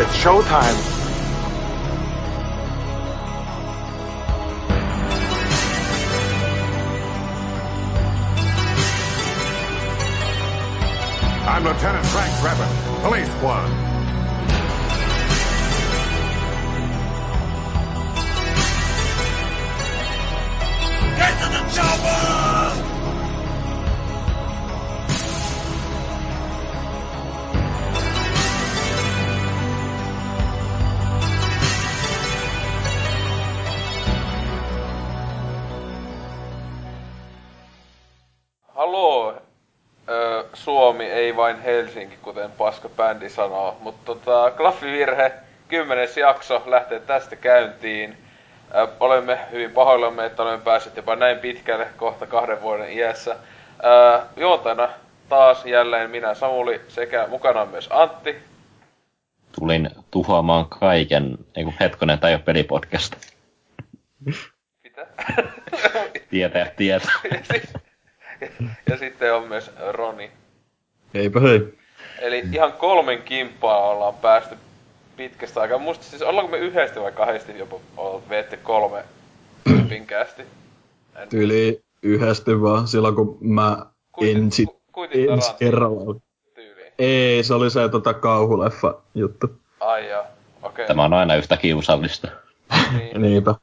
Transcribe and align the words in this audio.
It's 0.00 0.12
showtime. 0.12 0.78
I'm 11.48 11.64
Lieutenant 11.64 12.06
Frank 12.06 12.32
Drebin, 12.34 13.02
Police 13.02 13.28
Squad. 13.38 13.97
Ei 41.28 41.36
vain 41.36 41.62
Helsinki, 41.62 42.16
kuten 42.22 42.50
paska 42.50 42.88
bändi 42.88 43.28
sanoo. 43.30 43.76
Mutta 43.80 44.04
tota, 44.04 44.50
klaffivirhe, 44.50 45.32
kymmenes 45.68 46.16
jakso 46.16 46.62
lähtee 46.66 47.00
tästä 47.00 47.36
käyntiin. 47.36 48.16
Ö, 48.74 48.88
olemme 49.00 49.38
hyvin 49.52 49.70
pahoillamme, 49.70 50.26
että 50.26 50.42
olemme 50.42 50.64
päässeet 50.64 50.96
jopa 50.96 51.16
näin 51.16 51.38
pitkälle 51.38 51.86
kohta 51.96 52.26
kahden 52.26 52.62
vuoden 52.62 52.92
iässä. 52.92 53.36
Ö, 53.84 54.20
juontajana 54.36 54.88
taas 55.28 55.66
jälleen 55.66 56.10
minä 56.10 56.34
Samuli 56.34 56.80
sekä 56.88 57.26
mukana 57.26 57.66
myös 57.66 57.88
Antti. 57.92 58.36
Tulin 59.58 59.90
tuhoamaan 60.10 60.68
kaiken, 60.68 61.38
ei 61.56 61.64
kun 61.64 61.74
hetkonen, 61.80 62.18
tai 62.18 62.30
ei 62.30 62.34
ole 62.34 62.42
pelipodcast. 62.42 63.16
Mitä? 64.84 65.06
Tietää, 66.30 66.70
tietää. 66.76 67.12
ja, 67.30 67.38
sit, 67.52 67.70
ja 68.90 68.96
sitten 68.96 69.34
on 69.34 69.48
myös 69.48 69.70
Roni. 69.90 70.30
Heipä 71.14 71.40
hei. 71.40 71.60
Eli 72.18 72.42
ihan 72.52 72.72
kolmen 72.72 73.22
kimppaa 73.22 73.88
ollaan 73.90 74.14
päästy 74.14 74.54
pitkästä 75.16 75.60
aikaa. 75.60 75.78
Muista 75.78 76.04
siis, 76.04 76.22
ollaanko 76.22 76.50
me 76.52 76.58
yhdesti 76.58 77.00
vai 77.00 77.12
kahdesti 77.12 77.58
jopa 77.58 77.76
veette 78.28 78.56
kolme 78.56 79.04
tyypinkästi? 79.64 80.42
En- 81.16 81.28
Tyyli 81.28 81.82
yhdesti 82.02 82.62
vaan 82.62 82.88
silloin, 82.88 83.14
kun 83.14 83.38
mä 83.40 83.76
Kuitin- 84.12 84.36
ensi, 84.36 84.66
ku- 84.92 85.04
ensi 85.32 85.52
kerralla. 85.58 86.14
Ei, 86.98 87.42
se 87.44 87.54
oli 87.54 87.70
se 87.70 87.88
tota, 87.88 88.14
kauhuleffa 88.14 88.94
juttu. 89.14 89.50
Ai 89.80 90.10
joo, 90.10 90.24
okei. 90.62 90.86
Tämä 90.86 91.04
on 91.04 91.12
aina 91.14 91.34
yhtä 91.36 91.56
kiusallista. 91.56 92.28
Niin, 92.98 93.22
Niinpä. 93.22 93.54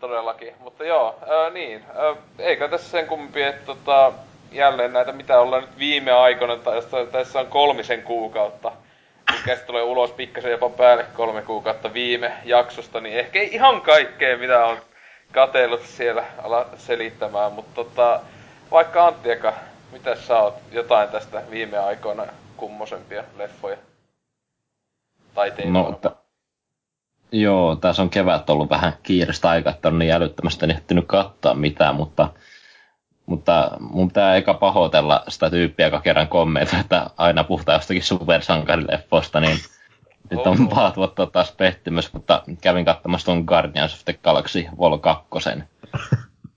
todellakin. 0.00 0.54
Mutta 0.60 0.84
joo, 0.84 1.18
ää, 1.28 1.50
niin. 1.50 1.82
Ää, 1.96 2.16
eikä 2.38 2.68
tässä 2.68 2.90
sen 2.90 3.06
kummempi, 3.06 3.42
että 3.42 3.66
tota, 3.66 4.12
jälleen 4.52 4.92
näitä, 4.92 5.12
mitä 5.12 5.40
ollaan 5.40 5.62
nyt 5.62 5.78
viime 5.78 6.12
aikoina, 6.12 6.56
tai 6.56 6.74
josta- 6.76 7.06
tässä 7.06 7.40
on 7.40 7.46
kolmisen 7.46 8.02
kuukautta, 8.02 8.72
mikä 9.32 9.56
tulee 9.56 9.82
ulos 9.82 10.10
pikkasen 10.12 10.50
jopa 10.50 10.70
päälle 10.70 11.04
kolme 11.14 11.42
kuukautta 11.42 11.92
viime 11.92 12.32
jaksosta, 12.44 13.00
niin 13.00 13.18
ehkä 13.18 13.38
ei 13.38 13.54
ihan 13.54 13.80
kaikkea, 13.80 14.38
mitä 14.38 14.64
on 14.66 14.78
katellut 15.32 15.82
siellä 15.86 16.24
ala 16.42 16.66
selittämään, 16.76 17.52
mutta 17.52 17.74
tota, 17.84 18.20
vaikka 18.70 19.06
Antti 19.06 19.30
eka, 19.30 19.52
mitä 19.92 20.14
sä 20.14 20.38
oot 20.38 20.54
jotain 20.72 21.08
tästä 21.08 21.42
viime 21.50 21.78
aikoina 21.78 22.22
kummosempia 22.56 23.24
leffoja? 23.36 23.76
Tai 25.34 25.52
No, 25.64 25.82
varmaan. 25.84 26.00
t- 26.12 26.18
joo, 27.32 27.76
tässä 27.76 28.02
on 28.02 28.10
kevät 28.10 28.50
ollut 28.50 28.70
vähän 28.70 28.92
kiireistä 29.02 29.48
aikaa, 29.50 29.72
että 29.72 29.88
on 29.88 29.98
niin 29.98 30.12
älyttömästi 30.12 30.66
ehtinyt 30.70 31.04
katsoa 31.06 31.54
mitään, 31.54 31.94
mutta, 31.94 32.28
mutta 33.28 33.70
mun 33.80 34.08
pitää 34.08 34.36
eka 34.36 34.54
pahoitella 34.54 35.24
sitä 35.28 35.50
tyyppiä, 35.50 35.86
joka 35.86 36.00
kerran 36.00 36.28
kommentoi, 36.28 36.80
että 36.80 37.10
aina 37.16 37.44
puhutaan 37.44 37.76
jostakin 37.76 38.02
supersankarileffosta, 38.02 39.40
niin 39.40 39.58
nyt 40.30 40.46
on 40.46 40.68
paha 40.68 40.90
tuottaa 40.90 41.26
taas 41.26 41.52
pettymys, 41.52 42.12
mutta 42.12 42.42
kävin 42.60 42.84
katsomassa 42.84 43.24
tuon 43.24 43.44
Guardians 43.44 43.94
of 43.94 44.04
the 44.04 44.12
Galaxy 44.12 44.66
Vol 44.78 44.98
2. 44.98 45.28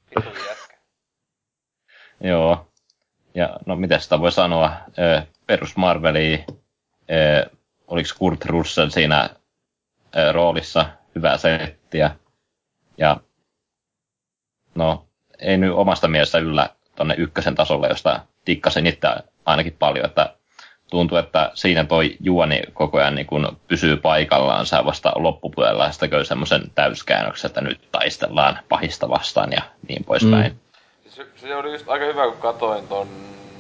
Vitu 0.09 0.30
jätkä. 0.30 0.78
Joo. 2.22 2.68
Ja 3.36 3.58
no 3.66 3.76
miten 3.76 4.02
sitä 4.02 4.20
voi 4.20 4.32
sanoa, 4.32 4.72
ö, 5.00 5.22
perus 5.48 5.78
Marveli, 5.78 6.46
oliko 7.88 8.09
Kurt 8.18 8.46
Russell 8.46 8.90
siinä 8.90 9.30
ö, 10.18 10.32
roolissa, 10.32 10.86
hyvää 11.16 11.38
settiä. 11.38 12.16
Ja 12.98 13.18
no, 14.76 15.08
ei 15.41 15.57
nyt 15.57 15.74
omasta 15.74 16.07
mielestä 16.07 16.38
yllä 16.38 16.69
tonne 16.96 17.16
ykkösen 17.18 17.56
tasolle, 17.56 17.88
josta 17.88 18.19
tikkasin 18.46 18.88
itse 18.88 19.07
ainakin 19.46 19.75
paljon, 19.79 20.06
että 20.06 20.34
tuntuu, 20.90 21.18
että 21.18 21.52
siinä 21.53 21.84
toi 21.84 22.18
juoni 22.19 22.62
koko 22.74 22.97
ajan 22.97 23.16
niin 23.16 23.25
kun 23.25 23.57
pysyy 23.68 23.97
paikallaan 23.97 24.66
sä 24.66 24.85
vasta 24.85 25.12
loppupuolella 25.16 25.85
ja 25.85 25.91
sitten 25.91 26.25
semmoisen 26.25 26.62
täyskäännöksen, 26.75 27.50
että 27.50 27.62
nyt 27.62 27.79
taistellaan 27.91 28.59
pahista 28.69 29.09
vastaan 29.09 29.52
ja 29.52 29.62
niin 29.88 30.03
poispäin. 30.03 30.52
Mm. 30.52 30.59
Se, 31.09 31.25
se 31.35 31.56
oli 31.56 31.72
just 31.72 31.90
aika 31.90 32.06
hyvä, 32.06 32.25
kun 32.25 32.38
katoin 32.38 32.88
ton 32.88 33.08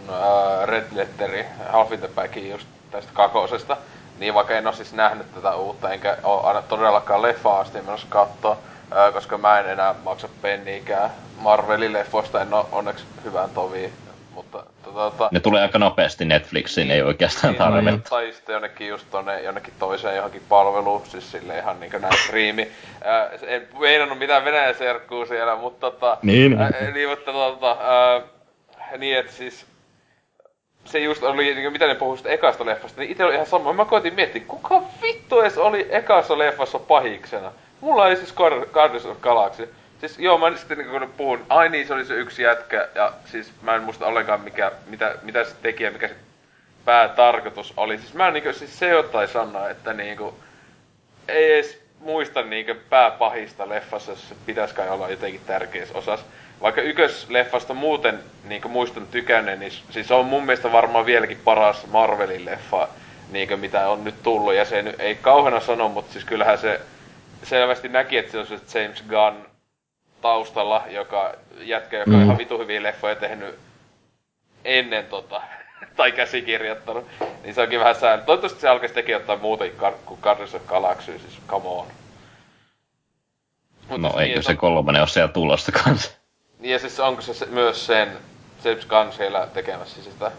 ää, 0.09 0.65
Red 0.65 0.85
Letteri, 0.95 1.45
Half 1.69 1.91
in 1.91 1.99
the 1.99 2.07
Backin 2.07 2.49
just 2.49 2.67
tästä 2.91 3.11
kakosesta. 3.13 3.77
Niin 4.19 4.33
vaikka 4.33 4.53
en 4.53 4.67
oo 4.67 4.73
siis 4.73 4.93
nähnyt 4.93 5.33
tätä 5.33 5.55
uutta, 5.55 5.89
enkä 5.89 6.17
oo 6.23 6.47
aina 6.47 6.61
todellakaan 6.61 7.21
leffaa 7.21 7.59
asti 7.59 7.81
menossa 7.81 8.07
kattoo, 8.09 8.57
ää, 8.91 9.11
koska 9.11 9.37
mä 9.37 9.59
en 9.59 9.69
enää 9.69 9.95
maksa 10.03 10.29
penniikään 10.41 11.11
Marvelin 11.41 11.93
leffoista, 11.93 12.41
en 12.41 12.53
oo 12.53 12.69
onneksi 12.71 13.05
hyvään 13.23 13.49
toviin. 13.49 13.93
Mutta 14.33 14.63
tota, 14.83 15.29
Ne 15.31 15.39
tulee 15.39 15.61
aika 15.61 15.79
nopeasti 15.79 16.25
Netflixiin, 16.25 16.91
ei 16.91 17.01
oikeastaan 17.01 17.55
tarvetta. 17.55 18.09
tai 18.09 18.31
sitten 18.31 18.53
jonnekin 18.53 18.87
just 18.87 19.07
tonne 19.11 19.41
jonnekin 19.41 19.73
toiseen 19.79 20.15
johonkin 20.15 20.41
palveluun, 20.49 21.05
siis 21.05 21.31
sille 21.31 21.57
ihan 21.57 21.79
niinkö 21.79 21.99
näin 21.99 22.17
striimi. 22.17 22.71
Ää, 23.03 23.29
en 23.47 23.67
meinannut 23.79 24.19
mitään 24.19 24.45
Venäjän 24.45 24.75
serkkuu 24.75 25.25
siellä, 25.25 25.55
mutta 25.55 25.91
tota... 25.91 26.17
Niin, 26.21 26.57
niin. 26.81 26.93
niin, 26.93 27.09
mutta 27.09 27.31
tota... 27.31 27.77
Ää, 27.79 28.21
niin, 28.97 29.17
että 29.17 29.31
siis... 29.31 29.65
Se 30.85 30.99
just 30.99 31.23
oli, 31.23 31.55
niin 31.55 31.71
mitä 31.71 31.87
ne 31.87 31.95
puhuu 31.95 32.17
sitä 32.17 32.29
ekasta 32.29 32.65
leffasta, 32.65 33.01
niin 33.01 33.11
itse 33.11 33.25
oli 33.25 33.33
ihan 33.33 33.45
sama. 33.45 33.73
Mä 33.73 33.85
koitin 33.85 34.13
miettiä, 34.13 34.41
kuka 34.47 34.81
vittu 35.01 35.39
edes 35.39 35.57
oli 35.57 35.87
ekassa 35.89 36.37
leffassa 36.37 36.79
pahiksena? 36.79 37.51
Mulla 37.81 38.03
oli 38.03 38.15
siis 38.15 38.33
Guard- 38.33 38.65
Guardians 38.73 39.05
of 39.05 39.21
Galaxy. 39.21 39.73
Siis 40.01 40.19
joo, 40.19 40.37
mä 40.37 40.57
sitten 40.57 40.77
niin 40.77 40.89
kun 40.89 41.13
puhun, 41.17 41.45
ai 41.49 41.69
niin, 41.69 41.87
se 41.87 41.93
oli 41.93 42.05
se 42.05 42.13
yksi 42.13 42.43
jätkä, 42.43 42.87
ja 42.95 43.13
siis 43.25 43.51
mä 43.61 43.75
en 43.75 43.81
muista 43.81 44.05
ollenkaan 44.05 44.41
mikä, 44.41 44.71
mitä, 44.87 45.15
mitä 45.21 45.43
se 45.43 45.55
teki 45.61 45.83
ja 45.83 45.91
mikä 45.91 46.07
se 46.07 46.15
päätarkoitus 46.85 47.73
oli. 47.77 47.97
Siis 47.97 48.13
mä 48.13 48.31
niinku, 48.31 48.53
siis 48.53 48.79
se 48.79 48.89
jotain 48.89 49.27
sanoa, 49.27 49.69
että 49.69 49.93
niinku, 49.93 50.35
ei 51.27 51.53
edes 51.53 51.81
muista 51.99 52.41
niinku 52.41 52.73
pääpahista 52.89 53.69
leffassa, 53.69 54.11
jos 54.11 54.29
se 54.29 54.35
pitäis 54.45 54.73
kai 54.73 54.89
olla 54.89 55.09
jotenkin 55.09 55.41
tärkeässä 55.47 55.97
osassa. 55.97 56.25
Vaikka 56.61 56.81
ykkösleffasta 56.81 57.73
muuten 57.73 58.19
niinku 58.43 58.69
muistan 58.69 59.07
tykänneen, 59.07 59.59
niin 59.59 59.71
siis 59.89 60.07
se 60.07 60.13
on 60.13 60.25
mun 60.25 60.45
mielestä 60.45 60.71
varmaan 60.71 61.05
vieläkin 61.05 61.41
paras 61.43 61.87
Marvelin 61.87 62.45
leffa, 62.45 62.87
niinku 63.31 63.57
mitä 63.57 63.89
on 63.89 64.03
nyt 64.03 64.23
tullut. 64.23 64.53
Ja 64.53 64.65
se 64.65 64.81
nyt 64.81 64.99
ei 64.99 65.15
kauheena 65.15 65.59
sano, 65.59 65.89
mutta 65.89 66.13
siis 66.13 66.25
kyllähän 66.25 66.57
se 66.57 66.81
selvästi 67.43 67.87
näki, 67.87 68.17
että 68.17 68.31
se 68.31 68.37
on 68.37 68.47
se 68.47 68.79
James 68.79 69.03
Gunn 69.09 69.50
taustalla, 70.21 70.83
joka 70.89 71.33
jätkä, 71.59 71.97
joka 71.97 72.11
on 72.11 72.17
Mm. 72.17 72.23
ihan 72.23 72.37
vitu 72.37 72.57
hyviä 72.57 72.83
leffoja 72.83 73.15
tehnyt 73.15 73.59
ennen 74.65 75.05
tota, 75.05 75.41
tai 75.97 76.11
käsikirjoittanut, 76.11 77.05
niin 77.43 77.53
se 77.55 77.61
onkin 77.61 77.79
vähän 77.79 77.95
säännö. 77.95 78.25
Toivottavasti 78.25 78.61
se 78.61 78.69
alkaisi 78.69 78.93
tekemään 78.95 79.21
jotain 79.21 79.41
muuta 79.41 79.63
kuin 80.05 80.19
Guardians 80.21 80.55
of 80.55 80.65
Galaxy, 80.67 81.19
siis 81.19 81.39
come 81.47 81.67
on. 81.67 81.85
Mut 83.89 84.01
No 84.01 84.09
siis 84.09 84.21
eikö 84.21 84.35
niin, 84.35 84.43
se 84.43 84.55
kolmonen 84.55 85.01
ole 85.01 85.07
siellä 85.07 85.33
tulosta 85.33 85.71
kanssa? 85.71 86.11
Niin 86.59 86.71
ja 86.73 86.79
siis 86.79 86.99
onko 86.99 87.21
se, 87.21 87.45
myös 87.45 87.85
sen 87.85 88.11
James 88.63 88.85
Gunn 88.85 89.11
siellä 89.13 89.47
tekemässä 89.53 90.03
sitä? 90.03 90.31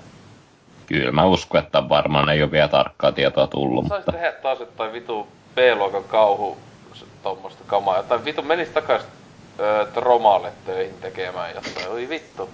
Kyllä 0.86 1.12
mä 1.12 1.24
uskon, 1.24 1.62
että 1.64 1.88
varmaan 1.88 2.28
ei 2.28 2.42
ole 2.42 2.50
vielä 2.50 2.68
tarkkaa 2.68 3.12
tietoa 3.12 3.46
tullut, 3.46 3.88
Saisi 3.88 3.98
mutta 4.06 4.12
tehdä 4.12 4.32
taas 4.32 4.60
jotain 4.60 4.92
vitu 4.92 5.28
B-luokan 5.54 6.04
kauhu 6.04 6.58
tommosta 7.22 7.64
kamaa. 7.66 7.96
Jotain 7.96 8.24
vitu 8.24 8.42
menis 8.42 8.68
takas 8.68 9.02
öö, 9.62 9.86
Tromalle 9.86 10.52
töihin 10.66 10.98
tekemään 11.00 11.54
jotain. 11.54 11.88
Oi 11.88 12.08
vittu. 12.08 12.50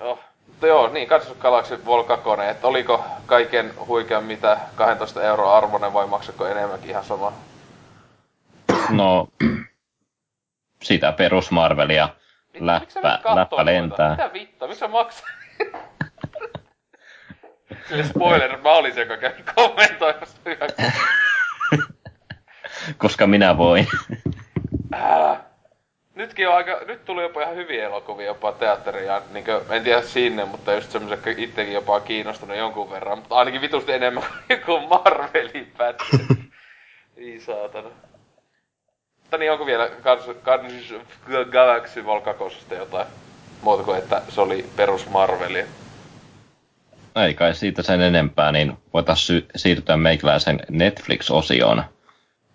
Joo. 0.00 0.18
Mutta 0.46 0.66
joo, 0.66 0.88
niin 0.88 1.08
Guardians 1.08 1.32
of 1.32 1.38
Galaxy 1.42 1.84
Vol 1.86 2.02
2, 2.02 2.28
että 2.50 2.66
oliko 2.66 3.04
kaiken 3.26 3.72
huikean 3.86 4.24
mitä 4.24 4.58
12 4.74 5.22
euroa 5.22 5.56
arvoinen 5.56 5.92
vai 5.92 6.06
maksako 6.06 6.46
enemmänkin 6.46 6.90
ihan 6.90 7.04
sama? 7.04 7.32
no 8.90 9.28
sitä 10.82 11.12
perus 11.12 11.50
Marvelia 11.50 12.08
sä 12.88 13.00
läppä, 13.02 13.34
läppä 13.34 13.56
noita? 13.56 13.64
lentää. 13.64 14.10
Mitä 14.10 14.32
vittua, 14.32 14.68
miksi 14.68 14.80
sä 14.80 14.88
maksat? 14.88 15.24
Sille 17.88 18.04
spoiler, 18.04 18.56
mä 18.56 18.72
olin 18.72 18.94
se, 18.94 19.00
joka 19.00 19.16
kävi 19.16 19.42
kommentoimassa. 19.54 20.36
Koska 22.98 23.26
minä 23.26 23.58
voin. 23.58 23.86
Äh. 24.94 25.38
Nytkin 26.14 26.48
on 26.48 26.54
aika, 26.54 26.80
nyt 26.86 27.04
tuli 27.04 27.22
jopa 27.22 27.42
ihan 27.42 27.56
hyviä 27.56 27.86
elokuvia 27.86 28.26
jopa 28.26 28.52
teatteriin 28.52 29.06
ja 29.06 29.22
niin 29.30 29.44
kuin, 29.44 29.60
en 29.70 29.84
tiedä 29.84 30.02
sinne, 30.02 30.44
mutta 30.44 30.72
just 30.72 30.90
semmoisen, 30.90 31.16
jotka 31.16 31.42
itsekin 31.42 31.74
jopa 31.74 32.00
kiinnostunut 32.00 32.56
jonkun 32.56 32.90
verran, 32.90 33.18
mutta 33.18 33.34
ainakin 33.34 33.60
vitusti 33.60 33.92
enemmän 33.92 34.24
kuin 34.66 34.88
Marvelin 34.88 35.72
pätkä. 35.76 36.04
Ei 37.16 37.40
saatana. 37.40 37.88
Mutta 39.20 39.38
niin 39.38 39.52
onko 39.52 39.66
vielä 39.66 39.90
Guardians 40.44 40.92
of 40.92 41.02
the 41.24 41.44
Galaxy 41.44 42.04
Vol 42.04 42.20
2 42.20 42.44
jotain 42.70 43.06
muuta 43.62 43.82
kuin, 43.82 43.98
että 43.98 44.22
se 44.28 44.40
oli 44.40 44.64
perus 44.76 45.10
Marvelia? 45.10 45.66
Ei 47.16 47.34
kai 47.34 47.54
siitä 47.54 47.82
sen 47.82 48.00
enempää, 48.00 48.52
niin 48.52 48.78
voitaisiin 48.92 49.26
sy- 49.26 49.46
siirtyä 49.56 49.96
meikäläisen 49.96 50.60
Netflix-osioon. 50.70 51.84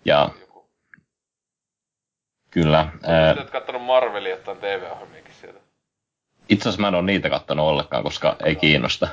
Ja 0.04 0.28
kyllä. 2.62 2.88
Ää, 3.02 3.34
Sä 3.34 3.40
oot 3.40 3.50
kattonut 3.50 3.82
Marvelia 3.84 4.30
jotain 4.30 4.58
TV-ohjelmiakin 4.58 5.34
sieltä. 5.40 5.58
itse 6.48 6.68
asiassa 6.68 6.80
mä 6.80 6.88
en 6.88 6.94
ole 6.94 7.02
niitä 7.02 7.30
kattonut 7.30 7.66
ollenkaan, 7.66 8.02
koska 8.02 8.36
ei 8.44 8.56
kiinnosta. 8.56 9.08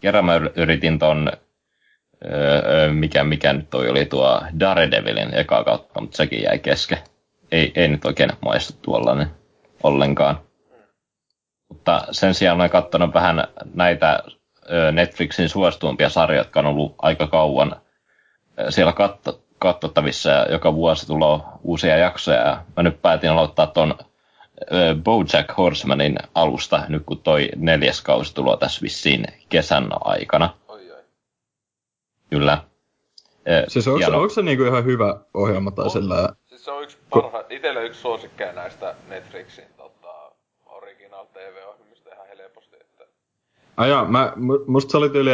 Kerran 0.00 0.24
mä 0.24 0.38
yr- 0.38 0.52
yritin 0.56 0.98
ton, 0.98 1.32
öö, 2.24 2.92
mikä, 2.92 3.24
mikä 3.24 3.52
nyt 3.52 3.70
toi 3.70 3.88
oli 3.88 4.06
tuo 4.06 4.42
Daredevilin 4.60 5.34
eka 5.34 5.64
kautta, 5.64 6.00
mutta 6.00 6.16
sekin 6.16 6.42
jäi 6.42 6.58
kesken. 6.58 6.98
Ei, 7.52 7.72
ei 7.74 7.88
nyt 7.88 8.04
oikein 8.04 8.30
maistu 8.40 8.78
tuollainen 8.82 9.30
ollenkaan. 9.82 10.40
Mutta 11.68 12.06
sen 12.10 12.34
sijaan 12.34 12.56
olen 12.58 12.70
katsonut 12.70 13.14
vähän 13.14 13.44
näitä 13.74 14.22
Netflixin 14.92 15.48
suosituimpia 15.48 16.08
sarjoja, 16.08 16.40
jotka 16.40 16.60
on 16.60 16.66
ollut 16.66 16.94
aika 17.02 17.26
kauan 17.26 17.76
siellä 18.70 18.92
katto, 18.92 19.42
katsottavissa 19.58 20.30
ja 20.30 20.52
joka 20.52 20.74
vuosi 20.74 21.06
tulee 21.06 21.38
uusia 21.62 21.96
jaksoja. 21.96 22.38
Ja 22.38 22.64
mä 22.76 22.82
nyt 22.82 23.02
päätin 23.02 23.30
aloittaa 23.30 23.66
ton 23.66 23.94
Bojack 25.04 25.56
Horsemanin 25.58 26.16
alusta, 26.34 26.82
nyt 26.88 27.02
kun 27.06 27.22
toi 27.22 27.48
neljäs 27.56 28.02
kausi 28.02 28.34
tulee 28.34 28.56
tässä 28.56 28.82
vissiin 28.82 29.24
kesän 29.48 29.88
aikana. 30.04 30.54
Oi 30.68 30.92
oi. 30.92 31.02
Kyllä. 32.30 32.58
Siis 33.68 33.88
onko, 33.88 33.98
hieno- 33.98 34.16
onko 34.16 34.28
se 34.28 34.42
niinku 34.42 34.64
ihan 34.64 34.84
hyvä 34.84 35.20
ohjelma 35.34 35.70
tai 35.70 35.84
On. 35.84 35.90
sillä... 35.90 36.28
Siis 36.44 36.64
se 36.64 36.70
on 36.70 36.82
yksi 36.82 36.98
parha, 37.10 37.44
itelle 37.50 37.84
yksi 37.84 38.00
suosikkeja 38.00 38.52
näistä 38.52 38.94
Netflixin 39.08 39.64
tota, 39.76 40.32
original 40.66 41.24
TV-ohjelmista 41.24 42.10
ihan 42.14 42.26
helposti. 42.26 42.76
Että... 42.80 43.04
Aja, 43.78 44.04
mä, 44.08 44.32
mu- 44.36 44.64
musta 44.66 44.90
se 44.90 44.96
oli 44.96 45.10
tyyli, 45.10 45.30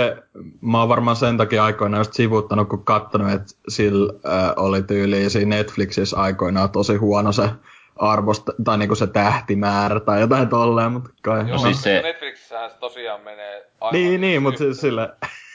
mä 0.60 0.78
oon 0.80 0.88
varmaan 0.88 1.16
sen 1.16 1.36
takia 1.36 1.64
aikoinaan 1.64 2.00
just 2.00 2.12
sivuttanut, 2.12 2.68
kun 2.68 2.84
kattonut, 2.84 3.30
että 3.32 3.52
sillä 3.68 4.12
äh, 4.26 4.52
oli 4.56 4.82
tyyli 4.82 5.30
siinä 5.30 5.56
Netflixissä 5.56 6.16
aikoinaan 6.16 6.70
tosi 6.70 6.96
huono 6.96 7.32
se 7.32 7.48
arvosta, 7.96 8.52
tai 8.64 8.78
niinku 8.78 8.94
se 8.94 9.06
tähtimäärä 9.06 10.00
tai 10.00 10.20
jotain 10.20 10.48
tolleen, 10.48 10.92
mutta 10.92 11.10
kai. 11.22 11.38
Joo, 11.40 11.48
No 11.48 11.58
siis 11.58 11.82
se- 11.82 12.02
Netflixissähän 12.02 12.70
se 12.70 12.76
tosiaan 12.80 13.20
menee 13.20 13.66
aivan 13.80 13.92
niin, 14.00 14.20
niin, 14.20 14.42
mutta 14.42 14.58
siis 14.58 14.80
sille 14.80 15.10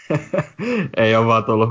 ei 0.98 1.16
ole 1.16 1.26
vaan 1.28 1.44
tullut 1.44 1.70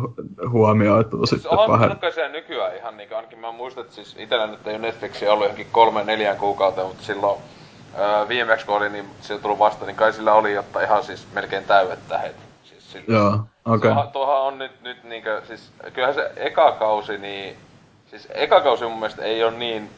huomioitua 0.51 1.27
Siis 1.27 1.43
sitten 1.43 1.59
onhan 1.59 1.81
pahen. 1.81 1.99
kai 1.99 2.13
siellä 2.13 2.33
nykyään 2.33 2.77
ihan 2.77 2.97
niinku, 2.97 3.15
ainakin 3.15 3.39
mä 3.39 3.53
muistan, 3.53 3.83
että 3.85 3.95
siis 3.95 4.17
itellä 4.19 4.47
nyt 4.47 4.67
ei 4.67 4.75
ole 4.77 4.79
Netflixia 4.87 5.33
ollut 5.33 5.45
johonkin 5.45 5.67
kolme 5.73 6.05
neljään 6.05 6.37
kuukauteen, 6.37 6.87
mutta 6.87 7.03
silloin 7.03 7.41
öö, 7.99 8.29
viimeksi 8.29 8.67
kun 8.67 8.77
oli, 8.77 8.89
niin 8.89 9.11
sillä 9.21 9.41
tullut 9.41 9.59
vasta, 9.59 9.87
niin 9.87 9.97
kai 9.97 10.13
sillä 10.13 10.35
oli 10.35 10.53
jotta 10.53 10.81
ihan 10.81 11.05
siis 11.05 11.27
melkein 11.33 11.65
täydet 11.65 12.09
tähet. 12.09 12.37
Siis 12.65 12.93
sillä. 12.93 13.19
Joo, 13.19 13.41
okei. 13.65 13.91
Tuohan, 13.91 14.13
tuohan 14.13 14.41
on 14.41 14.59
nyt, 14.59 14.83
nyt 14.83 15.05
niinkö, 15.05 15.43
siis 15.47 15.73
kyllähän 15.93 16.15
se 16.15 16.33
eka 16.37 16.73
kausi, 16.73 17.19
niin, 17.19 17.57
siis 18.11 18.29
eka 18.31 18.61
kausi 18.61 18.85
mun 18.85 18.99
mielestä 18.99 19.23
ei 19.23 19.45
ole 19.45 19.53
niin 19.53 19.91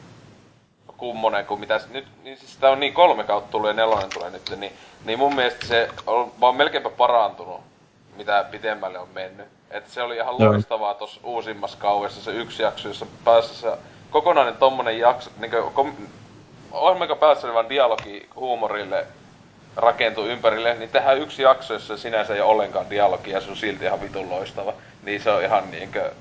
kummonen 0.97 1.45
kuin 1.45 1.59
mitä, 1.59 1.79
nyt, 1.91 2.07
niin 2.23 2.37
siis 2.37 2.53
sitä 2.53 2.69
on 2.69 2.79
niin 2.79 2.93
kolme 2.93 3.23
kautta 3.23 3.51
tullut 3.51 3.67
ja 3.67 3.73
nelonen 3.73 4.09
tulee 4.13 4.29
nyt, 4.29 4.53
niin, 4.57 4.73
niin 5.05 5.19
mun 5.19 5.35
mielestä 5.35 5.67
se 5.67 5.89
on 6.07 6.31
vaan 6.39 6.55
melkeinpä 6.55 6.89
parantunut, 6.89 7.61
mitä 8.17 8.45
pitemmälle 8.51 8.99
on 8.99 9.09
mennyt. 9.13 9.47
Että 9.71 9.89
se 9.89 10.01
oli 10.01 10.15
ihan 10.15 10.35
loistavaa 10.39 10.93
tossa 10.93 11.21
uusimmassa 11.23 11.77
kauessa 11.77 12.21
se 12.21 12.31
yksi 12.31 12.63
jakso, 12.63 12.87
jossa 12.87 13.05
päässä 13.23 13.53
se 13.53 13.77
kokonainen 14.09 14.57
tommonen 14.57 14.99
jakso, 14.99 15.29
niinkö, 15.39 15.63
kom, 15.73 15.93
ohjelma, 16.71 17.03
joka 17.03 17.15
päässä 17.15 17.47
oli 17.47 17.53
vaan 17.53 17.69
dialogi 17.69 18.29
huumorille 18.35 19.07
rakentuu 19.75 20.25
ympärille, 20.25 20.73
niin 20.73 20.89
tehdään 20.89 21.17
yksi 21.17 21.43
jakso, 21.43 21.73
jossa 21.73 21.97
sinänsä 21.97 22.35
ei 22.35 22.41
ole 22.41 22.51
ollenkaan 22.51 22.89
dialogia 22.89 23.33
ja 23.33 23.41
se 23.41 23.49
on 23.49 23.57
silti 23.57 23.85
ihan 23.85 24.01
vitun 24.01 24.29
loistava. 24.29 24.73
Niin 25.03 25.21
se 25.21 25.31
on 25.31 25.43
ihan 25.43 25.71
niinkö, 25.71 26.11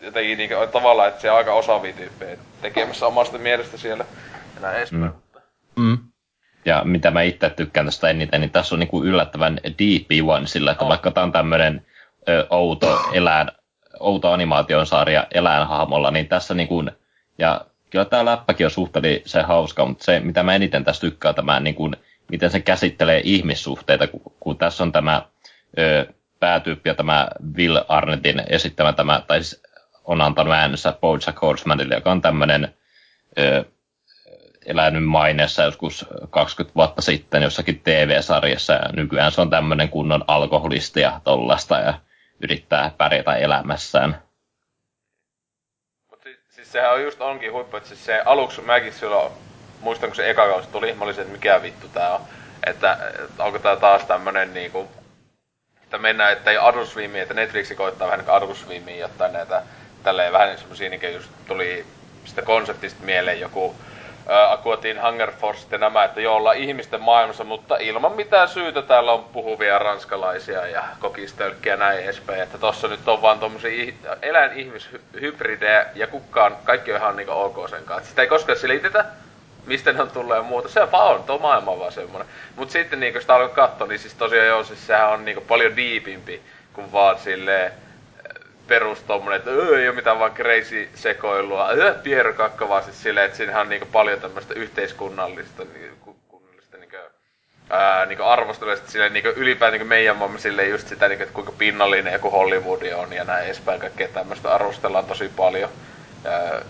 jotenkin 0.00 0.38
niinkö 0.38 0.66
tavallaan, 0.66 1.08
että 1.08 1.20
se 1.20 1.30
on 1.30 1.36
aika 1.36 1.54
osaavia 1.54 1.92
tyyppejä 1.92 2.38
tekemässä 2.62 3.06
omasta 3.06 3.38
mielestä 3.38 3.76
siellä. 3.76 4.04
Ja 4.54 4.60
näin 4.60 4.76
edespäin. 4.76 5.02
Mm. 5.76 5.82
Mm. 5.84 5.98
Ja 6.64 6.82
mitä 6.84 7.10
mä 7.10 7.22
itse 7.22 7.50
tykkään 7.50 7.86
tästä 7.86 8.08
eniten, 8.08 8.40
niin 8.40 8.50
tässä 8.50 8.74
on 8.74 8.78
niinku 8.78 9.04
yllättävän 9.04 9.60
deep 9.64 10.28
one 10.28 10.46
sillä, 10.46 10.70
että 10.70 10.84
On. 10.84 10.88
vaikka 10.88 11.10
tämä 11.10 11.24
on 11.24 11.32
tämmöinen 11.32 11.86
outo 12.50 13.00
eläin, 13.12 13.50
outo 14.00 14.32
animaatiosarja 14.32 15.26
eläinhahmolla, 15.34 16.10
niin 16.10 16.28
tässä 16.28 16.54
niinku, 16.54 16.84
ja 17.38 17.60
kyllä 17.90 18.04
tämä 18.04 18.24
läppäkin 18.24 18.66
on 18.66 18.70
suhteellisen 18.70 19.44
hauska, 19.44 19.86
mutta 19.86 20.04
se, 20.04 20.20
mitä 20.20 20.42
mä 20.42 20.54
eniten 20.54 20.84
tässä 20.84 21.00
tykkään, 21.00 21.34
tämä 21.34 21.60
niinku, 21.60 21.90
miten 22.30 22.50
se 22.50 22.60
käsittelee 22.60 23.20
ihmissuhteita, 23.24 24.06
kun, 24.06 24.22
kun 24.40 24.58
tässä 24.58 24.84
on 24.84 24.92
tämä 24.92 25.22
ö, 25.78 26.06
päätyyppi 26.40 26.88
ja 26.88 26.94
tämä 26.94 27.28
Will 27.56 27.78
Arnettin 27.88 28.42
esittämä 28.48 28.92
tämä, 28.92 29.22
tai 29.26 29.42
siis 29.42 29.62
on 30.04 30.20
antanut 30.20 30.54
äänensä 30.54 30.92
Bojack 31.00 31.42
Horsemanille, 31.42 31.94
joka 31.94 32.10
on 32.10 32.22
tämmöinen 32.22 32.74
ö, 33.38 33.64
elänyt 34.66 35.04
maineessa 35.04 35.62
joskus 35.62 36.06
20 36.30 36.74
vuotta 36.74 37.02
sitten 37.02 37.42
jossakin 37.42 37.80
TV-sarjassa 37.84 38.72
ja 38.72 38.88
nykyään 38.92 39.32
se 39.32 39.40
on 39.40 39.50
tämmöinen 39.50 39.88
kunnon 39.88 40.24
alkoholisti 40.26 41.00
ja 41.00 41.20
tollasta 41.24 41.78
ja 41.78 41.94
yrittää 42.42 42.90
pärjätä 42.98 43.34
elämässään. 43.34 44.27
Siis, 46.68 46.72
sehän 46.72 46.92
on 46.92 47.02
just 47.02 47.20
onkin 47.20 47.52
huippu, 47.52 47.76
että 47.76 47.88
siis 47.88 48.04
se 48.04 48.22
aluksi 48.24 48.60
mäkin 48.60 48.92
silloin, 48.92 49.32
muistan 49.80 50.08
kun 50.08 50.16
se 50.16 50.30
eka 50.30 50.46
kausi 50.46 50.68
tuli, 50.68 50.92
mä 50.92 51.04
olin 51.04 51.14
se, 51.14 51.20
että 51.20 51.32
mikä 51.32 51.62
vittu 51.62 51.88
tää 51.88 52.14
on. 52.14 52.20
Että, 52.66 52.98
että 53.24 53.44
onko 53.44 53.58
tää 53.58 53.76
taas 53.76 54.04
tämmönen 54.04 54.54
niinku, 54.54 54.88
että 55.82 55.98
mennään, 55.98 56.32
että 56.32 56.50
ei 56.50 56.58
Adult 56.58 56.88
että 57.22 57.34
Netflixi 57.34 57.74
koittaa 57.74 58.06
vähän 58.08 58.18
niinku 58.18 58.32
Adult 58.32 58.56
Swimia, 58.56 58.96
jotta 58.96 59.28
näitä 59.28 59.62
tälleen 60.02 60.32
vähän 60.32 60.58
semmosia 60.58 60.90
niinku 60.90 61.06
just 61.06 61.30
tuli 61.46 61.86
sitä 62.24 62.42
konseptista 62.42 63.04
mieleen 63.04 63.40
joku 63.40 63.74
Aquatin 64.28 65.02
Hunger 65.02 65.32
Force 65.32 65.66
ja 65.70 65.78
nämä, 65.78 66.04
että 66.04 66.20
joo, 66.20 66.36
ollaan 66.36 66.56
ihmisten 66.56 67.00
maailmassa, 67.00 67.44
mutta 67.44 67.76
ilman 67.76 68.12
mitään 68.12 68.48
syytä 68.48 68.82
täällä 68.82 69.12
on 69.12 69.24
puhuvia 69.24 69.78
ranskalaisia 69.78 70.66
ja 70.66 70.82
kokistölkkiä 71.00 71.76
näin 71.76 72.04
edespäin. 72.04 72.40
Että 72.40 72.58
tossa 72.58 72.88
nyt 72.88 73.08
on 73.08 73.22
vaan 73.22 73.38
tommosia 73.38 73.84
ih- 73.84 74.16
eläin-ihmishybridejä 74.22 75.86
ja 75.94 76.06
kukaan, 76.06 76.56
kaikki 76.64 76.92
on 76.92 76.98
ihan 76.98 77.16
niinku 77.16 77.32
ok 77.32 77.68
sen 77.68 77.84
kanssa. 77.84 78.10
Sitä 78.10 78.22
ei 78.22 78.28
koskaan 78.28 78.58
selitetä, 78.58 79.04
mistä 79.66 79.92
ne 79.92 80.02
on 80.02 80.10
tullut 80.10 80.36
ja 80.36 80.42
muuta. 80.42 80.68
Se 80.68 80.92
vaan 80.92 81.14
on, 81.14 81.24
tuo 81.24 81.38
maailma 81.38 81.70
on 81.70 81.80
vaan 81.80 81.92
semmonen. 81.92 82.28
Mut 82.56 82.70
sitten 82.70 83.00
niinku 83.00 83.20
sitä 83.20 83.34
alkoi 83.34 83.54
katsoa, 83.54 83.86
niin 83.86 83.98
siis 83.98 84.14
tosiaan 84.14 84.46
joo, 84.46 84.64
siis 84.64 84.86
sehän 84.86 85.08
on 85.08 85.24
niinku 85.24 85.40
paljon 85.40 85.76
diipimpi 85.76 86.42
kuin 86.72 86.92
vaan 86.92 87.18
silleen 87.18 87.72
perus 88.68 89.02
tommonen, 89.02 89.38
että 89.38 89.50
öö, 89.50 89.80
ei 89.80 89.88
oo 89.88 89.94
mitään 89.94 90.18
vaan 90.18 90.34
crazy 90.34 90.88
sekoilua. 90.94 91.70
Öö, 91.70 91.94
Piero 91.94 92.32
Kakka 92.32 92.68
vaan 92.68 92.84
siis 92.84 93.02
silleen, 93.02 93.26
että 93.26 93.36
siinähän 93.36 93.62
on 93.62 93.68
niinku 93.68 93.88
paljon 93.92 94.20
tämmöistä 94.20 94.54
yhteiskunnallista 94.54 95.62
niinku, 95.74 96.16
kunnallista 96.28 96.76
niinku, 96.76 96.96
ää, 97.70 98.06
niinku 98.06 98.24
arvostelua, 98.24 98.76
silleen 98.76 99.12
niinku 99.12 99.32
ylipäätään 99.36 99.72
niinku 99.72 99.88
meidän 99.88 100.16
maailma 100.16 100.38
silleen 100.38 100.70
just 100.70 100.88
sitä, 100.88 101.08
niinku, 101.08 101.22
että 101.22 101.34
kuinka 101.34 101.52
pinnallinen 101.58 102.12
joku 102.12 102.30
Hollywood 102.30 102.92
on 102.92 103.12
ja 103.12 103.24
näin 103.24 103.44
edespäin, 103.44 103.80
kaikkea 103.80 104.08
tämmöistä 104.08 104.54
arvostellaan 104.54 105.04
tosi 105.06 105.30
paljon. 105.36 105.70
Ää, 106.24 106.62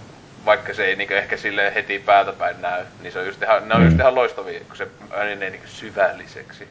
vaikka 0.44 0.74
se 0.74 0.84
ei 0.84 0.96
niinku 0.96 1.14
ehkä 1.14 1.36
sille 1.36 1.74
heti 1.74 1.98
päätä 1.98 2.32
päin 2.32 2.62
näy, 2.62 2.84
niin 3.00 3.12
se 3.12 3.18
on 3.18 3.26
just 3.26 3.42
ihan, 3.42 3.68
ne 3.68 3.74
on 3.74 3.84
just 3.84 3.98
ihan 3.98 4.14
loistavia, 4.14 4.60
kun 4.60 4.76
se 4.76 4.88
menee 5.10 5.50
niinku 5.50 5.66
syvälliseksi. 5.68 6.68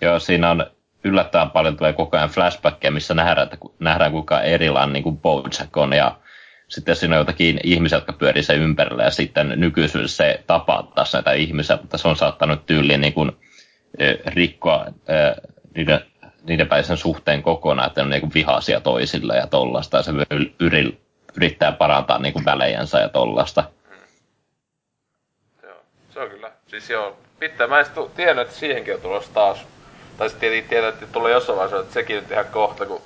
Joo, 0.00 0.18
siinä 0.18 0.50
on 0.50 0.66
yllättävän 1.04 1.50
paljon 1.50 1.76
tulee 1.76 1.92
koko 1.92 2.16
ajan 2.16 2.28
flashbackia, 2.28 2.90
missä 2.90 3.14
nähdään, 3.14 3.44
että 3.44 3.56
nähdään 3.78 4.12
kuinka 4.12 4.40
erilainen 4.40 4.92
niin 4.92 5.02
kuin 5.02 5.18
Bojack 5.18 5.76
on 5.76 5.92
ja 5.92 6.16
sitten 6.68 6.96
siinä 6.96 7.14
on 7.14 7.20
jotakin 7.20 7.60
ihmisiä, 7.64 7.98
jotka 7.98 8.12
pyörii 8.12 8.42
sen 8.42 8.58
ympärillä 8.60 9.02
ja 9.02 9.10
sitten 9.10 9.52
nykyisyydessä 9.56 10.16
se 10.16 10.44
tapaa 10.46 10.92
taas 10.94 11.12
näitä 11.12 11.32
ihmisiä, 11.32 11.76
mutta 11.76 11.98
se 11.98 12.08
on 12.08 12.16
saattanut 12.16 12.66
tyyliin 12.66 13.00
niin 13.00 13.12
kuin, 13.12 13.32
rikkoa 14.26 14.86
niiden, 15.74 16.00
niiden 16.48 16.68
päisen 16.68 16.96
suhteen 16.96 17.42
kokonaan, 17.42 17.86
että 17.86 18.00
ne 18.00 18.04
on 18.04 18.10
niin 18.10 18.20
kuin 18.20 18.34
vihaisia 18.34 18.80
toisille 18.80 19.36
ja 19.36 19.46
tollasta 19.46 19.96
ja 19.96 20.02
se 20.02 20.12
yrittää 21.36 21.72
parantaa 21.72 22.18
niin 22.18 22.32
kuin 22.32 22.44
välejänsä 22.44 23.00
ja 23.00 23.08
tollasta. 23.08 23.64
Joo, 25.62 25.76
se 26.10 26.20
on 26.20 26.30
kyllä. 26.30 26.50
Siis 26.66 26.90
joo, 26.90 27.16
pitää. 27.38 27.66
Mä 27.66 27.80
en 27.80 27.86
tiennyt, 28.16 28.46
että 28.46 28.58
siihenkin 28.58 28.94
on 28.94 29.00
tulossa 29.00 29.34
taas 29.34 29.66
Tai 30.16 30.28
sitten 30.28 30.40
tietenkin 30.40 30.68
tietää, 30.68 30.88
että 30.88 31.06
tulee 31.06 31.32
jossain 31.32 31.56
vaiheessa, 31.56 31.80
että 31.80 31.94
sekin 31.94 32.16
nyt 32.16 32.30
ihan 32.30 32.44
kohta, 32.44 32.86
kun 32.86 33.02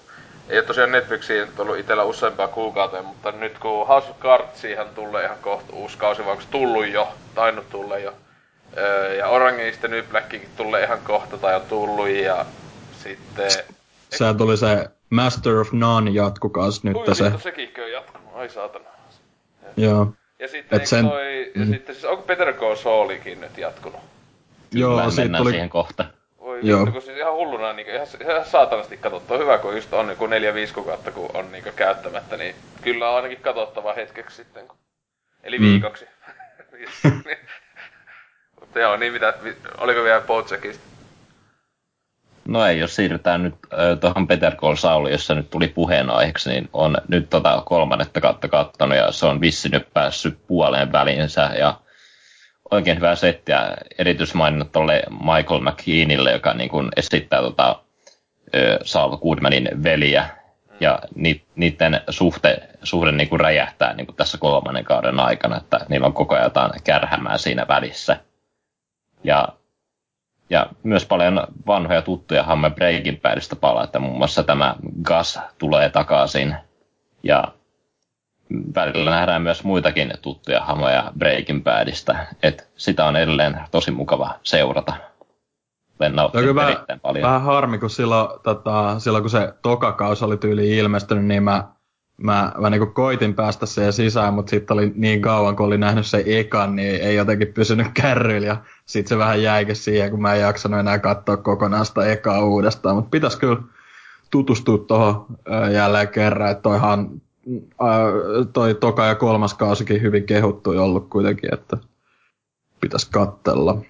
ei 0.49 0.59
ole 0.59 0.67
tosiaan 0.67 0.93
Netflixiin 0.93 1.49
tullut 1.57 1.79
itsellä 1.79 2.03
useampaa 2.03 2.49
kuukauteen, 2.49 3.05
mutta 3.05 3.33
nyt 3.33 3.59
kun 3.59 3.87
House 3.87 4.11
of 4.11 4.19
Cardsihan 4.21 4.89
tulee 4.95 5.25
ihan 5.25 5.39
kohta 5.41 5.73
uusi 5.73 5.99
kausi, 5.99 6.25
vai 6.25 6.33
onko 6.33 6.45
tullut 6.51 6.89
jo, 6.89 7.09
tainnut 7.35 7.71
tulla 7.71 7.99
jo. 7.99 8.15
Öö, 8.77 9.15
ja 9.15 9.29
Orange 9.29 9.69
is 9.69 9.79
the 9.79 9.89
New 9.89 10.05
Blackikin 10.05 10.49
tulee 10.57 10.85
ihan 10.85 10.99
kohta, 11.05 11.39
tai 11.39 11.57
on 11.57 11.63
tullut, 11.69 12.09
ja 12.09 12.47
sitten... 13.03 13.51
Sehän 14.11 14.37
tuli 14.37 14.57
se 14.57 14.89
Master 15.11 15.57
of 15.57 15.73
None 15.73 16.11
jatkukaus 16.11 16.85
nyt 16.85 16.97
Ui, 16.97 17.15
se. 17.15 17.25
vittu, 17.25 17.39
sekin 17.39 17.71
on 17.85 17.93
jatkunut, 17.93 18.29
ai 18.35 18.51
saatana. 18.51 18.85
Joo. 19.77 20.13
Ja 20.39 20.49
sitten, 20.49 20.87
sen- 20.87 21.09
toi, 21.09 21.53
ja 21.55 21.65
mm. 21.65 21.73
sitten 21.73 21.95
siis 21.95 22.05
onko 22.05 22.23
Better 22.23 22.53
Call 22.53 22.77
Saulikin 22.77 23.41
nyt 23.41 23.59
jatkunut? 23.59 24.01
Joo, 24.73 24.91
Kyllä, 24.91 25.11
siitä 25.11 25.23
mennään 25.23 25.43
tuli, 25.43 25.51
siihen 25.51 25.71
kohta. 25.71 26.05
Joo. 26.63 26.79
vittu, 26.79 26.93
kun 26.93 27.03
siis 27.03 27.19
ihan 27.19 27.35
hulluna, 27.35 27.73
niin 27.73 27.89
ihan, 27.89 28.07
ihan 28.21 28.45
saatanasti 28.45 28.97
katsottu. 28.97 29.39
Hyvä, 29.39 29.59
kun 29.59 29.75
just 29.75 29.93
on 29.93 30.07
niin 30.07 30.69
4-5 30.71 30.75
kuukautta, 30.75 31.11
kun 31.11 31.31
on 31.35 31.53
niin 31.53 31.65
käyttämättä, 31.77 32.37
niin 32.37 32.55
kyllä 32.83 33.11
on 33.11 33.17
ainakin 33.17 33.41
katsottava 33.41 33.93
hetkeksi 33.93 34.37
sitten. 34.37 34.69
Kun... 34.69 34.77
Eli 35.43 35.59
Mm. 35.59 35.65
viikoksi. 35.65 36.09
Mutta 38.61 38.79
joo, 38.81 38.97
niin 38.97 39.13
mitä, 39.13 39.35
oliko 39.79 40.05
vielä 40.05 40.21
Bojackista? 40.21 40.85
No 42.49 42.67
ei, 42.67 42.79
jos 42.79 42.97
siirrytään 42.97 43.43
nyt 43.43 43.55
äh, 43.73 43.99
tuohon 44.01 44.29
Better 44.29 44.57
Call 44.57 44.75
Saul, 44.75 45.07
jossa 45.07 45.35
nyt 45.35 45.51
tuli 45.51 45.69
puheenaiheeksi, 45.69 46.51
niin 46.51 46.69
on 46.73 46.97
nyt 47.09 47.31
tota 47.31 47.63
kolmannetta 47.67 48.21
kautta 48.21 48.49
kattonut 48.49 48.99
ja 48.99 49.13
se 49.13 49.27
on 49.27 49.41
vissi 49.41 49.69
nyt 49.69 49.89
päässyt 49.95 50.39
puoleen 50.47 50.93
välinsä 50.93 51.51
ja 51.59 51.75
oikein 52.71 52.97
hyvää 52.97 53.15
settiä. 53.15 53.77
Erityismaininnat 53.99 54.73
tolle 54.73 55.03
Michael 55.11 55.61
McKeanille, 55.61 56.33
joka 56.33 56.55
niin 56.55 56.71
kuin 56.71 56.89
esittää 56.97 57.41
tota, 57.41 57.83
Saul 58.85 59.17
Goodmanin 59.17 59.69
veliä 59.83 60.29
ja 60.81 60.99
ni, 61.15 61.43
niiden 61.57 62.01
suhte, 62.11 62.69
suhde 62.83 63.13
niin 63.13 63.29
kuin 63.29 63.41
räjähtää 63.41 63.95
niin 63.95 64.07
kuin 64.07 64.17
tässä 64.17 64.39
kolmannen 64.39 64.85
kauden 64.85 65.21
aikana, 65.21 65.57
että 65.57 65.81
niillä 65.89 66.07
on 66.07 66.13
koko 66.13 66.35
ajan 66.35 66.45
jotain 66.45 66.71
kärhämää 66.85 67.39
siinä 67.39 67.67
välissä. 67.69 68.17
Ja 69.25 69.49
ja 70.51 70.67
myös 70.83 71.07
paljon 71.07 71.47
vanhoja 71.67 72.03
tuttuja 72.03 72.43
Hamme 72.43 72.71
Breaking 72.71 73.23
Badista 73.23 73.57
palaa, 73.57 73.85
että 73.85 73.99
muun 73.99 74.19
muassa 74.19 74.43
tämä 74.43 74.75
Gas 75.03 75.41
tulee 75.59 75.89
takaisin. 75.89 76.57
Ja 77.23 77.45
välillä 78.75 79.11
nähdään 79.11 79.43
myös 79.43 79.65
muitakin 79.65 80.13
tuttuja 80.23 80.61
hamoja 80.61 81.13
Breaking 81.19 81.65
Badista, 81.65 82.17
että 82.43 82.65
sitä 82.77 83.05
on 83.05 83.17
edelleen 83.17 83.61
tosi 83.71 83.91
mukava 83.91 84.35
seurata. 84.43 84.93
Onko 86.01 86.17
nauttinut 86.17 86.55
vähän, 86.55 86.73
erittäin 86.73 87.01
paljon. 87.01 87.23
vähän 87.23 87.43
harmi, 87.43 87.79
kun 87.79 87.91
silloin, 87.91 88.41
tota, 88.43 88.99
silloin 88.99 89.23
kun 89.23 89.31
se 89.31 89.53
tokakaus 89.63 90.23
oli 90.23 90.37
tyyli 90.37 90.77
ilmestynyt, 90.77 91.25
niin 91.25 91.43
mä, 91.43 91.65
mä, 92.17 92.53
mä 92.59 92.71
niin 92.71 92.93
koitin 92.93 93.35
päästä 93.35 93.67
siihen 93.67 93.93
sisään, 93.93 94.35
mutta 94.35 94.51
sitten 94.51 94.75
oli 94.75 94.93
niin 94.95 95.23
kauan, 95.23 95.57
kun 95.57 95.67
oli 95.67 95.79
nähnyt 95.79 96.07
sen 96.07 96.23
ekan, 96.27 96.77
niin 96.77 97.01
ei 97.01 97.17
jotenkin 97.17 97.53
pysynyt 97.55 97.87
kärryillä. 97.95 98.47
Ja 98.47 98.57
sitten 98.87 99.09
se 99.09 99.19
vähän 99.19 99.43
jäikin 99.43 99.77
siihen, 99.77 100.11
kun 100.11 100.23
mä 100.23 100.35
en 100.35 100.41
jaksanut 100.41 100.81
enää 100.81 100.99
katsoa 100.99 101.37
kokonaan 101.37 101.87
sitä 101.87 102.07
ekaa 102.07 102.45
uudestaan. 102.45 102.97
Mutta 102.97 103.11
pitäisi 103.11 103.39
kyllä 103.39 103.63
tutustua 104.31 104.79
tuohon 104.79 105.27
jälleen 105.73 106.09
kerran, 106.09 106.51
että 106.51 106.63
toihan 106.63 107.11
toi 108.53 108.75
toka 108.75 109.07
ja 109.07 109.15
kolmas 109.15 109.55
kausikin 109.55 110.03
hyvin 110.03 110.27
kehuttu 110.27 110.71
ollut 110.71 111.09
kuitenkin, 111.11 111.55
että 111.55 111.77
pitäisi 112.81 113.11
kattella. 113.11 113.83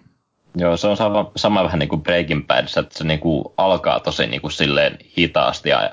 Joo, 0.56 0.76
se 0.76 0.86
on 0.86 0.96
sama, 0.96 1.30
sama 1.36 1.64
vähän 1.64 1.78
niin 1.78 1.88
kuin 1.88 2.02
Breaking 2.02 2.46
Badissa, 2.46 2.80
että 2.80 2.98
se 2.98 3.04
niin 3.04 3.20
kuin 3.20 3.44
alkaa 3.56 4.00
tosi 4.00 4.26
niin 4.26 4.40
kuin 4.40 4.52
silleen 4.52 4.98
hitaasti 5.18 5.68
ja 5.68 5.90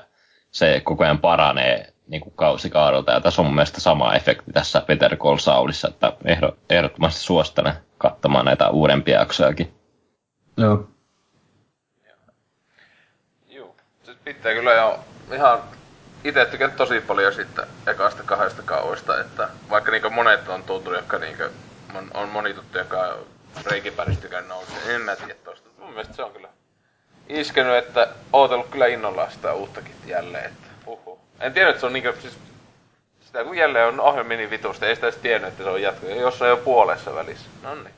se 0.50 0.80
koko 0.84 1.04
ajan 1.04 1.18
paranee 1.18 1.92
niin 2.08 2.20
kuin 2.20 2.32
kausikaudelta. 2.36 3.12
Ja 3.12 3.20
tässä 3.20 3.42
on 3.42 3.46
mun 3.46 3.54
mielestä 3.54 3.80
sama 3.80 4.14
efekti 4.14 4.52
tässä 4.52 4.80
Peter 4.80 5.16
Call 5.16 5.36
Saulissa, 5.36 5.88
että 5.88 6.12
ehdo, 6.24 6.56
ehdottomasti 6.70 7.20
suosittelen 7.20 7.72
katsomaan 7.98 8.44
näitä 8.44 8.70
uudempia 8.70 9.18
jaksojakin. 9.18 9.74
Joo. 10.56 10.88
Juu. 13.48 13.76
Siis 14.04 14.16
pitää 14.24 14.54
kyllä 14.54 14.72
jo 14.72 14.98
ihan 15.34 15.58
itse 16.28 16.44
tykän 16.44 16.72
tosi 16.72 17.00
paljon 17.00 17.34
siitä 17.34 17.66
ekasta 17.86 18.22
kahdesta 18.22 18.62
kauesta, 18.62 19.20
että 19.20 19.48
vaikka 19.70 19.90
niinku 19.90 20.10
monet 20.10 20.48
on 20.48 20.62
tuntunut, 20.62 20.98
jotka 20.98 21.18
niinku 21.18 21.44
on, 21.94 22.10
on 22.14 22.28
moni 22.28 22.54
tuttu, 22.54 22.78
joka 22.78 23.18
Badista 23.96 24.22
tykännyt 24.22 24.48
nousi, 24.48 24.72
en 24.88 25.00
mä 25.00 25.16
tiedä 25.16 25.34
tosta. 25.44 25.68
Mun 25.78 25.90
mielestä 25.90 26.14
se 26.14 26.22
on 26.22 26.32
kyllä 26.32 26.48
iskenyt, 27.28 27.74
että 27.76 28.08
ootellut 28.32 28.68
kyllä 28.70 28.86
innolla 28.86 29.30
sitä 29.30 29.52
uuttakin 29.52 29.94
jälleen, 30.06 30.44
että 30.44 30.68
huhu. 30.86 31.18
En 31.40 31.52
tiedä, 31.52 31.70
että 31.70 31.80
se 31.80 31.86
on 31.86 31.92
niinku 31.92 32.20
siis 32.20 32.38
sitä 33.20 33.44
kun 33.44 33.56
jälleen 33.56 33.88
on 33.88 34.00
ohjelmi 34.00 34.36
niin 34.36 34.50
vitusta, 34.50 34.86
ei 34.86 34.94
sitä 34.94 35.06
edes 35.06 35.20
tiennyt, 35.20 35.48
että 35.50 35.64
se 35.64 35.70
on 35.70 35.82
jatko. 35.82 36.06
Jossain 36.06 36.48
jo 36.48 36.56
puolessa 36.56 37.14
välissä. 37.14 37.46
No 37.62 37.74
niin. 37.74 37.94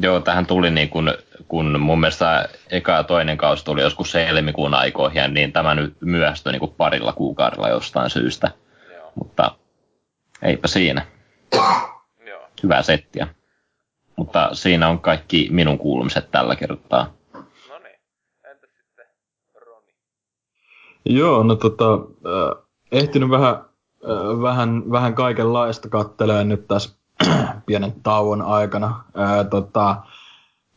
Joo, 0.00 0.20
tähän 0.20 0.46
tuli 0.46 0.70
niin 0.70 0.88
kun, 0.88 1.14
kun 1.48 1.80
mun 1.80 2.00
mielestä 2.00 2.48
eka 2.70 2.92
ja 2.92 3.04
toinen 3.04 3.36
kausi 3.36 3.64
tuli 3.64 3.82
joskus 3.82 4.14
helmikuun 4.14 4.74
aikoihin, 4.74 5.34
niin 5.34 5.52
tämä 5.52 5.74
nyt 5.74 5.96
myöhästyi 6.00 6.52
niin 6.52 6.60
kuin 6.60 6.74
parilla 6.74 7.12
kuukaudella 7.12 7.68
jostain 7.68 8.10
syystä. 8.10 8.50
Joo. 8.92 9.12
Mutta 9.14 9.54
eipä 10.42 10.68
siinä. 10.68 11.06
Joo. 12.26 12.48
Hyvää 12.62 12.82
settiä. 12.82 13.28
Mutta 14.16 14.50
siinä 14.52 14.88
on 14.88 15.00
kaikki 15.00 15.48
minun 15.50 15.78
kuulumiset 15.78 16.30
tällä 16.30 16.56
kertaa. 16.56 17.12
No 17.32 17.78
niin. 17.78 18.00
Entäs 18.50 18.70
sitten 18.78 19.06
Roni? 19.54 19.94
Joo, 21.04 21.42
no 21.42 21.54
tota, 21.54 21.92
äh, 21.94 22.64
ehtinyt 22.92 23.30
vähän, 23.30 23.54
äh, 23.54 24.42
vähän, 24.42 24.82
vähän 24.90 25.14
kaikenlaista 25.14 25.88
kattelee 25.88 26.44
nyt 26.44 26.68
tässä 26.68 27.01
pienen 27.66 27.92
tauon 28.02 28.42
aikana. 28.42 29.04
Äh, 29.18 29.46
tota, 29.50 29.96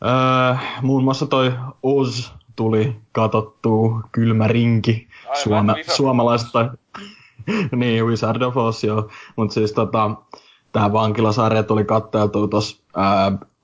äh, 0.06 0.82
muun 0.82 1.04
muassa 1.04 1.26
toi 1.26 1.52
Oz 1.82 2.30
tuli 2.56 2.96
katottua, 3.12 4.00
kylmä 4.12 4.48
rinki, 4.48 5.08
Aivan, 5.28 5.70
of 5.70 5.76
suomalaista. 5.96 6.74
niin, 7.76 8.06
Wizard 8.06 8.42
of 8.42 8.56
Oz, 8.56 8.84
joo. 8.84 9.08
Mutta 9.36 9.54
siis 9.54 9.72
tota, 9.72 10.10
tämä 10.72 10.92
vankilasarja 10.92 11.62
tuli 11.62 11.84
katteltua 11.84 12.48
tuossa 12.48 12.76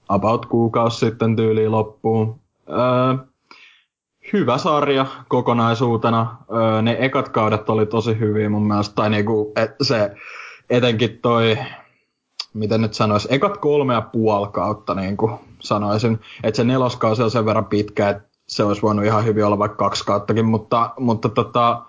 about 0.09 0.47
kuukausi 0.47 0.99
sitten 0.99 1.37
tyyliin 1.37 1.73
loppuun. 1.73 2.41
Äh, 2.71 3.27
hyvä 4.33 4.59
sarja 4.59 5.07
kokonaisuutena. 5.29 6.37
Öö, 6.53 6.83
ne 6.83 6.97
ekat 7.01 7.29
kaudet 7.29 7.71
oli 7.71 7.87
tosi 7.87 8.19
hyviä 8.19 8.51
mun 8.51 8.67
mielestä. 8.67 8.95
Tai 8.95 9.11
niinku, 9.11 9.53
et 9.57 9.71
se, 9.83 10.15
etenkin 10.71 11.19
toi, 11.19 11.59
miten 12.55 12.81
nyt 12.81 12.95
sanois, 12.95 13.29
ekat 13.31 13.59
kolme 13.59 13.95
ja 13.95 14.01
puoli 14.01 14.49
kautta 14.53 14.95
niinku 14.95 15.31
sanoisin. 15.61 16.21
Että 16.43 16.57
se 16.57 16.65
neloskausi 16.65 17.23
on 17.23 17.31
sen 17.31 17.47
verran 17.47 17.65
pitkä, 17.65 18.09
että 18.09 18.29
se 18.47 18.65
olisi 18.65 18.83
voinut 18.83 19.05
ihan 19.05 19.25
hyvin 19.25 19.45
olla 19.45 19.59
vaikka 19.59 19.77
kaksi 19.77 20.05
kauttakin, 20.05 20.47
mutta, 20.47 20.91
mutta 20.99 21.29
tota, 21.29 21.83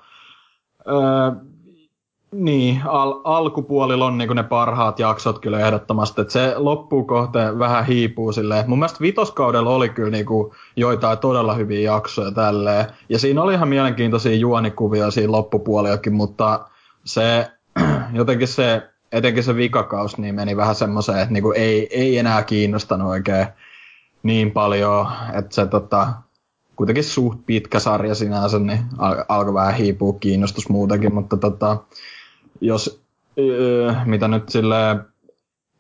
öö, 0.87 1.31
niin, 2.33 2.81
al- 2.85 3.21
alkupuolilla 3.23 4.05
on 4.05 4.17
niinku 4.17 4.33
ne 4.33 4.43
parhaat 4.43 4.99
jaksot 4.99 5.39
kyllä 5.39 5.59
ehdottomasti, 5.59 6.21
että 6.21 6.33
se 6.33 6.53
loppuu 6.57 7.03
kohteen 7.03 7.59
vähän 7.59 7.85
hiipuu 7.85 8.31
silleen. 8.31 8.69
Mun 8.69 8.79
mielestä 8.79 9.01
vitoskaudella 9.01 9.69
oli 9.69 9.89
kyllä 9.89 10.09
niinku 10.09 10.55
joitain 10.75 11.17
todella 11.17 11.53
hyviä 11.53 11.91
jaksoja 11.91 12.31
tälleen. 12.31 12.85
Ja 13.09 13.19
siinä 13.19 13.41
oli 13.41 13.53
ihan 13.53 13.67
mielenkiintoisia 13.67 14.35
juonikuvia 14.35 15.11
siinä 15.11 15.31
loppupuoliakin, 15.31 16.13
mutta 16.13 16.67
se 17.05 17.51
jotenkin 18.13 18.47
se, 18.47 18.92
etenkin 19.13 19.43
se 19.43 19.55
vikakaus 19.55 20.17
niin 20.17 20.35
meni 20.35 20.57
vähän 20.57 20.75
semmoiseen, 20.75 21.19
että 21.19 21.33
niinku 21.33 21.51
ei, 21.51 21.87
ei 21.91 22.17
enää 22.17 22.43
kiinnostanut 22.43 23.07
oikein 23.07 23.47
niin 24.23 24.51
paljon, 24.51 25.07
että 25.33 25.55
se 25.55 25.65
tota, 25.65 26.13
kuitenkin 26.75 27.03
suht 27.03 27.39
pitkä 27.45 27.79
sarja 27.79 28.15
sinänsä, 28.15 28.59
niin 28.59 28.79
al- 28.97 29.23
alkoi 29.29 29.53
vähän 29.53 29.73
hiipua 29.75 30.13
kiinnostus 30.19 30.69
muutenkin, 30.69 31.13
mutta 31.13 31.37
tota, 31.37 31.77
jos, 32.61 33.01
öö, 33.39 33.93
mitä 34.05 34.27
nyt 34.27 34.49
sille 34.49 34.75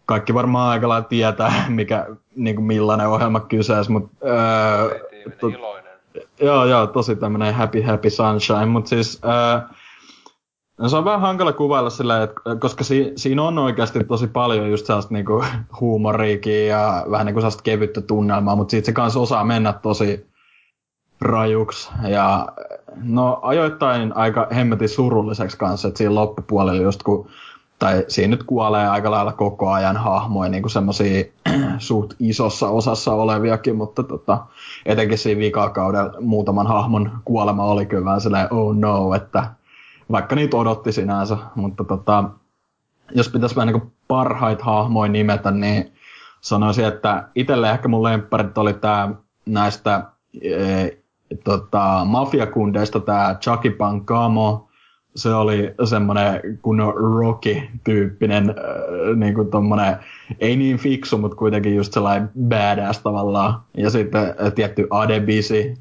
kaikki 0.05 0.33
varmaan 0.33 0.69
aika 0.69 0.89
lailla 0.89 1.07
tietää, 1.07 1.65
mikä, 1.69 2.07
niin 2.35 2.55
kuin 2.55 2.65
millainen 2.65 3.07
ohjelma 3.07 3.39
kyseessä, 3.39 3.91
mutta 3.91 4.27
öö, 4.27 4.99
to- 5.39 5.47
iloinen. 5.47 5.93
Joo, 6.41 6.65
joo, 6.65 6.87
tosi 6.87 7.15
tämmönen 7.15 7.53
happy 7.53 7.81
happy 7.81 8.09
sunshine, 8.09 8.65
mutta 8.65 8.89
siis 8.89 9.19
ää, 9.23 9.69
no 10.77 10.89
se 10.89 10.97
on 10.97 11.05
vähän 11.05 11.21
hankala 11.21 11.53
kuvailla 11.53 11.89
silleen, 11.89 12.21
että 12.23 12.41
koska 12.59 12.83
si, 12.83 13.13
siinä 13.15 13.43
on 13.43 13.59
oikeasti 13.59 14.03
tosi 14.03 14.27
paljon 14.27 14.69
just 14.69 14.85
sellaista 14.85 15.13
niinku 15.13 15.43
huumoriikin 15.79 16.67
ja 16.67 17.05
vähän 17.11 17.25
niinku 17.25 17.41
sellaista 17.41 17.63
kevyttä 17.63 18.01
tunnelmaa, 18.01 18.55
mutta 18.55 18.71
siitä 18.71 18.85
se 18.85 18.91
kanssa 18.91 19.19
osaa 19.19 19.43
mennä 19.43 19.73
tosi 19.73 20.27
rajuksi. 21.21 21.91
Ja 22.07 22.47
no 23.03 23.39
ajoittain 23.41 24.17
aika 24.17 24.47
hemmetin 24.55 24.89
surulliseksi 24.89 25.57
kanssa, 25.57 25.87
että 25.87 25.97
siinä 25.97 26.15
loppupuolella 26.15 26.81
just 26.81 27.03
kun 27.03 27.27
tai 27.79 28.05
siinä 28.07 28.31
nyt 28.31 28.43
kuolee 28.43 28.87
aika 28.87 29.11
lailla 29.11 29.33
koko 29.33 29.71
ajan 29.71 29.97
hahmoja, 29.97 30.49
niin 30.49 30.63
kuin 30.63 30.71
semmosia 30.71 31.23
suht 31.77 32.13
isossa 32.19 32.69
osassa 32.69 33.13
oleviakin, 33.13 33.75
mutta 33.75 34.03
tota, 34.03 34.45
etenkin 34.85 35.17
siinä 35.17 35.39
vikakaudella 35.39 36.13
muutaman 36.21 36.67
hahmon 36.67 37.11
kuolema 37.25 37.65
oli 37.65 37.85
kyllä 37.85 38.05
vähän 38.05 38.21
sellainen 38.21 38.53
oh 38.53 38.75
no, 38.75 39.13
että 39.13 39.43
vaikka 40.13 40.35
niitä 40.35 40.57
odotti 40.57 40.91
sinänsä, 40.91 41.37
mutta 41.55 41.83
tota, 41.83 42.23
jos 43.15 43.29
pitäisi 43.29 43.55
vähän 43.55 43.73
niin 43.73 43.91
parhaita 44.07 44.63
hahmoja 44.63 45.11
nimetä, 45.11 45.51
niin 45.51 45.93
sanoisin, 46.41 46.85
että 46.85 47.29
itselle 47.35 47.71
ehkä 47.71 47.87
mun 47.87 48.03
lempparit 48.03 48.57
oli 48.57 48.73
tää 48.73 49.09
näistä 49.45 50.03
e, 50.41 50.87
tota, 51.43 52.01
mafiakundeista 52.05 52.99
tää 52.99 53.35
Chucky 53.35 53.69
Pancamo, 53.69 54.67
se 55.15 55.33
oli 55.33 55.73
semmoinen 55.83 56.59
kunnon 56.61 56.93
Rocky-tyyppinen, 56.95 58.49
äh, 58.49 59.15
niin 59.15 59.33
kuin 59.33 59.51
tommonen, 59.51 59.95
ei 60.39 60.55
niin 60.55 60.77
fiksu, 60.77 61.17
mutta 61.17 61.37
kuitenkin 61.37 61.75
just 61.75 61.93
sellainen 61.93 62.29
badass 62.49 62.99
tavallaan. 62.99 63.61
Ja 63.77 63.89
sitten 63.89 64.21
äh, 64.21 64.53
tietty 64.55 64.87
Adebisi, 64.89 65.73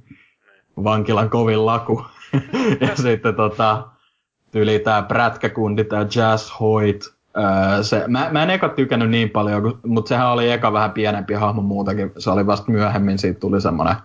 vankilan 0.84 1.30
kovin 1.30 1.66
laku. 1.66 2.04
ja 2.80 2.96
sitten 2.96 3.34
tota, 3.34 3.92
tyyli 4.52 4.78
tää 4.78 5.02
prätkäkundi, 5.02 5.84
tää 5.84 6.06
Jazz 6.16 6.52
Hoyt. 6.60 7.14
Äh, 7.38 7.82
se, 7.82 8.04
mä, 8.08 8.28
mä 8.32 8.42
en 8.42 8.50
eka 8.50 8.68
tykännyt 8.68 9.10
niin 9.10 9.30
paljon, 9.30 9.80
mutta 9.86 10.08
sehän 10.08 10.30
oli 10.30 10.50
eka 10.50 10.72
vähän 10.72 10.92
pienempi 10.92 11.34
hahmo 11.34 11.62
muutakin. 11.62 12.12
Se 12.18 12.30
oli 12.30 12.46
vasta 12.46 12.72
myöhemmin, 12.72 13.18
siitä 13.18 13.40
tuli 13.40 13.60
semmoinen 13.60 13.96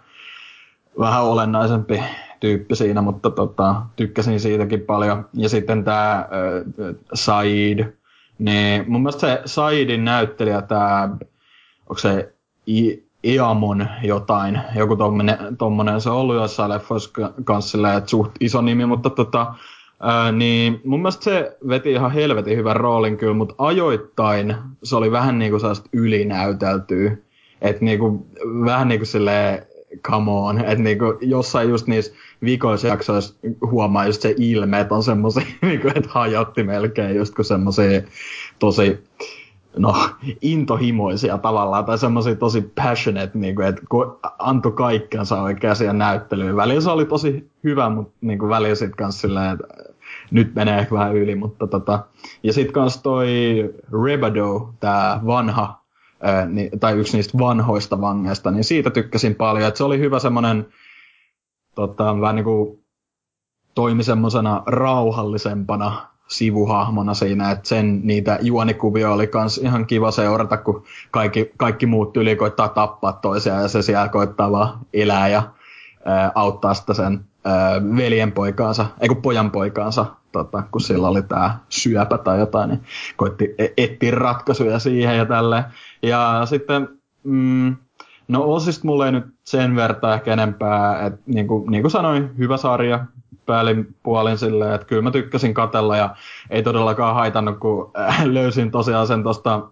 vähän 0.99 1.23
olennaisempi 1.23 2.03
tyyppi 2.39 2.75
siinä, 2.75 3.01
mutta 3.01 3.29
tota, 3.29 3.75
tykkäsin 3.95 4.39
siitäkin 4.39 4.81
paljon. 4.81 5.25
Ja 5.33 5.49
sitten 5.49 5.83
tämä 5.83 6.13
äh, 6.13 6.95
Said, 7.13 7.93
niin 8.39 8.85
mun 8.87 9.01
mielestä 9.01 9.19
se 9.19 9.41
Saidin 9.45 10.05
näyttelijä, 10.05 10.61
tämä, 10.61 11.09
onko 11.81 11.97
se 11.97 12.33
I, 12.67 13.07
Iamon 13.23 13.87
jotain, 14.03 14.61
joku 14.75 14.95
tommonen, 14.95 15.37
tommonen, 15.57 16.01
se 16.01 16.09
on 16.09 16.15
ollut 16.15 16.35
jossain 16.35 16.71
leffoissa 16.71 17.09
kanssa 17.43 17.93
että 17.97 18.09
suht 18.09 18.31
iso 18.39 18.61
nimi, 18.61 18.85
mutta 18.85 19.09
tota, 19.09 19.53
ää, 19.99 20.31
niin 20.31 20.81
mun 20.83 20.99
mielestä 20.99 21.23
se 21.23 21.57
veti 21.67 21.91
ihan 21.91 22.11
helvetin 22.11 22.57
hyvän 22.57 22.75
roolin 22.75 23.17
kyllä, 23.17 23.33
mutta 23.33 23.55
ajoittain 23.57 24.55
se 24.83 24.95
oli 24.95 25.11
vähän 25.11 25.39
niinku 25.39 25.59
sellaista 25.59 25.89
ylinäyteltyä. 25.93 27.17
Että 27.61 27.85
niinku, 27.85 28.27
vähän 28.65 28.87
niinku 28.87 29.05
silleen, 29.05 29.65
come 30.03 30.31
on, 30.31 30.59
että 30.59 30.83
niinku 30.83 31.05
jossain 31.21 31.69
just 31.69 31.87
niissä 31.87 32.13
vikoissa 32.43 32.87
jaksoissa 32.87 33.35
huomaa 33.71 34.05
just 34.05 34.21
se 34.21 34.35
ilme, 34.37 34.79
että 34.79 34.95
on 34.95 35.03
semmoisia, 35.03 35.45
niinku, 35.61 35.87
että 35.87 36.09
hajotti 36.09 36.63
melkein 36.63 37.15
just 37.15 37.35
kun 37.35 37.45
semmoisia 37.45 38.01
tosi 38.59 39.03
no, 39.77 40.09
intohimoisia 40.41 41.37
tavallaan, 41.37 41.85
tai 41.85 41.97
semmoisia 41.97 42.35
tosi 42.35 42.61
passionate, 42.61 43.31
niin 43.33 43.55
kuin, 43.55 43.67
että 43.67 43.81
antoi 44.39 44.71
kaikkensa 44.71 45.41
oikein 45.41 45.75
siihen 45.75 45.97
näyttelyyn. 45.97 46.55
Välillä 46.55 46.81
se 46.81 46.89
oli 46.89 47.05
tosi 47.05 47.51
hyvä, 47.63 47.89
mutta 47.89 48.13
niin 48.21 48.39
kuin 48.39 48.49
välillä 48.49 48.75
sitten 48.75 48.97
kanssa 48.97 49.21
silleen, 49.21 49.51
että 49.51 49.67
nyt 50.31 50.55
menee 50.55 50.79
ehkä 50.79 50.95
vähän 50.95 51.15
yli, 51.15 51.35
mutta 51.35 51.67
tota. 51.67 52.05
Ja 52.43 52.53
sitten 52.53 52.73
kanssa 52.73 53.03
toi 53.03 53.29
Rebado, 54.03 54.73
tämä 54.79 55.21
vanha 55.25 55.81
niin, 56.49 56.79
tai 56.79 56.93
yksi 56.93 57.17
niistä 57.17 57.37
vanhoista 57.37 58.01
vangeista, 58.01 58.51
niin 58.51 58.63
siitä 58.63 58.89
tykkäsin 58.89 59.35
paljon. 59.35 59.67
Että 59.67 59.77
se 59.77 59.83
oli 59.83 59.99
hyvä 59.99 60.19
semmoinen, 60.19 60.67
tota, 61.75 62.21
vähän 62.21 62.35
niin 62.35 62.43
kuin 62.43 62.79
toimi 63.75 64.03
semmoisena 64.03 64.63
rauhallisempana 64.65 66.07
sivuhahmona 66.27 67.13
siinä, 67.13 67.51
että 67.51 67.69
sen 67.69 68.01
niitä 68.03 68.39
juonikuvia 68.41 69.11
oli 69.11 69.27
kans 69.27 69.57
ihan 69.57 69.85
kiva 69.85 70.11
seurata, 70.11 70.57
kun 70.57 70.83
kaikki, 71.11 71.51
kaikki 71.57 71.85
muut 71.85 72.13
tyli 72.13 72.35
koittaa 72.35 72.69
tappaa 72.69 73.13
toisiaan 73.13 73.61
ja 73.61 73.67
se 73.67 73.81
siellä 73.81 74.09
koittaa 74.09 74.51
vaan 74.51 74.79
elää 74.93 75.27
ja 75.27 75.43
ää, 76.05 76.31
auttaa 76.35 76.73
sitä 76.73 76.93
sen 76.93 77.25
ää, 77.47 77.81
veljenpoikaansa, 77.97 78.85
ei 78.99 79.07
kun 79.07 79.21
pojanpoikaansa, 79.21 80.05
tota, 80.31 80.63
kun 80.71 80.81
sillä 80.81 81.07
oli 81.07 81.21
tämä 81.21 81.57
syöpä 81.69 82.17
tai 82.17 82.39
jotain, 82.39 82.69
niin 82.69 82.83
koitti 83.15 83.55
e-, 83.57 83.73
etsiä 83.77 84.11
ratkaisuja 84.11 84.79
siihen 84.79 85.17
ja 85.17 85.25
tälleen. 85.25 85.63
Ja 86.03 86.41
sitten, 86.45 86.89
mm, 87.23 87.75
no 88.27 88.53
Osista 88.53 88.87
mulla 88.87 89.05
ei 89.05 89.11
nyt 89.11 89.25
sen 89.43 89.75
verran 89.75 90.13
ehkä 90.13 90.33
enempää, 90.33 91.05
että 91.05 91.19
niin 91.25 91.47
kuin, 91.47 91.71
niin 91.71 91.83
kuin 91.83 91.91
sanoin, 91.91 92.37
hyvä 92.37 92.57
sarja, 92.57 93.05
päälin 93.45 93.95
puolin 94.03 94.37
silleen, 94.37 94.73
että 94.73 94.87
kyllä 94.87 95.01
mä 95.01 95.11
tykkäsin 95.11 95.53
katella 95.53 95.97
ja 95.97 96.15
ei 96.49 96.63
todellakaan 96.63 97.15
haitannut, 97.15 97.59
kun 97.59 97.91
äh, 97.99 98.25
löysin 98.25 98.71
tosiaan 98.71 99.07
sen 99.07 99.23
tuosta 99.23 99.69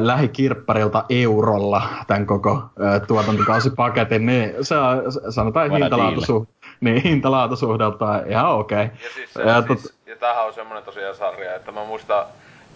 lähikirpparilta 0.00 1.04
eurolla 1.08 1.82
tämän 2.06 2.26
koko 2.26 2.62
tuotantokausipaketin, 3.08 4.26
niin 4.26 4.54
se 4.62 4.76
on, 4.76 5.02
sanotaan 5.32 5.70
hintalaatusuh, 5.70 6.48
niin, 6.80 7.02
hintalaatusuhdelta 7.02 8.22
ihan 8.28 8.50
okei. 8.50 8.84
Okay. 8.84 8.96
Ja 9.02 9.10
siis, 9.14 9.32
se, 9.32 9.42
ja, 9.42 9.62
siis, 9.66 9.94
ja 10.06 10.16
tämähän 10.16 10.46
on 10.46 10.54
semmoinen 10.54 10.84
tosiaan 10.84 11.16
sarja, 11.16 11.54
että 11.54 11.72
mä 11.72 11.84
muistan 11.84 12.24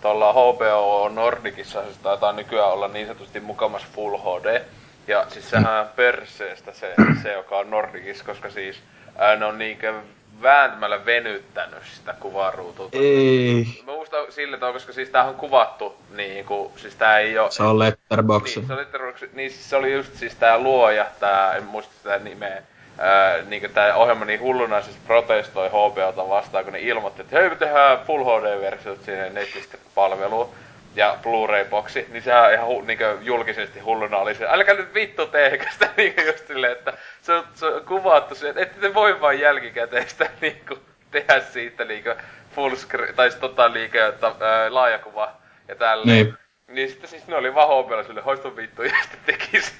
tuolla 0.03 0.33
HBO 0.33 1.09
Nordicissa 1.09 1.83
se 1.83 1.99
taitaa 2.03 2.33
nykyään 2.33 2.73
olla 2.73 2.89
niin 2.89 3.07
sanotusti 3.07 3.41
mukamas 3.41 3.87
Full 3.93 4.17
HD. 4.17 4.63
Ja 5.09 5.25
siis 5.29 5.51
sehän 5.51 5.89
perseestä 5.97 6.73
se, 6.73 6.95
se, 7.23 7.33
joka 7.33 7.59
on 7.59 7.71
Nordicissa, 7.71 8.25
koska 8.25 8.51
siis 8.51 8.77
ää, 9.19 9.37
ne 9.37 9.45
on 9.45 9.59
niinkö 9.59 9.95
vääntämällä 10.43 11.07
venyttänyt 11.07 11.83
sitä 11.95 12.15
kuvaruutua. 12.21 12.89
Ei. 12.93 13.67
Mä 13.87 13.93
muistan 13.93 14.33
sille, 14.33 14.55
että 14.55 14.73
koska 14.73 14.93
siis 14.93 15.09
tää 15.09 15.25
on 15.25 15.35
kuvattu 15.35 15.97
niinku, 16.17 16.73
siis 16.77 16.95
tää 16.95 17.19
ei 17.19 17.39
oo... 17.39 17.51
Se 17.51 17.63
on 17.63 17.79
Letterboxi. 17.79 18.61
Niin, 18.61 18.67
se 18.67 18.73
on 18.73 18.79
Letterboxi. 18.79 19.31
Niin 19.33 19.51
siis 19.51 19.71
se 19.71 19.77
oli 19.77 19.93
just 19.93 20.15
siis 20.15 20.35
tää 20.35 20.59
luoja, 20.59 21.07
tää, 21.21 21.55
en 21.55 21.65
muista 21.65 21.95
sitä 21.97 22.19
nimeä, 22.19 22.63
ää, 22.99 23.43
niin 23.43 23.71
tää 23.75 23.97
ohjelma 23.97 24.25
niin 24.25 24.41
hullunaisesti 24.41 25.01
protestoi 25.07 25.69
HBOta 25.69 26.29
vastaan, 26.29 26.65
kun 26.65 26.73
ne 26.73 26.81
ilmoitti, 26.81 27.23
että 27.23 27.37
hei 27.39 27.49
me 27.49 27.57
tehdään 27.57 27.99
Full 28.07 28.25
HD-versiot 28.25 29.05
sinne 29.05 29.31
Netflix-palveluun 29.31 30.49
ja 30.95 31.19
Blu-ray-boksi, 31.23 32.07
niin 32.09 32.23
sehän 32.23 32.55
ihan 32.55 32.67
hu, 32.67 32.81
niin 32.81 32.99
julkisesti 33.21 33.81
hulluna 33.81 34.17
oli 34.17 34.35
se, 34.35 34.47
älkää 34.49 34.75
nyt 34.75 34.95
vittu 34.95 35.27
tehkö 35.27 35.67
sitä 35.73 35.91
niin 35.97 36.15
just 36.27 36.47
silleen, 36.47 36.73
että 36.73 36.93
se 37.23 37.33
on, 37.33 37.45
se 37.55 37.67
on 37.67 37.85
kuvattu 37.85 38.35
se, 38.35 38.49
että 38.49 38.61
ette 38.61 38.81
te 38.81 38.95
voi 38.95 39.21
vaan 39.21 39.41
jälkikäteen 39.41 40.09
sitä 40.09 40.31
niin 40.41 40.61
kuin, 40.69 40.81
tehdä 41.11 41.41
siitä 41.41 41.85
niin 41.85 42.03
kuin, 42.03 42.17
full 42.55 42.75
screen, 42.75 43.15
tai 43.15 43.31
tota 43.41 43.73
liike, 43.73 44.07
että, 44.07 44.27
ää, 44.41 44.75
laajakuva 44.75 45.33
ja 45.69 45.75
tälleen. 45.75 46.25
Niin. 46.25 46.35
Niin 46.69 46.89
sitten 46.89 47.11
siis 47.11 47.27
ne 47.27 47.37
oli 47.37 47.55
vaan 47.55 47.85
HBOlla 47.85 48.05
sille, 48.05 48.21
hoistu 48.21 48.57
vittu 48.57 48.83
ja 48.93 48.95
sitten 49.03 49.21
tekis. 49.27 49.75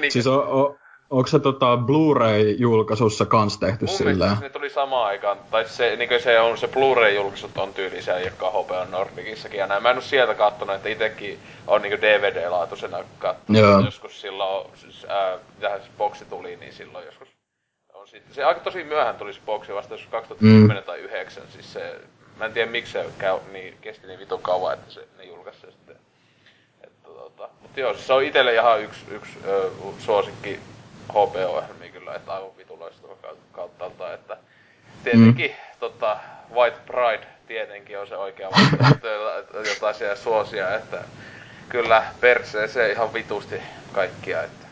niin 0.00 0.12
siis 0.12 0.26
on, 0.26 0.46
on, 0.46 0.78
Onko 1.12 1.26
se 1.26 1.38
tota 1.38 1.76
Blu-ray-julkaisussa 1.76 3.26
kans 3.26 3.58
tehty 3.58 3.86
Mun 3.86 3.96
sillä? 3.96 4.28
Mun 4.28 4.40
ne 4.40 4.50
tuli 4.50 4.70
samaan 4.70 5.06
aikaan. 5.06 5.38
Tai 5.50 5.68
se, 5.68 5.96
niin 5.96 6.22
se 6.22 6.40
on 6.40 6.58
se 6.58 6.68
Blu-ray-julkaisut 6.68 7.58
on 7.58 7.74
tyylisiä, 7.74 8.20
jotka 8.20 8.48
on 8.48 8.64
HBO 8.64 8.84
Nordicissakin 8.90 9.58
ja 9.58 9.66
näin. 9.66 9.82
Mä 9.82 9.90
en 9.90 9.96
oo 9.96 10.02
sieltä 10.02 10.34
kattonut, 10.34 10.76
että 10.76 10.88
itekin 10.88 11.38
on 11.66 11.82
niin 11.82 11.92
DVD-laatuisena 11.92 13.04
kattonut. 13.18 13.62
Joo. 13.62 13.80
Joskus 13.80 14.20
silloin, 14.20 14.70
siis, 14.74 15.06
ää, 15.08 15.38
se 15.60 15.90
boksi 15.98 16.24
tuli, 16.24 16.56
niin 16.56 16.72
silloin 16.72 17.06
joskus 17.06 17.28
on 17.94 18.08
sitten. 18.08 18.34
Se 18.34 18.44
aika 18.44 18.60
tosi 18.60 18.84
myöhään 18.84 19.16
tuli 19.16 19.34
se 19.34 19.40
boksi 19.46 19.74
vasta 19.74 19.94
joskus 19.94 20.10
2010 20.10 20.76
mm. 20.76 20.86
tai 20.86 20.98
2009. 20.98 21.42
Siis 21.52 21.72
se, 21.72 22.00
mä 22.38 22.44
en 22.44 22.52
tiedä 22.52 22.70
miksi 22.70 22.92
se 22.92 23.06
käy, 23.18 23.38
niin, 23.52 23.76
kesti 23.80 24.06
niin 24.06 24.18
vitun 24.18 24.42
kauan, 24.42 24.74
että 24.74 24.92
se, 24.92 25.08
ne 25.18 25.24
julkaisi 25.24 25.60
sitten. 25.60 25.96
Että, 26.84 27.08
tota, 27.08 27.48
mutta 27.62 27.80
joo, 27.80 27.94
siis 27.94 28.06
se 28.06 28.12
on 28.12 28.24
itelle 28.24 28.54
ihan 28.54 28.82
yksi, 28.82 29.00
yksi 29.10 29.38
ö, 29.46 29.70
suosikki 29.98 30.58
HBO-ohjelmia 31.10 31.92
kyllä, 31.92 32.14
että 32.14 32.32
aivan 32.32 32.56
vituloista 32.58 33.08
kautta, 33.52 34.12
että 34.14 34.36
tietenkin 35.04 35.50
mm. 35.50 35.78
tota, 35.80 36.16
White 36.54 36.78
Pride 36.86 37.26
tietenkin 37.46 37.98
on 37.98 38.06
se 38.06 38.16
oikea 38.16 38.50
vastaus, 38.50 39.74
jotain 39.74 39.94
siellä 39.94 40.16
suosia, 40.16 40.74
että 40.74 41.04
kyllä 41.68 42.04
perseeseen 42.20 42.92
ihan 42.92 43.14
vitusti 43.14 43.56
kaikkia, 43.92 44.42
että 44.42 44.66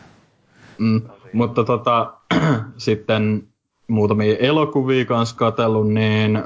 mm. 0.77 1.01
Mutta 1.33 1.63
tota, 1.63 2.13
sitten 2.77 3.47
muutamia 3.87 4.37
elokuvia 4.39 5.05
kanssa 5.05 5.35
katsellut, 5.35 5.93
niin 5.93 6.39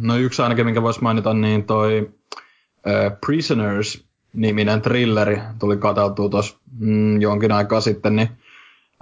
no 0.00 0.16
yksi 0.16 0.42
ainakin, 0.42 0.64
minkä 0.64 0.82
voisi 0.82 1.02
mainita, 1.02 1.34
niin 1.34 1.64
toi 1.64 2.10
Prisoners-niminen 3.26 4.82
thrilleri 4.82 5.40
tuli 5.58 5.76
katseltua 5.76 6.28
tuossa 6.28 6.56
mm, 6.78 7.20
jonkin 7.20 7.52
aikaa 7.52 7.80
sitten, 7.80 8.16
niin 8.16 8.28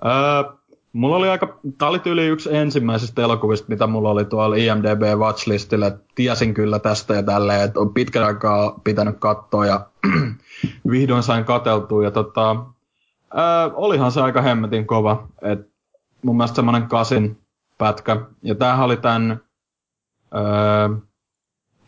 Öö, 0.05 0.53
mulla 0.93 1.17
oli 1.17 1.29
aika, 1.29 1.59
tää 1.79 1.89
oli 1.89 1.99
tyyli 1.99 2.27
yksi 2.27 2.57
ensimmäisistä 2.57 3.23
elokuvista, 3.23 3.69
mitä 3.69 3.87
mulla 3.87 4.11
oli 4.11 4.25
tuolla 4.25 4.57
IMDB 4.57 5.03
watchlistillä. 5.19 5.99
Tiesin 6.15 6.55
kyllä 6.55 6.79
tästä 6.79 7.15
ja 7.15 7.23
tälleen, 7.23 7.65
että 7.65 7.81
on 7.81 7.95
pitkän 7.95 8.25
aikaa 8.25 8.81
pitänyt 8.85 9.17
katsoa 9.19 9.67
ja 9.67 9.87
vihdoin 10.91 11.23
sain 11.23 11.45
kateltua. 11.45 12.05
Ja 12.05 12.11
tota, 12.11 12.51
öö, 13.35 13.71
olihan 13.75 14.13
se 14.13 14.21
aika 14.21 14.43
hemmetin 14.43 14.87
kova. 14.87 15.29
Et 15.43 15.71
mun 16.23 16.37
mielestä 16.37 16.57
semmonen 16.57 16.89
kasin 16.89 17.39
pätkä. 17.79 18.17
Ja 18.43 18.55
tämähän 18.55 18.85
oli 18.85 18.97
tän, 18.97 19.41
öö, 20.35 20.97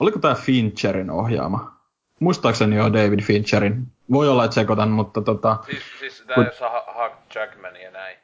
oliko 0.00 0.18
tämä 0.18 0.34
Fincherin 0.34 1.10
ohjaama? 1.10 1.72
Muistaakseni 2.20 2.76
jo 2.76 2.92
David 2.92 3.22
Fincherin. 3.22 3.86
Voi 4.12 4.28
olla, 4.28 4.44
että 4.44 4.54
sekoitan, 4.54 4.88
mutta 4.90 5.20
tota... 5.22 5.56
Siis, 5.70 5.82
siis 6.00 6.24
tää 6.26 6.34
Kun- 6.34 6.44
jossa 6.44 6.68
ha- 6.70 6.84
Hugh 6.94 7.16
Jackman 7.34 7.76
ja 7.76 7.90
näin. 7.90 8.16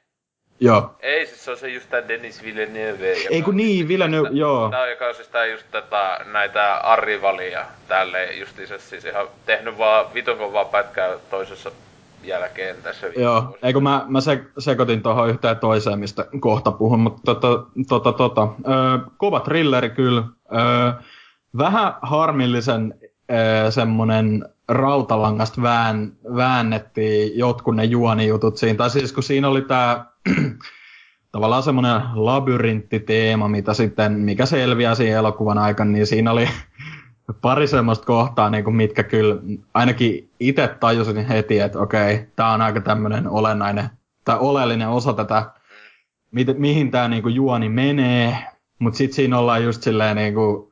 Joo. 0.60 0.94
Ei, 1.00 1.26
siis 1.26 1.44
se 1.44 1.50
on 1.50 1.56
se 1.56 1.68
just 1.68 1.90
tää 1.90 2.08
Denis 2.08 2.42
Villeneuve. 2.42 3.12
Ei 3.30 3.42
kun 3.42 3.56
niin, 3.56 3.88
Villeneuve, 3.88 4.28
joo. 4.32 4.70
Tää 4.70 4.82
on 4.82 4.90
joka 4.90 5.06
on 5.06 5.14
siis 5.14 5.28
tää 5.28 5.46
just 5.46 5.66
tätä, 5.70 6.18
näitä 6.32 6.74
Arrivalia 6.76 7.64
tälleen 7.88 8.40
justiinsa 8.40 8.78
siis 8.78 9.04
ihan 9.04 9.26
tehnyt 9.46 9.78
vaan 9.78 10.06
vitun 10.14 10.38
kovaa 10.38 10.64
pätkää 10.64 11.10
toisessa 11.30 11.70
jälkeen 12.22 12.76
tässä 12.82 13.06
Joo, 13.16 13.42
vuosina. 13.42 13.58
eikö 13.62 13.80
mä, 13.80 14.04
mä 14.08 14.20
se, 14.20 14.42
sekoitin 14.58 15.02
tuohon 15.02 15.28
yhteen 15.28 15.56
toiseen, 15.56 15.98
mistä 15.98 16.26
kohta 16.40 16.72
puhun, 16.72 17.00
mutta 17.00 17.34
tota, 17.34 17.64
tota, 17.88 18.12
tota, 18.12 18.42
öö, 18.68 18.98
kova 19.16 19.40
thrilleri 19.40 19.90
kyllä. 19.90 20.22
Öö, 20.54 20.92
vähän 21.58 21.94
harmillisen 22.02 22.94
öö, 23.30 23.70
semmonen 23.70 24.48
rautalangasta 24.68 25.62
vään, 25.62 26.12
väännettiin 26.36 27.38
jotkut 27.38 27.76
ne 27.76 27.84
juonijutut 27.84 28.56
siinä. 28.56 28.76
Tai 28.76 28.90
siis 28.90 29.12
kun 29.12 29.22
siinä 29.22 29.48
oli 29.48 29.62
tää 29.62 30.04
tavallaan 31.32 31.62
semmoinen 31.62 32.00
labyrinttiteema, 32.14 33.48
mitä 33.48 33.74
sitten, 33.74 34.12
mikä 34.12 34.46
selviää 34.46 34.94
siinä 34.94 35.18
elokuvan 35.18 35.58
aikana, 35.58 35.90
niin 35.90 36.06
siinä 36.06 36.32
oli 36.32 36.48
pari 37.42 37.66
semmoista 37.66 38.06
kohtaa, 38.06 38.50
niin 38.50 38.64
kuin 38.64 38.76
mitkä 38.76 39.02
kyllä 39.02 39.36
ainakin 39.74 40.30
itse 40.40 40.68
tajusin 40.80 41.26
heti, 41.26 41.58
että 41.58 41.78
okei, 41.78 42.26
tämä 42.36 42.52
on 42.52 42.62
aika 42.62 42.80
tämmöinen 42.80 43.28
olennainen 43.28 43.90
tai 44.24 44.36
oleellinen 44.40 44.88
osa 44.88 45.12
tätä, 45.12 45.50
mi- 46.30 46.54
mihin 46.58 46.90
tämä 46.90 47.08
niin 47.08 47.34
juoni 47.34 47.68
menee, 47.68 48.38
mutta 48.78 48.96
sitten 48.96 49.16
siinä 49.16 49.38
ollaan 49.38 49.64
just 49.64 49.82
silleen 49.82 50.16
niin 50.16 50.34
kuin, 50.34 50.70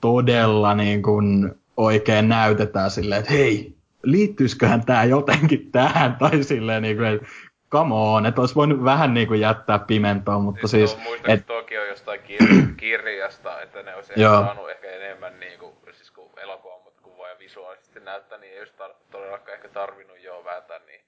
todella 0.00 0.74
niin 0.74 1.02
kuin, 1.02 1.54
oikein 1.76 2.28
näytetään 2.28 2.90
silleen, 2.90 3.18
että 3.20 3.32
hei, 3.32 3.76
liittyisiköhän 4.02 4.84
tämä 4.86 5.04
jotenkin 5.04 5.72
tähän, 5.72 6.16
tai 6.20 6.42
silleen 6.42 6.82
niin 6.82 6.96
kuin, 6.96 7.08
että 7.08 7.26
come 7.72 7.94
on, 7.94 8.26
että 8.26 8.40
olisi 8.40 8.54
voinut 8.54 8.84
vähän 8.84 9.14
niin 9.14 9.28
kuin 9.28 9.40
jättää 9.40 9.78
pimentoon, 9.78 10.42
mutta 10.42 10.68
siis, 10.68 10.94
tuo, 10.94 11.02
muistaakseni 11.02 11.38
et, 11.40 11.46
toki 11.46 11.78
on 11.78 11.88
jostain 11.88 12.20
kir- 12.20 12.74
kirjasta, 12.76 13.60
että 13.60 13.82
ne 13.82 13.94
olisi 13.94 14.12
Joo. 14.16 14.40
saanut 14.40 14.70
ehkä 14.70 14.90
enemmän 14.90 15.40
niinku, 15.40 15.74
siis 15.92 16.10
kun 16.10 16.30
elokuva, 16.36 16.74
mutta 16.84 17.02
kuva 17.02 17.28
ja 17.28 17.38
visuaalisesti 17.38 18.00
näyttää, 18.00 18.38
niin 18.38 18.52
ei 18.52 18.58
olisi 18.58 18.74
tar- 18.74 19.10
todellakaan 19.10 19.54
ehkä 19.54 19.68
tarvinnut 19.68 20.22
joo 20.22 20.44
vääntää 20.44 20.78
niin 20.86 21.00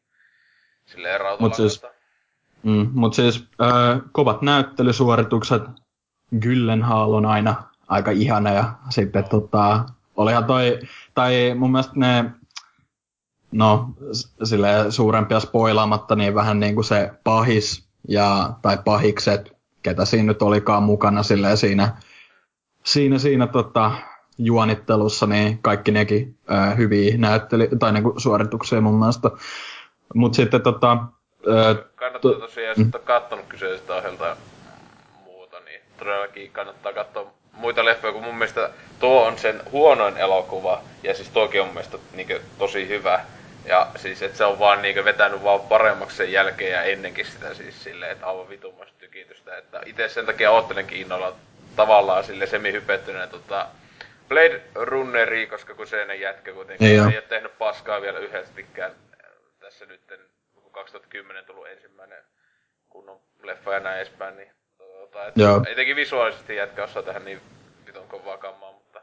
silleen 0.86 1.20
Mut 1.40 1.54
siis- 1.54 1.82
rautalangasta. 1.82 2.08
Mm, 2.62 2.90
mutta 2.94 3.16
siis 3.16 3.48
äh, 3.62 4.00
kovat 4.12 4.42
näyttelysuoritukset, 4.42 5.62
Gyllenhaal 6.40 7.12
on 7.12 7.26
aina 7.26 7.62
aika 7.88 8.10
ihana 8.10 8.52
ja 8.52 8.64
sitten 8.90 9.28
tota, 9.28 9.84
olihan 10.18 10.44
toi, 10.44 10.78
tai 11.14 11.54
mun 11.54 11.72
mielestä 11.72 11.92
ne, 11.96 12.24
no 13.52 13.88
sille 14.44 14.68
suurempia 14.90 15.40
spoilaamatta, 15.40 16.16
niin 16.16 16.34
vähän 16.34 16.60
niin 16.60 16.74
kuin 16.74 16.84
se 16.84 17.10
pahis 17.24 17.88
ja, 18.08 18.50
tai 18.62 18.78
pahikset, 18.84 19.56
ketä 19.82 20.04
siinä 20.04 20.26
nyt 20.26 20.42
olikaan 20.42 20.82
mukana 20.82 21.22
silleen 21.22 21.56
siinä, 21.56 21.96
siinä, 22.84 23.18
siinä 23.18 23.46
tota, 23.46 23.92
juonittelussa, 24.38 25.26
niin 25.26 25.58
kaikki 25.58 25.90
nekin 25.90 26.38
äh, 26.50 26.76
hyviä 26.76 27.18
näytteli, 27.18 27.68
tai 27.78 27.92
niin 27.92 28.02
kuin 28.02 28.20
suorituksia 28.20 28.80
mun 28.80 28.98
mielestä. 28.98 29.30
Mutta 30.14 30.36
sitten 30.36 30.62
tota, 30.62 30.98
Kannattaa 31.94 32.32
tosiaan, 32.32 32.68
jos 32.68 32.88
et 32.88 32.94
ole 32.94 33.02
kattonut 33.02 33.46
kyseisestä 33.46 33.94
ohjelta 33.94 34.36
muuta, 35.24 35.60
niin 35.60 35.80
todellakin 35.98 36.50
kannattaa 36.50 36.92
katsoa 36.92 37.32
muita 37.58 37.84
leffoja, 37.84 38.12
kun 38.12 38.22
mun 38.24 38.34
mielestä 38.34 38.70
tuo 39.00 39.26
on 39.26 39.38
sen 39.38 39.62
huonoin 39.72 40.16
elokuva, 40.16 40.82
ja 41.02 41.14
siis 41.14 41.28
toikin 41.28 41.60
on 41.60 41.66
mun 41.66 41.74
mielestä 41.74 41.98
niinkö, 42.12 42.40
tosi 42.58 42.88
hyvä. 42.88 43.20
Ja 43.64 43.86
siis, 43.96 44.22
että 44.22 44.38
se 44.38 44.44
on 44.44 44.58
vaan 44.58 44.82
niinkö 44.82 45.04
vetänyt 45.04 45.42
vaan 45.42 45.60
paremmaksi 45.60 46.16
sen 46.16 46.32
jälkeen 46.32 46.72
ja 46.72 46.82
ennenkin 46.82 47.26
sitä 47.26 47.54
siis 47.54 47.84
silleen, 47.84 48.12
että 48.12 48.26
aivan 48.26 48.48
vitumasta 48.48 48.94
tykitystä. 48.98 49.56
Että 49.56 49.80
itse 49.86 50.08
sen 50.08 50.26
takia 50.26 50.50
oottelenkin 50.50 51.00
innolla 51.00 51.34
tavallaan 51.76 52.24
sille 52.24 52.46
semihypettyneenä 52.46 53.26
tota 53.26 53.66
Blade 54.28 54.60
Runneri, 54.74 55.46
koska 55.46 55.74
kun 55.74 55.86
se 55.86 56.02
ennen 56.02 56.20
jätkä 56.20 56.52
kuitenkin 56.52 56.86
Ei 56.88 56.92
ei, 56.92 57.00
oo. 57.00 57.06
ole 57.06 57.22
tehnyt 57.22 57.58
paskaa 57.58 58.00
vielä 58.02 58.18
yhdestikään 58.18 58.92
tässä 59.60 59.84
kun 60.54 60.72
2010 60.72 61.44
tullut 61.44 61.68
ensimmäinen 61.68 62.24
kunnon 62.88 63.20
leffa 63.42 63.74
ja 63.74 63.80
näin 63.80 63.96
edespäin, 63.96 64.36
niin 64.36 64.50
tota, 65.18 65.28
et 65.28 65.36
Joo. 65.36 65.62
etenkin 65.72 65.96
visuaalisesti 65.96 66.56
jätkä 66.56 66.84
osaa 66.84 67.02
tehdä 67.02 67.20
niin 67.20 67.40
vitun 67.86 68.02
kovaa 68.08 68.38
kammaa, 68.38 68.72
mutta 68.72 69.00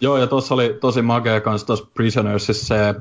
Joo, 0.00 0.16
ja 0.16 0.26
tuossa 0.26 0.54
oli 0.54 0.78
tosi 0.80 1.02
makea 1.02 1.40
kans 1.40 1.64
tuossa 1.64 1.86
Prisonersissa 1.94 2.66
se 2.66 2.94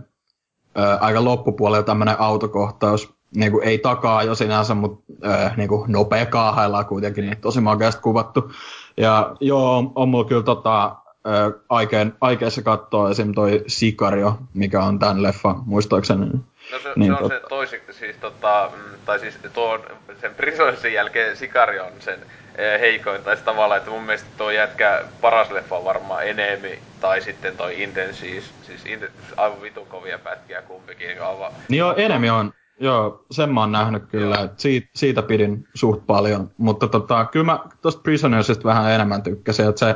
ää, 0.75 0.97
aika 1.01 1.23
loppupuolella 1.23 1.83
tämmönen 1.83 2.15
autokohtaus. 2.19 3.17
Niinku 3.35 3.59
ei 3.59 3.77
takaa 3.77 4.23
jo 4.23 4.35
sinänsä, 4.35 4.75
mutta 4.75 5.13
niinku 5.57 5.85
nopea 5.87 6.25
kaahaillaan 6.25 6.85
kuitenkin, 6.85 7.25
niin 7.25 7.37
tosi 7.41 7.61
makeasti 7.61 8.01
kuvattu. 8.01 8.51
Ja 8.97 9.35
joo, 9.39 9.77
on, 9.77 9.91
on 9.95 10.09
mulla 10.09 10.25
kyllä 10.25 10.43
tota, 10.43 10.95
ää, 11.25 11.51
aikeen, 11.69 12.13
aikeissa 12.21 12.61
katsoa 12.61 13.09
esim. 13.09 13.33
toi 13.33 13.63
Sicario, 13.67 14.37
mikä 14.53 14.83
on 14.83 14.99
tämän 14.99 15.23
leffan 15.23 15.63
muistaakseni. 15.65 16.39
No 16.71 16.79
se, 16.79 16.89
Niin, 16.95 17.17
se 17.17 17.23
on 17.23 17.29
se 17.29 17.41
toisi, 17.49 17.81
siis 17.91 18.15
tota, 18.17 18.71
mm, 18.75 18.97
tai 19.05 19.19
siis 19.19 19.39
tuo 19.53 19.69
on 19.69 19.81
sen 20.21 20.35
Prisonersin 20.35 20.93
jälkeen 20.93 21.37
Sicari 21.37 21.79
on 21.79 21.91
sen 21.99 22.19
eh, 22.55 22.79
heikoin, 22.79 23.23
tai 23.23 23.37
se 23.37 23.43
tavallaan, 23.43 23.77
että 23.77 23.91
mun 23.91 24.03
mielestä 24.03 24.27
tuo 24.37 24.51
jätkä 24.51 25.03
paras 25.21 25.51
leffa 25.51 25.77
on 25.77 25.85
varmaan 25.85 26.27
Enemy, 26.27 26.79
tai 27.01 27.21
sitten 27.21 27.57
toi 27.57 27.83
Intensiis, 27.83 28.53
siis 28.63 28.85
in, 28.85 29.09
aivan 29.37 29.61
vitun 29.61 29.87
kovia 29.87 30.19
pätkiä 30.19 30.61
kumpikin, 30.61 31.07
niin 31.07 31.21
aivan, 31.21 31.51
Niin 31.69 31.79
joo, 31.79 31.93
enemmän 31.97 32.33
on. 32.33 32.53
Joo, 32.79 33.25
sen 33.31 33.53
mä 33.53 33.59
oon 33.59 33.71
nähnyt 33.71 34.03
kyllä, 34.11 34.35
Joo. 34.35 34.45
että 34.45 34.61
siitä, 34.61 34.87
siitä 34.95 35.21
pidin 35.21 35.67
suht 35.73 36.07
paljon, 36.07 36.51
mutta 36.57 36.87
tota, 36.87 37.25
kyllä 37.25 37.45
mä 37.45 37.59
tosta 37.81 38.01
Prisonersista 38.01 38.63
vähän 38.63 38.91
enemmän 38.91 39.23
tykkäsin, 39.23 39.69
että 39.69 39.79
se 39.79 39.95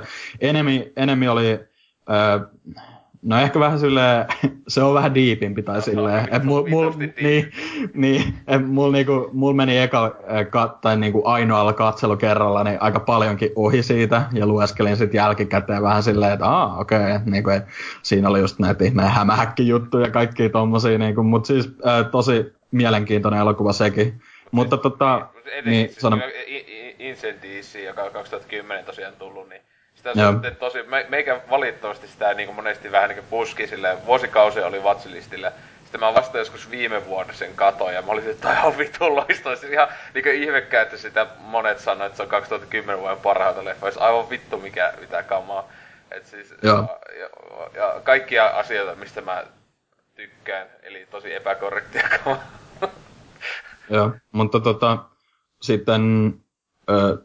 enemi 0.95 1.27
oli, 1.27 1.59
öö, 2.09 2.39
no 3.21 3.41
ehkä 3.41 3.59
vähän 3.59 3.79
silleen, 3.79 4.25
se 4.67 4.83
on 4.83 4.93
vähän 4.93 5.15
diipimpi 5.15 5.63
tai 5.63 5.81
silleen, 5.81 6.23
että 6.23 6.43
mul, 6.43 6.67
mul, 6.69 6.91
niin, 7.21 7.51
niin, 7.93 8.33
et 8.47 8.67
mul, 8.67 8.91
niinku, 8.91 9.29
mul 9.33 9.53
meni 9.53 9.77
eka, 9.77 10.15
kat, 10.49 10.81
tai 10.81 10.97
niinku 10.97 11.21
ainoalla 11.25 11.73
katselukerralla 11.73 12.63
niin 12.63 12.81
aika 12.81 12.99
paljonkin 12.99 13.51
ohi 13.55 13.83
siitä, 13.83 14.23
ja 14.33 14.45
lueskelin 14.45 14.97
sitten 14.97 15.17
jälkikäteen 15.17 15.83
vähän 15.83 16.03
silleen, 16.03 16.33
että 16.33 16.45
aa, 16.45 16.77
okei, 16.77 16.99
okay, 16.99 17.19
niinku, 17.25 17.49
et 17.49 17.63
siinä 18.03 18.29
oli 18.29 18.39
just 18.39 18.59
näitä 18.59 18.83
ihmeen 18.83 19.09
hämähäkkijuttuja 19.09 20.05
ja 20.05 20.11
kaikkia 20.11 20.49
tommosia, 20.49 20.97
niinku, 20.97 21.23
mutta 21.23 21.47
siis 21.47 21.65
äh, 21.87 22.11
tosi 22.11 22.53
mielenkiintoinen 22.71 23.39
elokuva 23.39 23.73
sekin. 23.73 24.21
Mutta 24.51 24.77
tota, 24.77 25.27
niin, 25.65 25.87
siis 25.87 26.01
sano, 26.01 26.17
Incendiisi, 26.99 27.83
joka 27.83 28.03
on 28.03 28.11
2010 28.11 28.85
tosiaan 28.85 29.13
tullut, 29.19 29.49
niin 29.49 29.61
sitä 30.01 30.21
Joo. 30.21 30.31
sitten 30.31 30.55
tosi, 30.55 30.83
me, 30.83 31.05
meikä 31.09 31.41
valitettavasti 31.49 32.07
sitä 32.07 32.33
niin 32.33 32.47
kuin 32.47 32.55
monesti 32.55 32.91
vähän 32.91 33.09
niin 33.09 33.19
kuin 33.19 33.27
puski 33.29 33.67
silleen, 33.67 34.05
vuosikausia 34.05 34.67
oli 34.67 34.79
watchlistillä. 34.79 35.51
Sitten 35.83 35.99
mä 35.99 36.13
vasta 36.13 36.37
joskus 36.37 36.71
viime 36.71 37.05
vuonna 37.05 37.33
sen 37.33 37.55
katoin 37.55 37.95
ja 37.95 38.01
mä 38.01 38.11
olisin, 38.11 38.31
että 38.31 38.47
tämä 38.47 38.63
on 38.63 38.77
vitun 38.77 39.15
loistava. 39.15 39.55
Siis 39.55 39.71
ihan 39.71 39.87
niin 40.13 40.23
kuin 40.23 40.43
ihmekään, 40.43 40.83
että 40.83 40.97
sitä 40.97 41.27
monet 41.39 41.79
sanoo, 41.79 42.07
että 42.07 42.17
se 42.17 42.23
on 42.23 42.29
2010 42.29 43.01
vuoden 43.01 43.17
parhaita. 43.17 43.63
Se 43.63 43.99
on 43.99 44.05
aivan 44.05 44.29
vittu 44.29 44.57
mikä, 44.57 44.93
mitä 44.99 45.23
kamaa. 45.23 45.69
Et 46.11 46.25
siis, 46.25 46.55
Joo. 46.61 46.77
Ja, 46.77 47.19
ja, 47.19 47.29
ja, 47.73 48.01
kaikkia 48.03 48.45
asioita, 48.47 48.95
mistä 48.95 49.21
mä 49.21 49.43
tykkään, 50.15 50.67
eli 50.83 51.07
tosi 51.11 51.33
epäkorrektia 51.33 52.09
kamaa. 52.23 52.43
Joo, 53.89 54.11
mutta 54.31 54.59
tota, 54.59 54.97
sitten 55.61 56.33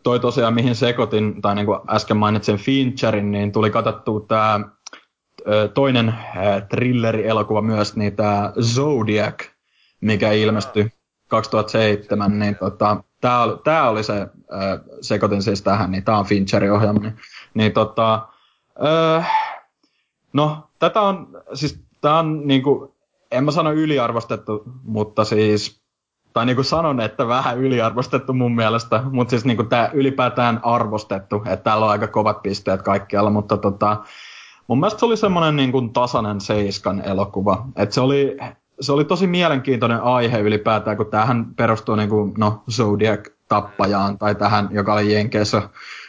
toi 0.03 0.21
tosiaan, 0.21 0.55
mihin 0.55 0.75
sekoitin, 0.75 1.43
tai 1.43 1.55
niin 1.55 1.67
kuin 1.67 1.81
äsken 1.91 2.17
mainitsin 2.17 2.57
Fincherin, 2.57 3.31
niin 3.31 3.53
tuli 3.53 3.71
katsottua 3.71 4.21
tämä 4.29 4.61
toinen 5.75 6.09
ö, 6.09 6.61
thriller-elokuva 6.61 7.63
myös, 7.63 7.97
niin 7.97 8.17
tämä 8.17 8.53
Zodiac, 8.61 9.45
mikä 10.01 10.33
ilmestyi 10.33 10.89
2007, 11.29 12.39
niin 12.39 12.57
tota, 12.57 13.03
tämä 13.65 13.89
oli, 13.89 14.05
se, 14.05 14.15
ö, 14.21 14.29
sekoitin 15.01 15.43
siis 15.43 15.63
tähän, 15.63 15.91
niin 15.91 16.05
tämä 16.05 16.19
on 16.19 16.27
Fincherin 16.27 16.73
ohjelma, 16.73 17.01
niin, 17.01 17.17
niin 17.55 17.73
tota, 17.73 18.29
no, 20.33 20.69
tätä 20.79 21.01
on, 21.01 21.29
siis 21.55 21.81
tämä 22.01 22.19
on 22.19 22.47
niinku, 22.47 22.95
en 23.31 23.45
mä 23.45 23.51
sano 23.51 23.73
yliarvostettu, 23.73 24.63
mutta 24.83 25.25
siis 25.25 25.86
tai 26.37 26.47
niin 26.47 26.57
kuin 26.57 26.65
sanon, 26.65 27.01
että 27.01 27.29
vähän 27.29 27.59
yliarvostettu 27.59 28.33
mun 28.33 28.55
mielestä, 28.55 29.03
mutta 29.11 29.31
siis 29.31 29.45
niin 29.45 29.57
kuin 29.57 29.69
tämä 29.69 29.91
ylipäätään 29.93 30.61
arvostettu, 30.63 31.37
että 31.37 31.57
täällä 31.57 31.85
on 31.85 31.91
aika 31.91 32.07
kovat 32.07 32.43
pisteet 32.43 32.83
kaikkialla, 32.83 33.31
mutta 33.31 33.57
tota, 33.57 33.97
mun 34.67 34.81
mielestä 34.81 35.01
se 35.01 35.07
oli 35.07 35.17
semmoinen 35.17 35.57
niin 35.57 35.73
kuin 35.73 35.93
tasainen 35.93 36.41
seiskan 36.41 37.03
elokuva, 37.05 37.67
että 37.77 37.95
se 37.95 38.01
oli, 38.01 38.37
se 38.81 38.93
oli 38.93 39.05
tosi 39.05 39.27
mielenkiintoinen 39.27 40.03
aihe 40.03 40.41
ylipäätään, 40.41 40.97
kun 40.97 41.07
tämähän 41.07 41.47
perustuu 41.55 41.97
niin 41.97 42.09
kuin, 42.09 42.35
no, 42.39 42.63
Zodiac-tappajaan, 42.71 44.19
tai 44.19 44.35
tähän, 44.35 44.69
joka 44.71 44.95
oli 44.95 45.15
Jenkeissä 45.15 45.63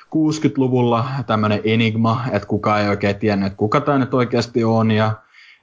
60-luvulla 0.05 1.05
tämmöinen 1.27 1.61
enigma, 1.63 2.21
että 2.31 2.47
kuka 2.47 2.79
ei 2.79 2.87
oikein 2.87 3.15
tiennyt, 3.15 3.47
että 3.47 3.57
kuka 3.57 3.81
tämä 3.81 3.97
nyt 3.97 4.13
oikeasti 4.13 4.63
on, 4.63 4.91
ja 4.91 5.11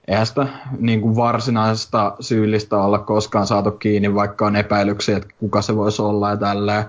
eihän 0.09 0.27
sitä 0.27 0.47
niin 0.79 1.01
kuin 1.01 1.17
varsinaisesta 1.17 2.17
syyllistä 2.21 2.77
olla 2.77 2.99
koskaan 2.99 3.47
saatu 3.47 3.71
kiinni, 3.71 4.15
vaikka 4.15 4.47
on 4.47 4.57
epäilyksiä, 4.57 5.17
että 5.17 5.29
kuka 5.39 5.63
se 5.63 5.77
voisi 5.77 6.03
olla 6.03 6.31
ja 6.31 6.37
tälleen. 6.37 6.85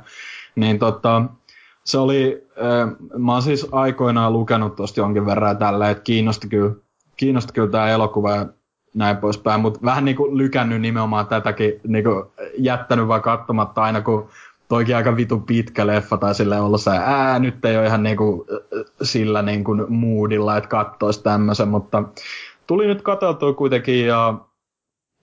Niin 0.55 0.79
tota, 0.79 1.21
se 1.83 1.97
oli, 1.97 2.47
mä 3.17 3.33
oon 3.33 3.41
siis 3.41 3.67
aikoinaan 3.71 4.33
lukenut 4.33 4.75
tuosta 4.75 4.99
jonkin 4.99 5.25
verran 5.25 5.57
tälleen, 5.57 5.91
että 5.91 6.03
kiinnosti 6.03 6.47
kyllä, 6.47 6.75
kiinnosti 7.17 7.53
kyllä 7.53 7.71
tämä 7.71 7.89
elokuva 7.89 8.31
ja 8.31 8.45
näin 8.93 9.17
poispäin, 9.17 9.61
mutta 9.61 9.79
vähän 9.83 10.05
niin 10.05 10.17
kuin 10.17 10.37
lykännyt 10.37 10.81
nimenomaan 10.81 11.27
tätäkin, 11.27 11.73
niin 11.87 12.03
kuin 12.03 12.23
jättänyt 12.57 13.07
vaan 13.07 13.21
katsomatta 13.21 13.81
aina, 13.81 14.01
kun 14.01 14.29
toikin 14.67 14.95
aika 14.95 15.15
vitu 15.15 15.39
pitkä 15.39 15.87
leffa 15.87 16.17
tai 16.17 16.35
sille 16.35 16.59
olla 16.59 16.77
se, 16.77 16.91
ää, 16.91 17.39
nyt 17.39 17.65
ei 17.65 17.77
ole 17.77 17.85
ihan 17.85 18.03
niinku 18.03 18.45
sillä 19.01 19.41
niinku 19.41 19.75
moodilla, 19.89 20.57
että 20.57 20.69
kattois 20.69 21.17
tämmöisen, 21.17 21.67
mutta 21.67 22.03
tuli 22.67 22.87
nyt 22.87 23.01
katseltua 23.01 23.53
kuitenkin 23.53 24.07
ja 24.07 24.33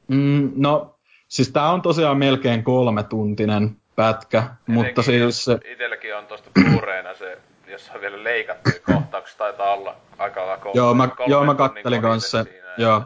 mm, 0.08 0.52
no, 0.56 0.98
siis 1.28 1.52
tää 1.52 1.70
on 1.70 1.82
tosiaan 1.82 2.18
melkein 2.18 2.64
kolme 2.64 3.02
tuntinen 3.02 3.76
pätkä, 3.96 4.38
Etenkin 4.38 4.74
mutta 4.74 5.02
siis... 5.02 5.46
Itelläkin 5.72 6.16
on 6.16 6.26
tosta 6.26 6.50
blu 6.54 6.80
se, 7.18 7.38
jos 7.66 7.90
on 7.94 8.00
vielä 8.00 8.24
leikattu 8.24 8.70
kohtauksia, 8.86 9.38
taitaa 9.38 9.74
olla 9.74 9.96
aika 10.18 10.40
lailla 10.40 10.56
kolme, 10.56 10.76
Joo, 10.76 10.94
mä, 10.94 11.08
joo, 11.26 11.44
mä 11.44 11.54
kattelin 11.54 12.02
kanssa 12.02 12.44
se, 12.44 12.62
joo, 12.78 13.02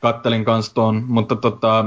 kattelin 0.00 0.44
kanssa 0.44 0.74
ton, 0.74 1.04
mutta 1.06 1.36
tota, 1.36 1.84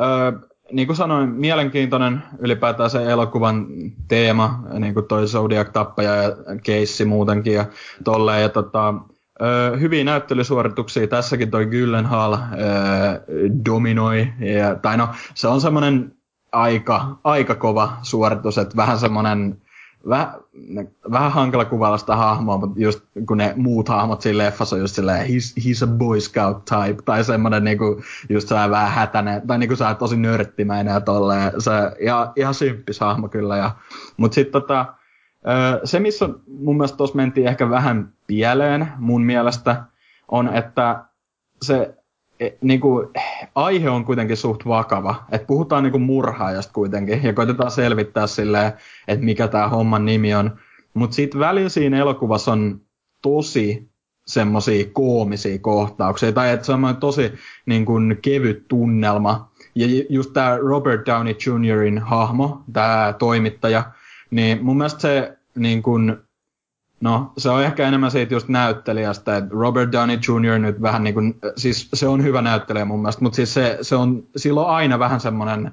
öö, 0.00 0.32
niin 0.72 0.86
kuin 0.86 0.96
sanoin, 0.96 1.28
mielenkiintoinen 1.28 2.22
ylipäätään 2.38 2.90
se 2.90 3.04
elokuvan 3.04 3.66
teema, 4.08 4.62
niin 4.78 4.94
kuin 4.94 5.06
toi 5.06 5.24
Zodiac-tappaja 5.26 6.14
ja 6.14 6.36
keissi 6.62 7.04
muutenkin 7.04 7.52
ja 7.52 7.64
tolleen. 8.04 8.42
Ja 8.42 8.48
tota, 8.48 8.94
hyviä 9.80 10.04
näyttelysuorituksia. 10.04 11.06
Tässäkin 11.06 11.50
toi 11.50 11.66
Gyllenhaal 11.66 12.32
ö, 12.32 12.36
dominoi. 13.64 14.28
Ja, 14.38 14.74
tai 14.74 14.96
no, 14.96 15.08
se 15.34 15.48
on 15.48 15.60
semmoinen 15.60 16.12
aika, 16.52 17.18
aika 17.24 17.54
kova 17.54 17.92
suoritus, 18.02 18.58
että 18.58 18.76
vähän 18.76 18.98
semmoinen 18.98 19.62
väh, 20.08 20.28
vähän 21.10 21.32
hankala 21.32 21.64
kuvailla 21.64 21.98
sitä 21.98 22.16
hahmoa, 22.16 22.58
mutta 22.58 22.80
just 22.80 23.00
kun 23.28 23.38
ne 23.38 23.52
muut 23.56 23.88
hahmot 23.88 24.22
siinä 24.22 24.38
leffassa 24.38 24.76
on 24.76 24.80
just 24.80 24.94
silleen, 24.94 25.26
he's, 25.26 25.60
he's 25.60 25.84
a 25.84 25.86
boy 25.86 26.20
scout 26.20 26.64
type, 26.64 27.02
tai 27.04 27.24
semmoinen 27.24 27.64
niinku, 27.64 28.02
just 28.28 28.48
sää 28.48 28.70
vähän 28.70 28.90
hätäinen, 28.90 29.46
tai 29.46 29.58
niinku 29.58 29.76
sä 29.76 29.94
tosi 29.94 30.16
nörttimäinen 30.16 30.94
ja 30.94 31.00
tolleen, 31.00 31.52
se 31.58 31.70
ja, 32.04 32.32
ihan 32.36 32.54
symppis 32.54 33.00
hahmo 33.00 33.28
kyllä, 33.28 33.56
ja, 33.56 33.70
mut 34.16 34.32
sit 34.32 34.50
tota, 34.50 34.94
se 35.84 36.00
missä 36.00 36.28
mun 36.46 36.76
mielestä 36.76 36.96
tuossa 36.96 37.16
mentiin 37.16 37.46
ehkä 37.46 37.70
vähän 37.70 38.12
pieleen 38.26 38.88
mun 38.98 39.22
mielestä, 39.22 39.84
on, 40.28 40.54
että 40.54 41.04
se 41.62 41.94
e, 42.40 42.48
niin 42.60 42.80
kuin, 42.80 43.08
aihe 43.54 43.90
on 43.90 44.04
kuitenkin 44.04 44.36
suht 44.36 44.66
vakava. 44.66 45.24
Et 45.32 45.46
puhutaan 45.46 45.82
niin 45.82 45.92
kuin 45.92 46.02
murhaajasta 46.02 46.72
kuitenkin 46.72 47.22
ja 47.22 47.32
koitetaan 47.32 47.70
selvittää 47.70 48.26
silleen, 48.26 48.72
että 49.08 49.24
mikä 49.24 49.48
tämä 49.48 49.68
homman 49.68 50.04
nimi 50.04 50.34
on. 50.34 50.58
Mutta 50.94 51.14
sitten 51.14 51.40
välillä 51.40 51.68
siinä 51.68 51.98
elokuvassa 51.98 52.52
on 52.52 52.80
tosi 53.22 53.88
semmoisia 54.26 54.84
koomisia 54.92 55.58
kohtauksia, 55.58 56.32
tai 56.32 56.50
että 56.50 56.66
se 56.66 56.72
on 56.72 56.96
tosi 57.00 57.32
niin 57.66 57.84
kuin, 57.84 58.18
kevyt 58.22 58.68
tunnelma. 58.68 59.50
Ja 59.74 59.86
just 60.08 60.32
tämä 60.32 60.56
Robert 60.56 61.06
Downey 61.06 61.34
Jr.in 61.46 61.98
hahmo, 61.98 62.62
tämä 62.72 63.14
toimittaja, 63.18 63.84
niin 64.30 64.64
mun 64.64 64.76
mielestä 64.76 65.00
se 65.00 65.35
niin 65.56 65.82
kuin, 65.82 66.16
No, 67.00 67.32
se 67.38 67.50
on 67.50 67.62
ehkä 67.62 67.88
enemmän 67.88 68.10
siitä 68.10 68.34
just 68.34 68.48
näyttelijästä, 68.48 69.36
että 69.36 69.50
Robert 69.54 69.92
Downey 69.92 70.16
Jr. 70.16 70.58
nyt 70.58 70.82
vähän 70.82 71.04
niin 71.04 71.14
kuin, 71.14 71.34
siis 71.56 71.88
se 71.94 72.08
on 72.08 72.24
hyvä 72.24 72.42
näyttelijä 72.42 72.84
mun 72.84 73.00
mielestä, 73.00 73.22
mutta 73.22 73.36
siis 73.36 73.54
se, 73.54 73.78
se 73.82 73.96
on, 73.96 74.26
sillä 74.36 74.60
on 74.60 74.70
aina 74.70 74.98
vähän 74.98 75.20
semmoinen 75.20 75.72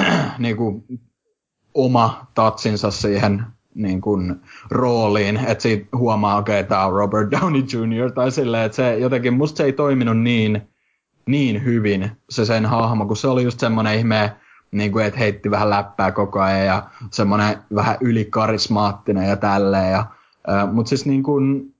niin 0.38 0.56
kuin, 0.56 0.84
oma 1.74 2.26
tatsinsa 2.34 2.90
siihen 2.90 3.46
niin 3.74 4.00
kuin, 4.00 4.34
rooliin, 4.70 5.36
että 5.36 5.62
siitä 5.62 5.96
huomaa, 5.96 6.36
okei, 6.36 6.60
okay, 6.60 6.68
tämä 6.68 6.86
on 6.86 6.92
Robert 6.92 7.30
Downey 7.40 7.60
Jr. 7.60 8.12
tai 8.12 8.30
silleen, 8.30 8.64
että 8.64 8.76
se 8.76 8.98
jotenkin, 8.98 9.34
musta 9.34 9.56
se 9.56 9.64
ei 9.64 9.72
toiminut 9.72 10.18
niin, 10.18 10.62
niin 11.26 11.64
hyvin 11.64 12.10
se 12.30 12.44
sen 12.44 12.66
hahmo, 12.66 13.06
kun 13.06 13.16
se 13.16 13.28
oli 13.28 13.42
just 13.42 13.60
semmoinen 13.60 13.98
ihme, 13.98 14.36
niin 14.74 14.92
kuin, 14.92 15.04
että 15.04 15.18
heitti 15.18 15.50
vähän 15.50 15.70
läppää 15.70 16.12
koko 16.12 16.40
ajan 16.40 16.66
ja 16.66 16.82
semmoinen 17.10 17.58
vähän 17.74 17.96
ylikarismaattinen 18.00 19.28
ja 19.28 19.36
tälleen. 19.36 19.92
Ja, 19.92 20.06
Mutta 20.72 20.88
siis 20.88 21.06
niin 21.06 21.22
kuin, 21.22 21.74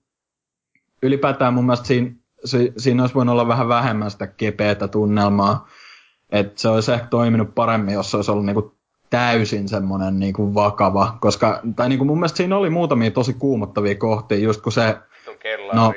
ylipäätään 1.03 1.53
mun 1.53 1.65
mielestä 1.65 1.87
siinä, 1.87 2.11
si, 2.45 2.73
siinä 2.77 3.03
olisi 3.03 3.15
voinut 3.15 3.33
olla 3.33 3.47
vähän 3.47 3.67
vähemmän 3.67 4.11
sitä 4.11 4.27
kepeätä 4.27 4.87
tunnelmaa. 4.87 5.67
Että 6.29 6.61
se 6.61 6.69
olisi 6.69 6.91
ehkä 6.91 7.07
toiminut 7.07 7.55
paremmin, 7.55 7.93
jos 7.93 8.11
se 8.11 8.17
olisi 8.17 8.31
ollut 8.31 8.45
niin 8.45 8.53
kuin 8.53 8.71
täysin 9.09 9.69
semmoinen 9.69 10.19
niin 10.19 10.33
kuin 10.33 10.53
vakava, 10.53 11.17
koska 11.21 11.61
tai 11.75 11.89
niin 11.89 11.99
kuin 11.99 12.07
mun 12.07 12.17
mielestä 12.17 12.37
siinä 12.37 12.57
oli 12.57 12.69
muutamia 12.69 13.11
tosi 13.11 13.33
kuumottavia 13.33 13.95
kohtia, 13.95 14.37
just 14.37 14.61
kun 14.61 14.71
se... 14.71 14.97
No, 15.73 15.93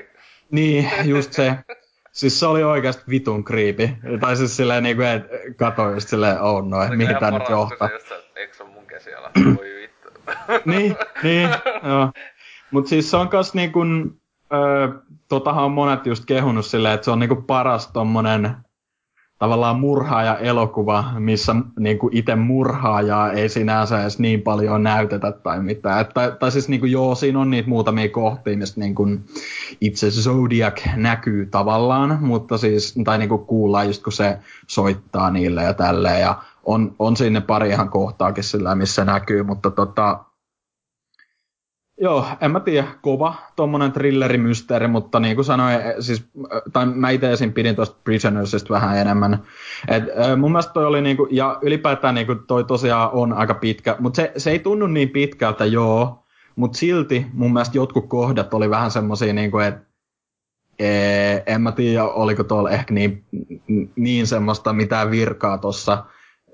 niin, 0.50 0.90
just 1.04 1.32
se. 1.32 1.56
Siis 2.18 2.40
se 2.40 2.46
oli 2.46 2.62
oikeasti 2.62 3.02
vitun 3.08 3.44
kriipi. 3.44 3.98
Tai 4.20 4.36
siis 4.36 4.56
silleen 4.56 4.82
niinku, 4.82 5.02
että 5.02 5.28
katoi 5.56 5.92
just 5.94 6.08
silleen, 6.08 6.40
oh 6.40 6.68
no, 6.68 6.82
että 6.82 6.96
mihin 6.96 7.16
tää 7.20 7.30
nyt 7.30 7.48
johtaa. 7.48 7.88
Just, 7.92 8.12
eikö 8.36 8.54
se 8.54 8.62
on 8.62 8.70
mun 8.70 8.86
käsiala? 8.86 9.30
Voi 9.44 9.74
vittu. 9.80 10.08
niin, 10.72 10.96
niin, 11.22 11.50
joo. 11.82 12.10
Mut 12.70 12.86
siis 12.86 13.10
se 13.10 13.16
on 13.16 13.28
kas 13.28 13.54
niinku, 13.54 13.80
öö, 14.52 14.88
totahan 15.28 15.64
on 15.64 15.72
monet 15.72 16.06
just 16.06 16.24
kehunut 16.24 16.66
silleen, 16.66 16.94
että 16.94 17.04
se 17.04 17.10
on 17.10 17.18
niinku 17.18 17.42
paras 17.42 17.92
tommonen 17.92 18.56
tavallaan 19.38 19.80
murhaaja-elokuva, 19.80 21.04
missä 21.18 21.56
niin 21.78 21.98
kuin 21.98 22.16
itse 22.16 22.34
murhaajaa 22.36 23.32
ei 23.32 23.48
sinänsä 23.48 24.02
edes 24.02 24.18
niin 24.18 24.42
paljon 24.42 24.82
näytetä 24.82 25.32
tai 25.32 25.62
mitään. 25.62 26.00
Et, 26.00 26.08
tai, 26.14 26.32
tai 26.40 26.50
siis 26.50 26.68
niin 26.68 26.80
kuin, 26.80 26.92
joo, 26.92 27.14
siinä 27.14 27.40
on 27.40 27.50
niitä 27.50 27.68
muutamia 27.68 28.08
kohtia, 28.08 28.56
mistä 28.56 28.80
niin 28.80 28.94
kuin 28.94 29.24
itse 29.80 30.10
Zodiac 30.10 30.80
näkyy 30.96 31.46
tavallaan, 31.46 32.18
mutta 32.20 32.58
siis, 32.58 32.94
tai 33.04 33.18
niin 33.18 33.28
kuin 33.28 33.46
kuullaan 33.46 33.86
just 33.86 34.02
kun 34.02 34.12
se 34.12 34.38
soittaa 34.66 35.30
niille 35.30 35.62
ja 35.62 35.74
tälleen, 35.74 36.20
ja 36.20 36.38
on, 36.64 36.94
on 36.98 37.16
sinne 37.16 37.40
pari 37.40 37.68
ihan 37.68 37.88
kohtaakin 37.88 38.44
sillä, 38.44 38.74
missä 38.74 39.04
näkyy, 39.04 39.42
mutta 39.42 39.70
tota, 39.70 40.24
Joo, 42.00 42.26
en 42.40 42.50
mä 42.50 42.60
tiedä, 42.60 42.88
kova 43.02 43.34
tuommoinen 43.56 43.92
thrillerimysteeri, 43.92 44.88
mutta 44.88 45.20
niin 45.20 45.34
kuin 45.34 45.44
sanoin, 45.44 45.74
e, 45.74 45.94
siis, 46.00 46.30
tai 46.72 46.86
mä 46.86 47.10
itse 47.10 47.32
esim. 47.32 47.52
pidin 47.52 47.76
tuosta 47.76 47.96
Prisonersista 48.04 48.74
vähän 48.74 48.98
enemmän. 48.98 49.42
Et, 49.88 50.04
mun 50.36 50.52
mielestä 50.52 50.72
toi 50.72 50.86
oli, 50.86 51.00
niinku, 51.00 51.28
ja 51.30 51.58
ylipäätään 51.62 52.14
niinku 52.14 52.34
toi 52.34 52.64
tosiaan 52.64 53.10
on 53.12 53.32
aika 53.32 53.54
pitkä, 53.54 53.96
mutta 53.98 54.16
se, 54.16 54.32
se 54.36 54.50
ei 54.50 54.58
tunnu 54.58 54.86
niin 54.86 55.10
pitkältä, 55.10 55.64
joo, 55.64 56.24
mutta 56.56 56.78
silti 56.78 57.26
mun 57.32 57.52
mielestä 57.52 57.78
jotkut 57.78 58.08
kohdat 58.08 58.54
oli 58.54 58.70
vähän 58.70 58.90
semmosia, 58.90 59.32
niinku, 59.32 59.58
että 59.58 59.80
e, 60.78 60.90
en 61.46 61.60
mä 61.60 61.72
tiedä, 61.72 62.04
oliko 62.04 62.44
tuolla 62.44 62.70
ehkä 62.70 62.94
niin, 62.94 63.24
niin 63.96 64.26
semmoista 64.26 64.72
mitään 64.72 65.10
virkaa 65.10 65.58
tuossa 65.58 66.04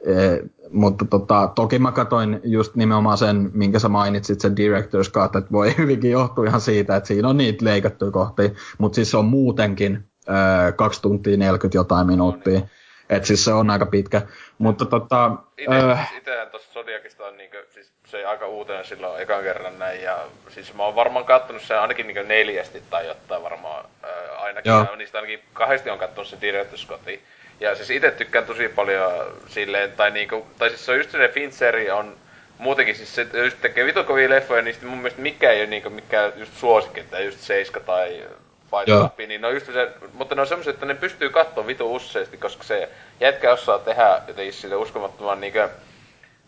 Eh, 0.06 0.38
mutta 0.70 1.04
tota, 1.04 1.50
toki 1.54 1.78
mä 1.78 1.92
katsoin 1.92 2.40
just 2.44 2.74
nimenomaan 2.74 3.18
sen, 3.18 3.50
minkä 3.54 3.78
sä 3.78 3.88
mainitsit, 3.88 4.40
sen 4.40 4.52
Director's 4.52 5.10
Cut, 5.10 5.36
että 5.36 5.52
voi 5.52 5.76
hyvinkin 5.78 6.10
johtua 6.10 6.46
ihan 6.46 6.60
siitä, 6.60 6.96
että 6.96 7.06
siinä 7.06 7.28
on 7.28 7.36
niitä 7.36 7.64
leikattuja 7.64 8.10
kohtia, 8.10 8.48
mutta 8.78 8.96
siis 8.96 9.10
se 9.10 9.16
on 9.16 9.24
muutenkin 9.24 10.04
äh, 10.28 10.76
2 10.76 11.02
tuntia 11.02 11.36
40 11.36 11.78
jotain 11.78 12.06
minuuttia. 12.06 12.52
No, 12.52 12.58
niin. 12.58 12.70
Et 13.10 13.24
siis 13.24 13.44
se 13.44 13.52
on 13.52 13.70
aika 13.70 13.86
pitkä. 13.86 14.22
Mutta 14.58 14.84
tota... 14.84 15.30
Ite, 15.58 15.76
äh, 15.76 16.14
itehän 16.16 16.50
tuossa 16.50 16.72
Zodiacista 16.72 17.24
on 17.24 17.36
niinku, 17.36 17.56
siis 17.70 17.92
se 18.06 18.26
aika 18.26 18.46
uutena 18.46 18.84
silloin 18.84 19.22
ekan 19.22 19.42
kerran 19.42 19.78
näin, 19.78 20.02
ja 20.02 20.18
siis 20.48 20.74
mä 20.74 20.82
oon 20.82 20.94
varmaan 20.94 21.24
kattonut 21.24 21.62
sen 21.62 21.80
ainakin 21.80 22.06
niinku 22.06 22.22
neljästi 22.22 22.82
tai 22.90 23.06
jotain 23.06 23.42
varmaan 23.42 23.84
äh, 24.04 24.42
ainakin, 24.42 24.70
Joo. 24.70 24.86
ja 24.90 24.96
niistä 24.96 25.18
ainakin 25.18 25.40
kahdesti 25.52 25.90
on 25.90 25.98
kattonut 25.98 26.28
se 26.28 26.36
Director's. 26.36 27.18
Ja 27.60 27.74
siis 27.74 27.90
itse 27.90 28.10
tykkään 28.10 28.46
tosi 28.46 28.68
paljon 28.68 29.36
silleen, 29.48 29.92
tai 29.92 30.10
niinku, 30.10 30.46
tai 30.58 30.68
siis 30.68 30.86
se 30.86 30.92
on 30.92 30.98
just 30.98 31.10
se 31.10 31.28
Fincheri 31.28 31.90
on 31.90 32.16
muutenkin 32.58 32.96
siis 32.96 33.14
se 33.14 33.26
just 33.44 33.60
tekee 33.60 33.86
vitu 33.86 34.04
kovia 34.04 34.30
leffoja, 34.30 34.62
niin 34.62 34.74
sitten 34.74 34.90
mun 34.90 34.98
mielestä 34.98 35.22
mikä 35.22 35.50
ei 35.50 35.60
ole 35.60 35.66
niinku 35.66 35.90
mikään 35.90 36.32
just 36.36 36.52
suosikki, 36.56 37.00
että 37.00 37.20
just 37.20 37.38
Seiska 37.38 37.80
tai 37.80 38.22
Fight 38.70 38.86
Club, 38.86 39.18
niin 39.18 39.40
ne 39.40 39.46
on 39.46 39.54
just 39.54 39.66
se, 39.66 39.88
mutta 40.12 40.34
ne 40.34 40.40
on 40.40 40.46
semmoiset, 40.46 40.74
että 40.74 40.86
ne 40.86 40.94
pystyy 40.94 41.30
katsoa 41.30 41.66
vitu 41.66 41.94
useasti, 41.94 42.36
koska 42.36 42.64
se 42.64 42.88
jätkä 43.20 43.52
osaa 43.52 43.78
tehdä 43.78 44.20
jotenkin 44.28 44.52
sille 44.52 44.76
uskomattoman 44.76 45.40
niinku, 45.40 45.58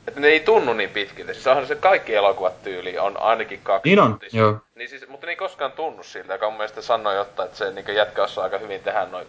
että 0.09 0.21
ne 0.21 0.29
ei 0.29 0.41
tunnu 0.41 0.73
niin 0.73 0.91
pitkiltä. 0.91 1.33
Siis 1.33 1.47
onhan 1.47 1.67
se 1.67 1.75
kaikki 1.75 2.15
elokuvat 2.15 2.63
tyyli 2.63 2.99
on 2.99 3.21
ainakin 3.21 3.61
kaksi 3.63 3.89
Niin 3.89 4.01
on, 4.01 4.19
joo. 4.33 4.57
Niin 4.75 4.89
siis, 4.89 5.09
mutta 5.09 5.27
ne 5.27 5.33
ei 5.33 5.37
koskaan 5.37 5.73
tunnu 5.73 6.03
siltä, 6.03 6.35
joka 6.35 6.51
mun 6.51 6.57
mielestä 6.57 6.83
sanoi 6.83 7.17
jotta, 7.17 7.45
että 7.45 7.57
se 7.57 7.71
niin 7.71 7.95
jätkä 7.95 8.23
osaa 8.23 8.45
aika 8.45 8.59
hyvin 8.59 8.81
tehdä 8.81 9.07
noin 9.11 9.27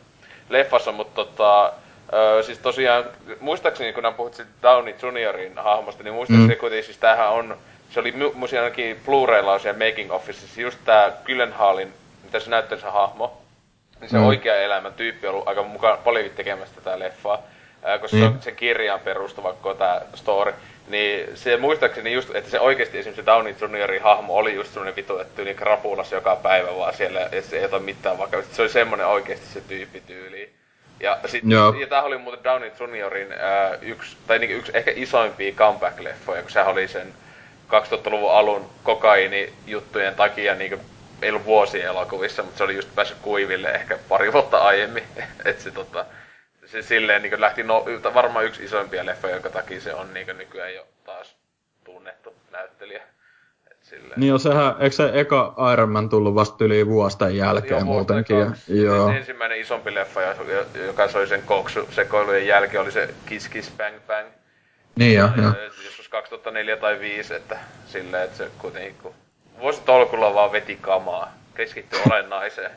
leffassa, 0.49 0.91
mutta 0.91 1.15
tota, 1.25 1.73
Öö, 2.13 2.43
siis 2.43 2.59
tosiaan, 2.59 3.05
muistaakseni 3.39 3.93
kun 3.93 4.13
puhut 4.17 4.43
Downey 4.63 4.95
Juniorin 5.01 5.57
hahmosta, 5.57 6.03
niin 6.03 6.13
muistaakseni 6.13 6.53
mm. 6.53 6.59
kuitenkin 6.59 6.85
siis 6.85 6.97
tämähän 6.97 7.29
on 7.29 7.57
se 7.89 7.99
oli 7.99 8.11
mu- 8.11 8.57
ainakin 8.57 8.99
Blu-raylla 9.05 9.59
siellä 9.59 9.85
making 9.85 10.11
officeissa 10.11 10.61
just 10.61 10.79
tää 10.85 11.11
Gyllenhaalin, 11.25 11.93
mitä 12.23 12.39
se 12.39 12.49
näyttää 12.49 12.77
se 12.77 12.87
hahmo, 12.87 13.41
niin 14.01 14.09
se 14.09 14.17
mm. 14.17 14.25
oikea 14.25 14.55
elämän 14.55 14.93
tyyppi 14.93 15.27
on 15.27 15.33
ollut 15.33 15.47
aika 15.47 15.63
mukaan 15.63 15.97
paljonkin 15.97 16.35
tekemässä 16.35 16.75
tätä 16.75 16.99
leffaa, 16.99 17.41
ää, 17.83 17.99
koska 17.99 18.17
mm. 18.17 18.21
se 18.21 18.27
on 18.27 18.41
se 18.41 18.51
kirjaan 18.51 18.99
perustuva 18.99 19.53
koko 19.53 19.73
tää 19.73 20.01
story. 20.15 20.53
Niin 20.87 21.37
se 21.37 21.57
muistaakseni 21.57 22.13
just, 22.13 22.35
että 22.35 22.49
se 22.49 22.59
oikeasti 22.59 22.97
esimerkiksi 22.97 23.25
Downey 23.25 23.55
Juniorin 23.61 24.01
hahmo 24.01 24.35
oli 24.35 24.55
just 24.55 24.73
semmonen 24.73 24.95
vitu, 24.95 25.19
että 25.19 25.35
tyyli 25.35 25.53
krapulas 25.53 26.11
joka 26.11 26.35
päivä 26.35 26.75
vaan 26.75 26.93
siellä, 26.93 27.29
ja 27.31 27.41
se 27.41 27.59
ei 27.59 27.65
ota 27.65 27.79
mitään 27.79 28.17
vakavasti. 28.17 28.55
Se 28.55 28.61
oli 28.61 28.69
semmonen 28.69 29.07
oikeasti 29.07 29.45
se 29.45 29.61
tyyppi 29.61 30.01
tyyli. 30.01 30.53
Ja, 30.99 31.19
sit, 31.25 31.43
ja 31.79 31.87
tämähän 31.87 32.07
oli 32.07 32.17
muuten 32.17 32.43
Downey 32.43 32.71
Juniorin 32.79 33.31
ää, 33.31 33.77
yksi, 33.81 34.17
tai 34.27 34.39
niinku 34.39 34.55
yksi 34.57 34.71
ehkä 34.75 34.91
isoimpia 34.95 35.53
comeback-leffoja, 35.53 36.41
kun 36.41 36.51
sehän 36.51 36.71
oli 36.71 36.87
sen 36.87 37.13
2000-luvun 37.69 38.31
alun 38.31 38.69
kokaini-juttujen 38.83 40.15
takia 40.15 40.55
niinku 40.55 40.77
ei 41.21 41.29
ollut 41.29 41.45
vuosia 41.45 41.89
elokuvissa, 41.89 42.43
mutta 42.43 42.57
se 42.57 42.63
oli 42.63 42.75
just 42.75 42.95
päässyt 42.95 43.17
kuiville 43.21 43.69
ehkä 43.71 43.97
pari 44.09 44.33
vuotta 44.33 44.57
aiemmin. 44.57 45.03
että 45.45 45.63
se 45.63 45.71
tota, 45.71 46.05
se 46.67 46.81
silleen 46.81 47.21
niin 47.21 47.41
lähti 47.41 47.63
no, 47.63 47.85
varmaan 48.13 48.45
yksi 48.45 48.63
isoimpia 48.63 49.05
leffoja, 49.05 49.33
jonka 49.33 49.49
takia 49.49 49.81
se 49.81 49.93
on 49.93 50.13
niin 50.13 50.37
nykyään 50.37 50.73
jo 50.73 50.87
taas 51.05 51.35
tunnettu 51.83 52.35
näyttelijä. 52.51 53.03
Et 53.71 53.77
silleen. 53.81 54.13
Niin 54.19 54.29
jo, 54.29 54.37
sehän, 54.37 54.75
eikö 54.79 54.95
se 54.95 55.11
eka 55.13 55.55
Iron 55.73 55.89
Man 55.89 56.09
tullut 56.09 56.35
vasta 56.35 56.65
yli 56.65 56.87
vuosten 56.87 57.37
jälkeen 57.37 57.79
joo, 57.79 57.85
muutenkin? 57.85 58.37
Ja, 58.37 58.51
joo. 58.67 59.11
Se 59.11 59.17
ensimmäinen 59.17 59.61
isompi 59.61 59.95
leffa, 59.95 60.21
joka 60.85 61.07
soi 61.07 61.27
sen 61.27 61.41
koksu 61.41 61.87
sekoilujen 61.91 62.47
jälkeen, 62.47 62.83
oli 62.83 62.91
se 62.91 63.09
Kiss 63.25 63.49
Kiss 63.49 63.71
Bang 63.77 63.95
Bang. 64.07 64.27
Niin 64.95 65.15
jo, 65.15 65.29
joo. 65.41 65.53
Joskus 65.85 66.09
2004 66.09 66.77
tai 66.77 66.93
2005, 66.93 67.33
että 67.33 67.57
silleen, 67.85 68.23
että 68.23 68.37
se 68.37 68.49
kuitenkin 68.57 68.95
kun 69.03 69.13
vuositolkulla 69.59 70.33
vaan 70.33 70.51
veti 70.51 70.77
kamaa, 70.81 71.33
keskittyi 71.55 71.99
olennaiseen. 72.09 72.71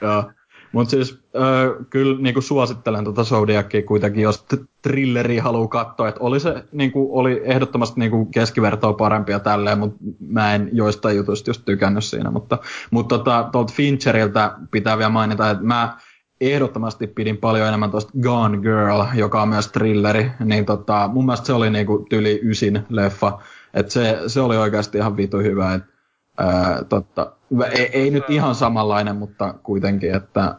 joo. 0.00 0.32
Mutta 0.72 0.90
siis 0.90 1.18
äh, 1.36 1.86
kyllä 1.90 2.20
niinku 2.20 2.40
suosittelen 2.40 3.04
tuota 3.04 3.24
Zodiacia 3.24 3.82
kuitenkin, 3.82 4.22
jos 4.22 4.46
trilleri 4.82 5.38
haluaa 5.38 5.68
katsoa, 5.68 6.08
että 6.08 6.20
oli 6.20 6.40
se 6.40 6.64
niinku, 6.72 7.18
oli 7.18 7.40
ehdottomasti 7.44 8.00
niinku 8.00 8.26
keskivertoa 8.26 8.92
parempia 8.92 9.40
tälleen, 9.40 9.78
mutta 9.78 9.98
mä 10.20 10.54
en 10.54 10.70
joista 10.72 11.12
jutuista 11.12 11.50
just 11.50 11.62
tykännyt 11.64 12.04
siinä. 12.04 12.30
Mutta, 12.30 12.58
mutta 12.90 13.18
tota, 13.18 13.48
tuolta 13.52 13.72
Fincheriltä 13.72 14.54
pitää 14.70 14.98
vielä 14.98 15.10
mainita, 15.10 15.50
että 15.50 15.64
mä 15.64 15.96
ehdottomasti 16.40 17.06
pidin 17.06 17.36
paljon 17.36 17.68
enemmän 17.68 17.90
tuosta 17.90 18.12
Gone 18.22 18.58
Girl, 18.58 19.02
joka 19.14 19.42
on 19.42 19.48
myös 19.48 19.68
thrilleri, 19.68 20.30
niin 20.44 20.64
tota, 20.64 21.10
mun 21.12 21.26
mielestä 21.26 21.46
se 21.46 21.52
oli 21.52 21.70
niinku 21.70 22.06
tyli 22.10 22.40
ysin 22.42 22.82
leffa, 22.88 23.38
että 23.74 23.92
se, 23.92 24.18
se 24.26 24.40
oli 24.40 24.56
oikeasti 24.56 24.98
ihan 24.98 25.16
vitu 25.16 25.38
hyvä, 25.38 25.74
että 25.74 25.95
Ää, 26.38 26.84
totta. 26.88 27.32
Ei, 27.70 27.90
ei 27.92 28.10
nyt 28.10 28.30
ihan 28.30 28.54
samanlainen, 28.54 29.16
mutta 29.16 29.54
kuitenkin, 29.62 30.14
että... 30.14 30.54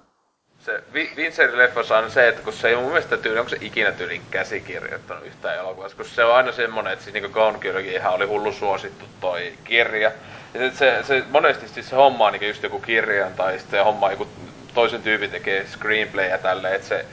Se 0.60 0.84
Vincentin 0.94 1.58
leffossa 1.58 1.98
on 1.98 2.12
se, 2.12 2.28
että 2.28 2.42
kun 2.42 2.54
se 2.54 2.68
ei 2.68 2.76
mun 2.76 2.86
mielestä 2.86 3.18
tyyli, 3.18 3.40
onko 3.40 3.50
se 3.50 3.58
ikinä 3.62 3.92
tyylin 3.92 4.22
käsikirjoittanut 4.32 5.26
yhtään 5.26 5.58
elokuvassa, 5.58 5.98
kun 5.98 6.06
se 6.06 6.24
on 6.24 6.36
aina 6.36 6.52
semmonen, 6.52 6.94
että 6.94 7.06
siis 7.06 7.13
niinku 7.13 7.30
Gone 7.30 7.60
ihan 7.82 8.13
oli 8.13 8.26
hullu 8.26 8.52
suosittu 8.52 9.06
toi 9.22 9.54
kirja. 9.63 10.12
Ja 10.54 10.72
se, 10.72 11.04
se, 11.04 11.24
monesti 11.30 11.68
siis 11.68 11.90
se 11.90 11.96
homma 11.96 12.26
on 12.26 12.32
niinku 12.32 12.46
just 12.46 12.63
joku 12.63 12.80
kirjan 12.80 13.34
tai 13.34 13.60
sitten 13.60 13.80
se 13.80 13.84
homma 13.84 14.12
joku 14.12 14.28
toisen 14.74 15.02
tyypin 15.02 15.32
tekee 15.32 15.68
screenplay 15.68 16.26
ja 16.26 16.38
tälleen, 16.38 16.76
että 16.76 16.88
se, 16.88 17.06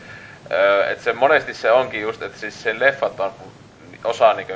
että 0.90 1.04
se 1.04 1.12
monesti 1.12 1.54
se 1.54 1.72
onkin 1.72 2.00
just, 2.00 2.22
että 2.22 2.38
siis 2.38 2.62
se 2.62 2.78
leffat 2.78 3.20
on 3.20 3.32
osa 4.04 4.32
niinku 4.34 4.52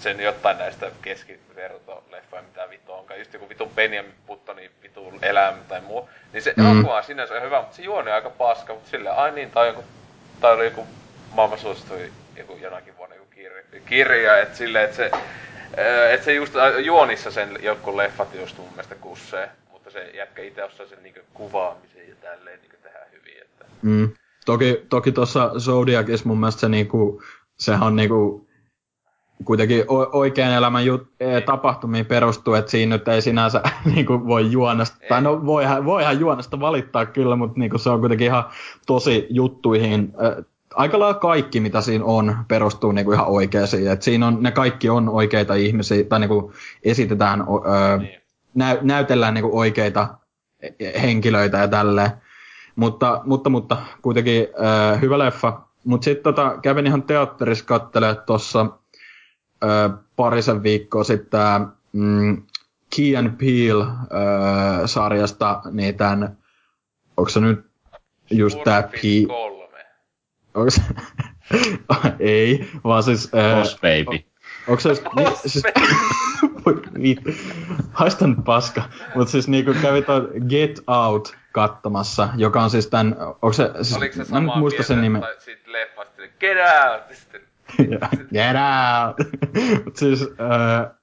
sen 0.00 0.20
jotain 0.20 0.58
näistä 0.58 0.90
keskivertoleffoja, 1.02 2.42
mitä 2.42 2.70
vittu 2.70 2.92
onkaan, 2.92 3.18
just 3.18 3.32
joku 3.32 3.48
vitun 3.48 3.70
Benjamin 3.70 4.14
Buttoni 4.26 4.70
vitu 4.82 5.12
elämä 5.22 5.58
tai 5.68 5.80
muu, 5.80 6.08
niin 6.32 6.42
se 6.42 6.54
mm. 6.56 6.66
elokuva 6.66 6.96
on 6.96 7.04
sinänsä 7.04 7.34
on 7.34 7.42
hyvä, 7.42 7.60
mutta 7.60 7.76
se 7.76 7.82
juoni 7.82 8.10
on 8.10 8.14
aika 8.14 8.30
paska, 8.30 8.74
mutta 8.74 8.90
silleen, 8.90 9.14
ai 9.14 9.32
niin, 9.32 9.50
tai 9.50 9.66
joku, 9.66 9.84
tai 10.40 10.54
oli 10.54 10.64
joku 10.64 10.86
maailman 11.34 11.58
suositui 11.58 12.12
joku 12.36 12.58
jonakin 12.62 12.96
vuonna 12.96 13.14
joku 13.14 13.28
kirja, 13.30 13.62
kirja 13.86 14.38
että 14.38 14.56
silleen, 14.56 14.84
että 14.84 14.96
se, 14.96 15.10
että 16.12 16.24
se 16.24 16.34
just 16.34 16.54
juonissa 16.84 17.30
sen 17.30 17.58
joku 17.62 17.96
leffat 17.96 18.34
just 18.34 18.58
mun 18.58 18.68
mielestä 18.68 18.94
kussee, 18.94 19.48
mutta 19.72 19.90
se 19.90 20.10
jätkä 20.14 20.42
itse 20.42 20.64
osaa 20.64 20.86
sen 20.86 21.02
niinku 21.02 21.20
kuvaamisen 21.34 22.08
ja 22.08 22.14
tälleen 22.14 22.60
niinku 22.60 22.76
tehdä 22.82 22.98
hyvin, 23.12 23.42
että... 23.42 23.64
Mm. 23.82 24.10
Toki, 24.46 24.86
toki 24.88 25.12
tuossa 25.12 25.52
Zodiacissa 25.58 26.28
mun 26.28 26.40
mielestä 26.40 26.60
se 26.60 26.68
niinku, 26.68 27.22
sehän 27.58 27.82
on 27.82 27.96
niinku 27.96 28.49
kuitenkin 29.44 29.84
oikean 30.12 30.52
elämän 30.52 30.84
jut- 30.84 31.06
e, 31.20 31.40
tapahtumiin 31.40 32.06
perustuu, 32.06 32.54
että 32.54 32.70
siinä 32.70 32.96
nyt 32.96 33.08
ei 33.08 33.22
sinänsä 33.22 33.62
niin 33.94 34.06
kuin 34.06 34.26
voi 34.26 34.52
juonesta, 34.52 34.96
ei. 35.00 35.08
tai 35.08 35.22
no 35.22 35.46
voihan, 35.46 35.84
voihan 35.84 36.20
juonesta 36.20 36.60
valittaa 36.60 37.06
kyllä, 37.06 37.36
mutta 37.36 37.60
niin 37.60 37.70
kuin 37.70 37.80
se 37.80 37.90
on 37.90 38.00
kuitenkin 38.00 38.26
ihan 38.26 38.44
tosi 38.86 39.26
juttuihin. 39.30 40.12
Aika 40.74 40.98
lailla 40.98 41.18
kaikki, 41.20 41.60
mitä 41.60 41.80
siinä 41.80 42.04
on, 42.04 42.36
perustuu 42.48 42.92
niin 42.92 43.04
kuin 43.04 43.14
ihan 43.14 43.28
oikeisiin. 43.28 43.90
Et 43.90 44.02
siinä 44.02 44.26
on, 44.26 44.38
ne 44.40 44.50
kaikki 44.50 44.88
on 44.88 45.08
oikeita 45.08 45.54
ihmisiä, 45.54 46.04
tai 46.04 46.20
niin 46.20 46.28
kuin 46.28 46.52
esitetään, 46.84 47.44
niin. 47.98 48.20
nä, 48.54 48.78
näytellään 48.82 49.34
niin 49.34 49.42
kuin 49.42 49.54
oikeita 49.54 50.08
henkilöitä 51.02 51.58
ja 51.58 51.68
tälleen. 51.68 52.10
Mutta, 52.76 53.20
mutta, 53.24 53.50
mutta 53.50 53.76
kuitenkin 54.02 54.46
hyvä 55.00 55.18
leffa. 55.18 55.60
Mutta 55.84 56.04
sitten 56.04 56.22
tota, 56.22 56.58
kävin 56.62 56.86
ihan 56.86 57.02
teatterissa 57.02 57.64
katselemaan 57.64 58.22
tuossa 58.26 58.66
parisen 60.16 60.62
viikkoa 60.62 61.04
sitten 61.04 61.66
mm, 61.92 62.42
Key 62.96 63.16
and 63.16 63.30
Peele-sarjasta, 63.38 65.62
niin 65.70 65.94
tämän, 65.94 66.38
onko 67.16 67.30
se 67.30 67.40
nyt 67.40 67.70
just 68.30 68.58
tää 68.64 68.82
P... 68.82 68.94
Onko 70.54 70.70
se... 70.70 70.82
Ei, 72.18 72.68
vaan 72.84 73.02
siis... 73.02 73.30
Boss 73.30 73.74
Baby. 73.74 74.24
Onko 74.68 74.80
se 74.80 74.88
niin, 75.16 75.36
siis... 75.36 75.62
Haistan 77.92 78.42
paska. 78.42 78.82
Mutta 79.14 79.30
siis 79.30 79.48
niinku 79.48 79.74
kävi 79.82 80.02
toi 80.02 80.28
Get 80.48 80.80
Out 80.86 81.36
kattomassa, 81.52 82.28
joka 82.36 82.62
on 82.62 82.70
siis 82.70 82.86
tän... 82.86 83.16
Onko 83.20 83.52
se... 83.52 83.70
Siis, 83.74 83.96
Oliko 83.96 84.14
se 84.14 84.24
sama 84.24 84.56
muista 84.56 84.82
sen 84.82 85.00
nimen. 85.00 85.22
Siitä 85.38 85.72
leffasta, 85.72 86.22
Get 86.40 86.58
Out! 86.58 87.16
Sitten 87.16 87.40
Get 88.32 88.56
out! 88.56 89.16
siis 89.94 90.22
uh, 90.22 90.96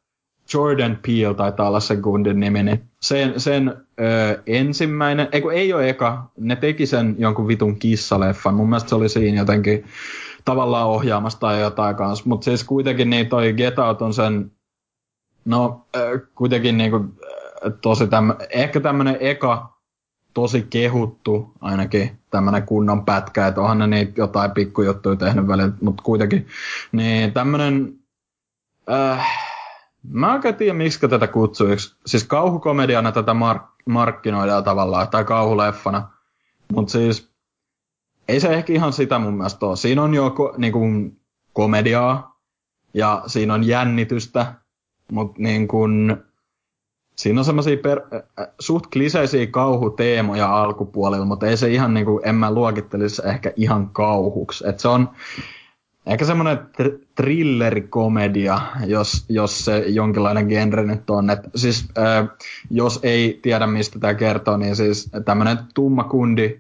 Jordan 0.54 1.00
Peele 1.06 1.34
taitaa 1.34 1.68
olla 1.68 1.80
se 1.80 1.96
Gundin 1.96 2.40
nimi, 2.40 2.64
niin 2.64 2.90
sen, 3.02 3.40
sen 3.40 3.70
uh, 3.70 4.44
ensimmäinen, 4.46 5.28
ei 5.32 5.44
ei 5.54 5.74
ole 5.74 5.90
eka, 5.90 6.32
ne 6.40 6.56
teki 6.56 6.86
sen 6.86 7.16
jonkun 7.18 7.48
vitun 7.48 7.80
kissaleffan, 7.80 8.54
mun 8.54 8.70
mielestä 8.70 8.90
se 8.90 8.96
oli 8.96 9.10
siinä 9.10 9.38
jotenkin 9.38 9.86
tavallaan 10.46 10.88
ohjaamassa 10.88 11.40
tai 11.40 11.62
jotain 11.62 11.96
kanssa, 11.96 12.24
mutta 12.28 12.46
siis 12.46 12.64
kuitenkin 12.64 13.10
niin 13.10 13.30
toi 13.30 13.54
Get 13.54 13.80
Out 13.80 14.02
on 14.02 14.14
sen, 14.14 14.52
no 15.46 15.66
uh, 15.98 16.22
kuitenkin 16.36 16.78
niinku, 16.78 17.06
tosi 17.82 18.08
tämmö, 18.08 18.36
ehkä 18.50 18.80
tämmönen 18.80 19.18
eka 19.20 19.77
tosi 20.38 20.68
kehuttu 20.70 21.52
ainakin 21.62 22.20
tämmönen 22.30 22.64
kunnon 22.64 23.06
pätkä, 23.06 23.48
että 23.48 23.62
onhan 23.62 23.90
ne 23.90 24.14
jotain 24.18 24.52
pikkujuttuja 24.52 25.16
tehnyt 25.16 25.48
välillä, 25.48 25.72
mutta 25.82 26.04
kuitenkin. 26.04 26.48
Niin 26.92 27.34
tämmönen, 27.34 28.00
äh, 28.92 29.28
mä 30.10 30.34
oikein 30.34 30.56
tiedä 30.56 30.74
miksi 30.74 31.08
tätä 31.08 31.28
kutsuiksi. 31.28 31.96
Siis 32.06 32.24
kauhukomediana 32.24 33.12
tätä 33.12 33.34
mark- 33.34 33.84
markkinoidaan 33.86 34.64
tavallaan, 34.64 35.08
tai 35.08 35.26
kauhuleffana. 35.26 36.10
Mutta 36.74 36.92
siis 36.92 37.32
ei 38.28 38.40
se 38.40 38.48
ehkä 38.48 38.74
ihan 38.74 38.94
sitä 38.94 39.20
mun 39.20 39.34
mielestä 39.34 39.66
ole. 39.66 39.76
Siinä 39.76 40.04
on 40.04 40.14
jo 40.14 40.30
ko- 40.30 40.58
niinku, 40.58 40.80
komediaa, 41.54 42.40
ja 42.94 43.24
siinä 43.28 43.54
on 43.54 43.68
jännitystä, 43.68 44.54
mutta 45.12 45.36
niin 45.42 45.68
kun, 45.68 46.24
siinä 47.18 47.42
on 47.42 47.46
semmoisia 47.46 47.78
per, 47.78 48.02
äh, 48.14 48.48
suht 48.60 48.88
kliseisiä 48.88 49.48
kauhuteemoja 49.48 50.62
alkupuolella, 50.62 51.26
mutta 51.26 51.48
ei 51.48 51.58
se 51.58 51.70
ihan 51.70 51.94
niinku, 51.94 52.22
en 52.24 52.36
mä 52.36 52.54
luokittelisi 52.54 53.22
ehkä 53.26 53.54
ihan 53.56 53.90
kauhuksi. 53.90 54.68
Et 54.68 54.80
se 54.80 54.88
on 54.88 55.10
ehkä 56.06 56.26
semmoinen 56.26 56.58
tr- 56.58 57.06
thrillerikomedia, 57.16 58.60
jos, 58.86 59.26
jos 59.30 59.66
se 59.66 59.78
jonkinlainen 59.78 60.48
genre 60.48 60.84
nyt 60.84 61.10
on. 61.10 61.30
Et 61.30 61.40
siis 61.56 61.90
äh, 61.98 62.30
jos 62.70 63.00
ei 63.04 63.40
tiedä 63.42 63.68
mistä 63.68 64.00
tämä 64.00 64.14
kertoo, 64.14 64.58
niin 64.58 64.76
siis 64.76 65.10
tämmöinen 65.26 65.58
tumma 65.74 66.04
kundi 66.04 66.60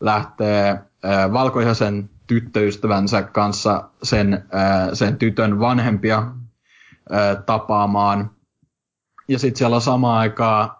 lähtee 0.00 0.68
äh, 0.70 1.32
valkoisen 1.32 2.10
tyttöystävänsä 2.26 3.22
kanssa 3.22 3.90
sen, 4.02 4.32
äh, 4.34 4.88
sen 4.92 5.16
tytön 5.16 5.60
vanhempia 5.60 6.18
äh, 6.18 7.44
tapaamaan– 7.46 8.30
ja 9.28 9.38
sitten 9.38 9.58
siellä 9.58 9.76
on 9.76 9.82
samaan 9.82 10.18
aikaan, 10.18 10.70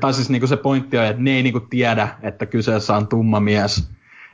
tai 0.00 0.14
siis 0.14 0.30
niinku 0.30 0.46
se 0.46 0.56
pointti 0.56 0.98
on, 0.98 1.04
että 1.04 1.22
ne 1.22 1.30
ei 1.30 1.42
niinku 1.42 1.60
tiedä, 1.60 2.08
että 2.22 2.46
kyseessä 2.46 2.96
on 2.96 3.08
tumma 3.08 3.40
mies. 3.40 3.88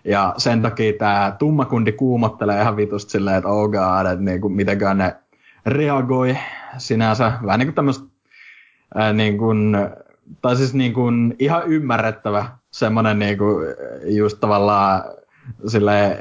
Ja 0.04 0.34
sen 0.36 0.62
takia 0.62 0.92
tämä 0.92 1.36
tummakundi 1.38 1.92
kuumottelee 1.92 2.60
ihan 2.62 2.76
vitusti 2.76 3.10
silleen, 3.10 3.36
että 3.36 3.48
oh 3.48 3.70
god, 3.70 4.06
että 4.12 4.24
niinku, 4.24 4.48
mitenkään 4.48 4.98
ne 4.98 5.16
reagoi. 5.66 6.36
sinänsä 6.78 7.32
vähän 7.46 7.58
niin 7.58 7.66
kuin 7.66 7.74
tämmöistä, 7.74 8.04
ää, 8.94 9.12
niin 9.12 9.38
kuin, 9.38 9.76
tai 10.42 10.56
siis 10.56 10.74
niin 10.74 10.92
kuin 10.92 11.36
ihan 11.38 11.62
ymmärrettävä 11.66 12.46
semmoinen 12.70 13.18
niin 13.18 13.38
kuin 13.38 13.66
just 14.04 14.40
tavallaan 14.40 15.02
sille 15.66 16.18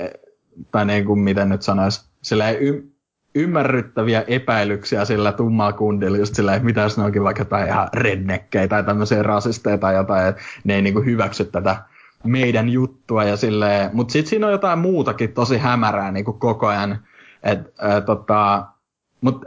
tai 0.72 0.86
niin 0.86 1.05
kuin 1.05 1.20
miten 1.20 1.49
nyt 1.49 1.61
sanoisi, 1.61 2.09
sille 2.22 2.57
y- 2.59 2.89
ymmärryttäviä 3.36 4.23
epäilyksiä 4.27 5.05
sillä 5.05 5.32
tummalla 5.32 5.73
kundilla, 5.73 6.17
just 6.17 6.36
silleen, 6.36 6.55
että 6.55 6.65
mitä 6.65 6.82
jos 6.82 6.97
ne 6.97 7.03
onkin 7.03 7.23
vaikka 7.23 7.41
jotain 7.41 7.67
ihan 7.67 7.89
rednekkejä 7.93 8.67
tai 8.67 8.84
tämmöisiä 8.84 9.23
rasisteja 9.23 9.77
tai 9.77 9.95
jotain, 9.95 10.27
että 10.27 10.41
ne 10.63 10.75
ei 10.75 10.82
niinku 10.82 11.01
hyväksy 11.01 11.45
tätä 11.45 11.84
meidän 12.23 12.69
juttua 12.69 13.23
ja 13.23 13.38
silleen, 13.38 13.89
mutta 13.93 14.11
sitten 14.11 14.30
siinä 14.30 14.45
on 14.45 14.51
jotain 14.51 14.80
muutakin 14.80 15.34
tosi 15.34 15.57
hämärää 15.57 16.11
niinku 16.11 16.34
koko 16.34 16.67
ajan, 16.67 16.99
et, 17.43 17.73
ää, 17.80 18.01
tota, 18.01 18.65
mut 19.21 19.45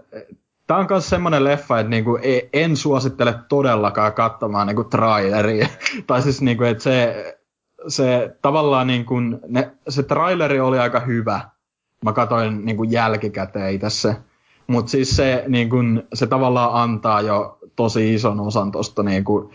Tämä 0.67 0.81
on 0.81 0.87
myös 0.91 1.09
semmoinen 1.09 1.45
leffa, 1.45 1.81
että 1.81 1.91
niinku, 1.91 2.19
e, 2.23 2.41
en 2.53 2.77
suosittele 2.77 3.35
todellakaan 3.49 4.13
katsomaan 4.13 4.67
niinku 4.67 4.85
traileria. 4.85 5.69
tai 6.07 6.23
siis, 6.23 6.43
niinku, 6.43 6.65
että 6.65 6.83
se, 6.83 7.25
se 7.89 8.37
tavallaan 8.43 8.87
niinku, 8.87 9.15
ne, 9.49 9.71
se 9.89 10.03
traileri 10.03 10.61
oli 10.61 10.79
aika 10.79 11.01
hyvä, 11.01 11.41
mä 12.05 12.13
katsoin 12.13 12.65
niin 12.65 12.77
kuin 12.77 12.93
jälkikäteen 12.93 13.75
itse 13.75 14.17
Mutta 14.67 14.91
siis 14.91 15.17
se, 15.17 15.45
niin 15.49 15.71
kuin, 15.71 16.03
se 16.15 16.27
tavallaan 16.27 16.83
antaa 16.83 17.21
jo 17.21 17.59
tosi 17.77 18.15
ison 18.15 18.41
osan 18.41 18.73
tuosta 18.73 19.03
niin 19.03 19.25
kuin, 19.25 19.51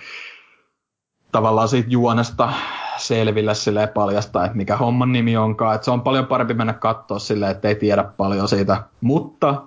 tavallaan 1.31 1.67
siitä 1.67 1.89
juonesta 1.89 2.53
selville 2.97 3.55
sille 3.55 3.87
paljastaa, 3.87 4.45
että 4.45 4.57
mikä 4.57 4.77
homman 4.77 5.11
nimi 5.11 5.37
onkaan. 5.37 5.75
Et 5.75 5.83
se 5.83 5.91
on 5.91 6.01
paljon 6.01 6.25
parempi 6.25 6.53
mennä 6.53 6.73
katsoa 6.73 7.19
silleen, 7.19 7.51
että 7.51 7.67
ei 7.67 7.75
tiedä 7.75 8.03
paljon 8.03 8.47
siitä. 8.47 8.83
Mutta 9.01 9.63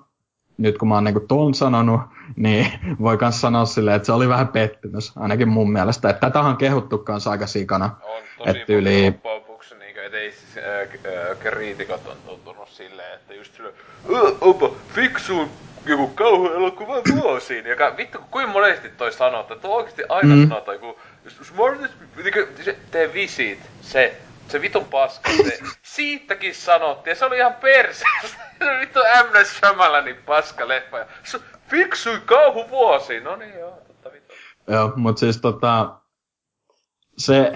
nyt 0.59 0.79
kun 0.79 0.89
mä 0.89 0.95
oon 0.95 1.05
niinku 1.05 1.21
ton 1.21 1.55
sanonut, 1.55 2.01
niin 2.37 2.67
voi 3.01 3.19
myös 3.21 3.41
sanoa 3.41 3.65
silleen, 3.65 3.97
että 3.97 4.07
se 4.07 4.13
oli 4.13 4.29
vähän 4.29 4.49
pettymys, 4.49 5.13
ainakin 5.17 5.49
mun 5.49 5.73
mielestä. 5.73 6.11
Että 6.11 6.27
tätä 6.27 6.41
on 6.41 6.57
kehuttu 6.57 6.99
kanssa 6.99 7.31
aika 7.31 7.47
sikana. 7.47 7.85
On 7.85 8.23
tosi 8.39 8.59
että 8.59 8.73
yli... 8.73 8.91
niin 8.91 9.21
ei 10.13 10.33
siis 10.33 10.59
äh, 10.59 11.39
kriitikot 11.39 12.07
on 12.07 12.17
tuntunut 12.27 12.50
silleen, 12.81 13.15
että 13.15 13.35
just 13.35 13.55
silleen, 13.57 13.75
onpa 14.41 14.71
fiksuun 14.95 15.51
joku 15.87 16.09
kauhuelokuva 16.09 17.03
vuosiin, 17.15 17.67
joka 17.67 17.97
vittu 17.97 18.19
kuin 18.31 18.49
monesti 18.49 18.89
toi 18.89 19.13
sanoo, 19.13 19.41
että 19.41 19.57
tuo 19.57 19.77
oikeesti 19.77 20.03
aina 20.09 20.35
mm. 20.35 20.49
sanotaan 20.49 20.75
joku 20.75 21.01
smartest, 21.43 21.95
se, 22.65 22.79
tee 22.91 23.13
visit, 23.13 23.59
se, 23.81 24.17
se 24.49 24.61
vitun 24.61 24.85
paska, 24.85 25.31
se, 25.31 25.59
siitäkin 25.83 26.55
sanottiin, 26.55 27.13
ja 27.13 27.15
se 27.15 27.25
oli 27.25 27.37
ihan 27.37 27.55
perseestä, 27.55 28.29
se 28.59 28.81
vittu 28.81 29.01
M. 29.01 29.45
Shyamalanin 29.45 30.17
paska 30.17 30.69
leffa, 30.69 30.99
ja 30.99 31.07
se 31.25 31.41
fiksui 31.69 32.21
kauhu 32.25 32.71
vuosiin, 32.71 33.25
no 33.25 33.37
niin 33.37 33.59
joo, 33.59 33.83
totta 33.87 34.13
vittu. 34.13 34.35
Joo, 34.69 34.93
mut 34.97 35.19
siis 35.19 35.41
tota, 35.41 35.95
se, 37.19 37.53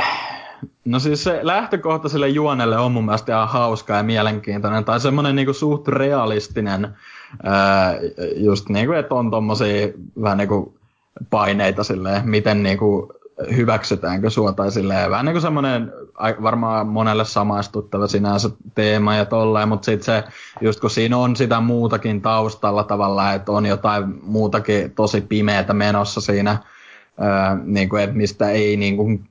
No 0.85 0.99
siis 0.99 1.24
se 1.24 1.41
lähtökohta 1.43 2.09
sille 2.09 2.28
juonelle 2.28 2.78
on 2.78 2.93
mun 2.93 3.05
mielestä 3.05 3.32
ihan 3.32 3.49
hauska 3.49 3.95
ja 3.95 4.03
mielenkiintoinen, 4.03 4.85
tai 4.85 5.01
semmoinen 5.01 5.37
niinku 5.37 5.53
suht 5.53 5.89
realistinen, 5.89 6.97
ää, 7.43 7.95
just 8.37 8.68
niinku, 8.68 8.93
että 8.93 9.14
on 9.14 9.30
tommosia 9.30 9.89
vähän 10.22 10.39
niinku 10.39 10.74
paineita 11.30 11.85
silleen, 11.85 12.28
miten 12.28 12.62
niinku 12.62 13.12
hyväksytäänkö 13.57 14.30
sua 14.30 14.53
tai 14.53 14.72
silleen, 14.72 15.11
vähän 15.11 15.24
niinku 15.24 15.41
semmoinen 15.41 15.93
varmaan 16.43 16.87
monelle 16.87 17.24
samaistuttava 17.24 18.07
sinänsä 18.07 18.51
teema 18.74 19.14
ja 19.14 19.24
tolleen, 19.24 19.68
mutta 19.68 19.85
sitten 19.85 20.05
se, 20.05 20.24
just 20.61 20.80
kun 20.80 20.91
siinä 20.91 21.16
on 21.16 21.37
sitä 21.37 21.61
muutakin 21.61 22.22
taustalla 22.22 22.85
tavallaan, 22.85 23.35
että 23.35 23.53
on 23.53 23.66
jotain 23.66 24.05
muutakin 24.22 24.91
tosi 24.91 25.20
pimeätä 25.20 25.74
menossa 25.74 26.20
siinä, 26.20 26.59
Öö, 27.20 27.64
niin 27.64 27.89
kuin, 27.89 28.03
että 28.03 28.16
mistä 28.16 28.51
ei 28.51 28.76
niin 28.76 28.97
kuin, 28.97 29.24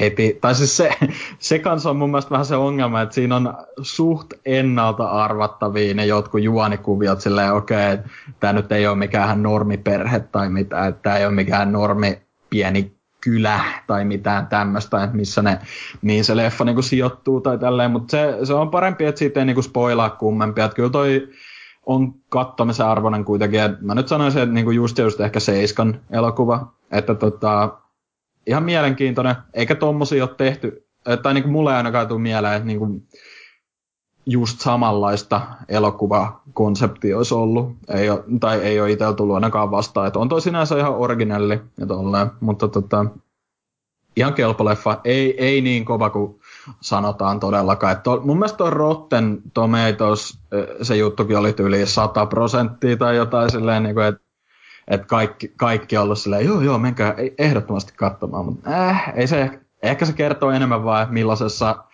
heti, 0.00 0.38
tai 0.40 0.54
siis 0.54 0.76
se, 0.76 0.90
se 1.38 1.58
kanssa 1.58 1.90
on 1.90 1.96
mun 1.96 2.10
mielestä 2.10 2.30
vähän 2.30 2.46
se 2.46 2.56
ongelma, 2.56 3.00
että 3.00 3.14
siinä 3.14 3.36
on 3.36 3.54
suht 3.82 4.32
ennalta 4.46 5.08
arvattavia 5.08 5.94
ne 5.94 6.06
jotkut 6.06 6.42
juonikuviot 6.42 7.20
silleen, 7.20 7.52
okei, 7.52 7.94
okay, 7.94 8.06
tämä 8.40 8.52
nyt 8.52 8.72
ei 8.72 8.86
ole 8.86 8.96
mikään 8.96 9.42
normiperhe 9.42 10.20
tai 10.20 10.48
mitä, 10.48 10.86
että 10.86 11.02
tämä 11.02 11.16
ei 11.16 11.26
ole 11.26 11.34
mikään 11.34 11.72
normi 11.72 12.22
pieni 12.50 12.92
kylä 13.20 13.60
tai 13.86 14.04
mitään 14.04 14.46
tämmöistä, 14.46 15.08
missä 15.12 15.42
ne, 15.42 15.58
niin 16.02 16.24
se 16.24 16.36
leffa 16.36 16.64
niin 16.64 16.76
kuin 16.76 16.84
sijoittuu 16.84 17.40
tai 17.40 17.58
tälleen, 17.58 17.90
mutta 17.90 18.10
se, 18.10 18.38
se 18.46 18.54
on 18.54 18.70
parempi, 18.70 19.04
että 19.04 19.18
siitä 19.18 19.40
ei 19.40 19.46
niin 19.46 19.54
kuin 19.54 19.64
spoilaa 19.64 20.10
kummempia, 20.10 20.64
että 20.64 20.74
kyllä 20.74 20.90
toi 20.90 21.28
on 21.86 22.14
kattomisen 22.28 22.86
arvoinen 22.86 23.24
kuitenkin, 23.24 23.60
ja 23.60 23.70
mä 23.80 23.94
nyt 23.94 24.08
sanoisin, 24.08 24.42
että 24.42 24.54
niin 24.54 24.64
kuin 24.64 24.76
just 24.76 24.98
just 24.98 25.20
ehkä 25.20 25.40
Seiskan 25.40 26.00
elokuva, 26.10 26.72
että 26.90 27.14
tota, 27.14 27.81
ihan 28.46 28.62
mielenkiintoinen, 28.62 29.34
eikä 29.54 29.74
tommosia 29.74 30.24
ole 30.24 30.34
tehty, 30.36 30.86
tai 31.22 31.34
niin 31.34 31.42
kuin 31.42 31.52
mulle 31.52 31.70
ei 31.70 31.76
ainakaan 31.76 32.08
tule 32.08 32.20
mieleen, 32.20 32.54
että 32.54 32.66
niin 32.66 32.78
kuin 32.78 33.08
just 34.26 34.60
samanlaista 34.60 35.40
elokuvakonseptia 35.68 37.16
olisi 37.16 37.34
ollut, 37.34 37.76
ei 37.88 38.10
ole, 38.10 38.24
tai 38.40 38.60
ei 38.60 38.80
ole 38.80 38.90
itsellä 38.90 39.14
tullut 39.14 39.34
ainakaan 39.34 39.70
vastaan, 39.70 40.06
että 40.06 40.18
on 40.18 40.28
toi 40.28 40.40
sinänsä 40.40 40.78
ihan 40.78 40.96
originelli 40.96 41.60
ja 41.78 41.86
tolleen, 41.86 42.30
mutta 42.40 42.68
tota, 42.68 43.06
ihan 44.16 44.34
kelpo 44.34 44.64
leffa, 44.64 45.00
ei, 45.04 45.44
ei 45.44 45.60
niin 45.60 45.84
kova 45.84 46.10
kuin 46.10 46.40
sanotaan 46.80 47.40
todellakaan. 47.40 47.92
Että 47.92 48.10
mun 48.22 48.38
mielestä 48.38 48.56
tuo 48.56 48.70
Rotten 48.70 49.42
Tomatoes, 49.54 50.38
se 50.82 50.96
juttukin 50.96 51.38
oli 51.38 51.54
yli 51.58 51.86
100 51.86 52.26
prosenttia 52.26 52.96
tai 52.96 53.16
jotain 53.16 53.50
silleen, 53.50 53.82
niin 53.82 53.94
kuin, 53.94 54.06
että 54.06 54.22
että 54.88 55.06
kaikki, 55.06 55.52
kaikki 55.56 55.96
on 55.96 56.02
ollut 56.02 56.18
silleen, 56.18 56.46
joo 56.46 56.60
joo, 56.60 56.78
menkää 56.78 57.14
ehdottomasti 57.38 57.92
katsomaan, 57.96 58.44
mutta 58.44 58.88
äh, 58.88 59.12
ei 59.14 59.26
se, 59.26 59.60
ehkä 59.82 60.04
se 60.04 60.12
kertoo 60.12 60.50
enemmän 60.50 60.84
vaan, 60.84 61.06
millaisessa 61.10 61.84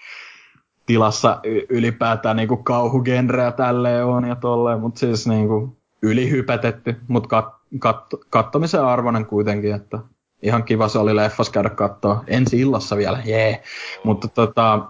tilassa 0.86 1.41
ylipäätään 1.68 2.36
niinku 2.36 2.57
kauhugenreä 2.57 3.53
tälleen 3.53 4.05
on 4.05 4.28
ja 4.28 4.34
tolleen, 4.34 4.80
mutta 4.80 5.01
siis 5.01 5.26
niinku 5.26 5.76
ylihypätetty, 6.03 6.97
mutta 7.09 7.28
kat, 7.28 7.55
kat, 7.78 8.05
kattomisen 8.30 8.84
arvoinen 8.84 9.26
kuitenkin, 9.26 9.74
että 9.74 9.99
ihan 10.43 10.64
kiva 10.64 10.89
se 10.89 10.99
oli 10.99 11.16
leffas 11.16 11.51
käydä 11.51 11.70
katsoa 11.70 12.24
ensi 12.26 12.61
illassa 12.61 12.97
vielä, 12.97 13.22
jee. 13.24 13.49
Yeah. 13.49 13.61
Mutta 14.05 14.28
tota, 14.28 14.89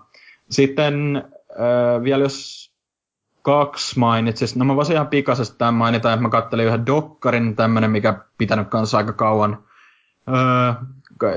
sitten 0.50 1.16
äh, 1.50 2.02
vielä 2.02 2.22
jos 2.22 2.67
kaksi 3.42 3.98
mainitsis. 3.98 4.56
No 4.56 4.64
mä 4.64 4.76
voisin 4.76 4.94
ihan 4.94 5.06
pikaisesti 5.06 5.58
tämän 5.58 5.74
mainita, 5.74 6.12
että 6.12 6.22
mä 6.22 6.28
kattelin 6.28 6.66
yhden 6.66 6.86
dokkarin, 6.86 7.56
tämmönen, 7.56 7.90
mikä 7.90 8.18
pitänyt 8.38 8.68
kanssa 8.68 8.98
aika 8.98 9.12
kauan, 9.12 9.58
öö, 10.28 10.72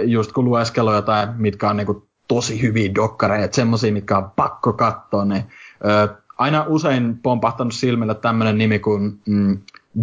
just 0.04 0.32
kun 0.32 0.46
lueskellut 0.46 0.94
jotain, 0.94 1.30
mitkä 1.38 1.70
on 1.70 1.78
niinku 1.78 2.08
tosi 2.28 2.62
hyviä 2.62 2.96
dokkareja, 2.96 3.46
että 3.46 3.56
semmosia, 3.56 3.94
mitkä 3.94 4.18
on 4.18 4.32
pakko 4.36 4.74
katsoa, 4.74 5.26
niin 5.26 5.44
öö, 5.86 6.08
aina 6.38 6.66
usein 6.68 7.18
pompahtanut 7.18 7.74
silmille 7.74 8.16
tämmönen 8.16 8.58
nimi 8.58 8.80
kuin 8.80 9.20
mm, 9.26 9.58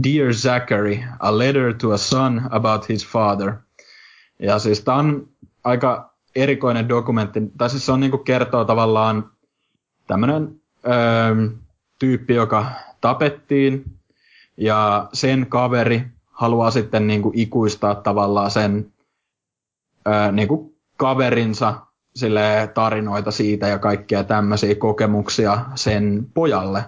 Dear 0.04 0.34
Zachary, 0.34 0.98
A 1.20 1.38
Letter 1.38 1.74
to 1.74 1.92
a 1.92 1.96
Son 1.96 2.42
About 2.50 2.88
His 2.88 3.06
Father. 3.06 3.52
Ja 4.38 4.58
siis 4.58 4.80
tää 4.80 4.94
on 4.94 5.28
aika 5.64 6.14
erikoinen 6.36 6.88
dokumentti, 6.88 7.40
tai 7.58 7.70
siis 7.70 7.86
se 7.86 7.92
on 7.92 8.00
niinku 8.00 8.18
kertoo 8.18 8.64
tavallaan 8.64 9.30
tämmönen 10.06 10.60
öö, 10.86 11.48
tyyppi, 11.98 12.34
joka 12.34 12.66
tapettiin, 13.00 13.84
ja 14.56 15.08
sen 15.12 15.46
kaveri 15.48 16.02
haluaa 16.32 16.70
sitten 16.70 17.06
niin 17.06 17.22
kuin 17.22 17.38
ikuistaa 17.38 17.94
tavallaan 17.94 18.50
sen 18.50 18.92
ää, 20.06 20.32
niin 20.32 20.48
kuin 20.48 20.74
kaverinsa 20.96 21.74
sille 22.14 22.70
tarinoita 22.74 23.30
siitä 23.30 23.68
ja 23.68 23.78
kaikkia 23.78 24.24
tämmöisiä 24.24 24.74
kokemuksia 24.74 25.64
sen 25.74 26.26
pojalle, 26.34 26.84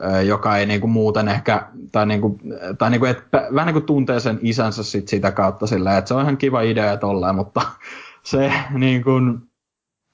ää, 0.00 0.22
joka 0.22 0.56
ei 0.56 0.66
niin 0.66 0.80
kuin 0.80 0.90
muuten 0.90 1.28
ehkä, 1.28 1.68
tai, 1.92 2.06
niin 2.06 2.20
kuin, 2.20 2.40
tai 2.78 2.90
niin 2.90 3.00
kuin, 3.00 3.10
että 3.10 3.48
vähän 3.54 3.66
niin 3.66 3.74
kuin 3.74 3.86
tuntee 3.86 4.20
sen 4.20 4.38
isänsä 4.42 4.82
sit 4.82 5.08
sitä 5.08 5.32
kautta 5.32 5.66
silleen, 5.66 5.98
että 5.98 6.08
se 6.08 6.14
on 6.14 6.22
ihan 6.22 6.36
kiva 6.36 6.60
idea 6.60 6.96
tolleen, 6.96 7.34
mutta 7.34 7.62
se 8.22 8.52
niin 8.70 9.04
kuin, 9.04 9.51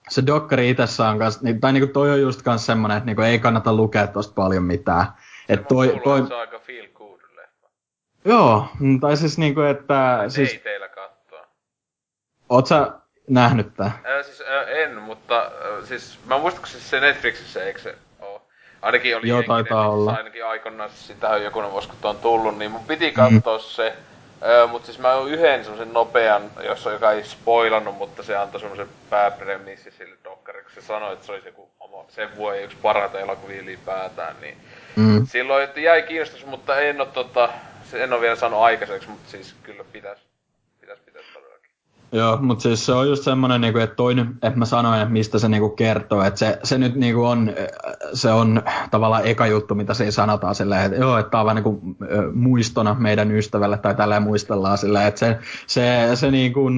se 0.08 0.26
dokkari 0.26 0.70
itsessään 0.70 1.10
on 1.10 1.18
kans, 1.18 1.42
niin, 1.42 1.60
tai 1.60 1.72
niinku 1.72 1.92
toi 1.92 2.10
on 2.10 2.20
just 2.20 2.42
kans 2.42 2.66
semmonen, 2.66 2.96
että 2.96 3.06
niinku 3.06 3.22
ei 3.22 3.38
kannata 3.38 3.72
lukea 3.72 4.06
tosta 4.06 4.34
paljon 4.34 4.62
mitään. 4.62 5.06
Et 5.48 5.68
toi, 5.68 6.00
toi... 6.04 6.26
Se 6.26 6.34
on 6.34 6.40
aika 6.40 6.58
feel 6.58 6.86
good 6.94 7.20
leffa. 7.36 7.68
Joo, 8.24 8.66
mm, 8.80 9.00
tai 9.00 9.16
siis 9.16 9.38
niinku, 9.38 9.60
että... 9.60 10.24
Et 10.24 10.30
siis... 10.30 10.52
ei 10.52 10.58
teillä 10.58 10.88
kattoa. 10.88 11.46
Oot 12.48 12.66
sä 12.66 12.92
nähnyt 13.28 13.74
tää? 13.74 13.86
Äh, 13.86 14.24
siis 14.24 14.40
äh, 14.40 14.68
en, 14.68 15.02
mutta 15.02 15.42
äh, 15.42 15.84
siis 15.84 16.18
mä 16.26 16.38
muistan, 16.38 16.66
siis 16.66 16.90
se 16.90 17.00
Netflixissä, 17.00 17.64
eikö 17.64 17.80
se 17.80 17.94
oo? 18.20 18.48
Ainakin 18.82 19.16
oli 19.16 19.28
Joo, 19.28 19.42
taitaa 19.42 19.88
olla. 19.88 20.12
ainakin 20.12 20.46
aikoinaan, 20.46 20.90
sitä 20.90 21.28
on 21.28 21.42
jokunen 21.42 21.70
vuosi 21.70 21.88
kun 21.88 22.10
on 22.10 22.16
tullut, 22.16 22.58
niin 22.58 22.70
mun 22.70 22.84
piti 22.84 23.12
katsoa 23.12 23.58
mm. 23.58 23.62
se. 23.62 23.96
Öö, 24.42 24.66
mut 24.66 24.84
siis 24.84 24.98
mä 24.98 25.14
oon 25.14 25.30
yhden 25.30 25.64
semmosen 25.64 25.92
nopean, 25.92 26.50
jossa 26.64 26.92
joka 26.92 27.12
ei 27.12 27.24
spoilannut, 27.24 27.98
mutta 27.98 28.22
se 28.22 28.36
antoi 28.36 28.60
semmosen 28.60 28.88
pääpremissi 29.10 29.90
sille 29.90 30.16
dokkarille, 30.24 30.70
se 30.74 30.80
sanoi, 30.80 31.12
että 31.12 31.26
se 31.26 31.32
olisi 31.32 31.48
joku 31.48 31.68
sen 32.08 32.36
vuoden 32.36 32.64
yksi 32.64 32.76
parhaita 32.82 33.20
elokuvia 33.20 33.60
ylipäätään, 33.60 34.36
niin 34.40 34.56
mm. 34.96 35.26
silloin 35.26 35.64
että 35.64 35.80
jäi 35.80 36.02
kiinnostus, 36.02 36.46
mutta 36.46 36.80
en 36.80 37.00
oo 37.00 37.06
tota, 37.06 37.48
en 37.92 38.12
ole 38.12 38.20
vielä 38.20 38.36
saanut 38.36 38.60
aikaiseksi, 38.60 39.08
mutta 39.08 39.30
siis 39.30 39.54
kyllä 39.62 39.84
pitäisi. 39.92 40.27
Joo, 42.12 42.38
mutta 42.40 42.62
siis 42.62 42.86
se 42.86 42.92
on 42.92 43.08
just 43.08 43.22
semmoinen, 43.22 43.60
niinku, 43.60 43.78
että 43.78 43.96
toinen, 43.96 44.28
että 44.42 44.58
mä 44.58 44.64
sanoin, 44.64 45.00
että 45.00 45.12
mistä 45.12 45.38
se 45.38 45.48
niinku 45.48 45.68
kertoo, 45.68 46.22
että 46.22 46.38
se, 46.38 46.58
se 46.62 46.78
nyt 46.78 46.94
niinku 46.94 47.24
on, 47.24 47.52
se 48.12 48.32
on 48.32 48.62
tavallaan 48.90 49.26
eka 49.26 49.46
juttu, 49.46 49.74
mitä 49.74 49.94
siinä 49.94 50.10
sanotaan 50.10 50.54
silleen, 50.54 50.82
että 50.82 50.98
joo, 50.98 51.18
että 51.18 51.30
tämä 51.30 51.40
on 51.40 51.44
vaan 51.44 51.56
niinku 51.56 51.80
muistona 52.34 52.96
meidän 52.98 53.30
ystävälle 53.30 53.78
tai 53.78 53.94
tällä 53.94 54.20
muistellaan 54.20 54.78
silleen, 54.78 55.06
että 55.06 55.18
se, 55.18 55.38
se, 55.66 56.10
se 56.14 56.30
niinku, 56.30 56.70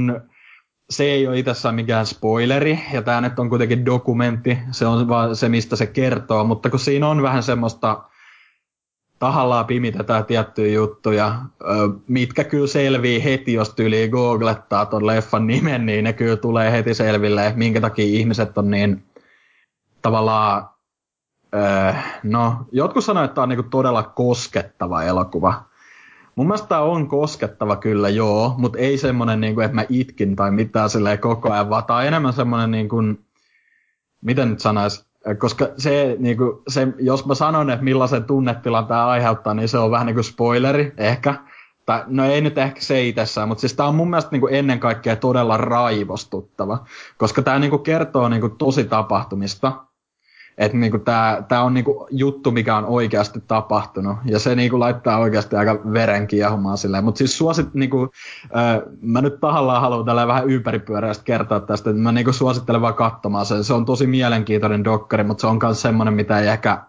se 0.90 1.04
ei 1.04 1.28
ole 1.28 1.38
itsessään 1.38 1.74
mikään 1.74 2.06
spoileri, 2.06 2.80
ja 2.92 3.02
tämä 3.02 3.20
nyt 3.20 3.38
on 3.38 3.48
kuitenkin 3.48 3.86
dokumentti, 3.86 4.58
se 4.70 4.86
on 4.86 5.08
vaan 5.08 5.36
se, 5.36 5.48
mistä 5.48 5.76
se 5.76 5.86
kertoo, 5.86 6.44
mutta 6.44 6.70
kun 6.70 6.80
siinä 6.80 7.08
on 7.08 7.22
vähän 7.22 7.42
semmoista, 7.42 8.02
tahallaan 9.20 9.66
pimitetään 9.66 10.24
tiettyjä 10.24 10.72
juttuja, 10.72 11.36
mitkä 12.08 12.44
kyllä 12.44 12.66
selvii 12.66 13.24
heti, 13.24 13.52
jos 13.52 13.74
tyyli 13.74 14.08
googlettaa 14.08 14.86
ton 14.86 15.06
leffan 15.06 15.46
nimen, 15.46 15.86
niin 15.86 16.04
ne 16.04 16.12
kyllä 16.12 16.36
tulee 16.36 16.72
heti 16.72 16.94
selville, 16.94 17.52
minkä 17.56 17.80
takia 17.80 18.04
ihmiset 18.04 18.58
on 18.58 18.70
niin 18.70 19.04
tavallaan, 20.02 20.68
no, 22.22 22.56
jotkut 22.72 23.04
sanoivat, 23.04 23.30
että 23.30 23.34
tämä 23.34 23.42
on 23.42 23.48
niinku 23.48 23.68
todella 23.70 24.02
koskettava 24.02 25.02
elokuva. 25.02 25.62
Mun 26.34 26.46
mielestä 26.46 26.68
tämä 26.68 26.80
on 26.80 27.08
koskettava 27.08 27.76
kyllä, 27.76 28.08
joo, 28.08 28.54
mutta 28.58 28.78
ei 28.78 28.98
semmoinen, 28.98 29.40
niin 29.40 29.54
kuin, 29.54 29.64
että 29.64 29.74
mä 29.74 29.84
itkin 29.88 30.36
tai 30.36 30.50
mitään 30.50 30.90
silleen 30.90 31.18
koko 31.18 31.52
ajan, 31.52 31.70
vaan 31.70 31.84
tämä 31.84 31.98
on 31.98 32.04
enemmän 32.04 32.32
semmoinen, 32.32 32.70
niin 32.70 32.88
kuin, 32.88 33.24
miten 34.20 34.50
nyt 34.50 34.60
sanoisi, 34.60 35.09
koska 35.38 35.68
se, 35.76 36.16
niin 36.18 36.36
kuin, 36.36 36.58
se, 36.68 36.88
jos 36.98 37.26
mä 37.26 37.34
sanon, 37.34 37.70
että 37.70 37.84
millaisen 37.84 38.24
tunnetilan 38.24 38.86
tämä 38.86 39.06
aiheuttaa, 39.06 39.54
niin 39.54 39.68
se 39.68 39.78
on 39.78 39.90
vähän 39.90 40.06
niin 40.06 40.14
kuin 40.14 40.24
spoileri 40.24 40.92
ehkä. 40.96 41.34
Tai, 41.86 42.04
no 42.06 42.24
ei 42.24 42.40
nyt 42.40 42.58
ehkä 42.58 42.80
se 42.80 43.02
itsessään, 43.02 43.48
mutta 43.48 43.60
siis 43.60 43.74
tämä 43.74 43.88
on 43.88 43.94
mun 43.94 44.10
mielestä 44.10 44.30
niin 44.32 44.40
kuin 44.40 44.54
ennen 44.54 44.80
kaikkea 44.80 45.16
todella 45.16 45.56
raivostuttava, 45.56 46.84
koska 47.16 47.42
tämä 47.42 47.58
niin 47.58 47.70
kuin 47.70 47.82
kertoo 47.82 48.28
niin 48.28 48.40
kuin 48.40 48.56
tosi 48.56 48.84
tapahtumista, 48.84 49.72
että 50.60 50.76
niinku 50.76 50.98
tämä 50.98 51.42
tää 51.48 51.62
on 51.62 51.74
niinku 51.74 52.06
juttu, 52.10 52.50
mikä 52.50 52.76
on 52.76 52.84
oikeasti 52.84 53.42
tapahtunut. 53.48 54.16
Ja 54.24 54.38
se 54.38 54.54
niinku 54.54 54.80
laittaa 54.80 55.18
oikeasti 55.18 55.56
aika 55.56 55.80
veren 55.92 56.26
kiehumaan 56.26 56.78
silleen. 56.78 57.04
Mutta 57.04 57.18
siis 57.18 57.38
suosit, 57.38 57.74
niinku, 57.74 58.08
äh, 58.56 58.82
mä 59.02 59.20
nyt 59.20 59.40
tahallaan 59.40 59.80
haluan 59.80 60.04
tällä 60.04 60.26
vähän 60.26 60.50
ympäripyöreästi 60.50 61.24
kertoa 61.24 61.60
tästä, 61.60 61.90
että 61.90 62.02
mä 62.02 62.12
niinku 62.12 62.32
suosittelen 62.32 62.80
vaan 62.80 62.94
katsomaan 62.94 63.46
sen. 63.46 63.64
Se 63.64 63.74
on 63.74 63.84
tosi 63.84 64.06
mielenkiintoinen 64.06 64.84
dokkari, 64.84 65.24
mutta 65.24 65.40
se 65.40 65.46
on 65.46 65.58
myös 65.62 65.82
semmoinen, 65.82 66.14
mitä 66.14 66.38
ei 66.38 66.48
ehkä, 66.48 66.82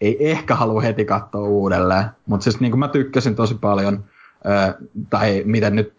ei 0.00 0.30
ehkä 0.30 0.54
halua 0.54 0.80
heti 0.80 1.04
katsoa 1.04 1.48
uudelleen. 1.48 2.04
Mutta 2.26 2.44
siis 2.44 2.60
niinku 2.60 2.76
mä 2.76 2.88
tykkäsin 2.88 3.34
tosi 3.34 3.54
paljon 3.54 4.04
tai 5.10 5.42
miten 5.46 5.76
nyt 5.76 5.92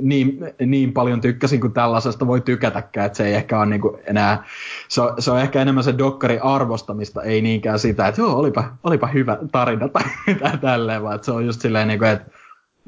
niin, 0.00 0.38
niin 0.66 0.92
paljon 0.92 1.20
tykkäsin 1.20 1.60
kuin 1.60 1.72
tällaisesta 1.72 2.26
voi 2.26 2.40
tykätäkään, 2.40 3.06
että 3.06 3.16
se 3.16 3.26
ei 3.26 3.34
ehkä 3.34 3.58
ole 3.58 3.66
niin 3.66 3.80
kuin 3.80 3.96
enää, 4.06 4.44
se 4.88 5.00
on, 5.00 5.14
se 5.18 5.30
on 5.30 5.40
ehkä 5.40 5.62
enemmän 5.62 5.84
se 5.84 5.98
dokkari 5.98 6.38
arvostamista, 6.42 7.22
ei 7.22 7.42
niinkään 7.42 7.78
sitä, 7.78 8.08
että 8.08 8.20
joo, 8.20 8.36
olipa, 8.36 8.76
olipa 8.84 9.06
hyvä 9.06 9.38
tarina 9.52 9.88
tai 9.88 10.02
mitään 10.26 10.58
tälleen, 10.58 11.02
vaan 11.02 11.24
se 11.24 11.32
on 11.32 11.46
just 11.46 11.60
silleen, 11.60 11.88
niin 11.88 11.98
kuin, 11.98 12.10
että 12.10 12.30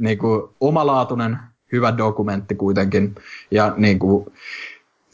niin 0.01 0.19
kuin 0.19 0.43
omalaatuinen 0.61 1.39
hyvä 1.73 1.97
dokumentti 1.97 2.55
kuitenkin, 2.55 3.15
ja 3.51 3.75
niin 3.77 3.99
kuin, 3.99 4.27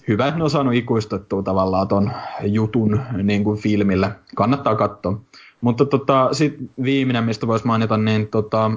hyvä, 0.08 0.26
että 0.26 0.38
ne 0.38 0.44
on 0.44 0.50
saanut 0.50 0.74
ikuistettua 0.74 1.42
tavallaan 1.42 1.88
ton 1.88 2.12
jutun 2.42 3.00
niin 3.22 3.44
kuin 3.44 3.60
filmille. 3.60 4.10
Kannattaa 4.36 4.74
katsoa. 4.74 5.20
Mutta 5.60 5.84
tota, 5.84 6.28
sitten 6.32 6.70
viimeinen, 6.82 7.24
mistä 7.24 7.46
voisi 7.46 7.66
mainita, 7.66 7.96
niin 7.96 8.28
tota, 8.28 8.70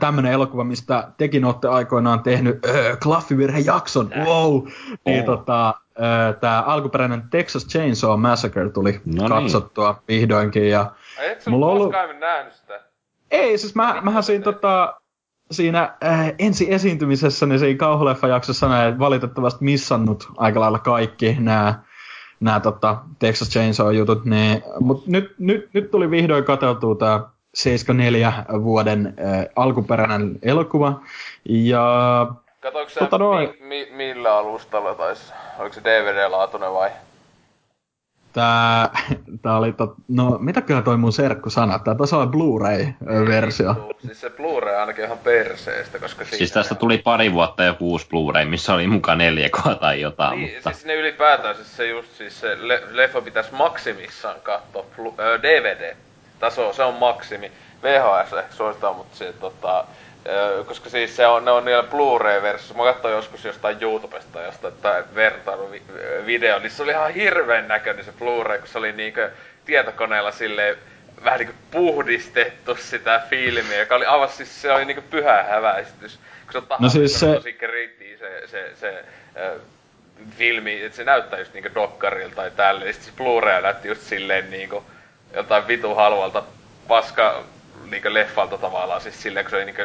tämmöinen 0.00 0.32
elokuva, 0.32 0.64
mistä 0.64 1.08
tekin 1.16 1.44
olette 1.44 1.68
aikoinaan 1.68 2.22
tehnyt 2.22 2.66
äh, 2.66 2.98
klaffivirhejakson, 3.02 4.10
wow! 4.24 4.62
Niin, 5.06 5.20
oh. 5.20 5.26
tota, 5.26 5.74
tämä 6.40 6.62
alkuperäinen 6.62 7.22
Texas 7.30 7.66
Chainsaw 7.66 8.20
Massacre 8.20 8.70
tuli 8.70 8.92
no 8.92 9.00
niin. 9.04 9.28
katsottua 9.28 9.92
niin. 9.92 10.02
vihdoinkin. 10.08 10.68
Ja 10.68 10.92
Eikö 11.20 11.50
mulla 11.50 11.66
ollut... 11.66 11.92
nähnyt 12.20 12.54
sitä? 12.54 12.80
Ei, 13.30 13.58
siis 13.58 13.74
mä, 13.74 14.00
mähän 14.02 14.22
siinä, 14.22 14.44
tota, 14.44 14.94
siinä 15.50 15.94
äh, 16.04 16.32
ensi 16.38 16.74
esiintymisessä, 16.74 17.46
niin 17.46 17.58
siinä 17.58 17.78
kauhuleffa-jaksossa 17.78 18.68
näin 18.68 18.98
valitettavasti 18.98 19.64
missannut 19.64 20.28
aika 20.36 20.60
lailla 20.60 20.78
kaikki 20.78 21.36
nämä 21.40 21.82
nämä 22.40 22.60
tota, 22.60 22.98
Texas 23.18 23.50
Chainsaw 23.50 23.94
jutut, 23.94 24.24
niin, 24.24 24.62
mutta 24.80 25.10
nyt, 25.10 25.34
nyt, 25.38 25.74
nyt 25.74 25.90
tuli 25.90 26.10
vihdoin 26.10 26.44
katseltua 26.44 26.94
tämä 26.94 27.20
74 27.54 28.32
vuoden 28.62 29.06
äh, 29.06 29.46
alkuperäinen 29.56 30.38
elokuva. 30.42 31.00
Ja 31.48 32.26
Katoiko 32.60 32.90
tota 32.98 33.18
noin, 33.18 33.48
mi, 33.60 33.66
mi, 33.66 33.88
millä 33.96 34.36
alustalla, 34.36 34.94
tai 34.94 35.14
oliko 35.58 35.74
se 35.74 35.80
DVD-laatuinen 35.80 36.72
vai? 36.72 36.90
Tää, 38.32 38.90
tää 39.42 39.56
oli 39.56 39.72
tot, 39.72 39.94
no 40.08 40.38
mitäköhän 40.40 40.84
toi 40.84 40.96
mun 40.96 41.12
serkku 41.12 41.50
sana, 41.50 41.78
tää 41.78 41.94
taisi 41.94 42.14
olla 42.14 42.26
Blu-ray-versio. 42.26 43.72
Niin, 43.72 43.96
siis 44.06 44.20
se 44.20 44.28
Blu-ray 44.28 44.74
ainakin 44.74 45.04
ihan 45.04 45.18
perseestä, 45.18 45.98
koska 45.98 46.24
siinä... 46.24 46.38
Siis 46.38 46.52
tästä 46.52 46.74
tuli 46.74 46.98
pari 46.98 47.32
vuotta 47.32 47.64
jo 47.64 47.76
uusi 47.80 48.06
Blu-ray, 48.06 48.44
missä 48.44 48.74
oli 48.74 48.86
mukaan 48.86 49.18
neljä 49.18 49.50
tai 49.80 50.00
jotain, 50.00 50.40
niin, 50.40 50.54
mutta... 50.54 50.72
siis 50.72 50.84
ne 50.84 50.94
ylipäätään, 50.94 51.56
siis 51.56 51.76
se 51.76 51.88
just, 51.88 52.08
siis 52.12 52.40
se 52.40 52.68
le- 52.68 52.82
leffa 52.90 53.20
pitäisi 53.20 53.54
maksimissaan 53.54 54.40
katsoa 54.42 54.84
DVD 55.42 55.96
taso, 56.42 56.72
se 56.72 56.82
on 56.82 56.94
maksimi. 56.94 57.52
VHS 57.82 58.56
suositaan, 58.56 58.96
mutta 58.96 59.16
se, 59.16 59.32
tota, 59.40 59.84
koska 60.66 60.90
siis 60.90 61.16
se 61.16 61.26
on, 61.26 61.44
ne 61.44 61.50
on 61.50 61.64
niillä 61.64 61.82
Blu-ray-versiossa. 61.82 62.74
Mä 62.74 62.82
katsoin 62.92 63.14
joskus 63.14 63.44
jostain 63.44 63.76
YouTubesta 63.80 64.32
tai 64.32 64.44
jostain 64.44 64.74
tai 64.82 65.04
vertailuvideo, 65.14 66.58
niin 66.58 66.70
se 66.70 66.82
oli 66.82 66.90
ihan 66.90 67.14
hirveän 67.14 67.68
näköinen 67.68 68.04
se 68.04 68.10
Blu-ray, 68.10 68.58
kun 68.58 68.68
se 68.68 68.78
oli 68.78 68.92
niinkö 68.92 69.30
tietokoneella 69.64 70.32
silleen 70.32 70.76
vähän 71.24 71.38
niinku 71.38 71.54
puhdistettu 71.70 72.74
sitä 72.74 73.22
filmiä, 73.30 73.78
joka 73.78 73.94
oli 73.94 74.06
aivan 74.06 74.28
siis 74.28 74.62
se 74.62 74.72
oli 74.72 74.84
niinku 74.84 75.02
pyhä 75.10 75.42
häväistys. 75.42 76.18
Kun 76.44 76.52
se 76.52 76.58
on 76.58 76.66
no 76.78 76.88
siis 76.88 77.20
se... 77.20 77.26
tosi 77.26 77.52
kriittiä 77.52 78.18
se, 78.18 78.42
se, 78.46 78.72
se 78.80 79.04
äh, 79.36 79.60
filmi, 80.38 80.82
että 80.82 80.96
se 80.96 81.04
näyttää 81.04 81.38
just 81.38 81.54
niinku 81.54 81.70
dokkarilta 81.74 82.36
tai 82.36 82.50
tälle, 82.50 82.86
ja 82.86 82.92
sitten 82.92 83.12
se 83.12 83.22
Blu-ray 83.22 83.62
näytti 83.62 83.88
just 83.88 84.02
silleen 84.02 84.50
niinku, 84.50 84.84
jotain 85.34 85.68
vitu 85.68 85.94
halvalta 85.94 86.42
paska 86.88 87.42
niinku 87.90 88.08
leffalta 88.14 88.58
tavallaan, 88.58 89.00
siis 89.00 89.22
silleen, 89.22 89.44
kun 89.44 89.50
se 89.50 89.56
oli 89.56 89.64
niinku, 89.64 89.82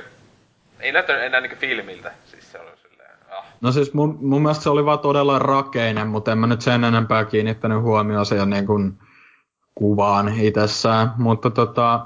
ei 0.80 0.92
näyttänyt 0.92 1.24
enää 1.24 1.42
niinku 1.42 1.58
filmiltä, 1.60 2.12
siis 2.26 2.52
se 2.52 2.60
oli 2.60 2.70
silleen, 2.90 3.12
ah. 3.38 3.46
No 3.62 3.72
siis 3.72 3.94
mun, 3.94 4.18
mun 4.22 4.42
mielestä 4.42 4.64
se 4.64 4.70
oli 4.70 4.86
vaan 4.86 5.00
todella 5.00 5.40
rakeinen, 5.40 6.08
mutta 6.08 6.32
en 6.32 6.38
mä 6.38 6.48
nyt 6.48 6.62
sen 6.62 6.84
enempää 6.84 7.26
kiinnittänyt 7.26 7.82
huomioon 7.82 8.26
siihen 8.26 8.50
niin 8.50 8.66
kuin 8.66 8.94
kuvaan 9.76 10.40
itsessään, 10.40 11.12
mutta 11.18 11.50
tota, 11.50 12.06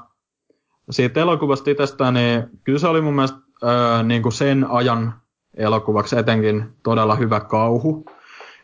siitä 0.90 1.20
elokuvasta 1.20 1.70
itsestään, 1.70 2.14
niin 2.14 2.44
kyllä 2.64 2.78
se 2.78 2.88
oli 2.88 3.00
mun 3.00 3.14
mielestä 3.14 3.38
öö, 3.62 4.02
niin 4.02 4.22
kuin 4.22 4.32
sen 4.32 4.66
ajan 4.70 5.14
elokuvaksi 5.56 6.18
etenkin 6.18 6.64
todella 6.82 7.14
hyvä 7.14 7.40
kauhu. 7.40 8.06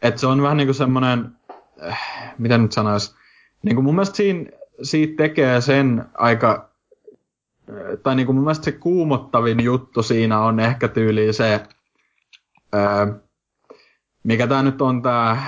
että 0.03 0.21
se 0.21 0.27
on 0.27 0.43
vähän 0.43 0.57
niin 0.57 0.67
kuin 0.67 0.75
semmoinen, 0.75 1.33
äh, 1.89 2.35
miten 2.39 2.63
nyt 2.63 2.73
sanoisi, 2.73 3.15
niin 3.63 3.75
kuin 3.75 3.85
mun 3.85 3.95
mielestä 3.95 4.17
siinä 4.17 4.51
siitä 4.83 5.17
tekee 5.17 5.61
sen 5.61 6.05
aika, 6.15 6.69
tai 8.03 8.17
niin 8.17 8.27
kuin 8.27 8.37
mun 8.37 8.45
mielestä 8.45 8.65
se 8.65 8.73
kuumottavin 8.73 9.65
juttu 9.65 10.03
siinä 10.03 10.41
on 10.41 10.61
ehkä 10.61 10.89
tyyli 10.89 11.33
se, 11.33 11.61
ää, 12.73 13.15
mikä 14.25 14.47
tämä 14.47 14.63
nyt 14.63 14.83
on 14.83 15.03
tämä 15.03 15.43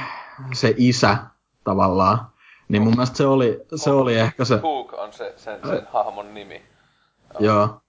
se 0.53 0.75
isä 0.77 1.17
tavallaan. 1.65 2.31
Niin 2.69 2.83
mun 2.83 2.93
mielestä 2.93 3.17
se 3.17 3.27
oli, 3.27 3.61
se 3.75 3.91
oli 3.91 4.15
ehkä 4.15 4.45
se... 4.45 4.59
Cook 4.59 4.93
on 4.93 5.13
se, 5.13 5.35
sen, 5.37 5.59
sen 5.69 5.87
hahmon 5.93 6.35
nimi. 6.35 6.63
Joo. 7.39 7.81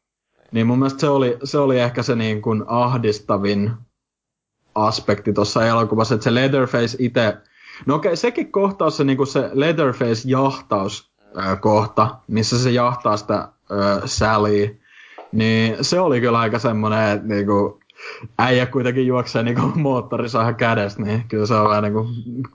Niin 0.51 0.67
mun 0.67 0.79
mielestä 0.79 0.99
se 0.99 1.09
oli, 1.09 1.37
se 1.43 1.57
oli 1.57 1.79
ehkä 1.79 2.03
se 2.03 2.15
niin 2.15 2.41
kuin 2.41 2.63
ahdistavin 2.67 3.71
aspekti 4.75 5.33
tuossa 5.33 5.67
elokuvassa, 5.67 6.15
että 6.15 6.23
se 6.23 6.33
Leatherface 6.33 6.97
itse... 6.99 7.37
No 7.85 7.95
okei, 7.95 8.09
okay, 8.09 8.15
sekin 8.15 8.51
kohtaus, 8.51 8.97
se, 8.97 9.03
niin 9.03 9.17
kuin 9.17 9.27
se 9.27 9.49
Leatherface-jahtaus 9.53 11.11
kohta, 11.59 12.15
missä 12.27 12.59
se 12.59 12.71
jahtaa 12.71 13.17
sitä 13.17 13.36
äh, 13.38 14.01
Sally, 14.05 14.79
niin 15.32 15.75
se 15.82 15.99
oli 15.99 16.21
kyllä 16.21 16.39
aika 16.39 16.59
semmoinen, 16.59 17.09
että 17.09 17.27
niinku, 17.27 17.79
äijä 18.39 18.65
kuitenkin 18.65 19.07
juoksee 19.07 19.43
niinku 19.43 19.61
moottorisahan 19.75 20.55
kädestä, 20.55 21.01
niin 21.03 21.23
kyllä 21.27 21.45
se 21.45 21.53
on 21.53 21.69
vähän 21.69 21.84
niinku 21.84 22.07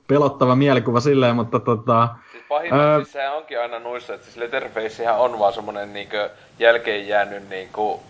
pelottava 0.07 0.57
mielikuva 0.57 1.01
silleen, 1.01 1.37
mutta 1.37 1.61
tota... 1.61 2.09
Siis 2.47 2.59
pahimmillaan 2.59 3.01
siis 3.05 3.13
sehän 3.13 3.37
onkin 3.37 3.61
aina 3.61 3.79
nuissa, 3.79 4.15
että 4.15 4.25
siis 4.25 4.37
Letterfacehän 4.37 5.19
on 5.19 5.39
vaan 5.39 5.53
semmonen 5.53 5.93
niinku 5.93 6.17
jälkeen 6.59 7.09
jäänyt 7.09 7.49
niinku 7.49 8.03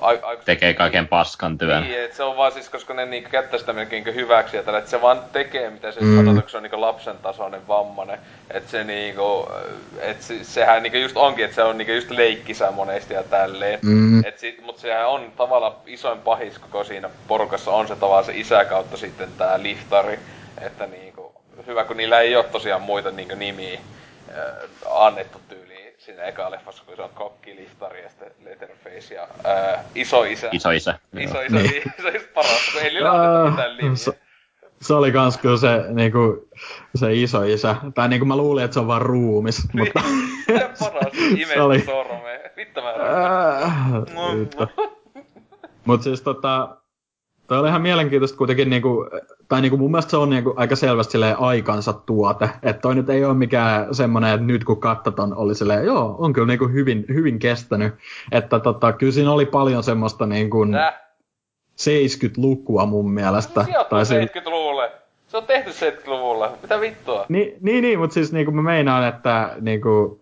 a- 0.00 0.08
a- 0.08 0.36
tekee 0.44 0.74
kaiken 0.74 1.08
paskan 1.08 1.58
työn. 1.58 1.82
Niin, 1.82 2.00
et 2.00 2.12
se 2.12 2.22
on 2.22 2.36
vaan 2.36 2.52
siis, 2.52 2.68
koska 2.68 2.94
ne 2.94 3.06
niinku 3.06 3.30
käyttää 3.30 3.58
sitä 3.58 3.72
melkein 3.72 4.04
niinku 4.04 4.20
hyväksi 4.20 4.56
ja 4.56 4.62
tällä, 4.62 4.78
että 4.78 4.90
se 4.90 5.02
vaan 5.02 5.20
tekee 5.32 5.70
mitä 5.70 5.92
se 5.92 6.00
mm. 6.00 6.24
Kun 6.24 6.42
se 6.46 6.56
on 6.56 6.62
niinku 6.62 6.80
lapsen 6.80 7.18
tasoinen 7.18 7.68
vammanen. 7.68 8.18
Että 8.50 8.70
se 8.70 8.84
niinku, 8.84 9.48
et 10.00 10.22
se, 10.22 10.44
sehän 10.44 10.82
niinku 10.82 10.98
just 10.98 11.16
onkin, 11.16 11.44
että 11.44 11.54
se 11.54 11.62
on 11.62 11.78
niinku 11.78 11.92
just 11.92 12.10
leikkisä 12.10 12.70
monesti 12.70 13.14
ja 13.14 13.22
tälleen. 13.22 13.78
Mm. 13.82 14.24
Et 14.24 14.38
sit, 14.38 14.62
mut 14.62 14.78
sehän 14.78 15.08
on 15.08 15.32
tavallaan 15.36 15.74
isoin 15.86 16.18
pahis 16.20 16.58
koko 16.58 16.84
siinä 16.84 17.10
porukassa 17.28 17.70
on 17.70 17.88
se 17.88 17.96
tavallaan 17.96 18.24
se 18.24 18.32
isä 18.34 18.64
kautta 18.64 18.96
sitten 18.96 19.28
tää 19.38 19.62
liftari. 19.62 20.18
Että 20.60 20.86
niinku, 20.86 21.11
hyvä 21.66 21.84
kun 21.84 21.96
niillä 21.96 22.20
ei 22.20 22.36
oo 22.36 22.42
tosiaan 22.42 22.82
muita 22.82 23.10
niinku 23.10 23.34
nimiä 23.34 23.80
äh, 24.30 24.36
annettu 24.90 25.40
tyyliin 25.48 25.94
siinä 25.98 26.22
eka 26.22 26.50
leffassa, 26.50 26.82
kun 26.86 26.96
se 26.96 27.02
on 27.02 27.10
kokki, 27.14 27.56
liftari 27.56 28.02
ja 28.02 28.08
sitten 28.08 28.30
Letterface 28.44 29.14
ja 29.14 29.22
äh, 29.46 29.84
iso 29.94 30.24
isä. 30.24 30.48
Iso 30.52 30.70
isä. 30.70 30.98
Iso 31.18 31.40
isä, 31.40 31.56
Niin. 31.56 31.70
niin. 32.02 32.14
just 32.14 32.34
parasta, 32.34 32.72
kun 32.72 32.82
ei 32.82 32.90
niillä 32.90 33.10
annettu 33.10 33.50
mitään 33.50 33.76
nimiä. 33.76 33.96
se, 33.96 34.18
se 34.80 34.94
oli 34.94 35.12
kans 35.12 35.38
kyllä 35.38 35.56
se, 35.56 35.68
niinku, 35.88 36.48
se 36.94 37.14
iso 37.14 37.42
isä. 37.42 37.76
Tai 37.94 38.08
niinku 38.08 38.26
mä 38.26 38.36
luulin, 38.36 38.64
että 38.64 38.74
se 38.74 38.80
on 38.80 38.86
vaan 38.86 39.02
ruumis. 39.02 39.68
mutta... 39.72 40.00
Niin, 40.48 40.58
se 40.60 40.70
parasta, 40.84 41.16
Se 41.18 41.26
imettä 41.42 41.64
oli- 41.64 41.80
sormeen. 41.80 42.40
Vittu 42.56 42.80
mä 42.82 42.90
Äh, 42.90 44.40
vittu. 44.40 44.68
Mut 45.84 46.02
siis 46.02 46.22
tota, 46.22 46.76
toi 47.52 47.60
oli 47.60 47.68
ihan 47.68 47.82
mielenkiintoista 47.82 48.38
kuitenkin 48.38 48.70
niinku, 48.70 49.06
tai 49.48 49.60
niinku 49.60 49.76
mun 49.76 49.90
mielestä 49.90 50.10
se 50.10 50.16
on 50.16 50.30
niinku 50.30 50.54
aika 50.56 50.76
selvästi 50.76 51.12
silleen 51.12 51.38
aikansa 51.38 51.92
tuote. 51.92 52.50
Että 52.62 52.80
toi 52.82 52.94
nyt 52.94 53.10
ei 53.10 53.24
ole 53.24 53.34
mikään 53.34 53.94
semmonen, 53.94 54.34
että 54.34 54.46
nyt 54.46 54.64
kun 54.64 54.80
katsotaan 54.80 55.34
oli 55.36 55.54
silleen, 55.54 55.84
joo, 55.84 56.16
on 56.18 56.32
kyllä 56.32 56.46
niinku 56.46 56.68
hyvin, 56.68 57.04
hyvin 57.08 57.38
kestänyt. 57.38 57.94
Että 58.32 58.60
tota, 58.60 58.92
kyllä 58.92 59.12
siinä 59.12 59.32
oli 59.32 59.46
paljon 59.46 59.82
semmoista 59.82 60.26
niinku 60.26 60.66
Tää? 60.72 61.14
70-lukua 61.80 62.86
mun 62.86 63.10
mielestä. 63.10 63.64
Sijoittuu 63.64 63.96
Tai 63.98 64.06
si- 64.06 64.14
70-luvulle. 64.14 64.90
Se 65.28 65.36
on 65.36 65.44
tehty 65.46 65.70
70-luvulla. 65.70 66.52
Mitä 66.62 66.80
vittua? 66.80 67.26
Niin, 67.28 67.54
niin, 67.60 67.82
niin 67.82 67.98
mutta 67.98 68.14
siis 68.14 68.32
niinku 68.32 68.52
mä 68.52 68.62
meinaan, 68.62 69.08
että 69.08 69.56
niinku, 69.60 70.20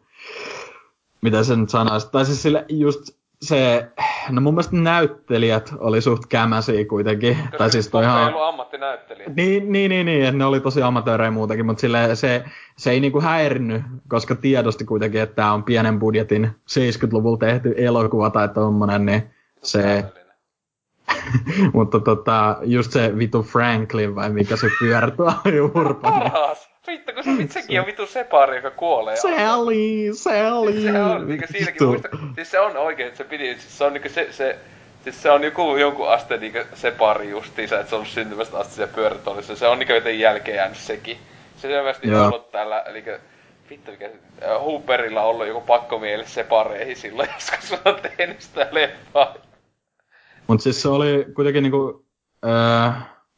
mitä 1.21 1.43
sen 1.43 1.61
nyt 1.61 1.71
sanoisi, 1.71 2.09
tai 2.13 2.25
siis 2.27 2.43
sille 2.43 2.65
just 2.69 3.20
se, 3.43 3.91
no 4.31 4.41
mun 4.41 4.55
mielestä 4.55 4.77
näyttelijät 4.77 5.75
oli 5.79 6.01
suht 6.01 6.27
kämäsiä 6.27 6.85
kuitenkin. 6.85 7.37
Koska 7.37 7.59
tai 7.59 7.71
siis 7.71 7.89
toi 7.89 8.03
Bob 8.03 8.11
ei 8.11 8.17
ihan, 8.17 8.35
ollut 8.35 8.49
ammattinäyttelijä. 8.49 9.29
niin, 9.37 9.73
niin, 9.73 9.89
niin, 9.89 10.07
niin, 10.07 10.25
että 10.25 10.39
ne 10.39 10.45
oli 10.45 10.61
tosi 10.61 10.83
amatöörejä 10.83 11.31
muutenkin, 11.31 11.67
mutta 11.67 11.81
sille 11.81 12.17
se, 12.17 12.45
se 12.77 12.91
ei 12.91 13.01
niinku 13.01 13.21
häirinnyt, 13.21 13.83
koska 14.09 14.35
tiedosti 14.35 14.85
kuitenkin, 14.85 15.21
että 15.21 15.35
tämä 15.37 15.53
on 15.53 15.65
pienen 15.65 15.99
budjetin 15.99 16.51
70-luvulla 16.71 17.39
tehty 17.39 17.75
elokuva 17.77 18.31
tai 18.31 18.49
tommonen, 18.49 19.07
niin 19.07 19.23
se, 19.63 20.05
mutta 21.75 22.01
tota, 22.01 22.59
just 22.63 22.93
se 22.93 23.19
vitu 23.19 23.43
Franklin 23.43 24.15
vai 24.15 24.31
mikä 24.31 24.57
se 24.57 24.69
pyörätää 24.79 25.33
juurpa, 25.57 26.11
niin 26.11 26.31
Paras! 26.31 26.70
Vittu, 26.87 27.13
kun 27.13 27.25
se, 27.25 27.31
sekin 27.61 27.81
on 27.81 27.87
vitu 27.87 28.07
separi, 28.07 28.57
joka 28.57 28.71
kuolee. 28.71 29.17
Sally, 29.17 30.15
Sally. 30.15 30.83
Se 30.83 31.03
on, 31.03 31.29
niinku 31.29 31.47
siinäkin 31.51 31.87
muista, 31.87 32.09
siis 32.35 32.51
se 32.51 32.61
on 32.61 32.77
oikein, 32.77 33.09
että 33.09 33.19
se 33.19 33.25
piti, 33.25 33.45
siis 33.45 33.79
se 33.79 33.85
on 33.85 33.93
niinku 33.93 34.09
se, 34.09 34.33
se 34.33 34.59
Siis 35.05 35.23
se 35.23 35.31
on 35.31 35.45
joku, 35.45 35.77
jonkun 35.77 36.11
asteen 36.11 36.41
niinku 36.41 36.59
se 36.75 36.91
pari 36.91 37.31
justiinsa, 37.31 37.81
että 37.81 37.91
se 37.91 37.95
on 37.95 37.99
ollut 37.99 38.13
syntymästä 38.13 38.59
asti 38.59 38.75
siellä 38.75 38.95
pyörätuolissa. 38.95 39.57
Se 39.57 39.67
on 39.67 39.79
niinku 39.79 39.93
joten 39.93 40.19
jälkeen 40.19 40.57
jäänyt 40.57 40.79
sekin. 40.79 41.19
Se 41.57 41.69
selvästi 41.69 42.09
Joo. 42.09 42.27
ollut 42.27 42.51
tällä, 42.51 42.81
eli 42.81 43.05
vittu 43.71 43.91
mikä 43.91 44.09
se, 44.09 44.47
äh, 44.47 44.61
Hooperilla 44.61 45.23
ollut 45.23 45.47
joku 45.47 45.61
pakkomieli 45.61 46.27
separeihin 46.27 46.97
silloin, 46.97 47.29
joskus 47.35 47.69
se 47.69 47.79
on 47.85 47.97
tehnyt 48.17 48.41
sitä 48.41 48.69
leffaa. 48.71 49.35
Mut 50.47 50.63
siis 50.63 50.83
se 50.83 50.89
oli 50.89 51.27
kuitenkin 51.35 51.63
niinku, 51.63 52.07
öö, 52.45 52.91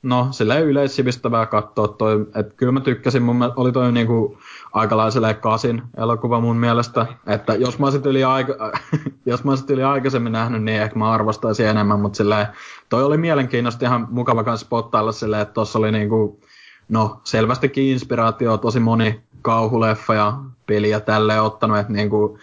no 0.03 0.28
silleen 0.30 0.64
yleissivistävää 0.64 1.46
katsoa. 1.46 1.88
Toi, 1.88 2.26
että 2.34 2.55
kyllä 2.57 2.72
mä 2.72 2.80
tykkäsin, 2.80 3.22
mun 3.22 3.36
mielestä 3.36 3.61
oli 3.61 3.72
toi 3.72 3.92
niinku 3.92 4.38
aikalaiselle 4.72 5.34
kasin 5.34 5.82
elokuva 5.96 6.40
mun 6.40 6.57
mielestä, 6.57 7.07
että 7.26 7.55
jos 7.55 7.78
mä 7.78 7.86
olisin 7.86 8.03
yli, 8.05 8.24
aika, 8.24 8.72
jos 9.26 9.44
mä 9.44 9.50
olisin 9.50 9.66
yli 9.70 9.82
aikaisemmin 9.82 10.32
nähnyt, 10.32 10.62
niin 10.62 10.82
ehkä 10.82 10.98
mä 10.98 11.11
arvostaisin 11.11 11.66
enemmän, 11.66 12.00
mutta 12.00 12.16
silleen, 12.16 12.46
toi 12.88 13.05
oli 13.05 13.16
mielenkiintoista 13.16 13.84
ihan 13.84 14.07
mukava 14.11 14.44
kans 14.44 14.61
spottailla 14.61 15.12
silleen, 15.12 15.42
että 15.42 15.55
tossa 15.55 15.78
oli 15.78 15.92
niinku, 15.92 16.40
no 16.88 17.20
selvästikin 17.24 17.84
inspiraatio 17.84 18.57
tosi 18.57 18.80
moni 18.80 19.20
kauhuleffa 19.42 20.14
ja 20.14 20.38
peli 20.66 20.90
ja 20.90 21.00
tälleen 21.00 21.42
ottanut, 21.42 21.78
että 21.78 21.92
niinku, 21.92 22.38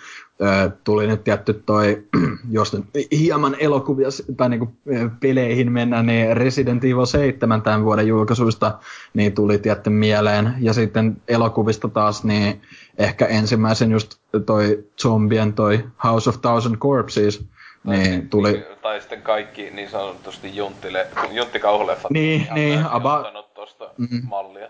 tuli 0.83 1.07
nyt 1.07 1.23
tietty 1.23 1.53
toi, 1.65 2.03
jos 2.51 2.73
nyt 2.73 2.85
hieman 3.11 3.55
elokuvia 3.59 4.07
tai 4.37 4.49
niinku 4.49 4.73
ö, 4.95 5.09
peleihin 5.19 5.71
mennään, 5.71 6.05
niin 6.05 6.37
Resident 6.37 6.83
Evil 6.83 7.05
7 7.05 7.61
tämän 7.61 7.83
vuoden 7.85 8.07
julkaisuista 8.07 8.79
niin 9.13 9.33
tuli 9.33 9.57
tietty 9.57 9.89
mieleen. 9.89 10.53
Ja 10.59 10.73
sitten 10.73 11.21
elokuvista 11.27 11.87
taas, 11.87 12.23
niin 12.23 12.61
ehkä 12.97 13.25
ensimmäisen 13.25 13.91
just 13.91 14.15
toi 14.45 14.83
zombien 15.01 15.53
toi 15.53 15.85
House 16.03 16.29
of 16.29 16.41
Thousand 16.41 16.75
Corpses, 16.77 17.45
niin 17.83 18.29
tuli, 18.29 18.63
Tai 18.81 18.99
sitten 19.01 19.21
kaikki 19.21 19.69
niin 19.69 19.89
sanotusti 19.89 20.55
junttile, 20.55 21.07
junttikauhuleffat. 21.31 22.11
Niin, 22.11 22.47
niin, 22.53 22.85
ottanut 22.85 23.53
tosta 23.53 23.89
Mm. 23.97 24.21
mallia. 24.27 24.67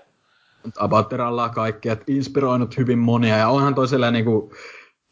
Abatteralla 0.79 1.49
kaikki, 1.49 1.89
että 1.89 2.03
inspiroinut 2.07 2.77
hyvin 2.77 2.99
monia. 2.99 3.37
Ja 3.37 3.49
onhan 3.49 3.75
toi 3.75 3.87
silleen 3.87 4.13
niinku, 4.13 4.53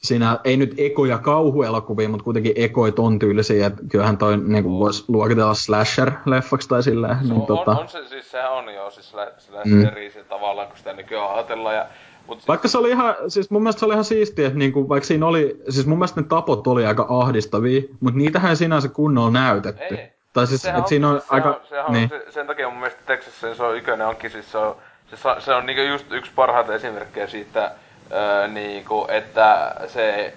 siinä 0.07 0.39
ei 0.43 0.57
nyt 0.57 0.73
ekoja 0.77 1.17
kauhuelokuvia, 1.17 2.09
mutta 2.09 2.23
kuitenkin 2.23 2.53
ekoi 2.55 2.91
ton 2.91 3.19
tyylisiä, 3.19 3.67
että 3.67 3.81
kyllähän 3.91 4.17
toi 4.17 4.37
niinku 4.37 4.79
voisi 4.79 5.05
luokitella 5.07 5.53
slasher-leffaksi 5.53 6.67
tai. 6.67 6.83
Se 6.83 6.91
Niin, 6.91 7.31
on, 7.31 7.45
tota, 7.45 7.71
on, 7.71 7.77
on, 7.77 7.89
se, 7.89 8.07
siis 8.07 8.31
sehän 8.31 8.51
on 8.51 8.73
jo 8.73 8.91
siis 8.91 9.09
sillä, 9.09 9.31
sillä 9.37 9.61
Mm. 9.65 9.81
se 10.13 10.23
tavallaan, 10.23 10.67
kun 10.67 10.77
sitä 10.77 10.93
nykyään 10.93 11.33
ajatellaan. 11.33 11.75
Ja, 11.75 11.85
mut 12.27 12.37
siis, 12.37 12.47
Vaikka 12.47 12.67
se 12.67 12.77
oli 12.77 12.89
ihan, 12.89 13.15
siis 13.27 13.51
mun 13.51 13.63
mielestä 13.63 13.79
se 13.79 13.85
oli 13.85 13.93
ihan 13.93 14.05
siistiä, 14.05 14.47
että 14.47 14.59
niinku, 14.59 14.89
vaikka 14.89 15.07
siinä 15.07 15.25
oli, 15.25 15.61
siis 15.69 15.85
mun 15.87 15.97
mielestä 15.97 16.21
ne 16.21 16.27
tapot 16.27 16.67
oli 16.67 16.85
aika 16.85 17.05
ahdistavia, 17.09 17.81
mutta 17.99 18.17
niitähän 18.17 18.49
ei 18.49 18.55
sinänsä 18.55 18.89
kunnolla 18.89 19.31
näytetty. 19.31 19.95
Ei. 19.95 20.11
Tai 20.33 20.47
siis, 20.47 20.61
sehän 20.61 20.79
että 20.79 20.89
siinä 20.89 21.09
on 21.09 21.19
siis, 21.19 21.31
aika, 21.31 21.61
sehän, 21.69 21.91
niin. 21.91 22.03
on, 22.03 22.09
se, 22.09 22.31
sen 22.31 22.47
takia 22.47 22.69
mun 22.69 22.79
mielestä 22.79 23.01
Texas 23.05 23.57
se 23.57 23.63
on 23.63 23.77
ykönen 23.77 24.07
onkin 24.07 24.31
siis 24.31 24.51
se 24.51 24.57
on, 24.57 24.75
se, 25.09 25.17
se 25.39 25.53
on 25.53 25.65
niinku 25.65 25.81
just 25.81 26.11
yksi 26.11 26.31
parhaita 26.35 26.75
esimerkkejä 26.75 27.27
siitä, 27.27 27.71
öö, 28.11 28.47
niinku, 28.47 29.05
että 29.09 29.75
se 29.87 30.33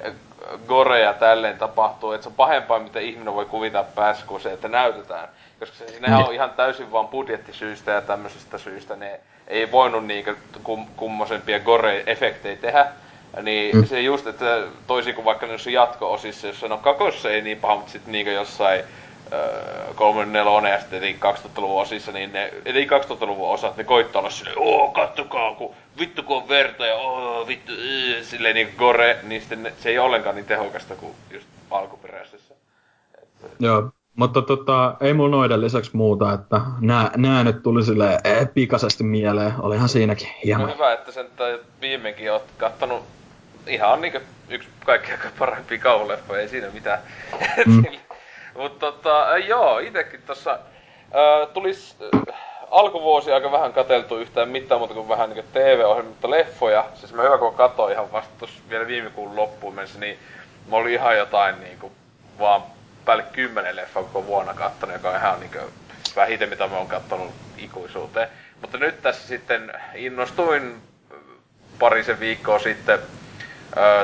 gore 0.66 1.00
ja 1.00 1.12
tälleen 1.14 1.58
tapahtuu, 1.58 2.12
että 2.12 2.22
se 2.22 2.28
on 2.28 2.34
pahempaa, 2.34 2.78
mitä 2.78 3.00
ihminen 3.00 3.34
voi 3.34 3.44
kuvitella 3.44 3.86
päässä 3.94 4.26
kuin 4.26 4.40
se, 4.40 4.52
että 4.52 4.68
näytetään. 4.68 5.28
Koska 5.60 5.76
se, 5.76 5.84
nehän 6.00 6.18
Niin. 6.18 6.28
on 6.28 6.34
ihan 6.34 6.50
täysin 6.50 6.92
vaan 6.92 7.08
budjettisyistä 7.08 7.90
ja 7.90 8.00
tämmöisestä 8.00 8.58
syystä 8.58 8.96
ne 8.96 9.20
ei 9.48 9.72
voinut 9.72 10.06
niinku 10.06 10.30
kum, 10.62 10.86
kummosempia 10.96 11.58
gore-efektejä 11.58 12.56
tehdä. 12.60 12.86
Niin 13.42 13.76
Mm. 13.76 13.84
se 13.86 14.00
just, 14.00 14.26
että 14.26 14.62
toisin 14.86 15.14
kuin 15.14 15.24
vaikka 15.24 15.46
noissa 15.46 15.70
jatko-osissa, 15.70 16.46
jossa 16.46 16.68
no 16.68 16.76
kakossa 16.78 17.30
ei 17.30 17.42
niin 17.42 17.58
paha, 17.58 17.76
mutta 17.76 17.92
sitten 17.92 18.12
niinku 18.12 18.30
jossain 18.32 18.84
34 19.94 20.68
ja 20.74 20.80
sitten 20.80 20.96
etenkin 20.98 21.22
2000-luvun 21.22 21.82
osissa, 21.82 22.12
niin 22.12 22.32
ne, 22.32 22.52
eli 22.64 22.86
2000-luvun 22.86 23.48
osat, 23.48 23.76
ne 23.76 23.84
koittaa 23.84 24.20
olla 24.20 24.30
silleen, 24.30 24.58
oo 24.58 24.88
kattokaa, 24.88 25.54
kun 25.54 25.74
vittu 25.98 26.22
kun 26.22 26.36
on 26.36 26.48
verta 26.48 26.86
ja 26.86 26.94
oo 26.94 27.46
vittu, 27.46 27.72
yy, 27.72 28.24
silleen 28.24 28.54
niinku 28.54 28.76
gore, 28.78 29.18
niin 29.22 29.40
sitten 29.40 29.62
ne, 29.62 29.72
se 29.80 29.88
ei 29.88 29.98
ole 29.98 30.06
ollenkaan 30.06 30.34
niin 30.36 30.46
tehokasta 30.46 30.94
kuin 30.96 31.14
just 31.30 31.46
alkuperäisessä. 31.70 32.54
Joo, 33.58 33.90
mutta 34.16 34.42
tota, 34.42 34.94
ei 35.00 35.12
mulla 35.14 35.36
noiden 35.36 35.60
lisäksi 35.60 35.90
muuta, 35.94 36.32
että 36.32 36.60
nää, 36.80 37.10
nää 37.16 37.44
nyt 37.44 37.62
tuli 37.62 37.82
sille 37.84 38.18
pikaisesti 38.54 39.04
mieleen. 39.04 39.52
Olihan 39.58 39.88
siinäkin 39.88 40.28
No 40.28 40.34
hieman. 40.44 40.74
hyvä, 40.74 40.92
että 40.92 41.12
sen 41.12 41.26
tai 41.36 41.58
viimeinkin 41.80 42.32
oot 42.32 42.44
kattonut 42.58 43.02
ihan 43.66 44.00
niinku 44.00 44.18
yksi 44.48 44.68
kaikkein 44.86 45.18
parhaimpia 45.38 45.78
kauhuleffoja, 45.78 46.40
ei 46.40 46.48
siinä 46.48 46.66
mitään. 46.72 46.98
Mm. 47.66 47.84
Mutta 48.60 48.92
tota, 48.92 49.38
joo, 49.38 49.78
itekin 49.78 50.22
tossa 50.22 50.50
äh, 50.52 51.48
tulis 51.52 51.96
alkuvuosi 52.70 53.32
aika 53.32 53.52
vähän 53.52 53.72
kateltu 53.72 54.18
yhtään 54.18 54.48
mitään 54.48 54.80
muuta 54.80 54.94
kuin 54.94 55.08
vähän 55.08 55.30
niinku 55.30 55.50
TV-ohjelmia, 55.52 56.10
mutta 56.10 56.30
leffoja. 56.30 56.84
Siis 56.94 57.12
mä 57.12 57.22
hyvä 57.22 57.38
kun 57.38 57.54
katsoin 57.54 57.92
ihan 57.92 58.12
vasta 58.12 58.46
vielä 58.70 58.86
viime 58.86 59.10
kuun 59.10 59.36
loppuun 59.36 59.74
mennessä, 59.74 59.98
niin 59.98 60.18
mä 60.70 60.76
olin 60.76 60.92
ihan 60.92 61.16
jotain 61.16 61.60
niinku 61.60 61.92
vaan 62.38 62.62
päälle 63.04 63.24
kymmenen 63.32 63.76
leffaa 63.76 64.02
koko 64.02 64.26
vuonna 64.26 64.54
kattonut, 64.54 64.94
joka 64.94 65.10
on 65.10 65.16
ihan 65.16 65.40
niinku 65.40 65.58
vähiten 66.16 66.48
mitä 66.48 66.66
mä 66.66 66.76
oon 66.76 66.88
kattonut 66.88 67.30
ikuisuuteen. 67.58 68.28
Mutta 68.60 68.78
nyt 68.78 69.02
tässä 69.02 69.28
sitten 69.28 69.72
innostuin 69.94 70.82
parisen 71.78 72.20
viikkoa 72.20 72.58
sitten, 72.58 72.98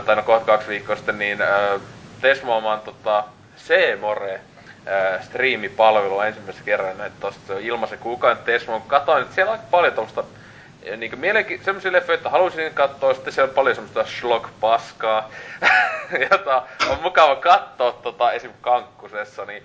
tai 0.07 0.17
no 0.17 0.23
kohta 0.23 0.47
kaksi 0.47 0.69
viikkoa 0.69 0.97
sitten, 0.97 1.19
niin 1.19 1.41
öö, 1.41 1.79
tesmoamaan 2.21 2.81
tota 2.81 3.25
C-More 3.69 4.41
öö, 4.87 5.23
striimipalvelu 5.23 6.21
ensimmäisen 6.21 6.65
kerran, 6.65 7.01
että 7.01 7.21
tosta 7.21 7.59
ilmaisen 7.59 7.99
kuukauden 7.99 8.45
tesmo. 8.45 8.81
Katoin, 8.81 9.23
että 9.23 9.35
siellä 9.35 9.53
on 9.53 9.59
aika 9.59 9.71
paljon 9.71 9.93
tuosta 9.93 10.25
ja 10.83 10.97
niinku 10.97 11.17
mielenki- 11.17 11.65
semmosia 11.65 11.93
leffoja, 11.93 12.17
että 12.17 12.31
halusin 12.31 12.75
katsoa, 12.75 13.15
sitten 13.15 13.33
siellä 13.33 13.49
on 13.49 13.55
paljon 13.55 13.75
semmoista 13.75 14.05
schlock-paskaa, 14.05 15.31
jota 16.31 16.63
on 16.91 17.03
mukava 17.03 17.37
katsoa 17.37 17.93
tota, 17.93 18.33
esim. 18.33 18.51
kankkusessa, 18.61 19.45
niin 19.45 19.63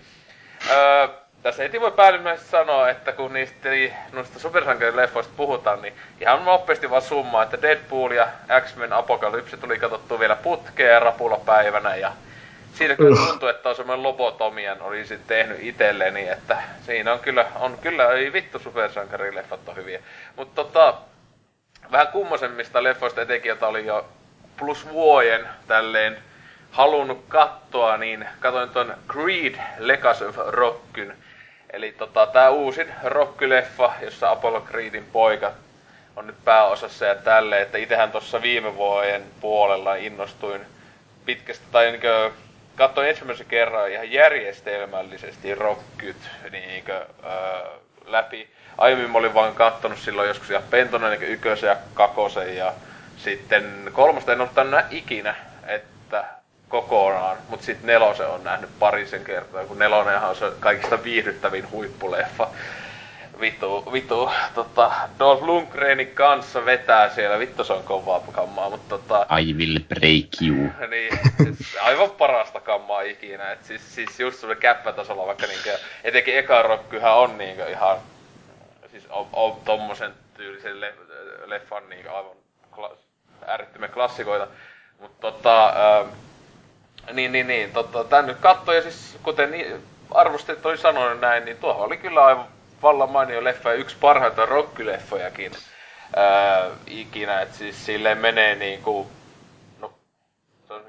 öö, 0.72 1.08
tässä 1.44 1.64
heti 1.64 1.82
voi 1.82 1.92
päällimmäisesti 1.92 2.50
sanoa, 2.50 2.90
että 2.90 3.12
kun 3.12 3.34
niistä, 3.34 3.70
noista 4.12 4.40
supersankarileffoista 4.40 5.34
puhutaan, 5.38 5.82
niin 5.82 5.94
ihan 6.20 6.46
nopeasti 6.46 6.90
vaan 6.90 7.02
summa, 7.02 7.44
että 7.44 7.62
Deadpool 7.62 8.12
ja 8.12 8.28
X-Men 8.62 8.94
Apocalypse 8.94 9.58
tuli 9.58 9.80
katsottua 9.80 10.20
vielä 10.20 10.36
putkeen 10.36 11.02
rapulla 11.02 11.38
päivänä 11.46 11.96
ja 11.96 12.12
siinä 12.74 12.96
kyllä 12.96 13.28
tuntuu, 13.28 13.50
että 13.50 13.70
on 13.70 13.76
semmoinen 13.76 14.04
lobotomian 14.04 14.82
olisin 14.82 15.20
tehnyt 15.28 15.58
itselleni, 15.62 16.30
että 16.30 16.58
siinä 16.86 17.14
on 17.14 17.20
kyllä, 17.20 17.46
on 17.56 17.78
kyllä, 17.78 18.12
ei 18.12 18.34
vittu 18.34 18.60
supersankarileffat 18.60 19.70
on 19.70 19.76
hyviä. 19.76 20.00
Mutta 20.36 20.64
tota, 20.64 20.94
vähän 21.92 22.08
kummosemmista 22.08 22.84
leffoista 22.84 23.22
etenkin, 23.22 23.50
jota 23.50 23.68
oli 23.68 23.86
jo 23.86 24.06
plus 24.58 24.90
vuoden 24.90 25.48
tälleen 25.68 26.18
halunnut 26.72 27.26
katsoa, 27.28 27.98
niin 27.98 28.28
katoin 28.40 28.70
ton 28.70 28.94
Creed 29.12 29.56
Legacy 29.78 30.26
of 30.26 30.38
Rockyn. 30.48 31.14
Eli 31.74 31.92
tota, 31.92 32.28
tää 32.28 32.50
uusin 32.50 32.88
rockyleffa, 33.04 33.94
jossa 34.02 34.32
Apollo 34.32 34.62
Creedin 34.62 35.06
poika 35.12 35.52
on 36.16 36.28
nyt 36.28 36.46
pääosassa 36.46 37.06
ja 37.06 37.16
tälle, 37.16 37.62
että 37.62 37.78
itehän 37.78 38.12
tuossa 38.12 38.42
viime 38.42 38.76
vuoden 38.76 39.24
puolella 39.42 39.96
innostuin 39.96 40.62
pitkästä, 41.26 41.66
tai 41.72 41.92
niinkö 41.92 42.32
katsoin 42.76 43.10
ensimmäisen 43.10 43.46
kerran 43.46 43.92
ihan 43.92 44.12
järjestelmällisesti 44.12 45.56
rockyt 45.56 46.30
niinkö, 46.52 47.06
öö, 47.24 47.80
läpi. 48.06 48.50
Aiemmin 48.78 49.10
mä 49.10 49.18
olin 49.18 49.34
vaan 49.34 49.56
kattonut 49.56 50.00
silloin 50.00 50.28
joskus 50.28 50.50
ihan 50.50 50.64
pentona 50.70 51.10
niinkö 51.10 51.26
ykösen 51.26 51.68
ja 51.68 51.78
kakosen 51.94 52.58
ja 52.58 52.74
sitten 53.16 53.90
kolmosta 53.94 54.32
en 54.34 54.50
tänne 54.56 54.86
ikinä, 54.90 55.36
että 55.68 56.24
kokonaan, 56.68 57.38
mutta 57.48 57.66
sitten 57.66 57.88
nelosen 57.88 58.28
on 58.28 58.44
nähnyt 58.44 58.80
parisen 58.80 59.24
kertaa, 59.24 59.66
kun 59.66 59.80
nelonenhan 59.80 60.30
on 60.30 60.36
se 60.36 60.52
kaikista 60.60 61.04
viihdyttävin 61.04 61.72
huippuleffa. 61.72 62.52
Vittu, 63.42 63.92
vittu, 63.94 64.32
tota, 64.56 64.92
Dolph 65.20 65.44
Lundgrenin 65.44 66.08
kanssa 66.08 66.66
vetää 66.66 67.10
siellä, 67.10 67.40
vittu 67.40 67.64
se 67.64 67.74
on 67.74 67.84
kovaa 67.84 68.20
kammaa, 68.32 68.70
mutta 68.70 68.98
tota... 68.98 69.26
I 69.40 69.54
will 69.54 69.80
break 69.90 70.42
you. 70.42 70.88
Niin, 70.90 71.20
siis 71.38 71.78
aivan 71.82 72.12
parasta 72.12 72.60
kammaa 72.60 73.02
ikinä, 73.02 73.52
et 73.52 73.64
siis, 73.64 73.96
siis 73.96 74.20
just 74.20 74.40
semmoinen 74.40 74.62
käppätasolla, 74.62 75.28
vaikka 75.28 75.48
niinkö, 75.48 75.78
etenkin 76.04 76.38
eka 76.38 76.62
rockyhän 76.62 77.14
on 77.14 77.38
niinkö 77.38 77.70
ihan, 77.70 77.98
siis 78.92 79.04
on, 79.10 79.28
on 79.34 79.56
tommosen 79.66 80.12
tyylisen 80.38 80.82
le, 80.82 80.94
leffan 81.46 81.90
niinkö 81.90 82.12
aivan 82.12 82.36
kla, 82.72 82.98
äärettömiä 83.48 83.90
klassikoita, 83.90 84.48
mutta 85.00 85.32
tota, 85.32 85.66
ää, 85.66 86.06
niin, 87.14 87.32
niin, 87.32 87.48
niin. 87.48 87.72
Totta, 87.72 88.04
tän 88.04 88.26
nyt 88.26 88.38
katsoi 88.38 88.76
ja 88.76 88.82
siis 88.82 89.18
kuten 89.24 89.52
niin, 89.52 89.84
arvostet 90.12 90.66
oli 90.66 90.78
sanonut 90.78 91.20
näin, 91.20 91.46
niin 91.46 91.58
tuohon 91.58 91.86
oli 91.86 91.98
kyllä 91.98 92.26
aivan 92.26 92.46
vallan 92.82 93.12
mainio 93.12 93.44
leffa 93.44 93.70
ja 93.70 93.76
yksi 93.76 93.96
parhaita 94.02 94.46
rockyleffojakin 94.46 95.52
ää, 96.16 96.70
ikinä. 96.88 97.42
Et 97.42 97.54
siis 97.54 97.86
silleen 97.86 98.18
menee 98.18 98.56
niinku, 98.56 99.12
no, 99.80 99.94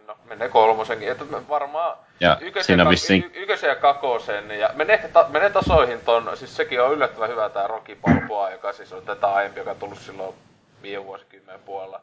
no 0.07 0.17
menee 0.25 0.49
kolmosenkin, 0.49 1.11
että 1.13 1.25
varmaan 1.49 1.97
ja 2.21 2.39
ykösen, 2.41 2.79
ja, 2.79 2.89
vissiin... 2.89 3.25
y- 3.25 3.43
ykösen 3.43 3.69
ja 3.69 3.77
kakosen, 3.77 4.51
ja 4.51 4.71
menee, 4.75 5.11
ta- 5.13 5.27
menee 5.29 5.51
tasoihin 5.51 6.01
ton, 6.01 6.37
siis 6.37 6.57
sekin 6.57 6.83
on 6.83 6.93
yllättävän 6.93 7.31
hyvä 7.31 7.49
tää 7.49 7.67
Rocky 7.67 7.97
Balboa, 7.97 8.51
joka 8.51 8.73
siis 8.73 8.93
on 8.93 9.03
tätä 9.03 9.33
aiempi, 9.33 9.61
joka 9.61 9.71
on 9.71 9.77
tullut 9.77 9.99
silloin 9.99 10.35
viime 10.83 11.05
vuosikymmenen 11.05 11.61
puolella. 11.61 12.01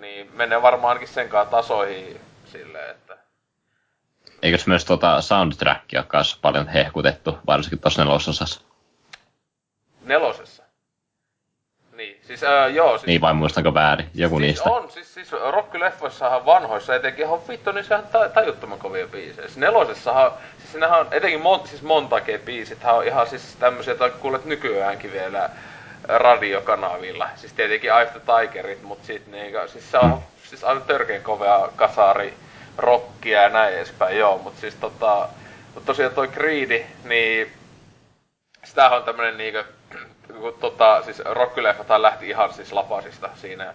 Niin 0.00 0.30
menee 0.34 0.62
varmaan 0.62 0.88
ainakin 0.88 1.14
sen 1.14 1.28
kanssa 1.28 1.50
tasoihin 1.50 2.20
silleen, 2.52 2.90
että 2.90 3.16
Eikös 4.42 4.66
myös 4.66 4.84
tuota 4.84 5.20
soundtrackia 5.20 6.02
kanssa 6.02 6.38
paljon 6.42 6.68
hehkutettu, 6.68 7.38
varsinkin 7.46 7.78
tuossa 7.78 8.04
nelososassa? 8.04 8.60
Nelosessa? 10.04 10.62
Niin, 11.92 12.20
siis 12.22 12.44
äh, 12.44 12.74
joo. 12.74 12.98
Siis, 12.98 13.06
niin 13.06 13.20
vai 13.20 13.34
muistanko 13.34 13.74
väärin? 13.74 14.10
Joku 14.14 14.38
siis 14.38 14.46
niistä. 14.46 14.70
on, 14.70 14.90
siis, 14.90 15.14
siis 15.14 15.32
rockyleffoissahan 15.32 16.46
vanhoissa 16.46 16.94
etenkin 16.94 17.24
ihan 17.24 17.48
vittu, 17.48 17.72
niin 17.72 17.84
sehän 17.84 18.06
ta- 18.12 18.28
tajuttoman 18.28 18.78
kovia 18.78 19.06
biisejä. 19.06 19.46
Siis 19.46 19.58
nelosessahan, 19.58 20.32
siis 20.58 20.72
sinähän 20.72 21.00
on 21.00 21.06
etenkin 21.10 21.40
mon, 21.40 21.68
siis 21.68 21.82
montakin 21.82 22.40
biisit 22.40 22.78
on 22.84 23.06
ihan 23.06 23.26
siis 23.26 23.56
tämmöisiä, 23.56 23.94
joita 23.94 24.18
kuulet 24.18 24.44
nykyäänkin 24.44 25.12
vielä 25.12 25.50
radiokanavilla. 26.04 27.28
Siis 27.36 27.52
tietenkin 27.52 27.92
of 27.92 28.12
the 28.12 28.20
Tigerit, 28.20 28.82
mut 28.82 29.04
sit 29.04 29.26
niinku, 29.26 29.58
siis 29.66 29.90
se 29.90 29.98
on 29.98 30.10
mm. 30.10 30.22
siis 30.44 30.64
aivan 30.64 30.82
törkeen 30.82 31.22
kovea 31.22 31.68
kasari 31.76 32.34
rockia 32.78 33.42
ja 33.42 33.48
näin 33.48 33.74
edespäin, 33.74 34.18
joo, 34.18 34.38
mutta 34.38 34.60
siis 34.60 34.74
tota, 34.74 35.28
mutta 35.74 35.86
tosiaan 35.86 36.14
toi 36.14 36.28
Creedi, 36.28 36.86
niin 37.04 37.52
sitähän 38.64 38.98
on 38.98 39.04
tämmönen 39.04 39.36
niinkö, 39.38 39.64
kun 40.40 40.54
tota, 40.60 41.02
siis 41.02 41.22
rockyleffathan 41.24 42.02
lähti 42.02 42.28
ihan 42.28 42.52
siis 42.52 42.72
lapasista 42.72 43.30
siinä. 43.34 43.74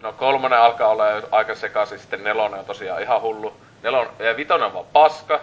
No 0.00 0.12
kolmonen 0.12 0.58
alkaa 0.58 0.88
olla 0.88 1.04
aika 1.30 1.54
sekaisin, 1.54 1.98
sitten 1.98 2.24
nelonen 2.24 2.60
on 2.60 2.66
tosiaan 2.66 3.02
ihan 3.02 3.22
hullu. 3.22 3.56
Nelon, 3.82 4.08
ja 4.18 4.36
vitonen 4.36 4.66
on 4.66 4.74
vaan 4.74 4.86
paska. 4.92 5.40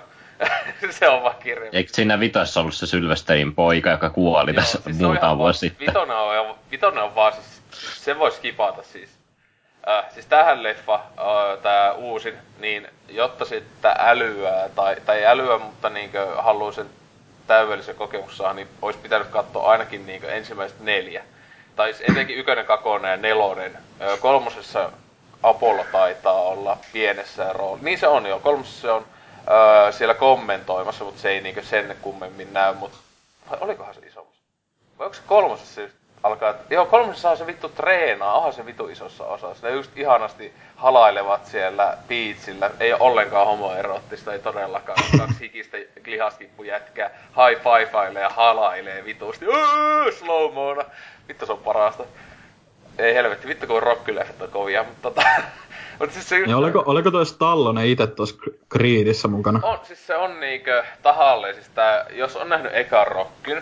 se 0.99 1.09
on 1.09 1.23
vaan 1.23 1.35
kirja. 1.43 1.69
Eikö 1.73 1.89
siinä 1.93 2.19
vitossa 2.19 2.59
ollut 2.59 2.73
se 2.73 2.85
Sylvesterin 2.85 3.55
poika, 3.55 3.89
joka 3.89 4.09
kuoli 4.09 4.51
Joo, 4.51 4.61
tässä 4.61 4.79
siis 4.83 4.99
muutama 4.99 5.37
vuosi 5.37 5.59
sitten? 5.59 5.87
Vitonen 5.87 6.17
on, 6.17 6.55
vitonen 6.71 7.03
on 7.03 7.15
vaan 7.15 7.33
siis, 7.33 7.61
se 8.03 8.19
voisi 8.19 8.41
kipata 8.41 8.83
siis. 8.83 9.09
Äh, 9.87 10.05
siis 10.13 10.25
tähän 10.25 10.63
leffa, 10.63 10.93
äh, 10.93 11.59
tää 11.61 11.93
uusin, 11.93 12.33
niin 12.59 12.87
jotta 13.09 13.45
sitten 13.45 13.91
älyä, 13.97 14.69
tai, 14.75 14.95
tai 15.05 15.25
älyä, 15.25 15.57
mutta 15.57 15.89
niinkö 15.89 16.27
haluaa 16.41 16.71
sen 16.71 16.89
täydellisen 17.47 17.95
kokemuksen 17.95 18.37
saada, 18.37 18.53
niin 18.53 18.67
olisi 18.81 18.99
pitänyt 18.99 19.27
katsoa 19.27 19.71
ainakin 19.71 20.05
niinkö 20.05 20.31
ensimmäiset 20.31 20.79
neljä. 20.79 21.23
Tai 21.75 21.93
siis 21.93 22.09
etenkin 22.09 22.37
ykönen, 22.37 22.65
kakonen 22.65 23.11
ja 23.11 23.17
nelonen. 23.17 23.77
Kolmosessa 24.19 24.91
Apollo 25.43 25.85
taitaa 25.91 26.41
olla 26.41 26.77
pienessä 26.93 27.53
rooli. 27.53 27.81
Niin 27.81 27.99
se 27.99 28.07
on 28.07 28.25
jo. 28.25 28.39
Kolmosessa 28.39 28.81
se 28.81 28.91
on 28.91 29.05
äh, 29.37 29.93
siellä 29.93 30.13
kommentoimassa, 30.13 31.03
mutta 31.03 31.21
se 31.21 31.29
ei 31.29 31.41
niinkö 31.41 31.63
sen 31.63 31.95
kummemmin 32.01 32.53
näy. 32.53 32.73
Mutta 32.73 32.97
olikohan 33.61 33.93
se 33.93 33.99
iso? 34.07 34.27
Vai 34.99 35.05
onko 35.05 35.13
se 35.13 35.21
kolmosessa 35.27 35.81
alkaa, 36.23 36.53
joo, 36.69 36.85
kolmosessa 36.85 37.35
se 37.35 37.47
vittu 37.47 37.69
treenaa, 37.69 38.33
onhan 38.33 38.53
se 38.53 38.65
vittu 38.65 38.87
isossa 38.87 39.25
osassa. 39.25 39.67
Ne 39.67 39.73
just 39.73 39.97
ihanasti 39.97 40.53
halailevat 40.75 41.45
siellä 41.45 41.97
beachillä. 42.07 42.71
Ei 42.79 42.93
ole 42.93 43.01
ollenkaan 43.01 43.47
homoerottista, 43.47 44.33
ei 44.33 44.39
todellakaan. 44.39 45.03
Kaksi 45.17 45.39
hikistä 45.45 45.77
lihaskippujätkää 46.05 47.09
high 47.09 47.61
five 47.61 48.19
ja 48.19 48.29
halailee 48.29 49.05
vitusti. 49.05 49.45
slow 50.19 50.53
mona. 50.53 50.83
Vittu 51.27 51.45
se 51.45 51.51
on 51.51 51.57
parasta. 51.57 52.03
Ei 52.97 53.15
helvetti, 53.15 53.47
vittu 53.47 53.67
kun 53.67 53.83
rockyleffat 53.83 54.41
on 54.41 54.49
kovia, 54.49 54.83
mutta 54.83 55.01
tota... 55.01 55.21
Mut 55.99 56.11
siis 56.11 56.29
se 56.29 56.39
niin 56.39 56.55
oliko, 56.55 56.83
oliko 56.85 57.11
toi 57.11 57.25
Stallone 57.25 57.87
itse 57.87 58.07
tuossa 58.07 58.35
Creedissä 58.71 59.27
mukana? 59.27 59.59
On, 59.63 59.79
siis 59.83 60.07
se 60.07 60.15
on 60.15 60.39
niinkö 60.39 60.83
tahalle, 61.01 61.53
siis 61.53 61.69
tää, 61.69 62.05
jos 62.11 62.35
on 62.35 62.49
nähnyt 62.49 62.75
ekan 62.75 63.07
rockin, 63.07 63.61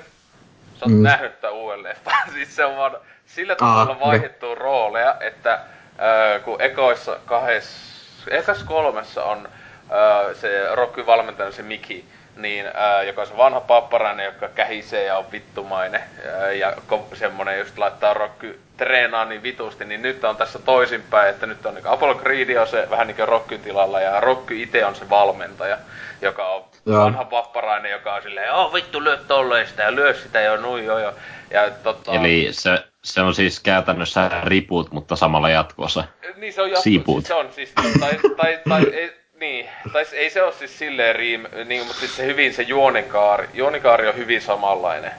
sä 0.81 0.85
oot 0.85 0.93
mm. 0.97 1.03
nähnyt 1.03 1.41
tämän 1.41 1.55
uuden 1.55 1.83
leffan. 1.83 2.29
siis 2.33 2.55
se 2.55 2.65
on 2.65 2.77
vaan 2.77 2.97
sillä 3.25 3.55
tavalla 3.55 3.99
vaihdettu 3.99 4.55
rooleja, 4.55 5.15
että 5.19 5.53
äh, 5.53 6.43
kun 6.43 6.61
ekoissa 6.61 7.19
kahdessa, 7.25 8.31
ekas 8.31 8.63
kolmessa 8.63 9.23
on 9.23 9.45
äh, 9.47 10.35
se 10.35 10.75
Rocky 10.75 11.05
valmentaja 11.05 11.51
se 11.51 11.63
Miki, 11.63 12.05
niin, 12.41 12.65
äh, 12.65 13.05
joka 13.07 13.21
on 13.21 13.27
se 13.27 13.37
vanha 13.37 13.61
papparainen, 13.61 14.25
joka 14.25 14.47
kähisee 14.47 15.05
ja 15.05 15.17
on 15.17 15.31
vittumainen 15.31 16.01
äh, 16.01 16.55
ja 16.57 16.73
ko- 16.91 17.15
semmonen 17.15 17.59
just 17.59 17.77
laittaa 17.77 18.13
Rocky 18.13 18.59
treenaa 18.77 19.25
niin 19.25 19.43
vitusti, 19.43 19.85
niin 19.85 20.01
nyt 20.01 20.23
on 20.23 20.37
tässä 20.37 20.59
toisinpäin, 20.59 21.29
että 21.29 21.45
nyt 21.45 21.65
on 21.65 21.75
niin 21.75 21.87
Apollo 21.87 22.15
Creed 22.15 22.55
on 22.55 22.67
se 22.67 22.87
vähän 22.89 23.07
niin 23.07 23.15
kuin 23.15 23.27
Rockyn 23.27 23.61
tilalla 23.61 24.01
ja 24.01 24.19
Rocky 24.19 24.61
itse 24.61 24.85
on 24.85 24.95
se 24.95 25.09
valmentaja, 25.09 25.77
joka 26.21 26.47
on 26.47 26.63
Joo. 26.85 27.03
vanha 27.05 27.31
vapparainen, 27.31 27.91
joka 27.91 28.13
on 28.13 28.21
silleen, 28.21 28.53
oh 28.53 28.73
vittu 28.73 29.03
lyö 29.03 29.17
tolleen 29.17 29.67
sitä 29.67 29.83
ja 29.83 29.95
lyö 29.95 30.13
sitä 30.13 30.41
jo 30.41 30.57
nui 30.57 30.85
jo 30.85 30.99
jo. 30.99 31.13
Ja, 31.51 31.69
tota... 31.83 32.13
Eli 32.13 32.47
se, 32.51 32.83
se 33.03 33.21
on 33.21 33.35
siis 33.35 33.59
käytännössä 33.59 34.29
riput, 34.43 34.91
mutta 34.91 35.15
samalla 35.15 35.49
jatkossa. 35.49 36.03
Niin 36.35 36.53
se 36.53 36.61
on 36.61 36.69
jatkossa, 36.69 36.83
siis 36.83 37.27
se 37.27 37.33
on 37.33 37.53
siis, 37.53 37.73
tai, 37.99 38.19
tai, 38.37 38.59
tai 38.69 38.83
ei, 38.93 39.20
niin, 39.41 39.69
tai 39.93 40.05
ei 40.13 40.29
se 40.29 40.43
ole 40.43 40.53
siis 40.53 40.77
silleen 40.79 41.15
riim, 41.15 41.45
niin, 41.65 41.85
mutta 41.85 41.99
siis 41.99 42.15
se 42.15 42.25
hyvin 42.25 42.53
se 42.53 42.63
juonikaari, 42.63 43.49
juonikaari 43.53 44.07
on 44.07 44.15
hyvin 44.15 44.41
samanlainen. 44.41 45.11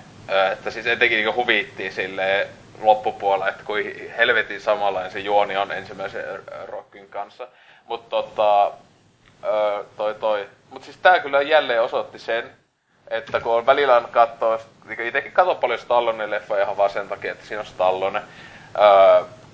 Että 0.52 0.70
siis 0.70 0.86
etenkin 0.86 1.24
niin 1.24 1.34
huvittiin 1.34 1.92
silleen 1.92 2.48
loppupuolella, 2.80 3.48
että 3.48 3.64
kuin 3.64 4.12
helvetin 4.16 4.60
samanlainen 4.60 5.12
se 5.12 5.18
juoni 5.18 5.56
on 5.56 5.72
ensimmäisen 5.72 6.24
rockin 6.66 7.08
kanssa. 7.08 7.48
Mutta 7.86 8.10
tota, 8.10 8.72
toi 9.96 10.14
toi. 10.14 10.46
Mut 10.70 10.84
siis 10.84 10.96
tää 10.96 11.18
kyllä 11.18 11.42
jälleen 11.42 11.82
osoitti 11.82 12.18
sen, 12.18 12.50
että 13.10 13.40
kun 13.40 13.52
on 13.52 13.66
välillä 13.66 13.96
on 13.96 14.08
kattoo, 14.10 14.60
niin 14.86 15.00
itsekin 15.00 15.32
katon 15.32 15.56
paljon 15.56 15.78
Stallonen 15.78 16.30
leffa 16.30 16.62
ihan 16.62 16.76
vaan 16.76 16.90
sen 16.90 17.08
takia, 17.08 17.32
että 17.32 17.46
siinä 17.46 17.60
on 17.60 17.66
Stallone. 17.66 18.22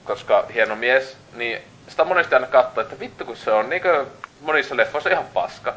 koska 0.05 0.45
hieno 0.55 0.77
mies, 0.77 1.17
niin 1.35 1.63
sitä 1.89 2.05
monesti 2.05 2.35
aina 2.35 2.47
katsoo, 2.47 2.83
että 2.83 3.01
vittu 3.01 3.25
kun 3.25 3.37
se 3.37 3.51
on 3.51 3.71
niinkö 3.71 4.07
monissa 4.41 4.77
leffoissa 4.77 5.11
ihan 5.11 5.27
paska. 5.35 5.75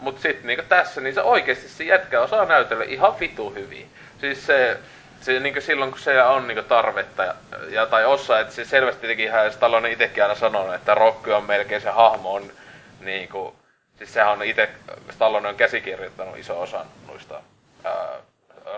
Mut 0.00 0.20
sit 0.20 0.44
niinkö 0.44 0.62
tässä, 0.62 1.00
niin 1.00 1.14
se 1.14 1.22
oikeesti 1.22 1.68
se 1.68 1.84
jätkä 1.84 2.20
osaa 2.20 2.44
näytellä 2.44 2.84
ihan 2.84 3.20
vitu 3.20 3.50
hyvin. 3.50 3.90
Siis 4.20 4.46
se, 4.46 4.78
se 5.20 5.40
niinkö 5.40 5.60
silloin 5.60 5.90
kun 5.90 6.00
se 6.00 6.22
on 6.22 6.46
niinkö 6.46 6.62
tarvetta 6.62 7.24
ja, 7.24 7.34
ja 7.68 7.86
tai 7.86 8.04
osaa, 8.04 8.40
että 8.40 8.54
se 8.54 8.64
selvästi 8.64 9.06
teki 9.06 9.22
ihan 9.22 9.52
Stallone 9.52 9.92
itekin 9.92 10.22
aina 10.22 10.34
sanonut, 10.34 10.74
että 10.74 10.94
Rocky 10.94 11.32
on 11.32 11.44
melkein 11.44 11.80
se 11.80 11.90
hahmo 11.90 12.34
on 12.34 12.52
niinku, 13.00 13.56
siis 13.98 14.14
sehän 14.14 14.32
on 14.32 14.42
ite, 14.42 14.68
Stallone 15.10 15.48
on 15.48 15.56
käsikirjoittanut 15.56 16.38
iso 16.38 16.60
osan 16.60 16.86
noista 17.08 17.40
ää, 17.84 18.08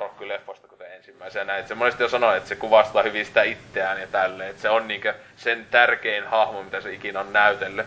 Rocky-leffoista, 0.00 0.68
kuten 0.68 0.92
ensimmäisenä. 0.92 1.44
Näin. 1.44 1.68
Se 1.68 1.74
monesti 1.74 2.02
jo 2.02 2.08
sanoo, 2.08 2.34
että 2.34 2.48
se 2.48 2.56
kuvastaa 2.56 3.02
hyvin 3.02 3.26
sitä 3.26 3.42
itseään 3.42 4.00
ja 4.00 4.06
tälleen. 4.06 4.50
Että 4.50 4.62
se 4.62 4.68
on 4.68 4.88
niinkö 4.88 5.14
sen 5.36 5.66
tärkein 5.70 6.26
hahmo, 6.26 6.62
mitä 6.62 6.80
se 6.80 6.92
ikinä 6.92 7.20
on 7.20 7.32
näytellyt. 7.32 7.86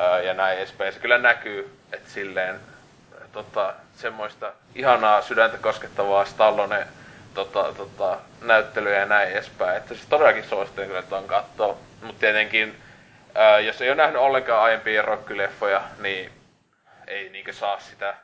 Ää, 0.00 0.20
ja 0.20 0.34
näin 0.34 0.58
edespäin. 0.58 0.92
Se 0.92 1.00
kyllä 1.00 1.18
näkyy, 1.18 1.78
että 1.92 2.10
silleen 2.10 2.60
tota, 3.32 3.74
semmoista 3.96 4.52
ihanaa 4.74 5.22
sydäntä 5.22 5.58
koskettavaa 5.58 6.24
Stallone 6.24 6.86
tota, 7.34 7.72
tota, 7.76 8.18
näyttelyä 8.42 8.98
ja 8.98 9.06
näin 9.06 9.30
edespäin. 9.30 9.76
Että 9.76 9.94
siis 9.94 10.06
todellakin 10.06 10.44
suosittelen 10.44 10.88
kyllä 10.88 11.02
tuon 11.02 11.24
katsoa. 11.24 11.78
Mutta 12.02 12.20
tietenkin, 12.20 12.76
ää, 13.34 13.60
jos 13.60 13.82
ei 13.82 13.88
ole 13.88 13.96
nähnyt 13.96 14.20
ollenkaan 14.20 14.62
aiempia 14.62 15.02
rockyleffoja, 15.02 15.82
niin 15.98 16.30
ei 17.06 17.28
niinkö 17.28 17.52
saa 17.52 17.80
sitä 17.80 18.14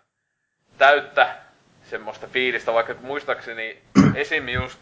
täyttä 0.79 1.29
semmoista 1.91 2.27
fiilistä, 2.27 2.73
vaikka 2.73 2.95
muistaakseni 3.01 3.83
esim. 4.15 4.49
just 4.49 4.79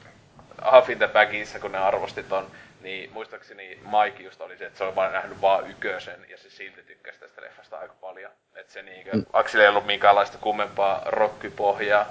Half 0.62 0.90
in 0.90 0.98
the 0.98 1.08
Bagissa, 1.08 1.58
kun 1.58 1.72
ne 1.72 1.78
arvosti 1.78 2.22
ton, 2.22 2.50
niin 2.84 3.10
muistaakseni 3.12 3.78
Mike 3.84 4.22
just 4.22 4.40
oli 4.40 4.58
se, 4.58 4.66
että 4.66 4.78
se 4.78 4.84
on 4.84 4.96
vaan 4.96 5.12
nähnyt 5.12 5.40
vaan 5.40 5.70
ykösen 5.70 6.20
ja 6.30 6.38
se 6.38 6.50
silti 6.50 6.82
tykkäsi 6.82 7.20
tästä 7.20 7.42
leffasta 7.42 7.78
aika 7.78 7.94
paljon. 8.00 8.30
Että 8.56 8.72
se 8.72 8.82
niinkö, 8.82 9.10
mm. 9.12 9.24
Akseli 9.32 9.62
ei 9.62 9.68
ollut 9.68 9.86
minkäänlaista 9.86 10.38
kummempaa 10.38 11.02
rockypohjaa. 11.06 12.06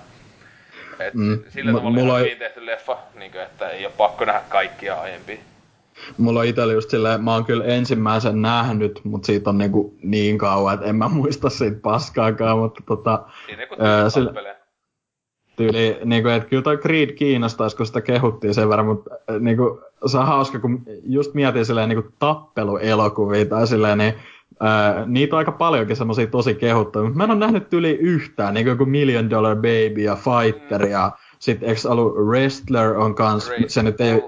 Et 0.99 1.13
mm. 1.13 1.43
Sillä 1.49 1.71
M- 1.71 1.75
tavalla 1.75 1.99
mulla 1.99 2.17
hyvin 2.17 2.37
tehty 2.37 2.65
leffa, 2.65 2.97
niinkö, 3.15 3.43
että 3.43 3.69
ei 3.69 3.85
ole 3.85 3.93
pakko 3.97 4.25
nähdä 4.25 4.41
kaikkia 4.49 4.95
aiempia. 4.95 5.37
Mulla 6.17 6.39
on 6.39 6.45
itsellä 6.45 6.73
just 6.73 6.89
silleen, 6.89 7.23
mä 7.23 7.33
oon 7.33 7.45
kyllä 7.45 7.65
ensimmäisen 7.65 8.41
nähnyt, 8.41 9.01
mutta 9.03 9.25
siitä 9.25 9.49
on 9.49 9.57
niinku 9.57 9.95
niin 10.03 10.37
kauan, 10.37 10.73
että 10.73 10.85
en 10.85 10.95
mä 10.95 11.07
muista 11.07 11.49
siitä 11.49 11.77
paskaakaan, 11.81 12.57
mutta 12.57 12.83
tota... 12.87 13.25
Siinä 13.45 13.65
kun 13.65 13.81
ää, 13.81 14.09
tyyli, 15.55 15.97
niin 16.05 16.23
kuin, 16.23 16.33
että 16.33 16.49
kyllä 16.49 16.63
toi 16.63 16.77
Creed 16.77 17.11
kiinnostaisi, 17.11 17.77
kun 17.77 17.85
sitä 17.85 18.01
kehuttiin 18.01 18.53
sen 18.53 18.69
verran, 18.69 18.85
mutta 18.85 19.15
äh, 19.31 19.39
niin 19.39 19.57
kuin, 19.57 19.79
se 20.05 20.17
on 20.17 20.27
hauska, 20.27 20.59
kun 20.59 20.83
just 21.03 21.33
mietin 21.33 21.65
silleen 21.65 21.89
niin 21.89 22.03
kuin 22.03 22.13
tappeluelokuvia 22.19 23.45
tai 23.45 23.67
silleen, 23.67 23.97
niin 23.97 24.13
äh, 24.63 25.07
niitä 25.07 25.35
on 25.35 25.37
aika 25.37 25.51
paljonkin 25.51 25.95
semmoisia 25.95 26.27
tosi 26.27 26.55
kehuttuja, 26.55 27.03
mutta 27.03 27.17
mä 27.17 27.23
en 27.23 27.31
ole 27.31 27.39
nähnyt 27.39 27.73
yli 27.73 27.91
yhtään, 27.91 28.53
niin 28.53 28.77
kuin 28.77 28.89
Million 28.89 29.29
Dollar 29.29 29.55
Baby 29.55 30.01
ja 30.01 30.15
Fighter 30.15 30.85
ja 30.85 31.11
sitten 31.39 31.69
eikö 31.69 31.89
ollut 31.89 32.15
Wrestler 32.15 32.97
on 32.97 33.15
kans, 33.15 33.51
se 33.67 33.83
nyt 33.83 34.01
ei, 34.01 34.21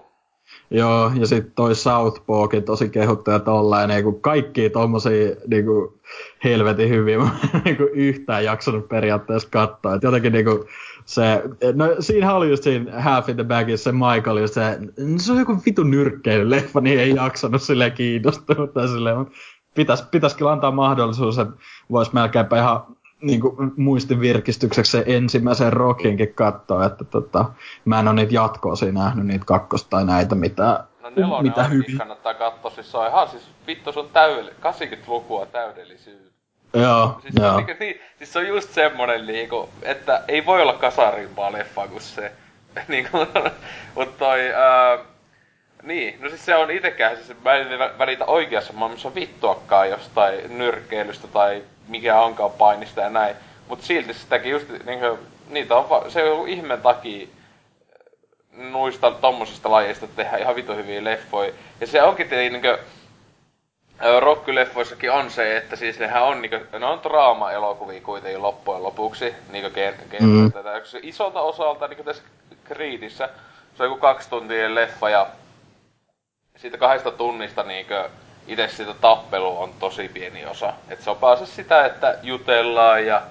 Joo, 0.70 1.12
ja 1.16 1.28
sitten 1.28 1.52
toi 1.56 1.76
Southpawkin 1.76 2.64
tosi 2.64 2.90
kehuttuja 2.90 3.40
tollaan, 3.40 3.90
niinku 3.90 4.12
kaikki 4.12 4.70
tommosia 4.70 5.36
niinku 5.48 6.00
helvetin 6.44 6.90
hyvin 6.90 7.20
mä 7.22 7.30
niinku 7.66 7.84
yhtään 7.94 8.44
jaksanut 8.44 8.90
periaatteessa 8.90 9.50
katsoa. 9.52 9.96
Et 9.96 10.04
jotenkin 10.04 10.34
niinku 10.34 10.66
se, 11.06 11.44
no 11.74 11.86
siinähän 12.00 12.36
oli 12.36 12.50
just 12.50 12.64
siinä 12.64 13.02
Half 13.02 13.30
in 13.30 13.36
the 13.36 13.44
Bagissa 13.44 13.84
se 13.84 13.92
Michael, 13.92 14.38
just 14.38 14.54
se, 14.54 14.80
se 15.18 15.32
on 15.32 15.40
joku 15.40 15.58
vitu 15.66 15.84
nyrkkeilyleffa, 15.84 16.82
niin 16.82 17.00
ei 17.00 17.16
jaksanut 17.16 17.62
silleen 17.62 17.92
kiinnostunut 17.92 18.74
tai 18.74 18.88
silleen, 18.88 19.18
mutta 19.18 19.34
pitäis, 19.76 20.02
pitäis 20.02 20.36
kyllä 20.36 20.52
antaa 20.52 20.72
mahdollisuus, 20.72 21.40
että 21.40 21.54
vois 21.92 22.14
melkeinpä 22.14 22.58
ihan 22.60 22.84
niin 23.22 23.42
kuin 23.42 23.72
muistin 23.78 24.20
virkistykseksi 24.20 24.92
se 24.92 25.04
ensimmäisen 25.08 25.74
rockinkin 25.74 26.34
katsoa, 26.34 26.86
että 26.86 27.04
tota, 27.04 27.46
mä 27.86 28.00
en 28.00 28.08
ole 28.08 28.16
niitä 28.16 28.34
jatkoosia 28.34 28.92
nähnyt, 28.92 29.26
niitä 29.26 29.46
kakkosta 29.46 29.90
tai 29.90 30.06
näitä, 30.06 30.36
mitä, 30.36 30.84
no 31.04 31.10
nelonen 31.16 31.52
mitä 31.52 31.64
hyvin. 31.64 31.98
kannattaa 31.98 32.34
katsoa, 32.34 32.72
siis 32.72 32.92
se 32.92 32.98
on 32.98 33.08
ihan 33.08 33.30
siis 33.30 33.44
vittu 33.68 33.92
sun 33.92 34.06
täydell- 34.06 34.54
80-lukua 34.62 35.46
täydellisyys. 35.46 36.35
Joo, 36.76 37.20
siis 37.22 37.34
joo. 37.40 37.58
Niin, 37.58 37.78
niin, 37.80 38.02
siis 38.18 38.34
se 38.34 38.40
on 38.40 38.48
just 38.48 38.70
semmonen 38.70 39.28
niinku, 39.28 39.70
että 39.82 40.22
ei 40.28 40.46
voi 40.46 40.62
olla 40.62 40.74
kasarimpaa 40.74 41.52
leffa 41.52 41.88
kuin 41.88 42.02
se. 42.02 42.32
niinku, 42.88 43.18
mut 43.96 44.18
toi, 44.18 44.54
ää, 44.54 44.98
niin, 45.84 46.22
no 46.22 46.30
siis 46.30 46.46
se 46.46 46.56
on 46.56 46.72
itekään, 46.72 47.16
siis 47.18 47.38
mä 47.44 47.54
en 47.54 47.68
välitä 48.00 48.26
oikeassa 48.26 48.74
maailmassa 48.74 49.16
vittuakaan 49.16 49.90
jostain 49.90 50.58
nyrkkeilystä 50.58 51.28
tai 51.28 51.64
mikä 51.88 52.20
onkaan 52.22 52.52
painista 52.52 53.02
ja 53.02 53.10
näin. 53.10 53.36
Mut 53.68 53.82
silti 53.82 54.14
sitäkin 54.14 54.52
just 54.52 54.68
niinku, 54.86 55.20
niitä 55.50 55.76
on 55.76 55.90
va- 55.90 56.10
se 56.10 56.24
on 56.24 56.48
ihmeen 56.48 56.82
takia 56.82 57.28
nuista 58.52 59.12
tommosista 59.12 59.72
lajeista 59.72 60.08
tehdä 60.08 60.38
ihan 60.38 60.56
vitu 60.56 60.76
hyviä 60.76 61.04
leffoja. 61.04 61.52
Ja 61.82 61.88
se 61.88 62.02
onkin 62.02 62.30
niinku, 62.30 62.68
rockyleffoissakin 64.20 65.12
on 65.12 65.32
se, 65.32 65.58
että 65.58 65.76
siis 65.76 66.00
nehän 66.00 66.24
on 66.24 66.42
niinku, 66.42 66.58
ne 66.80 66.86
on 66.86 67.04
draama-elokuvia 67.04 68.02
kuitenkin 68.02 68.42
loppujen 68.42 68.84
lopuksi, 68.84 69.36
niinku 69.50 69.70
gen, 69.70 69.96
gen, 70.12 70.24
mm. 70.24 70.52
tätä. 70.52 70.82
Isolta 71.02 71.42
osalta, 71.42 71.88
niinku 71.88 72.04
tässä 72.04 72.24
Creedissä, 72.68 73.30
se 73.76 73.84
on 73.84 73.90
joku 73.90 74.02
kaksi 74.02 74.30
tuntia 74.30 74.76
leffa 74.76 75.10
ja 75.10 75.28
siitä 76.58 76.78
kahdesta 76.78 77.12
tunnista 77.12 77.64
niinkö 77.64 78.10
itse 78.48 78.68
siitä 78.68 78.94
tappelu 78.94 79.62
on 79.62 79.74
tosi 79.80 80.10
pieni 80.10 80.46
osa. 80.46 80.74
Et 80.90 81.02
se 81.02 81.10
on 81.10 81.18
päässä 81.18 81.46
sitä, 81.46 81.86
että 81.86 82.18
jutellaan 82.24 83.06
ja 83.06 83.22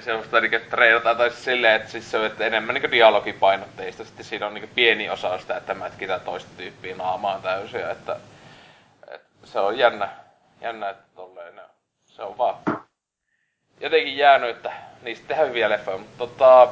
semmoista 0.00 0.40
niinku 0.40 0.70
treenataan 0.70 1.16
tai 1.16 1.30
silleen, 1.30 1.74
että 1.74 1.90
siis 1.90 2.10
se 2.10 2.18
on 2.18 2.26
että 2.26 2.46
enemmän 2.46 2.74
niinku 2.74 2.90
dialogipainotteista. 2.90 4.04
Sitten 4.04 4.24
siinä 4.24 4.46
on 4.46 4.54
niinku 4.54 4.70
pieni 4.74 5.10
osa 5.10 5.38
sitä, 5.38 5.56
että 5.56 5.74
mätkitään 5.74 6.20
toista 6.20 6.50
tyyppiä 6.56 6.96
naamaan 6.96 7.42
täysin. 7.42 7.90
Että 7.90 8.16
se 9.46 9.60
on 9.60 9.78
jännä, 9.78 10.08
jännä 10.60 10.90
että 10.90 11.04
tolleen, 11.14 11.56
no, 11.56 11.62
se 12.04 12.22
on 12.22 12.38
vaan 12.38 12.56
jotenkin 13.80 14.16
jäänyt, 14.16 14.50
että 14.50 14.72
niistä 15.02 15.28
tehdään 15.28 15.48
hyviä 15.48 15.70
leffoja, 15.70 15.98
mutta 15.98 16.18
tota, 16.18 16.68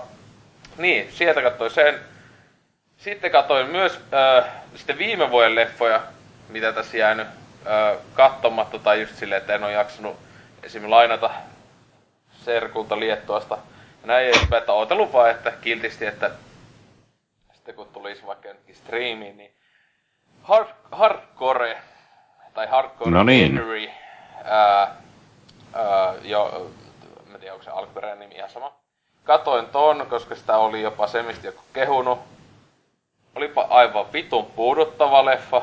niin, 0.78 1.12
sieltä 1.12 1.42
katsoin 1.42 1.70
sen. 1.70 2.00
Sitten 2.96 3.30
katsoin 3.30 3.66
myös 3.66 4.00
äh, 4.14 4.50
sitten 4.74 4.98
viime 4.98 5.30
vuoden 5.30 5.54
leffoja, 5.54 6.00
mitä 6.48 6.72
tässä 6.72 6.96
jäänyt 6.96 7.26
äh, 7.26 7.98
katsomatta, 8.14 8.78
tai 8.78 9.00
just 9.00 9.16
silleen, 9.16 9.40
että 9.40 9.54
en 9.54 9.64
ole 9.64 9.72
jaksanut 9.72 10.16
esim. 10.62 10.90
lainata 10.90 11.30
Serkulta 12.32 13.00
Liettuasta. 13.00 13.58
Ja 14.02 14.06
näin 14.06 14.28
edespäin, 14.28 14.60
että 14.60 14.72
ootellut 14.72 15.12
vaan, 15.12 15.30
että 15.30 15.50
kiltisti, 15.50 16.06
että 16.06 16.30
sitten 17.52 17.74
kun 17.74 17.88
tulisi 17.88 18.26
vaikka 18.26 18.48
striimiin, 18.72 19.36
niin 19.36 19.54
hard, 20.42 20.68
hardcore 20.92 21.82
tai 22.54 22.66
Hardcore 22.66 23.10
no 23.10 23.22
niin. 23.22 23.54
Henry, 23.54 23.88
ää, 24.44 24.96
ää, 25.72 26.14
jo, 26.22 26.70
mä 27.32 27.38
tiedän 27.38 27.54
onko 27.54 27.64
se 27.64 27.70
alkuperäinen 27.70 28.18
nimi 28.18 28.34
ihan 28.34 28.50
sama. 28.50 28.72
Katoin 29.24 29.66
ton, 29.66 30.06
koska 30.10 30.34
sitä 30.34 30.56
oli 30.56 30.82
jopa 30.82 31.06
se, 31.06 31.22
mistä 31.22 31.46
joku 31.46 31.62
kehunut. 31.72 32.18
Olipa 33.34 33.66
aivan 33.70 34.12
vitun 34.12 34.46
puuduttava 34.46 35.24
leffa. 35.24 35.62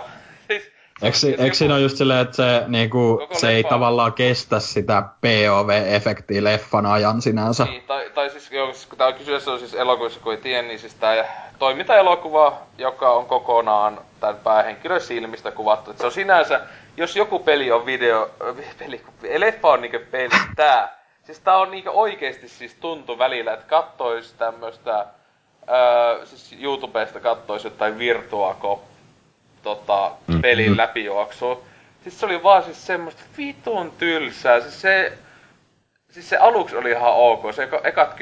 siis, 1.12 1.39
Eikö, 1.39 1.54
siinä 1.54 1.74
ole 1.74 1.82
just 1.82 1.98
silleen, 1.98 2.20
että 2.20 2.36
se, 2.36 2.64
niinku, 2.68 3.28
se 3.32 3.50
ei 3.50 3.64
tavallaan 3.64 4.14
kestä 4.14 4.60
sitä 4.60 5.04
POV-efektiä 5.22 6.44
leffan 6.44 6.86
ajan 6.86 7.22
sinänsä? 7.22 7.66
Niin, 7.66 7.84
tai, 7.88 8.10
tai 8.16 8.30
siis, 8.30 8.52
joo, 8.52 8.74
kun 8.89 8.98
tää 8.98 9.08
on 9.08 9.14
kysyessä 9.14 9.52
on 9.52 9.60
siis 9.60 9.74
elokuvissa, 9.74 10.20
kun 10.20 10.34
ei 10.34 10.38
tiedä, 10.38 10.62
niin 10.62 10.80
siis 10.80 10.96
tää 10.96 11.52
toimintaelokuva, 11.60 12.58
joka 12.78 13.12
on 13.12 13.26
kokonaan 13.26 14.02
tämän 14.20 14.36
päähenkilön 14.36 15.02
silmistä 15.02 15.52
kuvattu. 15.52 15.92
Et 15.92 15.98
se 15.98 16.06
on 16.06 16.12
sinänsä 16.12 16.62
jos 16.98 17.16
joku 17.16 17.39
peli 17.39 17.72
on 17.72 17.86
video, 17.86 18.32
peli, 18.80 19.02
leffa 19.38 19.68
on 19.68 19.82
niinku 19.82 20.00
peli, 20.12 20.30
tää. 20.56 21.02
Siis 21.24 21.39
tää 21.39 21.58
on 21.58 21.72
niinku 21.72 21.89
oikeesti 21.94 22.48
siis 22.48 22.76
tuntu 22.76 23.18
välillä, 23.18 23.54
että 23.54 23.66
kattois 23.66 24.34
tämmöstä, 24.34 25.06
öö, 25.70 26.26
siis 26.26 26.56
YouTubesta 26.62 27.20
kattois 27.20 27.64
jotain 27.64 28.00
Virtuako 28.00 28.84
tota, 29.64 30.12
mm-hmm. 30.28 30.42
pelin 30.42 30.78
läpijuoksua. 30.78 31.62
Siis 32.04 32.20
se 32.20 32.26
oli 32.26 32.44
vaan 32.44 32.64
siis 32.64 32.88
semmoista 32.88 33.24
vitun 33.38 33.92
tylsää. 33.98 34.62
Siis 34.62 34.82
se, 34.82 35.18
siis 36.10 36.30
se 36.30 36.38
aluksi 36.38 36.76
oli 36.76 36.92
ihan 36.92 37.14
ok, 37.14 37.54
se 37.56 37.70
ekat 37.84 38.16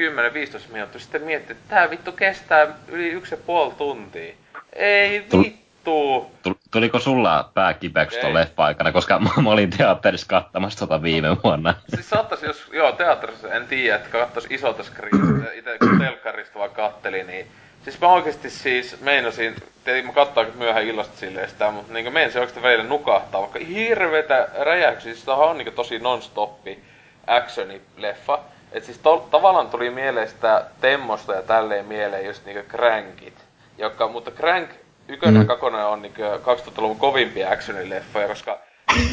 10-15 0.68 0.72
minuuttia 0.72 1.00
sitten 1.00 1.22
mietti, 1.22 1.52
että 1.52 1.64
tää 1.68 1.90
vittu 1.90 2.12
kestää 2.12 2.66
yli 2.88 3.08
yksi 3.08 3.34
ja 3.34 3.40
puoli 3.46 3.72
tuntia. 3.78 4.34
Ei 4.72 5.10
vittu 5.10 5.44
vittu. 5.90 6.60
Tuliko 6.70 6.98
sulla 6.98 7.50
pää 7.54 7.74
kipeäksi 7.74 8.20
tuon 8.20 8.34
leffa 8.34 8.64
aikana, 8.64 8.92
koska 8.92 9.18
mä, 9.18 9.30
mä 9.42 9.50
olin 9.50 9.70
teatterissa 9.70 10.26
kattamassa 10.26 10.78
tota 10.78 11.02
viime 11.02 11.36
vuonna. 11.44 11.74
Siis 11.94 12.10
saattaisi, 12.10 12.46
jos, 12.46 12.70
joo, 12.72 12.92
teatterissa 12.92 13.54
en 13.54 13.66
tiedä, 13.66 13.96
että 13.96 14.08
katsois 14.08 14.46
isolta 14.50 14.82
screenistä, 14.82 15.52
itse 15.52 15.78
kun 15.78 15.98
telkkarista 15.98 16.58
vaan 16.58 16.70
katteli, 16.70 17.24
niin 17.24 17.46
Siis 17.84 18.00
mä 18.00 18.08
oikeesti 18.08 18.50
siis 18.50 19.00
meinasin, 19.00 19.56
tietenkin 19.84 20.06
mä 20.06 20.14
katsoin 20.14 20.48
myöhään 20.54 20.84
illasta 20.84 21.16
silleen 21.18 21.48
sitä, 21.48 21.70
mutta 21.70 21.92
niinku 21.92 22.10
meinasin 22.10 22.40
oikeesti 22.40 22.62
välillä 22.62 22.84
nukahtaa, 22.84 23.40
vaikka 23.40 23.58
hirveetä 23.58 24.48
räjähyksiä, 24.58 25.14
siis 25.14 25.28
on 25.28 25.58
niinku 25.58 25.72
tosi 25.72 25.98
non-stoppi 25.98 26.78
actioni-leffa. 27.26 28.38
Et 28.72 28.84
siis 28.84 28.98
to, 28.98 29.28
tavallaan 29.30 29.70
tuli 29.70 29.90
mieleen 29.90 30.28
sitä 30.28 30.64
Temmosta 30.80 31.34
ja 31.34 31.42
tälleen 31.42 31.86
mieleen 31.86 32.26
just 32.26 32.44
niinku 32.44 32.70
Crankit. 32.70 33.44
Joka, 33.78 34.08
mutta 34.08 34.30
Crank 34.30 34.70
ykkönen 35.10 35.34
mm. 35.34 35.40
ja 35.40 35.46
kakkonen 35.46 35.86
on 35.86 36.02
niinku 36.02 36.22
2000-luvun 36.22 36.98
kovimpia 36.98 37.50
actionileffoja, 37.50 38.28
koska 38.28 38.58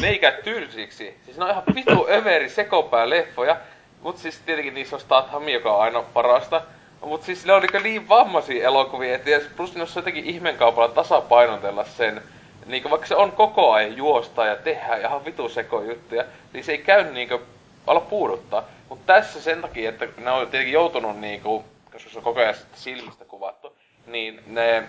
ne 0.00 0.08
ei 0.08 0.18
käy 0.18 0.42
tylsiksi. 0.42 1.16
Siis 1.24 1.38
ne 1.38 1.44
on 1.44 1.50
ihan 1.50 1.62
vitu 1.74 2.06
överi 2.10 2.48
sekopää 2.48 3.10
leffoja. 3.10 3.56
Mut 4.02 4.18
siis 4.18 4.40
tietenkin 4.46 4.74
niissä 4.74 4.96
on 4.96 5.00
Statham, 5.00 5.48
joka 5.48 5.72
on 5.72 5.82
aina 5.82 6.02
parasta. 6.02 6.62
Mut 7.02 7.22
siis 7.22 7.46
ne 7.46 7.52
on 7.52 7.62
niinku 7.62 7.78
niin 7.78 8.08
vammaisia 8.08 8.64
elokuvia, 8.64 9.14
että 9.14 9.30
plus 9.56 9.74
ne 9.74 9.82
on 9.82 9.88
jotenkin 9.96 10.24
ihmeenkaupalla 10.24 10.88
tasapainotella 10.88 11.84
sen. 11.84 12.22
Niinku 12.66 12.90
vaikka 12.90 13.06
se 13.06 13.16
on 13.16 13.32
koko 13.32 13.72
ajan 13.72 13.96
juosta 13.96 14.46
ja 14.46 14.56
tehdä 14.56 14.96
ihan 14.96 15.24
vitu 15.24 15.50
juttuja, 15.88 16.24
niin 16.52 16.64
se 16.64 16.72
ei 16.72 16.78
käy 16.78 17.12
niinku 17.12 17.40
ala 17.86 18.00
puuduttaa. 18.00 18.64
Mut 18.88 19.06
tässä 19.06 19.40
sen 19.40 19.62
takia, 19.62 19.88
että 19.88 20.08
ne 20.16 20.30
on 20.30 20.46
tietenkin 20.46 20.72
joutunut 20.72 21.20
niinku, 21.20 21.64
koska 21.92 22.10
se 22.10 22.18
on 22.18 22.24
koko 22.24 22.40
ajan 22.40 22.54
silmistä 22.74 23.24
kuvattu, 23.24 23.76
niin 24.06 24.40
ne 24.46 24.84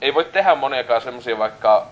ei 0.00 0.14
voi 0.14 0.24
tehdä 0.24 0.54
moniakaan 0.54 1.00
semmosia 1.00 1.38
vaikka 1.38 1.86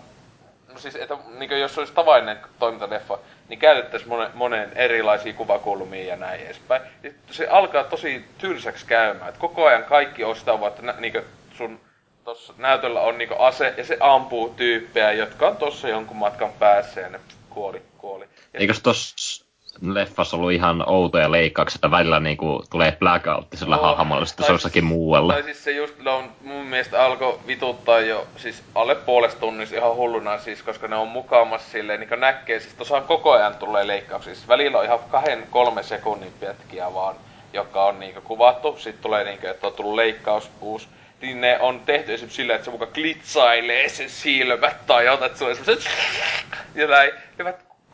no 0.72 0.78
siis, 0.78 0.96
että 0.96 1.16
niin 1.38 1.60
jos 1.60 1.78
olisi 1.78 1.92
tavallinen 1.92 2.38
toimintaleffa, 2.58 3.18
niin 3.48 3.58
käytettäisiin 3.58 4.08
monen, 4.08 4.30
monen 4.34 4.72
erilaisia 4.74 5.32
kuvakulmia 5.32 6.04
ja 6.04 6.16
näin 6.16 6.40
edespäin. 6.40 6.82
Se 7.30 7.48
alkaa 7.48 7.84
tosi 7.84 8.24
tylsäksi 8.38 8.86
käymään. 8.86 9.28
Et 9.28 9.38
koko 9.38 9.66
ajan 9.66 9.84
kaikki 9.84 10.24
on 10.24 10.36
sitä, 10.36 10.52
että 10.68 10.94
niin 10.98 11.22
sun 11.56 11.80
tossa 12.24 12.54
näytöllä 12.58 13.00
on 13.00 13.18
niin 13.18 13.30
ase 13.38 13.74
ja 13.76 13.84
se 13.84 13.96
ampuu 14.00 14.48
tyyppejä, 14.48 15.12
jotka 15.12 15.48
on 15.48 15.56
tossa 15.56 15.88
jonkun 15.88 16.16
matkan 16.16 16.52
päässä 16.52 17.00
ja 17.00 17.08
ne 17.08 17.20
kuoli, 17.50 17.82
kuoli. 17.98 18.24
Ja 18.24 18.60
Eikös 18.60 18.80
tossa 18.80 19.41
leffassa 19.80 20.36
ollut 20.36 20.52
ihan 20.52 20.88
outoja 20.88 21.32
leikkauksia, 21.32 21.76
että 21.76 21.90
välillä 21.90 22.20
niinku 22.20 22.64
tulee 22.70 22.96
blackout 22.98 23.46
sillä 23.54 23.76
no, 23.76 23.82
hahmolla, 23.82 24.26
sitten 24.26 24.46
se 24.46 24.52
jossakin 24.52 24.84
muualla. 24.84 25.32
Tai 25.32 25.42
siis 25.42 25.64
se 25.64 25.70
just 25.70 26.06
on, 26.06 26.32
mun 26.44 26.66
mielestä 26.66 27.04
alkoi 27.04 27.38
vituttaa 27.46 28.00
jo 28.00 28.26
siis 28.36 28.62
alle 28.74 28.94
puolesta 28.94 29.40
tunnissa 29.40 29.76
ihan 29.76 29.96
hulluna 29.96 30.38
siis, 30.38 30.62
koska 30.62 30.88
ne 30.88 30.96
on 30.96 31.08
mukaamassa 31.08 31.70
silleen, 31.70 32.00
niin 32.00 32.20
näkee, 32.20 32.60
siis 32.60 32.74
tosiaan 32.74 33.02
koko 33.02 33.32
ajan 33.32 33.54
tulee 33.54 33.86
leikkauksia. 33.86 34.34
Siis 34.34 34.48
välillä 34.48 34.78
on 34.78 34.84
ihan 34.84 34.98
kahden, 35.10 35.46
kolme 35.50 35.82
sekunnin 35.82 36.32
pätkiä 36.40 36.94
vaan, 36.94 37.16
joka 37.52 37.84
on 37.84 38.00
niinku 38.00 38.20
kuvattu. 38.20 38.76
Sitten 38.78 39.02
tulee 39.02 39.24
niinku, 39.24 39.46
että 39.46 39.66
on 39.66 39.72
tullut 39.72 39.94
leikkaus 39.94 40.50
uusi 40.60 40.88
niin 41.22 41.40
ne 41.40 41.58
on 41.60 41.80
tehty 41.80 42.14
esimerkiksi 42.14 42.36
silleen, 42.36 42.54
että 42.54 42.64
se 42.64 42.70
muka 42.70 42.86
klitsailee 42.86 43.88
se 43.88 44.08
silmät 44.08 44.86
tai 44.86 45.04
jotain, 45.04 45.26
että 45.26 45.38
se 45.38 45.44
on 45.44 45.56
semmoset 45.56 45.90
ja 46.74 46.86
näin. 46.86 47.10
Ja 47.38 47.44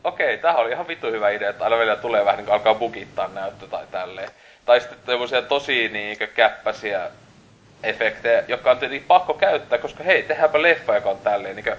okei, 0.03 0.37
tämähän 0.37 0.61
oli 0.61 0.71
ihan 0.71 0.87
vittu 0.87 1.07
hyvä 1.07 1.29
idea, 1.29 1.49
että 1.49 1.63
aina 1.63 1.77
välillä 1.77 1.95
tulee 1.95 2.25
vähän 2.25 2.37
niin 2.37 2.53
alkaa 2.53 2.75
bugittaa 2.75 3.27
näyttö 3.27 3.67
tai 3.67 3.85
tälleen. 3.91 4.29
Tai 4.65 4.79
sitten 4.79 4.99
tämmöisiä 5.05 5.41
tosi 5.41 5.89
niinkö 5.89 6.27
käppäsiä 6.27 7.09
efektejä, 7.83 8.43
jotka 8.47 8.71
on 8.71 8.77
tietenkin 8.77 9.07
pakko 9.07 9.33
käyttää, 9.33 9.79
koska 9.79 10.03
hei, 10.03 10.23
tehdäänpä 10.23 10.61
leffa, 10.61 10.95
joka 10.95 11.09
on 11.09 11.17
tälleen 11.17 11.55
niinkö... 11.55 11.77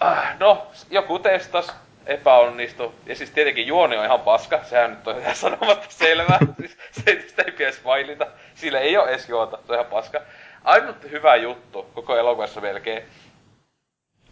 Ah, 0.00 0.38
no, 0.38 0.66
joku 0.90 1.18
testas, 1.18 1.72
epäonnistu. 2.06 2.94
Ja 3.06 3.14
siis 3.14 3.30
tietenkin 3.30 3.66
juoni 3.66 3.96
on 3.96 4.04
ihan 4.04 4.20
paska, 4.20 4.60
sehän 4.64 4.90
nyt 4.90 5.08
on 5.08 5.20
ihan 5.20 5.36
sanomatta 5.44 5.86
selvää. 5.88 6.38
siis 6.60 6.78
se, 6.90 7.24
sitä 7.28 7.42
ei 7.42 7.52
pitäisi 7.52 7.80
mailita. 7.84 8.26
Sillä 8.54 8.80
ei 8.80 8.96
ole 8.96 9.08
edes 9.08 9.28
juota, 9.28 9.58
se 9.66 9.72
on 9.72 9.74
ihan 9.74 9.90
paska. 9.90 10.20
Ainut 10.64 10.96
hyvä 11.10 11.36
juttu 11.36 11.90
koko 11.94 12.16
elokuvassa 12.16 12.60
melkein 12.60 13.02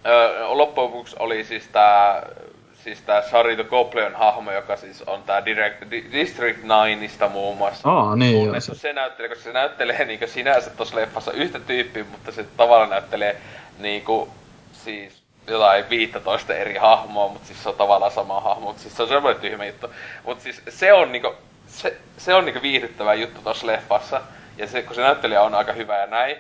Öö, 0.07 0.49
loppujen 0.49 0.91
lopuksi 0.91 1.17
oli 1.19 1.45
siis 1.45 1.69
tää, 1.69 2.27
siis 2.75 3.01
tää 3.03 3.23
Sarito 3.23 3.65
Copley 3.65 4.13
hahmo, 4.15 4.53
joka 4.53 4.77
siis 4.77 5.03
on 5.03 5.23
tää 5.23 5.45
Direct, 5.45 5.91
Di, 5.91 6.05
District 6.13 6.59
9 6.65 7.33
muun 7.33 7.57
muassa. 7.57 7.91
Aa, 7.91 8.17
niin 8.17 8.45
Tunnettu 8.45 8.75
se 8.75 8.93
näyttelee, 8.93 9.29
koska 9.29 9.45
se 9.45 9.53
näyttelee 9.53 10.05
niinku 10.05 10.27
sinänsä 10.27 10.71
tossa 10.71 10.97
leffassa 10.97 11.33
yhtä 11.33 11.61
tyyppiä, 11.61 12.05
mutta 12.11 12.33
se 12.33 12.45
tavallaan 12.57 12.91
näyttelee 12.91 13.37
niinku 13.79 14.29
siis 14.73 15.23
jotain 15.47 15.91
15 15.91 16.55
eri 16.55 16.77
hahmoa, 16.77 17.29
mutta 17.29 17.47
siis 17.47 17.63
se 17.63 17.69
on 17.69 17.75
tavallaan 17.75 18.13
sama 18.13 18.41
hahmo, 18.41 18.67
mutta 18.67 18.83
siis 18.83 18.97
se 18.97 19.03
on 19.03 19.09
semmoinen 19.09 19.41
tyhmä 19.41 19.65
juttu. 19.65 19.91
Mutta 20.25 20.45
siis 20.45 20.63
se 20.69 20.93
on 20.93 21.13
niinku, 21.13 21.35
se, 21.67 21.97
se 22.17 22.35
on 22.35 22.45
niinku 22.45 22.63
viihdyttävä 22.63 23.15
juttu 23.15 23.41
tossa 23.43 23.67
leffassa. 23.67 24.21
Ja 24.59 24.67
se, 24.67 24.83
kun 24.83 24.95
se 24.95 25.03
näyttelijä 25.03 25.43
on 25.43 25.55
aika 25.55 25.73
hyvä 25.73 25.99
ja 25.99 26.07
näin. 26.07 26.37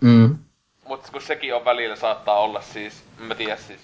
Mm. 0.00 0.38
Mutta 0.92 1.12
kun 1.12 1.22
sekin 1.22 1.54
on 1.54 1.64
välillä 1.64 1.96
saattaa 1.96 2.40
olla 2.40 2.60
siis, 2.60 3.04
mä 3.18 3.34
tiedä 3.34 3.56
siis, 3.56 3.80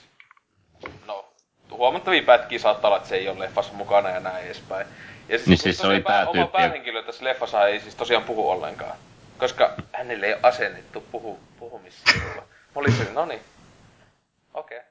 no, 1.06 1.24
huomattavia 1.70 2.22
pätkiä 2.22 2.58
saattaa 2.58 2.88
olla, 2.88 2.96
että 2.96 3.08
se 3.08 3.16
ei 3.16 3.28
ole 3.28 3.38
leffassa 3.38 3.72
mukana 3.72 4.08
ja 4.08 4.20
näin 4.20 4.46
edespäin. 4.46 4.86
Ja 5.28 5.38
siis, 5.38 5.48
niin 5.48 5.58
siis 5.58 5.78
se 5.78 5.86
oli 5.86 6.00
päätyyppi. 6.00 6.38
Oma 6.38 6.46
päähenkilö 6.46 7.02
tässä 7.02 7.24
leffassa 7.24 7.66
ei 7.66 7.80
siis 7.80 7.94
tosiaan 7.94 8.24
puhu 8.24 8.50
ollenkaan. 8.50 8.96
Koska 9.38 9.74
hänelle 9.92 10.26
ei 10.26 10.32
ole 10.32 10.40
asennettu 10.42 11.00
puhu, 11.00 11.38
puhumissivulla. 11.58 12.42
Mä 12.42 12.74
olin 12.74 12.92
se, 12.92 13.12
no 13.12 13.24
niin. 13.24 13.40
Okei. 14.54 14.78
Okay. 14.78 14.90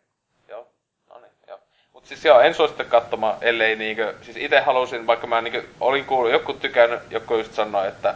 Joo. 0.49 0.67
No 1.09 1.19
niin, 1.19 1.31
joo. 1.47 1.59
Mut 1.93 2.05
siis 2.05 2.25
joo, 2.25 2.39
en 2.39 2.53
suosittele 2.53 2.89
katsomaan, 2.89 3.37
ellei 3.41 3.75
niinkö, 3.75 4.15
siis 4.21 4.37
itse 4.37 4.59
halusin, 4.59 5.07
vaikka 5.07 5.27
mä 5.27 5.41
niinkö 5.41 5.63
olin 5.79 6.05
kuullut, 6.05 6.31
joku 6.31 6.53
tykännyt, 6.53 6.99
joku 7.09 7.35
just 7.35 7.53
sanoi, 7.53 7.87
että 7.87 8.15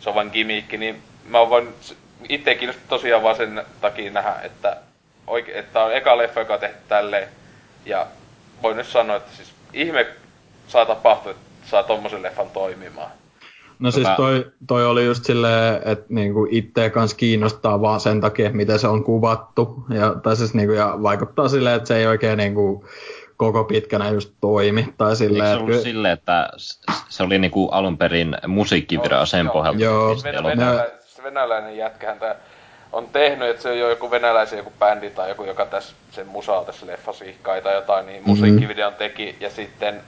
se 0.00 0.08
on 0.08 0.14
vain 0.14 0.30
gimmickki, 0.32 0.76
niin 0.76 1.02
mä 1.24 1.50
voin 1.50 1.74
itse 2.28 2.54
kiinnosti 2.54 2.82
tosiaan 2.88 3.22
vaan 3.22 3.36
sen 3.36 3.62
takia 3.80 4.10
nähdä, 4.10 4.34
että, 4.42 4.76
oike, 5.26 5.58
että 5.58 5.84
on 5.84 5.94
eka 5.94 6.18
leffa, 6.18 6.40
joka 6.40 6.54
on 6.54 6.60
tehty 6.60 6.78
tälleen. 6.88 7.28
Ja 7.86 8.06
voin 8.62 8.76
nyt 8.76 8.86
sanoa, 8.86 9.16
että 9.16 9.36
siis 9.36 9.52
ihme 9.72 10.06
saa 10.68 10.86
tapahtua, 10.86 11.30
että 11.30 11.46
saa 11.64 11.82
tommosen 11.82 12.22
leffan 12.22 12.50
toimimaan. 12.50 13.10
No 13.78 13.90
siis 13.90 14.08
toi, 14.16 14.46
toi 14.66 14.86
oli 14.86 15.04
just 15.04 15.24
silleen, 15.24 15.74
että 15.84 16.06
niinku 16.08 16.46
itseä 16.50 16.90
kans 16.90 17.14
kiinnostaa 17.14 17.80
vaan 17.80 18.00
sen 18.00 18.20
takia, 18.20 18.50
miten 18.50 18.78
se 18.78 18.88
on 18.88 19.04
kuvattu. 19.04 19.84
Ja, 19.94 20.14
tai 20.22 20.36
siis 20.36 20.54
niinku, 20.54 20.74
ja 20.74 20.94
vaikuttaa 21.02 21.48
silleen, 21.48 21.76
että 21.76 21.88
se 21.88 21.96
ei 21.96 22.06
oikein 22.06 22.38
niinku 22.38 22.84
koko 23.36 23.64
pitkänä 23.64 24.10
just 24.10 24.34
toimi. 24.40 24.94
Tai 24.98 25.16
silleen, 25.16 25.44
Eikö 25.44 25.56
se 25.56 25.62
ollut 25.62 25.74
että... 25.74 25.84
silleen, 25.84 26.12
että 26.12 26.50
se 27.08 27.22
oli 27.22 27.38
niinku 27.38 27.68
alun 27.68 27.98
perin 27.98 28.36
musiikkivideo 28.46 29.26
sen 29.26 29.50
pohjalta? 29.50 29.82
Joo. 29.82 30.16
Venäläinen, 30.24 30.66
venäläinen 31.26 31.76
jätkähän 31.76 32.18
tää 32.18 32.36
on 32.92 33.08
tehnyt, 33.12 33.48
että 33.48 33.62
se 33.62 33.70
on 33.70 33.78
jo 33.78 33.90
joku 33.90 34.10
venäläisen 34.10 34.56
joku 34.56 34.72
bändi 34.78 35.10
tai 35.10 35.28
joku, 35.28 35.44
joka 35.44 35.66
tässä 35.66 35.94
sen 36.10 36.26
musaa 36.26 36.64
tässä 36.64 36.86
ihkai 37.24 37.62
tai 37.62 37.74
jotain, 37.74 38.06
niin 38.06 38.22
mm-hmm. 38.22 38.30
musiikkivideon 38.30 38.94
teki 38.94 39.36
ja 39.40 39.50
sitten 39.50 40.00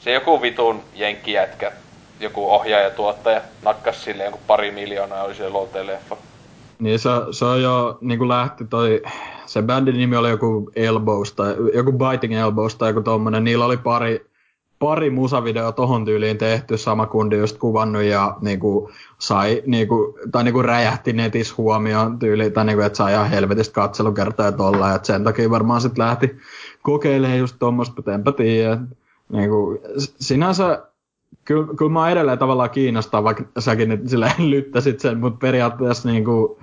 se 0.00 0.12
joku 0.12 0.42
vitun 0.42 0.82
jenkkijätkä, 0.94 1.72
joku 2.20 2.50
ohjaaja 2.50 2.90
tuottaja 2.90 3.40
nakkas 3.62 4.04
sille 4.04 4.24
joku 4.24 4.40
pari 4.46 4.70
miljoonaa 4.70 5.24
oli 5.24 5.34
se 5.34 5.50
luolteen 5.50 5.86
leffa. 5.86 6.16
Niin 6.78 6.98
se, 6.98 7.10
se 7.30 7.44
on 7.44 7.62
jo 7.62 7.98
niin 8.00 8.28
lähti 8.28 8.64
toi, 8.64 9.02
se 9.46 9.62
bändin 9.62 9.98
nimi 9.98 10.16
oli 10.16 10.30
joku 10.30 10.70
Elbows 10.76 11.32
tai 11.32 11.54
joku 11.74 11.92
Biting 11.92 12.38
Elbows 12.38 12.74
tai 12.74 12.90
joku 12.90 13.00
tommonen, 13.00 13.44
niillä 13.44 13.64
oli 13.64 13.76
pari, 13.76 14.29
pari 14.80 15.10
musavideoa 15.10 15.72
tohon 15.72 16.04
tyyliin 16.04 16.38
tehty, 16.38 16.78
sama 16.78 17.06
kundi 17.06 17.38
just 17.38 17.58
kuvannut 17.58 18.02
ja 18.02 18.36
niinku, 18.40 18.90
sai, 19.18 19.62
niinku, 19.66 20.18
tai 20.32 20.44
niinku 20.44 20.62
räjähti 20.62 21.12
netissä 21.12 21.54
huomioon 21.58 22.18
tyyliin, 22.18 22.52
tai 22.52 22.64
niinku, 22.64 22.82
että 22.82 22.96
sai 22.96 23.12
ihan 23.12 23.30
helvetistä 23.30 23.74
katselukertaa 23.74 24.46
ja 24.46 24.52
tolla, 24.52 24.88
ja 24.88 25.00
sen 25.02 25.24
takia 25.24 25.50
varmaan 25.50 25.80
sitten 25.80 26.04
lähti 26.04 26.36
kokeilemaan 26.82 27.38
just 27.38 27.56
tuommoista, 27.58 27.94
mutta 27.96 28.14
enpä 28.14 28.32
tiedä. 28.32 28.78
Niinku, 29.32 29.78
sinänsä 29.98 30.82
kyllä, 31.44 31.66
kyllä 31.76 31.92
mä 31.92 32.10
edelleen 32.10 32.38
tavallaan 32.38 32.70
kiinnostaa, 32.70 33.24
vaikka 33.24 33.44
säkin 33.58 33.88
nyt 33.88 34.08
silleen 34.08 34.50
lyttäsit 34.50 35.00
sen, 35.00 35.20
mutta 35.20 35.38
periaatteessa 35.38 36.08
niinku, 36.08 36.58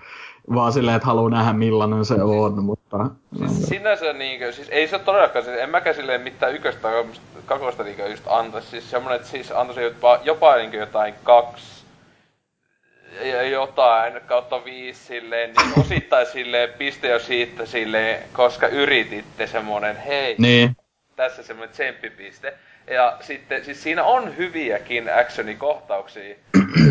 vaan 0.55 0.73
silleen, 0.73 0.95
että 0.95 1.05
haluaa 1.05 1.29
nähdä 1.29 1.53
millainen 1.53 2.05
se 2.05 2.13
on, 2.13 2.63
mutta... 2.63 3.09
Siis 3.47 3.67
sinänsä 3.67 4.13
niinkö, 4.13 4.51
siis 4.51 4.69
ei 4.69 4.87
se 4.87 4.99
todellakaan, 4.99 5.45
siis 5.45 5.57
en 5.57 5.69
mäkään 5.69 5.95
silleen 5.95 6.21
mitään 6.21 6.55
yköstä 6.55 6.81
tai 6.81 7.05
kakosta 7.45 7.83
niinkö 7.83 8.07
just 8.07 8.23
antaisi, 8.27 8.69
siis 8.69 8.91
semmonen, 8.91 9.15
että 9.15 9.27
siis 9.27 9.51
antaisi 9.51 9.81
jopa, 9.81 10.19
jopa 10.23 10.55
niinkö 10.55 10.77
jotain 10.77 11.13
kaksi 11.23 11.77
ja 13.21 13.43
jotain 13.43 14.13
kautta 14.27 14.65
viisi 14.65 15.03
silleen, 15.05 15.53
niin 15.53 15.79
osittain 15.85 16.27
silleen 16.27 16.69
piste 16.77 17.07
jo 17.07 17.19
siitä 17.19 17.65
silleen, 17.65 18.23
koska 18.33 18.67
yrititte 18.67 19.47
semmonen, 19.47 19.97
hei, 19.97 20.35
niin. 20.37 20.75
tässä 21.15 21.43
semmonen 21.43 21.69
tsemppipiste. 21.69 22.53
Ja 22.89 23.17
sitten, 23.21 23.65
siis 23.65 23.83
siinä 23.83 24.03
on 24.03 24.37
hyviäkin 24.37 25.09
actionikohtauksia, 25.19 26.35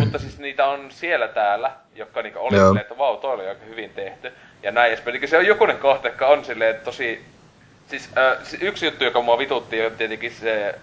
mutta 0.06 0.18
siis 0.18 0.38
niitä 0.38 0.66
on 0.66 0.90
siellä 0.90 1.28
täällä, 1.28 1.70
jotka 1.94 2.22
niinku 2.22 2.38
oli 2.38 2.56
silleen, 2.56 2.78
että 2.78 2.98
vau, 2.98 3.16
toi 3.16 3.34
oli 3.34 3.48
aika 3.48 3.64
hyvin 3.64 3.90
tehty. 3.90 4.32
Ja 4.62 4.72
näin 4.72 4.88
edespäin. 4.88 5.20
Niin 5.20 5.28
se 5.28 5.38
on 5.38 5.46
jokunen 5.46 5.78
kohta, 5.78 6.08
joka 6.08 6.26
on 6.26 6.44
silleen 6.44 6.80
tosi... 6.84 7.24
Siis 7.86 8.10
äh, 8.18 8.38
yksi 8.60 8.86
juttu, 8.86 9.04
joka 9.04 9.22
mua 9.22 9.38
vitutti, 9.38 9.86
on 9.86 9.92
tietenkin 9.92 10.30
se 10.32 10.74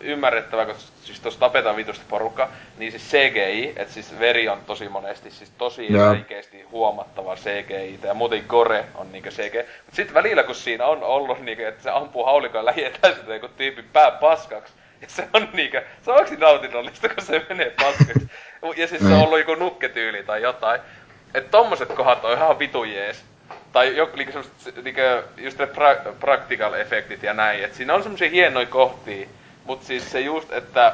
ymmärrettävää, 0.00 0.66
koska 0.66 0.82
siis 1.04 1.20
tuossa 1.20 1.40
tapetaan 1.40 1.76
vitusti 1.76 2.04
porukka, 2.08 2.48
niin 2.78 2.92
siis 2.92 3.10
CGI, 3.10 3.72
että 3.76 3.94
siis 3.94 4.18
veri 4.18 4.48
on 4.48 4.58
tosi 4.66 4.88
monesti 4.88 5.30
siis 5.30 5.52
tosi 5.58 5.92
Joo. 5.92 6.12
räikeästi 6.12 6.62
huomattava 6.62 7.36
CGI, 7.36 7.98
ja 8.02 8.14
muuten 8.14 8.44
gore 8.48 8.84
on 8.94 9.12
niinkö 9.12 9.30
CGI. 9.30 9.58
Mut 9.58 9.94
sit 9.94 10.14
välillä 10.14 10.42
kun 10.42 10.54
siinä 10.54 10.86
on 10.86 11.02
ollut 11.02 11.40
niinkö, 11.40 11.68
että 11.68 11.82
se 11.82 11.90
ampuu 11.90 12.24
haulikoon 12.24 12.64
lähietään 12.64 13.14
sitä 13.14 13.34
joku 13.34 13.48
tyypin 13.48 13.88
pää 13.92 14.10
paskaksi, 14.10 14.72
ja 15.00 15.06
se 15.16 15.28
on 15.32 15.48
niinkö, 15.52 15.82
se 16.04 16.10
on 16.10 16.16
oikeesti 16.16 16.36
nautinnollista, 16.44 17.08
kun 17.08 17.24
se 17.24 17.46
menee 17.48 17.70
paskaksi. 17.82 18.30
Ja 18.76 18.86
siis 18.86 19.00
se 19.00 19.06
on 19.06 19.12
Niin. 19.12 19.24
ollut 19.24 19.38
joku 19.38 19.54
nukketyyli 19.54 20.22
tai 20.22 20.42
jotain. 20.42 20.80
Että 21.34 21.50
tommoset 21.50 21.88
kohdat 21.92 22.24
on 22.24 22.32
ihan 22.32 22.58
vitu 22.58 22.84
jees. 22.84 23.24
Tai 23.72 23.96
joku 23.96 24.16
niinku 24.16 24.32
semmoset, 24.32 24.84
niinku, 24.84 25.00
just 25.36 25.58
ne 25.58 25.64
pra- 25.64 26.12
practical 26.20 26.72
efektit 26.72 27.22
ja 27.22 27.34
näin. 27.34 27.64
Et 27.64 27.74
siinä 27.74 27.94
on 27.94 28.02
semmosia 28.02 28.30
hienoja 28.30 28.66
kohtia. 28.66 29.26
Mut 29.64 29.82
siis 29.82 30.12
se 30.12 30.20
just, 30.20 30.52
että 30.52 30.92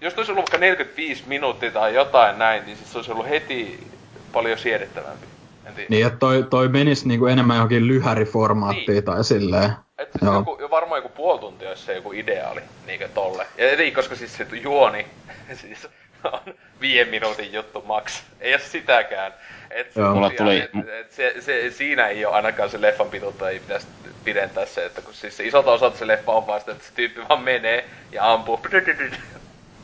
jos 0.00 0.14
olisi 0.14 0.32
ollut 0.32 0.42
vaikka 0.44 0.58
45 0.58 1.24
minuuttia 1.26 1.70
tai 1.70 1.94
jotain 1.94 2.38
näin, 2.38 2.64
niin 2.66 2.76
siis 2.76 2.92
se 2.92 2.98
olisi 2.98 3.12
ollut 3.12 3.28
heti 3.28 3.86
paljon 4.32 4.58
siedettävämpi. 4.58 5.26
En 5.66 5.74
tiedä. 5.74 5.86
Niin, 5.90 6.06
että 6.06 6.18
toi, 6.18 6.46
toi 6.50 6.68
menisi 6.68 7.08
niinku 7.08 7.26
enemmän 7.26 7.56
johonkin 7.56 7.88
lyhäriformaattiin 7.88 8.86
Niin. 8.88 9.04
tai 9.04 9.24
silleen. 9.24 9.70
Et 10.00 10.12
siis 10.12 10.22
Joo. 10.22 10.34
joku, 10.34 10.56
jo 10.60 10.70
varmaan 10.70 10.98
joku 10.98 11.08
puoli 11.08 11.40
tuntia 11.40 11.68
olisi 11.68 11.84
se 11.84 11.94
joku 11.94 12.12
ideaali, 12.12 12.60
niinkö 12.86 13.08
tolle. 13.08 13.46
Ja 13.58 13.70
eli 13.70 13.92
koska 13.92 14.14
siis 14.14 14.36
se 14.36 14.46
juoni, 14.52 15.06
siis 15.60 15.88
on 16.24 16.54
viiden 16.80 17.08
minuutin 17.08 17.52
juttu 17.52 17.82
max. 17.82 18.22
Ei 18.40 18.52
ole 18.52 18.60
sitäkään. 18.60 19.34
Et 19.70 19.96
Joo. 19.96 20.14
Mulla 20.14 20.30
tuli- 20.30 20.60
et, 20.60 20.88
et 21.00 21.12
se, 21.12 21.34
se, 21.40 21.70
siinä 21.70 22.08
ei 22.08 22.24
ole 22.24 22.34
ainakaan 22.34 22.70
se 22.70 22.80
leffan 22.80 23.10
pituutta, 23.10 23.50
ei 23.50 23.60
pitäisi 23.60 23.88
pidentää 24.24 24.66
se, 24.66 24.84
että 24.84 25.02
kun 25.02 25.14
siis 25.14 25.36
se 25.36 25.44
isolta 25.44 25.72
osalta 25.72 25.98
se 25.98 26.06
leffa 26.06 26.32
on 26.32 26.46
vaan 26.46 26.60
sitä, 26.60 26.72
että 26.72 26.84
se 26.84 26.94
tyyppi 26.94 27.28
vaan 27.28 27.42
menee 27.42 27.88
ja 28.12 28.32
ampuu. 28.32 28.60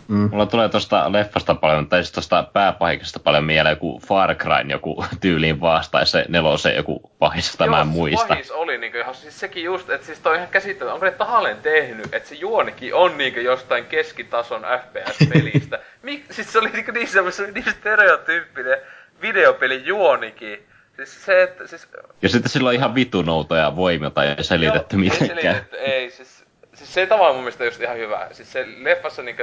Mm. 0.08 0.28
Mulla 0.30 0.46
tulee 0.46 0.68
tosta 0.68 1.12
leffasta 1.12 1.54
paljon, 1.54 1.88
tai 1.88 2.02
siis 2.02 2.12
tosta 2.12 2.42
pääpahiksesta 2.52 3.20
paljon 3.20 3.44
mieleen 3.44 3.72
joku 3.72 4.00
Far 4.06 4.34
Cryn 4.34 4.70
joku 4.70 5.04
tyyliin 5.20 5.60
vastaisi 5.60 6.12
se 6.12 6.24
nelosen 6.28 6.76
joku 6.76 7.10
pahis, 7.18 7.52
jota 7.52 7.70
mä 7.70 7.80
en 7.80 7.86
muista. 7.86 8.26
Pahis 8.28 8.50
oli 8.50 8.78
niinku 8.78 8.98
ihan, 8.98 9.14
siis 9.14 9.40
sekin 9.40 9.64
just, 9.64 9.90
että 9.90 10.06
siis 10.06 10.20
toi 10.20 10.32
on 10.32 10.36
ihan 10.36 10.48
käsittämätöntä, 10.48 10.94
onko 10.94 11.06
ne 11.06 11.12
tahalleen 11.12 11.56
tehnyt, 11.56 12.14
että 12.14 12.28
se 12.28 12.34
juonikin 12.34 12.94
on 12.94 13.18
niinku 13.18 13.40
jostain 13.40 13.84
keskitason 13.84 14.62
FPS-pelistä. 14.62 15.78
Mik, 16.02 16.24
siis 16.30 16.52
se 16.52 16.58
oli 16.58 16.68
niinku 16.68 16.92
niin 16.92 17.08
semmoinen, 17.08 17.32
se 17.32 17.42
oli 17.42 17.52
niin 17.52 17.70
stereotyyppinen 17.70 18.78
videopelin 19.20 19.86
juonikin. 19.86 20.66
Siis 20.96 21.24
se, 21.24 21.42
että 21.42 21.66
siis... 21.66 21.88
Ja 22.22 22.28
sitten 22.28 22.50
sillä 22.50 22.68
on 22.68 22.74
ihan 22.74 22.94
vitun 22.94 23.28
outoja 23.28 23.76
voimia 23.76 24.10
tai 24.10 24.26
ei 24.26 24.44
selitetty 24.44 24.96
Joo, 24.96 25.00
mitenkään. 25.00 25.38
Ei 25.38 25.42
selitetty, 25.42 25.76
ei. 25.76 26.10
Siis, 26.10 26.44
siis 26.74 26.94
se 26.94 27.06
tavallaan 27.06 27.34
mun 27.34 27.44
mielestä 27.44 27.64
just 27.64 27.80
ihan 27.80 27.96
hyvä. 27.96 28.28
Siis 28.32 28.52
se 28.52 28.66
leffassa 28.78 29.22
niinku, 29.22 29.42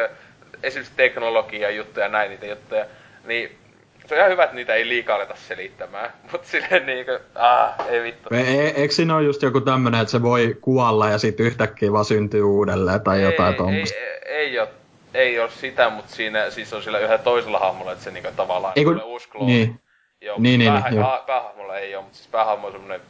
esimerkiksi 0.64 0.94
teknologia 0.98 1.70
juttuja 1.72 2.06
ja 2.06 2.10
näin 2.12 2.30
niitä 2.30 2.46
juttuja, 2.46 2.86
niin 3.26 3.58
se 4.06 4.14
on 4.16 4.20
ihan 4.20 4.32
hyvä, 4.32 4.44
että 4.44 4.56
niitä 4.56 4.74
ei 4.76 4.88
liikaa 4.88 5.16
aleta 5.16 5.36
selittämään. 5.36 6.14
Mut 6.32 6.46
silleen 6.46 6.86
niinku, 6.86 7.12
ah, 7.36 7.74
ei 7.90 8.04
vittu. 8.04 8.30
E- 8.36 8.40
e- 8.68 8.74
eikö 8.82 8.94
siinä 8.94 9.16
ole 9.16 9.24
just 9.24 9.42
joku 9.42 9.62
tämmönen, 9.62 10.02
että 10.02 10.12
se 10.12 10.22
voi 10.22 10.58
kuolla 10.62 11.10
ja 11.10 11.18
sitten 11.18 11.46
yhtäkkiä 11.46 11.92
vaan 11.92 12.06
syntyy 12.06 12.42
uudelleen 12.44 13.02
tai 13.02 13.22
jotain 13.22 13.52
ei, 13.52 13.58
tuommoista? 13.58 13.98
ei, 13.98 14.04
ei, 14.26 14.36
ei, 14.38 14.60
ole, 14.60 14.68
ei 15.14 15.40
ole 15.40 15.50
sitä, 15.50 15.90
mutta 15.90 16.16
siinä 16.16 16.50
siis 16.50 16.74
on 16.74 16.84
sillä 16.84 17.00
yhdellä 17.00 17.18
toisella 17.18 17.60
hahmolla, 17.60 17.92
että 17.92 18.04
se 18.04 18.12
niinku 18.12 18.30
tavallaan 18.36 18.74
Ei 18.76 18.84
kun- 18.84 18.94
tulee 18.94 19.06
uusi 19.06 19.30
klooni. 19.30 19.54
niin. 19.54 19.80
Joo, 20.22 20.36
Niin, 20.40 20.60
niin, 20.60 20.72
päähä, 20.72 20.90
niin, 20.90 21.00
joo. 21.00 21.10
ha- 21.10 21.24
päähahmolla 21.28 21.78
ei 21.78 21.96
ole, 21.96 22.04
mutta 22.04 22.18
siis 22.18 22.30
päähahmo 22.30 22.68
on 22.68 22.74
semmonen 22.74 23.02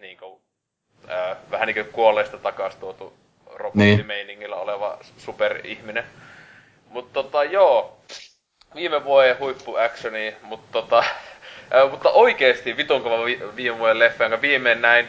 niinku, 0.00 0.40
äh, 1.10 1.36
vähän 1.50 1.66
niinku 1.66 1.92
kuolleista 1.92 2.38
takas 2.38 2.76
tuotu 2.76 3.12
robottimeiningillä 3.56 4.56
oleva 4.56 4.98
superihminen. 5.18 6.04
Mutta 6.90 7.12
tota 7.22 7.44
joo, 7.44 7.98
viime 8.74 9.04
vuoden 9.04 9.38
huippu 9.38 9.76
actioni, 9.76 10.36
mutta 10.42 10.68
tota, 10.72 10.98
äh, 11.74 11.90
mutta 11.90 12.10
oikeesti 12.10 12.76
vitun 12.76 13.02
kova 13.02 13.24
vi- 13.24 13.42
viime 13.56 13.78
vuoden 13.78 13.98
leffa, 13.98 14.24
jonka 14.24 14.40
viimein 14.40 14.82
näin, 14.82 15.08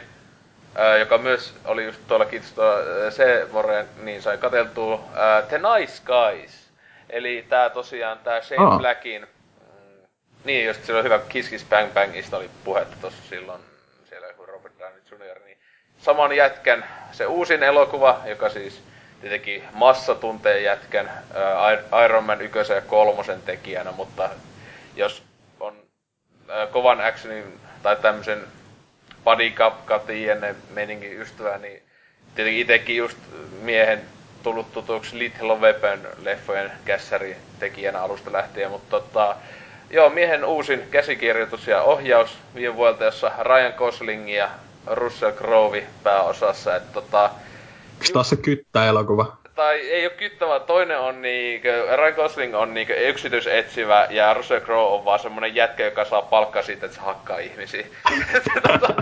äh, 0.80 1.00
joka 1.00 1.18
myös 1.18 1.56
oli 1.66 1.86
just 1.86 2.00
tuolla 2.08 2.26
kiitos 2.26 2.54
tuolla 2.54 2.80
äh, 2.80 3.14
se 3.14 3.48
Moreen, 3.52 3.88
niin 4.02 4.22
sai 4.22 4.38
kateltua, 4.38 4.94
äh, 4.94 5.48
The 5.48 5.58
Nice 5.58 6.02
Guys. 6.06 6.70
Eli 7.10 7.46
tää 7.50 7.70
tosiaan 7.70 8.20
tää 8.20 8.42
Shane 8.42 8.66
Aa. 8.66 8.78
Blackin, 8.78 9.22
mm, 9.22 10.08
niin 10.44 10.66
just 10.68 10.84
silloin 10.84 11.06
hyvä 11.06 11.20
Kiss 11.30 11.50
Kiss 11.50 11.66
Bang 11.70 11.94
Bangista 11.94 12.38
oli 12.38 12.50
puhetta 12.64 12.96
tossa 13.02 13.24
silloin, 13.30 13.62
siellä 14.10 14.28
joku 14.28 14.46
Robert 14.46 14.74
Downey 14.80 15.02
Jr. 15.12 15.40
Niin 15.46 15.58
saman 15.98 16.36
jätkän, 16.36 16.86
se 17.12 17.26
uusin 17.26 17.64
elokuva, 17.64 18.22
joka 18.26 18.50
siis 18.50 18.84
tietenkin 19.22 19.64
massa 19.74 20.16
tuntee 20.16 20.62
jätkän 20.62 21.12
ää, 21.34 22.06
Iron 22.06 22.24
Man 22.24 22.42
1 22.42 22.74
ja 22.74 22.82
3 22.82 23.24
tekijänä, 23.46 23.92
mutta 23.92 24.30
jos 24.96 25.24
on 25.60 25.76
ää, 26.50 26.68
kovan 26.68 27.02
actionin 27.02 27.60
tai 27.84 27.96
tämmöisen 27.96 28.48
body 29.24 29.52
cup 29.52 29.74
meningin 30.70 31.22
ystävä, 31.22 31.58
niin 31.58 31.84
tietenkin 32.36 32.62
itekin 32.62 32.98
just 32.98 33.18
miehen 33.62 34.02
tullut 34.44 34.74
tutuksi 34.74 35.20
Little 35.20 35.56
Weapon 35.56 36.00
leffojen 36.24 36.72
kässäri 36.86 37.38
tekijänä 37.60 38.02
alusta 38.02 38.32
lähtien, 38.32 38.72
mutta 38.72 38.90
tota, 38.90 39.36
joo, 39.90 40.10
miehen 40.10 40.46
uusin 40.46 40.84
käsikirjoitus 40.92 41.68
ja 41.68 41.82
ohjaus 41.82 42.38
viime 42.56 42.76
vuodelta, 42.76 43.04
jossa 43.04 43.32
Ryan 43.40 43.74
Gosling 43.78 44.36
ja 44.36 44.50
Russell 44.88 45.32
Crowe 45.32 45.84
pääosassa, 46.04 46.76
että 46.76 46.94
tota, 46.94 47.30
Onko 48.00 48.14
taas 48.14 48.30
se 48.30 48.36
kyttä-elokuva? 48.36 49.40
tai 49.60 49.80
ei 49.80 50.06
ole 50.06 50.14
kyttä, 50.14 50.48
vaan 50.48 50.62
toinen 50.62 51.00
on 51.00 51.22
niinkö, 51.22 51.96
Ryan 51.96 52.14
Gosling 52.14 52.56
on 52.56 52.74
niinkö 52.74 53.10
yksityisetsivä 53.10 54.08
ja 54.10 54.34
Russell 54.34 54.60
Crowe 54.60 54.94
on 54.94 55.06
vaan 55.06 55.20
semmonen 55.20 55.56
jätkä, 55.56 55.86
joka 55.86 56.06
saa 56.06 56.22
palkkaa 56.22 56.62
siitä, 56.62 56.86
että 56.86 56.98
se 56.98 57.04
hakkaa 57.04 57.40
ihmisiä. 57.40 57.86
Tota, 58.68 58.94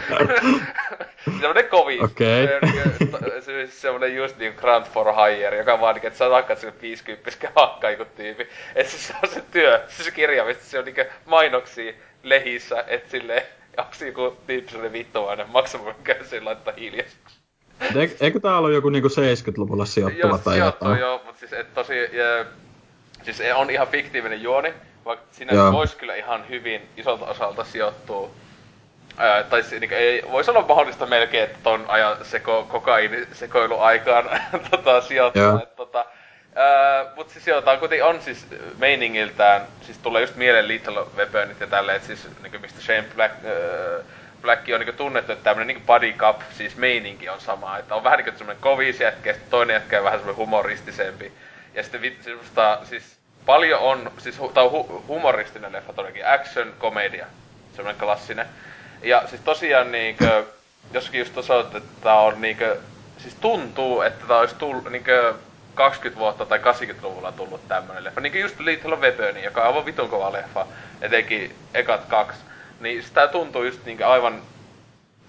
semmonen 1.42 1.68
kovis. 1.70 2.02
Okei. 2.02 2.48
Se 2.48 2.56
on 2.56 2.62
niinkö, 2.62 2.90
to- 3.12 3.42
se 3.42 3.62
on 3.62 3.68
semmonen 3.68 4.16
just 4.16 4.38
niinku 4.38 4.62
Grant 4.62 4.90
for 4.90 5.08
Hire, 5.16 5.58
joka 5.58 5.82
vaan 5.82 5.96
niinkö, 5.96 6.08
että 6.08 6.18
sä 6.18 6.30
hakkaat 6.30 6.60
sille 6.60 6.74
50 6.82 7.32
hakkaa 7.56 7.92
joku 7.92 8.06
tyypi. 8.06 8.48
Et 8.76 8.88
se 8.88 9.14
on 9.24 9.30
se 9.30 9.44
työ, 9.52 9.82
se 9.88 10.12
kirjaimesti, 10.12 10.66
se 10.66 10.80
on 10.80 10.86
niinkö 10.86 11.06
mainoksia 11.26 11.94
lehissä, 12.24 12.84
et 12.88 13.10
silleen, 13.10 13.44
onks 13.78 14.02
joku 14.02 14.38
tyyppi 14.48 14.72
sellainen 14.72 14.94
vittuvainen, 14.94 15.50
maksamaan 15.50 15.96
käy 16.04 16.26
sen 16.26 16.46
laittaa 16.46 16.74
hiljaiseksi. 16.78 17.37
Eikö, 18.20 18.40
tää 18.40 18.58
ollut 18.58 18.74
joku 18.74 18.90
niinku 18.90 19.08
70-luvulla 19.08 19.86
sijoittuva 19.86 20.28
Joo, 20.28 20.38
tai 20.38 20.56
sijoittuu 20.56 20.88
jotain? 20.88 21.02
joo, 21.02 21.22
mutta 21.26 21.40
siis 21.40 21.54
et 21.54 21.74
tosi, 21.74 21.98
ja, 21.98 22.46
siis 23.24 23.42
on 23.56 23.70
ihan 23.70 23.88
fiktiivinen 23.88 24.42
juoni, 24.42 24.74
vaikka 25.06 25.26
siinä 25.32 25.72
voisi 25.72 25.98
kyllä 25.98 26.16
ihan 26.16 26.50
hyvin 26.50 26.82
isolta 26.98 27.26
osalta 27.26 27.64
sijoittua. 27.64 28.30
Ää, 29.18 29.44
tai 29.44 29.62
niin, 29.80 29.94
ei, 29.94 30.24
voisi 30.32 30.52
olla 30.52 30.66
mahdollista 30.68 31.06
melkein, 31.06 31.44
että 31.44 31.60
ton 31.64 31.86
ajan 31.88 32.18
seko, 32.22 32.66
kokaini 32.70 33.28
sekoilu 33.32 33.80
aikaan 33.80 34.30
tota, 34.72 35.02
sijoittaa. 35.02 35.62
Et, 35.64 35.76
tota, 35.76 36.06
ää, 36.56 37.06
mut 37.16 37.30
siis 37.30 37.48
joo, 37.48 37.62
tää 37.62 37.78
kuitenkin 37.78 38.06
on 38.06 38.22
siis 38.22 38.48
meiningiltään, 38.78 39.62
siis 39.82 39.98
tulee 39.98 40.22
just 40.22 40.36
mieleen 40.36 40.68
Little 40.68 41.06
Weaponit 41.18 41.60
ja 41.60 41.68
tälleen, 41.68 42.02
siis 42.02 42.28
niin 42.44 42.62
mistä 42.62 42.82
Shane 42.82 43.06
Black, 43.16 43.36
ää, 43.46 43.52
Black 44.48 44.70
on 44.74 44.80
niin 44.80 44.96
tunnettu, 44.96 45.32
että 45.32 45.44
tämmönen 45.44 45.68
niin 45.68 45.86
body 45.86 46.14
cup, 46.14 46.42
siis 46.58 46.78
meininki 46.78 47.30
on 47.30 47.42
sama. 47.42 47.78
Että 47.78 47.96
on 47.96 48.04
vähän 48.04 48.20
niin 48.20 48.38
semmonen 48.38 48.62
kovis 48.62 49.00
jätkä, 49.00 49.30
ja 49.30 49.36
toinen 49.50 49.74
jätkä 49.74 49.98
on 49.98 50.04
vähän 50.04 50.20
semmonen 50.20 50.38
humoristisempi. 50.38 51.32
Ja 51.74 51.84
sitten 51.84 52.16
semmoista, 52.22 52.80
siis 52.84 53.18
paljon 53.46 53.80
on, 53.80 54.12
siis 54.18 54.40
hu, 54.40 54.50
tää 54.50 54.64
on 54.64 54.72
hu, 54.72 55.04
humoristinen 55.08 55.72
leffa 55.72 55.94
todellakin, 55.94 56.28
action, 56.28 56.74
komedia, 56.78 57.26
semmonen 57.76 58.00
klassinen. 58.00 58.46
Ja 59.02 59.24
siis 59.26 59.42
tosiaan 59.42 59.92
niinkö, 59.92 60.46
jossakin 60.94 61.20
just 61.20 61.38
osoitettu, 61.38 61.78
että 61.78 62.02
tää 62.04 62.20
on 62.20 62.42
niinkö, 62.42 62.78
siis 63.18 63.36
tuntuu, 63.36 64.02
että 64.02 64.26
tää 64.28 64.38
olisi 64.38 64.56
tullut 64.56 64.92
niinkö 64.92 65.34
20 65.76 66.20
vuotta 66.20 66.46
tai 66.46 66.60
80-luvulla 66.60 67.32
tullut 67.32 67.68
tämmönen 67.68 68.04
leffa. 68.04 68.22
Niinkö 68.22 68.40
just 68.40 68.60
Little 68.60 68.96
Weapon, 68.96 69.44
joka 69.44 69.62
on 69.62 69.68
aivan 69.68 69.86
vitun 69.86 70.10
kova 70.10 70.34
leffa, 70.34 70.68
etenkin 71.02 71.56
ekat 71.74 72.06
kaksi. 72.06 72.40
Niin 72.80 73.04
sitä 73.04 73.28
tuntuu 73.28 73.64
just 73.64 73.86
niinkö 73.86 74.08
aivan 74.08 74.42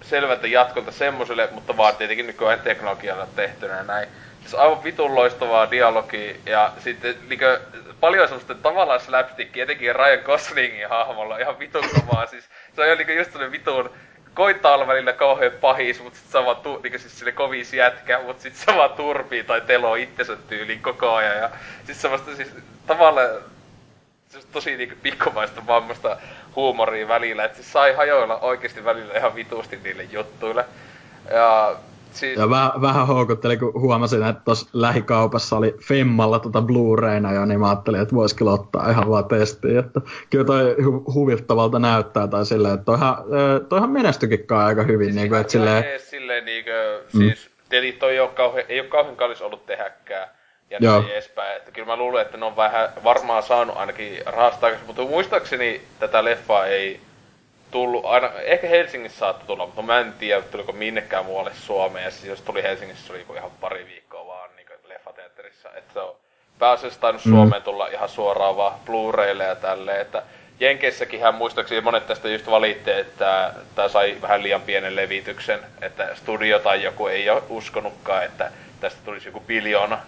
selvältä 0.03 0.47
jatkolta 0.47 0.93
semmoselle, 0.93 1.49
mutta 1.53 1.77
vaan 1.77 1.97
tietenkin 1.97 2.27
nykyään 2.27 2.61
teknologialla 2.61 3.27
tehtynä 3.37 3.77
ja 3.77 3.83
näin. 3.83 4.09
Siis 4.41 4.55
aivan 4.55 4.85
vitun 4.85 5.15
loistavaa 5.15 5.71
dialogia 5.71 6.35
ja 6.47 6.73
sitten 6.79 7.15
niinkö 7.29 7.61
paljon 8.01 8.29
semmoista 8.29 8.55
tavallaan 8.55 9.01
slapstickia, 9.01 9.65
etenkin 9.65 9.97
Ryan 9.97 10.25
Goslingin 10.25 10.89
hahmolla 10.89 11.39
ihan 11.39 11.59
vitun 11.59 11.85
kovaa. 11.95 12.27
Siis 12.27 12.45
se 12.77 12.83
on 12.83 12.89
jo 12.89 12.95
niinkö 12.95 13.13
just 13.13 13.33
sellainen 13.33 13.53
vitun 13.53 13.91
koittaa 14.35 14.75
olla 14.75 14.87
välillä 14.87 15.13
kauhean 15.13 15.53
pahis, 15.61 16.03
mutta 16.03 16.19
sit 16.19 16.31
se 16.31 16.45
vaan 16.45 16.57
tu, 16.57 16.81
niinkö 16.83 16.99
siis 16.99 17.19
sille 17.19 17.33
kovis 17.33 17.75
jätkä, 17.75 18.21
mutta 18.27 18.43
sit 18.43 18.57
se 18.57 18.77
vaan 18.77 18.91
turpii 18.91 19.45
tai 19.45 19.61
teloo 19.61 19.95
itsensä 19.95 20.37
tyyliin 20.37 20.83
koko 20.83 21.15
ajan 21.15 21.37
ja 21.37 21.51
siis 21.87 22.03
semmoista 22.03 22.37
siis 22.37 22.55
tavallaan 22.87 23.29
se 24.29 24.39
on 24.39 24.45
tosi 24.53 24.77
niinku 24.77 24.95
pikkumaista 25.03 25.67
vammasta 25.67 26.17
huumoria 26.59 27.09
välillä, 27.09 27.45
että 27.45 27.63
se 27.63 27.63
sai 27.63 27.95
hajoilla 27.95 28.39
oikeasti 28.39 28.85
välillä 28.85 29.15
ihan 29.15 29.35
vitusti 29.35 29.79
niille 29.85 30.03
juttuille. 30.03 30.65
Ja 31.31 31.77
siis... 32.13 32.39
Ja 32.39 32.51
vähän, 32.51 32.71
vähän 32.81 33.07
houkutteli, 33.07 33.57
kun 33.57 33.73
huomasin, 33.81 34.23
että 34.23 34.43
tuossa 34.45 34.69
lähikaupassa 34.73 35.57
oli 35.57 35.77
Femmalla 35.89 36.39
tota 36.39 36.61
Blu-rayna 36.61 37.35
jo, 37.35 37.45
niin 37.45 37.61
mä 37.61 37.69
ajattelin, 37.69 38.01
että 38.01 38.15
vois 38.15 38.35
kyllä 38.35 38.51
ottaa 38.53 38.91
ihan 38.91 39.11
vaan 39.11 39.25
testiin. 39.25 39.79
Että 39.79 40.01
kyllä 40.31 40.45
toi 40.45 40.77
hu- 40.81 41.15
huvittavalta 41.15 41.79
näyttää 41.79 42.27
tai 42.27 42.47
silleen, 42.47 42.75
että 42.75 42.85
toihan, 42.85 43.17
toihan 43.69 43.91
menestyikin 43.91 44.47
aika 44.51 44.83
hyvin. 44.83 45.07
Siis 45.07 45.17
niin 45.17 45.29
kuin, 45.29 45.41
että 45.41 45.53
silleen... 45.53 45.85
silleen 46.01 46.45
niin 46.45 46.65
kuin, 46.65 47.23
siis, 47.23 47.51
mm. 47.73 47.99
toi 47.99 48.13
ei 48.13 48.21
ole 48.21 48.29
kauhean, 48.29 48.67
ei 48.69 48.81
ole 48.81 48.89
kauhean 48.89 49.17
kallis 49.17 49.43
ollut 49.43 49.67
tehäkään 49.67 50.29
ja 50.71 50.79
Joo. 50.81 51.01
näin 51.01 51.13
edespäin. 51.13 51.57
Että 51.57 51.71
kyllä 51.71 51.87
mä 51.87 51.97
luulen, 51.97 52.23
että 52.23 52.37
ne 52.37 52.47
on 52.47 52.57
vähän 52.57 52.89
varmaan 53.05 53.43
saanut 53.43 53.77
ainakin 53.77 54.23
rahasta 54.27 54.71
mutta 54.87 55.03
muistaakseni 55.03 55.81
tätä 55.99 56.25
leffaa 56.25 56.67
ei 56.67 57.01
tullut, 57.71 58.05
aina, 58.05 58.33
ehkä 58.33 58.67
Helsingissä 58.67 59.19
saattoi 59.19 59.47
tulla, 59.47 59.67
mutta 59.67 59.83
mä 59.83 60.01
en 60.01 60.13
tiedä, 60.13 60.43
tuliko 60.43 60.73
minnekään 60.73 61.25
muualle 61.25 61.53
Suomeen. 61.55 62.05
Ja 62.05 62.11
siis 62.11 62.25
jos 62.25 62.41
tuli 62.41 62.63
Helsingissä, 62.63 63.07
se 63.07 63.13
oli 63.13 63.25
ihan 63.37 63.51
pari 63.61 63.87
viikkoa 63.87 64.27
vaan 64.27 64.51
niin 64.57 64.67
leffateatterissa. 64.85 65.69
Että 65.77 65.93
se 65.93 66.01
on 66.01 66.17
pääasiassa 66.59 67.01
tainnut 67.01 67.25
mm. 67.25 67.31
Suomeen 67.31 67.63
tulla 67.63 67.87
ihan 67.87 68.09
suoraan 68.09 68.57
vaan 68.57 68.81
Blu-raylle 68.87 69.45
ja 69.45 69.57
tälleen, 69.57 70.01
että 70.01 70.23
Jenkeissäkin 70.61 71.21
hän 71.21 71.35
muistaakseni 71.35 71.81
monet 71.81 72.07
tästä 72.07 72.29
just 72.29 72.51
valitti, 72.51 72.91
että 72.91 73.53
tämä 73.75 73.89
sai 73.89 74.17
vähän 74.23 74.43
liian 74.43 74.63
pienen 74.63 74.97
levityksen, 74.97 75.61
että 75.83 76.15
studio 76.15 76.59
tai 76.59 76.83
joku 76.83 77.07
ei 77.07 77.31
ole 77.31 77.43
uskonutkaan, 77.49 78.25
että 78.25 78.51
tästä 78.81 79.01
tulisi 79.05 79.29
joku 79.29 79.41
biljoona 79.41 79.99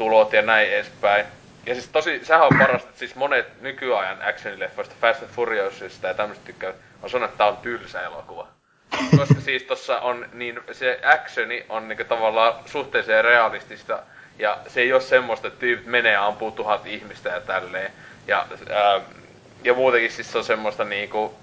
tulot 0.00 0.32
ja 0.32 0.42
näin 0.42 0.68
edespäin. 0.68 1.26
Ja 1.66 1.74
siis 1.74 1.88
tosi, 1.88 2.20
sehän 2.24 2.42
on 2.42 2.58
parasta, 2.58 2.88
että 2.88 2.98
siis 2.98 3.14
monet 3.14 3.62
nykyajan 3.62 4.22
actionileffoista, 4.22 4.94
Fast 5.00 5.22
and 5.22 5.30
Furiousista 5.30 6.06
ja 6.06 6.14
tämmöistä 6.14 6.44
tykkää, 6.44 6.72
on 7.02 7.10
sanonut, 7.10 7.30
että 7.30 7.38
tää 7.38 7.46
on 7.46 7.56
tylsä 7.56 8.02
elokuva. 8.02 8.48
Koska 9.18 9.40
siis 9.40 9.62
tossa 9.62 10.00
on 10.00 10.26
niin, 10.32 10.60
se 10.72 11.00
actioni 11.04 11.66
on 11.68 11.88
niinku 11.88 12.04
tavallaan 12.04 12.54
suhteeseen 12.66 13.24
realistista, 13.24 14.02
ja 14.38 14.58
se 14.68 14.80
ei 14.80 14.92
ole 14.92 15.00
semmoista, 15.00 15.48
että 15.48 15.60
tyypit 15.60 15.86
menee 15.86 16.12
ja 16.12 16.26
ampuu 16.26 16.50
tuhat 16.50 16.86
ihmistä 16.86 17.28
ja 17.28 17.40
tälleen. 17.40 17.92
Ja, 18.26 18.46
ää, 18.70 19.00
ja 19.64 19.74
muutenkin 19.74 20.12
siis 20.12 20.32
se 20.32 20.38
on 20.38 20.44
semmoista 20.44 20.84
niinku, 20.84 21.34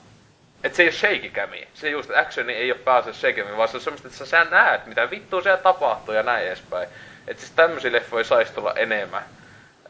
että 0.64 0.76
se 0.76 0.84
ei 0.84 0.88
ole 0.88 0.94
shaky 0.94 1.30
cami. 1.30 1.68
Se 1.74 1.90
just, 1.90 2.10
actioni 2.16 2.54
ei 2.54 2.72
ole 2.72 2.80
pääasiassa 2.80 3.20
shaky 3.20 3.42
cami, 3.42 3.58
vaan 3.58 3.70
se 3.70 3.78
on 3.78 3.84
semmoista, 3.84 4.08
että 4.08 4.26
sä 4.26 4.44
näet, 4.44 4.86
mitä 4.86 5.10
vittua 5.10 5.42
siellä 5.42 5.62
tapahtuu 5.62 6.14
ja 6.14 6.24
näin 6.24 6.48
edespäin. 6.48 6.88
Että 7.28 7.42
siis 7.42 7.54
tämmöisiä 7.56 7.92
leffoja 7.92 8.24
saisi 8.24 8.54
tulla 8.54 8.74
enemmän 8.74 9.24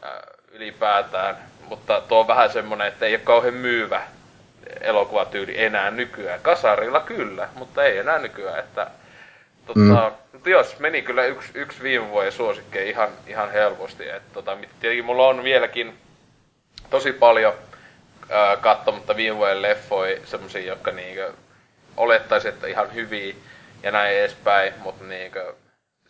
ää, 0.02 0.22
ylipäätään. 0.52 1.36
Mutta 1.68 2.00
tuo 2.00 2.20
on 2.20 2.26
vähän 2.26 2.52
semmonen, 2.52 2.88
että 2.88 3.06
ei 3.06 3.14
ole 3.14 3.20
kauhean 3.24 3.54
myyvä 3.54 4.02
elokuvatyyli 4.80 5.62
enää 5.62 5.90
nykyään. 5.90 6.40
Kasarilla 6.40 7.00
kyllä, 7.00 7.48
mutta 7.54 7.84
ei 7.84 7.98
enää 7.98 8.18
nykyään. 8.18 8.58
Että, 8.58 8.86
tota, 9.66 9.80
mm. 9.80 10.12
Mutta 10.32 10.50
jos 10.50 10.78
meni 10.78 11.02
kyllä 11.02 11.24
yksi, 11.24 11.50
yksi 11.54 11.82
viime 11.82 12.10
vuoden 12.10 12.32
suosikkeen 12.32 12.88
ihan, 12.88 13.08
ihan 13.26 13.52
helposti. 13.52 14.08
Että, 14.08 14.34
tota, 14.34 14.56
tietenkin 14.80 15.04
mulla 15.04 15.26
on 15.26 15.44
vieläkin 15.44 15.98
tosi 16.90 17.12
paljon 17.12 17.54
ää, 18.30 18.56
katsomatta 18.56 19.16
viime 19.16 19.36
vuoden 19.36 19.62
leffoja, 19.62 20.20
semmosia, 20.24 20.62
jotka 20.62 20.90
niinkö 20.90 21.32
olettaisi, 21.96 22.48
että 22.48 22.66
ihan 22.66 22.94
hyviä 22.94 23.34
ja 23.82 23.90
näin 23.90 24.16
edespäin, 24.16 24.74
mutta 24.78 25.04
niinkö 25.04 25.54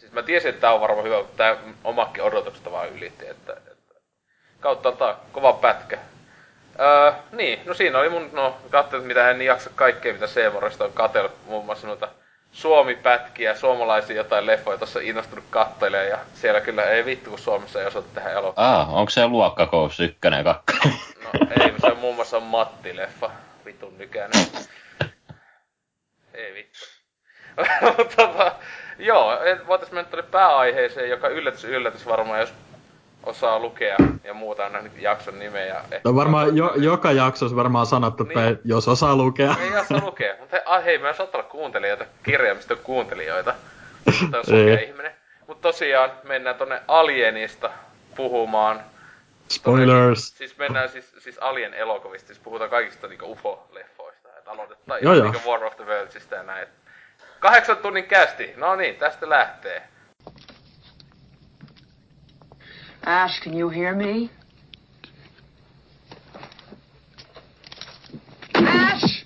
Siis 0.08 0.14
mä 0.14 0.22
tiesin, 0.22 0.48
että 0.48 0.60
tää 0.60 0.72
on 0.72 0.80
varmaan 0.80 1.06
hyvä, 1.06 1.16
mutta 1.16 1.36
tää 1.36 1.56
omakin 1.84 2.22
odotukset 2.22 2.70
vaan 2.70 2.88
ylitti, 2.88 3.26
että, 3.26 3.52
että 3.52 3.94
kautta 4.60 5.16
kova 5.32 5.52
pätkä. 5.52 5.98
Öö, 6.80 7.12
niin, 7.32 7.60
no 7.64 7.74
siinä 7.74 7.98
oli 7.98 8.08
mun, 8.08 8.30
no 8.32 8.56
katsoin, 8.70 9.04
mitä 9.04 9.30
en 9.30 9.42
jaksa 9.42 9.70
kaikkea, 9.74 10.12
mitä 10.12 10.26
Seemorista 10.26 10.84
on 10.84 10.92
katsellut, 10.92 11.32
muun 11.46 11.64
muassa 11.64 11.86
noita 11.86 12.08
Suomi-pätkiä, 12.52 13.54
suomalaisia 13.54 14.16
jotain 14.16 14.46
leffoja 14.46 14.78
tuossa 14.78 15.00
innostunut 15.00 15.44
kattelee 15.50 16.08
ja 16.08 16.18
siellä 16.34 16.60
kyllä 16.60 16.84
ei 16.84 17.04
vittu, 17.04 17.30
kun 17.30 17.38
Suomessa 17.38 17.80
ei 17.80 17.86
osata 17.86 18.08
tehdä 18.14 18.30
elokuvaa. 18.30 18.80
Ah, 18.80 18.94
onko 18.94 19.10
se 19.10 19.26
luokkakous 19.26 20.00
ykkönen 20.00 20.44
ja 20.46 20.62
No 21.24 21.30
ei, 21.60 21.72
se 21.80 21.86
on 21.86 21.98
muun 21.98 22.14
muassa 22.14 22.40
Matti-leffa, 22.40 23.30
vitun 23.64 23.98
nykäinen. 23.98 24.46
ei 26.34 26.54
vittu. 26.54 26.78
Mutta 27.98 28.52
Joo, 28.98 29.38
voitaisiin 29.66 29.94
mennä 29.94 30.10
tuonne 30.10 30.30
pääaiheeseen, 30.30 31.10
joka 31.10 31.28
yllätys 31.28 31.64
yllätys 31.64 32.06
varmaan, 32.06 32.40
jos 32.40 32.54
osaa 33.22 33.58
lukea 33.58 33.96
ja 34.24 34.34
muuta 34.34 34.66
on 34.66 34.72
nähnyt 34.72 34.92
jakson 34.98 35.38
nimeä. 35.38 35.66
Ja 35.66 36.00
no 36.04 36.14
varmaan 36.14 36.56
jo, 36.56 36.74
joka 36.76 37.12
jaksossa 37.12 37.56
varmaan 37.56 37.86
sanottu, 37.86 38.22
että 38.22 38.40
niin. 38.40 38.58
jos 38.64 38.88
osaa 38.88 39.16
lukea. 39.16 39.54
Ei 39.60 39.76
osaa 39.76 40.00
lukea, 40.04 40.34
mutta 40.40 40.56
he, 40.56 40.62
ah, 40.66 40.84
hei, 40.84 40.98
mä 40.98 41.12
saattaa 41.12 41.40
olla 41.40 41.50
kuuntelijoita, 41.50 42.04
kirjaimista 42.22 42.76
kuuntelijoita. 42.76 43.54
Tämä 44.30 44.42
on 44.48 44.78
ihminen. 44.88 45.12
Mutta 45.46 45.68
tosiaan 45.68 46.10
mennään 46.24 46.56
tonne 46.56 46.82
Alienista 46.88 47.70
puhumaan. 48.16 48.80
Spoilers! 49.48 50.38
siis 50.38 50.58
mennään 50.58 50.88
siis, 50.88 51.14
siis 51.18 51.38
Alien 51.38 51.74
elokuvista, 51.74 52.26
siis 52.26 52.38
puhutaan 52.38 52.70
kaikista 52.70 53.06
niinku 53.06 53.32
UFO-leffoista. 53.32 54.28
Että 54.38 54.50
aloitetaan 54.50 54.98
joo, 55.02 55.14
joo. 55.14 55.32
War 55.46 55.64
of 55.64 55.76
the 55.76 55.84
Worldsista 55.84 56.34
ja 56.34 56.42
näin. 56.42 56.68
Kahdeksan 57.40 57.76
tunnin 57.76 58.04
kästi. 58.04 58.54
No 58.56 58.76
niin, 58.76 58.96
tästä 58.96 59.28
lähtee. 59.28 59.88
Ash, 63.06 63.42
can 63.42 63.54
you 63.54 63.70
hear 63.70 63.94
me? 63.94 64.30
Ash! 68.54 69.24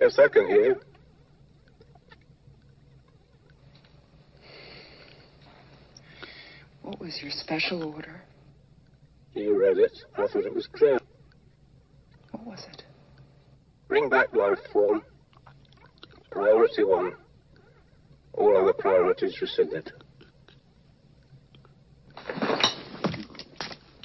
Yes, 0.00 0.18
I 0.18 0.28
can 0.28 0.48
hear 0.48 0.66
you. 0.66 0.80
What 6.82 7.00
was 7.00 7.22
your 7.22 7.30
special 7.30 7.84
order? 7.94 8.23
You 9.34 9.60
read 9.60 9.78
it. 9.78 9.98
I 10.16 10.26
thought 10.28 10.44
it 10.44 10.54
was 10.54 10.66
clear. 10.68 10.98
What 12.30 12.46
was 12.46 12.66
it? 12.72 12.84
Bring 13.88 14.08
back 14.08 14.34
life 14.34 14.58
form. 14.72 15.02
Priority 16.30 16.84
one. 16.84 17.14
All 18.34 18.56
other 18.56 18.72
priorities 18.72 19.40
rescinded. 19.40 19.92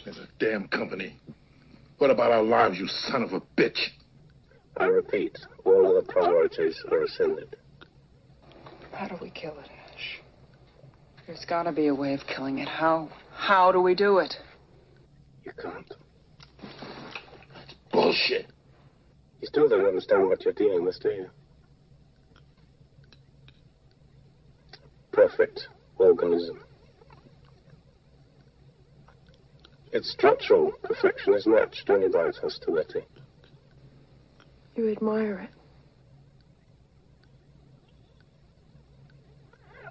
There's 0.03 0.17
a 0.17 0.27
damn 0.39 0.67
company. 0.67 1.15
What 1.97 2.09
about 2.09 2.31
our 2.31 2.43
lives, 2.43 2.79
you 2.79 2.87
son 2.87 3.23
of 3.23 3.33
a 3.33 3.41
bitch? 3.57 3.79
I 4.77 4.85
repeat, 4.85 5.37
all 5.65 5.87
other 5.87 6.05
priorities 6.07 6.81
are 6.91 6.99
rescinded. 6.99 7.55
How 8.93 9.07
do 9.07 9.17
we 9.21 9.29
kill 9.29 9.57
it, 9.59 9.69
Ash? 9.93 10.19
There's 11.27 11.45
gotta 11.45 11.71
be 11.71 11.87
a 11.87 11.95
way 11.95 12.13
of 12.13 12.21
killing 12.25 12.59
it. 12.59 12.67
How? 12.67 13.09
How 13.33 13.71
do 13.71 13.81
we 13.81 13.95
do 13.95 14.19
it? 14.19 14.35
You 15.49 15.63
can't. 15.63 15.93
That's 17.55 17.73
bullshit. 17.91 18.45
You 19.41 19.47
still 19.47 19.67
don't 19.67 19.85
understand 19.85 20.27
what 20.27 20.43
you're 20.45 20.53
dealing 20.53 20.85
with, 20.85 21.01
do 21.01 21.09
you? 21.09 21.29
Perfect 25.11 25.67
organism. 25.97 26.61
Its 29.91 30.11
structural 30.11 30.71
perfection 30.83 31.33
is 31.33 31.47
matched 31.47 31.89
only 31.89 32.09
by 32.09 32.27
its 32.27 32.37
hostility. 32.37 33.05
You 34.75 34.91
admire 34.91 35.39
it. 35.39 35.49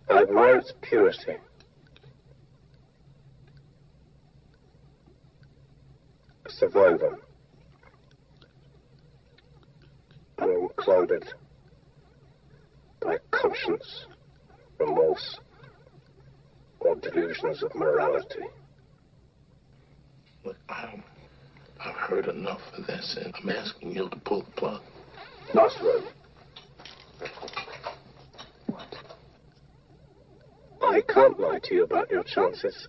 I 0.08 0.22
admire 0.22 0.58
its 0.58 0.72
purity. 0.82 1.36
Survivor. 6.58 7.18
Unclouded 10.38 11.24
by 13.00 13.18
conscience, 13.30 14.06
remorse, 14.78 15.38
or 16.80 16.96
delusions 16.96 17.62
of 17.62 17.74
morality. 17.74 18.42
Look, 20.44 20.56
I'm, 20.68 21.02
I've 21.80 21.94
heard 21.94 22.26
enough 22.26 22.60
of 22.76 22.86
this, 22.86 23.16
and 23.22 23.34
I'm 23.40 23.50
asking 23.50 23.92
you 23.92 24.08
to 24.08 24.16
pull 24.20 24.42
the 24.42 24.50
plug. 24.52 24.82
Last 25.54 25.82
word. 25.82 26.04
What? 28.66 28.96
I 30.82 31.02
can't 31.02 31.38
lie 31.38 31.60
to 31.64 31.74
you 31.74 31.84
about 31.84 32.10
your 32.10 32.22
chances, 32.22 32.88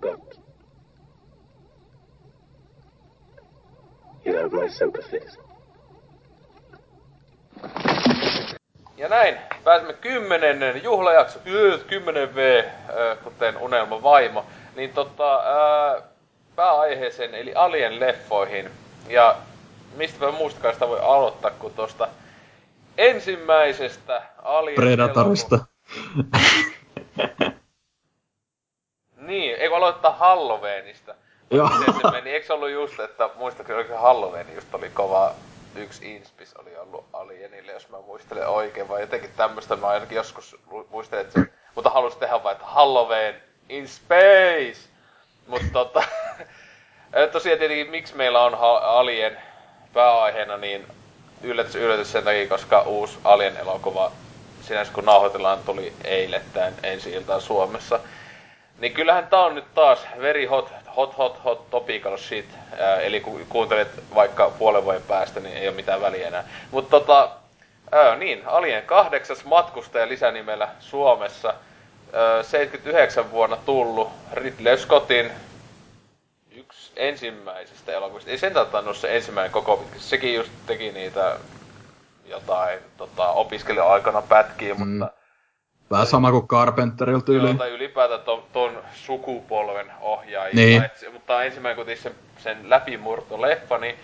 but 0.00 0.20
You 4.26 4.42
have 4.42 4.62
my 4.62 4.68
sympathies. 4.68 5.38
Ja 8.96 9.08
näin, 9.08 9.38
pääsemme 9.64 9.92
kymmenennen 9.92 10.82
juhlajakso, 10.82 11.38
10 11.86 12.34
V, 12.34 12.64
kuten 13.24 13.56
unelma 13.56 14.02
vaimo. 14.02 14.46
Niin 14.76 14.92
tota, 14.92 15.36
ää, 15.36 16.02
pääaiheeseen, 16.56 17.34
eli 17.34 17.52
Alien-leffoihin. 17.54 18.70
Ja 19.08 19.36
mistä 19.96 20.30
muustakaan 20.32 20.74
sitä 20.74 20.88
voi 20.88 21.00
aloittaa, 21.00 21.50
kuin 21.50 21.74
tuosta 21.74 22.08
ensimmäisestä 22.98 24.22
Alien 24.42 24.76
Predatorista. 24.76 25.58
niin, 29.16 29.56
eikö 29.56 29.76
aloittaa 29.76 30.12
Halloweenista? 30.12 31.14
Joo. 31.54 31.68
Miten 31.78 31.94
se 31.94 32.10
meni? 32.10 32.30
Eikö 32.30 32.54
ollut 32.54 32.70
just, 32.70 33.00
että 33.00 33.30
muistakin, 33.34 33.74
oliko 33.74 33.88
se 33.88 33.96
Halloween 33.96 34.54
just 34.54 34.74
oli 34.74 34.90
kova 34.90 35.34
yksi 35.76 36.16
inspis 36.16 36.54
oli 36.54 36.76
ollut 36.76 37.04
Alienille, 37.12 37.72
jos 37.72 37.88
mä 37.88 38.00
muistelen 38.00 38.48
oikein, 38.48 38.88
vai 38.88 39.00
jotenkin 39.00 39.30
tämmöstä 39.36 39.76
mä 39.76 39.86
ainakin 39.86 40.16
joskus 40.16 40.56
muistelin, 40.90 41.24
että 41.26 41.40
se, 41.40 41.46
mutta 41.74 41.90
halusin 41.90 42.20
tehdä 42.20 42.42
vain, 42.42 42.54
että 42.54 42.66
Halloween 42.66 43.34
in 43.68 43.88
space! 43.88 44.88
Mutta 45.46 45.66
tota, 45.72 46.02
tosiaan 47.32 47.58
tietenkin, 47.58 47.90
miksi 47.90 48.16
meillä 48.16 48.42
on 48.42 48.54
Alien 48.82 49.38
pääaiheena, 49.92 50.56
niin 50.56 50.86
yllätys 51.42 51.74
yllätys 51.74 52.12
sen 52.12 52.24
takia, 52.24 52.48
koska 52.48 52.80
uusi 52.82 53.18
Alien-elokuva 53.24 54.12
sinänsä 54.60 54.92
kun 54.92 55.04
nauhoitellaan 55.04 55.58
tuli 55.66 55.92
eilettäin 56.04 56.74
ensi 56.82 57.12
iltaan 57.12 57.40
Suomessa. 57.40 58.00
Niin 58.78 58.94
kyllähän 58.94 59.26
tää 59.26 59.40
on 59.40 59.54
nyt 59.54 59.74
taas 59.74 60.06
very 60.20 60.46
hot, 60.46 60.72
hot, 60.96 61.18
hot, 61.18 61.44
hot 61.44 61.70
topical 61.70 62.16
shit. 62.16 62.46
Ää, 62.78 63.00
eli 63.00 63.20
kun 63.20 63.46
kuuntelet 63.48 63.88
vaikka 64.14 64.50
puolen 64.50 64.84
vuoden 64.84 65.02
päästä, 65.02 65.40
niin 65.40 65.56
ei 65.56 65.68
ole 65.68 65.76
mitään 65.76 66.00
väliä 66.00 66.28
enää. 66.28 66.44
Mutta 66.70 66.90
tota, 66.90 67.30
ää, 67.92 68.16
niin, 68.16 68.42
Alien 68.46 68.82
kahdeksas 68.82 69.44
matkustaja 69.44 70.08
lisänimellä 70.08 70.68
Suomessa. 70.80 71.54
Ää, 72.12 72.42
79 72.42 73.30
vuonna 73.30 73.56
tullut 73.56 74.10
Ridley 74.32 74.76
Scottin 74.76 75.30
yksi 76.56 76.92
ensimmäisistä 76.96 77.92
elokuvista. 77.92 78.30
Ei 78.30 78.38
sen 78.38 78.52
tainnut 78.72 78.96
se 78.96 79.16
ensimmäinen 79.16 79.52
koko. 79.52 79.84
Sekin 79.96 80.34
just 80.34 80.52
teki 80.66 80.92
niitä 80.92 81.36
jotain 82.26 82.78
tota, 82.96 83.28
opiskelija-aikana 83.28 84.22
pätkiä, 84.22 84.74
mm. 84.74 84.88
mutta... 84.88 85.23
Vähän 85.90 86.06
sama 86.06 86.30
kuin 86.30 86.48
Carpenterilta 86.48 87.32
yli. 87.32 87.46
Joo, 87.46 87.54
tai 87.54 87.70
ylipäätään 87.70 88.20
ton, 88.20 88.42
ton 88.52 88.82
sukupolven 88.94 89.86
ohjaajia. 90.00 90.54
Niin. 90.54 90.82
Et, 90.84 91.12
mutta 91.12 91.42
ensimmäinen 91.42 91.86
kun 91.86 91.96
sen, 91.96 92.14
sen 92.38 92.70
läpimurto 92.70 93.42
leffa, 93.42 93.78
niin 93.78 93.96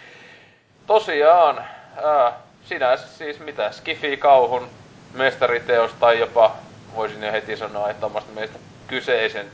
tosiaan, 0.86 1.64
ää, 2.04 2.32
sinä 2.64 2.96
siis 2.96 3.40
mitä, 3.40 3.70
Skifi-kauhun 3.70 4.68
mestariteos 5.14 5.92
tai 6.00 6.18
jopa 6.20 6.56
voisin 6.96 7.22
jo 7.22 7.32
heti 7.32 7.56
sanoa, 7.56 7.90
että 7.90 8.06
omasta 8.06 8.32
meistä 8.32 8.58
kyseisen 8.86 9.46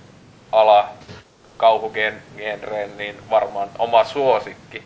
ala 0.53 0.89
kauhugenreen, 1.57 2.97
niin 2.97 3.17
varmaan 3.31 3.69
oma 3.79 4.05
suosikki. 4.05 4.83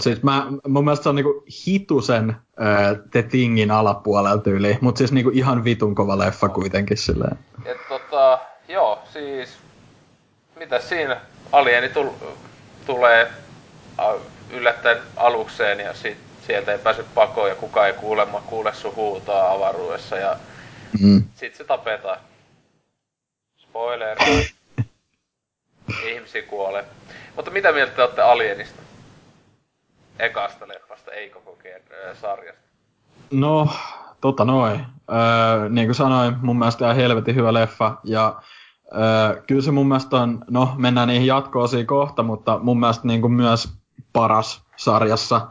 Siis 0.00 0.22
mä, 0.22 0.46
mun 0.68 0.84
mielestä 0.84 1.02
se 1.02 1.08
on 1.08 1.14
niinku 1.14 1.44
hitusen 1.66 2.30
äh, 2.30 2.96
The 3.10 3.22
Thingin 3.22 3.70
alapuolelta 3.70 4.50
yli, 4.50 4.78
mutta 4.80 4.98
siis 4.98 5.12
niinku 5.12 5.30
ihan 5.34 5.64
vitun 5.64 5.94
kova 5.94 6.18
leffa 6.18 6.48
kuitenkin 6.48 6.96
silleen. 6.96 7.38
Et 7.64 7.88
tota, 7.88 8.38
joo, 8.68 9.02
siis 9.12 9.48
mitä 10.56 10.80
siinä 10.80 11.20
alieni 11.52 11.88
tul, 11.88 12.08
tulee 12.86 13.30
yllättäen 14.50 14.98
alukseen 15.16 15.80
ja 15.80 15.94
sit 15.94 16.18
sieltä 16.46 16.72
ei 16.72 16.78
pääse 16.78 17.04
pakoon 17.14 17.48
ja 17.48 17.54
kukaan 17.54 17.86
ei 17.86 17.92
kuulemma 17.92 18.40
kuule 18.40 18.74
sun 18.74 18.96
huutaa 18.96 19.52
avaruudessa 19.52 20.16
ja 20.16 20.36
mm. 21.00 21.24
sit 21.34 21.54
se 21.54 21.64
tapetaan. 21.64 22.18
Spoiler. 23.56 24.18
Ihmisi 26.12 26.42
kuolee. 26.42 26.84
Mutta 27.36 27.50
mitä 27.50 27.72
mieltä 27.72 27.92
te 27.92 28.02
olette 28.02 28.22
Alienista? 28.22 28.82
Ekasta 30.18 30.68
leffasta, 30.68 31.10
ei 31.10 31.30
koko 31.30 31.58
sarjasta? 32.20 32.62
No, 33.30 33.68
tota 34.20 34.44
noin. 34.44 34.86
Öö, 35.10 35.68
niin 35.68 35.86
kuin 35.86 35.94
sanoin, 35.94 36.36
mun 36.42 36.58
mielestä 36.58 36.84
ihan 36.84 36.96
helvetin 36.96 37.34
hyvä 37.34 37.52
leffa. 37.52 37.96
Ja 38.04 38.42
öö, 38.94 39.42
kyllä 39.42 39.62
se 39.62 39.70
mun 39.70 39.88
mielestä 39.88 40.16
on, 40.16 40.44
no 40.50 40.74
mennään 40.76 41.08
niihin 41.08 41.26
jatkoosiin 41.26 41.86
kohta, 41.86 42.22
mutta 42.22 42.58
mun 42.58 42.80
mielestä 42.80 43.06
niin 43.06 43.20
kuin 43.20 43.32
myös 43.32 43.68
paras 44.12 44.62
sarjassa. 44.76 45.48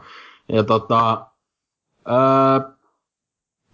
Ja 0.52 0.64
tota, 0.64 1.26
öö, 2.08 2.70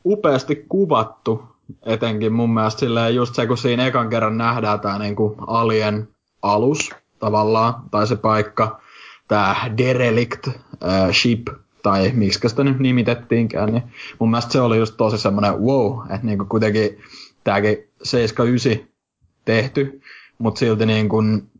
upeasti 0.05 0.65
kuvattu 0.69 1.53
etenkin 1.83 2.33
mun 2.33 2.55
mielestä 2.55 2.81
silleen 2.81 3.15
just 3.15 3.35
se, 3.35 3.47
kun 3.47 3.59
siinä 3.59 3.87
ekan 3.87 4.11
kerran 4.11 4.39
nähdään 4.39 4.81
tää 4.81 4.99
niinku 4.99 5.37
alien 5.47 6.09
alus 6.43 6.91
tavallaan, 7.19 7.75
tai 7.91 8.07
se 8.07 8.17
paikka, 8.17 8.81
tämä 9.29 9.57
derelict 9.79 10.49
äh, 10.49 11.13
ship, 11.13 11.49
tai 11.83 12.11
miksi 12.15 12.49
sitä 12.49 12.65
nyt 12.65 12.79
nimitettiinkään, 12.79 13.73
niin 13.73 13.83
mun 14.19 14.31
mielestä 14.31 14.53
se 14.53 14.61
oli 14.61 14.79
just 14.79 14.95
tosi 14.97 15.19
semmoinen 15.19 15.61
wow, 15.61 16.01
että 16.03 16.27
niinku 16.27 16.45
kuitenkin 16.45 16.99
tämäkin 17.45 17.79
79 18.03 18.89
tehty, 19.45 20.01
mutta 20.39 20.59
silti 20.59 20.87
niin 20.87 21.09
kuin, 21.09 21.51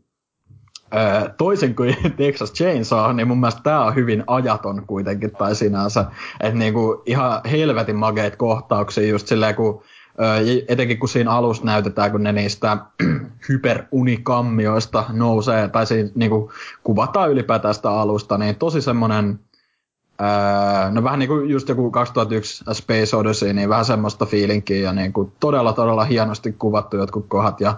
äh, 0.95 1.23
toisin 1.37 1.75
kuin 1.75 1.95
Texas 2.17 2.53
Chainsaw, 2.53 3.15
niin 3.15 3.27
mun 3.27 3.39
mielestä 3.39 3.61
tämä 3.63 3.85
on 3.85 3.95
hyvin 3.95 4.23
ajaton 4.27 4.87
kuitenkin 4.87 5.31
tai 5.31 5.55
sinänsä, 5.55 6.05
että 6.39 6.59
niinku 6.59 7.03
ihan 7.05 7.41
helvetin 7.51 7.95
mageet 7.95 8.35
kohtauksia 8.35 9.07
just 9.07 9.27
silleen, 9.27 9.55
kun 9.55 9.83
etenkin 10.67 10.99
kun 10.99 11.09
siinä 11.09 11.31
alussa 11.31 11.65
näytetään, 11.65 12.11
kun 12.11 12.23
ne 12.23 12.31
niistä 12.31 12.77
hyperunikammioista 13.49 15.03
nousee, 15.09 15.67
tai 15.67 15.85
siinä 15.85 16.09
niin 16.15 16.29
kuin, 16.29 16.49
kuvataan 16.83 17.31
ylipäätään 17.31 17.73
sitä 17.73 17.91
alusta, 17.91 18.37
niin 18.37 18.55
tosi 18.55 18.81
semmoinen, 18.81 19.39
no 20.91 21.03
vähän 21.03 21.19
niin 21.19 21.29
kuin 21.29 21.49
just 21.49 21.69
joku 21.69 21.91
2001 21.91 22.63
Space 22.73 23.15
Odyssey, 23.15 23.53
niin 23.53 23.69
vähän 23.69 23.85
semmoista 23.85 24.25
fiilinkiä 24.25 24.77
ja 24.77 24.93
niin 24.93 25.13
kuin 25.13 25.31
todella 25.39 25.73
todella 25.73 26.03
hienosti 26.03 26.51
kuvattu 26.51 26.97
jotkut 26.97 27.25
kohdat 27.27 27.61
ja 27.61 27.75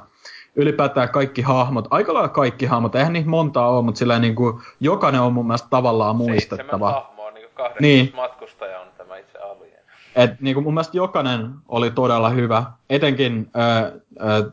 ylipäätään 0.55 1.09
kaikki 1.09 1.41
hahmot, 1.41 1.87
aika 1.89 2.13
lailla 2.13 2.29
kaikki 2.29 2.65
hahmot, 2.65 2.95
eihän 2.95 3.13
niitä 3.13 3.29
montaa 3.29 3.69
ole, 3.69 3.83
mutta 3.85 3.99
silleen 3.99 4.21
niin 4.21 4.35
kuin, 4.35 4.61
jokainen 4.79 5.21
on 5.21 5.33
mun 5.33 5.47
mielestä 5.47 5.67
tavallaan 5.69 6.15
muistettava. 6.15 6.67
Seitsemän 6.67 6.93
hahmoa, 6.93 7.31
niin 7.31 7.47
kuin 7.55 7.71
niin. 7.79 8.13
matkustaja 8.15 8.79
on. 8.79 8.94
Et 10.15 10.41
niinku 10.41 10.61
mun 10.61 10.73
mielestä 10.73 10.97
jokainen 10.97 11.53
oli 11.67 11.91
todella 11.91 12.29
hyvä. 12.29 12.63
Etenkin 12.89 13.49
äh, 13.57 13.77
äh, 13.77 13.91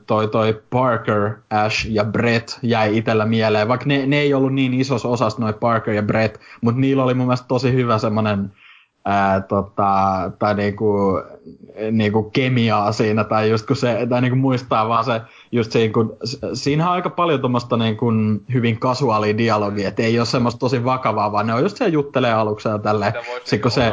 toi, 0.07 0.29
toi 0.29 0.63
Parker, 0.71 1.31
Ash 1.51 1.87
ja 1.91 2.05
Brett 2.05 2.59
jäi 2.63 2.97
itellä 2.99 3.27
mieleen. 3.27 3.69
Vaikka 3.69 3.87
ne, 3.87 4.07
ne 4.07 4.19
ei 4.19 4.35
ollut 4.35 4.55
niin 4.55 4.75
isossa 4.75 5.09
osassa 5.09 5.41
noin 5.41 5.55
Parker 5.55 5.95
ja 5.95 6.03
Brett, 6.03 6.37
mutta 6.61 6.81
niillä 6.81 7.05
oli 7.05 7.15
mun 7.15 7.27
mielestä 7.27 7.49
tosi 7.49 7.73
hyvä 7.73 7.99
semmonen 7.99 8.53
ää, 9.05 9.41
tota, 9.41 9.95
tai 10.39 10.55
niinku, 10.55 11.23
niinku 11.91 12.23
kemiaa 12.23 12.93
siinä, 12.93 13.25
tai 13.25 13.51
just 13.51 13.67
kun 13.67 13.77
se, 13.77 14.07
tai 14.09 14.21
niinku 14.21 14.37
muistaa 14.37 14.89
vaan 14.89 15.05
se, 15.05 15.21
just 15.53 15.73
siinä, 15.73 15.93
kun, 15.93 16.17
siinä 16.55 16.87
on 16.87 16.93
aika 16.93 17.11
paljon 17.11 17.41
tuommoista 17.41 17.77
niinku 17.77 18.07
hyvin 18.53 18.81
kasuaalia 18.81 19.39
dialogia, 19.39 19.89
että 19.89 20.03
ei 20.03 20.19
ole 20.19 20.27
semmoista 20.27 20.59
tosi 20.59 20.85
vakavaa, 20.85 21.33
vaan 21.33 21.47
ne 21.47 21.55
on 21.55 21.63
just 21.63 21.77
se 21.77 21.89
juttelee 21.89 22.33
aluksi 22.33 22.69
ja 22.69 22.79
tälleen. 22.79 23.13
Sitä 23.13 23.25
voisi 23.33 23.57
niinku 23.57 23.71
se, 23.71 23.93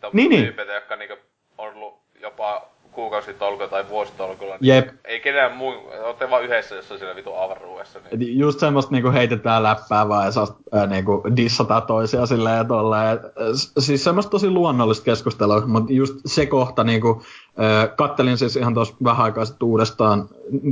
siis 0.00 0.12
niin, 0.12 0.30
niin. 0.30 0.42
tyypeitä, 0.42 0.72
jotka 0.72 0.96
niinku 0.96 1.16
on 1.58 1.74
ollut 1.74 1.98
jopa 2.22 2.68
kuukausitolkulla 2.92 3.68
tai 3.68 3.88
vuositolkulla, 3.88 4.56
niin 4.60 4.74
Jep. 4.74 4.88
ei 5.04 5.20
kenään 5.20 5.56
muu, 5.56 5.72
olette 6.04 6.30
vaan 6.30 6.44
yhdessä 6.44 6.74
jossain 6.74 6.98
siellä 6.98 7.16
vitu 7.16 7.34
avaruudessa. 7.34 7.98
Niin. 8.10 8.38
Just 8.38 8.60
semmoista 8.60 8.92
niinku 8.92 9.12
heitetään 9.12 9.62
läppää 9.62 10.08
vaan 10.08 10.24
ja 10.24 10.32
saa 10.32 10.46
äh, 10.76 10.88
niinku 10.88 11.22
dissataan 11.36 11.82
toisia 11.82 12.26
silleen 12.26 12.56
ja 12.56 12.64
tolleen. 12.64 13.18
Siis 13.78 14.04
semmoista 14.04 14.30
tosi 14.30 14.50
luonnollista 14.50 15.04
keskustelua, 15.04 15.66
mutta 15.66 15.92
just 15.92 16.14
se 16.26 16.46
kohta 16.46 16.84
niinku, 16.84 17.22
kattelin 17.96 18.38
siis 18.38 18.56
ihan 18.56 18.74
tuossa 18.74 18.94
vähän 19.04 19.24
aikaa 19.24 19.44
sitten 19.44 19.68
uudestaan, 19.68 20.28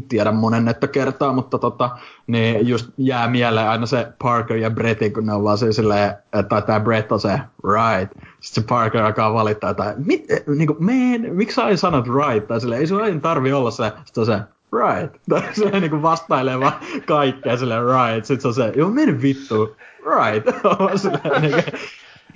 tiedän 0.08 0.36
monennetta 0.36 0.88
kertaa, 0.88 1.32
mutta 1.32 1.58
tota, 1.58 1.90
niin 2.26 2.68
just 2.68 2.90
jää 2.98 3.28
mieleen 3.28 3.68
aina 3.68 3.86
se 3.86 4.06
Parker 4.22 4.56
ja 4.56 4.70
Bretti, 4.70 5.10
kun 5.10 5.26
ne 5.26 5.32
on 5.32 5.44
vaan 5.44 5.58
siis 5.58 5.76
silleen, 5.76 6.14
että 6.32 6.60
tämä 6.60 6.80
Brett 6.80 7.12
on 7.12 7.20
se 7.20 7.40
right. 7.74 8.12
Sitten 8.40 8.62
se 8.62 8.66
Parker 8.68 9.02
alkaa 9.02 9.34
valittaa 9.34 9.70
että 9.70 9.94
mit, 10.04 10.24
niinku, 10.56 10.76
man, 10.80 11.34
miksi 11.34 11.54
sä 11.54 11.76
sanot 11.76 12.06
right? 12.06 12.46
Tai 12.46 12.60
silleen, 12.60 12.80
ei 12.80 12.86
sun 12.86 13.02
aina 13.02 13.20
tarvi 13.20 13.52
olla 13.52 13.70
se, 13.70 13.92
sitten 14.04 14.26
se, 14.26 14.38
right. 14.72 15.16
Tai 15.28 15.42
se 15.52 15.80
niinku 15.80 16.02
vastailee 16.02 16.60
vaan 16.60 16.74
kaikkea 17.06 17.56
silleen, 17.56 17.82
right. 17.84 18.24
Sitten 18.24 18.40
se 18.42 18.48
on 18.48 18.54
se, 18.54 18.72
joo, 18.76 18.90
mene 18.90 19.22
vittu, 19.22 19.76
right. 20.16 20.46
silleen, 21.02 21.42
niinku. 21.42 21.60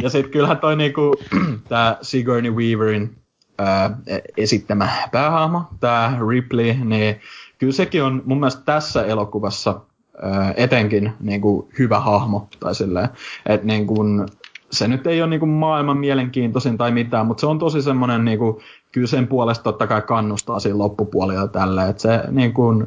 Ja 0.02 0.10
sitten 0.10 0.32
kyllähän 0.32 0.59
toi 0.59 0.77
niinku, 0.77 1.14
tää 1.68 1.97
Sigourney 2.02 2.52
Weaverin 2.52 3.19
ää, 3.61 3.99
esittämä 4.37 4.89
päähahmo, 5.12 5.62
tää 5.81 6.19
Ripley, 6.28 6.74
niin 6.85 7.20
kyllä 7.59 7.73
sekin 7.73 8.03
on 8.03 8.23
mun 8.24 8.41
mielestä 8.41 8.62
tässä 8.65 9.05
elokuvassa 9.05 9.81
ää, 10.23 10.55
etenkin 10.57 11.12
niin 11.20 11.41
kuin, 11.41 11.69
hyvä 11.78 12.01
hahmo. 12.01 12.49
Tai 12.61 12.74
silleen, 12.74 13.09
että 13.47 13.66
niin 13.66 13.87
kuin, 13.87 14.27
se 14.70 14.89
nyt 14.89 15.07
ei 15.07 15.23
ole 15.23 15.31
niin 15.31 15.41
kuin, 15.41 15.51
maailman 15.51 15.99
mielenkiintoisin 15.99 16.78
tai 16.78 16.91
mitään, 16.91 17.27
mutta 17.27 17.41
se 17.41 17.47
on 17.47 17.59
tosi 17.59 17.82
semmoinen, 17.82 18.24
niin 18.24 18.39
kuin, 18.39 18.57
kyllä 18.93 19.07
sen 19.07 19.27
puolesta 19.27 19.65
totta 19.65 19.87
kai 19.87 20.03
kannustaa 20.03 20.61
siinä 20.61 20.78
loppupuolella 20.78 21.49
tälle, 21.49 21.89
että 21.89 22.03
se 22.03 22.23
niin 22.31 22.53
kuin, 22.53 22.87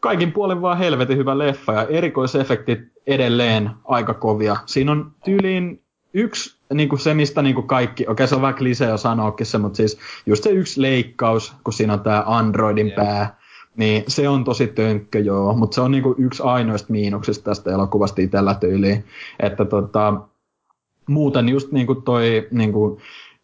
kaikin 0.00 0.32
puolin 0.32 0.62
vaan 0.62 0.78
helvetin 0.78 1.16
hyvä 1.16 1.38
leffa 1.38 1.72
ja 1.72 1.86
erikoisefektit 1.86 2.80
edelleen 3.06 3.70
aika 3.84 4.14
kovia. 4.14 4.56
Siinä 4.66 4.92
on 4.92 5.12
tyyliin 5.24 5.82
yksi, 6.14 6.61
niin 6.74 6.88
kuin 6.88 6.98
se 6.98 7.14
mistä 7.14 7.42
niin 7.42 7.54
kuin 7.54 7.66
kaikki, 7.66 8.06
okei 8.08 8.28
se 8.28 8.34
on 8.34 8.42
vähän 8.42 8.54
klisee 8.54 8.90
jo 8.90 8.96
sanoakin 8.96 9.46
se, 9.46 9.58
mutta 9.58 9.76
siis 9.76 9.98
just 10.26 10.44
se 10.44 10.50
yksi 10.50 10.82
leikkaus, 10.82 11.54
kun 11.64 11.72
siinä 11.72 11.92
on 11.92 12.00
tämä 12.00 12.24
Androidin 12.26 12.86
yeah. 12.86 12.96
pää, 12.96 13.36
niin 13.76 14.04
se 14.08 14.28
on 14.28 14.44
tosi 14.44 14.66
tönkkö 14.66 15.18
joo, 15.18 15.54
mutta 15.54 15.74
se 15.74 15.80
on 15.80 15.90
niinku 15.90 16.14
yksi 16.18 16.42
ainoista 16.42 16.92
miinuksista 16.92 17.44
tästä 17.44 17.70
elokuvasta 17.70 18.22
itsellä 18.22 18.54
tyyliin. 18.54 19.04
Että 19.40 19.64
tota, 19.64 20.14
muuten 21.06 21.48
just 21.48 21.72
niinku 21.72 21.94
toi 21.94 22.48
niinku 22.50 23.00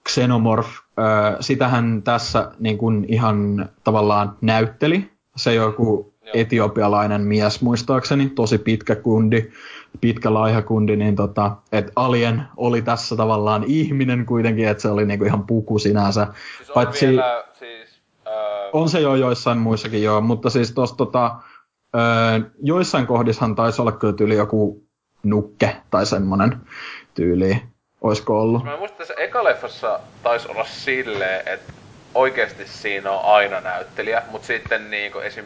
Xenomorph, 0.08 0.68
äh, 0.68 1.36
sitähän 1.40 2.02
tässä 2.02 2.52
niinku 2.58 2.92
ihan 3.08 3.68
tavallaan 3.84 4.36
näytteli. 4.40 5.10
Se 5.36 5.54
joku 5.54 6.14
etiopialainen 6.34 7.20
mies 7.20 7.62
muistaakseni, 7.62 8.28
tosi 8.28 8.58
pitkä 8.58 8.94
kundi, 8.96 9.50
pitkä 10.00 10.34
laiha 10.34 10.62
kundi, 10.62 10.96
niin 10.96 11.16
tota, 11.16 11.56
että 11.72 11.92
Alien 11.96 12.42
oli 12.56 12.82
tässä 12.82 13.16
tavallaan 13.16 13.64
ihminen 13.66 14.26
kuitenkin, 14.26 14.68
että 14.68 14.82
se 14.82 14.88
oli 14.88 15.06
niinku 15.06 15.24
ihan 15.24 15.46
puku 15.46 15.78
sinänsä. 15.78 16.26
Siis 16.56 16.70
on 16.70 16.74
Paitsi, 16.74 17.08
vielä, 17.08 17.44
siis, 17.58 18.00
äh... 18.26 18.32
On 18.72 18.88
se 18.88 19.00
jo 19.00 19.14
joissain 19.14 19.58
muissakin 19.58 20.02
joo, 20.02 20.20
mutta 20.20 20.50
siis 20.50 20.72
tuossa 20.72 20.96
tota, 20.96 21.26
äh, 21.26 22.50
joissain 22.62 23.06
kohdissahan 23.06 23.54
taisi 23.54 23.82
olla 23.82 23.92
kyllä 23.92 24.14
tyyli 24.14 24.34
joku 24.34 24.82
nukke 25.22 25.76
tai 25.90 26.06
semmonen 26.06 26.56
tyyli. 27.14 27.62
Oisko 28.00 28.40
ollut? 28.40 28.64
Mä 28.64 28.76
muistan, 28.76 29.06
että 29.10 29.22
eka 29.22 29.44
leffassa 29.44 30.00
taisi 30.22 30.48
olla 30.48 30.64
silleen, 30.64 31.48
että 31.48 31.72
oikeasti 32.14 32.66
siinä 32.66 33.10
on 33.10 33.34
aina 33.34 33.60
näyttelijä, 33.60 34.22
mutta 34.30 34.46
sitten 34.46 34.90
niinku 34.90 35.18
esim 35.18 35.44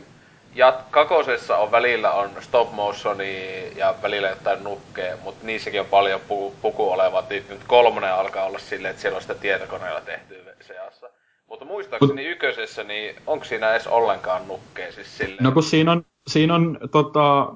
ja 0.55 0.81
kakosessa 0.91 1.57
on 1.57 1.73
välillä 1.73 2.13
on 2.13 2.31
stop 2.41 2.73
motioni 2.73 3.37
ja 3.77 3.95
välillä 4.03 4.29
jotain 4.29 4.65
nukkeja, 4.65 5.17
mutta 5.25 5.47
niissäkin 5.47 5.81
on 5.81 5.87
paljon 5.87 6.21
pu- 6.21 6.53
puku 6.63 6.91
olevaa. 6.91 7.25
Nyt 7.31 7.65
kolmonen 7.67 8.15
alkaa 8.15 8.45
olla 8.45 8.59
silleen, 8.59 8.91
että 8.91 9.03
siellä 9.03 9.17
on 9.17 9.23
sitä 9.23 9.35
tietokoneella 9.35 10.01
tehty 10.01 10.35
seassa. 10.61 11.11
Mutta 11.47 11.65
muistaakseni 11.65 12.23
Mut... 12.23 12.33
ykkösessä, 12.33 12.85
niin 12.85 13.17
onko 13.27 13.45
siinä 13.45 13.71
edes 13.71 13.87
ollenkaan 13.87 14.49
nukkeja 14.49 14.93
siis 14.93 15.19
silleen? 15.19 15.45
No 15.45 15.53
kun 15.53 15.63
siinä 15.63 15.93
on, 15.93 16.05
siinä 16.27 16.55
on 16.55 16.79
tota, 16.91 17.47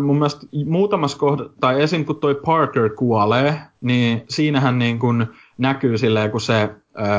mun 0.00 0.16
mielestä 0.16 0.46
muutamassa 0.66 1.18
kohdassa, 1.18 1.52
tai 1.60 1.82
esim. 1.82 2.04
kun 2.04 2.20
toi 2.20 2.34
Parker 2.34 2.90
kuolee, 2.90 3.60
niin 3.80 4.24
siinähän 4.28 4.78
niin 4.78 4.98
kun 4.98 5.34
näkyy 5.58 5.98
silleen, 5.98 6.30
kun 6.30 6.40
se 6.40 6.68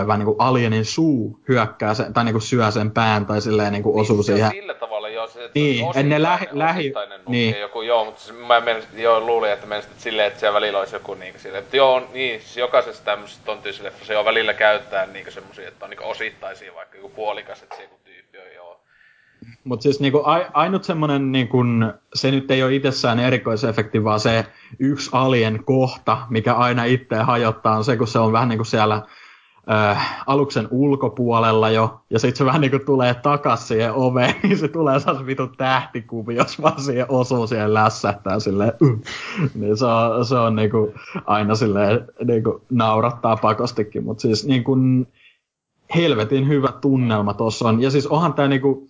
vähän 0.08 0.20
niin 0.20 0.26
kuin 0.26 0.36
alienin 0.40 0.86
suu 0.86 1.40
hyökkää 1.48 1.94
sen, 1.94 2.14
tai 2.14 2.24
niin 2.24 2.34
kuin 2.34 2.42
syö 2.42 2.72
sen 2.72 2.92
pään 2.92 3.26
tai 3.26 3.42
silleen 3.42 3.74
niin 3.74 3.84
kuin 3.84 3.96
niin, 3.96 4.02
osuu 4.02 4.24
se 4.24 4.34
siihen. 4.34 4.52
sillä 4.52 4.74
tavalla 4.74 4.97
se, 5.38 5.52
niin, 5.56 5.86
en 5.96 6.10
ne 6.10 6.22
lähi, 6.22 6.48
lähi, 6.52 6.94
niin. 7.28 7.60
joku, 7.60 7.82
joo, 7.82 8.06
mutta 8.06 8.22
siis 8.22 8.40
mä 8.48 8.62
menisin, 8.62 8.90
joo, 8.96 9.20
luulin, 9.20 9.52
että 9.52 9.68
menisit 9.68 10.00
silleen, 10.00 10.28
että 10.28 10.40
siellä 10.40 10.56
välillä 10.56 10.80
olisi 10.80 10.96
joku 10.96 11.14
niin 11.14 11.34
silleen, 11.38 11.64
että 11.64 11.78
joo, 11.78 12.08
niin, 12.14 12.42
siis 12.42 12.58
jokaisessa 12.58 13.04
tämmöisessä 13.04 13.42
tontyysileffassa 13.46 14.14
joo 14.14 14.26
välillä 14.26 14.54
käyttää 14.54 15.06
niin 15.06 15.32
semmosia, 15.32 15.68
että 15.68 15.86
on 15.86 15.90
niin 15.90 16.04
osittaisia 16.04 16.76
vaikka 16.76 16.98
joku 16.98 17.10
puolikas, 17.10 17.64
että 17.64 17.76
se 17.76 17.82
joku 17.82 18.00
tyyppi 18.04 18.38
on 18.38 18.54
joo. 18.56 18.80
Mutta 19.64 19.84
siis 19.84 20.00
niinku, 20.00 20.24
ainut 20.54 20.84
semmoinen, 20.84 21.32
niinku, 21.32 21.58
se 22.14 22.32
nyt 22.32 22.52
ei 22.52 22.64
ole 22.64 22.76
itsessään 22.76 23.20
erikoisefekti, 23.20 24.04
vaan 24.04 24.20
se 24.20 24.46
yksi 24.80 25.10
alien 25.14 25.64
kohta, 25.64 26.18
mikä 26.30 26.54
aina 26.54 26.84
itse 26.84 27.16
hajottaa, 27.16 27.78
on 27.78 27.84
se, 27.84 27.98
kun 27.98 28.08
se 28.08 28.20
on 28.20 28.32
vähän 28.32 28.50
niin 28.50 28.58
kuin 28.58 28.66
siellä 28.66 29.02
äh, 29.72 30.24
aluksen 30.28 30.68
ulkopuolella 30.72 31.70
jo, 31.70 32.02
ja 32.10 32.20
sitten 32.20 32.38
se 32.38 32.46
vähän 32.46 32.62
niin 32.62 32.72
kuin 32.72 32.86
tulee 32.86 33.14
takas 33.14 33.68
siihen 33.68 33.94
oveen, 33.94 34.36
niin 34.44 34.58
se 34.58 34.68
tulee 34.68 35.00
sellaisen 35.00 35.28
vitun 35.28 35.58
tähtikuvi, 35.58 36.36
jos 36.36 36.62
vaan 36.62 36.82
siihen 36.82 37.06
osuu 37.10 37.48
siihen 37.48 37.74
lässähtää 37.74 38.40
silleen, 38.40 38.74
uh. 38.82 39.00
niin 39.56 39.78
se 39.78 39.86
on, 39.86 40.26
se 40.26 40.36
on 40.36 40.56
niin 40.56 40.72
kuin 40.72 40.94
aina 41.26 41.56
silleen 41.56 42.08
niin 42.24 42.44
kuin 42.44 42.62
naurattaa 42.70 43.38
pakostikin, 43.38 44.04
mutta 44.04 44.22
siis 44.22 44.46
niin 44.46 44.64
kuin 44.64 45.08
helvetin 45.96 46.48
hyvä 46.48 46.72
tunnelma 46.82 47.34
tuossa 47.34 47.68
on, 47.68 47.82
ja 47.82 47.92
siis 47.92 48.08
onhan 48.08 48.34
tämä 48.34 48.48
niin 48.48 48.62
kuin, 48.62 48.90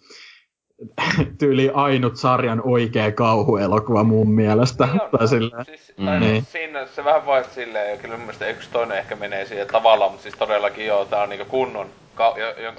tyyli 1.40 1.72
ainut 1.74 2.18
sarjan 2.18 2.62
oikea 2.66 3.12
kauhuelokuva 3.12 4.04
mun 4.04 4.32
mielestä. 4.32 4.86
Niin 4.86 5.02
on, 5.02 5.10
tai 5.18 5.28
silleen. 5.28 5.66
Siis, 5.66 5.94
tai 6.06 6.20
niin. 6.20 6.46
siinä 6.46 6.86
se 6.86 7.04
vähän 7.04 7.26
voi 7.26 7.44
silleen, 7.44 7.92
ja 7.92 7.98
kyllä 7.98 8.18
mun 8.18 8.26
mielestä 8.26 8.48
yksi 8.48 8.70
toinen 8.72 8.98
ehkä 8.98 9.16
menee 9.16 9.46
siihen 9.46 9.68
tavallaan, 9.68 10.12
mutta 10.12 10.24
siis 10.24 10.36
todellakin 10.36 10.86
joo, 10.86 11.06
tää 11.06 11.22
on 11.22 11.30
niinku 11.30 11.46
kunnon, 11.46 11.90
ka- 12.16 12.36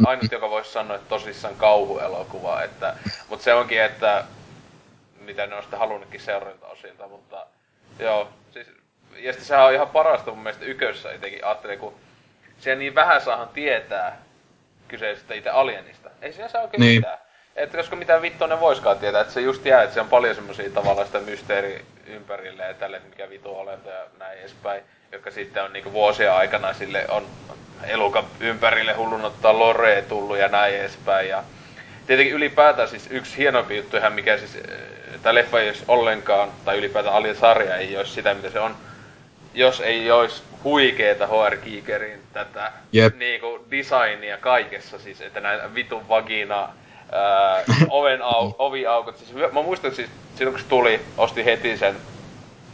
ainut 0.06 0.32
joka 0.32 0.50
voisi 0.50 0.72
sanoa, 0.72 0.96
että 0.96 1.08
tosissaan 1.08 1.54
kauhuelokuva, 1.56 2.62
että, 2.62 2.96
mutta 3.28 3.44
se 3.44 3.54
onkin, 3.54 3.82
että 3.82 4.24
mitä 5.20 5.46
ne 5.46 5.54
on 5.54 5.62
sitten 5.62 5.78
halunnutkin 5.78 6.20
seurantaosilta, 6.20 7.08
mutta 7.08 7.46
joo, 7.98 8.28
siis, 8.52 8.66
ja 9.16 9.32
sitten 9.32 9.46
sehän 9.46 9.66
on 9.66 9.74
ihan 9.74 9.88
parasta 9.88 10.30
mun 10.30 10.42
mielestä 10.42 10.64
ykössä 10.64 11.12
jotenkin, 11.12 11.44
ajattelin, 11.44 11.78
kun 11.78 11.94
se 12.58 12.74
niin 12.74 12.94
vähän 12.94 13.20
saahan 13.20 13.48
tietää 13.48 14.18
kyseisestä 14.88 15.34
itse 15.34 15.50
alienista. 15.50 16.10
Ei 16.22 16.32
siinä 16.32 16.48
saa 16.48 16.62
oikein 16.62 16.80
niin. 16.80 16.98
mitään 16.98 17.18
että 17.56 17.76
koska 17.76 17.96
mitä 17.96 18.22
vittua 18.22 18.46
ne 18.46 18.60
voiskaan 18.60 18.98
tietää, 18.98 19.20
että 19.20 19.32
se 19.32 19.40
just 19.40 19.64
jää, 19.64 19.82
että 19.82 19.94
se 19.94 20.00
on 20.00 20.08
paljon 20.08 20.34
semmosia 20.34 20.70
tavallaan 20.70 21.06
sitä 21.06 21.20
mysteeri 21.20 21.84
ympärille 22.06 22.62
ja 22.62 22.74
tälle, 22.74 23.00
mikä 23.08 23.30
vitu 23.30 23.56
olento 23.56 23.90
ja 23.90 24.04
näin 24.18 24.38
edespäin, 24.38 24.82
jotka 25.12 25.30
sitten 25.30 25.64
on 25.64 25.72
niinku 25.72 25.92
vuosia 25.92 26.36
aikana 26.36 26.72
sille 26.72 27.04
on 27.08 27.26
elukan 27.84 28.24
ympärille 28.40 28.92
hullun 28.92 29.24
ottaa 29.24 29.58
loree 29.58 30.02
tullut 30.02 30.38
ja 30.38 30.48
näin 30.48 30.74
edespäin. 30.74 31.28
Ja 31.28 31.44
tietenkin 32.06 32.34
ylipäätään 32.34 32.88
siis 32.88 33.08
yksi 33.10 33.36
hienompi 33.36 33.76
juttu 33.76 33.96
ihan 33.96 34.12
mikä 34.12 34.38
siis, 34.38 34.56
eh, 34.56 34.62
tämä 35.22 35.34
leffa 35.34 35.60
ei 35.60 35.68
olisi 35.68 35.84
ollenkaan, 35.88 36.48
tai 36.64 36.78
ylipäätään 36.78 37.14
Alien 37.14 37.36
sarja 37.36 37.76
ei 37.76 37.96
olisi 37.96 38.12
sitä 38.12 38.34
mitä 38.34 38.50
se 38.50 38.60
on, 38.60 38.76
jos 39.54 39.80
ei 39.80 40.10
olisi 40.10 40.42
huikeeta 40.64 41.26
HR 41.26 41.56
Kiikerin 41.56 42.20
tätä 42.32 42.72
yep. 42.94 43.16
niinku 43.16 43.66
designia 43.70 44.36
kaikessa, 44.36 44.98
siis 44.98 45.20
että 45.20 45.40
näitä 45.40 45.74
vitun 45.74 46.08
vagina 46.08 46.68
öö, 47.12 47.76
oven 47.90 48.22
au, 48.22 48.52
oviaukot. 48.58 49.16
Siis, 49.16 49.34
mä 49.52 49.62
muistan 49.62 49.94
siis, 49.94 50.10
silloin 50.34 50.54
kun 50.54 50.60
se 50.60 50.68
tuli, 50.68 51.00
ostin 51.16 51.44
heti 51.44 51.76
sen 51.76 51.96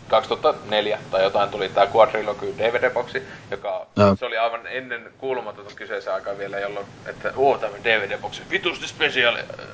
2004 0.09 0.99
tai 1.11 1.23
jotain 1.23 1.51
tuli 1.51 1.69
tää 1.69 1.87
Quadrilogy 1.95 2.55
DVD-boksi, 2.59 3.23
joka 3.51 3.87
no. 3.97 4.17
se 4.17 4.27
oli 4.27 4.37
aivan 4.37 4.67
ennen 4.67 5.11
kuulumatonta 5.19 5.75
kyseisen 5.75 6.15
aikaa 6.15 6.39
vielä, 6.39 6.59
jolloin, 6.59 6.87
että 7.07 7.33
oo 7.37 7.59
tämä 7.59 7.77
DVD-boksi, 7.85 8.43
vitusti 8.51 8.89
spesiaali 8.89 9.39
äh, 9.39 9.67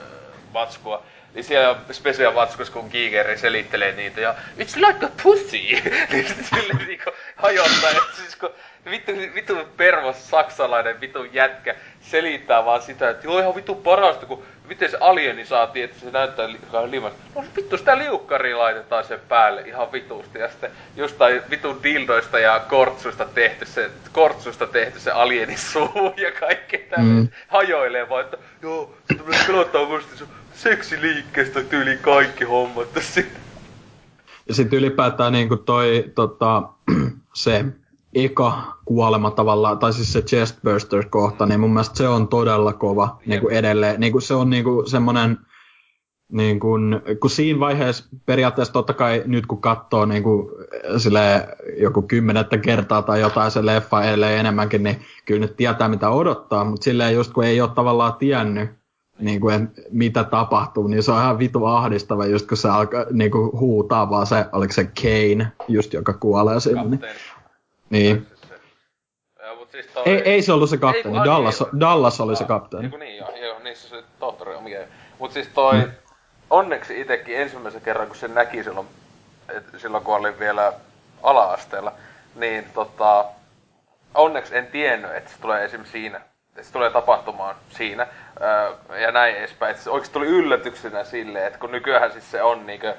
vatskua. 0.53 1.03
Niin 1.35 1.45
siellä 1.45 1.71
on 1.71 1.77
special 1.93 2.35
vatskus, 2.35 2.71
kun 2.71 2.89
Giigeri 2.91 3.39
selittelee 3.39 3.93
niitä 3.93 4.21
ja 4.21 4.35
It's 4.59 4.77
like 4.77 5.07
a 5.07 5.09
pussy! 5.23 5.59
niin 6.13 6.27
silleen 6.55 6.87
niinku 6.87 7.11
hajottaa, 7.37 7.91
että 7.91 8.17
siis 8.17 8.37
kun 8.37 8.51
vittu, 8.91 9.13
vittu 9.35 9.57
pervos 9.77 10.31
saksalainen 10.31 11.01
vittu 11.01 11.25
jätkä 11.25 11.75
selittää 12.01 12.65
vaan 12.65 12.83
sitä, 12.83 13.11
että 13.11 13.27
joo 13.27 13.39
ihan 13.39 13.55
vittu 13.55 13.75
parasta, 13.75 14.27
kun 14.27 14.43
miten 14.69 14.91
se 14.91 14.97
alieni 15.01 15.45
saatiin, 15.45 15.85
että 15.85 16.01
se 16.01 16.11
näyttää 16.11 16.49
li- 16.49 16.91
limas. 16.91 17.13
No 17.35 17.45
vittu 17.57 17.79
sitä 17.79 17.99
liukkari 17.99 18.55
laitetaan 18.55 19.05
sen 19.05 19.21
päälle 19.29 19.61
ihan 19.61 19.93
vitusti. 19.93 20.39
Ja 20.39 20.49
sitten 20.49 20.71
jostain 20.97 21.43
vitun 21.51 21.83
dildoista 21.83 22.39
ja 22.39 22.61
kortsuista 22.69 23.25
tehty 23.25 23.67
se, 23.67 23.91
kortsuista 24.13 24.67
tehty 24.67 25.01
se 25.01 25.11
alieni 25.11 25.57
suu 25.57 26.15
ja 26.25 26.33
kaikki 26.33 26.79
tämmöinen 26.79 27.23
mm. 27.23 27.29
hajoilee 27.49 28.09
vaan, 28.09 28.25
että 28.25 28.37
joo, 28.63 28.95
se 29.09 29.15
tulee 29.15 29.39
pelottaa 29.47 29.85
musta 29.85 30.17
se 30.17 30.25
seksiliikkeestä 30.61 31.63
tyyli 31.63 31.97
kaikki 31.97 32.45
hommat 32.45 32.93
tässä. 32.93 33.23
Ja 34.49 34.55
sitten 34.55 34.79
ylipäätään 34.79 35.33
niin 35.33 35.49
kuin 35.49 35.65
toi 35.65 36.13
tota, 36.15 36.63
se 37.35 37.65
eka 38.15 38.77
kuolema 38.85 39.31
tavallaan, 39.31 39.79
tai 39.79 39.93
siis 39.93 40.13
se 40.13 40.23
chestburster-kohta, 40.23 41.47
niin 41.47 41.61
mun 41.61 41.71
mielestä 41.71 41.97
se 41.97 42.09
on 42.09 42.29
todella 42.29 42.73
kova 42.73 43.21
niin 43.27 43.41
kuin 43.41 43.55
edelleen. 43.55 44.01
Niin 44.01 44.13
kuin 44.13 44.23
se 44.23 44.35
on 44.35 44.51
niin 44.51 44.65
kuin 44.65 44.91
semmoinen, 44.91 45.39
niin 46.33 46.61
kuin, 46.61 47.01
kun 47.21 47.31
siinä 47.31 47.61
vaiheessa 47.61 48.05
periaatteessa 48.27 48.73
totta 48.73 48.93
kai 48.95 49.23
nyt 49.27 49.47
kun 49.47 49.61
katsoo 49.61 50.07
niin 50.07 50.23
kuin, 50.23 50.49
sille 50.97 51.49
joku 51.77 52.03
kymmenettä 52.03 52.59
kertaa 52.59 53.03
tai 53.03 53.21
jotain 53.21 53.51
se 53.51 53.67
leffa 53.67 54.03
ellei 54.03 54.39
enemmänkin, 54.39 54.83
niin 54.83 55.03
kyllä 55.25 55.41
nyt 55.41 55.57
tietää 55.57 55.89
mitä 55.89 56.11
odottaa, 56.11 56.65
mutta 56.65 56.85
silleen 56.85 57.15
just 57.15 57.33
kun 57.33 57.45
ei 57.45 57.61
ole 57.61 57.71
tavallaan 57.75 58.15
tiennyt, 58.15 58.80
niin 59.21 59.41
kuin, 59.41 59.71
mitä 59.91 60.25
tapahtuu, 60.25 60.87
niin 60.87 61.03
se 61.03 61.13
on 61.13 61.19
ihan 61.19 61.39
vitu 61.39 61.65
ahdistava, 61.65 62.27
just 62.27 62.49
kun 62.49 62.57
se 62.57 62.69
alkaa 62.69 63.05
niin 63.11 63.31
kuin, 63.31 63.53
huutaa 63.53 64.11
vaan 64.11 64.27
se, 64.27 64.45
oliko 64.53 64.73
se 64.73 64.85
Kane, 64.85 65.53
just 65.69 65.93
joka 65.93 66.13
kuolee 66.13 66.61
sinne. 66.61 66.83
Niin, 66.83 67.01
niin. 67.91 68.27
siis 69.71 69.87
toi... 69.87 70.03
ei, 70.07 70.23
ei 70.23 70.43
se 70.43 70.53
ollut 70.53 70.71
se 70.71 70.77
kapteeni, 70.77 71.19
ei, 71.19 71.25
Dallas, 71.25 71.61
niin, 71.61 71.81
Dallas 71.81 72.21
oli 72.21 72.37
se 72.37 72.45
kapteeni. 72.45 72.89
Niin, 72.89 73.01
niin 73.01 73.17
joo, 73.17 73.37
joo, 73.37 73.59
niissä 73.59 73.89
se 73.89 74.05
tohtori 74.19 74.55
on 74.55 74.63
mikä. 74.63 74.87
Mut 75.19 75.33
siis 75.33 75.49
toi, 75.49 75.75
mm. 75.75 75.91
onneksi 76.51 77.01
itekin 77.01 77.37
ensimmäisen 77.37 77.81
kerran, 77.81 78.07
kun 78.07 78.17
se 78.17 78.29
näki 78.29 78.65
silloin, 78.65 78.87
et, 79.49 79.65
silloin 79.77 80.05
kun 80.05 80.15
olin 80.15 80.39
vielä 80.39 80.73
ala-asteella, 81.23 81.93
niin 82.35 82.65
tota, 82.75 83.25
onneksi 84.15 84.57
en 84.57 84.67
tiennyt, 84.67 85.15
että 85.15 85.31
se 85.31 85.41
tulee 85.41 85.65
esim. 85.65 85.85
siinä 85.85 86.21
se 86.63 86.73
tulee 86.73 86.91
tapahtumaan 86.91 87.57
siinä. 87.71 88.07
Öö, 88.41 89.01
ja 89.01 89.13
näin 89.13 89.37
edespäin. 89.37 89.71
Et 89.71 89.81
se 89.81 89.91
oikeasti 89.91 90.13
tuli 90.13 90.27
yllätyksenä 90.27 91.05
silleen, 91.05 91.47
että 91.47 91.59
kun 91.59 91.73
nykyään 91.73 92.13
siis 92.13 92.31
se 92.31 92.43
on 92.43 92.67
niinkö 92.67 92.95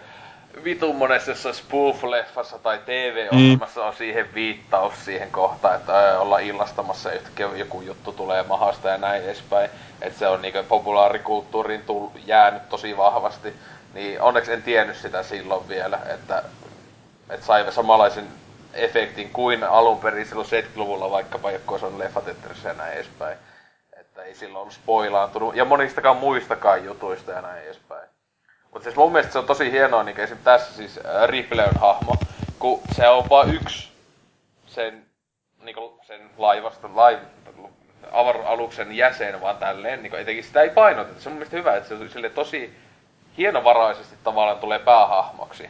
vitun 0.64 0.96
monessa 0.96 1.32
spoof-leffassa 1.32 2.60
tai 2.64 2.80
TV-ohjelmassa 2.86 3.86
on 3.86 3.94
siihen 3.94 4.34
viittaus 4.34 5.06
siihen 5.06 5.32
kohtaan, 5.32 5.76
että 5.76 6.20
ollaan 6.20 6.44
illastamassa 6.44 7.12
yhtäkkiä 7.12 7.50
joku 7.56 7.82
juttu 7.82 8.12
tulee 8.12 8.44
mahasta 8.44 8.90
ja 8.90 8.98
näin 8.98 9.24
edespäin. 9.24 9.70
Että 10.02 10.20
se 10.20 10.28
on 10.28 10.42
niinkö 10.42 10.64
populaarikulttuuriin 10.64 11.82
tull, 11.82 12.08
jäänyt 12.26 12.70
tosi 12.70 12.98
vahvasti. 12.98 13.54
Niin 13.94 14.22
onneksi 14.22 14.54
en 14.54 14.64
tiennyt 14.64 14.98
sitä 14.98 15.24
silloin 15.24 15.68
vielä, 15.68 16.00
että, 16.14 16.44
että 17.30 17.46
sai 17.46 17.72
samanlaisen 17.72 18.28
efektin 18.74 19.30
kuin 19.30 19.64
alun 19.64 20.00
perin 20.00 20.26
silloin 20.26 20.48
70-luvulla 20.48 21.12
vaikkapa, 21.12 21.52
joku 21.52 21.80
on 21.82 22.00
leffateatterissa 22.00 22.68
ja 22.68 22.74
näin 22.74 22.94
edespäin. 22.94 23.38
Että 24.00 24.24
ei 24.24 24.36
silloin 24.36 24.62
ollut 24.62 24.74
spoilaantunut. 24.74 25.56
Ja 25.56 25.66
monistakaan 25.66 26.18
muistakaan 26.18 26.86
jutuista 26.86 27.32
ja 27.32 27.42
näin 27.42 27.64
edespäin. 27.64 28.10
Mutta 28.72 28.84
siis 28.84 28.96
mun 28.96 29.12
mielestä 29.12 29.34
se 29.34 29.40
on 29.40 29.46
tosi 29.46 29.72
hienoa, 29.72 30.04
niin 30.04 30.20
esimerkiksi 30.20 30.46
tässä 30.46 30.74
siis 30.74 30.98
äh, 30.98 31.30
Ripley 31.30 31.66
on 31.66 31.82
hahmo, 31.82 32.16
kun 32.60 32.82
se 32.92 33.10
on 33.10 33.30
vain 33.30 33.56
yksi 33.56 33.92
sen, 34.66 35.06
niin 35.62 35.76
sen 36.02 36.30
laivasta, 36.38 36.90
laiv, 36.94 37.20
avaruusaluksen 38.12 38.92
jäsen 38.92 39.42
vaan 39.42 39.58
tälleen, 39.58 40.04
niin 40.04 40.16
etenkin 40.16 40.44
sitä 40.44 40.62
ei 40.62 40.70
painoteta. 40.70 41.22
Se 41.22 41.30
on 41.30 41.34
mun 41.34 41.38
mielestä 41.38 41.58
hyvä, 41.58 41.76
että 41.76 41.90
se 41.90 42.10
sille 42.10 42.30
tosi 42.30 42.78
hienovaraisesti 43.38 44.16
tavallaan 44.24 44.60
tulee 44.60 44.80
päähahmoksi. 44.80 45.70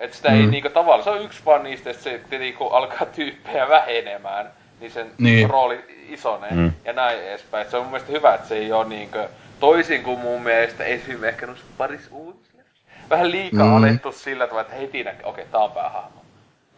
Että 0.00 0.16
sitä 0.16 0.28
mm. 0.28 0.40
ei 0.40 0.46
niinku 0.46 0.68
tavallaan, 0.68 1.04
se 1.04 1.10
on 1.10 1.24
yksi 1.24 1.40
vaan 1.44 1.62
niistä, 1.62 1.90
että 1.90 2.02
se 2.02 2.20
niinku 2.30 2.64
alkaa 2.66 3.06
tyyppejä 3.06 3.68
vähenemään, 3.68 4.50
niin 4.80 4.90
sen 4.90 5.10
niin. 5.18 5.50
rooli 5.50 5.84
isonee 6.08 6.50
mm. 6.50 6.72
ja 6.84 6.92
näin 6.92 7.22
edespäin. 7.22 7.62
Et 7.62 7.70
se 7.70 7.76
on 7.76 7.82
mun 7.82 7.92
mielestä 7.92 8.12
hyvä, 8.12 8.34
että 8.34 8.48
se 8.48 8.54
ei 8.54 8.72
ole 8.72 8.88
niinku, 8.88 9.18
toisin 9.60 10.02
kuin 10.02 10.18
mun 10.18 10.42
mielestä 10.42 10.84
esimerkiksi 10.84 11.26
ehkä 11.26 11.46
noissa 11.46 11.64
paris 11.78 12.08
uutisille. 12.10 12.62
Vähän 13.10 13.30
liikaa 13.30 13.66
mm. 13.66 13.76
alettu 13.76 14.12
sillä 14.12 14.46
tavalla, 14.46 14.60
että 14.60 14.74
heti 14.74 15.04
näkee, 15.04 15.26
okei, 15.26 15.42
okay, 15.42 15.52
tää 15.52 15.60
on 15.60 15.72
päähahmo. 15.72 16.20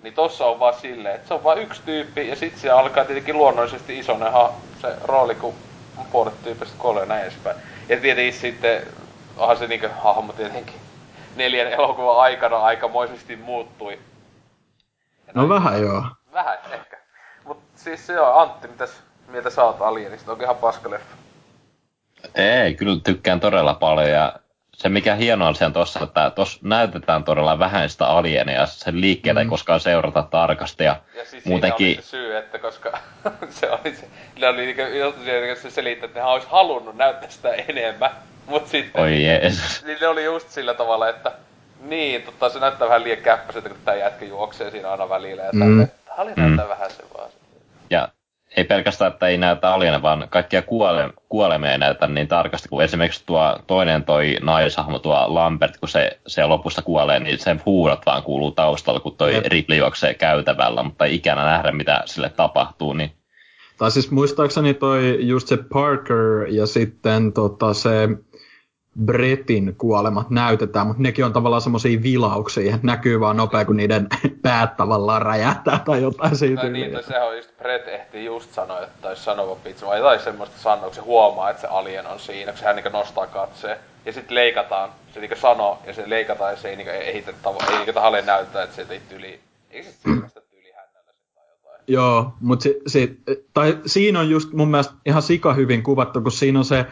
Niin 0.02 0.14
tossa 0.14 0.46
on 0.46 0.58
vaan 0.58 0.74
silleen, 0.74 1.14
että 1.14 1.28
se 1.28 1.34
on 1.34 1.44
vaan 1.44 1.58
yksi 1.58 1.82
tyyppi 1.84 2.28
ja 2.28 2.36
sit 2.36 2.58
se 2.58 2.70
alkaa 2.70 3.04
tietenkin 3.04 3.36
luonnollisesti 3.36 3.98
isoneha 3.98 4.52
se 4.80 4.88
rooli, 5.04 5.34
kun 5.34 5.54
puolet 6.12 6.42
tyypistä 6.44 6.74
kuolee 6.78 7.06
näin 7.06 7.22
edespäin. 7.22 7.56
Ja 7.88 7.96
tietenkin 7.96 8.32
sitten 8.32 8.82
onhan 9.36 9.56
se 9.56 9.66
niinku 9.66 9.86
hahmo 9.98 10.32
tietenkin 10.32 10.74
neljän 11.36 11.72
elokuvan 11.72 12.16
aikana 12.16 12.56
aikamoisesti 12.56 13.36
muuttui. 13.36 13.98
Ja 15.26 15.32
no 15.34 15.48
vähän 15.48 15.82
joo. 15.82 16.04
Vähän 16.32 16.58
ehkä. 16.72 16.98
Mut 17.44 17.58
siis 17.74 18.08
joo, 18.08 18.38
Antti, 18.38 18.68
mitäs 18.68 19.02
mieltä 19.28 19.50
sä 19.50 19.64
oot 19.64 19.80
Alienista? 19.82 20.32
Onko 20.32 20.44
ihan 20.44 20.56
paska 20.56 20.90
leffa? 20.90 21.16
Ei, 22.34 22.74
kyllä 22.74 23.00
tykkään 23.04 23.40
todella 23.40 23.74
paljon 23.74 24.10
ja 24.10 24.32
se 24.76 24.88
mikä 24.88 25.14
hienoa 25.14 25.48
on 25.48 25.54
sen 25.54 25.72
tossa, 25.72 26.00
että 26.04 26.30
tuossa 26.30 26.58
näytetään 26.62 27.24
todella 27.24 27.58
vähän 27.58 27.90
sitä 27.90 28.06
alienia 28.06 28.60
ja 28.60 28.66
sen 28.66 29.00
liikkeelle 29.00 29.40
mm. 29.40 29.46
ei 29.46 29.50
koskaan 29.50 29.80
seurata 29.80 30.22
tarkasti. 30.22 30.84
Ja, 30.84 30.96
ja 31.16 31.24
siis 31.24 31.44
muutenkin... 31.44 31.86
oli 31.86 32.02
se 32.02 32.02
syy, 32.02 32.36
että 32.36 32.58
koska 32.58 32.98
se 33.60 33.70
oli 33.70 33.94
se, 33.94 34.08
ne 34.40 34.48
oli 34.48 34.66
niinku, 34.66 34.82
se 35.62 35.70
selittää, 35.70 36.06
että 36.06 36.20
ne 36.20 36.26
olisi 36.26 36.48
halunnut 36.50 36.96
näyttää 36.96 37.30
sitä 37.30 37.54
enemmän. 37.54 38.10
Mut 38.46 38.66
sitten... 38.66 39.02
Oi 39.02 39.24
jees. 39.24 39.84
Niin 39.84 39.98
ne 40.00 40.08
oli 40.08 40.24
just 40.24 40.48
sillä 40.48 40.74
tavalla, 40.74 41.08
että 41.08 41.32
niin, 41.80 42.22
totta 42.22 42.48
se 42.48 42.58
näyttää 42.58 42.88
vähän 42.88 43.04
liian 43.04 43.22
käppäiseltä, 43.22 43.68
kun 43.68 43.78
tää 43.84 43.94
jätkä 43.94 44.24
juoksee 44.24 44.70
siinä 44.70 44.90
aina 44.90 45.08
välillä 45.08 45.42
ja 45.42 45.50
mm. 45.52 45.88
Hali 46.16 46.32
näyttää 46.36 46.64
mm. 46.64 46.70
vähän 46.70 46.90
se 46.90 47.02
vaan. 47.14 47.30
Ja 47.90 48.08
ei 48.56 48.64
pelkästään, 48.64 49.12
että 49.12 49.26
ei 49.26 49.38
näytä 49.38 49.74
aliena, 49.74 50.02
vaan 50.02 50.26
kaikkia 50.30 50.62
kuole, 50.62 51.10
kuolemia 51.28 51.72
ei 51.72 51.78
näytä 51.78 52.06
niin 52.06 52.28
tarkasti, 52.28 52.68
kuin 52.68 52.84
esimerkiksi 52.84 53.22
tuo 53.26 53.58
toinen 53.66 54.04
toi 54.04 54.36
naishahmo, 54.40 54.98
tuo 54.98 55.34
Lambert, 55.34 55.76
kun 55.76 55.88
se, 55.88 56.18
se 56.26 56.44
lopussa 56.44 56.82
kuolee, 56.82 57.20
niin 57.20 57.38
sen 57.38 57.62
huudot 57.66 58.06
vaan 58.06 58.22
kuuluu 58.22 58.50
taustalla, 58.50 59.00
kun 59.00 59.16
toi 59.16 59.34
Jep. 59.34 59.44
Ripley 59.46 59.78
juoksee 59.78 60.14
käytävällä, 60.14 60.82
mutta 60.82 61.04
ei 61.04 61.14
ikänä 61.14 61.44
nähdä, 61.44 61.72
mitä 61.72 62.02
sille 62.04 62.28
tapahtuu, 62.28 62.92
niin 62.92 63.12
tai 63.78 63.90
siis 63.90 64.10
muistaakseni 64.10 64.74
toi 64.74 65.16
just 65.20 65.48
se 65.48 65.56
Parker 65.72 66.46
ja 66.48 66.66
sitten 66.66 67.32
tota 67.32 67.74
se 67.74 68.08
Bretin 69.04 69.74
kuolemat 69.78 70.30
näytetään, 70.30 70.86
mutta 70.86 71.02
nekin 71.02 71.24
on 71.24 71.32
tavallaan 71.32 71.62
semmoisia 71.62 72.02
vilauksia. 72.02 72.78
Näkyy 72.82 73.20
vaan 73.20 73.36
nopea, 73.36 73.64
kun 73.64 73.76
niiden 73.76 74.06
päät 74.42 74.76
tavallaan 74.76 75.22
räjähtää 75.22 75.78
tai 75.84 76.02
jotain 76.02 76.36
siitä. 76.36 76.60
Tai 76.60 76.70
niin, 76.70 76.92
tai 76.92 77.02
sehän 77.02 77.28
on 77.28 77.36
just, 77.36 77.58
Brett 77.58 77.88
ehti 77.88 78.24
just 78.24 78.52
sanoa, 78.52 78.80
että 78.80 79.02
taisi 79.02 79.22
sanova 79.22 79.56
pizza, 79.56 79.86
vai 79.86 79.98
jotain 79.98 80.20
semmoista 80.20 80.58
sanoa, 80.58 80.84
kun 80.84 80.94
se 80.94 81.00
huomaa, 81.00 81.50
että 81.50 81.60
se 81.60 81.66
alien 81.66 82.06
on 82.06 82.20
siinä, 82.20 82.52
kun 82.52 82.58
sehän 82.58 82.76
niinku 82.76 82.90
nostaa 82.90 83.26
katseen. 83.26 83.76
Ja 84.06 84.12
sitten 84.12 84.34
leikataan, 84.34 84.90
se 85.14 85.20
niinku 85.20 85.36
sanoo, 85.36 85.78
ja 85.86 85.94
se 85.94 86.02
leikataan, 86.06 86.50
ja 86.50 86.56
se 86.56 86.68
ei 86.68 86.76
niinku 86.76 86.92
ehitä 86.92 87.30
tavo- 87.30 87.70
ei 87.70 87.76
niinku 87.76 87.92
tahalle 87.92 88.22
näyttää, 88.22 88.62
että 88.62 88.76
se 88.76 88.86
ei 88.90 89.00
yli. 89.10 89.40
Eikö 89.70 89.88
se 89.90 90.31
Joo, 91.86 92.32
mutta 92.40 92.62
si, 92.62 92.80
si, 92.86 93.20
tai 93.54 93.78
siinä 93.86 94.20
on 94.20 94.30
just 94.30 94.52
mun 94.52 94.70
mielestä 94.70 94.94
ihan 95.06 95.22
sika 95.22 95.54
hyvin 95.54 95.82
kuvattu, 95.82 96.20
kun 96.20 96.32
siinä 96.32 96.58
on 96.58 96.64
se, 96.64 96.86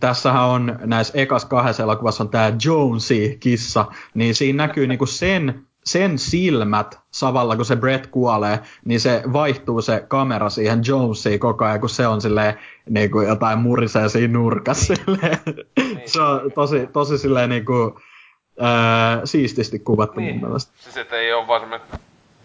tässähän 0.00 0.44
on 0.44 0.78
näissä 0.84 1.18
ekas 1.18 1.44
kahdessa 1.44 1.82
elokuvassa 1.82 2.24
on 2.24 2.30
tämä 2.30 2.52
Jonesy-kissa, 2.64 3.84
niin 4.14 4.34
siinä 4.34 4.66
näkyy 4.66 4.86
niinku 4.86 5.06
sen, 5.06 5.66
sen 5.84 6.18
silmät 6.18 7.00
savalla, 7.10 7.56
kun 7.56 7.64
se 7.64 7.76
Brett 7.76 8.06
kuolee, 8.06 8.60
niin 8.84 9.00
se 9.00 9.22
vaihtuu 9.32 9.82
se 9.82 10.04
kamera 10.08 10.50
siihen 10.50 10.82
Jonesiin 10.86 11.40
koko 11.40 11.64
ajan, 11.64 11.80
kun 11.80 11.88
se 11.88 12.06
on 12.06 12.20
silleen, 12.20 12.54
niin 12.88 13.10
kuin 13.10 13.28
jotain 13.28 13.58
murisee 13.58 14.08
siinä 14.08 14.32
nurkassa. 14.32 14.94
Niin. 15.06 16.00
se 16.06 16.20
on 16.20 16.52
tosi, 16.54 16.86
tosi 16.92 17.18
silleen 17.18 17.50
niin 17.50 17.64
kuin, 17.64 17.92
ää, 18.60 19.20
siististi 19.24 19.78
kuvattu 19.78 20.20
niin. 20.20 20.34
mun 20.34 20.44
mielestä. 20.44 20.72
Siis 20.76 20.96
että 20.96 21.16
ei 21.16 21.32
ole 21.32 21.46
vaan 21.46 21.60
semmoinen 21.60 21.88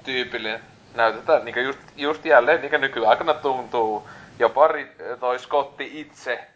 tyypillinen 0.04 0.60
näytetään 0.98 1.46
niin 1.46 1.64
just, 1.64 1.80
just 1.96 2.26
jälleen 2.26 2.62
niin 2.62 2.82
nykyaikana 2.82 3.34
tuntuu, 3.34 4.10
jopa 4.40 4.70
toi 5.20 5.40
Scotti 5.40 5.92
itse 5.94 6.48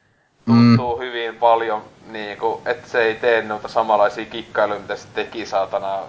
tuntuu 0.45 0.95
mm. 0.95 1.01
hyvin 1.01 1.35
paljon, 1.35 1.81
niin 2.07 2.37
kuin, 2.37 2.61
että 2.65 2.89
se 2.89 3.01
ei 3.03 3.15
tee 3.15 3.41
noita 3.41 3.67
samanlaisia 3.67 4.25
kikkailuja, 4.25 4.79
mitä 4.79 4.95
se 4.95 5.07
teki 5.13 5.45
saatana 5.45 5.99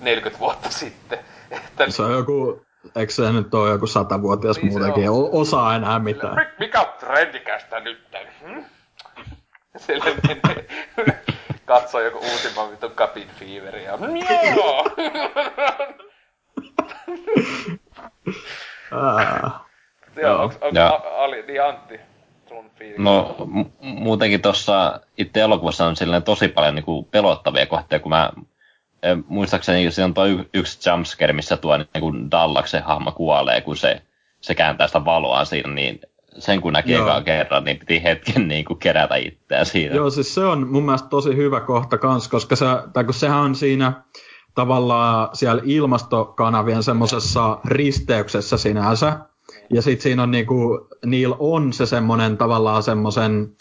40 0.00 0.40
vuotta 0.40 0.70
sitten. 0.70 1.18
Että, 1.50 1.90
se 1.90 2.02
on 2.02 2.12
joku, 2.12 2.62
eikö 2.96 3.12
se 3.12 3.32
nyt 3.32 3.54
ole 3.54 3.70
joku 3.70 3.86
satavuotias 3.86 4.56
niin 4.56 4.72
muutenkin, 4.72 5.10
on. 5.10 5.28
osaa 5.32 5.76
enää 5.76 5.98
mitään. 5.98 6.52
Mikä 6.58 6.80
on 6.80 6.86
trendikästä 6.98 7.80
nyt? 7.80 7.98
Hmm? 8.46 8.64
Sille 9.76 10.14
menee, 10.28 10.66
katsoo 11.64 12.00
joku 12.00 12.18
uusimman 12.18 12.70
vitun 12.70 12.90
Cabin 12.90 13.28
Feveria. 13.38 13.98
Joo! 14.56 14.84
Joo, 20.22 20.42
onko 20.42 21.08
Ali, 21.16 21.42
niin 21.46 21.64
Antti, 21.64 22.00
sun 22.48 22.70
fiilis? 22.78 22.98
No, 22.98 23.36
m- 23.46 23.62
muutenkin 23.80 24.42
tuossa 24.42 25.00
itse 25.18 25.40
elokuvassa 25.40 25.86
on 25.86 25.96
silleen 25.96 26.22
tosi 26.22 26.48
paljon 26.48 26.74
niin 26.74 26.84
kuin 26.84 27.04
pelottavia 27.04 27.66
kohtia, 27.66 27.98
kun 28.00 28.10
mä 28.10 28.30
muistaakseni 29.26 29.90
siinä 29.90 30.04
on 30.04 30.14
tuo 30.14 30.26
y- 30.26 30.48
yksi 30.54 30.90
jumpscare, 30.90 31.32
missä 31.32 31.56
tuo 31.56 31.76
niin 31.76 31.88
kuin 32.00 32.30
Dallaksen 32.30 32.82
hahmo 32.82 33.12
kuolee, 33.12 33.60
kun 33.60 33.76
se, 33.76 34.02
se 34.40 34.54
kääntää 34.54 34.86
sitä 34.86 35.04
valoa 35.04 35.44
siinä, 35.44 35.74
niin 35.74 36.00
sen 36.38 36.60
kun 36.60 36.72
näki 36.72 36.94
ekaan 36.94 37.24
kerran, 37.24 37.64
niin 37.64 37.78
piti 37.78 38.02
hetken 38.02 38.48
niin 38.48 38.64
kuin 38.64 38.78
kerätä 38.78 39.16
itseään 39.16 39.66
siinä. 39.66 39.94
Joo, 39.96 40.10
siis 40.10 40.34
se 40.34 40.40
on 40.44 40.68
mun 40.68 40.84
mielestä 40.84 41.08
tosi 41.08 41.36
hyvä 41.36 41.60
kohta 41.60 41.98
kans, 41.98 42.28
koska 42.28 42.56
se, 42.56 42.66
tai 42.92 43.04
kun 43.04 43.14
sehän 43.14 43.38
on 43.38 43.54
siinä, 43.54 43.92
tavallaan 44.54 45.28
siellä 45.32 45.62
ilmastokanavien 45.64 46.82
semmoisessa 46.82 47.58
risteyksessä 47.64 48.56
sinänsä. 48.56 49.18
Ja 49.70 49.82
sitten 49.82 50.02
siinä 50.02 50.22
on 50.22 50.30
niinku, 50.30 50.88
niillä 51.06 51.36
on 51.38 51.72
se 51.72 51.86
semmoinen 51.86 52.36
tavallaan 52.38 52.82
semmoisen 52.82 53.52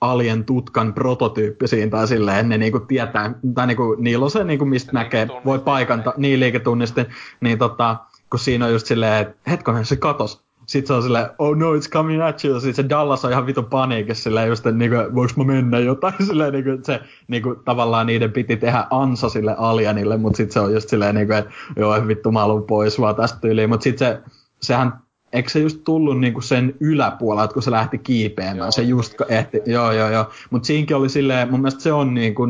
alien 0.00 0.44
tutkan 0.44 0.94
prototyyppi 0.94 1.68
siinä 1.68 1.90
tai 1.90 2.08
silleen, 2.08 2.48
ne 2.48 2.58
niinku 2.58 2.80
tietää, 2.80 3.34
tai 3.54 3.66
niinku, 3.66 3.96
niillä 3.98 4.24
on 4.24 4.30
se 4.30 4.44
niinku, 4.44 4.64
mistä 4.64 4.92
näkee, 4.92 5.28
voi 5.44 5.58
paikanta, 5.58 6.14
niin 6.16 6.40
liiketunnistin, 6.40 7.06
niin 7.40 7.58
tota, 7.58 7.96
kun 8.30 8.38
siinä 8.38 8.66
on 8.66 8.72
just 8.72 8.86
silleen, 8.86 9.22
että 9.22 9.50
hetkonen, 9.50 9.84
se 9.84 9.96
katos, 9.96 10.47
sit 10.68 10.86
se 10.86 10.92
on 10.92 11.02
silleen, 11.02 11.26
oh 11.38 11.56
no, 11.56 11.74
it's 11.74 11.88
coming 11.90 12.22
at 12.22 12.44
you. 12.44 12.60
Sitten 12.60 12.84
se 12.84 12.88
Dallas 12.88 13.24
on 13.24 13.32
ihan 13.32 13.46
vitun 13.46 13.64
paniikissa 13.64 14.22
silleen 14.22 14.48
just, 14.48 14.66
että 14.66 14.78
niinku, 14.78 14.96
voiko 15.14 15.32
mä 15.36 15.44
mennä 15.44 15.78
jotain 15.78 16.14
silleen, 16.26 16.52
niinku, 16.52 16.70
se 16.82 17.00
niinku, 17.28 17.54
tavallaan 17.54 18.06
niiden 18.06 18.32
piti 18.32 18.56
tehdä 18.56 18.86
ansa 18.90 19.28
sille 19.28 19.54
alienille, 19.58 20.16
mutta 20.16 20.36
sitten 20.36 20.52
se 20.52 20.60
on 20.60 20.74
just 20.74 20.88
silleen, 20.88 21.14
niinku, 21.14 21.32
että 21.32 21.50
joo, 21.76 22.08
vittu 22.08 22.32
mä 22.32 22.40
haluan 22.40 22.62
pois 22.62 23.00
vaan 23.00 23.16
tästä 23.16 23.38
tyyliin. 23.40 23.68
Mutta 23.68 23.84
sitten 23.84 24.08
se, 24.08 24.20
sehän 24.62 24.92
eikö 25.32 25.50
se 25.50 25.58
just 25.58 25.84
tullut 25.84 26.20
niinku 26.20 26.40
sen 26.40 26.74
yläpuolella, 26.80 27.48
kun 27.48 27.62
se 27.62 27.70
lähti 27.70 27.98
kiipeämään, 27.98 28.56
joo, 28.56 28.70
se 28.70 28.82
just 28.82 29.14
ehti, 29.28 29.60
joo 29.66 29.92
joo 29.92 30.10
joo, 30.10 30.30
mutta 30.50 30.66
siinkin 30.66 30.96
oli 30.96 31.08
silleen, 31.08 31.50
mun 31.50 31.60
mielestä 31.60 31.82
se 31.82 31.92
on 31.92 32.14
niinku, 32.14 32.42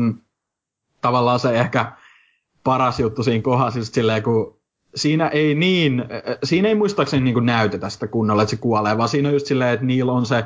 tavallaan 1.01 1.39
se 1.39 1.59
ehkä 1.59 1.91
paras 2.63 2.99
juttu 2.99 3.23
siinä 3.23 3.41
kohdassa 3.41 3.79
just 3.79 3.93
silleen, 3.93 4.23
kun 4.23 4.58
siinä 4.95 5.27
ei 5.27 5.55
niin, 5.55 6.05
siinä 6.43 6.67
ei 6.67 6.75
muistaakseni 6.75 7.23
niin 7.33 7.45
näytetä 7.45 7.89
sitä 7.89 8.07
kunnolla, 8.07 8.41
että 8.41 8.49
se 8.49 8.61
kuolee, 8.61 8.97
vaan 8.97 9.09
siinä 9.09 9.29
on 9.29 9.33
just 9.33 9.45
silleen, 9.45 9.73
että 9.73 9.85
niillä 9.85 10.11
on 10.11 10.25
se 10.25 10.43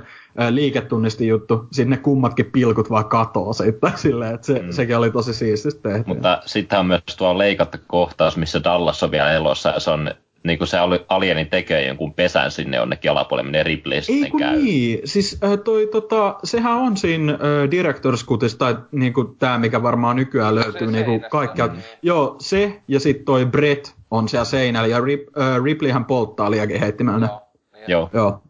liiketunnisti 0.49 1.27
juttu, 1.27 1.67
sitten 1.71 1.89
ne 1.89 1.97
kummatkin 1.97 2.51
pilkut 2.51 2.89
vaan 2.89 3.05
katoo 3.05 3.53
sitten 3.53 3.91
silleen, 3.97 4.35
että 4.35 4.47
se, 4.47 4.59
mm. 4.59 4.71
sekin 4.71 4.97
oli 4.97 5.11
tosi 5.11 5.33
siististi 5.33 5.81
tehty. 5.81 6.03
Mutta 6.07 6.41
sitten 6.45 6.79
on 6.79 6.85
myös 6.85 7.03
tuo 7.17 7.37
leikattu 7.37 7.77
kohtaus, 7.87 8.37
missä 8.37 8.63
Dallas 8.63 9.03
on 9.03 9.11
vielä 9.11 9.31
elossa, 9.31 9.69
ja 9.69 9.79
se 9.79 9.89
on 9.89 10.11
niin 10.43 10.57
kuin 10.57 10.67
se 10.67 10.77
alienin 11.09 11.49
tekee 11.49 11.87
jonkun 11.87 12.13
pesän 12.13 12.51
sinne 12.51 12.77
jonnekin 12.77 13.11
alapuolelle, 13.11 13.47
menee 13.47 13.63
Ripley 13.63 14.01
sitten 14.01 14.23
Ei 14.23 14.29
kun 14.31 14.39
käy. 14.39 14.61
niin, 14.61 14.99
siis 15.05 15.37
äh, 15.43 15.59
toi, 15.63 15.87
tota, 15.91 16.35
sehän 16.43 16.73
on 16.73 16.97
siinä 16.97 17.33
äh, 17.33 17.39
Director's 17.39 18.25
Cutissa, 18.25 18.57
tai 18.57 18.75
niin 18.91 19.13
kuin 19.13 19.35
tämä, 19.35 19.57
mikä 19.57 19.83
varmaan 19.83 20.15
nykyään 20.15 20.55
löytyy 20.55 20.91
niin 20.91 21.05
kuin 21.05 21.25
kaikkialta. 21.31 21.73
Mm. 21.73 21.81
Joo, 22.01 22.35
se 22.39 22.81
ja 22.87 22.99
sitten 22.99 23.25
toi 23.25 23.45
Brett 23.45 23.91
on 24.11 24.29
siellä 24.29 24.45
seinällä, 24.45 24.87
ja 24.87 25.01
Rip, 25.01 25.37
äh, 25.37 25.63
Ripleyhän 25.63 26.05
polttaa 26.05 26.51
liiakin 26.51 26.79
heittimällä. 26.79 27.25
Joo. 27.25 27.41
Joo. 27.87 28.09
Joo. 28.13 28.43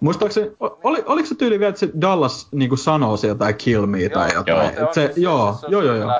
Muistaakseni, 0.00 0.50
oli, 0.60 1.02
oliko 1.06 1.28
se 1.28 1.34
tyyli 1.34 1.58
vielä, 1.58 1.68
että 1.68 1.80
se 1.80 1.88
Dallas 2.00 2.48
niin 2.52 2.68
kuin 2.68 2.78
sanoo 2.78 3.16
sieltä 3.16 3.38
tai 3.38 3.54
kill 3.54 3.86
me 3.86 4.00
joo, 4.00 4.10
tai 4.10 4.34
jotain? 4.34 4.74
Joo, 4.78 4.92
se, 4.92 5.12
se, 5.14 5.20
joo, 5.20 5.56
se, 5.60 5.66
joo, 5.70 5.82
joo, 5.82 5.94
joo. 5.94 6.10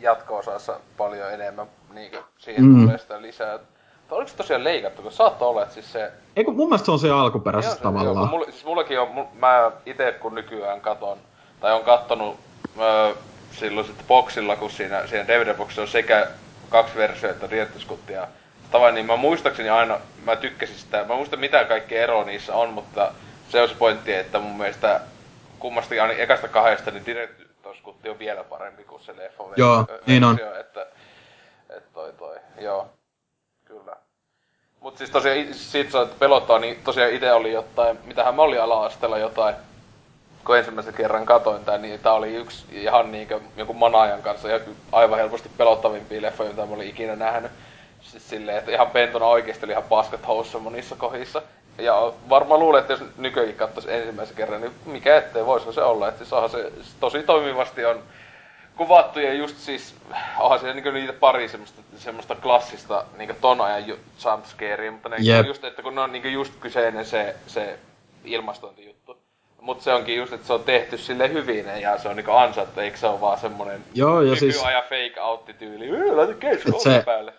Jatko-osassa 0.00 0.80
paljon 0.96 1.32
enemmän 1.32 1.66
niin 1.94 2.10
kuin 2.10 2.22
siihen 2.38 2.64
mm. 2.64 2.84
tulee 2.84 2.98
sitä 2.98 3.22
lisää. 3.22 3.58
Mutta 3.98 4.14
oliko 4.14 4.30
se 4.30 4.36
tosiaan 4.36 4.64
leikattu, 4.64 5.02
kun 5.02 5.12
saattoi 5.12 5.48
olla, 5.48 5.62
että 5.62 5.74
siis 5.74 5.92
se... 5.92 6.12
Eikö, 6.36 6.50
mun 6.50 6.68
mielestä 6.68 6.86
se 6.86 6.92
on 6.92 6.98
se 6.98 7.10
alkuperäisessä 7.10 7.80
tavallaan. 7.82 8.16
Joo, 8.16 8.26
mulla, 8.26 8.44
siis 8.44 8.64
mullakin 8.64 9.00
on, 9.00 9.28
mä 9.34 9.72
itse 9.86 10.12
kun 10.12 10.34
nykyään 10.34 10.80
katon, 10.80 11.18
tai 11.60 11.72
on 11.72 11.84
kattonut 11.84 12.36
öö, 12.80 13.14
silloin 13.52 13.86
sitten 13.86 14.06
boxilla, 14.06 14.56
kun 14.56 14.70
siinä, 14.70 15.06
siinä 15.06 15.24
DVD-boxissa 15.24 15.80
on 15.80 15.88
sekä 15.88 16.26
kaksi 16.68 16.96
versioita, 16.96 17.46
Riettiskuttia 17.46 18.20
ja 18.20 18.28
tavan, 18.70 18.94
niin 18.94 19.06
mä 19.06 19.16
muistaakseni 19.16 19.68
aina, 19.68 20.00
mä 20.24 20.36
tykkäsin 20.36 20.76
sitä, 20.76 21.04
mä 21.04 21.14
muistan 21.14 21.40
mitä 21.40 21.64
kaikki 21.64 21.96
ero 21.96 22.24
niissä 22.24 22.54
on, 22.54 22.68
mutta 22.68 23.12
se 23.48 23.62
on 23.62 23.68
se 23.68 23.74
pointti, 23.74 24.14
että 24.14 24.38
mun 24.38 24.56
mielestä 24.56 25.00
kummasti 25.58 26.00
aina 26.00 26.12
ekasta 26.12 26.48
kahdesta, 26.48 26.90
niin 26.90 27.04
Director's 27.68 28.10
on 28.10 28.18
vielä 28.18 28.44
parempi 28.44 28.84
kuin 28.84 29.02
se 29.02 29.16
leffa 29.16 29.44
Joo, 29.56 29.86
niin 30.06 30.24
on. 30.24 30.38
Että, 30.60 30.86
että 31.70 31.90
toi 31.94 32.12
toi, 32.12 32.36
joo. 32.60 32.86
Kyllä. 33.64 33.96
Mut 34.80 34.98
siis 34.98 35.10
tosiaan 35.10 35.54
siitä 35.54 35.90
saa 35.90 36.06
pelottaa, 36.18 36.58
niin 36.58 36.80
tosiaan 36.84 37.12
itse 37.12 37.32
oli 37.32 37.52
jotain, 37.52 37.98
mitähän 38.04 38.34
mä 38.34 38.42
olin 38.42 38.62
ala-asteella 38.62 39.18
jotain, 39.18 39.54
kun 40.44 40.58
ensimmäisen 40.58 40.94
kerran 40.94 41.26
katoin 41.26 41.64
tää, 41.64 41.78
niin 41.78 42.00
tää 42.00 42.12
oli 42.12 42.34
yksi 42.34 42.64
ihan 42.70 43.12
niinkö 43.12 43.40
jonkun 43.56 43.76
manaajan 43.76 44.22
kanssa 44.22 44.48
ja 44.48 44.60
aivan 44.92 45.18
helposti 45.18 45.50
pelottavimpia 45.56 46.22
leffoja, 46.22 46.50
mitä 46.50 46.66
mä 46.66 46.74
olin 46.74 46.88
ikinä 46.88 47.16
nähnyt. 47.16 47.52
Siis 48.00 48.30
silleen, 48.30 48.58
että 48.58 48.70
ihan 48.70 48.90
pentona 48.90 49.26
oikeesti 49.26 49.64
oli 49.64 49.72
ihan 49.72 49.84
paskat 49.84 50.26
housussa 50.26 50.58
monissa 50.58 50.96
kohdissa. 50.96 51.42
Ja 51.78 52.12
varmaan 52.28 52.60
luulen, 52.60 52.80
että 52.80 52.92
jos 52.92 53.02
nykyäänkin 53.16 53.56
katsoisi 53.56 53.92
ensimmäisen 53.92 54.36
kerran, 54.36 54.60
niin 54.60 54.72
mikä 54.86 55.16
ettei 55.16 55.46
voisi 55.46 55.72
se 55.72 55.82
olla. 55.82 56.08
Että 56.08 56.24
siis 56.24 56.52
se 56.52 56.72
tosi 57.00 57.22
toimivasti 57.22 57.84
on 57.84 58.02
kuvattu 58.76 59.20
ja 59.20 59.34
just 59.34 59.56
siis, 59.56 59.94
onhan 60.38 60.58
siellä 60.58 60.74
niinku 60.74 60.90
niitä 60.90 61.12
pari 61.12 61.48
semmoista, 61.48 61.82
semmoista 61.96 62.34
klassista 62.34 63.04
niinku 63.16 63.36
ton 63.40 63.60
ajan 63.60 63.88
jumpscarea, 63.88 64.92
mutta 64.92 65.08
ne 65.08 65.16
yep. 65.26 65.46
just, 65.46 65.64
että 65.64 65.82
kun 65.82 65.94
ne 65.94 66.00
on 66.00 66.12
niinku 66.12 66.28
just 66.28 66.52
kyseinen 66.60 67.06
se, 67.06 67.36
se 67.46 67.78
ilmastointijuttu. 68.24 69.18
Mutta 69.60 69.84
se 69.84 69.92
onkin 69.92 70.16
just, 70.16 70.32
että 70.32 70.46
se 70.46 70.52
on 70.52 70.64
tehty 70.64 70.98
sille 70.98 71.32
hyvin 71.32 71.66
ja 71.80 71.98
se 71.98 72.08
on 72.08 72.16
niinku 72.16 72.32
ansattu, 72.32 72.80
eikö 72.80 72.96
se 72.96 73.06
ole 73.06 73.20
vaan 73.20 73.38
semmonen 73.38 73.84
Joo, 73.94 74.22
ja 74.22 74.36
siis... 74.36 74.62
fake 74.62 75.20
outti 75.20 75.52
tyyli. 75.54 76.10
Laita 76.10 76.34
se, 76.82 77.02
päälle. 77.06 77.32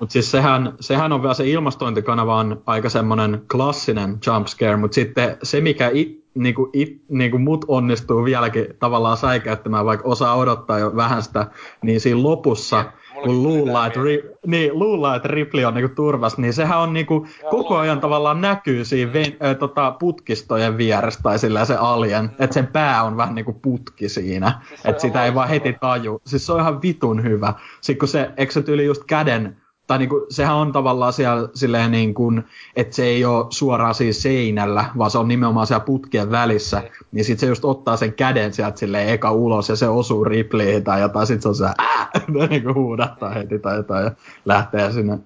Mutta 0.00 0.12
siis 0.12 0.30
sehän, 0.30 0.72
sehän 0.80 1.12
on 1.12 1.22
vielä 1.22 1.34
se 1.34 1.48
ilmastointikanava 1.48 2.36
on 2.36 2.62
aika 2.66 2.88
semmoinen 2.88 3.42
klassinen 3.52 4.18
jumpscare, 4.26 4.76
mutta 4.76 4.94
sitten 4.94 5.36
se 5.42 5.60
mikä 5.60 5.90
it, 5.92 6.24
niinku, 6.34 6.70
it, 6.72 7.02
niinku 7.08 7.38
mut 7.38 7.64
onnistuu 7.68 8.24
vieläkin 8.24 8.66
tavallaan 8.78 9.16
säikäyttämään, 9.16 9.86
vaikka 9.86 10.08
osaa 10.08 10.36
odottaa 10.36 10.78
jo 10.78 10.96
vähän 10.96 11.22
sitä, 11.22 11.46
niin 11.82 12.00
siinä 12.00 12.22
lopussa, 12.22 12.76
ja, 12.76 12.92
kun 13.22 13.42
luullaan, 13.42 13.86
että, 13.86 14.02
ri, 14.02 14.30
niin, 14.46 14.78
luullaan, 14.78 15.16
että 15.16 15.28
Ripley 15.28 15.64
on 15.64 15.74
niinku 15.74 15.94
turvas, 15.94 16.38
niin 16.38 16.52
sehän 16.52 16.78
on 16.78 16.92
niinku, 16.92 17.26
koko 17.50 17.76
ajan 17.76 18.00
tavallaan 18.00 18.40
näkyy 18.40 18.84
siinä 18.84 19.12
ven, 19.12 19.36
äh, 19.44 19.56
tota, 19.56 19.90
putkistojen 19.90 20.78
vieressä 20.78 21.20
tai 21.22 21.38
sillä 21.38 21.64
se 21.64 21.76
alien, 21.76 22.24
mm. 22.24 22.30
että 22.38 22.54
sen 22.54 22.66
pää 22.66 23.02
on 23.02 23.16
vähän 23.16 23.34
niinku 23.34 23.52
putki 23.52 24.08
siinä, 24.08 24.52
siis 24.68 24.80
että 24.84 25.02
sitä 25.02 25.24
ei 25.24 25.34
vaan 25.34 25.48
heti 25.48 25.72
taju. 25.72 26.20
Siis 26.26 26.46
se 26.46 26.52
on 26.52 26.60
ihan 26.60 26.82
vitun 26.82 27.22
hyvä. 27.22 27.54
Sitten 27.80 27.98
kun 27.98 28.08
se, 28.08 28.30
eikö 28.36 28.52
se 28.52 28.62
tyyli 28.62 28.84
just 28.84 29.04
käden 29.04 29.56
tai 29.88 29.98
niinku, 29.98 30.26
sehän 30.30 30.56
on 30.56 30.72
tavallaan 30.72 31.12
siellä 31.12 31.48
silleen 31.54 31.90
niin 31.90 32.14
kuin, 32.14 32.44
että 32.76 32.96
se 32.96 33.04
ei 33.04 33.24
ole 33.24 33.46
suoraan 33.50 33.94
siis 33.94 34.22
seinällä, 34.22 34.84
vaan 34.98 35.10
se 35.10 35.18
on 35.18 35.28
nimenomaan 35.28 35.66
siellä 35.66 35.84
putkien 35.84 36.30
välissä, 36.30 36.82
niin 37.12 37.24
sitten 37.24 37.40
se 37.40 37.46
just 37.46 37.64
ottaa 37.64 37.96
sen 37.96 38.12
käden 38.12 38.52
sieltä 38.52 38.78
silleen 38.78 39.08
eka 39.08 39.32
ulos 39.32 39.68
ja 39.68 39.76
se 39.76 39.88
osuu 39.88 40.24
Ripleyhin 40.24 40.84
tai 40.84 41.00
jotain, 41.00 41.26
sitten 41.26 41.42
se 41.42 41.48
on 41.48 41.54
se 41.54 41.64
ää, 41.78 42.10
niin 42.50 42.62
kuin 42.62 42.74
huudattaa 42.74 43.30
heti 43.30 43.58
tai 43.58 43.76
jotain 43.76 44.04
ja 44.04 44.10
lähtee 44.44 44.92
sinne 44.92 45.18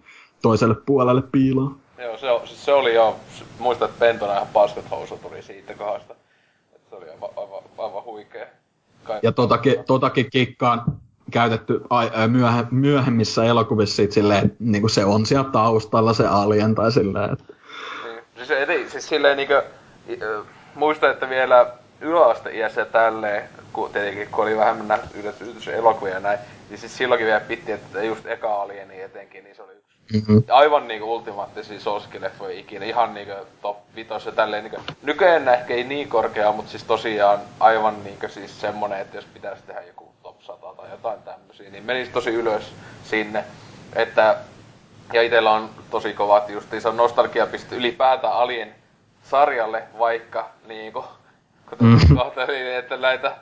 toiselle 0.43 0.75
puolelle 0.87 1.23
piiloon. 1.33 1.77
Joo, 1.99 2.17
se, 2.17 2.27
siis 2.45 2.65
se 2.65 2.73
oli 2.73 2.95
jo, 2.95 3.17
muistan, 3.59 3.89
että 3.89 4.01
Pentona 4.01 4.33
ihan 4.33 4.47
paskat 4.53 4.91
housut 4.91 5.23
tuli 5.23 5.43
siitä 5.43 5.75
kohdasta. 5.75 6.15
Se 6.91 6.97
oli 6.97 7.11
aivan, 7.11 7.31
aivan, 7.37 7.63
aivan 7.79 8.05
huikea. 8.05 8.47
Kaikki 9.05 9.27
ja 9.27 9.33
totakin, 9.33 9.85
totakin 9.87 10.31
kikkaan 10.31 10.83
käytetty 11.33 11.81
myöhe, 12.29 12.65
myöhemmissä 12.71 13.45
elokuvissa 13.45 13.97
sit 13.97 14.13
silleen, 14.13 14.57
niin 14.59 14.83
kuin 14.83 14.91
se 14.91 15.05
on 15.05 15.27
siellä 15.27 15.51
taustalla 15.51 16.13
se 16.13 16.27
alien 16.27 16.75
tai 16.75 16.93
silleen. 16.93 17.33
Että... 17.33 17.45
Niin. 18.05 18.23
Siis, 18.37 18.51
eri, 18.51 18.91
siis 18.91 19.09
silleen 19.09 19.37
niin 19.37 19.49
kuin, 19.49 19.63
muistan, 20.75 21.11
että 21.11 21.29
vielä 21.29 21.67
yläasteiässä 22.01 22.85
tälleen, 22.85 23.49
kun 23.73 23.91
tietenkin 23.93 24.29
kun 24.29 24.45
oli 24.45 24.57
vähemmän 24.57 24.89
nähty 24.89 25.21
yllätys 25.21 25.69
elokuvia 25.69 26.15
ja 26.15 26.21
näin, 26.21 26.39
niin 26.71 26.79
siis 26.79 26.97
silloinkin 26.97 27.27
vielä 27.27 27.41
pitti, 27.41 27.73
että 27.73 28.03
just 28.03 28.27
eka 28.27 28.63
alieni 28.63 29.01
etenkin, 29.01 29.45
niin 29.45 29.57
se 29.57 29.63
oli 29.63 29.73
yksi 29.73 30.33
mm-hmm. 30.33 30.43
aivan 30.51 30.89
niinku 30.89 31.15
ultimaattisia 31.15 31.81
soskileffoja 31.81 32.59
ikinä, 32.59 32.85
ihan 32.85 33.15
niinku 33.15 33.33
top 33.63 33.77
5 33.95 34.11
ja 34.27 34.33
tälleen 34.33 34.65
niinku, 34.65 34.81
nykyään 35.03 35.49
ehkä 35.49 35.75
ei 35.75 35.85
niin 35.85 36.09
korkea, 36.09 36.53
mutta 36.53 36.71
siis 36.71 36.85
tosiaan 36.85 37.39
aivan 37.61 38.05
niinku 38.05 38.29
siis 38.29 38.61
semmonen, 38.61 39.01
että 39.01 39.17
jos 39.17 39.25
pitäisi 39.35 39.63
tehdä 39.67 39.83
joku 39.83 40.12
100 40.43 40.75
tai 40.77 40.91
jotain 40.91 41.23
tämmösiä, 41.23 41.71
niin 41.71 41.85
menisi 41.85 42.11
tosi 42.11 42.31
ylös 42.31 42.73
sinne. 43.05 43.45
Että, 43.97 44.37
ja 45.13 45.23
itellä 45.23 45.51
on 45.51 45.71
tosi 45.91 46.15
kovat 46.15 46.51
justiinsa 46.51 46.93
nostalgiapiste 46.93 47.77
ylipäätään 47.77 48.35
Alien 48.35 48.75
sarjalle, 49.23 49.83
vaikka 49.99 50.51
niinku, 50.67 51.05
kuten 51.71 51.87
mm. 51.87 52.17
kohtelin, 52.17 52.77
että 52.77 52.97
näitä 52.97 53.37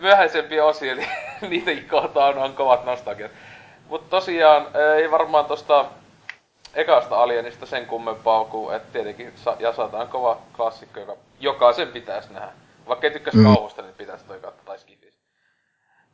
myöhäisempiä 0.00 0.64
osia, 0.64 0.94
niin 0.94 1.08
niitä 1.50 1.90
kohtaan 1.90 2.38
on 2.38 2.52
kovat 2.52 2.84
nostalgiat. 2.84 3.30
Mutta 3.88 4.10
tosiaan 4.10 4.66
ei 4.96 5.10
varmaan 5.10 5.44
tosta 5.44 5.84
ekasta 6.74 7.22
Alienista 7.22 7.66
sen 7.66 7.86
kummempaa 7.86 8.44
kuin, 8.44 8.76
että 8.76 8.92
tietenkin 8.92 9.32
Jasata 9.58 9.98
on 9.98 10.08
kova 10.08 10.38
klassikko, 10.56 11.00
joka 11.00 11.16
jokaisen 11.40 11.88
pitäisi 11.88 12.32
nähdä. 12.32 12.52
Vaikka 12.88 13.06
ei 13.06 13.12
tykkäisi 13.12 13.38
mm. 13.38 13.44
kauhusta, 13.44 13.82
niin 13.82 13.94
pitäisi 13.94 14.24
toi 14.24 14.40
katsoa 14.40 14.64
tai 14.64 14.78
skifis. 14.78 15.09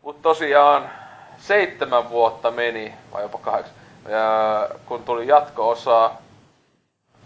Mutta 0.07 0.23
tosiaan 0.23 0.91
seitsemän 1.39 2.11
vuotta 2.11 2.51
meni, 2.51 2.95
vai 3.13 3.23
jopa 3.23 3.39
kahdeksan, 3.39 3.75
ja 4.09 4.69
kun 4.87 5.03
tuli 5.03 5.27
jatko-osa, 5.27 6.11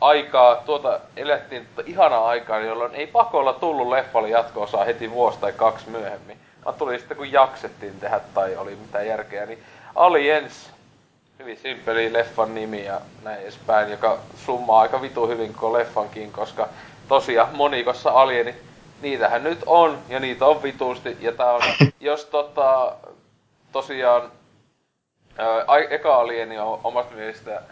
aikaa, 0.01 0.57
tuota 0.57 1.01
elettiin 1.16 1.66
tuota 1.66 1.90
ihanaa 1.90 2.28
aikaa, 2.28 2.61
jolloin 2.61 2.94
ei 2.94 3.07
pakolla 3.07 3.52
tullut 3.52 3.89
leffalle 3.89 4.28
jatko-osaa 4.28 4.85
heti 4.85 5.11
vuosi 5.11 5.39
tai 5.39 5.52
kaksi 5.52 5.90
myöhemmin. 5.90 6.39
Vaan 6.65 6.77
tuli 6.77 6.98
sitten 6.98 7.16
kun 7.16 7.32
jaksettiin 7.32 8.01
tehdä 8.01 8.20
tai 8.35 8.57
oli 8.57 8.77
mitään 8.77 9.07
järkeä, 9.07 9.47
niin 9.47 9.62
Aliens, 9.94 10.70
hyvin 11.39 11.57
simppeli 11.57 12.12
leffan 12.12 12.55
nimi 12.55 12.85
ja 12.85 13.01
näin 13.23 13.43
edespäin, 13.43 13.90
joka 13.90 14.19
summaa 14.47 14.81
aika 14.81 15.02
vitu 15.02 15.27
hyvin 15.27 15.52
koko 15.55 15.73
leffankin, 15.73 16.32
koska 16.32 16.69
tosiaan 17.09 17.57
monikossa 17.57 18.11
alienit 18.11 18.69
niitähän 19.02 19.44
nyt 19.44 19.59
on, 19.66 19.98
ja 20.09 20.20
niitä 20.20 20.47
on 20.47 20.62
vituusti, 20.62 21.16
ja 21.20 21.32
tää 21.32 21.52
on, 21.52 21.62
jos 22.01 22.24
tota, 22.24 22.97
tosiaan, 23.72 24.32
ää, 25.39 25.78
eka 25.90 26.16
alieni 26.16 26.59
on 26.59 26.81
omasta 26.85 27.14
mielestä 27.14 27.62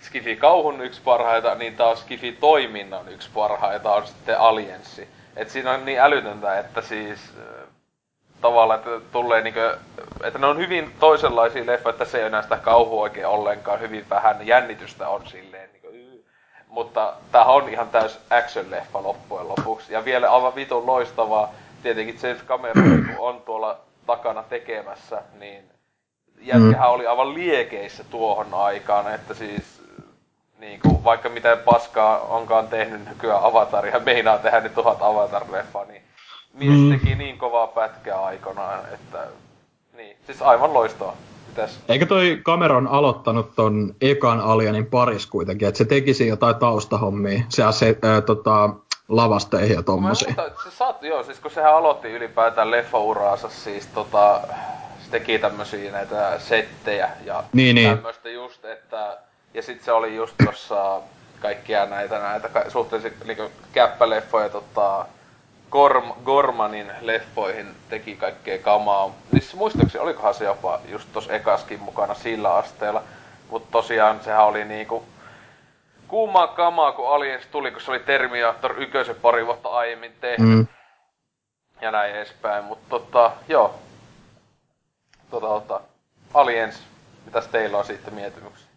Skifi 0.00 0.36
kauhun 0.36 0.80
yksi 0.80 1.00
parhaita, 1.04 1.54
niin 1.54 1.76
tää 1.76 1.86
on 1.86 1.96
Skifi 1.96 2.32
toiminnan 2.32 3.08
yksi 3.08 3.30
parhaita, 3.34 3.94
on 3.94 4.06
sitten 4.06 4.40
Alienssi. 4.40 5.08
Et 5.36 5.50
siinä 5.50 5.72
on 5.72 5.84
niin 5.84 6.00
älytöntä, 6.00 6.58
että 6.58 6.80
siis 6.80 7.20
tavallaan, 8.40 8.78
että 8.78 9.12
tulee 9.12 9.40
niinkö, 9.40 9.78
että 10.24 10.38
ne 10.38 10.46
on 10.46 10.58
hyvin 10.58 10.94
toisenlaisia 11.00 11.66
leffoja, 11.66 11.90
että 11.90 12.04
se 12.04 12.18
ei 12.18 12.26
enää 12.26 12.42
sitä 12.42 12.56
kauhua 12.56 13.02
oikein 13.02 13.26
ollenkaan, 13.26 13.80
hyvin 13.80 14.10
vähän 14.10 14.46
jännitystä 14.46 15.08
on 15.08 15.26
silleen 15.26 15.67
mutta 16.78 17.12
tää 17.32 17.44
on 17.44 17.68
ihan 17.68 17.88
täys 17.88 18.18
action-leffa 18.30 19.02
loppujen 19.02 19.48
lopuksi. 19.48 19.92
Ja 19.92 20.04
vielä 20.04 20.30
aivan 20.32 20.54
vitun 20.54 20.86
loistavaa, 20.86 21.52
tietenkin 21.82 22.18
James 22.22 22.42
Cameron 22.42 23.08
on 23.18 23.42
tuolla 23.42 23.78
takana 24.06 24.42
tekemässä, 24.42 25.22
niin 25.38 25.64
jätkähän 26.40 26.88
mm. 26.88 26.94
oli 26.94 27.06
aivan 27.06 27.34
liekeissä 27.34 28.04
tuohon 28.04 28.54
aikaan, 28.54 29.14
että 29.14 29.34
siis 29.34 29.82
niin 30.58 30.80
kuin, 30.80 31.04
vaikka 31.04 31.28
mitä 31.28 31.56
paskaa 31.56 32.20
onkaan 32.20 32.68
tehnyt 32.68 33.08
nykyään 33.08 33.42
Avataria, 33.42 34.00
meinaa 34.00 34.38
tehdä 34.38 34.60
ne 34.60 34.68
tuhat 34.68 34.98
Avatar-leffaa, 35.00 35.88
niin 35.88 36.02
mies 36.54 36.78
mm. 36.78 36.90
teki 36.90 37.14
niin 37.14 37.38
kovaa 37.38 37.66
pätkää 37.66 38.24
aikanaan, 38.24 38.80
että 38.94 39.26
niin, 39.92 40.16
siis 40.26 40.42
aivan 40.42 40.74
loistoa. 40.74 41.16
Mitäs? 41.58 41.80
Eikö 41.88 42.06
toi 42.06 42.40
Cameron 42.44 42.88
aloittanut 42.88 43.54
ton 43.56 43.94
ekan 44.00 44.40
Alienin 44.40 44.86
paris 44.86 45.26
kuitenkin, 45.26 45.68
että 45.68 45.78
se 45.78 45.84
tekisi 45.84 46.28
jotain 46.28 46.56
taustahommia, 46.56 47.42
se, 47.48 47.62
se 47.70 47.98
ää, 48.02 48.20
tota, 48.20 48.70
lavasteihin 49.08 49.76
ja 49.76 49.82
tommosia. 49.82 50.34
se 50.64 50.70
saat, 50.70 51.02
joo, 51.02 51.22
siis 51.22 51.38
kun 51.38 51.50
sehän 51.50 51.74
aloitti 51.74 52.08
ylipäätään 52.08 52.70
leffauraansa, 52.70 53.48
siis 53.48 53.86
tota, 53.86 54.40
se 55.00 55.10
teki 55.10 55.38
tämmösiä 55.38 55.92
näitä 55.92 56.38
settejä 56.38 57.10
ja 57.24 57.44
niin, 57.52 57.74
niin. 57.74 57.94
tämmöistä 57.94 58.30
just, 58.30 58.64
että 58.64 59.18
ja 59.54 59.62
sit 59.62 59.82
se 59.82 59.92
oli 59.92 60.16
just 60.16 60.34
tossa 60.44 61.00
kaikkia 61.40 61.86
näitä, 61.86 62.18
näitä 62.18 62.64
suhteellisesti 62.68 63.24
niinku 63.24 63.50
käppäleffoja 63.72 64.48
tota, 64.48 65.06
Gorm, 65.70 66.12
Gormanin 66.24 66.92
leffoihin 67.00 67.76
teki 67.88 68.16
kaikkea 68.16 68.58
kamaa. 68.58 69.10
Siis 69.30 69.54
muistaakseni 69.54 70.04
olikohan 70.04 70.34
se 70.34 70.44
jopa 70.44 70.80
just 70.88 71.08
tossa 71.12 71.32
ekaskin 71.32 71.80
mukana 71.80 72.14
sillä 72.14 72.54
asteella. 72.54 73.02
Mutta 73.50 73.68
tosiaan 73.70 74.20
sehän 74.24 74.46
oli 74.46 74.64
niinku 74.64 75.04
kuumaa 76.08 76.46
kamaa, 76.46 76.92
kun 76.92 77.14
Aliens 77.14 77.46
tuli, 77.46 77.70
kun 77.70 77.80
se 77.80 77.90
oli 77.90 78.00
Terminator 78.00 78.82
yköisen 78.82 79.16
pari 79.16 79.46
vuotta 79.46 79.68
aiemmin 79.68 80.12
tehty. 80.20 80.42
Mm. 80.42 80.66
Ja 81.80 81.90
näin 81.90 82.14
edespäin. 82.14 82.64
Mutta 82.64 82.88
tota, 82.88 83.32
joo. 83.48 83.74
Tota, 85.30 85.46
tota, 85.46 85.80
Aliens, 86.34 86.82
mitäs 87.24 87.46
teillä 87.46 87.78
on 87.78 87.84
sitten 87.84 88.14
mieltymyksiä? 88.14 88.68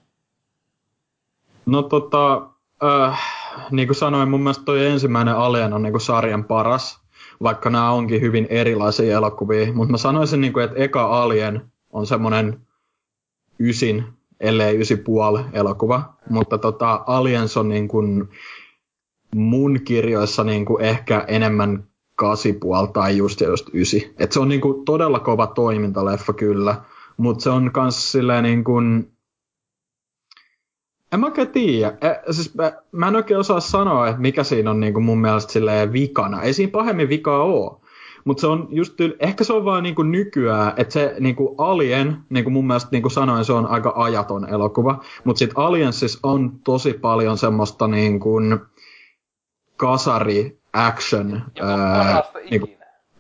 No 1.66 1.82
tota, 1.82 2.42
äh, 2.84 3.41
niin 3.72 3.88
kuin 3.88 3.96
sanoin, 3.96 4.30
mun 4.30 4.42
mielestä 4.42 4.64
toi 4.66 4.86
ensimmäinen 4.86 5.36
Alien 5.36 5.74
on 5.74 5.84
niin 5.84 5.94
kuin 5.94 6.02
sarjan 6.02 6.44
paras, 6.44 7.02
vaikka 7.44 7.70
nämä 7.70 7.92
onkin 7.92 8.22
hyvin 8.22 8.48
erilaisia 8.50 9.18
elokuvia. 9.18 9.74
Mutta 9.74 9.92
mä 9.92 9.98
sanoisin, 9.98 10.42
niin 10.42 10.54
kuin, 10.54 10.66
että 10.66 10.78
eka 10.78 11.24
Alien 11.24 11.72
on 11.94 12.08
semmoinen 12.08 12.62
ysin, 13.60 14.04
ellei 14.40 14.80
ysi 14.80 14.96
puoli 14.96 15.40
elokuva. 15.54 16.14
Mutta 16.30 16.58
tota, 16.58 17.04
Aliens 17.08 17.58
on 17.58 17.70
niin 17.70 17.88
kuin 17.88 18.30
mun 19.36 19.80
kirjoissa 19.86 20.44
niin 20.44 20.66
kuin 20.66 20.84
ehkä 20.84 21.26
enemmän 21.28 21.84
kasipuol 22.16 22.86
tai 22.86 23.18
just 23.18 23.42
just 23.42 23.70
ysi. 23.74 24.14
Et 24.20 24.32
se 24.32 24.40
on 24.40 24.50
niin 24.50 24.62
kuin 24.62 24.86
todella 24.86 25.20
kova 25.20 25.48
toimintaleffa 25.48 26.34
kyllä, 26.34 26.76
mutta 27.18 27.44
se 27.44 27.50
on 27.50 27.72
kans 27.72 28.12
silleen 28.12 28.44
niin 28.44 28.64
kuin, 28.64 29.12
en 31.14 31.20
mä 31.20 31.26
oikein 31.26 31.48
tiedä. 31.48 31.98
E, 32.02 32.34
siis 32.34 32.56
mä, 32.56 32.72
mä 32.92 33.08
en 33.08 33.16
oikein 33.16 33.40
osaa 33.40 33.60
sanoa, 33.60 34.08
että 34.08 34.22
mikä 34.22 34.44
siinä 34.44 34.72
on 34.72 34.80
niin 34.80 34.94
kuin 34.94 35.04
mun 35.04 35.22
mielestä 35.22 35.54
silleen 35.54 35.94
vikana. 35.94 36.42
Ei 36.42 36.54
siinä 36.54 36.72
pahemmin 36.72 37.10
vikaa 37.10 37.44
ole. 37.44 37.82
Mutta 38.26 38.42
se 38.42 38.48
on 38.48 38.68
just, 38.70 38.94
ehkä 39.20 39.44
se 39.44 39.54
on 39.54 39.66
vaan 39.66 39.84
niinku 39.84 40.04
nykyään, 40.04 40.74
että 40.78 40.94
se 40.94 41.16
niinku 41.20 41.56
Alien, 41.58 42.18
niinku 42.30 42.50
mun 42.50 42.68
mielestä 42.68 42.90
niinku 42.92 43.10
sanoin, 43.10 43.46
se 43.46 43.54
on 43.54 43.68
aika 43.68 43.94
ajaton 43.96 44.50
elokuva. 44.50 45.04
Mutta 45.24 45.40
sitten 45.40 45.58
Aliensissa 45.58 46.20
on 46.24 46.60
tosi 46.64 46.94
paljon 46.94 47.38
semmoista 47.38 47.88
niinku 47.88 48.40
kasari 49.78 50.60
action. 50.74 51.44
ää, 51.62 52.24
niinku, 52.50 52.70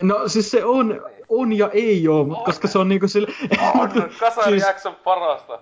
no 0.01 0.27
siis 0.27 0.51
se 0.51 0.65
on, 0.65 1.01
on 1.29 1.53
ja 1.53 1.69
ei 1.73 2.07
ole, 2.07 2.19
on. 2.19 2.43
koska 2.45 2.67
se 2.67 2.79
on 2.79 2.89
niinku 2.89 3.07
sille... 3.07 3.27
On, 3.73 3.89
kasari 4.19 4.59
siis, 4.59 4.69
action 4.69 4.95
parasta. 5.03 5.59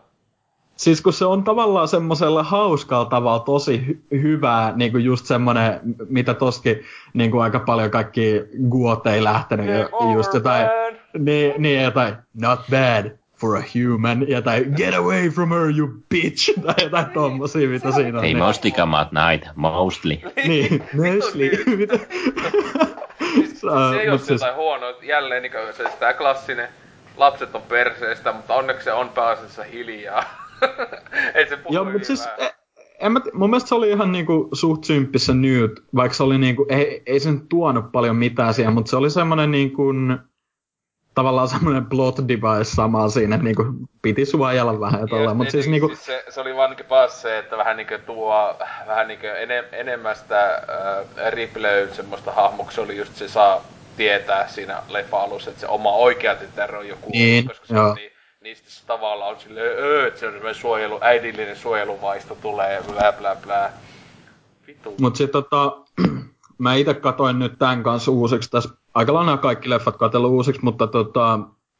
Siis 0.79 1.01
kun 1.01 1.13
se 1.13 1.25
on 1.25 1.43
tavallaan 1.43 1.87
semmoisella 1.87 2.43
hauskalla 2.43 3.05
tavalla 3.05 3.39
tosi 3.39 3.83
hy- 3.87 4.21
hyvää, 4.21 4.73
niin 4.75 4.91
kuin 4.91 5.03
just 5.03 5.25
semmoinen, 5.25 5.79
mitä 6.09 6.33
toskin 6.33 6.83
niin 7.13 7.31
kuin 7.31 7.43
aika 7.43 7.59
paljon 7.59 7.91
kaikki 7.91 8.43
guot 8.69 9.07
ei 9.07 9.23
lähtenyt, 9.23 9.67
ja 9.67 9.89
just 10.13 10.33
jotain, 10.33 10.67
niin, 11.17 11.53
niin, 11.57 11.83
jotain, 11.83 12.15
not 12.41 12.59
bad 12.71 13.11
for 13.35 13.57
a 13.57 13.61
human, 13.75 14.29
ja 14.29 14.41
tai 14.41 14.65
get 14.75 14.95
away 14.95 15.29
from 15.29 15.49
her, 15.49 15.77
you 15.77 15.89
bitch, 16.09 16.53
tai 16.65 16.75
jotain 16.83 17.09
tommosia, 17.09 17.69
mitä 17.69 17.91
siinä 17.91 18.17
on. 18.17 18.25
Ei 18.25 18.33
niin. 18.33 18.43
mostly 18.43 18.71
come 18.71 18.97
at 18.97 19.09
night, 19.11 19.49
mostly. 19.55 20.17
niin, 20.47 20.83
mostly. 21.15 21.51
Siis 23.33 23.61
se 23.61 24.01
ei 24.01 24.09
ole 24.09 24.17
siis... 24.17 24.29
jotain 24.29 24.55
huonoa, 24.55 24.93
jälleen 25.01 25.43
niin 25.43 25.53
se 25.77 25.83
tämä 25.99 26.13
klassinen, 26.13 26.67
lapset 27.17 27.55
on 27.55 27.61
perseestä, 27.61 28.31
mutta 28.31 28.55
onneksi 28.55 28.83
se 28.83 28.91
on 28.91 29.09
pääasiassa 29.09 29.63
hiljaa. 29.63 30.48
Ei 31.35 31.49
se 31.49 31.57
puhu 31.57 31.75
Joo, 31.75 31.85
mutta 31.85 32.07
siis, 32.07 32.27
e, 32.37 32.49
en 32.99 33.11
mä, 33.11 33.19
mun 33.33 33.49
mielestä 33.49 33.69
se 33.69 33.75
oli 33.75 33.89
ihan 33.89 34.11
niinku 34.11 34.49
suht 34.53 34.83
symppissä 34.83 35.33
Newt, 35.33 35.83
vaikka 35.95 36.17
se 36.17 36.23
oli 36.23 36.37
niinku, 36.37 36.65
ei, 36.69 37.03
ei 37.05 37.19
sen 37.19 37.47
tuonut 37.47 37.91
paljon 37.91 38.15
mitään 38.15 38.53
siihen, 38.53 38.73
mutta 38.73 38.89
se 38.89 38.95
oli 38.95 39.09
semmoinen 39.09 39.51
niinku, 39.51 39.83
tavallaan 41.15 41.47
semmoinen 41.47 41.85
plot 41.85 42.17
device 42.27 42.63
sama 42.75 43.09
siinä, 43.09 43.35
että 43.35 43.43
niinku 43.43 43.65
piti 44.01 44.25
suojella 44.25 44.79
vähän 44.79 45.07
ja 45.23 45.33
mutta 45.33 45.51
siis 45.51 45.67
niinku... 45.67 45.87
Siis 45.87 46.05
se, 46.05 46.23
se, 46.29 46.41
oli 46.41 46.55
vaan 46.55 46.69
niinku 46.69 46.83
taas 46.89 47.21
se, 47.21 47.37
että 47.37 47.57
vähän 47.57 47.77
niinku 47.77 47.93
tuo, 48.05 48.55
vähän 48.87 49.07
niinku 49.07 49.27
enem, 49.27 49.65
enemmän 49.71 50.15
sitä 50.15 50.53
äh, 50.55 51.31
Ripley 51.31 51.89
semmoista 51.93 52.31
hahmoksi 52.31 52.75
se 52.75 52.81
oli 52.81 52.97
just 52.97 53.15
se 53.15 53.27
saa 53.27 53.63
tietää 53.97 54.47
siinä 54.47 54.83
leffa 54.89 55.17
alussa, 55.17 55.49
että 55.49 55.61
se 55.61 55.67
oma 55.67 55.91
oikea 55.91 56.35
tytär 56.35 56.75
on 56.75 56.87
joku, 56.87 57.09
niin, 57.11 57.47
koska 57.47 57.65
se 57.65 57.73
joo. 57.75 57.89
on 57.89 57.95
niin 57.95 58.11
niistä 58.43 58.69
se 58.69 58.85
tavallaan 58.85 59.31
on 59.31 59.39
silleen, 59.39 59.77
öö, 59.79 60.07
että 60.07 60.19
se 60.19 60.27
on 60.27 60.33
semmoinen 60.33 60.61
suojelu, 60.61 60.97
äidillinen 61.01 61.55
suojeluvaisto 61.55 62.37
tulee 62.41 62.73
ja 62.73 62.81
blää 62.91 63.11
blää 63.11 63.35
blää. 63.35 63.73
Vitu. 64.67 64.95
Mut 65.01 65.15
sit 65.15 65.31
tota, 65.31 65.77
mä 66.57 66.75
itse 66.75 66.93
katoin 66.93 67.39
nyt 67.39 67.59
tämän 67.59 67.83
kanssa 67.83 68.11
uusiksi, 68.11 68.51
tässä 68.51 68.69
aika 68.93 69.13
lailla 69.13 69.37
kaikki 69.37 69.69
leffat 69.69 69.97
katsellut 69.97 70.31
uusiksi, 70.31 70.63
mutta 70.63 70.87
tota, 70.87 71.39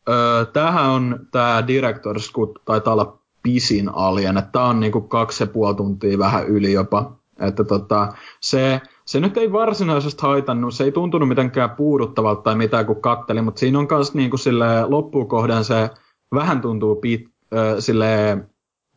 öö, 0.09 0.45
tämähän 0.45 0.89
on 0.89 1.19
tää 1.31 1.61
Director's 1.61 2.33
Cut, 2.33 2.61
taitaa 2.65 2.93
olla 2.93 3.19
pisin 3.43 3.89
alien, 3.93 4.37
että 4.37 4.51
tää 4.51 4.63
on 4.63 4.79
niinku 4.79 5.01
kaksi 5.01 5.43
ja 5.43 5.47
puoli 5.47 5.75
tuntia 5.75 6.19
vähän 6.19 6.47
yli 6.47 6.73
jopa. 6.73 7.11
Että 7.39 7.63
tota, 7.63 8.13
se, 8.39 8.81
se 9.05 9.19
nyt 9.19 9.37
ei 9.37 9.51
varsinaisesti 9.51 10.21
haitannut, 10.21 10.73
se 10.73 10.83
ei 10.83 10.91
tuntunut 10.91 11.29
mitenkään 11.29 11.69
puuduttavalta 11.69 12.41
tai 12.41 12.55
mitään 12.55 12.85
kun 12.85 13.01
katteli, 13.01 13.41
mutta 13.41 13.59
siinä 13.59 13.79
on 13.79 13.87
myös 13.91 14.13
niinku 14.13 14.37
sille 14.37 14.85
loppukohden 14.85 15.63
se 15.63 15.89
vähän 16.33 16.61
tuntuu 16.61 16.95
pit, 16.95 17.25
äh, 17.53 17.75
silleen, 17.79 18.49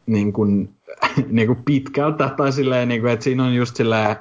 niin 0.07 0.33
kuin, 0.33 0.75
niin 1.29 1.47
kuin 1.47 1.65
pitkältä, 1.65 2.35
tai 2.37 2.53
silleen, 2.53 2.89
niin 2.89 3.01
kuin, 3.01 3.13
että 3.13 3.25
siinä 3.25 3.45
on 3.45 3.55
just 3.55 3.77
silleen, 3.77 4.17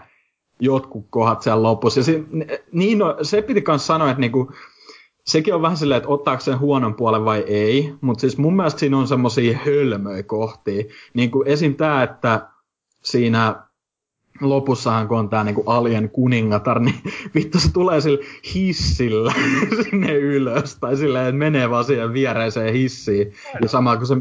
jotkut 0.59 1.05
kohdat 1.09 1.41
siellä 1.41 1.63
lopussa. 1.63 1.99
Ja 1.99 2.03
se, 2.03 2.23
niin 2.71 2.97
no, 2.97 3.17
se 3.21 3.41
piti 3.41 3.63
myös 3.67 3.87
sanoa, 3.87 4.09
että 4.09 4.21
niin 4.21 4.31
kuin, 4.31 4.47
sekin 5.25 5.55
on 5.55 5.61
vähän 5.61 5.77
silleen, 5.77 5.97
että 5.97 6.09
ottaako 6.09 6.41
sen 6.41 6.59
huonon 6.59 6.95
puolen 6.95 7.25
vai 7.25 7.39
ei, 7.47 7.93
mutta 8.01 8.21
siis 8.21 8.37
mun 8.37 8.55
mielestä 8.55 8.79
siinä 8.79 8.97
on 8.97 9.07
semmoisia 9.07 9.57
hölmöjä 9.65 10.23
kohtia. 10.23 10.83
Niin 11.13 11.31
kuin 11.31 11.47
esim. 11.47 11.75
tämä, 11.75 12.03
että 12.03 12.47
siinä 13.03 13.63
lopussahan, 14.41 15.07
kun 15.07 15.19
on 15.19 15.29
tää 15.29 15.43
niinku 15.43 15.63
Alien 15.65 16.09
kuningatar, 16.09 16.79
niin 16.79 16.95
vittu 17.35 17.59
se 17.59 17.73
tulee 17.73 18.01
sillä 18.01 18.25
hissillä 18.55 19.33
sinne 19.83 20.13
ylös. 20.13 20.75
Tai 20.75 20.97
silleen, 20.97 21.25
että 21.25 21.39
menee 21.39 21.69
vaan 21.69 21.83
siihen 21.83 22.13
viereiseen 22.13 22.73
hissiin. 22.73 23.33
Ja 23.61 23.69
sama 23.69 23.97
kun 23.97 24.07
se 24.07 24.15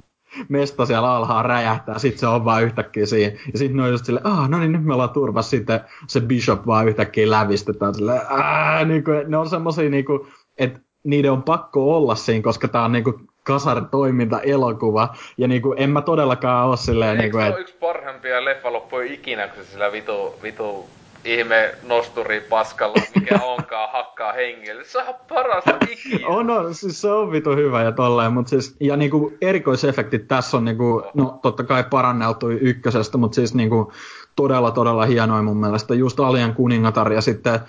mesta 0.49 0.87
siellä 0.87 1.15
alhaa 1.15 1.43
räjähtää, 1.43 1.99
sit 1.99 2.19
se 2.19 2.27
on 2.27 2.45
vaan 2.45 2.65
yhtäkkiä 2.65 3.07
siinä. 3.07 3.37
Ja 3.53 3.59
sitten 3.59 3.77
ne 3.77 3.83
on 3.83 3.91
just 3.91 4.05
silleen, 4.05 4.27
ah, 4.27 4.49
no 4.49 4.59
niin, 4.59 4.73
nyt 4.73 4.85
me 4.85 4.93
ollaan 4.93 5.11
turvassa, 5.11 5.51
sitten 5.51 5.81
se 6.07 6.21
Bishop 6.21 6.67
vaan 6.67 6.89
yhtäkkiä 6.89 7.31
lävistetään 7.31 7.95
silleen, 7.95 8.21
aah, 8.31 8.87
niinku, 8.87 9.11
ne 9.27 9.37
on 9.37 9.49
semmosia 9.49 9.91
niinku, 9.91 10.27
että 10.59 10.81
niiden 11.05 11.33
on 11.33 11.43
pakko 11.43 11.97
olla 11.97 12.15
siinä, 12.15 12.43
koska 12.43 12.69
tää 12.69 12.85
on 12.85 12.93
niinku 12.93 13.21
kasaritoiminta 13.45 14.41
elokuva. 14.41 15.15
Ja 15.39 15.49
niinku, 15.49 15.75
en 15.77 15.91
mä 15.91 16.03
todellakaan 16.03 16.69
oo 16.69 16.77
silleen... 16.77 17.21
Eikö 17.21 17.39
niinku, 17.39 17.39
se 17.39 17.61
et... 17.61 17.61
yksi 17.61 17.75
parhaimpia 17.81 18.45
leffaloppuja 18.45 19.13
ikinä, 19.13 19.49
kun 19.49 19.65
se 19.65 19.71
sillä 19.71 19.93
vitu, 19.93 20.35
vitu 20.43 20.89
ihme 21.25 21.75
nosturi 21.83 22.41
paskalla, 22.41 22.97
mikä 23.15 23.41
onkaan, 23.59 23.93
hakkaa 23.93 24.33
hengelle. 24.33 24.85
Se 24.85 24.99
on 24.99 25.15
parasta 25.29 25.79
ikinä. 25.91 26.27
on, 26.27 26.51
on, 26.51 26.75
siis 26.75 27.01
se 27.01 27.11
on 27.11 27.33
vitu 27.33 27.57
hyvä 27.57 27.83
ja 27.83 27.93
tolleen, 27.93 28.33
mutta 28.33 28.51
siis, 28.51 28.77
ja 28.81 28.97
niinku 28.97 29.33
erikoisefektit 29.41 30.29
tässä 30.29 30.57
on 30.57 30.65
niinku, 30.65 31.03
no 31.15 31.39
totta 31.43 31.65
kai 31.65 31.85
paranneltu 31.91 32.51
ykkösestä, 32.51 33.19
mutta 33.19 33.35
siis 33.35 33.55
niinku, 33.55 33.93
todella, 34.37 34.71
todella 34.71 35.07
hienoin 35.07 35.45
mun 35.45 35.57
mielestä. 35.57 35.95
Just 35.95 36.21
Alien 36.21 36.55
kuningatar 36.55 37.13
ja 37.13 37.21
sitten 37.21 37.61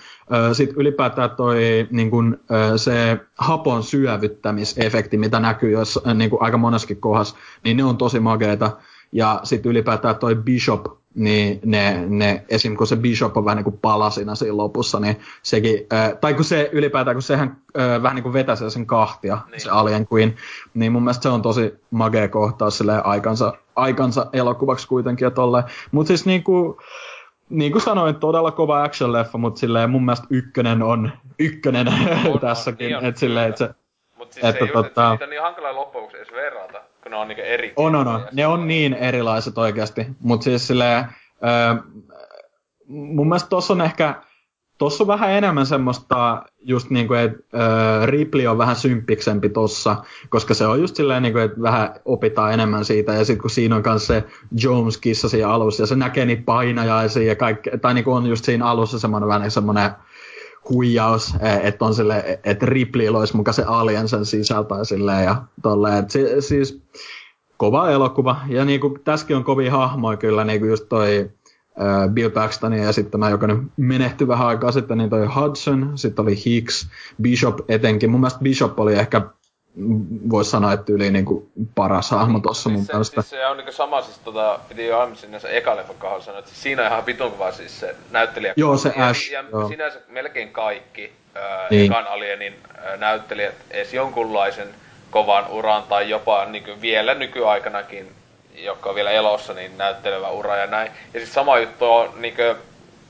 sit 0.53 0.73
ylipäätään 0.77 1.29
toi 1.29 1.87
niin 1.91 2.11
kun, 2.11 2.39
se 2.75 3.19
hapon 3.37 3.83
syövyttämisefekti, 3.83 5.17
mitä 5.17 5.39
näkyy 5.39 5.71
jos, 5.71 5.99
niin 6.13 6.31
aika 6.39 6.57
monessakin 6.57 7.01
kohdassa, 7.01 7.35
niin 7.63 7.77
ne 7.77 7.83
on 7.83 7.97
tosi 7.97 8.19
makeita. 8.19 8.71
Ja 9.11 9.39
sitten 9.43 9.69
ylipäätään 9.69 10.15
toi 10.15 10.35
Bishop, 10.35 10.85
niin 11.15 11.59
ne, 11.65 12.05
ne, 12.07 12.45
esim. 12.49 12.75
kun 12.77 12.87
se 12.87 12.95
Bishop 12.95 13.37
on 13.37 13.45
vähän 13.45 13.57
niin 13.57 13.63
kuin 13.63 13.79
palasina 13.81 14.35
siinä 14.35 14.57
lopussa, 14.57 14.99
niin 14.99 15.19
sekin, 15.43 15.87
äh, 15.93 16.13
tai 16.21 16.33
kun 16.33 16.43
se 16.43 16.69
ylipäätään, 16.73 17.15
kun 17.15 17.21
sehän 17.21 17.57
äh, 17.79 18.03
vähän 18.03 18.15
niin 18.15 18.23
kuin 18.23 18.33
vetäsee 18.33 18.69
sen 18.69 18.85
kahtia, 18.85 19.37
niin. 19.51 19.61
se 19.61 19.69
Alien 19.69 20.07
Queen, 20.13 20.35
niin 20.73 20.91
mun 20.91 21.03
mielestä 21.03 21.23
se 21.23 21.29
on 21.29 21.41
tosi 21.41 21.73
magea 21.91 22.27
kohtaus 22.27 22.77
silleen 22.77 23.05
aikansa, 23.05 23.53
aikansa 23.75 24.25
elokuvaksi 24.33 24.87
kuitenkin 24.87 25.25
ja 25.25 25.31
tolleen. 25.31 25.63
Mutta 25.91 26.07
siis 26.07 26.25
niin 26.25 26.43
kuin, 26.43 26.77
niin 27.49 27.71
kuin 27.71 27.81
sanoin, 27.81 28.15
todella 28.15 28.51
kova 28.51 28.83
action-leffa, 28.87 29.37
mutta 29.37 29.59
silleen 29.59 29.89
mun 29.89 30.05
mielestä 30.05 30.27
ykkönen 30.29 30.83
on 30.83 31.11
ykkönen 31.39 31.87
on, 31.87 32.39
tässäkin. 32.41 32.85
niin 32.85 32.97
on, 32.97 33.05
että 33.05 33.19
silleen, 33.19 33.49
että 33.49 33.67
se, 33.67 33.73
Mut 34.17 34.31
siis 34.31 34.45
että 34.45 34.65
se 34.65 34.71
just, 34.71 34.75
tota- 34.75 34.87
että 34.87 35.09
niitä 35.11 35.23
on 35.23 35.29
niin 35.29 35.41
hankala 35.41 35.75
loppujen 35.75 36.15
edes 36.15 36.31
verrata, 36.31 36.81
kun 37.03 37.11
ne 37.11 37.17
on 37.17 37.27
niinku 37.27 37.43
eri. 37.45 37.73
On, 37.75 37.95
on, 37.95 38.07
on. 38.07 38.27
Ne 38.31 38.47
on 38.47 38.67
niin 38.67 38.93
erilaiset 38.93 39.57
oikeasti. 39.57 40.07
Mutta 40.19 40.43
siis 40.43 40.67
silleen, 40.67 41.05
öö, 41.43 41.75
mun 42.87 43.27
mielestä 43.27 43.49
tossa 43.49 43.73
on 43.73 43.81
ehkä, 43.81 44.15
tossa 44.81 45.03
on 45.03 45.07
vähän 45.07 45.31
enemmän 45.31 45.65
semmoista, 45.65 46.43
just 46.61 46.89
niin 46.89 47.07
kuin, 47.07 47.19
että 47.19 47.57
öö, 47.57 48.05
Ripley 48.05 48.47
on 48.47 48.57
vähän 48.57 48.75
symppiksempi 48.75 49.49
tossa, 49.49 49.95
koska 50.29 50.53
se 50.53 50.65
on 50.65 50.81
just 50.81 50.95
silleen, 50.95 51.23
niin 51.23 51.33
kuin, 51.33 51.43
että 51.43 51.61
vähän 51.61 51.93
opitaan 52.05 52.53
enemmän 52.53 52.85
siitä, 52.85 53.13
ja 53.13 53.25
sitten 53.25 53.41
kun 53.41 53.49
siinä 53.49 53.75
on 53.75 53.83
kanssa 53.83 54.13
se 54.13 54.23
Jones-kissa 54.63 55.29
siinä 55.29 55.49
alussa, 55.49 55.83
ja 55.83 55.87
se 55.87 55.95
näkee 55.95 56.25
niitä 56.25 56.43
painajaisia 56.45 57.23
ja 57.23 57.35
kaikki, 57.35 57.69
tai 57.81 57.93
niin 57.93 58.03
kuin 58.03 58.17
on 58.17 58.25
just 58.25 58.45
siinä 58.45 58.65
alussa 58.65 58.99
semmoinen 58.99 59.29
vähän 59.29 59.51
semmoinen 59.51 59.91
huijaus, 60.69 61.33
eh, 61.41 61.65
että 61.65 61.85
on 61.85 61.93
sille, 61.93 62.39
että 62.43 62.65
Ripley 62.65 63.07
olisi 63.07 63.35
mukaan 63.35 63.53
se 63.53 63.63
alien 63.67 64.07
sen 64.07 64.25
sisältä 64.25 64.75
ja 64.75 64.83
silleen 64.83 65.23
ja 65.23 65.43
tolleen. 65.61 66.09
Si, 66.09 66.41
siis 66.41 66.81
kova 67.57 67.89
elokuva. 67.89 68.39
Ja 68.47 68.65
niinku, 68.65 68.97
tässäkin 69.03 69.35
on 69.35 69.43
kovia 69.43 69.71
hahmoja 69.71 70.17
kyllä, 70.17 70.43
niinku 70.43 70.65
just 70.65 70.89
toi 70.89 71.19
äh, 71.19 71.40
Bill 72.13 72.29
Paxton 72.29 72.73
ja 72.73 72.91
sitten 72.91 73.11
tämä 73.11 73.29
jokainen 73.29 73.71
menehtyi 73.77 74.27
vähän 74.27 74.47
aikaa 74.47 74.71
sitten, 74.71 74.97
niin 74.97 75.09
toi 75.09 75.25
Hudson, 75.25 75.91
sitten 75.95 76.23
oli 76.23 76.35
Hicks, 76.45 76.87
Bishop 77.21 77.59
etenkin. 77.69 78.09
Mun 78.11 78.19
mielestä 78.19 78.39
Bishop 78.39 78.79
oli 78.79 78.93
ehkä, 78.93 79.21
voisi 80.29 80.49
sanoa, 80.51 80.73
että 80.73 80.93
yli 80.93 81.11
niinku 81.11 81.51
paras 81.75 82.11
hahmo 82.11 82.39
tossa 82.39 82.69
mun 82.69 82.77
siis 82.77 82.87
se, 82.87 82.93
mielestä. 82.93 83.21
siis 83.21 83.29
se 83.29 83.47
on 83.47 83.57
niinku 83.57 83.71
sama, 83.71 84.01
siis 84.01 84.19
tota, 84.19 84.59
piti 84.69 84.85
jo 84.87 84.97
aiemmin 84.97 85.17
sinne 85.17 85.39
se 85.39 85.57
eka 85.57 85.75
leffan 85.75 85.95
kohdalla 85.99 86.23
sanoa, 86.23 86.39
että 86.39 86.51
siis 86.51 86.63
siinä 86.63 86.81
on 86.81 86.87
ihan 86.87 87.05
vitun 87.05 87.31
kova 87.31 87.51
siis 87.51 87.79
se 87.79 87.95
näyttelijä. 88.11 88.53
Joo, 88.57 88.77
se 88.77 88.93
ja, 88.97 89.07
Ash, 89.07 89.31
Ja, 89.31 89.43
joo. 89.51 89.67
sinänsä 89.67 89.99
melkein 90.09 90.49
kaikki 90.49 91.11
ää, 91.35 91.67
Niin. 91.69 91.91
ekan 91.91 92.07
Alienin 92.07 92.53
ää, 92.77 92.97
näyttelijät 92.97 93.55
edes 93.71 93.93
jonkunlaisen 93.93 94.67
kovan 95.11 95.47
uran 95.47 95.83
tai 95.83 96.09
jopa 96.09 96.45
niinku 96.45 96.71
vielä 96.81 97.13
nykyaikanakin, 97.13 98.11
jotka 98.55 98.89
on 98.89 98.95
vielä 98.95 99.11
elossa, 99.11 99.53
niin 99.53 99.77
näyttelevä 99.77 100.29
ura 100.29 100.55
ja 100.57 100.67
näin. 100.67 100.91
Ja 101.13 101.19
siis 101.19 101.33
sama 101.33 101.59
juttu 101.59 101.93
on 101.93 102.09
niinku 102.15 102.41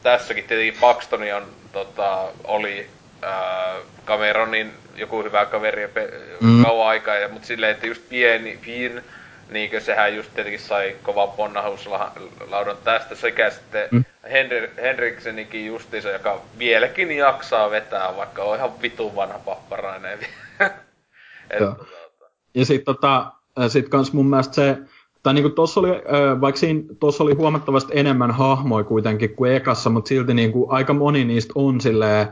tässäkin 0.04 0.44
tietenkin 0.44 0.82
Paxtoni 0.82 1.34
on 1.34 1.44
tota, 1.72 2.28
oli 2.44 2.88
ää, 3.22 3.76
Cameronin 4.06 4.74
joku 4.96 5.24
hyvä 5.24 5.46
kaveri 5.46 5.88
pe- 5.88 6.12
Mm. 6.42 6.64
kauan 6.64 6.88
aikaa, 6.88 7.16
ja, 7.16 7.28
mutta 7.30 7.48
silleen, 7.48 7.72
että 7.72 7.88
just 7.88 8.10
pieni, 8.10 8.60
pien, 8.66 9.04
niinkö 9.50 9.80
sehän 9.80 10.16
just 10.16 10.34
tietenkin 10.34 10.60
sai 10.60 10.96
kovan 11.04 11.30
ponnahauslaudan 11.32 12.78
tästä, 12.84 13.16
sekä 13.16 13.50
sitten 13.50 13.88
Mm. 13.92 14.06
Henry, 14.32 14.72
Henriksenikin 14.82 15.66
justiinsa, 15.66 16.10
joka 16.10 16.42
vieläkin 16.58 17.12
jaksaa 17.12 17.72
vetää, 17.72 18.18
vaikka 18.18 18.44
on 18.44 18.58
ihan 18.58 18.82
vitun 18.82 19.16
vanha 19.16 19.40
papparainen. 19.40 20.20
Että, 21.50 21.66
tota, 21.66 21.86
Ja 22.54 22.66
sitten 22.66 22.86
tota, 22.96 23.26
sit 23.68 23.90
kans 23.90 24.14
mun 24.14 24.30
mielestä 24.30 24.56
se, 24.56 24.78
tai 25.24 25.34
niinku 25.34 25.50
tossa 25.50 25.80
oli, 25.80 25.90
vaikka 26.42 26.60
siinä 26.60 26.84
tossa 27.00 27.24
oli 27.24 27.34
huomattavasti 27.34 27.92
enemmän 27.96 28.32
hahmoja 28.32 28.84
kuitenkin 28.84 29.36
kuin 29.36 29.52
ekassa, 29.52 29.90
mutta 29.90 30.10
silti 30.10 30.34
niinku 30.34 30.68
aika 30.70 30.94
moni 30.94 31.26
niistä 31.26 31.54
on 31.56 31.82
silleen 31.82 32.28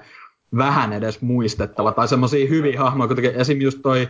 vähän 0.58 0.94
edes 0.94 1.22
muistettava, 1.22 1.92
tai 1.92 2.08
semmoisia 2.08 2.48
hyviä 2.48 2.80
hahmoja, 2.80 3.08
kuitenkin 3.08 3.42
esim. 3.42 3.62
just 3.62 3.80
toi, 3.82 4.08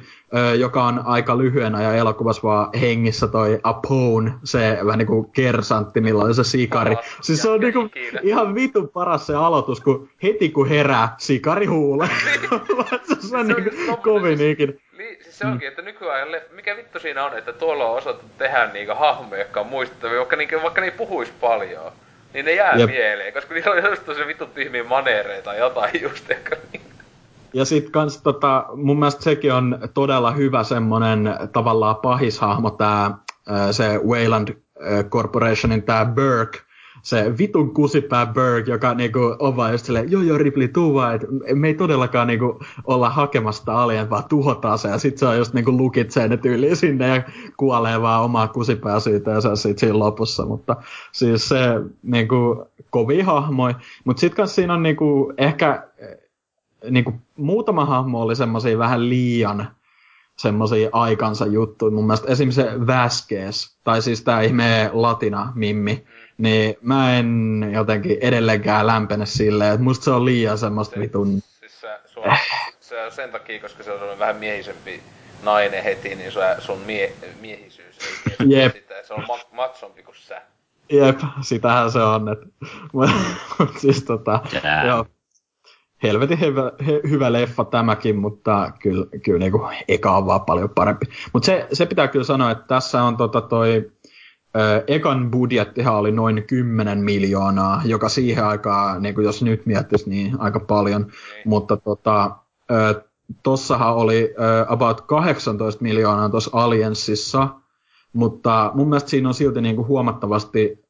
joka 0.60 0.84
on 0.84 1.02
aika 1.06 1.38
lyhyen 1.38 1.76
ajan 1.76 1.96
elokuvassa 1.96 2.42
vaan 2.44 2.70
hengissä 2.80 3.28
toi 3.28 3.60
Apone, 3.64 4.34
se 4.44 4.80
vähän 4.86 4.98
niinku 4.98 5.24
kersantti, 5.24 6.02
milloin 6.02 6.36
se 6.36 6.44
sikari. 6.44 6.96
Paras 6.96 7.18
Siis 7.22 7.42
se 7.42 7.50
on 7.50 7.60
niinku 7.60 7.90
ihan 8.24 8.56
vitun 8.56 8.90
paras 8.90 9.28
se 9.28 9.36
aloitus, 9.36 9.82
kun 9.82 10.10
heti 10.24 10.50
kun 10.50 10.70
herää, 10.70 11.16
sikari 11.18 11.66
huulee. 11.66 12.10
se 13.30 13.38
on 13.38 13.48
niinku 13.48 13.62
just 13.62 13.78
tommonen 13.78 14.04
kovin 14.04 14.42
ikinä. 14.52 14.74
Se 15.40 15.48
onkin, 15.48 15.68
että 15.68 15.82
nykyään 15.82 16.32
leffa, 16.32 16.54
mikä 16.56 16.76
vittu 16.76 17.00
siinä 17.00 17.26
on, 17.26 17.38
että 17.38 17.54
tuolla 17.54 17.86
on 17.86 17.98
osattu 17.98 18.26
tehdä 18.38 18.70
niitä 18.74 18.96
hahmoja, 18.96 19.42
jotka 19.42 19.60
on 19.60 19.68
muistettavia, 19.68 20.18
vaikka, 20.18 20.36
niinku, 20.36 20.56
vaikka 20.64 20.82
ne 20.82 20.88
ei 20.88 20.92
puhuis 20.92 21.30
paljon. 21.30 21.92
Niin 22.34 22.46
ne 22.46 22.54
jää 22.54 22.76
Jep. 22.76 22.90
mieleen, 22.90 23.34
koska 23.34 23.54
niillä 23.54 23.72
on 23.72 23.90
just 23.90 24.06
tosi 24.06 24.28
vittu 24.28 24.46
tyhmiä 24.46 24.84
maneereita 24.84 25.44
tai 25.44 25.58
jotain 25.60 26.02
just, 26.02 26.30
jotka 26.30 26.56
niin... 26.74 26.82
Ja 27.54 27.66
sit 27.66 27.90
kans 27.90 28.22
tota, 28.22 28.66
mun 28.76 29.00
mielestä 29.00 29.24
sekin 29.24 29.54
on 29.54 29.80
todella 29.94 30.32
hyvä 30.32 30.64
semmonen 30.64 31.30
tavallaan 31.54 31.96
pahishahmo 31.96 32.70
tää, 32.72 33.12
ää, 33.48 33.72
se 33.72 34.00
Wayland 34.08 34.50
Corporationin 35.10 35.84
tää 35.84 36.06
Burke, 36.06 36.60
se 37.02 37.38
vitun 37.38 37.74
kusipää 37.74 38.26
Burke, 38.26 38.72
joka 38.72 38.94
niinku 38.94 39.36
on 39.40 39.56
vaan 39.56 39.72
just 39.72 39.86
silleen, 39.86 40.12
joo 40.12 40.22
joo 40.22 40.38
Ripley, 40.38 40.68
tuu 40.68 40.94
vaan, 40.94 41.16
et 41.16 41.26
me 41.54 41.68
ei 41.68 41.74
todellakaan 41.74 42.28
niinku 42.28 42.60
olla 42.84 43.10
hakemasta 43.10 43.84
alien, 43.84 44.10
vaan 44.10 44.24
tuhotaan 44.30 44.80
se, 44.80 44.88
ja 44.88 44.98
sit 44.98 45.18
se 45.18 45.26
on 45.26 45.38
just 45.38 45.54
niinku 45.54 45.72
lukitsee 45.72 46.28
ne 46.28 46.38
tyyliin 46.38 46.76
sinne 46.76 47.08
ja 47.08 47.24
kuolee 47.58 48.02
vaan 48.02 48.24
omaa 48.24 48.48
kusipää 48.48 49.00
siitä 49.00 49.32
ja 49.32 49.42
se 49.42 49.56
sit 49.56 49.80
siinä 49.80 50.00
lopussa, 50.00 50.46
mutta 50.46 50.76
siis 51.12 51.50
se 51.50 51.60
niinku 52.04 52.66
kovia 52.90 53.26
hahmoi, 53.26 53.76
mutta 54.06 54.20
sit 54.20 54.36
kans 54.36 54.56
siinä 54.56 54.74
on 54.74 54.84
niinku 54.84 55.34
ehkä 55.38 55.84
niinku, 56.90 57.14
muutama 57.38 57.86
hahmo 57.86 58.22
oli 58.22 58.36
semmoisia 58.36 58.78
vähän 58.78 59.10
liian 59.10 59.68
semmoisia 60.40 60.90
aikansa 60.92 61.46
juttuja. 61.46 61.92
Mun 61.92 62.06
mielestä 62.06 62.32
esimerkiksi 62.32 62.62
se 62.62 62.88
Vasquez, 62.88 63.70
tai 63.84 64.02
siis 64.02 64.24
tää 64.24 64.42
ihme 64.42 64.90
latina 64.94 65.52
mimmi, 65.56 66.04
niin 66.40 66.76
mä 66.82 67.18
en 67.18 67.62
jotenkin 67.74 68.18
edelleenkään 68.22 68.88
lämpene 68.88 69.26
silleen, 69.26 69.74
että 69.74 69.84
musta 69.84 70.04
se 70.04 70.12
on 70.12 70.26
liian 70.26 70.58
semmoista 70.58 71.00
vitun... 71.00 71.42
Siis 71.60 71.82
se, 71.82 72.00
sun, 72.06 72.24
se 72.80 73.06
on 73.06 73.12
sen 73.12 73.32
takia, 73.32 73.62
koska 73.62 73.84
se 73.84 73.92
on 73.92 74.20
vähän 74.20 74.36
miehisempi 74.36 75.02
nainen 75.44 75.84
heti, 75.84 76.16
niin 76.16 76.32
sun, 76.32 76.44
sun 76.60 76.80
mie, 76.86 77.14
miehisyys 77.42 77.98
ei 78.40 78.50
Jep. 78.50 78.74
sitä. 78.74 78.96
Se 79.04 79.14
on 79.14 79.24
ma- 79.28 79.50
matsompi 79.52 80.04
kuin 80.04 80.16
sä. 80.16 80.42
Jep, 80.90 81.20
sitähän 81.42 81.92
se 81.92 82.00
on. 82.00 82.30
Et, 82.30 82.40
mut 82.94 83.10
siis 83.78 84.04
tota, 84.04 84.40
Jää. 84.64 84.86
joo. 84.86 85.06
Helvetin 86.04 86.40
hyvä, 86.40 86.72
he, 86.88 87.02
hyvä 87.10 87.34
leffa 87.34 87.66
tämäkin, 87.66 88.16
mutta 88.16 88.72
kyllä, 88.80 89.06
kyllä 89.24 89.40
niinku 89.40 89.68
eka 89.88 90.18
on 90.18 90.26
vaan 90.26 90.42
paljon 90.42 90.70
parempi. 90.70 91.06
Mutta 91.34 91.46
se, 91.46 91.68
se 91.74 91.86
pitää 91.86 92.08
kyllä 92.08 92.26
sanoa, 92.26 92.52
että 92.52 92.64
tässä 92.68 93.04
on 93.04 93.18
tota 93.18 93.42
toi, 93.42 93.92
ekan 94.88 95.32
budjettihan 95.32 95.96
oli 95.96 96.12
noin 96.12 96.44
10 96.48 96.98
miljoonaa, 96.98 97.82
joka 97.86 98.10
siihen 98.10 98.46
aikaan, 98.46 99.02
niin 99.02 99.16
jos 99.24 99.44
nyt 99.44 99.66
miettisi, 99.66 100.10
niin 100.10 100.42
aika 100.42 100.60
paljon. 100.60 101.02
Niin. 101.02 101.14
Mutta 101.46 101.78
tota, 101.78 102.36
tossahan 103.44 103.96
oli 103.96 104.34
about 104.68 105.02
18 105.02 105.84
miljoonaa 105.84 106.30
tuossa 106.30 106.52
Allianssissa, 106.54 107.48
mutta 108.14 108.72
mun 108.74 108.90
mielestä 108.90 109.10
siinä 109.10 109.28
on 109.28 109.34
silti 109.34 109.62
niinku 109.62 109.86
huomattavasti 109.86 110.86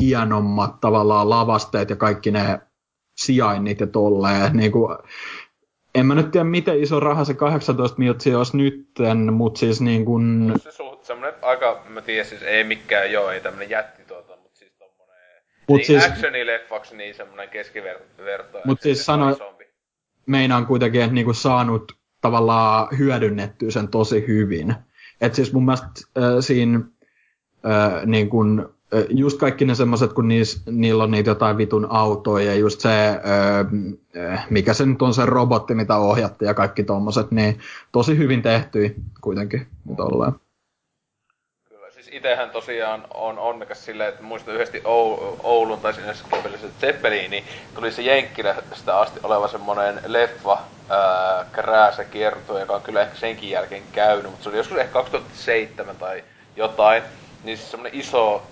hienommat 0.00 0.80
tavallaan 0.80 1.30
lavasteet 1.30 1.90
ja 1.90 1.96
kaikki 1.96 2.30
ne 2.30 2.60
sijainnit 3.18 3.80
ja 3.80 3.86
tolleen. 3.86 4.56
Niin 4.56 4.72
kuin, 4.72 4.98
en 5.98 6.06
mä 6.06 6.14
nyt 6.14 6.30
tiedä, 6.30 6.44
miten 6.44 6.82
iso 6.82 7.00
raha 7.00 7.24
se 7.24 7.34
18 7.34 7.98
miltsiä 7.98 8.38
olisi 8.38 8.56
nytten, 8.56 9.32
mutta 9.32 9.58
siis 9.58 9.80
niin 9.80 10.04
kuin, 10.04 10.54
Se 10.62 10.72
suht, 10.72 11.04
semmonen 11.04 11.34
aika, 11.42 11.82
mä 11.88 12.00
tiedän 12.02 12.26
siis 12.26 12.42
ei 12.42 12.64
mikään 12.64 13.12
joo, 13.12 13.30
ei 13.30 13.40
tämmönen 13.40 13.70
jätti 13.70 14.02
tuota, 14.04 14.36
mut 14.42 14.54
siis 14.54 14.72
tommonen... 14.72 15.16
Mut 15.68 15.76
niin 15.76 15.86
siis- 15.86 16.04
actionileffaksi 16.04 16.96
niin 16.96 17.14
semmonen 17.14 17.48
keskiverto. 17.48 18.60
Mut 18.64 18.80
siis 18.80 19.06
sano- 19.06 19.54
meinaan 20.26 20.66
kuitenkin, 20.66 21.00
että 21.02 21.14
niinku 21.14 21.32
saanut 21.32 21.92
tavallaan 22.20 22.88
hyödynnettyä 22.98 23.70
sen 23.70 23.88
tosi 23.88 24.24
hyvin. 24.26 24.74
Et 25.20 25.34
siis 25.34 25.52
mun 25.52 25.64
mielestä 25.64 25.86
äh, 25.86 26.22
siinä 26.40 26.80
äh, 27.66 28.06
niin 28.06 28.30
kun, 28.30 28.77
just 29.08 29.38
kaikki 29.38 29.64
ne 29.64 29.74
semmoset, 29.74 30.12
kun 30.12 30.28
niis, 30.28 30.62
niillä 30.70 31.04
on 31.04 31.10
niitä 31.10 31.30
jotain 31.30 31.58
vitun 31.58 31.86
autoja 31.90 32.46
ja 32.46 32.54
just 32.54 32.80
se, 32.80 32.90
mikä 34.50 34.74
se 34.74 34.86
nyt 34.86 35.02
on 35.02 35.14
se 35.14 35.26
robotti, 35.26 35.74
mitä 35.74 35.96
ohjatti 35.96 36.44
ja 36.44 36.54
kaikki 36.54 36.84
tommoset, 36.84 37.30
niin 37.30 37.58
tosi 37.92 38.18
hyvin 38.18 38.42
tehty 38.42 38.94
kuitenkin 39.20 39.66
tolleen. 39.96 40.32
Kyllä, 41.68 41.90
siis 41.90 42.08
itehän 42.12 42.50
tosiaan 42.50 43.04
on 43.14 43.38
onnekas 43.38 43.84
silleen, 43.84 44.08
että 44.08 44.22
muistan 44.22 44.54
yhdesti 44.54 44.78
Ou- 44.78 45.40
Oulun 45.42 45.80
tai 45.80 45.94
sinne 45.94 46.14
Zeppeliin, 46.80 47.30
niin 47.30 47.44
tuli 47.74 47.92
se 47.92 48.02
Jenkkilästä 48.02 48.98
asti 48.98 49.20
oleva 49.22 49.48
semmonen 49.48 50.00
leffa, 50.06 50.58
ää, 50.88 51.44
Krääsä 51.52 52.04
kiertue, 52.04 52.60
joka 52.60 52.74
on 52.74 52.82
kyllä 52.82 53.02
ehkä 53.02 53.16
senkin 53.16 53.50
jälkeen 53.50 53.82
käynyt, 53.92 54.30
mutta 54.30 54.42
se 54.42 54.48
oli 54.48 54.56
joskus 54.56 54.78
ehkä 54.78 54.92
2007 54.92 55.96
tai 55.96 56.24
jotain. 56.56 57.02
niin 57.44 57.56
siis 57.56 57.70
semmonen 57.70 57.94
iso 57.94 58.42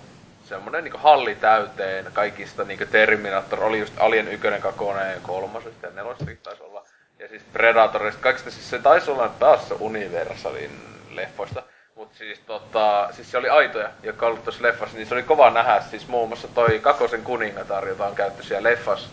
semmonen 0.47 0.83
niinku 0.83 0.97
halli 0.97 1.35
täyteen 1.35 2.05
kaikista 2.13 2.63
niinku 2.63 2.85
Terminator 2.91 3.63
oli 3.63 3.79
just 3.79 3.93
Alien 3.97 4.27
1, 4.27 4.47
2 4.61 4.83
ja 5.13 5.19
3 5.23 5.59
ja 5.83 5.89
4 5.89 6.15
taisi 6.43 6.63
olla. 6.63 6.85
Ja 7.19 7.27
siis 7.27 7.43
Predatorista, 7.53 8.21
kaikista 8.21 8.51
siis 8.51 8.69
se 8.69 8.79
taisi 8.79 9.11
olla 9.11 9.29
taas 9.29 9.67
se 9.67 9.75
Universalin 9.79 10.71
leffoista. 11.09 11.63
Mut 11.95 12.13
siis 12.13 12.39
tota, 12.39 13.09
siis 13.11 13.31
se 13.31 13.37
oli 13.37 13.49
aitoja, 13.49 13.89
jotka 14.03 14.25
on 14.25 14.31
ollut 14.31 14.43
tuossa 14.43 14.63
leffassa, 14.63 14.97
niin 14.97 15.07
se 15.07 15.13
oli 15.13 15.23
kova 15.23 15.49
nähdä. 15.49 15.81
Siis 15.81 16.07
muun 16.07 16.29
muassa 16.29 16.47
toi 16.47 16.79
Kakosen 16.79 17.23
kuningatar, 17.23 17.87
jota 17.87 18.05
on 18.05 18.15
käytetty 18.15 18.43
siellä 18.43 18.69
leffassa, 18.69 19.09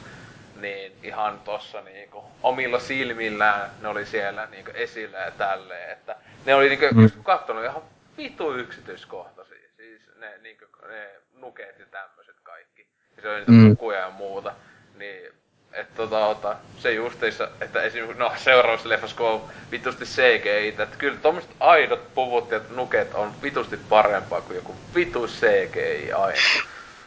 niin 0.61 0.93
ihan 1.03 1.41
tossa 1.45 1.81
niinku 1.81 2.25
omilla 2.43 2.79
silmillään 2.79 3.71
ne 3.81 3.89
oli 3.89 4.07
siellä 4.07 4.47
niinku 4.47 4.71
esillä 4.75 5.19
ja 5.19 5.31
tälleen, 5.31 5.93
että 5.93 6.17
ne 6.45 6.55
oli 6.55 6.69
niinku, 6.69 6.87
mm. 6.93 7.03
just 7.03 7.15
kattonut 7.23 7.65
ihan 7.65 7.83
vitu 8.17 8.53
yksityiskohtaisia. 8.53 9.69
Siis 9.77 10.03
ne 10.17 10.39
niinku, 10.43 10.65
ne 10.89 11.24
nukeet 11.45 11.79
ja 11.79 11.87
tämmöiset 11.91 12.37
kaikki. 12.43 12.87
Ja 13.17 13.23
se 13.23 13.29
oli 13.29 13.39
niitä 13.39 13.83
mm. 13.83 13.91
ja 13.91 14.11
muuta. 14.19 14.53
Niin 14.99 15.33
että 15.75 15.97
tota, 15.97 16.27
ota, 16.27 16.57
se 16.79 16.95
justiissa, 16.95 17.49
että 17.61 17.83
esimerkiksi, 17.83 18.19
no 18.19 18.33
seuraavassa 18.37 18.89
leffassa 18.89 19.17
kun 19.17 19.27
on 19.27 19.41
vitusti 19.71 20.05
CGI, 20.05 20.69
että 20.69 20.97
kyllä 20.99 21.17
tommoset 21.23 21.51
aidot 21.61 22.15
puvut 22.15 22.51
ja 22.51 22.61
nuket 22.77 23.15
on 23.15 23.29
vitusti 23.43 23.77
parempaa 23.89 24.41
kuin 24.41 24.57
joku 24.57 24.75
vitu 24.95 25.27
CGI 25.27 26.13
aina. 26.13 26.39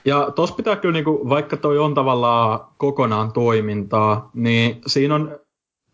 Ja 0.05 0.31
tos 0.35 0.51
pitää 0.51 0.76
kyllä, 0.76 0.93
niinku, 0.93 1.30
vaikka 1.30 1.57
toi 1.57 1.77
on 1.77 1.93
tavallaan 1.93 2.59
kokonaan 2.77 3.34
toimintaa, 3.34 4.30
niin 4.34 4.81
siinä 4.88 5.15
on 5.15 5.39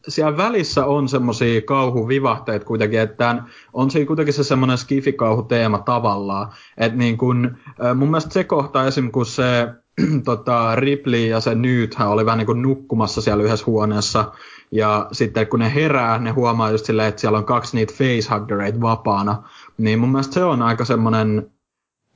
siellä 0.08 0.38
välissä 0.38 0.86
on 0.86 1.10
semmoisia 1.10 1.62
kauhuvivahteita 1.62 2.66
kuitenkin, 2.66 3.00
että 3.00 3.44
on 3.74 3.92
siinä 3.92 4.08
kuitenkin 4.08 4.34
se 4.34 4.44
semmoinen 4.44 4.78
skifikauhuteema 4.78 5.80
tavallaan. 5.80 6.52
Että 6.78 6.98
niin 6.98 7.18
kun, 7.18 7.58
mun 7.96 8.08
mielestä 8.12 8.34
se 8.34 8.44
kohta 8.44 8.88
esim. 8.88 9.12
kun 9.12 9.26
se 9.26 9.68
tota, 10.26 10.76
Ripley 10.76 11.28
ja 11.28 11.40
se 11.40 11.56
Newthän 11.56 12.10
oli 12.10 12.26
vähän 12.26 12.38
niin 12.38 12.46
kuin 12.46 12.62
nukkumassa 12.62 13.22
siellä 13.22 13.44
yhdessä 13.44 13.66
huoneessa. 13.66 14.32
Ja 14.72 15.08
sitten 15.12 15.48
kun 15.48 15.60
ne 15.60 15.74
herää, 15.76 16.20
ne 16.20 16.32
huomaa 16.32 16.72
just 16.72 16.86
silleen, 16.86 17.10
että 17.10 17.22
siellä 17.22 17.38
on 17.38 17.46
kaksi 17.46 17.78
niitä 17.78 17.94
facehuggereita 17.94 18.82
vapaana. 18.82 19.44
Niin 19.78 20.00
mun 20.00 20.10
mielestä 20.10 20.34
se 20.34 20.44
on 20.44 20.62
aika 20.62 20.86
semmoinen 20.86 21.52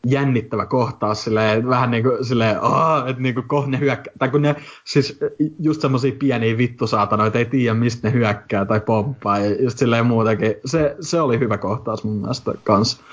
jännittävä 0.10 0.66
kohtaus 0.66 1.24
silleen, 1.24 1.70
vähän 1.70 1.92
niin 1.92 2.04
kuin 2.04 2.26
silleen, 2.26 2.58
Aa, 2.62 3.08
että 3.10 3.22
niin 3.22 3.36
kuin 3.36 3.72
ne 3.72 3.80
hyökkää, 3.80 4.14
tai 4.20 4.30
kun 4.30 4.42
ne, 4.42 4.56
siis 4.86 5.20
just 5.60 5.82
semmosia 5.82 6.12
pieniä 6.20 6.58
vittusaatanoita, 6.58 7.38
ei 7.38 7.46
tiedä 7.46 7.74
mistä 7.74 8.08
ne 8.08 8.14
hyökkää 8.14 8.66
tai 8.66 8.80
pomppaa, 8.80 9.40
ja 9.40 9.64
just 9.64 9.78
silleen 9.78 10.06
muutenkin, 10.06 10.56
se, 10.66 10.96
se 11.00 11.22
oli 11.22 11.40
hyvä 11.40 11.58
kohtaus 11.58 12.04
mun 12.04 12.18
mielestä 12.18 12.52
kanssa. 12.64 13.04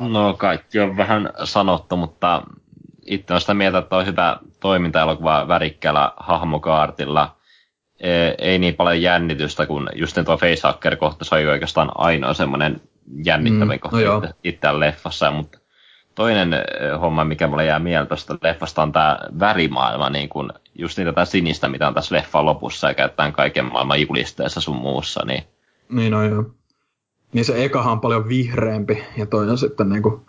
No 0.00 0.34
kaikki 0.38 0.80
on 0.80 0.96
vähän 0.96 1.32
sanottu, 1.44 1.96
mutta 1.96 2.42
itse 3.06 3.34
on 3.34 3.40
sitä 3.40 3.54
mieltä, 3.54 3.78
että 3.78 3.96
on 3.96 4.06
hyvä 4.06 4.38
toiminta-elokuva 4.60 5.48
värikkäällä 5.48 6.12
hahmokaartilla. 6.16 7.37
Ei, 8.00 8.34
ei 8.38 8.58
niin 8.58 8.74
paljon 8.74 9.02
jännitystä, 9.02 9.66
kun 9.66 9.88
just 9.94 10.18
tuo 10.24 10.36
Facehacker-kohta 10.36 11.24
se 11.24 11.34
oli 11.34 11.46
oikeastaan 11.46 11.90
ainoa 11.94 12.34
semmoinen 12.34 12.80
jännittävä 13.24 13.72
mm, 13.72 13.78
kohta 13.78 13.98
no 13.98 14.22
itse 14.44 14.80
leffassa, 14.80 15.30
mutta 15.30 15.58
toinen 16.14 16.54
homma, 17.00 17.24
mikä 17.24 17.46
mulle 17.46 17.64
jää 17.64 17.78
mieltä 17.78 18.08
tuosta 18.08 18.38
leffasta, 18.42 18.82
on 18.82 18.92
tämä 18.92 19.18
värimaailma, 19.40 20.10
niin 20.10 20.28
kun 20.28 20.52
just 20.74 20.98
niitä 20.98 21.12
tätä 21.12 21.24
sinistä, 21.24 21.68
mitä 21.68 21.88
on 21.88 21.94
tässä 21.94 22.14
leffan 22.14 22.46
lopussa 22.46 22.88
ja 22.88 22.94
käytetään 22.94 23.32
kaiken 23.32 23.64
maailman 23.64 24.00
julisteessa 24.00 24.60
sun 24.60 24.76
muussa. 24.76 25.24
Niin, 25.24 25.44
niin 25.88 26.12
no 26.12 26.24
joo. 26.24 26.44
Niin 27.32 27.44
se 27.44 27.64
ekahan 27.64 27.92
on 27.92 28.00
paljon 28.00 28.28
vihreämpi 28.28 29.04
ja 29.16 29.26
toinen 29.26 29.58
sitten 29.58 29.88
niinku 29.88 30.26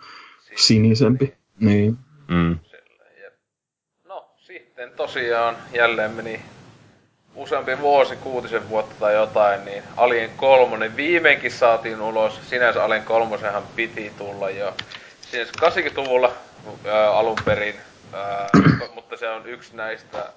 sinisempi. 0.56 1.34
Niin. 1.60 1.98
Mm. 2.28 2.58
No, 4.04 4.30
sitten 4.36 4.90
tosiaan 4.96 5.56
jälleen 5.74 6.10
meni 6.10 6.40
useampi 7.40 7.80
vuosi, 7.80 8.16
kuutisen 8.16 8.68
vuotta 8.68 8.94
tai 9.00 9.14
jotain, 9.14 9.64
niin 9.64 9.82
Alien 9.96 10.30
kolmonen 10.36 10.96
viimeinkin 10.96 11.50
saatiin 11.50 12.00
ulos. 12.00 12.40
Sinänsä 12.50 12.84
Alien 12.84 13.04
kolmosenhan 13.04 13.62
piti 13.76 14.12
tulla 14.18 14.50
jo 14.50 14.74
sinänsä 15.20 15.52
80-luvulla 15.60 16.32
ää, 16.86 17.10
alun 17.10 17.38
perin, 17.44 17.74
ää, 18.12 18.48
mutta 18.94 19.16
se 19.16 19.28
on 19.28 19.46
yksi 19.46 19.76
näistä 19.76 20.32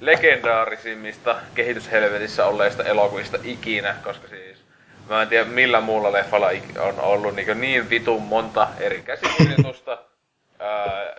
legendaarisimmista 0.00 1.36
kehityshelvetissä 1.54 2.46
olleista 2.46 2.84
elokuvista 2.84 3.38
ikinä, 3.44 3.96
koska 4.04 4.28
siis 4.28 4.66
Mä 5.08 5.22
en 5.22 5.28
tiedä 5.28 5.44
millä 5.44 5.80
muulla 5.80 6.12
leffalla 6.12 6.50
on 6.78 7.00
ollut 7.00 7.34
niin, 7.34 7.60
niin 7.60 7.90
vitun 7.90 8.22
monta 8.22 8.68
eri 8.80 9.02
käsikirjoitusta 9.02 9.98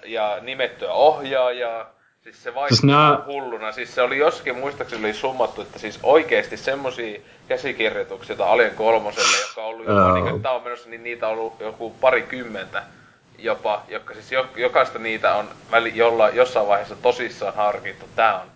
ja 0.06 0.38
nimettyä 0.42 0.92
ohjaajaa. 0.92 1.97
Siis 2.28 2.44
se 2.44 2.56
vaikuttaa 2.56 2.70
siis 2.70 2.84
nää... 2.84 3.24
hulluna. 3.26 3.72
Siis 3.72 3.96
se 3.96 4.02
oli 4.02 4.18
jossakin 4.18 4.58
muistaakseni 4.58 5.06
oli 5.06 5.14
summattu, 5.14 5.62
että 5.62 5.80
siis 5.80 6.00
oikeesti 6.04 6.58
semmosia 6.58 7.20
käsikirjoituksia, 7.48 8.34
joita 8.34 8.52
Alien 8.52 8.76
kolmoselle, 8.76 9.48
joka 9.50 9.62
on 9.62 9.68
ollut 9.68 9.88
jopa, 9.88 10.12
oh. 10.12 10.24
niin, 10.24 10.42
tää 10.42 10.52
on 10.52 10.64
menossa, 10.64 10.90
niin 10.90 11.04
niitä 11.04 11.28
on 11.28 11.34
ollut 11.34 11.60
joku 11.60 11.90
parikymmentä 11.90 12.84
jopa, 13.38 13.84
jotka 13.88 14.14
siis 14.14 14.32
jo, 14.32 14.46
jokaista 14.56 15.00
niitä 15.00 15.36
on 15.36 15.50
väli, 15.72 15.92
jolla, 15.96 16.30
jossain 16.30 16.68
vaiheessa 16.68 16.96
tosissaan 16.96 17.56
harkittu. 17.56 18.06
Tää 18.16 18.42
on 18.42 18.48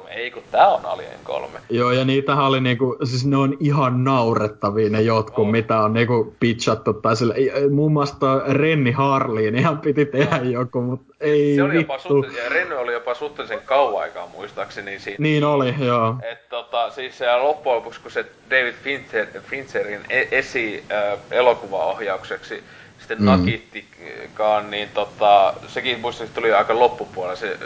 3. 0.00 0.14
Ei 0.14 0.30
kun 0.30 0.42
tää 0.50 0.68
on 0.68 0.86
Alien 0.86 1.18
3. 1.24 1.58
Joo, 1.70 1.90
ja 1.90 2.04
niitähän 2.04 2.44
oli 2.44 2.60
niinku, 2.60 2.96
siis 3.04 3.26
ne 3.26 3.36
on 3.36 3.56
ihan 3.60 4.04
naurettavia 4.04 4.90
ne 4.90 5.02
jotkut, 5.02 5.44
oh. 5.44 5.50
mitä 5.50 5.80
on 5.80 5.92
niinku 5.92 6.36
pitchattu. 6.40 6.92
Tai 6.92 7.16
sille, 7.16 7.34
muun 7.70 7.92
muassa 7.92 8.16
Renni 8.48 8.90
Harliin 8.90 9.58
ihan 9.58 9.78
piti 9.78 10.06
tehdä 10.06 10.36
joku, 10.36 10.80
mutta 10.80 11.14
ei 11.20 11.54
Se 11.56 11.62
oli 11.62 11.74
vittu. 11.74 12.16
jopa 12.16 12.40
ja 12.42 12.48
Renny 12.48 12.74
oli 12.74 12.92
jopa 12.92 13.14
suhteellisen 13.14 13.60
kauan 13.64 14.02
aikaa 14.02 14.26
muistaakseni 14.26 14.98
siinä. 14.98 15.16
Niin 15.18 15.44
oli, 15.44 15.74
joo. 15.78 16.16
Et 16.32 16.48
tota, 16.48 16.90
siis 16.90 17.18
se 17.18 17.36
loppujen 17.36 17.76
lopuksi, 17.76 18.00
kun 18.00 18.10
se 18.10 18.26
David 18.50 18.74
Fincher, 18.82 19.26
Fincherin 19.42 20.00
e- 20.08 20.28
esi 20.30 20.84
äh, 20.92 21.18
elokuvaohjaukseksi 21.30 22.62
sitten 22.98 23.18
mm. 23.18 23.24
nakittikaan, 23.24 24.70
niin 24.70 24.88
tota, 24.94 25.54
sekin 25.66 26.00
muistaakseni 26.00 26.34
tuli 26.34 26.52
aika 26.52 26.78
loppupuolella 26.78 27.36
se 27.36 27.58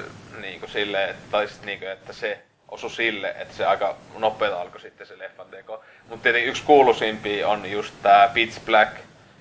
niinku 0.45 0.69
silleen, 0.69 1.11
että, 1.11 1.23
tai 1.31 1.49
sit 1.49 1.65
niinku, 1.65 1.87
että 1.87 2.13
se 2.13 2.39
osu 2.69 2.89
sille, 2.89 3.35
että 3.39 3.55
se 3.55 3.67
aika 3.67 3.97
nopeeta 4.19 4.61
alkoi 4.61 4.81
sitten 4.81 5.07
se 5.07 5.19
leffan 5.19 5.47
teko. 5.51 5.85
Mutta 6.09 6.23
tietenkin 6.23 6.51
yksi 6.51 6.63
kuuluisimpia 6.63 7.49
on 7.49 7.71
just 7.71 7.95
tää 8.03 8.29
Pitch 8.29 8.65
Black, 8.65 8.93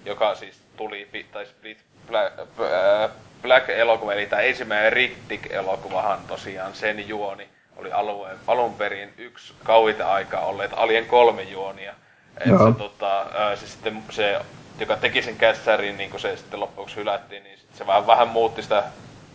joka 0.06 0.36
siis 0.36 0.62
tuli, 0.78 1.10
tai 1.32 1.46
Pitch 1.62 1.84
Black, 2.08 2.40
äh, 2.40 3.12
Black 3.42 3.70
elokuva, 3.70 4.14
eli 4.14 4.26
tämä 4.26 4.42
ensimmäinen 4.42 4.94
Riddick-elokuvahan 4.94 6.20
tosiaan 6.28 6.76
sen 6.76 7.08
juoni 7.08 7.50
oli 7.76 7.92
alueen, 7.92 8.38
alun 8.48 8.74
perin 8.74 9.14
yksi 9.18 9.54
kauita 9.64 10.14
aikaa 10.14 10.46
olleet 10.46 10.72
Alien 10.76 11.06
kolme 11.06 11.44
juonia. 11.44 11.94
että 12.38 12.58
se, 12.58 12.78
tota, 12.78 13.22
äh, 13.22 13.60
se 13.60 13.68
sitten 13.68 14.04
se, 14.10 14.42
joka 14.80 14.96
teki 14.96 15.22
sen 15.22 15.36
kässärin, 15.36 15.98
niin 15.98 16.10
kun 16.10 16.20
se 16.20 16.38
sitten 16.38 16.60
loppuksi 16.60 16.96
hylättiin, 16.96 17.44
niin 17.44 17.60
se 17.74 17.88
vähän, 17.88 18.08
vähän 18.08 18.28
muutti 18.28 18.64
sitä 18.64 18.84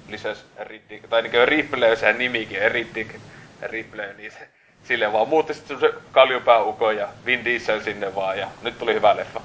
lisäsi 0.08 0.44
Riddick, 0.60 1.08
tai 1.08 1.22
niinku 1.22 1.38
Ripley 1.44 1.96
sehän 1.96 2.18
nimikin, 2.18 2.70
Riddick, 2.70 3.14
Ripley, 3.62 4.14
niin 4.16 4.32
se, 4.32 4.48
sille 4.84 5.12
vaan 5.12 5.28
muutti 5.28 5.54
sitten 5.54 5.80
se 5.80 5.94
kaljupääukon 6.12 6.96
ja 6.96 7.08
Vin 7.26 7.44
Diesel 7.44 7.80
sinne 7.80 8.14
vaan, 8.14 8.38
ja 8.38 8.48
nyt 8.62 8.78
tuli 8.78 8.94
hyvä 8.94 9.16
leffa. 9.16 9.40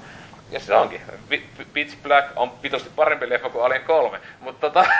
Ja 0.50 0.60
se 0.60 0.74
onkin. 0.74 1.00
Pitch 1.72 1.96
Black 2.02 2.28
on 2.36 2.50
pitosti 2.50 2.90
parempi 2.96 3.28
leffa 3.28 3.50
kuin 3.50 3.64
Alien 3.64 3.84
3, 3.86 4.20
mutta 4.40 4.70
tota... 4.70 4.90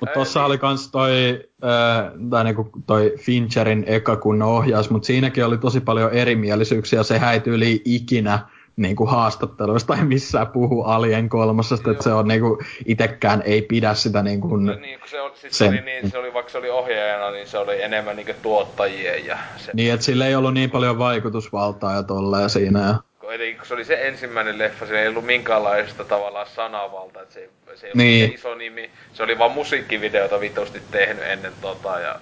Mutta 0.00 0.14
tossa 0.14 0.44
oli 0.44 0.58
kans 0.58 0.90
toi, 0.90 1.44
äh, 1.64 2.12
tai 2.30 2.44
niinku 2.44 2.70
toi 2.86 3.14
Fincherin 3.18 3.84
eka 3.86 4.16
kunnon 4.16 4.48
ohjaus, 4.48 4.90
mutta 4.90 5.06
siinäkin 5.06 5.44
oli 5.44 5.58
tosi 5.58 5.80
paljon 5.80 6.12
erimielisyyksiä, 6.12 7.02
se 7.02 7.18
häityi 7.18 7.82
ikinä 7.84 8.38
niin 8.78 8.96
kuin 8.96 9.10
haastatteluista 9.10 9.94
tai 9.94 10.04
missään 10.04 10.46
puhu 10.46 10.82
Alien 10.82 11.28
kolmosesta, 11.28 11.90
että 11.90 12.04
se 12.04 12.12
on 12.12 12.28
niin 12.28 12.40
kuin, 12.40 12.58
itekään 12.86 13.42
ei 13.46 13.62
pidä 13.62 13.94
sitä 13.94 14.22
niin 14.22 14.40
kuin... 14.40 14.66
Niin, 14.66 15.00
kun 15.00 15.08
se, 15.08 15.20
oli, 15.20 15.36
siis 15.36 15.58
sen... 15.58 15.68
oli 15.68 15.80
niin, 15.80 16.10
se 16.10 16.18
oli, 16.18 16.34
vaikka 16.34 16.52
se 16.52 16.58
oli 16.58 16.70
ohjaajana, 16.70 17.30
niin 17.30 17.46
se 17.46 17.58
oli 17.58 17.82
enemmän 17.82 18.16
niin 18.16 18.26
kuin 18.26 18.36
tuottajien 18.42 19.26
ja... 19.26 19.38
Se... 19.56 19.72
Niin, 19.74 19.94
että 19.94 20.06
sillä 20.06 20.26
ei 20.26 20.34
ollut 20.34 20.54
niin 20.54 20.70
paljon 20.70 20.98
vaikutusvaltaa 20.98 21.94
ja 21.94 22.02
tolleen 22.02 22.50
siinä. 22.50 22.80
Ja... 22.80 22.94
Eli 23.32 23.54
kun 23.54 23.66
se 23.66 23.74
oli 23.74 23.84
se 23.84 24.08
ensimmäinen 24.08 24.58
leffa, 24.58 24.86
se 24.86 25.02
ei 25.02 25.08
ollut 25.08 25.26
minkäänlaista 25.26 26.04
tavallaan 26.04 26.46
sanavalta, 26.46 27.22
että 27.22 27.34
se, 27.34 27.40
ei, 27.40 27.76
se 27.76 27.86
ei 27.86 27.92
niin. 27.94 28.24
ollut 28.24 28.38
iso 28.38 28.54
nimi. 28.54 28.90
Se 29.12 29.22
oli 29.22 29.38
vaan 29.38 29.50
musiikkivideota 29.50 30.40
vitosti 30.40 30.82
tehnyt 30.90 31.24
ennen 31.24 31.52
tota 31.60 32.00
ja 32.00 32.20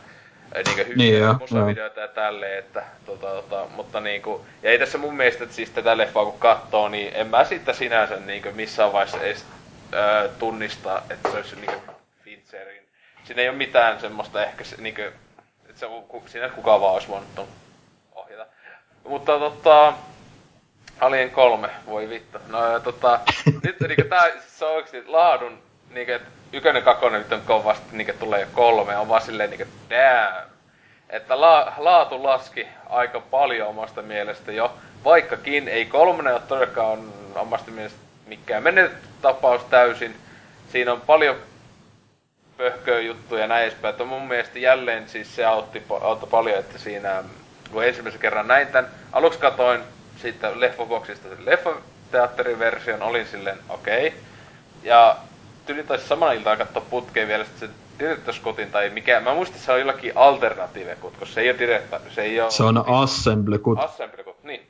niinkö 0.55 0.85
hyviä 0.85 1.27
niin 1.27 1.39
musavideoita 1.39 2.01
ja 2.01 2.09
tälleen, 2.09 2.59
että 2.59 2.82
tota, 3.06 3.27
tota, 3.27 3.66
mutta 3.74 4.01
niinku, 4.01 4.47
ja 4.62 4.70
ei 4.70 4.78
tässä 4.78 4.98
mun 4.98 5.16
mielestä, 5.16 5.44
että 5.44 5.56
siis 5.56 5.70
tätä 5.70 5.97
leffaa 5.97 6.24
kun 6.24 6.39
katsoo, 6.39 6.89
niin 6.89 7.12
en 7.16 7.27
mä 7.27 7.44
siitä 7.44 7.73
sinänsä 7.73 8.16
niinkö 8.16 8.52
missään 8.52 8.93
vaiheessa 8.93 9.20
edes 9.20 9.44
ää, 9.93 10.28
tunnista, 10.28 11.02
että 11.10 11.31
se 11.31 11.36
olisi 11.36 11.56
niinkö 11.56 11.78
Fincherin. 12.24 12.82
Siinä 13.24 13.43
ei 13.43 13.48
ole 13.48 13.56
mitään 13.56 14.01
semmoista 14.01 14.44
ehkä 14.44 14.64
se, 14.64 14.77
niinkö, 14.78 15.12
että 15.68 15.81
se, 15.81 15.86
siinä 16.27 16.48
kukaan 16.48 16.81
vaan 16.81 16.94
olisi 16.94 17.09
voinut 17.09 17.48
ohjata. 18.12 18.47
Mutta 19.05 19.39
tota, 19.39 19.93
Alien 21.01 21.31
kolme, 21.31 21.68
voi 21.86 22.09
vittu. 22.09 22.39
No 22.48 22.73
ja 22.73 22.81
tota, 22.81 23.20
nyt 23.64 23.81
niinku 23.81 24.09
tää 24.09 24.31
se 24.47 24.64
on 24.64 24.74
oikeesti 24.74 25.10
laadun, 25.10 25.59
niinku 25.90 26.12
et 26.12 26.23
ykönen 26.57 26.83
kakkonen 26.83 27.20
nyt 27.20 27.33
on 27.33 27.41
kovasti, 27.41 27.97
niinku 27.97 28.12
tulee 28.19 28.41
jo 28.41 28.47
kolme, 28.53 28.97
on 28.97 29.09
vaan 29.09 29.23
silleen 29.23 29.51
niinku 29.51 29.66
damn. 29.91 30.51
Että 31.11 31.41
la, 31.41 31.73
laatu 31.77 32.23
laski 32.23 32.66
aika 32.89 33.20
paljon 33.20 33.69
omasta 33.69 34.03
mielestä 34.03 34.53
jo, 34.53 34.74
vaikkakin 35.05 35.69
ei 35.69 35.85
kolmonen 35.85 36.33
ole 36.33 36.43
todellakaan 36.49 37.12
omasta 37.35 37.70
mielestä 37.70 37.99
mikään 38.27 38.62
menetetty 38.62 39.09
tapaus 39.23 39.65
täysin. 39.65 40.16
Siinä 40.73 40.93
on 40.93 41.01
paljon 41.01 41.37
pöhköä 42.57 43.01
juttuja 43.01 43.41
ja 43.41 43.49
näin 43.49 43.62
edespäin. 43.62 43.91
Että 43.91 44.05
mun 44.05 44.28
mielestä 44.28 44.59
jälleen 44.59 45.09
siis 45.09 45.37
se 45.37 45.45
autti, 45.45 45.83
auttoi 46.01 46.28
paljon, 46.31 46.59
että 46.59 46.78
siinä 46.78 47.24
kun 47.73 47.85
ensimmäisen 47.85 48.20
kerran 48.20 48.49
näin 48.49 48.66
tän, 48.66 48.89
aluksi 49.12 49.39
katoin 49.39 49.81
siitä 50.23 50.61
leffoboksista 50.61 51.28
sen 51.28 51.47
leffateatteriversion, 51.47 53.03
olin 53.03 53.27
silleen 53.27 53.59
okei. 53.69 54.07
Okay. 54.07 54.20
Ja 54.83 55.16
tyli 55.66 55.82
taisi 55.82 56.09
samana 56.09 56.32
iltaan 56.32 56.59
katsoa 56.59 56.82
putkeen 56.90 57.28
vielä 57.28 57.44
sitten 57.44 57.68
sen 57.68 57.76
Director's 58.01 58.44
Cutin 58.44 58.70
tai 58.70 58.90
mikä, 58.90 59.20
mä 59.20 59.34
muistin, 59.34 59.55
että 59.56 59.66
se 59.66 59.72
on 59.72 59.78
jollakin 59.78 60.12
alternative 60.14 60.97
cut, 61.02 61.16
koska 61.16 61.34
se 61.34 61.40
ei 61.40 61.51
ole 61.51 61.59
diretta, 61.59 62.01
se 62.14 62.22
ei 62.22 62.40
ole... 62.40 62.51
Se 62.51 62.62
on 62.62 62.84
Assembly 62.86 63.59
cut. 63.59 63.78
Assembly 63.78 64.24
cut, 64.24 64.44
niin. 64.44 64.60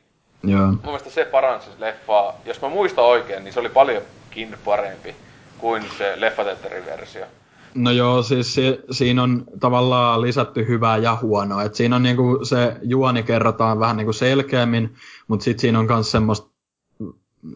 Joo. 0.43 0.66
Mun 0.66 0.81
mielestä 0.85 1.10
se 1.10 1.24
paransi 1.24 1.70
leffaa. 1.78 2.40
Jos 2.44 2.62
mä 2.62 2.68
muistan 2.68 3.05
oikein, 3.05 3.44
niin 3.44 3.52
se 3.52 3.60
oli 3.60 3.68
paljonkin 3.68 4.56
parempi 4.64 5.16
kuin 5.59 5.82
se 5.98 6.12
leffateatteriversio. 6.16 7.27
No 7.74 7.90
joo, 7.90 8.23
siis 8.23 8.55
si- 8.55 8.81
siinä 8.90 9.23
on 9.23 9.44
tavallaan 9.60 10.20
lisätty 10.20 10.66
hyvää 10.68 10.97
ja 10.97 11.18
huonoa. 11.23 11.62
Et 11.62 11.74
siinä 11.74 11.97
on 11.97 12.02
niinku 12.02 12.39
se 12.43 12.77
juoni 12.82 13.23
kerrotaan 13.23 13.81
vähän 13.81 13.97
niinku 13.97 14.12
selkeämmin, 14.12 14.94
mutta 15.28 15.44
sitten 15.44 15.60
siinä 15.60 15.78
on 15.78 15.86
myös 15.86 16.10
semmoista 16.10 16.56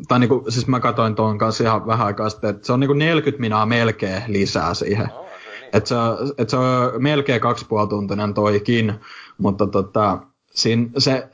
tai 0.08 0.18
niinku, 0.18 0.44
siis 0.48 0.66
mä 0.66 0.80
katsoin 0.80 1.14
tuon 1.14 1.38
kanssa 1.38 1.64
ihan 1.64 1.86
vähän 1.86 2.06
aikaa 2.06 2.30
sitten, 2.30 2.50
että 2.50 2.66
se 2.66 2.72
on 2.72 2.80
niinku 2.80 2.94
40 2.94 3.40
minaa 3.40 3.66
melkein 3.66 4.22
lisää 4.26 4.74
siihen. 4.74 5.06
Se 5.06 5.14
niin. 5.14 5.70
Että 5.72 5.88
se, 5.88 5.94
et 6.38 6.50
se 6.50 6.56
on 6.56 6.92
melkein 6.98 7.40
kaksi 7.40 7.66
puoli 7.68 7.88
tuntinen 7.88 8.34
toikin, 8.34 8.94
mutta 9.38 9.66
tota, 9.66 10.18
siinä, 10.50 10.86
se, 10.98 11.28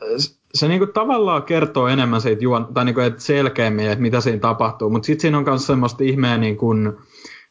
se 0.54 0.68
niinku 0.68 0.86
tavallaan 0.86 1.42
kertoo 1.42 1.88
enemmän 1.88 2.20
siitä 2.20 2.44
juon, 2.44 2.68
tai 2.74 2.84
niinku, 2.84 3.00
et 3.00 3.20
selkeämmin, 3.20 3.90
että 3.90 4.02
mitä 4.02 4.20
siinä 4.20 4.38
tapahtuu, 4.38 4.90
mutta 4.90 5.06
sitten 5.06 5.20
siinä 5.20 5.38
on 5.38 5.44
myös 5.44 5.66
semmoista 5.66 6.04
ihmeä, 6.04 6.38
niin 6.38 6.56
kun, 6.56 6.98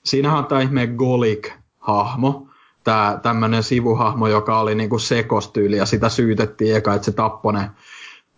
siinähän 0.03 0.37
on 0.37 0.45
tämä 0.45 0.61
ihme 0.61 0.85
Golik-hahmo, 0.87 2.47
tämä 2.83 3.19
tämmöinen 3.23 3.63
sivuhahmo, 3.63 4.27
joka 4.27 4.59
oli 4.59 4.75
niinku 4.75 4.99
sekostyyli, 4.99 5.77
ja 5.77 5.85
sitä 5.85 6.09
syytettiin 6.09 6.75
eka, 6.75 6.93
että 6.93 7.05
se 7.05 7.11
tappoi 7.11 7.53
ne 7.53 7.69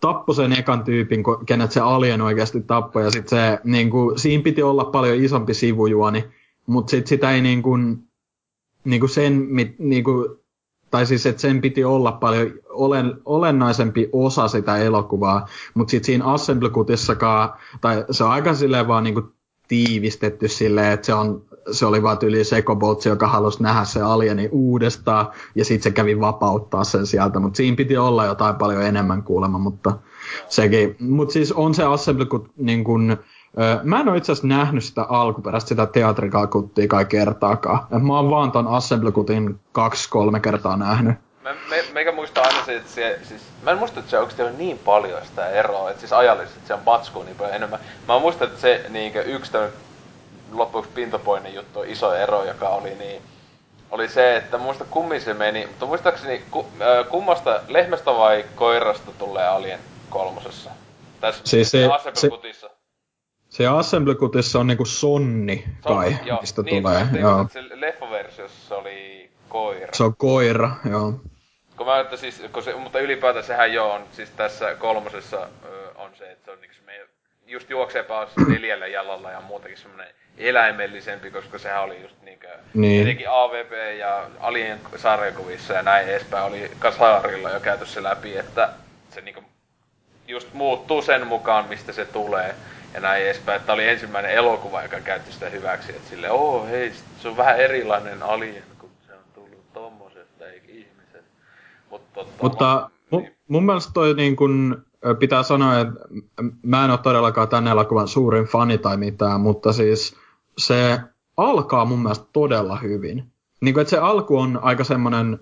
tappoi 0.00 0.34
sen 0.34 0.52
ekan 0.52 0.84
tyypin, 0.84 1.24
kenet 1.46 1.72
se 1.72 1.80
alien 1.80 2.20
oikeasti 2.20 2.60
tappoi, 2.60 3.04
ja 3.04 3.10
sitten 3.10 3.38
se, 3.38 3.58
niin 3.64 3.90
kuin, 3.90 4.18
siinä 4.18 4.42
piti 4.42 4.62
olla 4.62 4.84
paljon 4.84 5.24
isompi 5.24 5.54
sivujuoni, 5.54 6.24
mutta 6.66 6.90
sitten 6.90 7.08
sitä 7.08 7.30
ei 7.30 7.40
niin 7.40 7.62
kuin, 7.62 8.08
niin 8.84 9.00
kuin 9.00 9.10
sen, 9.10 9.48
niin 9.78 10.04
kuin, 10.04 10.28
tai 10.90 11.06
siis 11.06 11.26
että 11.26 11.42
sen 11.42 11.60
piti 11.60 11.84
olla 11.84 12.12
paljon 12.12 12.50
olen, 12.68 13.14
olennaisempi 13.24 14.08
osa 14.12 14.48
sitä 14.48 14.76
elokuvaa, 14.76 15.46
mutta 15.74 15.90
sitten 15.90 16.06
siinä 16.06 16.24
Assembly 16.24 16.70
tai 17.80 18.04
se 18.10 18.24
on 18.24 18.30
aika 18.30 18.54
silleen 18.54 18.88
vaan 18.88 19.04
niin 19.04 19.14
kuin 19.14 19.26
tiivistetty 19.68 20.48
silleen, 20.48 20.92
että 20.92 21.06
se, 21.06 21.14
on, 21.14 21.42
se 21.70 21.86
oli 21.86 22.02
vaan 22.02 22.18
yli 22.22 22.44
sekobotsi, 22.44 23.08
joka 23.08 23.26
halusi 23.26 23.62
nähdä 23.62 23.84
se 23.84 24.02
alieni 24.02 24.48
uudestaan, 24.52 25.26
ja 25.54 25.64
sitten 25.64 25.82
se 25.82 25.90
kävi 25.90 26.20
vapauttaa 26.20 26.84
sen 26.84 27.06
sieltä, 27.06 27.40
mutta 27.40 27.56
siinä 27.56 27.76
piti 27.76 27.96
olla 27.96 28.24
jotain 28.24 28.54
paljon 28.54 28.82
enemmän 28.82 29.22
kuulemma, 29.22 29.58
mutta 29.58 29.92
sekin, 30.48 30.96
mutta 31.00 31.32
siis 31.32 31.52
on 31.52 31.74
se 31.74 31.84
Assembly 31.84 32.26
niin 32.56 32.84
kun, 32.84 33.16
Mä 33.82 34.00
en 34.00 34.08
ole 34.08 34.16
itse 34.16 34.32
asiassa 34.32 34.48
nähnyt 34.48 34.84
sitä 34.84 35.02
alkuperäistä, 35.02 35.68
sitä 35.68 35.86
teatrikakuttia 35.86 36.88
kai 36.88 37.04
kertaakaan. 37.04 37.86
Mä 37.90 38.16
oon 38.16 38.30
vaan 38.30 38.52
ton 38.52 38.68
Assembly 38.68 39.12
Cutin 39.12 39.60
kaksi-kolme 39.72 40.40
kertaa 40.40 40.76
nähnyt. 40.76 41.14
Mä, 41.42 41.54
me, 41.70 41.84
meikä 41.92 42.12
muistaa 42.12 42.44
aina 42.44 42.64
se, 42.64 42.76
että 42.76 42.90
se, 42.90 43.18
siis, 43.22 43.42
mä 43.64 43.70
en 43.70 43.78
muista, 43.78 44.00
että 44.00 44.10
se 44.10 44.18
oikeasti 44.18 44.42
on 44.42 44.58
niin 44.58 44.78
paljon 44.78 45.20
sitä 45.26 45.48
eroa, 45.48 45.90
että 45.90 46.00
siis 46.00 46.12
ajallisesti 46.12 46.60
se 46.64 46.74
on 46.74 46.80
patskua 46.80 47.24
niin 47.24 47.36
paljon 47.36 47.54
enemmän. 47.54 47.78
Mä 48.08 48.18
muistan, 48.18 48.48
että 48.48 48.60
se 48.60 48.86
niinkö 48.88 49.22
yksi 49.22 49.52
tämän 49.52 49.68
loppuksi 50.52 50.90
pintopoinnin 50.94 51.54
juttu, 51.54 51.82
iso 51.82 52.14
ero, 52.14 52.44
joka 52.44 52.68
oli 52.68 52.94
niin, 52.94 53.22
oli 53.90 54.08
se, 54.08 54.36
että 54.36 54.58
muista 54.58 54.84
kummin 54.84 55.20
se 55.20 55.34
meni, 55.34 55.66
mutta 55.66 55.86
muistaakseni 55.86 56.42
ku, 56.50 56.66
äh, 56.80 57.08
kummasta 57.08 57.60
lehmästä 57.68 58.14
vai 58.14 58.44
koirasta 58.54 59.10
tulee 59.18 59.48
Alien 59.48 59.80
kolmosessa? 60.10 60.70
Tässä 61.20 61.42
siis 61.44 61.70
se, 61.70 61.88
se, 62.14 62.30
se 63.48 63.66
Assembly 63.66 64.14
Cutissa 64.14 64.58
on 64.58 64.66
niinku 64.66 64.84
sonni 64.84 65.64
kai, 65.82 66.06
on, 66.06 66.26
joo, 66.26 66.40
mistä 66.40 66.62
niin, 66.62 66.82
tulee. 66.82 67.06
Se, 67.12 67.18
joo. 67.18 67.46
se 67.52 67.80
leffaversiossa 67.80 68.76
oli 68.76 69.30
koira. 69.48 69.88
Se 69.92 70.04
on 70.04 70.16
koira, 70.16 70.70
joo. 70.90 71.12
Kun 71.76 71.86
mä 71.86 72.00
että 72.00 72.16
siis, 72.16 72.42
kun 72.52 72.62
se, 72.62 72.74
mutta 72.74 72.98
ylipäätään 72.98 73.44
sehän 73.44 73.72
jo 73.72 73.92
on, 73.92 74.02
siis 74.12 74.30
tässä 74.30 74.74
kolmosessa 74.74 75.48
ö, 75.64 75.90
on 75.94 76.10
se, 76.18 76.30
että 76.30 76.44
se 76.44 76.50
on 76.50 76.60
niinku 76.60 76.76
me 76.86 76.92
just 77.46 77.70
juoksee 77.70 78.06
neljällä 78.48 78.86
jalalla 78.86 79.30
ja 79.30 79.40
muutenkin 79.40 79.78
semmoinen 79.78 80.14
eläimellisempi, 80.38 81.30
koska 81.30 81.58
sehän 81.58 81.82
oli 81.82 82.02
just 82.02 82.22
niinkö, 82.22 82.48
niin. 82.74 83.02
etenkin 83.02 83.30
AVP 83.30 83.72
ja 83.98 84.30
Alien 84.40 84.80
sarjakuvissa 84.96 85.74
ja 85.74 85.82
näin 85.82 86.08
edespäin 86.08 86.44
oli 86.44 86.70
kasarilla 86.78 87.50
jo 87.50 87.60
käyty 87.60 87.86
se 87.86 88.02
läpi, 88.02 88.36
että 88.36 88.70
se 89.10 89.20
niinku 89.20 89.42
just 90.28 90.52
muuttuu 90.52 91.02
sen 91.02 91.26
mukaan, 91.26 91.68
mistä 91.68 91.92
se 91.92 92.04
tulee 92.04 92.54
ja 92.94 93.00
näin 93.00 93.24
edespäin. 93.24 93.60
Että 93.60 93.72
oli 93.72 93.88
ensimmäinen 93.88 94.30
elokuva, 94.30 94.82
joka 94.82 95.00
käytti 95.00 95.32
sitä 95.32 95.48
hyväksi, 95.48 95.92
että 95.92 96.08
sille, 96.08 96.30
oo 96.30 96.66
hei, 96.66 96.92
se 97.22 97.28
on 97.28 97.36
vähän 97.36 97.58
erilainen 97.58 98.22
alien, 98.22 98.62
kun 98.78 98.90
se 99.06 99.12
on 99.12 99.24
tullut 99.34 99.72
tommosesta, 99.72 100.46
eikä 100.46 100.66
ihmiset. 100.68 101.24
Mut, 101.90 102.12
totta, 102.12 102.42
Mutta 102.42 102.90
mun, 103.10 103.22
niin. 103.22 103.36
mun 103.48 103.66
mielestä 103.66 103.92
toi 103.94 104.14
niin 104.14 104.36
kun, 104.36 104.84
pitää 105.18 105.42
sanoa, 105.42 105.80
että 105.80 105.94
mä 106.62 106.84
en 106.84 106.90
ole 106.90 106.98
todellakaan 106.98 107.48
tämän 107.48 107.68
elokuvan 107.68 108.08
suurin 108.08 108.44
fani 108.44 108.78
tai 108.78 108.96
mitään, 108.96 109.40
mutta 109.40 109.72
siis 109.72 110.16
se 110.58 111.00
alkaa 111.36 111.84
mun 111.84 112.02
mielestä 112.02 112.26
todella 112.32 112.78
hyvin. 112.78 113.32
Niin 113.60 113.74
kuin, 113.74 113.82
että 113.82 113.90
se 113.90 113.98
alku 113.98 114.38
on 114.38 114.58
aika 114.62 114.84
semmoinen, 114.84 115.38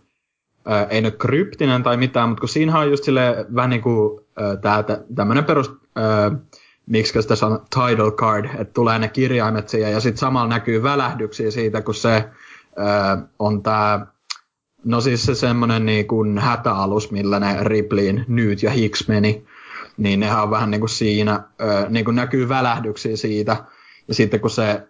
äh, 0.71 0.87
ei 0.91 1.01
nyt 1.01 1.17
kryptinen 1.17 1.83
tai 1.83 1.97
mitään, 1.97 2.29
mutta 2.29 2.41
kun 2.41 2.49
siinä 2.49 2.79
on 2.79 2.91
just 2.91 3.05
sille 3.05 3.47
vähän 3.55 3.71
niin 3.71 3.83
kuin 3.83 4.21
äh, 4.41 4.59
tää, 4.61 4.85
tämmöinen 5.15 5.45
perus, 5.45 5.69
äh, 5.69 6.39
miksi 6.87 7.23
sitä 7.23 7.47
on 7.47 7.65
title 7.71 8.11
card, 8.11 8.45
että 8.45 8.75
tulee 8.75 8.99
ne 8.99 9.09
kirjaimet 9.09 9.69
siihen 9.69 9.93
ja 9.93 10.01
sitten 10.01 10.19
samalla 10.19 10.49
näkyy 10.49 10.83
välähdyksiä 10.83 11.51
siitä, 11.51 11.83
kun 11.83 11.95
se 11.95 12.15
äh, 12.17 13.29
on 13.39 13.63
tämä 13.63 14.07
No 14.87 15.01
siis 15.01 15.27
se 15.27 15.35
semmoinen 15.35 15.87
niin 15.87 16.07
kuin 16.07 16.39
hätäalus, 16.39 17.11
millä 17.11 17.41
ne 17.41 17.57
Ripleyin 17.61 18.25
Newt 18.29 18.63
ja 18.63 18.71
Hicks 18.71 19.09
meni, 19.09 19.45
niin 19.97 20.21
nehän 20.21 20.43
on 20.43 20.51
vähän 20.51 20.71
niin 20.71 20.81
kuin 20.81 20.91
siinä, 20.91 21.43
niin 21.89 22.05
kuin 22.05 22.15
näkyy 22.15 22.49
välähdyksiä 22.49 23.17
siitä. 23.17 23.65
Ja 24.09 24.15
sitten 24.15 24.41
kun 24.41 24.51
se 24.51 24.89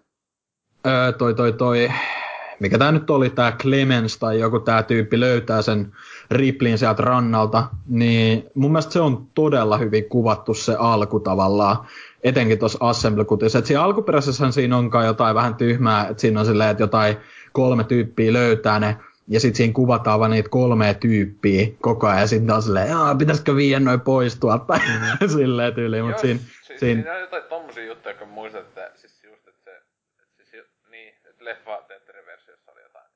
ö, 0.87 1.13
toi 1.13 1.35
toi 1.35 1.53
toi, 1.53 1.93
mikä 2.61 2.79
tämä 2.79 2.93
nyt 2.93 3.11
oli, 3.11 3.31
tämä 3.31 3.53
Clemens 3.53 4.19
tai 4.19 4.41
joku 4.41 4.61
tämä 4.61 4.83
tyyppi 4.83 5.21
löytää 5.21 5.63
sen 5.63 5.93
Ripleyin 6.31 6.79
sieltä 6.79 7.03
rannalta, 7.03 7.65
niin 7.89 8.51
mun 8.55 8.73
mielestä 8.73 8.93
se 8.93 9.01
on 9.01 9.27
todella 9.35 9.79
hyvin 9.79 10.09
kuvattu 10.09 10.55
se 10.55 10.77
alku 10.79 11.21
tavallaan, 11.21 11.77
etenkin 12.25 12.59
tuossa 12.59 12.79
Cutissa. 13.25 13.59
Että 13.59 13.67
siinä 13.69 13.83
alkuperäisessä 13.83 14.51
siinä 14.51 14.77
onkaan 14.77 15.07
jotain 15.07 15.35
vähän 15.35 15.55
tyhmää, 15.55 16.09
että 16.09 16.21
siinä 16.21 16.41
on 16.41 16.47
silleen, 16.47 16.71
että 16.71 16.83
jotain 16.83 17.17
kolme 17.53 17.85
tyyppiä 17.85 18.33
löytää 18.33 18.81
ne 18.81 18.97
ja 19.29 19.41
sitten 19.41 19.57
siinä 19.57 19.73
kuvataan 19.73 20.21
vaan 20.21 20.31
niitä 20.31 20.49
kolmea 20.49 20.95
tyyppiä 20.95 21.67
koko 21.81 22.07
ajan, 22.07 22.21
ja 22.21 22.27
sitten 22.27 22.55
on 22.55 22.63
silleen, 22.63 22.89
Jaa, 22.89 23.15
pitäisikö 23.15 23.57
viiä 23.57 23.81
noin 23.81 24.01
pois 24.01 24.41
tuolta, 24.41 24.81
mm. 25.21 25.29
silleen 25.37 25.75
tyyliin, 25.75 26.05
mutta 26.05 26.21
siinä... 26.21 26.41
Si- 26.41 26.79
siinä... 26.79 27.03
siinä 27.03 27.15
on 27.15 27.21
jotain 27.21 27.43
tommosia 27.43 27.85
juttuja, 27.85 28.15
kun 28.15 28.29
muistat, 28.29 28.61
että 28.61 28.91
siis 28.95 29.25
just, 29.25 29.49
että 29.49 29.65
se, 29.65 29.71
että 30.23 30.51
siis, 30.51 30.65
niin, 30.91 31.15
että 31.31 31.45
leffa 31.45 31.83
teatteriversiossa 31.89 32.73
oli 32.73 32.81
jotain. 32.83 33.07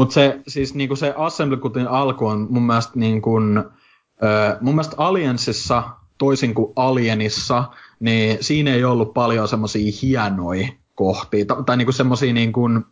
Mutta 0.00 0.12
se, 0.14 0.40
siis 0.48 0.74
niinku 0.74 0.96
se 0.96 1.14
Assembly 1.16 1.56
Cutin 1.56 1.88
alku 1.88 2.26
on 2.26 2.46
mun 2.50 2.62
mielestä 2.62 2.92
niin 2.94 3.22
kuin, 3.22 3.58
äh, 3.58 4.60
mun 4.60 4.74
mielestä 4.74 4.94
Aliensissa, 4.98 5.82
toisin 6.18 6.54
kuin 6.54 6.72
Alienissa, 6.76 7.64
niin 8.00 8.38
siinä 8.40 8.74
ei 8.74 8.84
ollut 8.84 9.14
paljon 9.14 9.48
semmoisia 9.48 9.92
hienoja 10.02 10.68
kohtia, 10.94 11.44
tai, 11.44 11.56
tai 11.66 11.76
niinku 11.76 11.92
semmoisia 11.92 12.32
niin 12.32 12.52
kuin, 12.52 12.84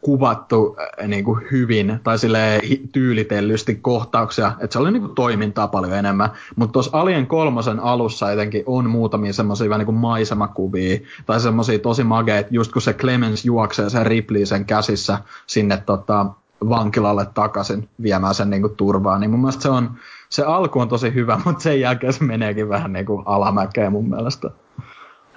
kuvattu 0.00 0.76
niin 1.06 1.24
kuin 1.24 1.46
hyvin 1.50 2.00
tai 2.04 2.18
sille 2.18 2.60
tyylitellysti 2.92 3.74
kohtauksia, 3.74 4.52
että 4.60 4.72
se 4.72 4.78
oli 4.78 4.90
niin 4.90 5.02
kuin 5.02 5.14
toimintaa 5.14 5.68
paljon 5.68 5.92
enemmän. 5.92 6.30
Mutta 6.56 6.72
tuossa 6.72 6.98
Alien 6.98 7.26
kolmosen 7.26 7.80
alussa 7.80 8.32
etenkin 8.32 8.62
on 8.66 8.90
muutamia 8.90 9.32
semmoisia 9.32 9.78
niin 9.78 9.86
kuin 9.86 9.96
maisemakuvia 9.96 10.98
tai 11.26 11.40
semmoisia 11.40 11.78
tosi 11.78 12.04
mageita, 12.04 12.48
just 12.52 12.72
kun 12.72 12.82
se 12.82 12.92
Clemens 12.92 13.44
juoksee 13.44 13.90
sen 13.90 14.06
Ripley 14.06 14.46
sen 14.46 14.64
käsissä 14.64 15.18
sinne 15.46 15.76
tota, 15.86 16.26
vankilalle 16.68 17.26
takaisin 17.34 17.88
viemään 18.02 18.34
sen 18.34 18.50
niin 18.50 18.62
kuin 18.62 18.76
turvaan, 18.76 19.20
niin 19.20 19.30
mun 19.30 19.40
mielestä 19.40 19.62
se 19.62 19.68
on, 19.68 19.90
se 20.28 20.42
alku 20.42 20.80
on 20.80 20.88
tosi 20.88 21.14
hyvä, 21.14 21.40
mutta 21.44 21.62
sen 21.62 21.80
jälkeen 21.80 22.12
se 22.12 22.24
meneekin 22.24 22.68
vähän 22.68 22.92
niinku 22.92 23.22
alamäkeen 23.26 23.92
mun 23.92 24.08
mielestä. 24.08 24.50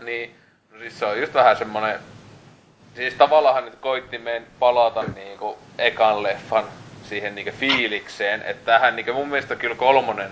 Niin, 0.06 0.31
siis 0.80 0.99
se 0.99 1.06
on 1.06 1.19
just 1.19 1.34
vähän 1.34 1.57
semmonen... 1.57 1.99
Siis 2.95 3.13
tavallaan 3.13 3.65
nyt 3.65 3.76
koitti 3.76 4.17
meidän 4.17 4.47
palata 4.59 5.03
niinku 5.03 5.57
ekan 5.77 6.23
leffan 6.23 6.65
siihen 7.03 7.35
niinku 7.35 7.51
fiilikseen, 7.59 8.41
että 8.41 8.65
tähän 8.65 8.95
niinku 8.95 9.13
mun 9.13 9.27
mielestä 9.27 9.55
kyllä 9.55 9.76
kolmonen 9.76 10.31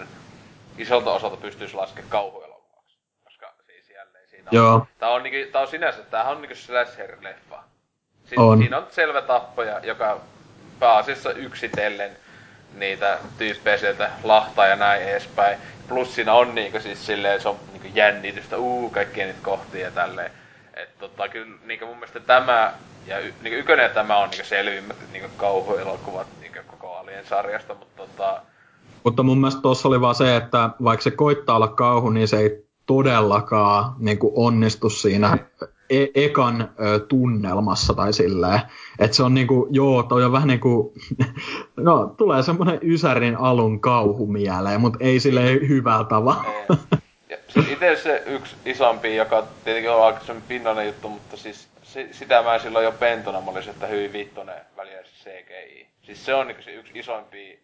isolta 0.78 1.12
osalta 1.12 1.38
pystyisi 1.38 1.76
laskemaan 1.76 2.10
kauhuelokuvaksi. 2.10 2.98
Koska 3.24 3.54
siis 3.68 3.90
jälleen 3.90 4.30
siinä 4.30 4.50
on... 4.52 4.58
Joo. 4.58 4.88
Tää 5.00 5.10
on, 5.10 5.24
niinku, 5.24 5.52
tää 5.52 5.62
on 5.62 5.68
sinänsä, 5.68 6.00
tämähän 6.04 6.36
on 6.36 6.42
niinku 6.42 6.56
slasher-leffa. 6.56 7.58
Si- 8.26 8.36
On. 8.38 8.58
Siinä 8.58 8.78
on 8.78 8.88
selvä 8.92 9.22
tappaja, 9.22 9.80
joka 9.84 10.20
pääasiassa 10.80 11.32
yksitellen 11.32 12.12
niitä 12.74 13.18
tyyppejä 13.38 13.78
sieltä 13.78 14.10
lahtaa 14.24 14.68
ja 14.68 14.76
näin 14.76 15.02
edespäin. 15.02 15.58
Plus 15.88 16.16
siinä 16.16 16.34
on 16.34 16.56
niinku 16.56 16.80
siis 16.80 17.06
silleen, 17.06 17.42
se 17.42 17.50
on 17.50 17.60
niinku 17.72 17.88
jännitystä, 17.94 18.58
uu, 18.58 18.90
kaikkia 18.90 19.26
niitä 19.26 19.40
kohtia 19.44 19.86
ja 19.86 19.92
tälleen. 19.92 20.32
Et 20.74 20.98
tota, 21.00 21.30
kyllä 21.30 21.58
niinku 21.66 21.86
mun 21.86 21.96
mielestä 21.96 22.20
tämä, 22.20 22.74
ja 23.08 23.20
y, 23.20 23.34
niinku 23.42 23.60
ykönen 23.60 23.84
ja 23.84 23.90
tämä 23.90 24.18
on 24.18 24.30
niinku 24.30 24.46
selvimmät 24.46 24.98
niinku 25.12 25.30
kauhuelokuvat 25.38 26.28
niinku 26.42 26.60
koko 26.68 26.96
Alien 26.96 27.26
sarjasta, 27.26 27.74
mutta 27.74 27.98
tota, 27.98 28.42
Mutta 29.04 29.24
mun 29.24 29.38
mielestä 29.38 29.62
tuossa 29.62 29.88
oli 29.88 30.02
vaan 30.02 30.16
se, 30.16 30.36
että 30.36 30.70
vaikka 30.84 31.04
se 31.04 31.12
koittaa 31.12 31.56
olla 31.56 31.68
kauhu, 31.68 32.10
niin 32.10 32.28
se 32.28 32.38
ei 32.38 32.66
todellakaan 32.86 33.96
niin 34.00 34.20
kuin 34.20 34.34
onnistu 34.36 34.90
siinä 34.90 35.38
e- 35.90 36.08
ekan 36.16 36.70
ö, 36.80 37.00
tunnelmassa 37.00 37.94
tai 37.94 38.14
silleen. 38.14 38.62
Että 39.00 39.18
se 39.18 39.24
on 39.24 39.34
niinku, 39.34 39.68
joo, 39.72 40.04
toi 40.04 40.24
on 40.24 40.32
vähän 40.32 40.48
niinku, 40.48 40.94
no 41.78 42.16
tulee 42.18 42.44
semmoinen 42.44 42.80
Ysärin 42.82 43.38
alun 43.38 43.82
kauhu 43.82 44.28
mieleen, 44.28 44.82
mutta 44.82 45.00
ei 45.02 45.20
silleen 45.20 45.68
hyvällä 45.68 46.04
tavalla. 46.04 46.46
Ei. 46.46 46.78
Itse 47.72 47.96
se 47.96 48.24
yksi 48.26 48.56
isompi, 48.66 49.16
joka 49.16 49.48
tietenkin 49.64 49.92
on 49.92 50.06
aika 50.06 50.20
pinnainen 50.48 50.86
juttu, 50.86 51.10
mutta 51.10 51.38
siis 51.38 51.68
si, 51.84 52.10
sitä 52.12 52.42
mä 52.44 52.60
silloin 52.60 52.86
jo 52.86 52.92
pentona, 52.92 53.42
mä 53.42 53.52
olisin, 53.52 53.74
että 53.74 53.88
hyvin 53.88 54.14
vittonen 54.14 54.62
väliä 54.78 55.04
se 55.04 55.30
CGI. 55.30 55.88
Siis 56.02 56.26
se 56.26 56.34
on 56.34 56.48
niinku 56.48 56.64
se 56.64 56.72
yksi 56.72 56.92
isoimpia 57.00 57.58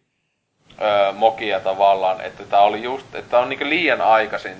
öö, 0.82 1.12
mokia 1.12 1.60
tavallaan, 1.60 2.20
että 2.20 2.44
tää 2.44 2.60
oli 2.60 2.82
just, 2.82 3.14
että 3.14 3.38
on 3.38 3.48
niinku 3.48 3.64
liian 3.64 4.00
aikaisin 4.00 4.56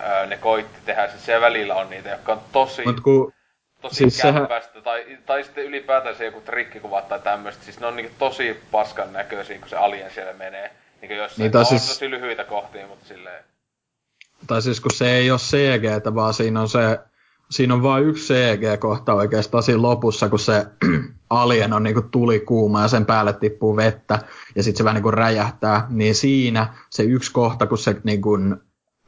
öö, 0.00 0.26
ne 0.26 0.36
koitti 0.36 0.78
tehdä, 0.84 1.08
siis 1.08 1.24
siellä 1.26 1.40
välillä 1.46 1.74
on 1.74 1.90
niitä, 1.90 2.08
jotka 2.10 2.32
on 2.32 2.40
tosi, 2.52 2.82
Mut 2.86 3.00
kun, 3.00 3.32
tosi 3.80 3.94
siis 3.96 4.18
sehän- 4.18 4.48
tai, 4.84 5.04
tai 5.26 5.44
sitten 5.44 5.64
ylipäätään 5.64 6.16
se 6.16 6.24
joku 6.24 6.40
trikkikuvat 6.40 7.08
tai 7.08 7.20
tämmöistä, 7.20 7.64
siis 7.64 7.80
ne 7.80 7.86
on 7.86 7.96
niinku 7.96 8.14
tosi 8.18 8.60
paskan 8.70 9.12
näköisiä, 9.12 9.58
kun 9.58 9.68
se 9.68 9.76
alien 9.76 10.10
siellä 10.10 10.32
menee. 10.32 10.70
Niinku 11.00 11.14
jossain, 11.14 11.42
Niin, 11.44 11.52
tai 11.52 11.60
on 11.60 11.66
siis- 11.66 11.88
tosi 11.88 12.10
lyhyitä 12.10 12.44
kohtia, 12.44 12.86
mutta 12.86 13.06
silleen, 13.06 13.44
tai 14.50 14.62
siis 14.62 14.80
kun 14.80 14.90
se 14.94 15.10
ei 15.10 15.30
ole 15.30 15.38
CG, 15.38 16.14
vaan 16.14 16.34
siinä 16.34 16.60
on 16.60 16.68
se, 16.68 16.98
siinä 17.50 17.74
on 17.74 17.82
vain 17.82 18.04
yksi 18.04 18.34
CG-kohta 18.34 19.14
oikeastaan 19.14 19.62
siinä 19.62 19.82
lopussa, 19.82 20.28
kun 20.28 20.38
se 20.38 20.66
alien 21.30 21.72
on 21.72 21.82
niinku 21.82 22.02
tuli 22.02 22.40
kuuma 22.40 22.82
ja 22.82 22.88
sen 22.88 23.06
päälle 23.06 23.32
tippuu 23.32 23.76
vettä 23.76 24.18
ja 24.56 24.62
sitten 24.62 24.78
se 24.78 24.84
vähän 24.84 24.94
niinku 24.94 25.10
räjähtää, 25.10 25.86
niin 25.90 26.14
siinä 26.14 26.74
se 26.90 27.02
yksi 27.02 27.32
kohta, 27.32 27.66
kun 27.66 27.78
se 27.78 27.96
niinku 28.04 28.38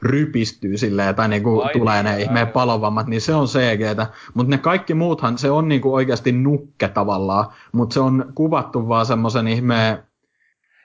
rypistyy 0.01 0.77
silleen, 0.77 1.15
tai 1.15 1.27
niinku 1.27 1.61
Ai 1.61 1.73
tulee 1.73 2.03
ne 2.03 2.21
ihmeen 2.21 2.47
palovammat, 2.47 3.07
niin 3.07 3.21
se 3.21 3.35
on 3.35 3.47
CGtä. 3.47 4.07
Mutta 4.33 4.49
ne 4.49 4.57
kaikki 4.57 4.93
muuthan, 4.93 5.37
se 5.37 5.51
on 5.51 5.67
niinku 5.67 5.93
oikeasti 5.93 6.31
nukke 6.31 6.87
tavallaan, 6.87 7.45
mutta 7.71 7.93
se 7.93 7.99
on 7.99 8.31
kuvattu 8.35 8.87
vaan 8.87 9.05
semmoisen 9.05 9.47
ihmeen 9.47 10.03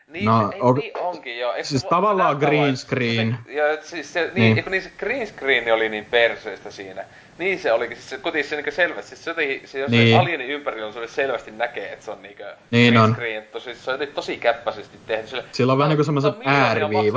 Niin, 0.08 0.24
No, 0.24 0.42
no, 0.42 0.50
ei, 0.52 0.60
on- 0.60 0.74
niin 0.74 0.98
onkin 0.98 1.38
joo. 1.38 1.52
Eikö 1.52 1.68
siis 1.68 1.80
se 1.82 1.88
tavallaan 1.88 2.36
green 2.36 2.76
screen. 2.76 3.38
Se, 3.46 3.52
ja 3.52 3.64
siis 3.82 4.12
se, 4.12 4.20
niin, 4.20 4.34
Niin. 4.34 4.54
niin. 4.54 4.64
niin 4.70 4.82
se 4.82 4.90
green 4.98 5.26
screen 5.26 5.74
oli 5.74 5.88
niin 5.88 6.04
perseestä 6.04 6.70
siinä. 6.70 7.04
Niin 7.38 7.58
se 7.58 7.72
olikin, 7.72 7.96
siis 7.96 8.10
se 8.10 8.18
se 8.42 8.56
niinku 8.56 8.70
selvästi, 8.70 9.08
siis 9.08 9.24
se 9.24 9.30
jotenkin, 9.30 9.68
se 9.68 9.78
jos 9.78 9.90
Niin. 9.90 10.08
se 10.08 10.18
alienin 10.18 10.48
ympärillä 10.48 10.92
se 10.92 10.98
oli 10.98 11.08
selvästi 11.08 11.50
näkee, 11.50 11.92
että 11.92 12.04
se 12.04 12.10
on 12.10 12.22
niinku 12.22 12.42
Niin 12.70 12.92
green 12.92 13.04
on. 13.04 13.12
screen, 13.14 13.42
tosi, 13.52 13.74
se 13.74 13.90
on 13.90 13.94
jotenkin 13.94 14.14
tosi 14.14 14.36
käppäisesti 14.36 14.98
tehty. 15.06 15.26
Sille, 15.28 15.44
Sillä 15.52 15.72
on 15.72 15.78
vähän 15.78 15.88
niinku 15.88 16.00
tää 16.02 16.06
semmoiset 16.06 16.38
tää 16.44 16.72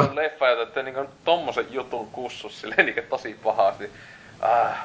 on 0.10 0.16
leffa, 0.16 0.48
jota 0.48 0.66
te 0.72 0.84
niinku 0.84 1.06
tommosen 1.26 1.66
jutun 1.72 2.08
kussus 2.08 2.62
silleen 2.62 2.86
niinku 2.86 3.02
tosi 3.10 3.36
pahasti. 3.44 3.90
Ah. 4.42 4.78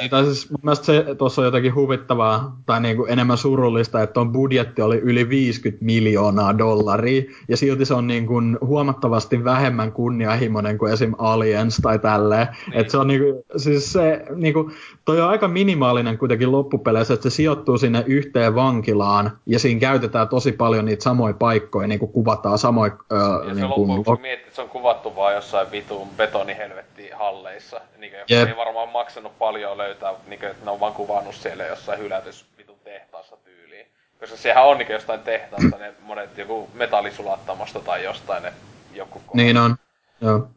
Niin, 0.00 0.10
tai 0.10 0.24
siis 0.24 0.50
mun 0.50 0.60
mielestä 0.62 0.86
se 0.86 1.06
tuossa 1.18 1.42
on 1.42 1.46
jotenkin 1.46 1.74
huvittavaa, 1.74 2.56
tai 2.66 2.80
niinku 2.80 3.04
enemmän 3.04 3.38
surullista, 3.38 4.02
että 4.02 4.20
on 4.20 4.32
budjetti 4.32 4.82
oli 4.82 4.98
yli 4.98 5.28
50 5.28 5.84
miljoonaa 5.84 6.58
dollaria, 6.58 7.22
ja 7.48 7.56
silti 7.56 7.84
se 7.84 7.94
on 7.94 8.06
niinku 8.06 8.34
huomattavasti 8.60 9.44
vähemmän 9.44 9.92
kunnianhimoinen 9.92 10.78
kuin 10.78 10.92
esim. 10.92 11.14
Aliens 11.18 11.76
tai 11.82 11.98
tälleen. 11.98 12.48
Niin. 12.66 12.80
Et 12.80 12.90
se 12.90 12.98
on 12.98 13.08
niinku, 13.08 13.44
siis 13.56 13.92
se, 13.92 14.24
niinku, 14.34 14.70
toi 15.04 15.20
on 15.20 15.28
aika 15.28 15.48
minimaalinen 15.48 16.18
kuitenkin 16.18 16.52
loppupeleissä, 16.52 17.14
että 17.14 17.30
se 17.30 17.36
sijoittuu 17.36 17.78
sinne 17.78 18.04
yhteen 18.06 18.54
vankilaan, 18.54 19.30
ja 19.46 19.58
siinä 19.58 19.80
käytetään 19.80 20.28
tosi 20.28 20.52
paljon 20.52 20.84
niitä 20.84 21.04
samoja 21.04 21.34
paikkoja, 21.34 21.88
niinku 21.88 22.06
kuvataan 22.06 22.58
samoja... 22.58 22.92
Öö, 23.12 23.18
Ja 23.18 23.54
se 23.54 23.60
niinku, 23.60 23.80
loppujen 23.80 23.98
lopuksi 23.98 24.22
miettii, 24.22 24.46
että 24.46 24.56
se 24.56 24.62
on 24.62 24.68
kuvattu 24.68 25.16
vaan 25.16 25.34
jossain 25.34 25.70
vitun 25.70 26.08
betonihelvetti 26.16 26.89
halleissa. 27.20 27.80
Niin 27.96 28.12
kuin, 28.12 28.24
Jep. 28.28 28.48
ei 28.48 28.56
varmaan 28.56 28.88
maksanut 28.88 29.38
paljon 29.38 29.78
löytää, 29.78 30.14
niin 30.26 30.40
kuin, 30.40 30.50
että 30.50 30.64
ne 30.64 30.70
on 30.70 30.80
vaan 30.80 30.92
kuvannut 30.92 31.34
siellä 31.34 31.64
jossain 31.64 31.98
hylätys 31.98 32.46
vitun 32.58 32.78
tehtaassa 32.84 33.36
tyyliin. 33.36 33.86
Koska 34.20 34.36
sehän 34.36 34.64
on 34.64 34.78
niin 34.78 34.92
jostain 34.92 35.20
tehtaasta 35.20 35.78
ne 35.78 35.94
monet 36.00 36.38
joku 36.38 36.70
metallisulattamosta 36.74 37.80
tai 37.80 38.04
jostain 38.04 38.42
ne 38.42 38.52
joku 38.94 39.18
kohta. 39.18 39.36
Niin 39.36 39.56
on, 39.56 39.76
joo. 40.20 40.48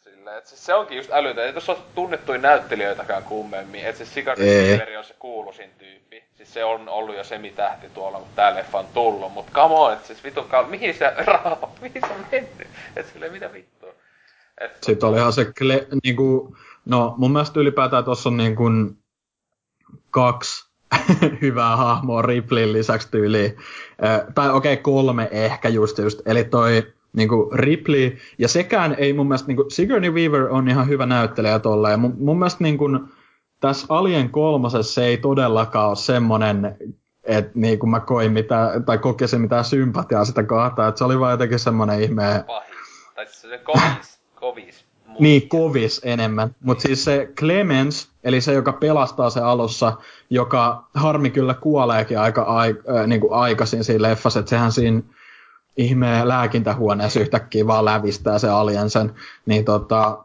Silleen, 0.00 0.38
et 0.38 0.46
siis 0.46 0.66
se 0.66 0.74
onkin 0.74 0.96
just 0.96 1.12
älytä. 1.12 1.44
Ei 1.44 1.52
tuossa 1.52 1.72
ole 1.72 1.80
tunnettuja 1.94 2.38
näyttelijöitäkään 2.38 3.22
kummemmin. 3.22 3.84
Et 3.84 3.96
siis 3.96 4.14
Sigourney 4.14 4.96
on 4.98 5.04
se 5.04 5.14
kuuluisin 5.18 5.70
tyyppi. 5.78 6.24
Siis 6.36 6.54
se 6.54 6.64
on 6.64 6.88
ollut 6.88 7.16
jo 7.16 7.24
semitähti 7.24 7.90
tuolla, 7.94 8.18
kun 8.18 8.28
tää 8.36 8.54
leffa 8.54 8.78
on 8.78 8.86
tullut. 8.94 9.32
Mut 9.32 9.46
come 9.52 9.74
on, 9.74 9.92
et 9.92 10.04
siis 10.04 10.24
vitun. 10.24 10.48
Mihin 10.68 10.94
se 10.94 11.12
raha, 11.16 11.70
mihin 11.82 12.02
se 12.06 12.12
on 12.12 12.26
mennyt? 12.32 12.68
Et 12.96 13.06
silleen 13.06 13.32
mitä 13.32 13.52
vittua. 13.52 13.79
Et, 14.60 14.78
Sitten 14.82 15.08
olihan 15.08 15.32
se, 15.32 15.52
kle, 15.58 15.86
niinku, 16.04 16.56
no 16.84 17.14
mun 17.18 17.32
mielestä 17.32 17.60
ylipäätään 17.60 18.04
tuossa 18.04 18.28
on 18.28 18.36
niinku 18.36 18.62
kaksi 20.10 20.70
hyvää 21.42 21.76
hahmoa 21.76 22.22
Ripleyn 22.22 22.72
lisäksi 22.72 23.08
tyyliin. 23.10 23.56
Äh, 24.04 24.20
tai 24.34 24.50
okei, 24.50 24.72
okay, 24.72 24.82
kolme 24.82 25.28
ehkä 25.30 25.68
just 25.68 25.98
just. 25.98 26.20
Eli 26.26 26.44
toi 26.44 26.92
niinku 27.12 27.50
Ripley, 27.54 28.16
ja 28.38 28.48
sekään 28.48 28.94
ei 28.98 29.12
mun 29.12 29.28
mielestä, 29.28 29.46
niinku, 29.48 29.64
Sigourney 29.68 30.10
Weaver 30.10 30.48
on 30.50 30.68
ihan 30.68 30.88
hyvä 30.88 31.06
näyttelijä 31.06 31.58
tolleen. 31.58 32.00
Mun, 32.00 32.14
mun 32.18 32.38
mielestä 32.38 32.64
niinku, 32.64 32.88
tässä 33.60 33.86
Alien 33.88 34.30
kolmosessa 34.30 34.94
se 34.94 35.04
ei 35.04 35.16
todellakaan 35.16 35.88
ole 35.88 35.96
semmonen, 35.96 36.76
että 37.24 37.52
niinku 37.54 37.86
mä 37.86 38.00
koin 38.00 38.32
mitään, 38.32 38.84
tai 38.84 38.98
kokisin 38.98 39.40
mitään 39.40 39.64
sympatiaa 39.64 40.24
sitä 40.24 40.42
kohtaa, 40.42 40.88
että 40.88 40.98
se 40.98 41.04
oli 41.04 41.20
vaan 41.20 41.30
jotenkin 41.30 41.58
semmonen 41.58 42.02
ihme, 42.02 42.44
pahis. 42.46 42.70
Tai 43.14 43.26
siis 43.26 43.40
se 43.40 43.58
kovis, 43.58 44.19
kovis. 44.40 44.84
muija. 45.06 45.20
niin, 45.20 45.48
kovis 45.48 46.00
enemmän. 46.04 46.54
Mutta 46.60 46.82
siis 46.82 47.04
se 47.04 47.32
Clemens, 47.36 48.08
eli 48.24 48.40
se, 48.40 48.52
joka 48.52 48.72
pelastaa 48.72 49.30
se 49.30 49.40
alussa, 49.40 49.92
joka 50.30 50.88
harmi 50.94 51.30
kyllä 51.30 51.54
kuoleekin 51.54 52.18
aika 52.18 52.42
ai, 52.42 52.74
äh, 52.98 53.06
niin 53.06 53.20
kuin 53.20 53.32
aikaisin 53.32 53.84
siinä 53.84 54.02
leffassa, 54.02 54.40
että 54.40 54.50
sehän 54.50 54.72
siinä 54.72 55.02
ihmeen 55.76 56.28
lääkintähuoneessa 56.28 57.20
yhtäkkiä 57.20 57.66
vaan 57.66 57.84
lävistää 57.84 58.38
se 58.38 58.48
aliensen, 58.48 59.14
niin 59.46 59.64
tota, 59.64 60.24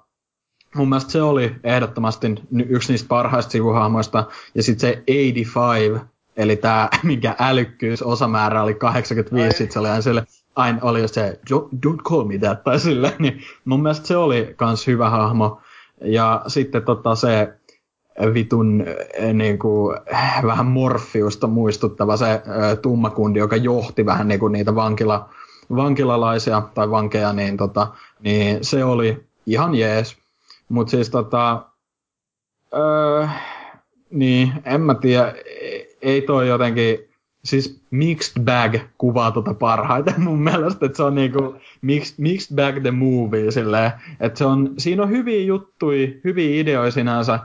mun 0.75 0.89
mielestä 0.89 1.11
se 1.11 1.21
oli 1.21 1.55
ehdottomasti 1.63 2.35
yksi 2.69 2.93
niistä 2.93 3.07
parhaista 3.07 3.51
sivuhahmoista, 3.51 4.23
ja 4.55 4.63
sitten 4.63 4.89
se 4.89 4.95
85, 4.95 6.05
eli 6.37 6.55
tämä, 6.55 6.89
minkä 7.03 7.35
älykkyys 7.39 8.01
osamäärä 8.01 8.63
oli 8.63 8.73
85, 8.73 9.45
Ai. 9.45 9.57
sit 9.57 9.71
se 9.71 9.79
oli 9.79 10.01
sille, 10.01 10.25
aina 10.55 10.79
oli 10.81 11.07
se, 11.07 11.39
"Don't- 11.53 12.01
call 12.09 12.23
me 12.23 12.37
that, 12.37 12.63
tai 12.63 12.79
sille, 12.79 13.13
niin 13.19 13.41
mun 13.65 13.81
mielestä 13.81 14.07
se 14.07 14.17
oli 14.17 14.53
kans 14.55 14.87
hyvä 14.87 15.09
hahmo. 15.09 15.61
Ja 16.01 16.41
sitten 16.47 16.85
tota 16.85 17.15
se 17.15 17.53
vitun 18.33 18.83
äh, 19.21 19.33
niinku, 19.33 19.93
äh, 20.13 20.43
vähän 20.45 20.65
morfiusta 20.65 21.47
muistuttava 21.47 22.17
se 22.17 22.31
äh, 22.31 22.41
tummakundi, 22.81 23.39
joka 23.39 23.55
johti 23.55 24.05
vähän 24.05 24.27
niinku 24.27 24.47
niitä 24.47 24.75
vankila, 24.75 25.29
vankilalaisia 25.75 26.61
tai 26.73 26.89
vankeja, 26.89 27.33
niin, 27.33 27.57
tota, 27.57 27.87
niin 28.21 28.57
se 28.61 28.83
oli 28.83 29.23
ihan 29.45 29.75
jees. 29.75 30.17
Mutta 30.69 30.91
siis 30.91 31.09
tota, 31.09 31.65
öö, 32.73 33.27
niin, 34.09 34.53
en 34.65 34.81
mä 34.81 34.95
tiedä, 34.95 35.33
ei 36.01 36.21
toi 36.21 36.47
jotenkin, 36.47 36.99
siis 37.45 37.81
Mixed 37.91 38.43
Bag 38.43 38.75
kuvaa 38.97 39.31
tota 39.31 39.53
parhaiten 39.53 40.21
mun 40.27 40.43
mielestä, 40.43 40.85
että 40.85 40.97
se 40.97 41.03
on 41.03 41.15
niinku 41.15 41.55
mixed, 41.81 42.15
mixed 42.17 42.55
Bag 42.55 42.81
the 42.81 42.91
Movie 42.91 43.51
silleen, 43.51 43.91
että 44.19 44.37
se 44.37 44.45
on, 44.45 44.73
siinä 44.77 45.03
on 45.03 45.09
hyviä 45.09 45.45
juttuja, 45.45 46.07
hyviä 46.23 46.61
ideoja 46.61 46.91
sinänsä, 46.91 47.39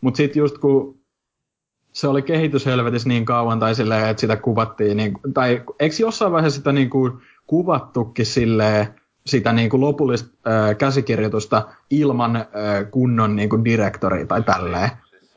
mutta 0.00 0.16
sitten 0.16 0.40
just 0.40 0.58
kun 0.58 1.00
se 1.92 2.08
oli 2.08 2.22
kehityshelvetissä 2.22 3.08
niin 3.08 3.24
kauan 3.24 3.60
tai 3.60 3.74
silleen, 3.74 4.08
että 4.08 4.20
sitä 4.20 4.36
kuvattiin, 4.36 4.96
niin, 4.96 5.12
tai 5.34 5.62
eikö 5.80 5.94
jossain 5.98 6.32
vaiheessa 6.32 6.58
sitä 6.58 6.72
niin 6.72 6.90
kuin 6.90 7.12
kuvattukin 7.46 8.26
silleen 8.26 8.86
sitä 9.26 9.52
niin 9.52 9.70
kuin 9.70 9.80
lopullista 9.80 10.28
äh, 10.48 10.76
käsikirjoitusta 10.76 11.68
ilman 11.90 12.36
äh, 12.36 12.46
kunnon 12.90 13.36
niin 13.36 13.48
kuin 13.48 13.64
direktoria 13.64 14.26
tai 14.26 14.42
tälleen. 14.42 14.90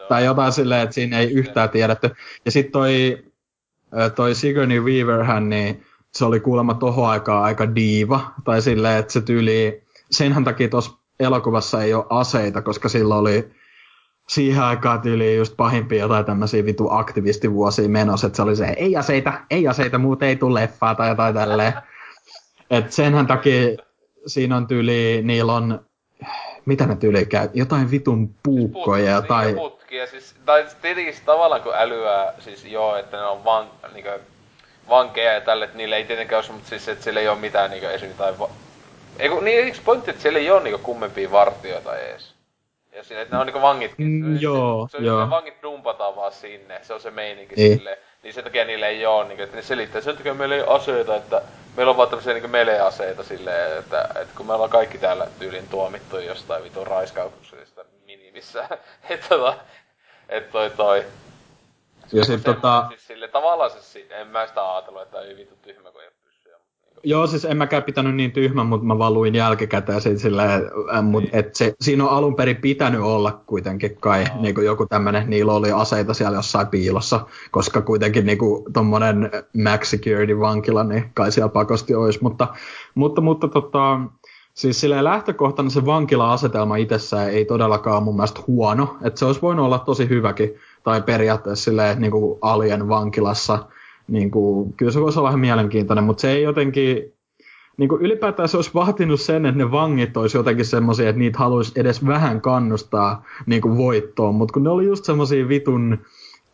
Tai 0.10 0.26
jotain 0.26 0.52
silleen, 0.52 0.82
että 0.82 0.94
siinä 0.94 1.20
ei 1.20 1.32
yhtään 1.32 1.70
tiedetty. 1.70 2.12
Ja 2.46 2.52
sitten 2.52 2.72
toi, 2.72 3.24
toi 4.16 4.36
Sigourney 4.36 4.80
Weaver, 4.80 5.24
hän, 5.24 5.50
niin 5.50 5.84
se 6.12 6.26
oli 6.26 6.40
kuulemma 6.40 6.74
tohon 6.74 7.10
aikaan 7.10 7.44
aika 7.44 7.76
diiva. 7.76 8.34
Tai 8.44 8.62
silleen, 8.62 8.98
että 8.98 9.14
se 9.14 9.22
tyyli, 9.22 9.84
senhän 10.12 10.44
takia 10.44 10.70
tuossa 10.70 10.92
elokuvassa 11.20 11.84
ei 11.84 11.94
ole 11.94 12.06
aseita, 12.10 12.62
koska 12.62 12.90
sillä 12.90 13.16
oli 13.16 13.52
siihen 14.28 14.64
aikaan 14.64 15.02
tyyli 15.02 15.36
just 15.36 15.58
pahimpia 15.58 16.00
jotain 16.00 16.26
tämmöisiä 16.26 16.66
vitu 16.66 16.90
aktivistivuosia 16.90 17.90
menossa, 17.90 18.28
että 18.28 18.38
se 18.38 18.42
oli 18.42 18.56
se, 18.56 18.66
ei 18.78 18.96
aseita, 18.96 19.34
ei 19.50 19.68
aseita, 19.68 19.98
muut 19.98 20.24
ei 20.24 20.36
tule 20.36 20.62
leffaa 20.62 20.96
tai 20.96 21.10
jotain 21.10 21.36
tälleen. 21.36 21.74
Et 22.70 22.92
senhän 22.92 23.28
takia 23.28 23.78
siinä 24.26 24.58
on 24.58 24.68
tyyli, 24.68 25.22
niillä 25.24 25.54
on, 25.54 25.86
mitä 26.66 26.86
ne 26.86 26.96
tyyli 26.96 27.26
käy, 27.26 27.50
jotain 27.54 27.92
vitun 27.92 28.36
puukkoja 28.44 29.20
Put- 29.20 29.28
tai... 29.28 29.54
Niin, 29.54 29.72
putkia, 29.94 30.08
siis, 30.08 30.36
tai 30.46 30.66
tietenkin 30.82 31.14
siis 31.14 31.26
tavallaan 31.26 31.62
kun 31.62 31.76
älyää, 31.76 32.34
siis 32.40 32.66
joo, 32.66 32.96
että 32.98 33.18
ne 33.18 33.24
on 33.26 33.44
van, 33.46 33.70
niinku, 33.94 34.10
vankeja 34.90 35.34
ja 35.34 35.42
tälle, 35.42 35.66
että 35.66 35.78
niillä 35.78 35.98
ei 35.98 36.04
tietenkään 36.06 36.44
ole, 36.46 36.54
mutta 36.54 36.70
siis 36.70 36.88
että 36.90 37.04
siellä 37.04 37.20
ei 37.20 37.28
ole 37.28 37.38
mitään 37.40 37.72
niinku 37.72 37.88
esimerkiksi 37.88 38.18
tai... 38.18 38.40
Va- 38.40 38.50
Eiku, 39.20 39.40
niin 39.40 39.66
eikö 39.66 39.78
pointti, 39.86 40.12
että 40.12 40.22
siellä 40.22 40.40
ei 40.40 40.52
ole 40.52 40.64
niinku 40.64 40.80
kummempia 40.84 41.32
vartioita 41.32 41.98
edes? 41.98 42.34
Ja 42.96 43.04
siinä, 43.04 43.22
että 43.22 43.36
ne 43.36 43.40
on 43.40 43.46
niinku 43.48 43.62
vangitkin. 43.62 44.08
Mm, 44.08 44.40
joo, 44.40 44.88
se, 44.92 44.98
se, 44.98 45.04
joo. 45.04 45.26
Se, 45.26 45.30
vangit 45.30 45.62
dumpataan 45.62 46.16
vaan 46.16 46.32
sinne, 46.32 46.80
se 46.82 46.94
on 46.94 47.02
se 47.02 47.12
meininki 47.12 47.56
Niin. 47.56 47.78
silleen. 47.78 47.98
Niin 48.24 48.34
sen 48.34 48.44
takia 48.44 48.66
niillä 48.66 48.88
ei 48.88 49.06
oo, 49.06 49.24
niinku, 49.24 49.44
että 49.44 49.56
ne 49.56 49.62
selittää, 49.62 50.02
sen 50.02 50.18
takia 50.18 50.34
meillä 50.34 50.56
ei 50.56 50.62
ole 50.62 50.70
aseita, 50.76 51.16
että 51.16 51.42
meillä 51.78 51.90
on 51.92 51.98
vaan 51.98 52.10
tämmöisiä 52.10 52.34
niinku 52.34 52.48
melee-aseita 52.48 53.24
silleen, 53.24 53.80
että, 53.80 54.02
että 54.22 54.34
kun 54.38 54.46
me 54.48 54.54
ollaan 54.54 54.70
kaikki 54.70 54.98
täällä 54.98 55.28
tyylin 55.40 55.68
tuomittu 55.68 56.20
jostain 56.20 56.64
vitun 56.64 56.88
raiskauksesta 56.88 57.86
minimissä, 58.06 58.68
että 59.10 59.30
tota, 59.30 59.54
et 60.34 60.52
toi 60.52 60.70
toi. 60.70 61.04
Ja 62.14 62.26
sit 62.26 62.44
tota, 62.44 62.86
Siis 62.90 63.08
sille 63.08 63.28
tavallaan 63.28 63.72
se, 63.80 64.08
en 64.10 64.28
mä 64.28 64.48
sitä 64.48 64.74
ajatellut, 64.74 65.02
että 65.02 65.22
ei 65.22 65.38
vittu 65.38 65.56
tyhmä, 65.56 65.92
kun 65.92 66.02
ei 66.02 66.10
mutta 66.10 66.30
niinku- 66.46 67.00
joo, 67.04 67.28
siis 67.28 67.46
en 67.46 67.58
mäkään 67.58 67.84
pitänyt 67.84 68.16
niin 68.16 68.32
tyhmän, 68.32 68.66
mutta 68.66 68.86
mä 68.86 68.98
vaan 68.98 69.14
luin 69.14 69.36
jälkikäteen 69.36 70.02
siitä 70.02 70.20
silleen, 70.20 70.62
äh, 70.96 71.04
mut, 71.04 71.24
et 71.32 71.56
se, 71.56 71.74
siinä 71.82 72.04
on 72.04 72.10
alun 72.10 72.36
perin 72.36 72.58
pitänyt 72.58 73.02
olla 73.02 73.42
kuitenkin 73.46 73.98
kai 74.00 74.26
niin 74.40 74.56
kuin 74.56 74.66
joku 74.66 74.86
tämmönen, 74.86 75.30
niillä 75.30 75.54
oli 75.54 75.72
aseita 75.72 76.14
siellä 76.14 76.38
jossain 76.38 76.68
piilossa, 76.68 77.26
koska 77.52 77.82
kuitenkin 77.82 78.26
niin 78.26 78.38
kuin 78.38 78.74
tommonen 78.74 79.32
max 79.64 79.88
security 79.90 80.40
vankila, 80.40 80.84
niin 80.84 81.12
kai 81.14 81.32
siellä 81.32 81.50
pakosti 81.50 81.96
olisi, 81.96 82.20
mutta, 82.22 82.48
mutta, 82.96 83.22
mutta 83.22 83.48
tota, 83.48 84.00
Siis 84.54 84.82
silleen 84.82 85.04
lähtökohtana 85.04 85.70
se 85.70 85.86
vankila-asetelma 85.86 86.76
itsessään 86.76 87.30
ei 87.30 87.46
todellakaan 87.46 88.04
mun 88.04 88.16
mielestä 88.16 88.42
huono. 88.48 88.98
Että 89.02 89.20
se 89.20 89.26
olisi 89.26 89.42
voinut 89.42 89.66
olla 89.66 89.80
tosi 89.80 90.10
hyväkin. 90.10 90.56
Tai 90.84 91.02
periaatteessa 91.02 91.64
silleen 91.64 92.02
niin 92.02 92.12
kuin 92.12 92.38
Alien 92.42 92.90
vankilassa. 92.90 93.66
Niin 94.08 94.32
kuin, 94.32 94.74
kyllä 94.74 94.92
se 94.92 95.02
voisi 95.02 95.20
olla 95.20 95.30
ihan 95.30 95.40
mielenkiintoinen, 95.40 96.04
mutta 96.04 96.22
se 96.22 96.32
ei 96.32 96.44
jotenkin... 96.44 97.14
Niin 97.78 97.90
kuin 97.90 98.02
ylipäätään 98.02 98.50
se 98.50 98.58
olisi 98.58 98.72
vaatinut 98.74 99.22
sen, 99.22 99.46
että 99.46 99.58
ne 99.58 99.72
vangit 99.72 100.18
olisi 100.18 100.38
jotenkin 100.38 100.66
semmoisia, 100.66 101.10
että 101.10 101.20
niitä 101.20 101.40
haluaisi 101.40 101.72
edes 101.76 102.06
vähän 102.06 102.42
kannustaa 102.42 103.24
niin 103.46 103.62
kuin 103.62 103.78
voittoon. 103.78 104.36
Mutta 104.36 104.54
kun 104.54 104.64
ne 104.64 104.70
oli 104.70 104.86
just 104.86 105.06
semmoisia 105.06 105.48
vitun 105.48 105.98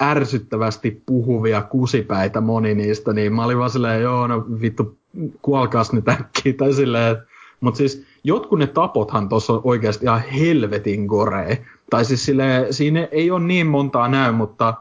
ärsyttävästi 0.04 1.04
puhuvia 1.06 1.62
kusipäitä 1.62 2.42
moni 2.42 2.76
niistä, 2.76 3.14
niin 3.14 3.34
mä 3.34 3.46
olin 3.46 3.58
vaan 3.58 3.70
silleen, 3.70 4.02
joo, 4.02 4.28
no 4.28 4.46
vittu, 4.62 4.98
kuolkaas 5.42 5.94
nyt 5.94 6.10
äkkiä. 6.10 6.54
Tai 6.54 6.74
silleen, 6.74 7.18
mutta 7.62 7.78
siis 7.78 8.06
jotkut 8.24 8.60
ne 8.60 8.68
tapothan 8.68 9.30
tuossa 9.30 9.54
on 9.54 9.62
oikeasti 9.64 10.06
ihan 10.06 10.22
helvetin 10.22 11.06
goree. 11.06 11.66
Tai 11.90 12.06
siis 12.06 12.26
sille, 12.26 12.68
siinä 12.72 13.08
ei 13.12 13.32
ole 13.32 13.44
niin 13.44 13.68
montaa 13.68 14.08
näy, 14.08 14.32
mutta 14.32 14.74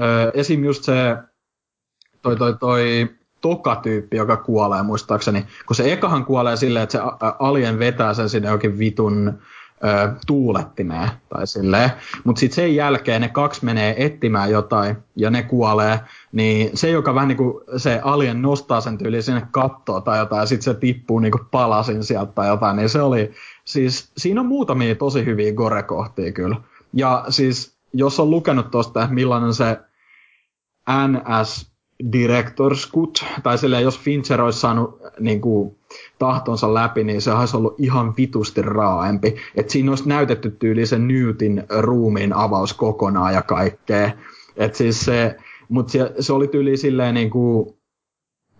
ö, 0.00 0.30
esim. 0.34 0.64
just 0.64 0.84
se 0.84 1.16
toi, 2.22 2.36
toi, 2.36 2.54
toi 2.54 3.08
toka-tyyppi, 3.40 4.16
joka 4.16 4.36
kuolee 4.36 4.82
muistaakseni, 4.82 5.46
kun 5.66 5.76
se 5.76 5.92
ekahan 5.92 6.24
kuolee 6.24 6.56
silleen, 6.56 6.82
että 6.82 6.98
se 6.98 7.04
alien 7.38 7.78
vetää 7.78 8.14
sen 8.14 8.28
sinne 8.28 8.48
jokin 8.48 8.78
vitun 8.78 9.38
ö, 9.84 10.12
tuulettimeen 10.26 11.08
tai 11.28 11.46
silleen, 11.46 11.90
mutta 12.24 12.40
sitten 12.40 12.54
sen 12.54 12.74
jälkeen 12.74 13.20
ne 13.20 13.28
kaksi 13.28 13.64
menee 13.64 14.06
etsimään 14.06 14.50
jotain 14.50 14.96
ja 15.16 15.30
ne 15.30 15.42
kuolee, 15.42 16.00
niin 16.32 16.70
se, 16.74 16.90
joka 16.90 17.14
vähän 17.14 17.28
niin 17.28 17.36
kuin 17.38 17.54
se 17.76 18.00
alien 18.04 18.42
nostaa 18.42 18.80
sen 18.80 18.98
tyyli 18.98 19.22
sinne 19.22 19.46
kattoon 19.50 20.02
tai 20.02 20.18
jotain 20.18 20.40
ja 20.40 20.46
sitten 20.46 20.74
se 20.74 20.80
tippuu 20.80 21.18
niin 21.18 21.32
kuin 21.32 21.46
palasin 21.50 22.04
sieltä 22.04 22.32
tai 22.32 22.48
jotain, 22.48 22.76
niin 22.76 22.88
se 22.88 23.02
oli, 23.02 23.32
siis 23.64 24.12
siinä 24.16 24.40
on 24.40 24.46
muutamia 24.46 24.94
tosi 24.94 25.24
hyviä 25.24 25.52
gore-kohtia 25.52 26.32
kyllä. 26.32 26.56
Ja 26.92 27.24
siis, 27.28 27.76
jos 27.92 28.20
on 28.20 28.30
lukenut 28.30 28.70
tuosta, 28.70 29.08
millainen 29.10 29.54
se 29.54 29.78
NS 31.06 31.72
Director's 32.02 32.92
Cut, 32.92 33.24
tai 33.42 33.58
silleen, 33.58 33.82
jos 33.82 33.98
Fincher 33.98 34.42
olisi 34.42 34.60
saanut 34.60 35.00
niin 35.20 35.40
kuin, 35.40 35.78
tahtonsa 36.18 36.74
läpi, 36.74 37.04
niin 37.04 37.22
se 37.22 37.32
olisi 37.32 37.56
ollut 37.56 37.74
ihan 37.78 38.14
vitusti 38.16 38.62
raaempi. 38.62 39.36
Että 39.56 39.72
siinä 39.72 39.90
olisi 39.90 40.08
näytetty 40.08 40.50
tyyli 40.50 40.86
sen 40.86 41.08
Newtin 41.08 41.64
ruumiin 41.68 42.32
avaus 42.32 42.74
kokonaan 42.74 43.34
ja 43.34 43.42
kaikkea. 43.42 44.10
Et 44.56 44.74
siis 44.74 45.00
se, 45.00 45.36
mutta 45.68 45.92
se, 45.92 46.12
se 46.20 46.32
oli 46.32 46.48
tyyli 46.48 46.76
silleen 46.76 47.14
niin 47.14 47.30
kuin, 47.30 47.78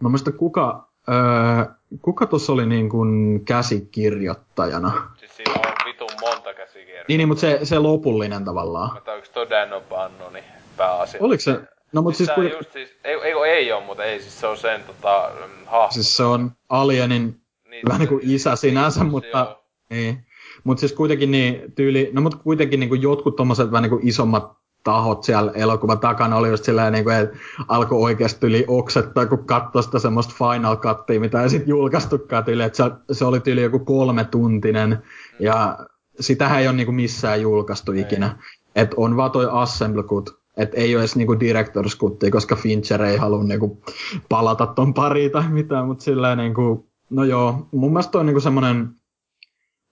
mä 0.01 0.09
muista 0.09 0.33
kuka, 0.33 0.89
öö, 1.09 1.75
kuka 2.03 2.27
tuossa 2.27 2.53
oli 2.53 2.67
niin 2.67 2.89
kuin 2.89 3.45
käsikirjoittajana. 3.45 5.11
Siis 5.19 5.37
siinä 5.37 5.55
on 5.55 5.73
vitun 5.87 6.11
monta 6.21 6.55
käsikirjaa. 6.55 7.05
Niin, 7.09 7.19
niin 7.19 7.29
mutta 7.29 7.41
se, 7.41 7.61
se 7.63 7.79
lopullinen 7.79 8.45
tavallaan. 8.45 8.95
Mutta 8.95 9.13
onko 9.13 9.27
toi 9.33 9.51
Dan 9.51 9.69
O'Bannon 9.69 10.43
pääasia? 10.77 11.21
Oliko 11.23 11.41
se? 11.41 11.61
No 11.93 12.03
mutta 12.03 12.17
siis, 12.17 12.27
tää 12.27 12.35
kuiten, 12.35 12.59
just 12.59 12.73
siis, 12.73 12.97
ei, 13.05 13.15
ei, 13.15 13.33
ei 13.33 13.73
oo, 13.73 13.81
mutta 13.81 14.05
ei, 14.05 14.21
siis 14.21 14.41
se 14.41 14.47
on 14.47 14.57
sen 14.57 14.85
tota, 14.85 15.31
mm, 15.35 15.67
hahmo. 15.67 15.91
siis 15.91 16.17
se 16.17 16.23
on 16.23 16.53
Alienin 16.69 17.41
Niin, 17.77 17.89
vähän 17.89 18.01
niin 18.01 18.09
kuin 18.09 18.21
isä 18.25 18.57
sinänsä, 18.57 19.01
niin, 19.01 19.11
mutta 19.11 19.39
joo. 19.39 19.65
niin. 19.91 20.27
Mutta 20.65 20.81
siis 20.81 20.93
kuitenkin 20.93 21.31
niin 21.31 21.73
tyyli, 21.75 22.11
no 22.13 22.21
mutta 22.21 22.39
kuitenkin 22.39 22.81
niin 22.81 22.89
kuin 22.89 23.03
jotkut 23.03 23.37
tommoset 23.37 23.71
vähän 23.71 23.83
niin 23.83 23.91
kuin 23.91 24.09
isommat 24.09 24.57
tahot 24.85 25.25
siellä 25.25 25.53
elokuvan 25.55 25.99
takana 25.99 26.37
oli 26.37 26.49
just 26.49 26.65
silleen, 26.65 26.93
niin 26.93 27.05
kuin, 27.05 27.17
että 27.17 27.37
alkoi 27.69 28.03
oikeasti 28.03 28.47
yli 28.47 28.65
oksettaa, 28.69 29.27
kun 29.27 29.47
katsoi 29.47 29.83
sitä 29.83 29.99
semmoista 29.99 30.35
Final 30.39 30.77
Cuttia, 30.77 31.21
mitä 31.21 31.43
ei 31.43 31.51
sitten 31.51 31.69
julkaistukaan 31.69 32.45
tyyli, 32.45 32.63
että 32.63 32.77
se, 32.77 33.15
se 33.15 33.25
oli 33.25 33.41
tyyli 33.41 33.63
joku 33.63 33.79
kolme 33.79 34.25
tuntinen, 34.25 34.99
ja 35.41 35.79
sitähän 36.21 36.61
ei 36.61 36.69
ole 36.69 36.77
niin 36.77 36.87
kuin 36.87 36.97
missään 36.97 37.41
julkaistu 37.41 37.93
ikinä. 37.93 38.39
Että 38.77 38.95
on 38.99 39.17
vaan 39.17 39.31
toi 39.31 39.49
Assemble 39.51 40.03
Cut, 40.03 40.39
että 40.57 40.77
ei 40.77 40.95
ole 40.95 41.03
edes 41.03 41.17
niinku 41.17 41.35
Director's 41.35 41.99
Cutia, 41.99 42.31
koska 42.31 42.57
Fincher 42.57 43.03
ei 43.03 43.17
halua 43.17 43.45
niinku 43.45 43.83
palata 44.29 44.67
ton 44.67 44.95
pariin 44.95 45.31
tai 45.31 45.49
mitään, 45.49 45.87
mutta 45.87 46.05
silleen 46.05 46.39
niinku, 46.39 46.86
no 47.11 47.25
joo, 47.25 47.69
mun 47.73 47.93
mielestä 47.93 48.11
toi 48.13 48.21
on 48.21 48.27
niinku 48.27 48.41
semmonen 48.41 48.89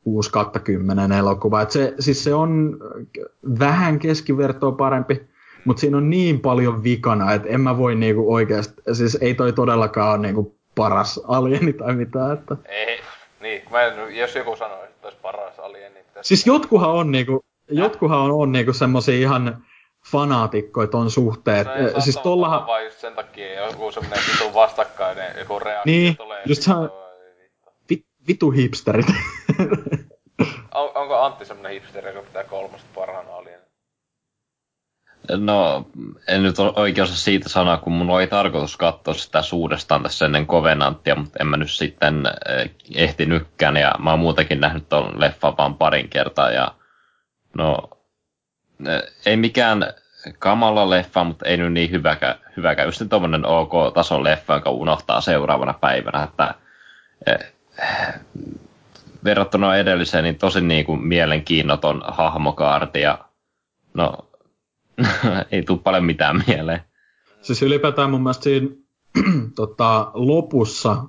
6 0.04 0.30
kautta 0.30 0.58
10 0.58 1.12
elokuva. 1.12 1.62
Et 1.62 1.70
se, 1.70 1.94
siis 2.00 2.24
se 2.24 2.34
on 2.34 2.76
vähän 3.58 3.98
keskivertoa 3.98 4.72
parempi, 4.72 5.20
mutta 5.64 5.80
siinä 5.80 5.96
on 5.96 6.10
niin 6.10 6.40
paljon 6.40 6.82
vikana, 6.82 7.32
että 7.32 7.48
en 7.48 7.60
mä 7.60 7.78
voi 7.78 7.94
niinku 7.94 8.34
oikeasti, 8.34 8.82
siis 8.92 9.18
ei 9.20 9.34
toi 9.34 9.52
todellakaan 9.52 10.10
ole 10.10 10.26
niinku 10.26 10.56
paras 10.74 11.20
alieni 11.28 11.72
tai 11.72 11.94
mitään. 11.94 12.32
Että. 12.38 12.56
Ei, 12.68 13.00
niin, 13.40 13.62
mä 13.70 13.82
en, 13.82 14.16
jos 14.16 14.34
joku 14.34 14.56
sanoo, 14.56 14.84
että 14.84 15.06
olisi 15.06 15.18
paras 15.22 15.58
alien, 15.58 15.94
niin 15.94 16.04
pitäisi... 16.06 16.28
Siis 16.28 16.46
jotkuhan 16.46 16.90
on 16.90 17.12
niinku, 17.12 17.44
jotkuhan 17.70 18.18
on, 18.18 18.30
on 18.30 18.52
niinku 18.52 18.72
semmosia 18.72 19.14
ihan 19.14 19.64
fanaatikkoja 20.10 20.86
ton 20.88 21.10
suhteen. 21.10 21.66
No, 21.66 21.72
eh, 21.72 21.94
siis 21.98 22.16
tollahan, 22.18 22.58
olla 22.58 22.66
vaan 22.66 22.84
just 22.84 22.98
sen 23.00 23.14
takia 23.14 23.66
joku 23.66 23.92
semmonen 23.92 24.18
vitun 24.32 24.54
vastakkainen, 24.54 25.38
joku 25.38 25.58
reaktio 25.58 25.92
Niin, 25.92 26.16
tulee. 26.16 26.42
just 26.46 26.62
se- 26.62 26.74
on- 26.74 27.03
vitu 28.28 28.50
hipsterit. 28.50 29.06
On, 30.74 30.90
onko 30.94 31.18
Antti 31.22 31.44
semmonen 31.44 31.72
hipsteri, 31.72 32.08
joka 32.08 32.22
pitää 32.22 32.44
kolmosta 32.44 32.88
parhaana 32.94 33.30
alien? 33.30 33.60
No, 35.36 35.86
en 36.28 36.42
nyt 36.42 36.58
ole 36.58 36.72
oikein 36.76 37.02
osaa 37.02 37.16
siitä 37.16 37.48
sanoa, 37.48 37.76
kun 37.76 37.92
mun 37.92 38.10
oli 38.10 38.26
tarkoitus 38.26 38.76
katsoa 38.76 39.14
sitä 39.14 39.42
suudestaan 39.42 40.02
tässä 40.02 40.24
ennen 40.24 40.46
Covenantia, 40.46 41.14
mutta 41.14 41.38
en 41.40 41.46
mä 41.46 41.56
nyt 41.56 41.70
sitten 41.70 42.22
eh, 42.48 42.70
ehtinytkään, 42.94 43.76
ja 43.76 43.94
mä 43.98 44.10
oon 44.10 44.18
muutenkin 44.18 44.60
nähnyt 44.60 44.88
ton 44.88 45.20
leffan 45.20 45.56
vaan 45.58 45.74
parin 45.74 46.08
kertaa, 46.08 46.50
ja 46.50 46.74
no, 47.58 47.90
eh, 48.86 49.02
ei 49.26 49.36
mikään 49.36 49.92
kamala 50.38 50.90
leffa, 50.90 51.24
mutta 51.24 51.48
ei 51.48 51.56
nyt 51.56 51.72
niin 51.72 51.90
hyväkä, 51.90 52.38
hyväkä. 52.56 52.84
Just 52.84 53.02
tommonen 53.08 53.46
OK-tason 53.46 54.24
leffa, 54.24 54.54
joka 54.54 54.70
unohtaa 54.70 55.20
seuraavana 55.20 55.74
päivänä, 55.80 56.22
että 56.22 56.54
eh, 57.26 57.53
verrattuna 59.24 59.76
edelliseen, 59.76 60.24
niin 60.24 60.36
tosi 60.36 60.60
niin 60.60 60.84
kuin 60.84 61.00
mielenkiinnoton 61.00 62.02
hahmokaarti, 62.06 63.00
ja 63.00 63.18
no, 63.94 64.18
ei 65.52 65.62
tule 65.62 65.78
paljon 65.78 66.04
mitään 66.04 66.44
mieleen. 66.46 66.80
siis 67.42 67.62
ylipäätään 67.62 68.10
mun 68.10 68.22
mielestä 68.22 68.44
siinä 68.44 68.68
tota, 69.56 70.10
lopussa, 70.14 71.04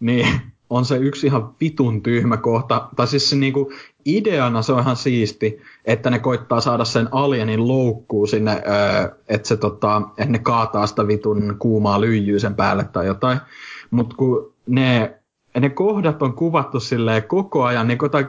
niin 0.00 0.28
on 0.70 0.84
se 0.84 0.96
yksi 0.96 1.26
ihan 1.26 1.54
vitun 1.60 2.02
tyhmä 2.02 2.36
kohta. 2.36 2.88
Tai 2.96 3.06
siis 3.06 3.30
se 3.30 3.36
niinku, 3.36 3.72
ideana 4.06 4.62
se 4.62 4.72
on 4.72 4.80
ihan 4.80 4.96
siisti, 4.96 5.60
että 5.84 6.10
ne 6.10 6.18
koittaa 6.18 6.60
saada 6.60 6.84
sen 6.84 7.08
alienin 7.10 7.68
loukkuun 7.68 8.28
sinne, 8.28 8.52
öö, 8.52 9.16
että 9.28 9.48
se 9.48 9.56
tota, 9.56 10.02
että 10.08 10.32
ne 10.32 10.38
kaataa 10.38 10.86
sitä 10.86 11.06
vitun 11.06 11.56
kuumaa 11.58 12.00
lyijyä 12.00 12.38
sen 12.38 12.54
päälle 12.54 12.84
tai 12.84 13.06
jotain. 13.06 13.38
Mutta 13.90 14.16
kun 14.16 14.54
ne 14.66 15.18
ne 15.60 15.70
kohdat 15.70 16.22
on 16.22 16.34
kuvattu 16.34 16.80
silleen 16.80 17.22
koko 17.24 17.64
ajan, 17.64 17.88
niin 17.88 17.98
jotain, 18.02 18.26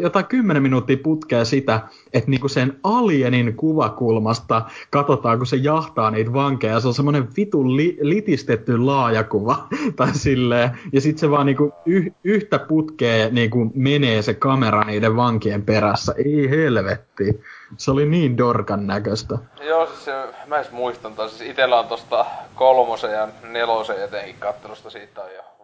jotain 0.00 0.26
kymmenen 0.26 0.62
minuuttia 0.62 0.96
putkea 1.02 1.44
sitä, 1.44 1.80
että 2.12 2.30
niinku 2.30 2.48
sen 2.48 2.80
alienin 2.84 3.56
kuvakulmasta 3.56 4.62
katsotaan, 4.90 5.38
kun 5.38 5.46
se 5.46 5.56
jahtaa 5.56 6.10
niitä 6.10 6.32
vankeja. 6.32 6.80
Se 6.80 6.88
on 6.88 6.94
semmoinen 6.94 7.28
vitun 7.36 7.76
li, 7.76 7.98
litistetty 8.00 8.78
laajakuva. 8.78 9.66
tai 9.96 10.14
silleen. 10.14 10.78
Ja 10.92 11.00
sitten 11.00 11.20
se 11.20 11.30
vaan 11.30 11.46
niinku 11.46 11.72
yh, 11.86 12.12
yhtä 12.24 12.58
putkea 12.58 13.28
niinku 13.30 13.72
menee 13.74 14.22
se 14.22 14.34
kamera 14.34 14.84
niiden 14.84 15.16
vankien 15.16 15.62
perässä. 15.62 16.14
Ei 16.24 16.50
helvetti. 16.50 17.40
Se 17.76 17.90
oli 17.90 18.06
niin 18.06 18.38
dorkan 18.38 18.86
näköistä. 18.86 19.38
Joo, 19.60 19.86
siis 19.86 20.04
se, 20.04 20.12
mä 20.46 20.56
edes 20.56 20.72
muistan, 20.72 21.12
siis 21.28 21.50
itellä 21.50 21.78
on 21.78 21.86
tosta 21.86 22.26
kolmosen 22.54 23.12
ja 23.12 23.28
nelosen 23.42 24.04
etenkin 24.04 24.36
kattelusta 24.38 24.90
siitä 24.90 25.22
on 25.22 25.34
jo 25.36 25.55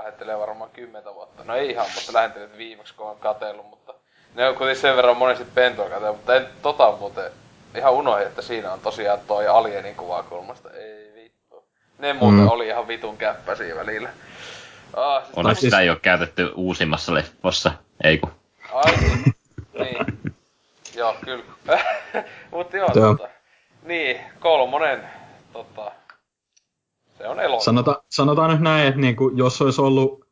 lähettelee 0.00 0.38
varmaan 0.38 0.70
kymmentä 0.70 1.14
vuotta. 1.14 1.44
No 1.44 1.56
ei 1.56 1.70
ihan, 1.70 1.86
mutta 1.94 2.12
lähettelee 2.12 2.58
viimeksi, 2.58 2.94
kun 2.94 3.06
on 3.06 3.16
katellut, 3.16 3.70
mutta 3.70 3.94
ne 4.34 4.48
on 4.48 4.54
kuitenkin 4.54 4.82
sen 4.82 4.96
verran 4.96 5.16
monesti 5.16 5.44
pentua 5.54 5.88
katellut, 5.88 6.16
mutta 6.16 6.34
en 6.34 6.46
tota 6.62 6.92
muuten 6.92 7.32
ihan 7.76 7.92
unohdin, 7.92 8.26
että 8.26 8.42
siinä 8.42 8.72
on 8.72 8.80
tosiaan 8.80 9.20
toi 9.26 9.48
alienin 9.48 9.94
kuvakulmasta. 9.94 10.70
Ei 10.70 11.12
vittu. 11.14 11.64
Ne 11.98 12.12
muuten 12.12 12.40
mm. 12.40 12.48
oli 12.48 12.66
ihan 12.66 12.88
vitun 12.88 13.16
käppäsiä 13.16 13.76
välillä. 13.76 14.08
Ah, 14.94 15.24
siis 15.24 15.38
Onneksi 15.38 15.60
sitä 15.60 15.80
ei 15.80 15.90
ole 15.90 15.98
käytetty 16.02 16.52
uusimmassa 16.54 17.14
leffossa, 17.14 17.72
ei 18.04 18.18
kun. 18.18 18.32
Ai 18.72 18.96
niin. 18.96 19.24
niin. 19.78 20.34
joo, 20.94 21.16
kyllä. 21.24 21.44
Mutta 22.50 22.76
joo, 22.76 22.90
joo. 22.94 23.14
Tota, 23.14 23.28
niin, 23.82 24.20
kolmonen, 24.40 25.10
tota, 25.52 25.92
se 27.20 27.28
on 27.28 27.40
elokuva. 27.40 27.64
Sanota, 27.64 28.02
sanotaan 28.08 28.50
nyt 28.50 28.60
näin, 28.60 28.88
että 28.88 29.00
niinku, 29.00 29.28
jos 29.34 29.62
olisi 29.62 29.80
ollut 29.80 30.24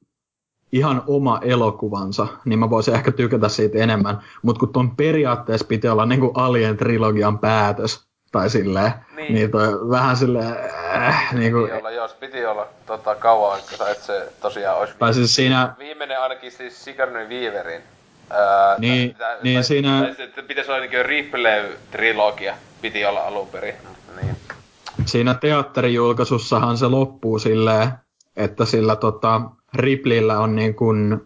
ihan 0.73 1.02
oma 1.06 1.40
elokuvansa, 1.44 2.27
niin 2.44 2.59
mä 2.59 2.70
voisin 2.70 2.94
ehkä 2.94 3.12
tykätä 3.12 3.48
siitä 3.48 3.78
enemmän. 3.78 4.20
Mutta 4.43 4.60
kun 4.60 4.73
ton 4.73 4.97
periaatteessa 4.97 5.66
piti 5.66 5.89
olla 5.89 6.06
niinku 6.06 6.32
Alien-trilogian 6.35 7.39
päätös, 7.39 8.09
tai 8.32 8.51
silleen, 8.51 8.93
niin, 9.16 9.35
niin 9.35 9.51
toi 9.51 9.90
vähän 9.90 10.16
silleen... 10.16 10.56
Äh, 10.97 11.35
niinku, 11.35 11.62
piti 11.62 11.73
olla, 11.78 11.90
joo, 11.90 12.09
piti 12.20 12.47
olla 12.47 12.66
tota, 12.86 13.15
kauan 13.15 13.52
aikaa, 13.52 13.89
että 13.89 14.05
se 14.05 14.32
tosiaan 14.40 14.78
olisi... 14.78 14.94
Tai 14.98 15.15
siis 15.15 15.35
siinä... 15.35 15.74
Viimeinen 15.78 16.20
ainakin 16.20 16.52
siis 16.52 16.85
Sigarny 16.85 17.28
Weaverin. 17.28 17.82
Ää, 18.31 18.78
niin, 18.78 19.15
tai, 19.15 19.36
niin 19.43 19.55
tai, 19.55 19.65
siinä... 19.65 20.15
Tai, 20.35 20.44
pitäisi 20.44 20.70
olla 20.70 20.81
ainakin 20.81 21.05
Ripley-trilogia, 21.05 22.55
piti 22.81 23.05
olla 23.05 23.20
alun 23.20 23.48
perin. 23.48 23.74
Niin 24.23 24.36
siinä 25.09 25.35
teatterijulkaisussahan 25.35 26.78
se 26.78 26.86
loppuu 26.86 27.39
silleen, 27.39 27.89
että 28.36 28.64
sillä 28.64 28.97
tota, 28.97 29.40
Ripleyllä 29.74 30.39
on 30.39 30.56
niin 30.56 30.74
kuin, 30.74 31.20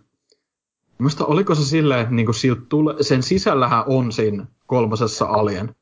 Muista 0.98 1.26
oliko 1.26 1.54
se 1.54 1.64
silleen, 1.64 2.00
että 2.00 2.14
niinku 2.14 2.32
tule, 2.68 2.94
sen 3.00 3.22
sisällähän 3.22 3.84
on 3.86 4.12
siinä 4.12 4.46
kolmosessa 4.66 5.26
Alien. 5.26 5.74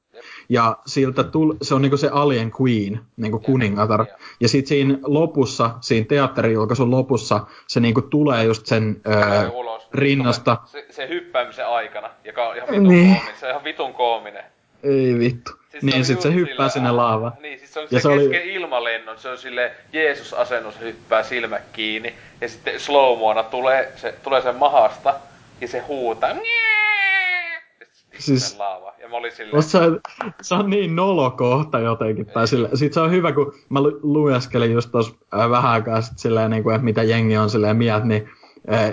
Ja 0.48 0.76
siltä 0.86 1.24
tuli, 1.24 1.56
se 1.62 1.74
on 1.74 1.82
niinku 1.82 1.96
se 1.96 2.08
Alien 2.12 2.52
Queen, 2.60 3.00
niinku 3.16 3.38
kuningatar. 3.38 4.06
Ja 4.40 4.48
sitten 4.48 4.68
siinä 4.68 4.98
lopussa, 5.02 5.70
siinä 5.80 6.06
teatterijulkaisun 6.06 6.90
lopussa, 6.90 7.46
se 7.66 7.80
niinku 7.80 8.02
tulee 8.02 8.44
just 8.44 8.66
sen 8.66 9.00
öö, 9.06 9.50
rinnasta. 9.94 10.56
Se, 10.64 10.86
se 10.90 11.08
hyppäämisen 11.08 11.66
aikana, 11.66 12.10
joka 12.24 12.48
on 12.48 12.56
ihan 12.56 12.68
vitun 12.68 12.88
niin. 12.88 13.14
koominen. 13.14 13.36
Se 13.40 13.46
on 13.46 13.50
ihan 13.50 13.64
vitun 13.64 13.94
koominen. 13.94 14.44
Ei 14.82 15.18
vittu. 15.18 15.59
Siis 15.70 15.82
niin, 15.82 16.04
sit 16.04 16.20
se 16.20 16.34
hyppää 16.34 16.56
sillä, 16.56 16.68
sinne 16.68 16.90
laavaan. 16.90 17.32
Niin, 17.40 17.58
siis 17.58 17.74
se 17.74 17.80
on 17.80 17.86
ja 17.90 18.00
se, 18.00 18.02
se 18.02 18.18
kesken 18.18 18.42
oli... 18.42 18.54
ilmalennon, 18.54 19.18
se 19.18 19.28
on 19.28 19.38
sille 19.38 19.72
Jeesus-asennus 19.92 20.80
hyppää 20.80 21.22
silmät 21.22 21.62
kiinni, 21.72 22.14
ja 22.40 22.48
sitten 22.48 22.80
slow 22.80 23.18
tulee, 23.50 23.92
se, 23.96 24.14
tulee 24.22 24.42
sen 24.42 24.56
mahasta, 24.56 25.14
ja 25.60 25.68
se 25.68 25.78
huutaa, 25.78 26.30
siis, 28.20 28.58
laava. 28.58 28.94
Ja 29.00 29.08
mä 29.08 29.16
olin 29.16 29.32
silleen... 29.32 29.62
Se, 29.62 29.78
se 30.42 30.54
on 30.54 30.70
niin 30.70 30.96
nolo 30.96 31.30
kohta 31.30 31.78
jotenkin. 31.78 32.26
Tai 32.26 32.48
sille, 32.48 32.68
sit 32.74 32.92
se 32.92 33.00
on 33.00 33.10
hyvä, 33.10 33.32
kun 33.32 33.54
mä 33.68 33.80
lueskelin 34.02 34.72
just 34.72 34.90
tos 34.92 35.16
äh, 35.38 35.50
vähän 35.50 35.72
aikaa 35.72 36.00
sit 36.00 36.18
silleen, 36.18 36.50
niin 36.50 36.62
kuin, 36.62 36.74
että 36.74 36.84
mitä 36.84 37.02
jengi 37.02 37.36
on 37.36 37.50
silleen 37.50 37.76
mieltä, 37.76 38.06
niin 38.06 38.30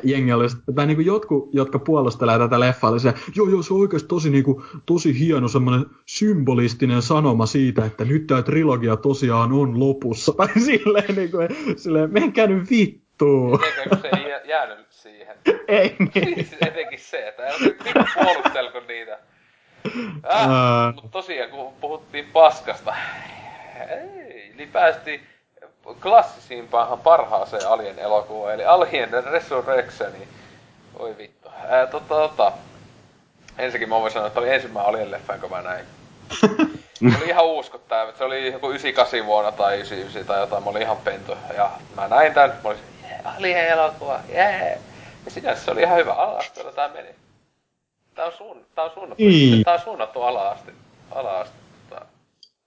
jengi 0.04 0.34
oli, 0.34 0.48
tai 0.76 0.86
niin 0.86 0.98
kuin 0.98 1.06
jotkut, 1.06 1.50
jotka 1.54 1.80
puolustelee 1.80 2.40
tätä 2.40 2.60
leffaa, 2.60 2.92
oli 2.92 3.00
se, 3.00 3.14
joo, 3.36 3.50
joo, 3.50 3.64
se 3.64 3.74
on 3.74 3.80
oikeasti 3.80 4.08
tosi, 4.08 4.30
niin 4.30 4.44
kuin, 4.44 4.64
tosi 4.86 5.20
hieno 5.20 5.48
semmoinen 5.48 5.86
symbolistinen 6.06 7.02
sanoma 7.02 7.46
siitä, 7.46 7.86
että 7.86 8.06
nyt 8.06 8.28
tämä 8.28 8.42
trilogia 8.42 8.96
tosiaan 8.96 9.54
on 9.54 9.80
lopussa. 9.80 10.34
Tai 10.38 10.48
silleen, 10.60 11.16
niin 11.16 11.32
kuin, 11.32 11.48
silleen 11.78 12.14
menkää 12.14 12.48
nyt 12.48 12.70
vittuun. 12.70 13.60
Eikö 13.64 13.98
se 14.02 14.10
ei 14.18 14.50
jäänyt 14.50 14.88
siihen? 14.90 15.36
ei 15.68 15.96
niin. 16.00 16.36
Siis 16.36 16.56
etenkin 16.62 17.00
se, 17.00 17.28
että 17.28 17.44
ole 17.44 18.06
puolustelko 18.14 18.80
niitä. 18.88 19.20
Äh, 20.34 20.48
uh. 20.48 20.96
Mutta 20.96 21.10
tosiaan, 21.10 21.50
kun 21.50 21.74
puhuttiin 21.82 22.26
paskasta, 22.34 22.96
ei, 23.90 24.54
niin 24.58 24.70
päästiin 24.70 25.22
klassisimpaan 25.96 27.00
parhaaseen 27.00 27.68
Alien 27.68 28.00
elokuvaan, 28.00 28.54
eli 28.54 28.66
Alien 28.66 29.10
Resurrection. 29.24 30.12
Oi 31.00 31.18
vittu. 31.18 31.50
Ää, 31.70 31.88
tota, 31.88 32.08
tota. 32.08 32.52
Ensinnäkin 33.58 33.90
mä 33.90 34.00
voin 34.00 34.12
sanoa, 34.12 34.28
että 34.28 34.40
oli 34.40 34.54
ensimmäinen 34.54 34.90
Alien 34.90 35.12
leffa, 35.12 35.34
jonka 35.34 35.48
mä 35.48 35.62
näin. 35.62 35.86
Se 37.12 37.18
oli 37.18 37.30
ihan 37.30 37.46
uskottava. 37.46 38.12
Se 38.18 38.24
oli 38.24 38.52
joku 38.52 38.70
98 38.70 39.26
vuonna 39.26 39.52
tai 39.52 39.76
99 39.76 40.26
tai 40.26 40.40
jotain. 40.40 40.64
Mä 40.64 40.70
olin 40.70 40.82
ihan 40.82 40.98
pentu. 40.98 41.38
Ja 41.58 41.72
mä 41.96 42.08
näin 42.08 42.34
tän. 42.34 42.50
Mä 42.64 42.70
olin 42.70 42.80
yeah, 43.04 43.38
Alien 43.38 43.68
elokuva, 43.68 44.20
yeah. 44.30 44.80
Ja 45.26 45.32
sinänsä 45.32 45.66
se 45.66 45.72
oli 45.72 45.82
ihan 45.82 45.98
hyvä 45.98 46.14
ala-asteella 46.14 46.72
tää 46.72 46.88
meni. 46.88 47.10
Tää 48.16 48.26
on, 48.26 48.32
suun, 48.32 48.66
tää 48.76 48.84
on 48.84 48.92
suunnattu, 48.92 49.24
mm. 49.24 49.64
tää 49.64 49.74
on 49.74 49.80
suunnattu 49.80 50.22
ala-aste, 50.22 50.72
ala-aste 51.12 51.56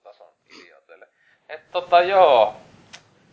tason 0.02 0.26
idioteille. 0.50 1.08
Et 1.48 1.70
tota 1.72 2.02
joo, 2.02 2.54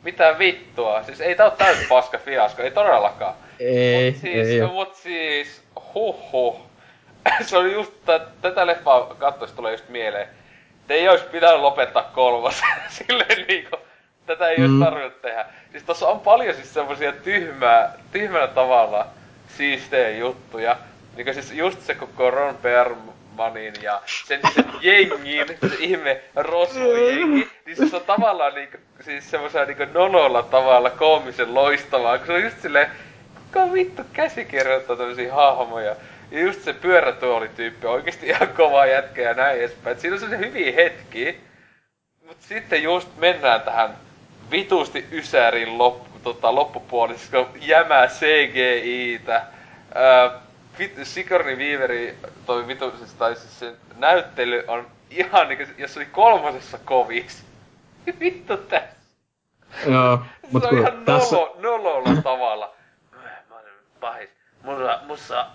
mitä 0.03 0.35
vittua? 0.39 1.03
Siis 1.03 1.21
ei 1.21 1.35
tää 1.35 1.45
oo 1.45 1.51
täys 1.51 1.87
paska 1.89 2.17
fiasko, 2.17 2.61
ei 2.61 2.71
todellakaan. 2.71 3.35
Ei, 3.59 4.11
mut 4.11 4.21
siis, 4.21 4.47
ei 4.47 4.61
mut 4.61 4.95
siis, 4.95 5.61
huhhuh. 5.93 6.59
se 7.41 7.57
oli 7.57 7.73
just, 7.73 7.91
t- 7.91 8.41
tätä 8.41 8.67
leffaa 8.67 9.15
kattois 9.19 9.51
tulee 9.51 9.71
just 9.71 9.89
mieleen. 9.89 10.27
Te 10.87 10.93
ei 10.93 11.09
ois 11.09 11.21
pitänyt 11.21 11.61
lopettaa 11.61 12.03
kolmas. 12.03 12.61
Silleen 12.89 13.45
niinku, 13.47 13.77
tätä 14.25 14.49
ei 14.49 14.57
mm. 14.57 14.63
ois 14.63 14.85
tarvinnut 14.85 15.21
tehdä. 15.21 15.45
Siis 15.71 15.83
tossa 15.83 16.07
on 16.07 16.19
paljon 16.19 16.55
siis 16.55 16.73
semmosia 16.73 17.11
tyhmää, 17.11 17.93
tyhmällä 18.11 18.47
tavalla 18.47 19.07
siistejä 19.57 20.09
juttuja. 20.09 20.77
Niinku 21.15 21.33
siis 21.33 21.51
just 21.51 21.81
se 21.81 21.95
koko 21.95 22.31
Ron 22.31 22.55
Perm, 22.55 22.97
Manin 23.37 23.73
ja 23.81 24.01
sen, 24.05 24.39
sen 24.55 24.65
jengin, 24.81 25.47
se 25.47 25.75
ihme 25.79 26.21
rosvojengi, 26.35 27.49
niin 27.65 27.89
se 27.89 27.95
on 27.95 28.01
tavallaan 28.01 28.55
niinku, 28.55 28.77
siis 29.01 29.31
semmoisella 29.31 29.65
niinku 29.65 29.85
nololla 29.93 30.43
tavalla 30.43 30.89
koomisen 30.89 31.53
loistavaa, 31.53 32.17
kun 32.17 32.27
se 32.27 32.33
on 32.33 32.43
just 32.43 32.61
silleen, 32.61 32.91
kuka 33.35 33.73
vittu 33.73 34.01
käsikirjoittaa 34.13 34.95
tämmösiä 34.95 35.33
hahmoja. 35.33 35.95
Ja 36.31 36.39
just 36.39 36.63
se 36.63 36.73
pyörätuolityyppi 36.73 37.87
oikeesti 37.87 38.27
ihan 38.27 38.47
kova 38.47 38.85
jätkä 38.85 39.21
ja 39.21 39.33
näin 39.33 39.59
edespäin. 39.59 39.95
Et 39.95 39.99
siinä 39.99 40.13
on 40.15 40.19
se 40.19 40.37
hyviä 40.37 40.71
hetki. 40.71 41.37
Mut 42.27 42.37
sitten 42.39 42.83
just 42.83 43.09
mennään 43.17 43.61
tähän 43.61 43.97
vitusti 44.51 45.05
Ysärin 45.11 45.77
loppu, 45.77 46.19
tota, 46.23 46.55
loppupuolissa, 46.55 47.31
kun 47.31 47.47
jämää 47.61 48.07
CGI-tä. 48.07 49.41
Öö, 49.95 50.29
Sigourney 51.03 51.55
Weaveri, 51.55 52.15
toi 52.45 52.67
vitu, 52.67 52.91
siis, 52.97 53.13
tai 53.13 53.35
siis 53.35 53.59
se 53.59 53.73
näyttely 53.97 54.63
on 54.67 54.87
ihan 55.09 55.47
niinku, 55.47 55.63
jos 55.77 55.97
oli 55.97 56.05
kolmosessa 56.05 56.77
kovis. 56.85 57.43
Vittu 58.19 58.57
tässä. 58.57 58.97
Joo, 59.87 60.19
mut 60.51 60.63
se 60.63 60.69
on 60.69 60.77
ihan 60.77 61.05
tässä... 61.05 61.35
nolo, 61.35 61.55
nololla 61.59 62.21
tavalla. 62.21 62.73
Mä 63.49 63.55
olen 63.55 63.73
pahis. 63.99 64.29
Mulla, 64.63 64.99
mussa 65.07 65.45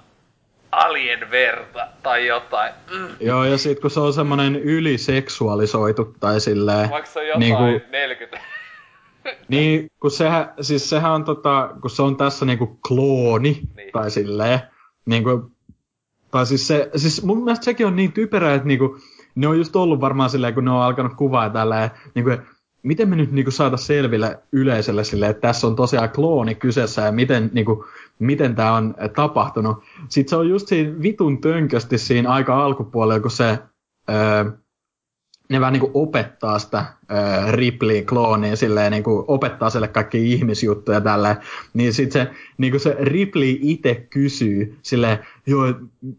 alien 0.73 1.31
verta 1.31 1.89
tai 2.03 2.27
jotain. 2.27 2.73
Mm. 2.90 3.09
Joo, 3.20 3.44
ja 3.44 3.59
sit 3.59 3.81
kun 3.81 3.90
se 3.90 4.01
on 4.01 4.12
semmonen 4.12 4.57
yliseksuaalisoitu 4.57 6.15
tai 6.20 6.40
silleen... 6.40 6.90
Vaikka 6.90 7.11
se 7.11 7.19
on 7.19 7.27
jotain 7.27 7.40
niinku, 7.40 7.86
40. 7.90 8.40
niin, 9.49 9.86
kun 10.01 10.11
sehän, 10.11 10.55
siis 10.61 10.90
sehän 10.90 11.12
on 11.12 11.24
tota, 11.24 11.70
kun 11.81 11.90
se 11.90 12.03
on 12.03 12.16
tässä 12.16 12.44
niinku 12.44 12.78
klooni, 12.89 13.61
niin. 13.77 13.93
tai 13.93 14.11
silleen, 14.11 14.61
Niinku, 15.07 15.51
tai 16.31 16.47
siis, 16.47 16.69
se, 16.69 16.91
siis 16.97 17.24
mun 17.24 17.45
mielestä 17.45 17.65
sekin 17.65 17.87
on 17.87 17.97
niin 17.97 18.12
typerä, 18.12 18.55
että 18.55 18.69
niinku, 18.69 18.99
ne 19.35 19.47
on 19.47 19.59
just 19.59 19.77
ollut 19.77 20.01
varmaan 20.01 20.31
silleen, 20.31 20.55
kun 20.55 20.65
ne 20.65 20.70
on 20.70 20.83
alkanut 20.83 21.15
kuvaa 21.15 21.51
tällä, 21.51 21.91
niinku, 22.15 22.31
miten 22.83 23.09
me 23.09 23.16
nyt 23.16 23.33
niinku 23.33 23.51
saada 23.51 23.77
selville 23.77 24.43
yleisölle 24.53 25.05
sille, 25.05 25.29
että 25.29 25.41
tässä 25.41 25.66
on 25.66 25.77
tosiaan 25.77 26.11
klooni 26.11 26.55
kyseessä 26.55 27.03
ja 27.03 27.12
miten, 27.12 27.51
niinku, 27.53 27.85
miten 28.19 28.55
tämä 28.55 28.74
on 28.74 28.95
tapahtunut. 29.15 29.77
Sitten 30.09 30.31
se 30.31 30.37
on 30.37 30.49
just 30.49 30.69
siinä 30.69 31.03
vitun 31.03 31.41
tönkösti 31.41 31.99
siinä 31.99 32.31
aika 32.31 32.65
alkupuolella, 32.65 33.20
kun 33.20 33.31
se 33.31 33.59
öö, 34.11 34.45
ne 35.53 35.61
vähän 35.61 35.73
niin 35.73 35.91
opettaa 35.95 36.59
sitä 36.59 36.79
äh, 36.79 37.53
Ripley-kloonia, 37.53 38.57
silleen 38.57 38.93
niin 38.93 39.03
kuin 39.03 39.24
opettaa 39.29 39.70
sille 39.70 39.89
kaikki 39.89 40.33
ihmisjuttuja 40.33 41.01
tälleen, 41.01 41.37
niin 41.74 41.93
sitten 41.93 42.23
se, 42.23 42.33
niin 42.59 42.70
kuin 42.70 42.81
se 42.81 42.97
Ripley 43.01 43.59
itse 43.61 43.95
kysyy 43.95 44.79
silleen, 44.83 45.19
joo, 45.47 45.74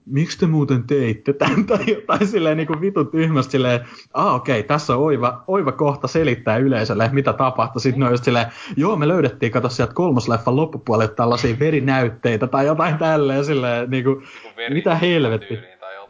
miksi 0.05 0.39
te 0.39 0.47
muuten 0.47 0.83
teitte 0.83 1.33
tämän, 1.33 1.65
tai 1.67 1.79
jotain 1.87 2.27
silleen 2.27 2.57
niin 2.57 2.67
kuin 2.67 2.81
vitun 2.81 3.07
tyhmästi 3.07 3.51
silleen, 3.51 3.79
ah 4.13 4.35
okei, 4.35 4.59
okay, 4.59 4.67
tässä 4.67 4.95
on 4.95 5.03
oiva, 5.03 5.43
oiva 5.47 5.71
kohta 5.71 6.07
selittää 6.07 6.57
yleisölle, 6.57 7.09
mitä 7.13 7.33
tapahtui. 7.33 7.81
Sitten 7.81 7.99
ne 7.99 8.05
on 8.05 8.11
just 8.11 8.23
silleen, 8.23 8.47
joo, 8.77 8.95
me 8.95 9.07
löydettiin, 9.07 9.51
kato 9.51 9.69
sieltä 9.69 9.93
kolmosleffan 9.93 10.55
loppupuolelle 10.55 11.13
tällaisia 11.13 11.59
verinäytteitä 11.59 12.47
tai 12.47 12.65
jotain 12.65 12.97
tälleen, 12.97 13.45
silleen, 13.45 13.89
niin 13.89 14.03
kuin, 14.03 14.23
mitä 14.69 14.95
helvetti. 14.95 15.59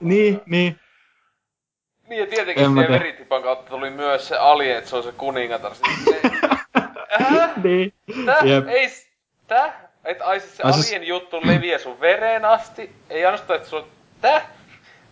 Niin, 0.01 0.41
niin, 0.45 0.75
niin 2.13 2.21
ja 2.21 2.35
tietenkin 2.35 2.65
siihen 2.65 2.91
veritipan 2.91 3.43
kautta 3.43 3.69
tuli 3.69 3.89
myös 3.89 4.27
se 4.27 4.37
alien, 4.37 4.77
että 4.77 4.89
se 4.89 4.95
on 4.95 5.03
se 5.03 5.11
kuningatar. 5.11 5.71
Siis 5.75 6.05
se... 6.05 6.21
Äh? 7.21 7.63
niin. 7.63 7.93
Täh? 8.25 8.67
Ei... 8.67 8.89
Täh? 9.47 9.73
Et 10.05 10.21
ai 10.21 10.39
siis 10.39 10.57
se 10.57 10.63
alien 10.63 10.83
siis... 10.83 11.07
juttu 11.07 11.41
leviää 11.43 11.79
sun 11.79 11.99
vereen 11.99 12.45
asti? 12.45 12.91
Ei 13.09 13.25
ainoastaan, 13.25 13.57
että 13.57 13.69
sun... 13.69 13.83
Täh? 14.21 14.43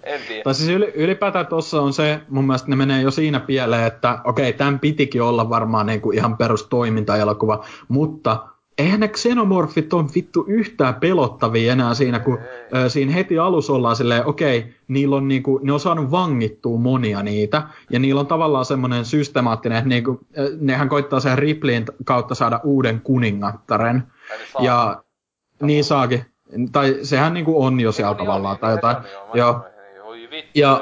En 0.03 0.21
tiedä. 0.27 0.43
Tai 0.43 0.53
siis 0.53 0.69
yli, 0.69 0.91
ylipäätään 0.95 1.47
tuossa 1.47 1.81
on 1.81 1.93
se, 1.93 2.19
mun 2.29 2.45
mielestä 2.45 2.69
ne 2.69 2.75
menee 2.75 3.01
jo 3.01 3.11
siinä 3.11 3.39
pieleen, 3.39 3.87
että 3.87 4.19
okei, 4.23 4.49
okay, 4.49 4.57
tämän 4.57 4.79
pitikin 4.79 5.21
olla 5.21 5.49
varmaan 5.49 5.85
niinku 5.85 6.11
ihan 6.11 6.37
perustoimintaelokuva, 6.37 7.65
mutta 7.87 8.37
eihän 8.81 8.99
ne 8.99 9.07
xenomorfit 9.07 9.93
on 9.93 10.09
vittu 10.15 10.45
yhtään 10.47 10.95
pelottavia 10.95 11.71
enää 11.71 11.93
siinä, 11.93 12.19
kun 12.19 12.39
ö, 12.75 12.89
siinä 12.89 13.11
heti 13.11 13.39
alussa 13.39 13.73
ollaan 13.73 13.95
silleen, 13.95 14.25
okei, 14.25 14.59
okay, 14.59 14.71
niillä 14.87 15.15
on 15.15 15.27
niinku, 15.27 15.59
ne 15.63 15.73
on 15.73 15.79
saanut 15.79 16.11
vangittua 16.11 16.77
monia 16.77 17.23
niitä, 17.23 17.63
ja 17.89 17.99
niillä 17.99 18.21
on 18.21 18.27
tavallaan 18.27 18.65
semmoinen 18.65 19.05
systemaattinen, 19.05 19.77
että 19.77 19.89
niinku, 19.89 20.19
nehän 20.59 20.89
koittaa 20.89 21.19
sen 21.19 21.37
Ripleyin 21.37 21.85
kautta 22.05 22.35
saada 22.35 22.59
uuden 22.63 23.01
kuningattaren. 23.01 24.03
Ja 24.59 25.03
niin 25.61 25.83
saakin. 25.83 26.25
Tai 26.71 26.99
sehän 27.03 27.33
niinku 27.33 27.63
on 27.63 27.79
jo 27.79 27.91
siellä 27.91 28.15
tavallaan, 28.15 28.57
tai 28.57 28.71
jotain. 28.71 28.97
Joo. 29.33 29.65
Ja 30.55 30.81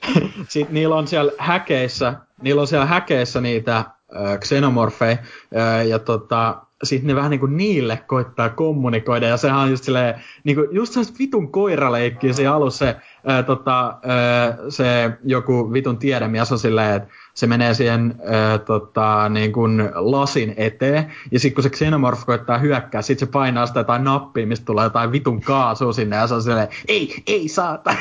sitten 0.48 0.74
niillä 0.74 0.96
on 0.96 1.06
siellä 1.06 1.32
häkeissä, 1.38 2.14
niillä 2.42 2.60
on 2.60 2.66
siellä 2.66 2.86
häkeissä 2.86 3.40
niitä 3.40 3.76
äh, 3.76 4.38
xenomorfeja, 4.38 5.16
äh, 5.56 5.86
ja 5.86 5.98
tota, 5.98 6.62
sitten 6.82 7.06
ne 7.08 7.14
vähän 7.14 7.30
niinku 7.30 7.46
niille 7.46 7.98
koittaa 8.06 8.48
kommunikoida, 8.48 9.26
ja 9.26 9.36
sehän 9.36 9.58
on 9.58 9.70
just 9.70 9.84
silleen, 9.84 10.14
niinku, 10.44 10.66
just 10.70 10.92
se 10.92 11.00
vitun 11.18 11.52
koiraleikki 11.52 12.32
siinä 12.32 12.54
alussa 12.54 12.86
se, 12.86 12.96
ää, 13.26 13.42
tota, 13.42 13.98
ää, 14.02 14.56
se 14.68 15.10
joku 15.24 15.72
vitun 15.72 15.98
tiedemies 15.98 16.52
on 16.52 16.58
silleen, 16.58 16.94
että 16.94 17.08
se 17.34 17.46
menee 17.46 17.74
siihen 17.74 18.14
ää, 18.24 18.58
tota, 18.58 19.28
niin 19.28 19.52
kuin 19.52 19.90
lasin 19.94 20.54
eteen, 20.56 21.12
ja 21.30 21.40
sitten 21.40 21.54
kun 21.54 21.62
se 21.62 21.70
xenomorf 21.70 22.24
koittaa 22.26 22.58
hyökkää, 22.58 23.02
sitten 23.02 23.28
se 23.28 23.32
painaa 23.32 23.66
sitä 23.66 23.80
jotain 23.80 24.04
nappia, 24.04 24.46
mistä 24.46 24.66
tulee 24.66 24.84
jotain 24.84 25.12
vitun 25.12 25.40
kaasua 25.40 25.92
sinne, 25.92 26.16
ja 26.16 26.26
se 26.26 26.34
on 26.34 26.42
silleen, 26.42 26.68
ei, 26.88 27.14
ei 27.26 27.48
saata. 27.48 27.94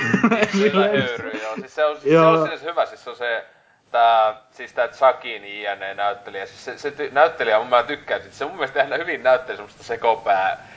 Kyllä 0.51 0.88
höyry, 0.88 1.31
joo. 1.43 1.56
Siis 1.56 1.76
se 1.76 1.85
on, 1.85 1.97
siis 1.97 2.14
se 2.14 2.19
on 2.19 2.47
sinne 2.47 2.72
hyvä, 2.72 2.85
siis 2.85 3.03
se 3.03 3.10
on 3.10 3.15
se, 3.15 3.45
tää, 3.91 4.36
siis 4.52 4.74
tää 4.74 4.88
Chuckin 4.88 5.45
INE 5.45 5.94
näyttelijä, 5.94 6.45
siis 6.45 6.66
se, 6.66 6.78
se 6.78 6.91
ty, 6.91 7.10
näyttelijä 7.11 7.60
mun 7.60 7.70
mä 7.70 7.84
tykkään, 7.84 8.22
siis 8.22 8.38
se 8.38 8.45
mun 8.45 8.56
mielestä 8.56 8.84
hän 8.84 8.99
hyvin 8.99 9.24
näytteli 9.24 9.57
semmoista 9.57 9.84
sekopää 9.84 10.70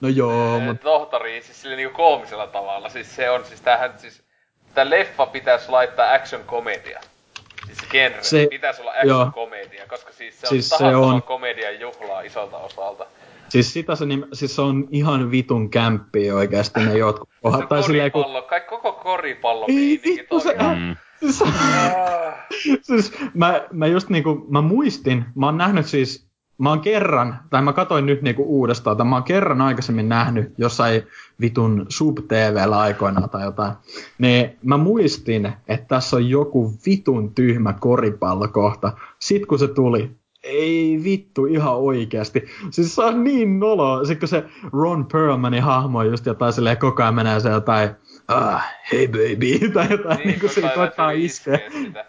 No 0.00 0.08
joo, 0.08 0.60
mutta... 0.60 0.82
Tohtori, 0.82 1.42
siis 1.42 1.62
sille 1.62 1.76
niinku 1.76 1.96
koomisella 1.96 2.46
tavalla, 2.46 2.88
siis 2.88 3.16
se 3.16 3.30
on, 3.30 3.44
siis 3.44 3.60
tämähän, 3.60 3.98
siis 3.98 4.22
tää 4.74 4.90
leffa 4.90 5.26
pitäisi 5.26 5.70
laittaa 5.70 6.12
action 6.12 6.44
komedia. 6.44 7.00
Siis 7.66 7.78
genre, 7.90 8.22
se, 8.22 8.46
pitäisi 8.50 8.80
olla 8.80 8.92
action 8.92 9.32
komedia, 9.32 9.86
koska 9.88 10.12
siis 10.12 10.40
se 10.40 10.46
on 10.46 10.48
siis 10.48 10.68
se 10.68 10.84
on... 10.84 11.22
komedian 11.22 11.80
juhlaa 11.80 12.20
isolta 12.20 12.56
osalta. 12.56 13.06
Siis 13.48 13.72
sitä 13.72 13.94
se, 13.94 14.06
nim, 14.06 14.22
siis 14.32 14.56
se 14.56 14.62
on 14.62 14.88
ihan 14.90 15.30
vitun 15.30 15.70
kämppi 15.70 16.32
oikeasti 16.32 16.80
ne 16.80 16.98
jotkut 16.98 17.28
kohdat. 17.42 17.68
Tai 17.68 17.82
koripallo, 17.82 18.40
kun... 18.40 18.48
kaikki 18.48 18.70
koko 18.70 18.92
koripallo 18.92 19.66
Ei 19.68 20.00
vittu 20.04 20.40
se, 20.40 20.56
mm. 20.58 20.96
Siis, 21.20 21.42
siis 22.82 23.12
mä, 23.34 23.66
mä 23.72 23.86
just 23.86 24.08
niinku, 24.08 24.46
mä 24.48 24.60
muistin, 24.60 25.24
mä 25.34 25.46
oon 25.46 25.58
nähnyt 25.58 25.86
siis, 25.86 26.26
mä 26.58 26.68
oon 26.68 26.80
kerran, 26.80 27.40
tai 27.50 27.62
mä 27.62 27.72
katoin 27.72 28.06
nyt 28.06 28.22
niinku 28.22 28.42
uudestaan, 28.42 28.96
tai 28.96 29.06
mä 29.06 29.16
oon 29.16 29.24
kerran 29.24 29.60
aikaisemmin 29.60 30.08
nähnyt 30.08 30.54
jossain 30.58 31.02
vitun 31.40 31.86
sub-TVllä 31.88 32.78
aikoinaan 32.78 33.30
tai 33.30 33.44
jotain, 33.44 33.72
niin 34.18 34.58
mä 34.62 34.76
muistin, 34.76 35.52
että 35.68 35.86
tässä 35.88 36.16
on 36.16 36.28
joku 36.28 36.74
vitun 36.86 37.34
tyhmä 37.34 37.72
koripallokohta. 37.72 38.92
Sit 39.18 39.46
kun 39.46 39.58
se 39.58 39.68
tuli, 39.68 40.10
ei 40.42 41.00
vittu, 41.04 41.46
ihan 41.46 41.76
oikeasti. 41.76 42.44
Siis 42.70 42.94
se 42.94 43.02
on 43.02 43.24
niin 43.24 43.60
nolo. 43.60 44.04
Sitten 44.04 44.18
kun 44.18 44.28
se 44.28 44.44
Ron 44.72 45.06
Perlmanin 45.12 45.62
hahmo 45.62 46.02
just 46.02 46.26
jotain 46.26 46.52
silleen 46.52 46.78
koko 46.78 47.02
ajan 47.02 47.14
menee 47.14 47.40
se 47.40 47.50
jotain 47.50 47.90
ah, 48.28 48.64
hey 48.92 49.06
baby, 49.06 49.58
tai 49.74 49.86
jotain 49.90 50.18
niin, 50.18 50.28
niin 50.28 50.40
kuin 50.40 50.50
se 50.50 50.70
koittaa 50.74 51.10
iskeä. 51.10 51.58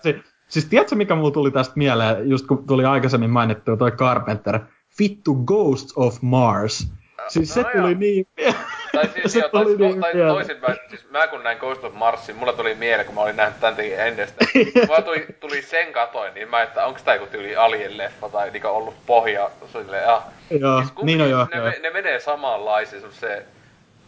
Se, 0.02 0.20
siis 0.48 0.66
tiedätkö 0.66 0.95
mikä 0.95 1.16
mulla 1.16 1.32
tuli 1.32 1.52
tästä 1.52 1.74
mieleen, 1.76 2.30
just 2.30 2.48
kun 2.48 2.68
tuli 2.68 2.86
aikaisemmin 2.86 3.30
mainittu 3.30 3.78
toi 3.78 3.91
Carpenter, 3.91 4.60
vittu 4.99 5.36
Ghosts 5.36 5.94
of 5.95 6.18
Mars. 6.22 6.91
Siis 7.28 7.49
no, 7.49 7.54
se 7.54 7.64
tuli 7.64 7.91
joo. 7.91 7.99
niin 7.99 8.28
Tai 8.98 9.10
siis 9.14 9.34
se 9.34 9.40
jo, 9.40 9.49
tuli 9.49 9.78
niin 9.78 10.02
tai 10.02 10.14
toisinpäin, 10.14 10.78
siis 10.90 11.10
mä 11.10 11.28
kun 11.28 11.44
näin 11.44 11.57
Ghost 11.57 11.84
of 11.84 11.94
Marsin, 11.94 12.36
mulla 12.36 12.53
tuli 12.53 12.76
mieleen, 12.76 13.06
kun 13.06 13.15
mä 13.15 13.22
olin 13.22 13.36
nähnyt 13.36 13.60
tän 13.60 13.76
tekin 13.76 13.99
ennestä. 13.99 14.45
Mulla 14.88 15.02
tuli, 15.02 15.26
tuli 15.40 15.61
sen 15.61 15.94
katoin, 15.94 16.34
niin 16.34 16.49
mä, 16.49 16.61
että 16.61 16.86
onks 16.86 17.03
tää 17.03 17.15
joku 17.15 17.28
tyyli 17.32 17.56
Alien-leffa 17.56 18.30
tai 18.32 18.52
niinku 18.52 18.68
ollut 18.68 18.95
pohja, 19.06 19.49
silleen, 19.74 20.10
ah. 20.10 20.24
Joo, 20.49 20.82
siis 20.82 20.94
niin 21.02 21.22
on 21.22 21.30
joo, 21.30 21.48
ne, 21.53 21.57
joo. 21.57 21.72
ne 21.82 21.90
menee 21.90 22.19
samanlaisiin 22.19 23.02
semmoiseen 23.02 23.44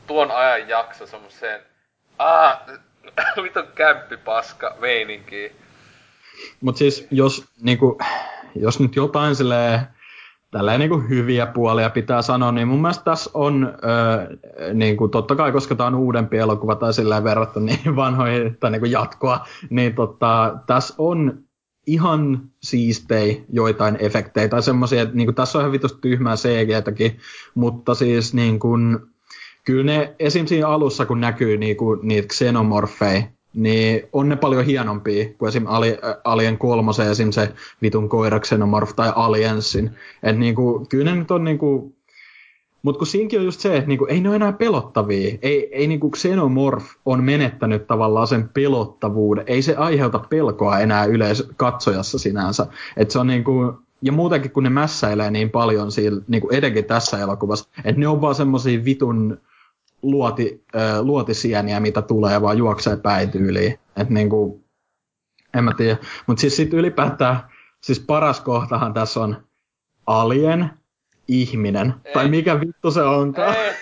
tuon 0.08 0.32
ajan 0.32 0.70
jakso 0.70 1.06
semmoiseen 1.06 1.62
Ah, 2.20 2.60
vitun 3.44 3.68
kämppipaska 3.76 4.76
meininki. 4.80 5.52
Mut 6.62 6.78
siis, 6.78 7.08
jos, 7.12 7.46
niinku, 7.62 7.98
jos 8.56 8.80
nyt 8.80 8.96
jotain 8.96 9.36
silleen, 9.36 9.80
tälleen 10.52 10.80
niinku 10.80 11.04
hyviä 11.10 11.46
puolia 11.46 11.90
pitää 11.90 12.22
sanoa, 12.22 12.52
niin 12.52 12.68
mun 12.68 12.82
mielestä 12.82 13.04
tässä 13.04 13.32
on, 13.34 13.74
öö, 13.84 14.38
niinku, 14.74 15.08
totta 15.08 15.36
kai 15.36 15.52
koska 15.52 15.76
tämä 15.76 15.88
on 15.88 15.96
uudempi 15.96 16.38
elokuva 16.38 16.76
tai 16.76 16.94
silleen 16.94 17.24
verrattuna 17.24 17.66
niin 17.66 17.96
vanhoihin 17.96 18.58
tai 18.60 18.72
niinku 18.72 18.86
jatkoa, 18.86 19.46
niin 19.70 19.96
tota, 19.96 20.58
tässä 20.68 20.94
on 20.98 21.44
ihan 21.88 22.42
siistei 22.64 23.46
joitain 23.50 23.98
efektejä 24.00 24.48
tai 24.48 24.64
semmoisia, 24.64 25.02
että 25.02 25.16
niinku, 25.16 25.34
tässä 25.34 25.58
on 25.58 25.62
ihan 25.62 25.72
vitusti 25.72 26.02
tyhmää 26.02 26.36
CG-täkin, 26.36 27.20
mutta 27.56 27.96
siis 27.96 28.34
niin 28.34 28.60
kuin, 28.60 29.00
kyllä 29.66 29.84
ne 29.84 30.16
esim. 30.20 30.46
siinä 30.46 30.68
alussa, 30.68 31.06
kun 31.06 31.22
näkyy 31.22 31.58
niinku, 31.58 31.96
niitä 31.96 32.28
xenomorfeja, 32.28 33.24
niin 33.54 34.02
on 34.14 34.30
ne 34.30 34.36
paljon 34.36 34.66
hienompia 34.66 35.26
kuin 35.38 35.50
esim. 35.50 35.66
Alien 36.24 36.58
3 36.58 36.92
esim. 37.12 37.32
se 37.32 37.54
vitun 37.82 38.10
koira 38.10 38.40
xenomorf 38.40 38.96
tai 38.96 39.14
Aliensin. 39.16 39.92
Et 40.24 40.38
niinku, 40.38 40.86
kyllä 40.90 41.12
ne 41.12 41.18
nyt 41.18 41.32
on 41.32 41.44
niinku, 41.44 41.96
mutta 42.84 43.00
kun 43.00 43.08
siinkin 43.08 43.40
on 43.40 43.46
just 43.46 43.60
se, 43.60 43.76
että 43.76 43.88
niinku, 43.88 44.06
ei 44.06 44.22
ne 44.22 44.30
ole 44.30 44.36
enää 44.36 44.54
pelottavia. 44.54 45.38
Ei, 45.42 45.70
ei 45.72 45.88
niinku 45.88 46.12
Xenomorph 46.12 46.86
on 47.06 47.24
menettänyt 47.24 47.88
tavallaan 47.88 48.28
sen 48.28 48.50
pelottavuuden. 48.50 49.44
Ei 49.48 49.62
se 49.62 49.76
aiheuta 49.76 50.20
pelkoa 50.20 50.80
enää 50.80 51.06
yleis 51.06 51.44
katsojassa 51.58 52.20
sinänsä. 52.20 52.68
Et 52.98 53.12
se 53.12 53.20
on 53.20 53.28
niinku, 53.28 53.74
ja 54.02 54.12
muutenkin 54.12 54.52
kun 54.52 54.64
ne 54.64 54.70
mässäilee 54.70 55.32
niin 55.32 55.50
paljon 55.50 55.92
siinä, 55.92 56.18
niinku 56.28 56.50
etenkin 56.52 56.86
tässä 56.86 57.20
elokuvassa, 57.20 57.70
että 57.84 58.00
ne 58.00 58.08
on 58.08 58.22
vaan 58.22 58.36
semmosia 58.36 58.86
vitun 58.86 59.38
luoti, 60.02 60.64
äh, 60.76 61.00
luotisieniä, 61.00 61.80
mitä 61.80 62.02
tulee, 62.02 62.42
vaan 62.42 62.58
juoksee 62.58 62.98
päityyliin. 62.98 63.80
Että 63.98 64.14
niinku, 64.14 64.64
en 65.58 65.64
mä 65.64 65.74
tiedä. 65.74 65.98
Mutta 66.28 66.42
siis 66.42 66.56
sit 66.56 66.74
ylipäätään, 66.74 67.40
siis 67.82 68.00
paras 68.00 68.40
kohtahan 68.40 68.94
tässä 68.94 69.20
on 69.20 69.44
alien, 70.08 70.70
ihminen. 71.28 71.94
Ei. 72.06 72.14
Tai 72.14 72.28
mikä 72.28 72.60
vittu 72.60 72.92
se 72.92 73.02
onkaan. 73.02 73.56
Ei. 73.56 73.74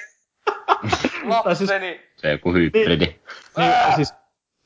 siis, 1.55 1.69
se 2.15 2.31
joku 2.31 2.53
hybridi. 2.53 3.05
Niin, 3.05 3.21
niin, 3.57 3.95
siis, 3.95 4.13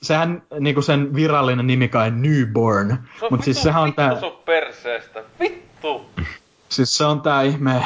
sehän 0.02 0.44
niinku 0.60 0.82
sen 0.82 1.16
virallinen 1.16 1.68
nimi 1.68 1.88
kai 1.88 2.12
Newborn. 2.12 2.98
Mutta 3.30 3.44
siis 3.44 3.64
sehän 3.64 3.84
on 3.84 3.94
tää... 3.94 4.12
Vittu 4.12 4.32
perseestä. 4.32 5.24
Vittu! 5.40 6.06
Siis 6.70 6.98
se 6.98 7.06
on 7.06 7.22
tää 7.22 7.42
ihme 7.42 7.84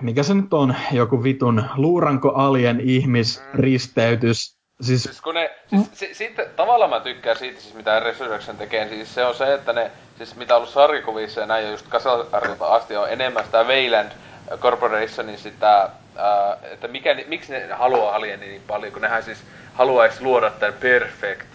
mikä 0.00 0.22
se 0.22 0.34
nyt 0.34 0.54
on, 0.54 0.74
joku 0.92 1.22
vitun 1.22 1.64
luuranko 1.76 2.28
alien 2.28 2.80
ihmisristeytys. 2.80 4.56
Siis, 4.80 5.02
siis 5.02 5.20
kun 5.20 5.34
ne, 5.34 5.50
Siis, 5.66 5.90
si, 5.92 6.14
sitten 6.14 6.46
tavallaan 6.56 6.90
mä 6.90 7.00
tykkään 7.00 7.36
siitä, 7.36 7.60
siis 7.60 7.74
mitä 7.74 8.00
Resurrection 8.00 8.56
tekee, 8.56 8.88
siis 8.88 9.14
se 9.14 9.24
on 9.24 9.34
se, 9.34 9.54
että 9.54 9.72
ne, 9.72 9.90
siis 10.18 10.36
mitä 10.36 10.54
on 10.54 10.56
ollut 10.56 10.74
sarjakuvissa 10.74 11.40
ja 11.40 11.46
näin 11.46 11.64
ja 11.64 11.70
just 11.70 11.86
kasarilta 11.88 12.66
asti 12.66 12.96
on 12.96 13.10
enemmän 13.10 13.44
sitä 13.44 13.64
Wayland 13.64 14.12
Corporationin 14.58 15.38
sitä, 15.38 15.90
ää, 16.16 16.56
että 16.62 16.88
mikä, 16.88 17.16
miksi 17.26 17.52
ne 17.52 17.68
haluaa 17.72 18.14
alieni 18.14 18.46
niin 18.46 18.62
paljon, 18.66 18.92
kun 18.92 19.02
nehän 19.02 19.22
siis 19.22 19.38
haluaisi 19.74 20.22
luoda 20.22 20.50
tämän 20.50 20.74
perfect 20.80 21.46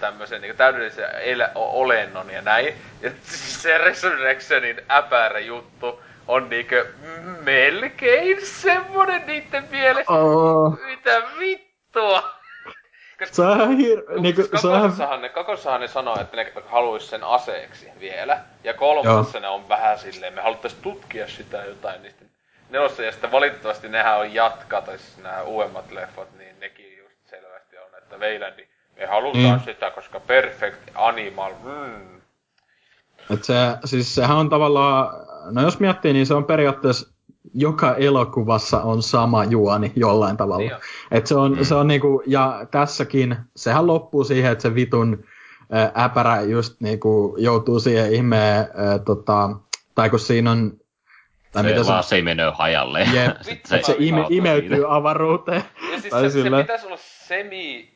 tämmöisen 0.00 0.42
niin 0.42 0.56
täydellisen 0.56 1.10
elä, 1.20 1.50
olennon 1.54 2.30
ja 2.30 2.42
näin. 2.42 2.74
Ja 3.02 3.10
siis 3.22 3.62
se 3.62 3.78
Resurrectionin 3.78 4.80
äpärä 4.90 5.38
juttu 5.38 6.00
on 6.30 6.48
niinkö 6.48 6.86
melkein 7.40 8.46
semmonen 8.46 9.26
niitten 9.26 9.68
mielestä. 9.70 10.12
Oh. 10.12 10.78
Mitä 10.86 11.22
vittua? 11.38 12.40
Hir... 13.78 14.02
Niinku, 14.20 14.42
kakossahan, 14.42 15.22
ne, 15.22 15.28
kakossahan 15.28 15.80
ne 15.80 15.88
sanoo, 15.88 16.20
että 16.20 16.36
ne 16.36 16.52
haluaisi 16.66 17.06
sen 17.06 17.24
aseeksi 17.24 17.88
vielä. 18.00 18.40
Ja 18.64 18.74
kolmosessa 18.74 19.40
ne 19.40 19.48
on 19.48 19.68
vähän 19.68 19.98
silleen, 19.98 20.34
me 20.34 20.40
haluttais 20.40 20.74
tutkia 20.74 21.28
sitä 21.28 21.64
jotain. 21.64 22.02
Niin 22.02 22.14
nelossa 22.70 23.02
ja 23.02 23.12
sitten 23.12 23.32
valitettavasti 23.32 23.88
nehän 23.88 24.18
on 24.18 24.34
jatkaa, 24.34 24.82
tai 24.82 24.98
siis 24.98 25.18
nämä 25.18 25.42
uudemmat 25.42 25.92
leffat, 25.92 26.28
niin 26.38 26.60
nekin 26.60 26.98
just 26.98 27.16
selvästi 27.30 27.78
on, 27.78 27.98
että 27.98 28.20
Veilandi, 28.20 28.68
me 28.96 29.06
halutaan 29.06 29.58
mm. 29.58 29.64
sitä, 29.64 29.90
koska 29.90 30.20
perfect 30.20 30.90
animal, 30.94 31.52
mm. 31.62 32.20
Et 33.34 33.44
se, 33.44 33.54
siis 33.84 34.14
sehän 34.14 34.36
on 34.36 34.50
tavallaan, 34.50 35.08
no 35.50 35.62
jos 35.62 35.80
miettii, 35.80 36.12
niin 36.12 36.26
se 36.26 36.34
on 36.34 36.44
periaatteessa 36.44 37.10
joka 37.54 37.94
elokuvassa 37.94 38.82
on 38.82 39.02
sama 39.02 39.44
juoni 39.44 39.92
jollain 39.96 40.36
tavalla. 40.36 40.58
Niin 40.58 40.72
Et 41.10 41.26
se 41.26 41.34
on, 41.34 41.56
mm. 41.56 41.64
se 41.64 41.74
on 41.74 41.88
niinku, 41.88 42.22
ja 42.26 42.66
tässäkin, 42.70 43.36
sehän 43.56 43.86
loppuu 43.86 44.24
siihen, 44.24 44.52
että 44.52 44.62
se 44.62 44.74
vitun 44.74 45.24
äpärä 45.98 46.40
just 46.40 46.80
niinku 46.80 47.34
joutuu 47.38 47.80
siihen 47.80 48.14
ihmeen, 48.14 48.60
ä, 48.60 48.98
tota, 48.98 49.50
tai 49.94 50.10
kun 50.10 50.20
siinä 50.20 50.50
on 50.50 50.72
tai 51.52 51.62
se 51.62 51.68
mitä 51.68 51.84
se... 51.84 52.08
se 52.08 52.22
menee 52.22 52.52
hajalle. 52.54 53.00
Jep, 53.00 53.36
se, 53.64 53.80
se 53.82 53.96
ime, 53.98 54.26
imeytyy 54.30 54.96
avaruuteen. 54.96 55.64
Ja 55.92 56.00
siis 56.00 56.14
se, 56.32 56.42
se, 56.42 56.50
pitäisi 56.50 56.86
olla 56.86 56.98
semi 57.00 57.90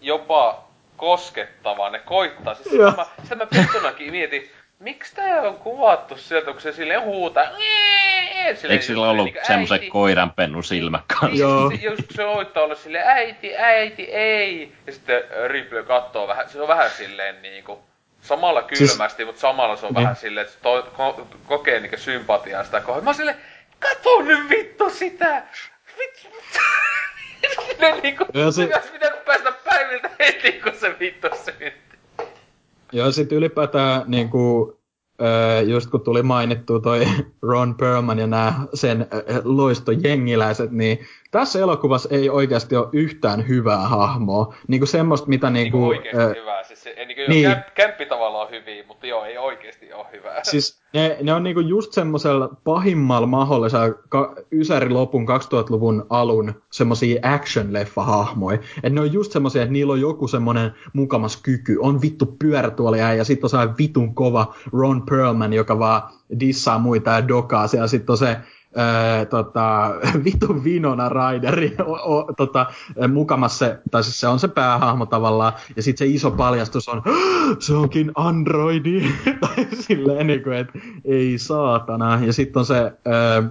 jopa 0.00 0.64
koskettavaa, 0.96 1.90
ne 1.90 1.98
koittaa. 1.98 2.54
Siis 2.54 2.70
sitä 2.70 2.94
mä, 2.96 3.06
sitä 3.22 3.80
mä 3.82 3.92
mietin, 4.10 4.50
miksi 4.82 5.14
tää 5.14 5.40
on 5.42 5.56
kuvattu 5.56 6.16
sieltä, 6.16 6.52
kun 6.52 6.60
se 6.60 6.72
silleen 6.72 7.02
huutaa. 7.02 7.44
Silleen, 8.54 8.72
Eikö 8.72 8.84
sillä 8.84 9.10
ollut 9.10 9.24
niin 9.24 9.36
semmoisen 9.46 9.88
koiranpennu 9.88 10.62
silmä 10.62 11.00
kanssa? 11.06 11.38
Joo. 11.38 11.70
Just, 11.70 11.82
just 11.82 12.02
se 12.10 12.16
soittaa 12.16 12.62
olla 12.62 12.74
silleen, 12.74 13.06
äiti, 13.06 13.56
äiti, 13.56 14.02
ei. 14.02 14.72
Ja 14.86 14.92
sitten 14.92 15.22
Ripley 15.46 15.82
katsoo 15.82 16.28
vähän, 16.28 16.48
se 16.48 16.60
on 16.60 16.68
vähän 16.68 16.90
silleen 16.90 17.42
niinku, 17.42 17.82
samalla 18.20 18.64
siis- 18.68 18.90
kylmästi, 18.90 19.16
siis... 19.16 19.26
mutta 19.26 19.40
samalla 19.40 19.76
se 19.76 19.86
on 19.86 19.92
niin. 19.92 20.02
vähän 20.02 20.16
silleen, 20.16 20.46
että 20.46 20.54
se 20.56 20.62
to, 20.62 20.92
ko, 20.96 21.28
kokee 21.46 21.80
niinku 21.80 21.96
sympatiaa 21.96 22.64
sitä 22.64 22.80
kohdalla. 22.80 23.04
Mä 23.04 23.10
oon 23.10 23.14
silleen, 23.14 23.38
kato 23.78 24.22
nyt 24.22 24.48
vittu 24.48 24.90
sitä! 24.90 25.42
Vittu, 25.98 26.28
ne 27.80 28.00
niinku, 28.02 28.24
se... 28.50 28.68
pitänyt 28.92 29.24
päästä 29.24 29.52
päiviltä 29.52 30.10
heti, 30.18 30.52
kun 30.52 30.74
se 30.74 30.98
vittu 30.98 31.28
syntyi. 31.44 31.91
Joo, 32.92 33.12
sit 33.12 33.32
ylipäätään 33.32 34.02
niinku, 34.06 34.72
just 35.66 35.90
kun 35.90 36.00
tuli 36.00 36.22
mainittu 36.22 36.80
toi 36.80 37.06
Ron 37.42 37.74
Perlman 37.74 38.18
ja 38.18 38.26
nämä 38.26 38.66
sen 38.74 39.06
loistojengiläiset, 39.44 40.70
niin 40.70 40.98
tässä 41.32 41.58
elokuvassa 41.58 42.08
ei 42.12 42.30
oikeasti 42.30 42.76
ole 42.76 42.88
yhtään 42.92 43.48
hyvää 43.48 43.78
hahmoa. 43.88 44.54
Niinku 44.68 44.86
semmoista, 44.86 45.28
mitä 45.28 45.50
niinku... 45.50 45.78
Niinku 45.78 45.88
oikeasti 45.88 46.22
äh, 46.22 46.42
hyvää. 46.42 46.64
Siis 46.64 46.82
se, 46.82 46.94
niinku, 47.06 47.22
niin. 47.28 47.50
Kämp, 47.50 47.66
kämppi 47.74 48.06
tavallaan 48.06 48.50
hyviä, 48.50 48.84
mutta 48.86 49.06
joo, 49.06 49.24
ei 49.24 49.38
oikeasti 49.38 49.92
ole 49.92 50.06
hyvää. 50.12 50.40
Siis 50.42 50.82
ne, 50.94 51.16
ne 51.22 51.32
on 51.32 51.42
niinku 51.42 51.60
just 51.60 51.92
semmoisella 51.92 52.48
pahimmalla 52.64 53.26
mahdollisella 53.26 53.94
ka, 54.08 54.34
Ysäri 54.52 54.88
lopun 54.88 55.26
2000-luvun 55.28 56.06
alun 56.10 56.62
semmosia 56.70 57.20
action-leffa-hahmoja. 57.22 58.58
Et 58.82 58.92
ne 58.92 59.00
on 59.00 59.12
just 59.12 59.32
semmosia, 59.32 59.62
että 59.62 59.72
niillä 59.72 59.92
on 59.92 60.00
joku 60.00 60.28
semmonen 60.28 60.72
mukamas 60.92 61.36
kyky. 61.36 61.76
On 61.80 62.02
vittu 62.02 62.26
pyörätuolia 62.38 63.14
ja 63.14 63.24
sitten 63.24 63.60
on 63.60 63.74
vitun 63.78 64.14
kova 64.14 64.54
Ron 64.72 65.02
Perlman, 65.10 65.52
joka 65.52 65.78
vaan 65.78 66.02
dissaa 66.40 66.78
muita 66.78 67.10
ja 67.10 67.28
dokaa 67.28 67.66
siellä. 67.66 67.88
Sitten 67.88 68.12
on 68.12 68.18
se 68.18 68.36
Öö, 68.78 69.24
tota, 69.24 69.90
vitun 70.24 70.64
Vinona 70.64 71.08
Rideri 71.08 71.76
tota, 72.36 72.66
mukamas 73.12 73.58
se, 73.58 73.78
tai 73.90 74.02
siis 74.02 74.20
se 74.20 74.28
on 74.28 74.38
se 74.38 74.48
päähahmo 74.48 75.06
tavallaan, 75.06 75.52
ja 75.76 75.82
sitten 75.82 76.08
se 76.08 76.14
iso 76.14 76.30
paljastus 76.30 76.88
on, 76.88 77.02
se 77.58 77.74
onkin 77.74 78.12
androidi, 78.14 79.02
tai 79.40 79.66
silleen 79.80 80.26
niin 80.26 80.42
kuin, 80.42 80.56
että 80.56 80.78
ei 81.04 81.38
saatana, 81.38 82.20
ja 82.24 82.32
sitten 82.32 82.60
on 82.60 82.66
se, 82.66 82.92
öö, 83.06 83.42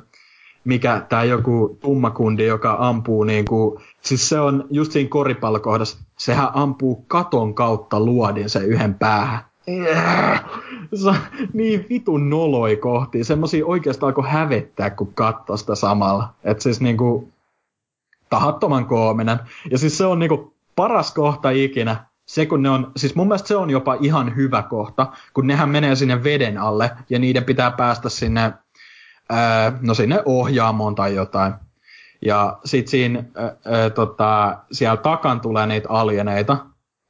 mikä 0.64 1.06
tämä 1.10 1.24
joku 1.24 1.78
tummakundi, 1.82 2.46
joka 2.46 2.76
ampuu 2.80 3.24
niin 3.24 3.46
kuin, 3.46 3.82
siis 4.02 4.30
se 4.30 4.40
on 4.40 4.68
just 4.70 4.92
siinä 4.92 5.10
koripallokohdassa, 5.10 5.98
sehän 6.18 6.50
ampuu 6.54 7.06
katon 7.08 7.56
kautta 7.56 8.00
luodin 8.00 8.50
sen 8.50 8.66
yhden 8.66 8.94
päähän. 8.94 9.51
Se 10.94 11.12
niin 11.54 11.86
vitun 11.90 12.30
noloi 12.30 12.76
kohti. 12.76 13.24
Semmosia 13.24 13.66
oikeastaan 13.66 14.08
alkoi 14.08 14.30
hävettää, 14.30 14.90
kun 14.90 15.14
katsoi 15.14 15.58
sitä 15.58 15.76
samalla. 15.76 16.34
Et 16.44 16.62
siis 16.62 16.82
niinku 16.82 17.30
tahattoman 18.30 18.86
koominen. 18.86 19.40
Ja 19.72 19.78
siis 19.78 19.98
se 19.98 20.06
on 20.06 20.20
niinku 20.20 20.54
paras 20.76 21.14
kohta 21.14 21.50
ikinä. 21.50 22.06
Se 22.26 22.46
kun 22.46 22.64
ne 22.64 22.70
on, 22.70 22.92
siis 22.96 23.16
mun 23.16 23.28
mielestä 23.28 23.48
se 23.48 23.56
on 23.56 23.70
jopa 23.70 23.98
ihan 24.00 24.36
hyvä 24.36 24.64
kohta, 24.64 25.08
kun 25.34 25.48
nehän 25.48 25.70
menee 25.70 25.96
sinne 25.96 26.24
veden 26.24 26.58
alle 26.58 26.92
ja 27.10 27.20
niiden 27.20 27.44
pitää 27.44 27.72
päästä 27.72 28.10
sinne, 28.10 28.54
ää, 29.30 29.78
no 29.82 29.94
sinne 29.94 30.22
ohjaamoon 30.26 30.96
tai 30.96 31.16
jotain. 31.16 31.54
Ja 32.22 32.60
sit 32.66 32.88
siinä, 32.88 33.24
ää, 33.36 33.56
ää, 33.66 33.90
tota, 33.90 34.58
siellä 34.72 34.98
takan 34.98 35.42
tulee 35.42 35.68
niitä 35.68 35.90
alieneita, 35.90 36.58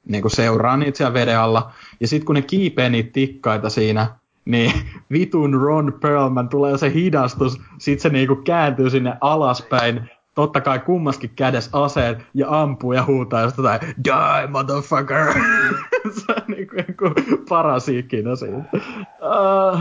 niin 0.07 0.21
kuin 0.21 0.31
seuraa 0.31 0.77
niitä 0.77 0.97
siellä 0.97 1.13
veden 1.13 1.39
alla. 1.39 1.71
Ja 2.01 2.07
sitten 2.07 2.25
kun 2.25 2.35
ne 2.35 2.41
kiipee 2.41 2.89
niitä 2.89 3.09
tikkaita 3.13 3.69
siinä, 3.69 4.07
niin 4.45 4.73
vitun 5.11 5.53
Ron 5.53 5.97
Perlman 6.01 6.49
tulee 6.49 6.77
se 6.77 6.93
hidastus, 6.93 7.61
sit 7.77 7.99
se 7.99 8.09
niinku 8.09 8.35
kääntyy 8.35 8.89
sinne 8.89 9.17
alaspäin, 9.21 10.09
totta 10.35 10.61
kai 10.61 10.79
kummaskin 10.79 11.29
kädessä 11.35 11.83
aseet 11.83 12.17
ja 12.33 12.61
ampuu 12.61 12.93
ja 12.93 13.05
huutaa 13.05 13.41
jotain 13.41 13.79
Die 13.81 14.47
motherfucker! 14.49 15.33
se 16.17 16.31
on 16.31 16.43
niinku 16.47 16.75
joku 16.75 17.21
paras 17.49 17.89
ikinä 17.89 18.35
siitä. 18.35 18.57
Uh, 18.57 19.77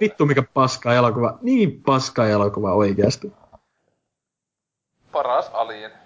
vittu 0.00 0.26
mikä 0.26 0.42
paska 0.54 0.94
elokuva. 0.94 1.38
Niin 1.42 1.82
paska 1.86 2.26
elokuva 2.26 2.74
oikeasti. 2.74 3.32
Paras 5.12 5.50
alien. 5.52 6.05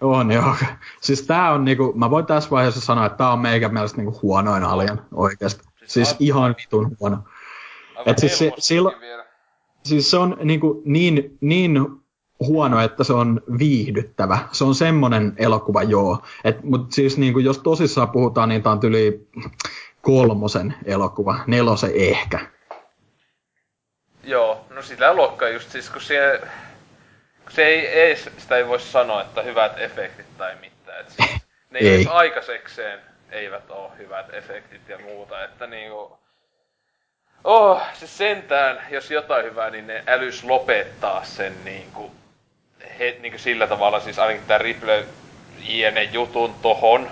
On 0.00 0.32
joo. 0.32 0.54
Siis 1.00 1.22
tää 1.22 1.52
on 1.52 1.64
niinku, 1.64 1.92
mä 1.96 2.10
voin 2.10 2.26
tässä 2.26 2.50
vaiheessa 2.50 2.80
sanoa, 2.80 3.06
että 3.06 3.18
tää 3.18 3.32
on 3.32 3.38
meikä 3.38 3.68
mielestä 3.68 3.96
niinku 3.96 4.18
huonoin 4.22 4.64
alien 4.64 5.00
oikeesti. 5.14 5.64
Siis, 5.78 5.92
siis 5.92 6.16
ihan 6.18 6.54
vitun 6.58 6.96
huono. 7.00 7.18
Et 8.06 8.18
siis, 8.18 8.38
se, 8.38 8.52
sillä, 8.58 8.90
siis 9.84 10.10
se 10.10 10.16
on 10.16 10.36
niinku 10.42 10.82
niin, 10.84 11.38
niin 11.40 11.86
huono, 12.40 12.80
että 12.80 13.04
se 13.04 13.12
on 13.12 13.40
viihdyttävä. 13.58 14.38
Se 14.52 14.64
on 14.64 14.74
semmonen 14.74 15.32
elokuva, 15.36 15.82
joo. 15.82 16.22
Et, 16.44 16.64
mut 16.64 16.92
siis 16.92 17.18
niinku, 17.18 17.38
jos 17.38 17.58
tosissaan 17.58 18.10
puhutaan, 18.10 18.48
niin 18.48 18.62
tää 18.62 18.72
on 18.72 18.80
tyli 18.80 19.28
kolmosen 20.02 20.74
elokuva, 20.84 21.38
nelosen 21.46 21.90
ehkä. 21.94 22.38
Joo, 24.24 24.66
no 24.70 24.82
sitä 24.82 25.14
luokkaa 25.14 25.48
just 25.48 25.70
siis, 25.70 25.90
kun 25.90 26.00
siellä 26.00 26.46
se 27.48 27.66
ei, 27.66 27.86
ei, 27.86 28.16
sitä 28.16 28.56
ei 28.56 28.68
voi 28.68 28.80
sanoa, 28.80 29.22
että 29.22 29.42
hyvät 29.42 29.80
efektit 29.80 30.38
tai 30.38 30.54
mitään. 30.60 31.00
Et 31.00 31.10
siis, 31.10 31.30
ne 31.70 31.78
ei. 31.78 31.94
edes 31.94 32.06
aikaisekseen 32.06 33.00
eivät 33.30 33.70
ole 33.70 33.90
hyvät 33.98 34.34
efektit 34.34 34.88
ja 34.88 34.98
muuta, 34.98 35.44
että 35.44 35.66
niinku... 35.66 36.18
Oh, 37.44 37.82
se 37.94 38.06
sentään, 38.06 38.80
jos 38.90 39.10
jotain 39.10 39.44
hyvää, 39.44 39.70
niin 39.70 39.86
ne 39.86 40.04
älys 40.06 40.44
lopettaa 40.44 41.24
sen 41.24 41.64
niinku... 41.64 42.14
He, 42.98 43.16
niinku 43.20 43.38
sillä 43.38 43.66
tavalla, 43.66 44.00
siis 44.00 44.18
ainakin 44.18 44.46
tää 44.46 44.58
Ripley 44.58 45.08
jne 45.58 46.02
jutun 46.02 46.54
tohon, 46.62 47.10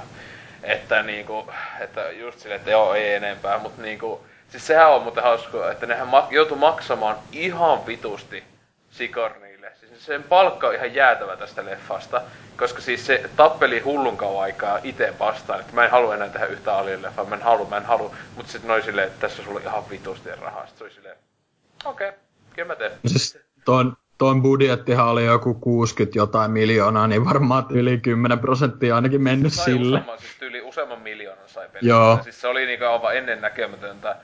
että 0.62 1.02
niinku, 1.02 1.52
että 1.81 2.11
just 2.11 2.39
sille, 2.39 2.55
että 2.55 2.70
joo, 2.70 2.94
ei 2.94 3.15
enempää, 3.15 3.59
mutta 3.59 3.83
niinku, 3.83 4.27
siis 4.49 4.67
sehän 4.67 4.91
on 4.91 5.02
muuten 5.02 5.23
hauska, 5.23 5.70
että 5.70 5.86
nehän 5.86 6.09
ma- 6.09 6.28
joutuu 6.31 6.57
maksamaan 6.57 7.17
ihan 7.33 7.86
vitusti 7.86 8.44
Sikorni 8.91 9.52
sen 9.99 10.23
palkka 10.23 10.69
on 10.69 10.75
ihan 10.75 10.95
jäätävä 10.95 11.37
tästä 11.37 11.65
leffasta, 11.65 12.23
koska 12.57 12.81
siis 12.81 13.07
se 13.07 13.31
tappeli 13.37 13.81
hullun 13.81 14.17
kauan 14.17 14.43
aikaa 14.43 14.79
itse 14.83 15.15
vastaan, 15.19 15.61
että 15.61 15.75
mä 15.75 15.85
en 15.85 15.91
halua 15.91 16.15
enää 16.15 16.29
tehdä 16.29 16.47
yhtä 16.47 16.75
alien 16.77 17.03
leffaa, 17.03 17.25
mä 17.25 17.35
en 17.35 17.43
halua, 17.43 17.69
mä 17.69 17.77
en 17.77 17.85
halua, 17.85 18.15
mutta 18.37 18.53
sitten 18.53 18.69
noin 18.69 18.83
silleen, 18.83 19.07
että 19.07 19.21
tässä 19.21 19.43
on 19.43 19.47
sulla 19.49 19.61
ihan 19.61 19.91
vitusti 19.91 20.31
rahaa, 20.41 20.67
sitten 20.67 20.79
se 20.79 20.85
oli 20.85 20.93
silleen, 20.93 21.17
okei, 21.85 22.09
okay, 22.09 22.21
kyllä 22.55 22.69
mä 22.69 22.77
teen. 22.77 22.93
Siis 23.07 23.39
ton, 23.65 23.97
tuon 24.19 24.43
budjettihan 24.43 25.09
oli 25.09 25.25
joku 25.25 25.55
60 25.55 26.19
jotain 26.19 26.51
miljoonaa, 26.51 27.07
niin 27.07 27.25
varmaan 27.25 27.67
yli 27.71 27.99
10 27.99 28.39
prosenttia 28.39 28.95
ainakin 28.95 29.23
mennyt 29.23 29.53
sai 29.53 29.65
sille. 29.65 29.99
Useamman, 29.99 30.19
siis 30.19 30.43
yli 30.43 30.61
useamman 30.61 31.01
miljoonan 31.01 31.49
sai 31.49 31.69
peli. 31.69 31.89
Joo. 31.89 32.19
Siis 32.23 32.41
se 32.41 32.49
oli 32.49 32.67
niinku 32.67 32.85
aivan 32.85 33.17
ennen 33.17 33.41
näkemätöntä 33.41 34.17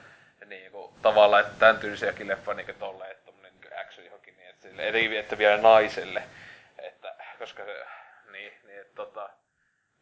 niinku, 0.47 0.93
tavallaan, 1.03 1.43
että 1.43 1.55
tämän 1.59 1.79
tyylisiäkin 1.79 2.29
leffa 2.29 2.55
niinku 2.55 2.73
tolleen, 2.79 3.11
että 3.11 3.25
tommonen 3.27 3.53
niinku 3.53 3.69
action 3.81 4.07
niin, 4.93 5.19
että, 5.19 5.39
vielä 5.39 5.57
naiselle. 5.63 6.23
Että, 6.79 7.15
koska 7.39 7.65
se, 7.65 7.85
niin, 8.33 8.53
niin 8.67 8.81
että 8.81 8.95
tota, 8.95 9.31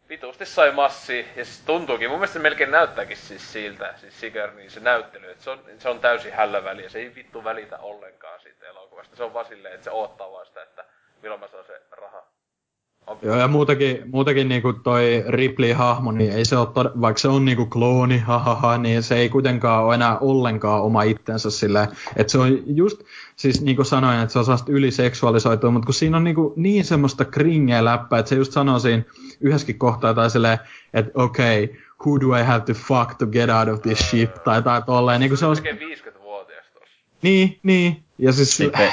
vitusti 0.09 0.47
sai 0.47 0.73
massi, 0.73 1.27
ja 1.37 1.45
siis 1.45 1.63
tuntuukin, 1.67 2.11
mun 2.11 2.19
mielestä 2.19 2.33
se 2.33 2.39
melkein 2.39 2.71
näyttääkin 2.71 3.17
siis 3.17 3.53
siltä, 3.53 3.95
siis 3.97 4.21
Sigourney, 4.21 4.71
se 4.71 4.81
näyttely, 4.81 5.31
että 5.31 5.45
se 5.45 5.51
on, 5.51 5.61
se 5.79 5.89
on 5.89 6.01
täysin 6.01 6.33
hällä 6.33 6.65
väliä, 6.65 6.89
se 6.89 6.99
ei 6.99 7.15
vittu 7.15 7.45
välitä 7.45 7.79
ollenkaan 7.79 8.41
siitä 8.41 8.67
elokuvasta, 8.67 9.17
se 9.17 9.25
on 9.25 9.35
vaan 9.35 9.47
silleen, 9.47 9.75
että 9.75 9.85
se 9.85 9.91
odottaa 9.91 10.33
vaan 10.33 10.47
sitä, 10.47 10.63
että 10.63 10.85
milloin 11.23 11.41
mä 11.41 11.49
saan 11.49 11.65
se 11.65 11.83
raha. 11.91 12.27
On, 13.07 13.19
Joo, 13.23 13.37
ja 13.37 13.49
muutenkin, 13.49 14.03
muutenkin 14.11 14.49
niinku 14.49 14.73
toi 14.73 15.25
Ripley-hahmo, 15.29 16.13
niin 16.13 16.33
ei 16.33 16.45
se 16.45 16.57
ole, 16.57 16.67
tod- 16.67 17.01
vaikka 17.01 17.19
se 17.19 17.29
on 17.29 17.45
niinku 17.45 17.67
klooni, 17.67 18.19
hahaha, 18.19 18.79
niin 18.79 19.03
se 19.03 19.17
ei 19.17 19.29
kuitenkaan 19.29 19.85
ole 19.85 19.95
enää 19.95 20.19
ollenkaan 20.19 20.83
oma 20.83 21.03
itsensä 21.03 21.51
sillä, 21.51 21.89
että 22.17 22.31
se 22.31 22.39
on 22.39 22.77
just, 22.77 23.03
siis 23.36 23.60
niin 23.62 23.76
kuin 23.76 23.86
sanoin, 23.86 24.20
että 24.20 24.32
se 24.32 24.39
on 24.39 24.44
sellaista 24.44 24.73
yliseksuaalisoitua, 24.73 25.70
mutta 25.70 25.86
kun 25.86 25.94
siinä 25.94 26.16
on 26.16 26.24
niinku 26.24 26.52
niin 26.56 26.84
semmoista 26.84 27.24
kringeä 27.24 27.84
läppää, 27.84 28.18
että 28.18 28.28
se 28.28 28.34
just 28.36 28.52
sanoo 28.52 28.78
siinä 28.78 29.02
yhdessäkin 29.40 29.78
kohtaa 29.78 30.15
tai 30.15 30.31
silleen, 30.31 30.58
että 30.94 31.10
okei, 31.15 31.65
okay, 31.65 31.76
who 32.06 32.20
do 32.20 32.36
I 32.36 32.42
have 32.42 32.60
to 32.60 32.74
fuck 32.74 33.15
to 33.18 33.26
get 33.26 33.50
out 33.50 33.68
of 33.68 33.82
this 33.82 33.98
ship, 34.10 34.34
tai 34.44 34.62
tai 34.62 34.82
tolleen, 34.82 35.20
niin 35.20 35.31
kuin 35.31 35.39
se 35.39 35.47
on, 35.47 35.56
tekee 35.56 35.73
50-vuotias 35.73 36.66
tossa. 36.74 36.98
niin, 37.23 37.58
niin, 37.62 38.02
ja 38.18 38.32
siis, 38.32 38.56
Sitten, 38.56 38.92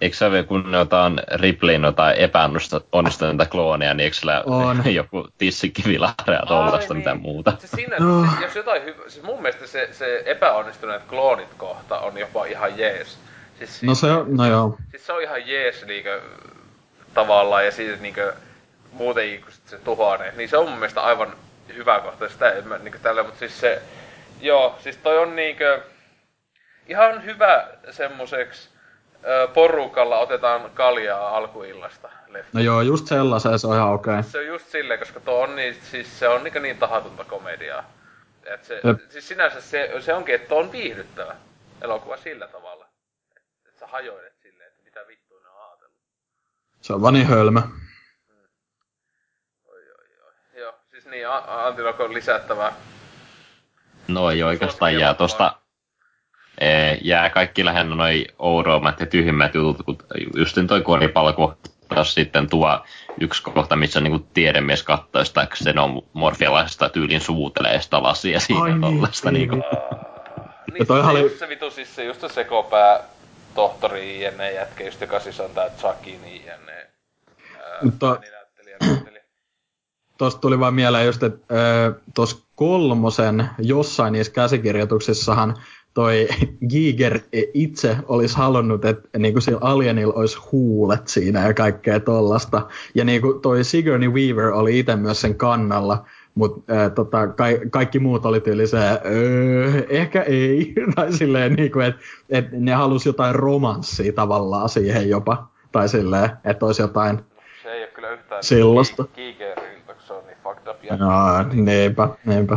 eikö 0.00 0.16
se 0.16 0.26
ole, 0.26 0.42
kun 0.42 0.72
jotain 0.72 1.20
Ripleyn 1.34 1.82
jotain 1.82 2.16
epäonnistuneita 2.16 3.46
klooneja, 3.50 3.94
niin 3.94 4.04
eikö 4.04 4.16
sillä 4.16 4.42
On. 4.46 4.82
joku 4.94 5.28
tissikivilahre 5.38 6.34
ja 6.34 6.46
tollaista 6.48 6.94
mitä 6.94 7.14
muuta? 7.14 7.52
Se 7.58 7.66
siinä, 7.66 7.96
Oh. 7.96 8.34
se, 8.38 8.44
jos 8.44 8.56
jotain 8.56 8.84
hyvä, 8.84 9.08
siis 9.08 9.24
mun 9.24 9.42
mielestä 9.42 9.66
se, 9.66 9.88
se 9.92 10.22
epäonnistuneet 10.26 11.02
kloonit 11.02 11.54
kohta 11.56 11.98
on 11.98 12.18
jopa 12.18 12.44
ihan 12.44 12.78
jees. 12.78 13.18
Siis, 13.58 13.82
no 13.82 13.94
se 13.94 14.06
on, 14.06 14.36
no 14.36 14.46
joo, 14.46 14.76
Siis 14.90 15.06
se 15.06 15.12
on 15.12 15.22
ihan 15.22 15.48
jees 15.48 15.84
niinkö 15.86 16.20
tavallaan 17.14 17.64
ja 17.64 17.70
siitä 17.70 18.02
niinkö 18.02 18.34
muutenkin 18.92 19.42
kun 19.42 19.52
sit 19.52 19.68
se 19.68 19.78
tuhoaa 19.78 20.16
ne, 20.16 20.32
niin 20.36 20.48
se 20.48 20.56
on 20.56 20.68
mun 20.68 20.78
mielestä 20.78 21.00
aivan 21.00 21.36
hyvä 21.74 22.00
kohta. 22.00 22.28
Sitä 22.28 22.50
en 22.50 22.68
mä 22.68 22.78
niinkö 22.78 22.98
tällä, 22.98 23.22
mutta 23.22 23.38
siis 23.38 23.60
se, 23.60 23.82
joo, 24.40 24.76
siis 24.80 24.96
toi 24.96 25.18
on 25.18 25.36
niinkö 25.36 25.82
ihan 26.88 27.24
hyvä 27.24 27.68
semmoiseksi 27.90 28.68
porukalla 29.54 30.18
otetaan 30.18 30.70
kaljaa 30.74 31.36
alkuillasta 31.36 32.08
leffa. 32.28 32.50
no 32.52 32.60
joo, 32.60 32.80
just 32.80 33.06
sellaisen 33.06 33.58
se 33.58 33.66
on 33.66 33.76
ihan 33.76 33.92
okei. 33.92 34.12
Okay. 34.12 34.22
Se 34.30 34.38
on 34.38 34.46
just 34.46 34.68
silleen, 34.68 34.98
koska 34.98 35.20
tuo 35.20 35.42
on 35.42 35.56
niin, 35.56 35.76
siis 35.90 36.18
se 36.18 36.28
on 36.28 36.44
niin, 36.44 36.62
niin 36.62 36.78
tahatonta 36.78 37.24
komediaa. 37.24 37.84
Et 38.44 38.64
se, 38.64 38.80
Jep. 38.84 38.98
siis 39.10 39.28
sinänsä 39.28 39.60
se, 39.60 39.90
se 40.00 40.14
onkin, 40.14 40.34
että 40.34 40.54
on 40.54 40.72
viihdyttävä 40.72 41.36
elokuva 41.82 42.16
sillä 42.16 42.48
tavalla. 42.48 42.81
Hajoilet 43.92 44.32
silleen, 44.42 44.68
että 44.68 44.82
mitä 44.84 45.00
vittua 45.08 45.38
ne 45.42 45.48
on 45.48 45.68
ajatellut. 45.68 45.96
Se 46.80 46.92
on 46.92 47.02
vaan 47.02 47.14
niin 47.14 47.26
hölmö. 47.26 47.60
Oi, 49.68 49.78
oi, 49.90 50.06
oi. 50.26 50.60
Joo, 50.60 50.74
siis 50.90 51.06
niin, 51.06 51.28
A- 51.28 51.66
Antti 51.66 51.82
onko 51.82 52.12
lisättävää? 52.12 52.72
No 54.08 54.30
ei 54.30 54.42
oikeastaan 54.42 54.94
jää 54.98 55.14
tosta, 55.14 55.56
ee, 56.60 56.98
jää 57.02 57.30
kaikki 57.30 57.64
lähinnä 57.64 57.94
noi 57.96 58.26
oudoimmat 58.38 59.00
ja 59.00 59.06
tyhjimmät 59.06 59.54
jutut, 59.54 59.86
kun 59.86 59.98
just 60.36 60.56
toi 60.68 60.80
koripallokohtaus 60.82 62.14
sitten 62.14 62.50
tuo 62.50 62.84
yksi 63.20 63.42
kohta, 63.42 63.76
missä 63.76 64.00
niinku 64.00 64.26
tiedemies 64.34 64.82
katsoo 64.82 65.24
sitä 65.24 65.46
xenomorfialaisesta 65.46 66.88
tyylin 66.88 67.20
suutelee 67.20 67.80
sitä 67.80 68.02
lasia 68.02 68.40
siinä 68.40 68.62
Ai 68.62 68.70
niin, 68.70 68.80
tollaista 68.80 69.30
niin, 69.30 69.50
niinku. 69.50 69.56
Niin, 69.56 70.78
Ja 70.78 70.86
toihan 70.86 71.14
se, 71.14 71.18
oli- 71.20 71.28
just 71.28 71.38
se 71.38 71.48
vitu, 71.48 71.70
siis 71.70 71.94
se 71.94 72.04
just 72.04 72.20
se 72.20 72.28
sekopää 72.28 73.00
tohtori 73.54 74.24
jne 74.24 74.52
jätkä, 74.52 74.84
just 74.84 75.00
joka 75.00 75.20
siis 75.20 75.40
on 75.40 75.50
tää 75.50 75.70
Chuckin 75.70 76.20
jne. 76.44 76.90
Mutta- 77.82 78.10
Ääninäyttelijä, 78.10 78.76
näyttelijä. 78.80 79.22
Tuosta 80.18 80.40
tuli 80.40 80.60
vaan 80.60 80.74
mieleen 80.74 81.06
just, 81.06 81.22
että 81.22 81.54
tuossa 82.14 82.36
kolmosen 82.54 83.50
jossain 83.58 84.12
niissä 84.12 84.32
käsikirjoituksissahan 84.32 85.56
toi 85.94 86.28
Giger 86.70 87.20
itse 87.54 87.96
olisi 88.08 88.36
halunnut, 88.36 88.84
että 88.84 89.18
niinku 89.18 89.40
sillä 89.40 89.58
alienilla 89.60 90.14
olisi 90.14 90.38
huulet 90.52 91.08
siinä 91.08 91.46
ja 91.46 91.54
kaikkea 91.54 92.00
tollasta. 92.00 92.68
Ja 92.94 93.04
niinku 93.04 93.32
toi 93.32 93.64
Sigourney 93.64 94.08
Weaver 94.08 94.52
oli 94.52 94.78
itse 94.78 94.96
myös 94.96 95.20
sen 95.20 95.34
kannalla, 95.34 96.06
mutta 96.34 96.72
tota, 96.94 97.28
ka- 97.28 97.44
kaikki 97.70 97.98
muut 97.98 98.26
oli 98.26 98.40
tyyli 98.40 98.66
se, 98.66 98.78
öö, 99.04 99.82
ehkä 99.88 100.22
ei, 100.22 100.74
tai 100.94 101.12
silleen 101.12 101.52
niinku, 101.52 101.80
että 101.80 102.02
et 102.30 102.46
ne 102.52 102.72
halusi 102.72 103.08
jotain 103.08 103.34
romanssia 103.34 104.12
tavallaan 104.12 104.68
siihen 104.68 105.08
jopa, 105.08 105.46
tai 105.72 105.88
silleen, 105.88 106.30
että 106.44 106.66
olisi 106.66 106.82
jotain, 106.82 107.24
Se 107.62 107.72
ei 107.72 107.82
oo 107.84 107.90
kyllä 107.94 108.10
yhtään 108.10 108.42
Sellaista. 108.44 109.04
Gigeriltä, 109.14 109.94
kun 109.94 110.02
se 110.06 110.12
on 110.12 110.26
niin 110.26 110.36
fucked 110.42 110.66
up 110.70 110.84
jätkä. 110.84 111.04
no, 111.04 111.42
niinpä, 111.52 112.08
niinpä. 112.26 112.56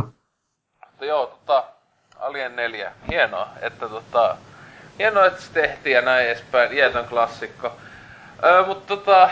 Mutta 0.90 1.04
joo, 1.04 1.26
tota, 1.26 1.64
Alien 2.18 2.56
4, 2.56 2.92
hienoa, 3.10 3.48
että 3.62 3.88
tota, 3.88 4.36
hienoa, 4.98 5.26
että 5.26 5.42
se 5.42 5.52
tehtiin 5.52 5.94
ja 5.94 6.02
näin 6.02 6.26
edespäin, 6.26 6.72
iätön 6.72 7.04
klassikko. 7.04 7.72
Öö, 8.44 8.66
mutta 8.66 8.96
tota, 8.96 9.30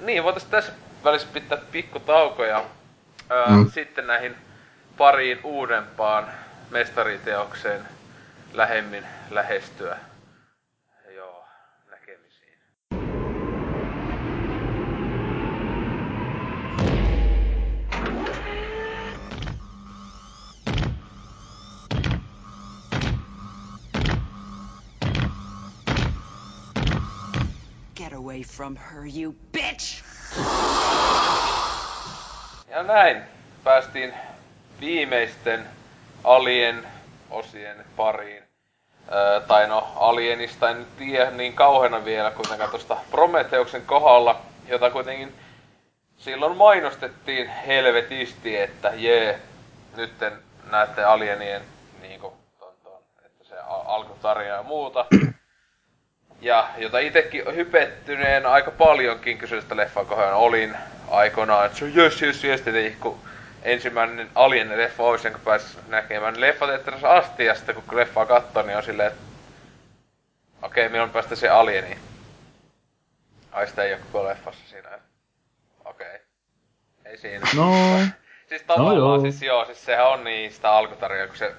niin, 0.00 0.24
voitais 0.24 0.44
tässä 0.44 0.72
välissä 1.04 1.28
pitää 1.32 1.58
pikku 1.72 1.98
taukoja. 2.00 2.64
Öö, 3.30 3.46
Mm. 3.46 3.70
Sitten 3.70 4.06
näihin 4.06 4.36
pariin 4.98 5.40
uudempaan 5.44 6.30
mestariteokseen 6.70 7.88
lähemmin 8.52 9.06
lähestyä. 9.30 9.96
Joo, 11.16 11.44
näkemisiin. 11.90 12.58
Get 27.94 28.12
away 28.12 28.42
from 28.42 28.76
her, 28.76 29.04
you 29.06 29.34
bitch! 29.52 30.02
Ja 32.70 32.82
näin 32.82 33.22
päästiin 33.64 34.14
viimeisten 34.80 35.66
Alien 36.24 36.86
osien 37.30 37.84
pariin. 37.96 38.42
Öö, 39.12 39.40
tai 39.40 39.66
no, 39.68 39.92
Alienista 39.96 40.70
en 40.70 40.86
tiedä 40.98 41.30
niin 41.30 41.52
kauheena 41.52 42.04
vielä 42.04 42.30
kuitenkaan 42.30 42.70
tuosta 42.70 42.96
Prometheuksen 43.10 43.82
kohdalla, 43.86 44.40
jota 44.68 44.90
kuitenkin 44.90 45.34
silloin 46.18 46.56
mainostettiin 46.56 47.48
helvetisti, 47.48 48.56
että 48.56 48.92
jee, 48.94 49.38
nytten 49.96 50.32
näette 50.70 51.04
Alienien 51.04 51.62
niinku, 52.00 52.32
ton, 52.58 52.74
ton, 52.82 53.02
että 53.26 53.44
se 53.44 53.54
alkutarja 53.68 54.54
ja 54.54 54.62
muuta. 54.62 55.06
Ja 56.40 56.68
jota 56.78 56.98
itekin 56.98 57.54
hypettyneen 57.54 58.46
aika 58.46 58.70
paljonkin 58.70 59.38
kyseistä 59.38 59.76
leffaa 59.76 60.04
kohdalla 60.04 60.36
olin 60.36 60.76
aikoinaan, 61.10 61.66
että 61.66 61.78
se 61.78 61.84
on 61.84 61.94
jes 61.94 62.22
jes 62.22 62.44
jes, 62.44 62.60
tietenkin 62.60 62.96
kun 63.00 63.18
ensimmäinen 63.62 64.30
Alien-leffa 64.34 65.02
olisi, 65.02 65.26
jonka 65.26 65.40
pääsi 65.44 65.78
näkemään 65.88 66.40
leffateatterissa 66.40 67.16
asti, 67.16 67.44
ja 67.44 67.54
sitten 67.54 67.74
kun 67.74 67.96
leffaa 67.96 68.26
katsoo, 68.26 68.62
niin 68.62 68.76
on 68.76 68.82
silleen, 68.82 69.08
että 69.08 69.22
okei, 70.62 70.86
okay, 70.86 70.92
milloin 70.92 71.10
päästä 71.10 71.36
se 71.36 71.48
Alieniin? 71.48 71.98
Ai 73.52 73.66
sitä 73.66 73.82
ei 73.82 73.92
oo 73.92 73.98
koko 74.12 74.24
leffassa 74.24 74.68
siinä. 74.68 74.88
Okei. 75.84 76.06
Okay. 76.06 76.18
Ei 77.04 77.18
siinä. 77.18 77.46
No, 77.56 77.72
Siis 78.50 78.62
tavallaan, 78.62 78.96
no 78.96 79.14
joo. 79.14 79.20
siis 79.20 79.42
joo, 79.42 79.64
siis 79.64 79.84
sehän 79.84 80.08
on 80.08 80.24
niin 80.24 80.52
sitä 80.52 80.70
alkutarjaa, 80.70 81.26
kun 81.26 81.36
se 81.36 81.54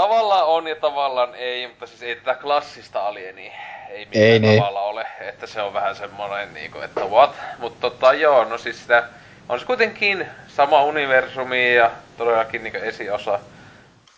tavallaan 0.00 0.46
on 0.46 0.66
ja 0.66 0.76
tavallaan 0.76 1.34
ei, 1.34 1.66
mutta 1.66 1.86
siis 1.86 2.02
ei 2.02 2.16
tätä 2.16 2.34
klassista 2.34 3.06
alienia 3.06 3.52
ei 3.88 4.06
millään 4.06 4.32
Ei 4.32 4.38
niin. 4.38 4.58
tavalla 4.58 4.80
ole, 4.80 5.06
että 5.20 5.46
se 5.46 5.62
on 5.62 5.72
vähän 5.72 5.96
semmoinen 5.96 6.54
niinku, 6.54 6.80
että 6.80 7.00
what, 7.00 7.34
mutta 7.58 7.90
tota 7.90 8.12
joo, 8.12 8.44
no 8.44 8.58
siis 8.58 8.80
sitä 8.80 9.04
on 9.48 9.60
se 9.60 9.66
kuitenkin 9.66 10.26
sama 10.48 10.84
universumi 10.84 11.74
ja 11.74 11.90
todellakin 12.16 12.62
niinku 12.62 12.78
esiosa 12.82 13.38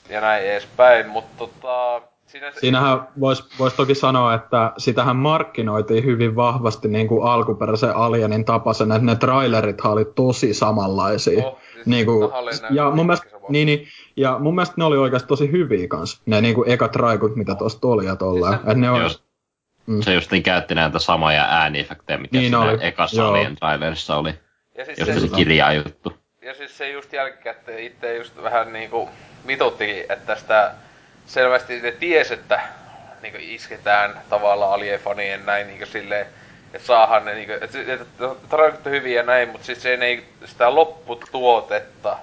ja 0.08 0.20
näin 0.20 0.44
edespäin, 0.44 1.08
mutta 1.08 1.46
tota, 1.46 2.02
siinä 2.26 2.50
se, 2.50 2.60
Siinähän 2.60 3.08
voisi 3.20 3.44
vois 3.58 3.74
toki 3.74 3.94
sanoa, 3.94 4.34
että 4.34 4.72
sitähän 4.78 5.16
markkinoitiin 5.16 6.04
hyvin 6.04 6.36
vahvasti 6.36 6.88
niin 6.88 7.08
kuin 7.08 7.24
alkuperäisen 7.24 7.96
Alienin 7.96 8.44
tapaisen, 8.44 8.92
että 8.92 9.06
ne 9.06 9.16
trailerithan 9.16 9.92
oli 9.92 10.04
tosi 10.04 10.54
samanlaisia. 10.54 11.46
Oh, 11.46 11.58
siis 11.74 11.86
niin 11.86 12.06
kuin, 12.06 12.30
ja, 12.70 12.90
mun 12.90 13.06
mielestä, 13.06 13.26
niin, 13.48 13.66
niin, 13.66 13.88
ja 14.16 14.38
mun 14.38 14.54
mielestä 14.54 14.74
ne 14.76 14.84
oli 14.84 14.96
oikeasti 14.96 15.28
tosi 15.28 15.52
hyviä 15.52 15.88
kans. 15.88 16.22
Ne 16.26 16.40
niin 16.40 16.54
kuin 16.54 16.70
ekat 16.70 16.96
raikut, 16.96 17.36
mitä 17.36 17.54
tuosta 17.54 17.88
oli 17.88 18.06
ja 18.06 18.16
tollaan. 18.16 18.60
Siis 18.64 18.76
ne 18.76 18.90
on, 18.90 19.02
Jos, 19.02 19.22
Mm. 19.86 20.02
Se 20.02 20.14
just 20.14 20.30
niin 20.30 20.42
käytti 20.42 20.74
näitä 20.74 20.98
samoja 20.98 21.44
ääniefektejä, 21.44 22.18
mitä 22.18 22.36
niin 22.36 22.42
siinä 22.42 22.60
oli. 22.60 22.78
ekassa 22.80 23.28
Alien 23.28 23.56
trailerissa 23.56 24.16
oli. 24.16 24.34
Ja 24.78 24.84
siis 24.84 24.98
se, 24.98 25.20
se 25.20 25.28
kirjaa 25.36 25.72
juttu. 25.72 26.12
Ja 26.42 26.54
siis 26.54 26.78
se 26.78 26.90
just 26.90 27.12
jälkikäteen 27.12 27.78
itse 27.78 28.16
just 28.16 28.42
vähän 28.42 28.72
niinku 28.72 29.08
mituttikin, 29.44 30.04
että 30.08 30.36
sitä 30.36 30.74
selvästi 31.26 31.80
ne 31.80 31.92
ties, 31.92 32.32
että 32.32 32.60
niinku 33.22 33.38
isketään 33.40 34.20
tavallaan 34.30 34.72
aliefanien 34.72 35.46
näin 35.46 35.66
niinku 35.66 35.86
silleen, 35.86 36.26
että 36.74 36.86
saahan 36.86 37.24
ne 37.24 37.34
niinku, 37.34 37.52
että, 37.52 37.78
että 38.68 38.90
hyvin 38.90 39.14
ja 39.14 39.22
näin, 39.22 39.48
mutta 39.48 39.66
siis 39.66 39.82
se 39.82 39.94
ei 39.94 40.24
sitä 40.44 40.74
lopputuotetta 40.74 42.16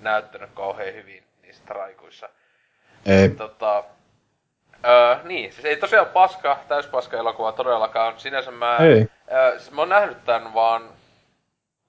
näyttänyt 0.00 0.50
kauhean 0.54 0.94
hyvin 0.94 1.24
niissä 1.42 1.62
traikuissa. 1.66 2.28
Ei. 3.06 3.28
Tota, 3.28 3.84
öö, 4.86 5.16
niin, 5.24 5.52
siis 5.52 5.64
ei 5.64 5.76
tosiaan 5.76 6.06
paska, 6.06 6.58
täyspaska 6.68 7.16
elokuva 7.16 7.52
todellakaan. 7.52 8.14
Sinänsä 8.16 8.50
mä, 8.50 8.76
ei. 8.76 9.08
Öö, 9.32 9.58
siis 9.58 9.70
mä 9.70 9.82
oon 9.82 9.88
nähnyt 9.88 10.24
tän 10.24 10.54
vaan 10.54 10.88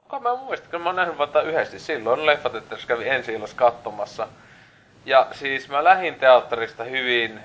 Kuka 0.09 0.19
mä 0.19 0.35
muistan, 0.35 0.72
kun 0.72 0.81
mä 0.81 0.89
oon 0.89 0.95
nähnyt 0.95 1.17
vaan 1.17 1.48
yhdesti 1.48 1.80
silloin 1.80 2.25
leffat, 2.25 2.56
että 2.56 2.75
jos 2.75 2.85
kävi 2.85 3.09
ensi 3.09 3.33
illas 3.33 3.53
katsomassa. 3.53 4.27
Ja 5.09 5.27
siis 5.31 5.69
mä 5.69 5.83
lähin 5.83 6.15
teatterista 6.15 6.83
hyvin 6.83 7.39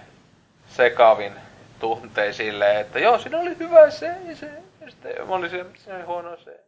sekavin 0.69 1.33
tuntein 1.81 2.35
silleen, 2.35 2.81
että 2.81 2.99
joo, 2.99 3.19
siinä 3.19 3.39
oli 3.39 3.59
hyvä 3.59 3.91
se, 3.91 4.15
se, 4.35 4.51
ja 4.81 4.91
sitten 4.91 5.29
mä 5.29 5.35
olin 5.35 5.51
se, 5.51 5.65
se 5.75 5.95
oli 5.95 6.03
huono 6.03 6.37
se. 6.37 6.61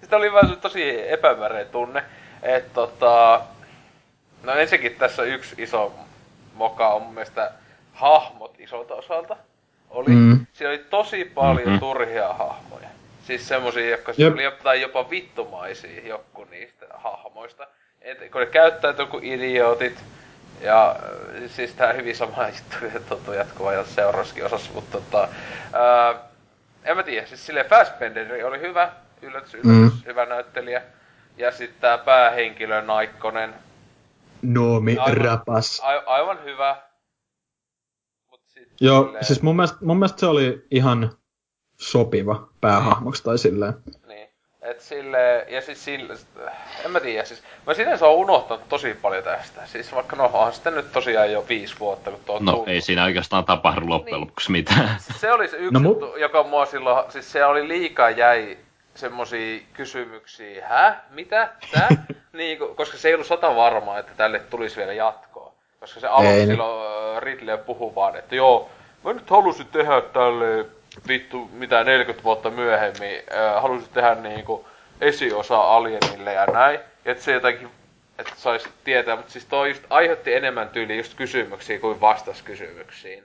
Sitten 0.00 0.18
oli 0.18 0.32
vähän 0.32 0.60
tosi 0.60 1.10
epämääräinen 1.12 1.72
tunne, 1.72 2.02
että 2.42 2.70
tota, 2.74 3.40
no 4.42 4.52
ensinnäkin 4.52 4.98
tässä 4.98 5.22
yksi 5.22 5.54
iso 5.58 5.94
moka 6.54 6.88
on 6.88 7.02
mun 7.02 7.14
mielestä 7.14 7.52
hahmot 7.92 8.60
isolta 8.60 8.94
osalta. 8.94 9.36
Oli, 9.90 10.10
mm. 10.10 10.46
Siinä 10.52 10.70
oli 10.70 10.78
tosi 10.78 11.24
paljon 11.24 11.66
mm-hmm. 11.66 11.80
turhia 11.80 12.28
hahmoja. 12.28 12.88
Siis 13.26 13.48
semmosia, 13.48 13.90
jotka 13.90 14.12
Jep. 14.16 14.34
oli 14.34 14.44
jopa, 14.44 14.74
jopa 14.74 15.10
vittumaisia 15.10 16.08
joku 16.08 16.44
niistä 16.44 16.86
hahmoista. 16.94 17.66
Et, 18.00 18.30
kun 18.30 18.40
ne 18.40 18.46
käyttäytyy 18.46 19.06
kuin 19.06 19.24
idiootit, 19.24 20.04
ja 20.60 20.96
siis 21.46 21.74
tää 21.74 21.92
hyvin 21.92 22.16
sama 22.16 22.48
juttu 22.48 23.00
tuntuu 23.08 23.34
jatkuva 23.34 23.72
ja 23.72 23.84
seuraavassakin 23.84 24.44
osassa, 24.44 24.70
mutta 24.74 25.00
tota... 25.00 25.28
Ää, 25.72 26.14
en 26.84 26.96
mä 26.96 27.02
tiedä, 27.02 27.26
siis 27.26 27.46
silleen 27.46 27.66
Fassbender 27.66 28.46
oli 28.46 28.60
hyvä, 28.60 28.92
yllätys, 29.22 29.54
yllätys, 29.54 29.64
mm. 29.64 29.90
hyvä 30.06 30.26
näyttelijä. 30.26 30.82
Ja 31.36 31.52
sitten 31.52 31.80
tää 31.80 31.98
päähenkilö 31.98 32.82
Naikkonen. 32.82 33.54
Noomi 34.42 34.98
aivan, 34.98 35.16
Rapas. 35.16 35.80
A, 35.84 36.02
aivan 36.06 36.44
hyvä. 36.44 36.82
Mut 38.30 38.40
sit 38.46 38.68
Joo, 38.80 39.04
silleen... 39.04 39.24
siis 39.24 39.42
mun 39.42 39.56
mielestä, 39.56 39.78
mun 39.80 39.96
mielestä 39.96 40.20
se 40.20 40.26
oli 40.26 40.66
ihan 40.70 41.12
sopiva 41.76 42.48
päähahmoksi 42.60 43.24
tai 43.24 43.38
silleen. 43.38 43.74
Niin. 44.68 44.76
Et 44.76 44.80
sille, 44.80 45.46
ja 45.48 45.60
siis 45.60 45.84
sille, 45.84 46.14
en 46.84 46.90
mä 46.90 47.00
tiedä, 47.00 47.24
siis 47.24 47.42
mä 47.66 47.74
sinänsä 47.74 48.06
oon 48.06 48.16
unohtanut 48.16 48.68
tosi 48.68 48.94
paljon 49.02 49.24
tästä. 49.24 49.66
Siis 49.66 49.94
vaikka 49.94 50.16
no 50.16 50.24
onhan 50.24 50.52
sitten 50.52 50.74
nyt 50.74 50.92
tosiaan 50.92 51.32
jo 51.32 51.44
viisi 51.48 51.74
vuotta, 51.80 52.10
kun 52.10 52.20
tuo 52.26 52.38
No 52.40 52.52
tullut. 52.52 52.68
ei 52.68 52.80
siinä 52.80 53.04
oikeastaan 53.04 53.44
tapahdu 53.44 53.88
loppujen 53.88 54.14
niin. 54.14 54.20
lopuksi 54.20 54.50
mitään. 54.50 54.96
Se 55.20 55.32
oli 55.32 55.48
se 55.48 55.56
yksi 55.56 55.74
no, 55.74 55.90
juttu, 55.90 56.06
mut... 56.06 56.20
joka 56.20 56.42
mua 56.42 56.66
silloin, 56.66 57.12
siis 57.12 57.32
se 57.32 57.44
oli 57.44 57.68
liikaa 57.68 58.10
jäi 58.10 58.58
semmosia 58.94 59.60
kysymyksiä, 59.72 60.68
hä? 60.68 60.96
Mitä? 61.10 61.48
Tää? 61.72 61.88
niin, 62.32 62.58
koska 62.76 62.98
se 62.98 63.08
ei 63.08 63.14
ollut 63.14 63.26
sata 63.26 63.56
varmaa, 63.56 63.98
että 63.98 64.12
tälle 64.16 64.38
tulisi 64.38 64.76
vielä 64.76 64.92
jatkoa. 64.92 65.52
Koska 65.80 66.00
se 66.00 66.06
aluksi 66.06 66.36
niin. 66.36 66.48
silloin 66.48 67.22
Ridley 67.22 67.58
puhui 67.58 67.94
vaan, 67.94 68.16
että 68.16 68.34
joo, 68.34 68.70
mä 69.04 69.12
nyt 69.12 69.30
halusin 69.30 69.66
tehdä 69.66 70.00
tälle 70.00 70.66
vittu 71.08 71.50
mitä 71.52 71.84
40 71.84 72.24
vuotta 72.24 72.50
myöhemmin 72.50 73.22
äh, 73.32 73.62
halusit 73.62 73.92
tehdä 73.92 74.14
niinku 74.14 74.66
esiosa 75.00 75.60
Alienille 75.60 76.32
ja 76.32 76.46
näin. 76.46 76.80
Että 77.04 77.24
se 77.24 77.32
jotenkin, 77.32 77.68
että 78.18 78.32
saisi 78.36 78.68
tietää, 78.84 79.16
mutta 79.16 79.32
siis 79.32 79.46
toi 79.46 79.68
just 79.68 79.82
aiheutti 79.90 80.34
enemmän 80.34 80.68
tyyli 80.68 80.96
just 80.96 81.14
kysymyksiä 81.14 81.78
kuin 81.78 82.00
vastas 82.00 82.42
kysymyksiin. 82.42 83.24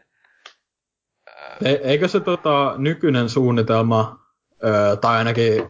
E- 1.66 1.80
eikö 1.84 2.08
se 2.08 2.19
tota, 2.19 2.74
nykyinen 2.77 3.30
suunnitelma, 3.30 4.19
ö, 4.64 4.95
tai 4.95 5.18
ainakin 5.18 5.69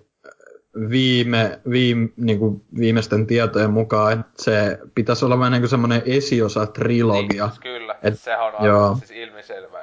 viime, 0.90 1.60
viime, 1.70 2.10
niin 2.18 2.40
kuin 2.40 2.62
viimeisten 2.80 3.28
tietojen 3.28 3.72
mukaan, 3.72 4.14
että 4.14 4.44
se 4.44 4.80
pitäisi 4.96 5.26
olla 5.26 5.40
vähän 5.40 5.52
niin 5.52 5.62
kuin 5.62 5.70
semmoinen 5.70 6.02
esiosa 6.06 6.66
trilogia. 6.66 7.46
Niin, 7.46 7.62
kyllä, 7.62 7.96
Et, 8.04 8.20
sehän 8.20 8.46
on 8.46 8.56
aivan 8.56 8.98
siis 8.98 9.12
ilmiselvää, 9.12 9.83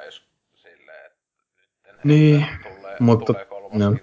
niin, 2.03 2.45
tulee, 2.63 2.97
mutta... 2.99 3.33
Tulee 3.33 3.45
no. 3.73 3.95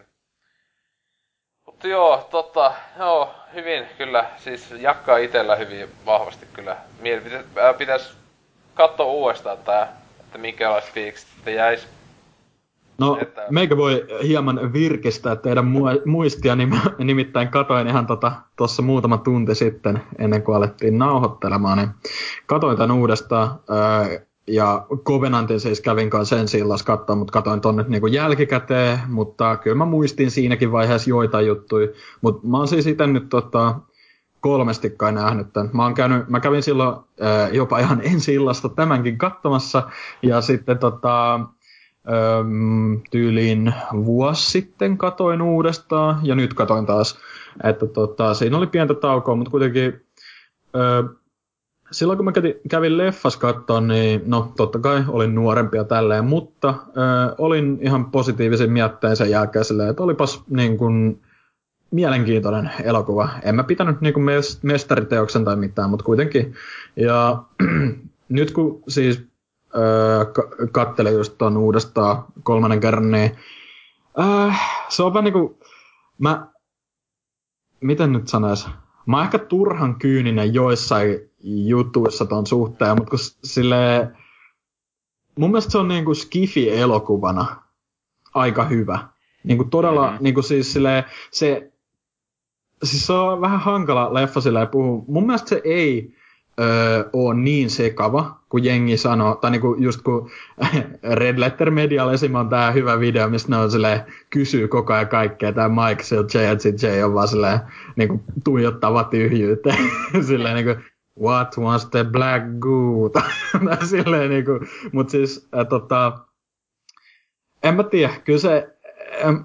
Mutta 1.66 1.88
joo, 1.88 2.28
tota, 2.30 2.72
joo, 2.98 3.34
hyvin 3.54 3.84
kyllä, 3.98 4.26
siis 4.36 4.74
jakkaa 4.78 5.16
itellä 5.16 5.56
hyvin 5.56 5.88
vahvasti 6.06 6.46
kyllä. 6.52 6.76
Mielipiteet 7.00 7.46
pitäisi 7.78 8.12
katsoa 8.74 9.06
uudestaan 9.06 9.58
tää, 9.58 9.92
että 10.20 10.38
minkälaiset 10.38 10.92
fiilikset 10.92 11.28
jäis. 11.46 11.88
No, 12.98 13.18
että... 13.20 13.46
meikä 13.50 13.76
voi 13.76 14.06
hieman 14.22 14.72
virkistää 14.72 15.36
teidän 15.36 15.64
muistia, 16.04 16.56
nimittäin 16.98 17.48
katoin 17.48 17.88
ihan 17.88 18.06
tota, 18.06 18.32
tuossa 18.56 18.82
muutama 18.82 19.18
tunti 19.18 19.54
sitten, 19.54 20.02
ennen 20.18 20.42
kuin 20.42 20.56
alettiin 20.56 20.98
nauhoittelemaan, 20.98 21.78
niin 21.78 21.90
katoin 22.46 22.76
tämän 22.76 22.96
uudestaan. 22.96 23.60
Öö, 23.70 24.20
ja 24.48 24.86
Covenantin 25.04 25.60
siis 25.60 25.80
kävin 25.80 26.10
kanssa 26.10 26.36
sen 26.36 26.48
sillas 26.48 26.82
katsoa, 26.82 27.16
mutta 27.16 27.32
katoin 27.32 27.60
tonne 27.60 27.84
niin 27.88 28.00
kuin 28.00 28.12
jälkikäteen, 28.12 28.98
mutta 29.08 29.56
kyllä 29.56 29.76
mä 29.76 29.84
muistin 29.84 30.30
siinäkin 30.30 30.72
vaiheessa 30.72 31.10
joitain 31.10 31.46
juttuja. 31.46 31.88
Mutta 32.20 32.46
mä 32.46 32.58
oon 32.58 32.68
siis 32.68 32.86
itse 32.86 33.06
nyt 33.06 33.28
tota, 33.28 33.74
kolmesti 34.40 34.90
kai 34.90 35.12
nähnyt 35.12 35.52
tämän. 35.52 35.70
Mä, 35.72 35.92
käynyt, 35.96 36.28
mä 36.28 36.40
kävin 36.40 36.62
silloin 36.62 36.96
äh, 37.22 37.52
jopa 37.52 37.78
ihan 37.78 38.00
ensi 38.04 38.34
illasta 38.34 38.68
tämänkin 38.68 39.18
katsomassa, 39.18 39.90
ja 40.22 40.40
sitten 40.40 40.78
tota, 40.78 41.34
ähm, 41.34 42.94
tyyliin 43.10 43.74
vuosi 43.92 44.50
sitten 44.50 44.98
katoin 44.98 45.42
uudestaan, 45.42 46.20
ja 46.22 46.34
nyt 46.34 46.54
katoin 46.54 46.86
taas. 46.86 47.18
Että 47.64 47.86
tota, 47.86 48.34
siinä 48.34 48.58
oli 48.58 48.66
pientä 48.66 48.94
taukoa, 48.94 49.36
mutta 49.36 49.50
kuitenkin 49.50 50.00
äh, 50.76 51.18
silloin 51.90 52.16
kun 52.16 52.24
mä 52.24 52.32
kävin, 52.68 52.98
leffas 52.98 53.36
kattoon, 53.36 53.88
niin 53.88 54.22
no 54.26 54.52
totta 54.56 54.78
kai 54.78 55.04
olin 55.08 55.34
nuorempia 55.34 55.84
tälleen, 55.84 56.24
mutta 56.24 56.74
ö, 56.88 57.34
olin 57.38 57.78
ihan 57.80 58.10
positiivisen 58.10 58.72
mietteen 58.72 59.16
sen 59.16 59.30
jälkeen 59.30 59.64
silleen, 59.64 59.90
että 59.90 60.02
olipas 60.02 60.42
niin 60.50 60.78
kuin, 60.78 61.20
mielenkiintoinen 61.90 62.70
elokuva. 62.82 63.28
En 63.42 63.54
mä 63.54 63.64
pitänyt 63.64 64.00
niin 64.00 64.14
kuin 64.14 64.26
mestariteoksen 64.62 65.44
tai 65.44 65.56
mitään, 65.56 65.90
mutta 65.90 66.04
kuitenkin. 66.04 66.54
Ja 66.96 67.42
nyt 68.28 68.50
kun 68.50 68.82
siis 68.88 69.22
ö, 69.74 70.26
kattelin 70.72 71.14
just 71.14 71.34
ton 71.38 71.56
uudestaan 71.56 72.24
kolmannen 72.42 72.80
kerran, 72.80 73.10
niin 73.10 73.36
äh, 74.20 74.60
se 74.88 75.02
on 75.02 75.14
vähän 75.14 75.24
niin 75.24 75.32
kuin, 75.32 75.58
mä, 76.18 76.46
miten 77.80 78.12
nyt 78.12 78.28
sanois, 78.28 78.68
mä 79.06 79.16
oon 79.16 79.24
ehkä 79.24 79.38
turhan 79.38 79.98
kyyninen 79.98 80.54
joissain 80.54 81.27
jutuissa 81.42 82.26
ton 82.26 82.46
suhteen, 82.46 82.96
mutta 82.96 83.10
kun 83.10 83.18
sille 83.44 84.10
mun 85.38 85.50
mielestä 85.50 85.72
se 85.72 85.78
on 85.78 85.88
niinku 85.88 86.14
Skifi-elokuvana 86.14 87.56
aika 88.34 88.64
hyvä. 88.64 88.98
Niinku 89.44 89.64
todella, 89.64 90.06
mm-hmm. 90.10 90.22
niinku 90.24 90.42
siis 90.42 90.72
sille 90.72 91.04
se, 91.30 91.72
siis 92.84 93.06
se 93.06 93.12
on 93.12 93.40
vähän 93.40 93.60
hankala 93.60 94.14
leffa 94.14 94.40
silleen 94.40 94.68
puhua. 94.68 95.04
Mun 95.08 95.26
mielestä 95.26 95.48
se 95.48 95.60
ei 95.64 96.14
öö, 96.60 97.04
ole 97.12 97.34
niin 97.34 97.70
sekava, 97.70 98.40
kuin 98.48 98.64
jengi 98.64 98.96
sanoo, 98.96 99.34
tai 99.34 99.50
niinku 99.50 99.76
just 99.78 100.02
kun 100.02 100.30
Red 101.20 101.38
Letter 101.38 101.70
Medialla 101.70 102.12
esim. 102.12 102.34
on 102.34 102.48
tää 102.48 102.70
hyvä 102.70 103.00
video, 103.00 103.28
mistä 103.28 103.50
ne 103.50 103.56
on 103.56 103.70
silleen, 103.70 104.00
kysyy 104.30 104.68
koko 104.68 104.92
ajan 104.92 105.08
kaikkea, 105.08 105.52
tää 105.52 105.68
Mike 105.68 106.02
Sill, 106.02 106.24
J 106.82 107.02
on 107.02 107.14
vaan 107.14 107.28
silleen, 107.28 107.60
niinku 107.96 108.22
tuijottava 108.44 109.04
tyhjyyteen, 109.04 109.90
silleen 110.28 110.54
niinku, 110.54 110.82
what 111.20 111.58
was 111.58 111.86
the 111.90 112.04
black 112.04 112.42
goo? 112.58 113.10
silleen 113.90 114.30
niinku, 114.30 114.60
mut 114.92 115.10
siis, 115.10 115.48
äh, 115.58 115.66
tota, 115.68 116.18
en 117.62 117.74
mä 117.74 117.82
tiedä, 117.82 118.12
kyllä 118.24 118.38
se, 118.38 118.77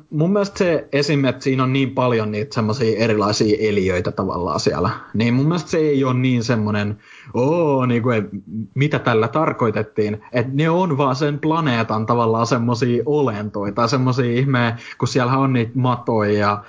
mun 0.10 0.34
mielestä 0.34 0.58
se 0.58 0.88
esim. 0.92 1.26
että 1.26 1.43
siinä 1.43 1.64
on 1.64 1.74
niin 1.74 1.92
paljon 1.92 2.32
niitä 2.32 2.53
semmoisia 2.53 2.98
erilaisia 2.98 3.58
eliöitä 3.60 4.11
tavallaan 4.11 4.60
siellä, 4.60 4.90
niin 5.14 5.34
mun 5.34 5.45
mielestä 5.45 5.69
se 5.69 5.77
ei 5.77 6.03
ole 6.03 6.14
niin 6.14 6.43
semmoinen, 6.43 6.98
oo, 7.34 7.85
niin 7.85 8.03
kuin, 8.03 8.30
mitä 8.74 9.00
tällä 9.00 9.27
tarkoitettiin, 9.27 10.22
että 10.32 10.52
ne 10.56 10.69
on 10.69 10.98
vaan 10.98 11.16
sen 11.16 11.40
planeetan 11.40 12.06
tavallaan 12.06 12.48
semmoisia 12.48 13.03
olentoja, 13.06 13.72
tai 13.72 13.90
semmoisia 13.90 14.40
ihmeä, 14.40 14.77
kun 14.98 15.08
siellä 15.08 15.38
on 15.38 15.53
niitä 15.53 15.72
matoja 15.76 16.34
ja 16.34 16.64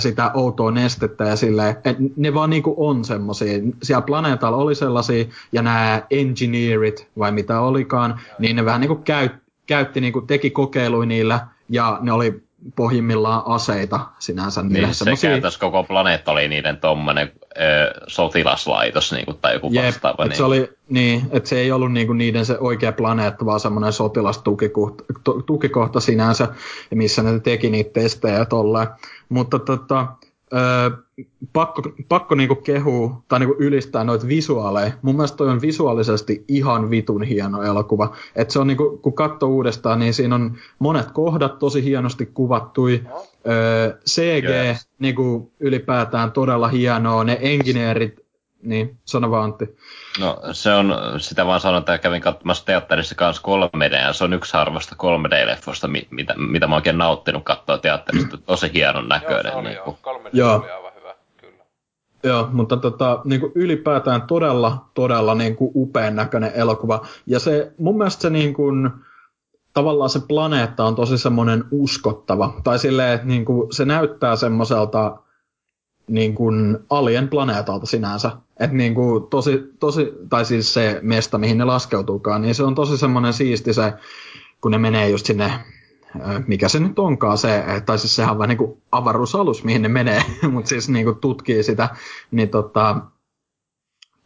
sitä 0.00 0.30
outoa 0.34 0.70
nestettä 0.70 1.24
ja 1.24 1.36
silleen, 1.36 1.70
että 1.70 1.94
ne 2.16 2.34
vaan 2.34 2.50
niinku 2.50 2.74
on 2.76 3.04
semmoisia, 3.04 3.58
siellä 3.82 4.02
planeetalla 4.02 4.56
oli 4.56 4.74
sellaisia, 4.74 5.24
ja 5.52 5.62
nämä 5.62 6.02
engineerit, 6.10 7.08
vai 7.18 7.32
mitä 7.32 7.60
olikaan, 7.60 8.20
niin 8.38 8.56
ne 8.56 8.64
vähän 8.64 8.80
niinku 8.80 8.96
käytti 8.96 9.50
käytti, 9.70 10.00
niinku, 10.00 10.20
teki 10.20 10.50
kokeiluja 10.50 11.06
niillä, 11.06 11.46
ja 11.68 11.98
ne 12.02 12.12
oli 12.12 12.42
pohjimmillaan 12.76 13.42
aseita 13.46 14.00
sinänsä. 14.18 14.62
Niin, 14.62 14.88
se 14.88 14.94
semmosia... 14.94 15.30
käytössä 15.30 15.60
koko 15.60 15.84
planeetta 15.84 16.32
oli 16.32 16.48
niiden 16.48 16.76
tommonen 16.76 17.32
ö, 17.42 18.00
sotilaslaitos 18.06 19.12
niin 19.12 19.24
kuin, 19.24 19.38
tai 19.42 19.54
joku 19.54 19.68
Jep, 19.72 19.84
vastaava. 19.84 20.24
niin. 20.24 20.36
Se 20.36 20.44
oli, 20.44 20.70
niin, 20.88 21.22
että 21.30 21.48
se 21.48 21.58
ei 21.58 21.72
ollut 21.72 21.92
niin 21.92 22.06
kuin 22.06 22.18
niiden 22.18 22.46
se 22.46 22.58
oikea 22.58 22.92
planeetta, 22.92 23.46
vaan 23.46 23.60
semmoinen 23.60 23.92
sotilastukikohta 23.92 25.04
tukikohta 25.46 26.00
sinänsä, 26.00 26.48
missä 26.94 27.22
ne 27.22 27.40
teki 27.40 27.70
niitä 27.70 27.92
testejä 27.92 28.44
tolleen. 28.44 28.88
Mutta 29.28 29.58
tota, 29.58 30.06
öö, 30.52 30.90
pakko, 31.52 31.82
pakko 32.08 32.34
niinku 32.34 32.54
kehua 32.54 33.22
tai 33.28 33.38
niinku 33.38 33.56
ylistää 33.58 34.04
noita 34.04 34.28
visuaaleja. 34.28 34.92
Mun 35.02 35.16
mielestä 35.16 35.36
toi 35.36 35.48
on 35.48 35.60
visuaalisesti 35.60 36.44
ihan 36.48 36.90
vitun 36.90 37.22
hieno 37.22 37.62
elokuva. 37.62 38.16
Et 38.36 38.50
se 38.50 38.58
on 38.58 38.66
niinku, 38.66 38.98
kun 39.02 39.12
katsoo 39.12 39.48
uudestaan, 39.48 39.98
niin 39.98 40.14
siinä 40.14 40.34
on 40.34 40.56
monet 40.78 41.10
kohdat 41.10 41.58
tosi 41.58 41.84
hienosti 41.84 42.26
kuvattui. 42.26 43.02
Öö, 43.48 43.98
CG 44.06 44.44
yes. 44.44 44.88
niinku, 44.98 45.52
ylipäätään 45.60 46.32
todella 46.32 46.68
hienoa. 46.68 47.24
Ne 47.24 47.38
engineerit, 47.40 48.24
niin 48.62 48.96
sano 49.04 49.30
vaan 49.30 49.44
Antti. 49.44 49.76
No 50.20 50.38
se 50.52 50.74
on, 50.74 50.94
sitä 51.18 51.46
vaan 51.46 51.60
sanon, 51.60 51.78
että 51.78 51.98
kävin 51.98 52.22
katsomassa 52.22 52.64
teatterissa 52.64 53.14
kanssa 53.14 53.42
3D, 53.42 53.94
ja 53.94 54.12
se 54.12 54.24
on 54.24 54.32
yksi 54.32 54.52
harvasta 54.52 54.96
3D-leffosta, 55.02 55.88
mitä, 56.10 56.34
mitä 56.36 56.66
mä 56.66 56.74
oikein 56.74 56.98
nauttinut 56.98 57.44
katsoa 57.44 57.78
teatterista. 57.78 58.36
Tosi 58.46 58.70
hienon 58.74 59.08
näköinen. 59.08 59.52
Joo, 59.52 59.52
se 59.52 59.58
oli 59.58 59.68
niin 59.68 59.76
joo. 59.76 59.98
3D 60.02 60.28
joo. 60.32 60.56
oli 60.56 60.70
aivan 60.70 60.92
hyvä, 60.94 61.14
kyllä. 61.36 61.64
Joo, 62.22 62.48
mutta 62.52 62.76
tota, 62.76 63.20
niin 63.24 63.40
kuin 63.40 63.52
ylipäätään 63.54 64.22
todella, 64.22 64.84
todella 64.94 65.34
niin 65.34 65.56
kuin 65.56 65.70
upean 65.74 66.16
näköinen 66.16 66.52
elokuva. 66.54 67.06
Ja 67.26 67.40
se, 67.40 67.72
mun 67.78 67.98
mielestä 67.98 68.22
se 68.22 68.30
niin 68.30 68.54
kuin, 68.54 68.90
tavallaan 69.74 70.10
se 70.10 70.20
planeetta 70.28 70.84
on 70.84 70.94
tosi 70.94 71.18
semmoinen 71.18 71.64
uskottava. 71.70 72.54
Tai 72.64 72.78
silleen, 72.78 73.14
että 73.14 73.26
niin 73.26 73.44
kuin, 73.44 73.72
se 73.72 73.84
näyttää 73.84 74.36
semmoiselta 74.36 75.16
niin 76.08 76.34
kuin 76.34 76.78
alien 76.90 77.28
planeetalta 77.28 77.86
sinänsä. 77.86 78.30
Että 78.60 78.76
niin 78.76 78.94
kuin 78.94 79.26
tosi, 79.26 79.62
tosi, 79.80 80.12
tai 80.28 80.44
siis 80.44 80.74
se 80.74 80.98
mesta, 81.02 81.38
mihin 81.38 81.58
ne 81.58 81.64
laskeutuukaan, 81.64 82.42
niin 82.42 82.54
se 82.54 82.62
on 82.62 82.74
tosi 82.74 82.98
semmoinen 82.98 83.32
siisti 83.32 83.74
se, 83.74 83.92
kun 84.60 84.70
ne 84.70 84.78
menee 84.78 85.10
just 85.10 85.26
sinne, 85.26 85.52
mikä 86.46 86.68
se 86.68 86.80
nyt 86.80 86.98
onkaan 86.98 87.38
se, 87.38 87.64
tai 87.86 87.98
siis 87.98 88.16
sehän 88.16 88.32
on 88.32 88.38
vähän 88.38 88.48
niin 88.48 88.58
kuin 88.58 88.82
avaruusalus, 88.92 89.64
mihin 89.64 89.82
ne 89.82 89.88
menee, 89.88 90.22
mutta 90.52 90.68
siis 90.68 90.88
niin 90.88 91.04
kuin 91.04 91.16
tutkii 91.16 91.62
sitä, 91.62 91.88
niin 92.30 92.48
tota, 92.48 93.00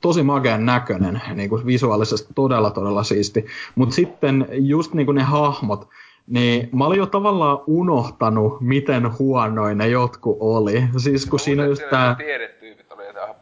tosi 0.00 0.22
magean 0.22 0.66
näköinen, 0.66 1.22
niin 1.34 1.48
kuin 1.48 1.66
visuaalisesti 1.66 2.34
todella 2.34 2.70
todella 2.70 3.02
siisti. 3.02 3.46
Mutta 3.74 3.94
sitten 3.94 4.46
just 4.52 4.94
niin 4.94 5.06
kuin 5.06 5.16
ne 5.16 5.22
hahmot, 5.22 5.88
niin 6.26 6.68
mä 6.72 6.86
olin 6.86 6.98
jo 6.98 7.06
tavallaan 7.06 7.58
unohtanut, 7.66 8.60
miten 8.60 9.18
huonoin 9.18 9.78
ne 9.78 9.88
jotkut 9.88 10.36
oli. 10.40 10.84
Siis 10.96 11.26
kun 11.26 11.40
siinä 11.40 11.66
just 11.66 11.82
tää... 11.90 12.14
Tiedetyypit 12.14 12.63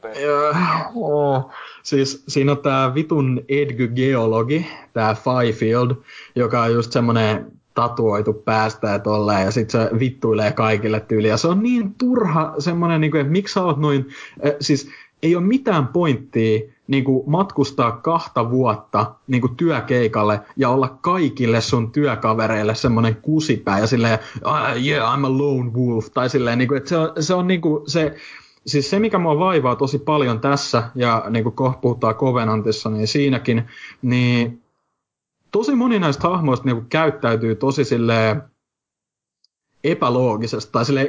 oli 0.04 0.14
oh. 0.94 1.50
Siis 1.82 2.24
siinä 2.28 2.52
on 2.52 2.58
tää 2.58 2.94
vitun 2.94 3.40
Edgy-geologi, 3.48 4.66
tää 4.92 5.14
Fifield, 5.14 5.90
joka 6.34 6.62
on 6.62 6.72
just 6.72 6.92
semmonen 6.92 7.52
tatuoitu 7.74 8.32
päästä 8.32 8.88
ja 8.88 8.98
tolleen, 8.98 9.44
ja 9.44 9.50
sit 9.50 9.70
se 9.70 9.90
vittuilee 9.98 10.52
kaikille 10.52 11.00
tyyliä. 11.00 11.36
Se 11.36 11.48
on 11.48 11.62
niin 11.62 11.94
turha 11.94 12.54
semmonen, 12.58 13.00
niin 13.00 13.16
että 13.16 13.32
miksi 13.32 13.54
sä 13.54 13.62
oot 13.62 13.78
noin, 13.78 14.08
äh, 14.46 14.52
siis 14.60 14.90
ei 15.22 15.36
ole 15.36 15.44
mitään 15.44 15.86
pointtia 15.86 16.60
niin 16.86 17.04
kuin 17.04 17.30
matkustaa 17.30 17.92
kahta 17.92 18.50
vuotta 18.50 19.14
niin 19.26 19.40
kuin 19.40 19.56
työkeikalle 19.56 20.40
ja 20.56 20.68
olla 20.68 20.98
kaikille 21.00 21.60
sun 21.60 21.92
työkavereille 21.92 22.74
semmoinen 22.74 23.16
kusipää 23.16 23.78
ja 23.78 23.86
silleen, 23.86 24.18
ah, 24.44 24.84
yeah, 24.86 25.18
I'm 25.18 25.26
a 25.26 25.38
lone 25.38 25.70
wolf, 25.70 26.06
tai 26.14 26.30
silleen, 26.30 26.58
niin 26.58 26.68
kuin, 26.68 26.78
että 26.78 26.88
se 26.88 26.96
on, 26.96 27.12
se, 27.20 27.34
on 27.34 27.46
niin 27.46 27.60
kuin 27.60 27.90
se, 27.90 28.16
siis 28.66 28.90
se, 28.90 28.98
mikä 28.98 29.18
mua 29.18 29.38
vaivaa 29.38 29.76
tosi 29.76 29.98
paljon 29.98 30.40
tässä, 30.40 30.82
ja 30.94 31.24
niin 31.30 31.42
kuin 31.42 31.54
kohta 31.54 31.78
puhutaan 31.80 32.14
Covenantissa, 32.14 32.90
niin 32.90 33.08
siinäkin, 33.08 33.64
niin 34.02 34.62
tosi 35.50 35.74
moni 35.74 35.98
näistä 35.98 36.28
hahmoista 36.28 36.66
niin 36.66 36.76
kuin 36.76 36.88
käyttäytyy 36.88 37.54
tosi 37.54 37.84
silleen, 37.84 38.42
epäloogisesti 39.84 40.72
tai 40.72 40.84
sille 40.84 41.08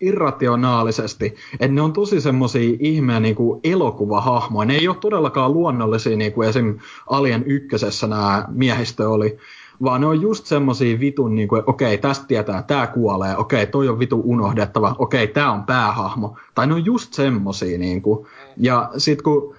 irrationaalisesti, 0.00 1.34
että 1.52 1.74
ne 1.74 1.80
on 1.80 1.92
tosi 1.92 2.20
semmoisia 2.20 2.76
ihmeä 2.80 3.20
niin 3.20 3.34
kuin 3.34 3.60
elokuvahahmoja. 3.64 4.66
Ne 4.66 4.74
ei 4.74 4.88
ole 4.88 4.96
todellakaan 5.00 5.52
luonnollisia, 5.52 6.16
niin 6.16 6.32
kuin 6.32 6.48
esim. 6.48 6.78
Alien 7.06 7.44
ykkösessä 7.46 8.06
nämä 8.06 8.44
miehistö 8.48 9.08
oli, 9.08 9.38
vaan 9.82 10.00
ne 10.00 10.06
on 10.06 10.20
just 10.20 10.46
semmoisia 10.46 11.00
vitun, 11.00 11.34
niin 11.34 11.48
kuin, 11.48 11.62
okei, 11.66 11.98
tästä 11.98 12.26
tietää, 12.26 12.62
tämä 12.62 12.86
kuolee, 12.86 13.36
okei, 13.36 13.66
toi 13.66 13.88
on 13.88 13.98
vitu 13.98 14.22
unohdettava, 14.24 14.96
okei, 14.98 15.26
tämä 15.26 15.52
on 15.52 15.64
päähahmo. 15.64 16.36
Tai 16.54 16.66
ne 16.66 16.74
on 16.74 16.84
just 16.84 17.12
semmoisia, 17.12 17.78
niin 17.78 18.02
kuin. 18.02 18.26
Ja 18.56 18.90
sitten 18.96 19.24
kun 19.24 19.54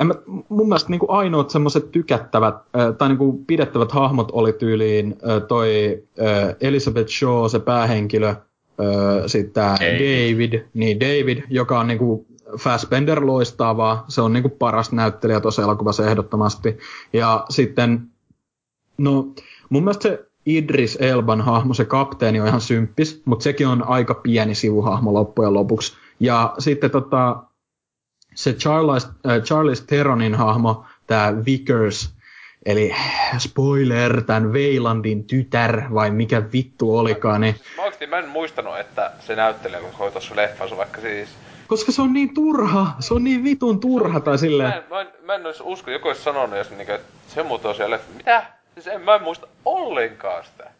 en 0.00 0.06
mä, 0.06 0.14
mun 0.48 0.68
mielestä 0.68 0.90
niin 0.90 0.98
kuin 0.98 1.10
ainoat 1.10 1.50
semmoiset 1.50 1.92
tykättävät 1.92 2.54
äh, 2.54 2.94
tai 2.98 3.08
niin 3.08 3.18
kuin 3.18 3.44
pidettävät 3.46 3.92
hahmot 3.92 4.28
oli 4.32 4.52
tyyliin 4.52 5.16
äh, 5.28 5.42
toi 5.48 6.02
äh, 6.20 6.56
Elizabeth 6.60 7.10
Shaw, 7.10 7.46
se 7.48 7.58
päähenkilö, 7.58 8.28
äh, 8.28 8.36
sitten 9.26 9.64
David, 9.80 10.62
niin 10.74 11.00
David, 11.00 11.42
joka 11.50 11.80
on 11.80 11.86
niin 11.86 11.98
kuin 11.98 12.26
Fassbender 12.58 13.26
loistavaa, 13.26 14.04
se 14.08 14.20
on 14.20 14.32
niin 14.32 14.42
kuin 14.42 14.54
paras 14.58 14.92
näyttelijä 14.92 15.40
tuossa 15.40 15.62
elokuvassa 15.62 16.06
ehdottomasti. 16.06 16.78
Ja 17.12 17.44
sitten, 17.50 18.10
no 18.98 19.26
mun 19.70 19.84
mielestä 19.84 20.02
se 20.02 20.26
Idris 20.46 20.98
Elban 21.00 21.40
hahmo, 21.40 21.74
se 21.74 21.84
kapteeni 21.84 22.40
on 22.40 22.48
ihan 22.48 22.60
symppis, 22.60 23.22
mutta 23.24 23.42
sekin 23.42 23.66
on 23.66 23.88
aika 23.88 24.14
pieni 24.14 24.54
sivuhahmo 24.54 25.14
loppujen 25.14 25.54
lopuksi. 25.54 25.96
Ja 26.20 26.54
sitten 26.58 26.90
tota, 26.90 27.36
se 28.34 28.52
Charles, 28.52 29.04
äh, 29.04 29.42
Charles 29.42 29.82
Theronin 29.82 30.34
hahmo, 30.34 30.84
tämä 31.06 31.44
Vickers, 31.46 32.16
eli 32.66 32.94
spoiler, 33.38 34.22
tämän 34.22 34.52
Veilandin 34.52 35.24
tytär, 35.24 35.82
vai 35.94 36.10
mikä 36.10 36.42
vittu 36.52 36.98
olikaan. 36.98 37.40
Niin... 37.40 37.54
Mä, 37.76 37.82
oikeasti, 37.82 38.06
mä 38.06 38.18
en 38.18 38.28
muistanut, 38.28 38.78
että 38.78 39.12
se 39.20 39.36
näyttelijä, 39.36 39.80
kun 39.80 39.90
oli 39.98 40.10
tuossa 40.10 40.36
leffassa, 40.36 40.76
vaikka 40.76 41.00
siis... 41.00 41.28
Koska 41.66 41.92
se 41.92 42.02
on 42.02 42.12
niin 42.12 42.34
turha, 42.34 42.92
se 43.00 43.14
on 43.14 43.24
niin 43.24 43.44
vitun 43.44 43.80
turha, 43.80 44.20
tai 44.20 44.38
silleen... 44.38 44.68
Mä 44.68 44.76
en, 44.76 44.84
mä 44.90 45.00
en, 45.00 45.08
mä 45.22 45.34
en 45.34 45.46
olisi 45.46 45.62
usko, 45.62 45.90
joku 45.90 46.08
olisi 46.08 46.22
sanonut, 46.22 46.58
jos 46.58 46.70
niin, 46.70 46.80
että 46.90 47.00
se 47.28 47.42
muuten 47.42 47.68
on 47.68 47.74
siellä 47.74 47.98
Mitä? 48.16 48.46
Siis 48.76 48.86
en, 48.86 49.00
mä 49.00 49.14
en 49.14 49.22
muista 49.22 49.46
ollenkaan 49.64 50.44
sitä. 50.44 50.70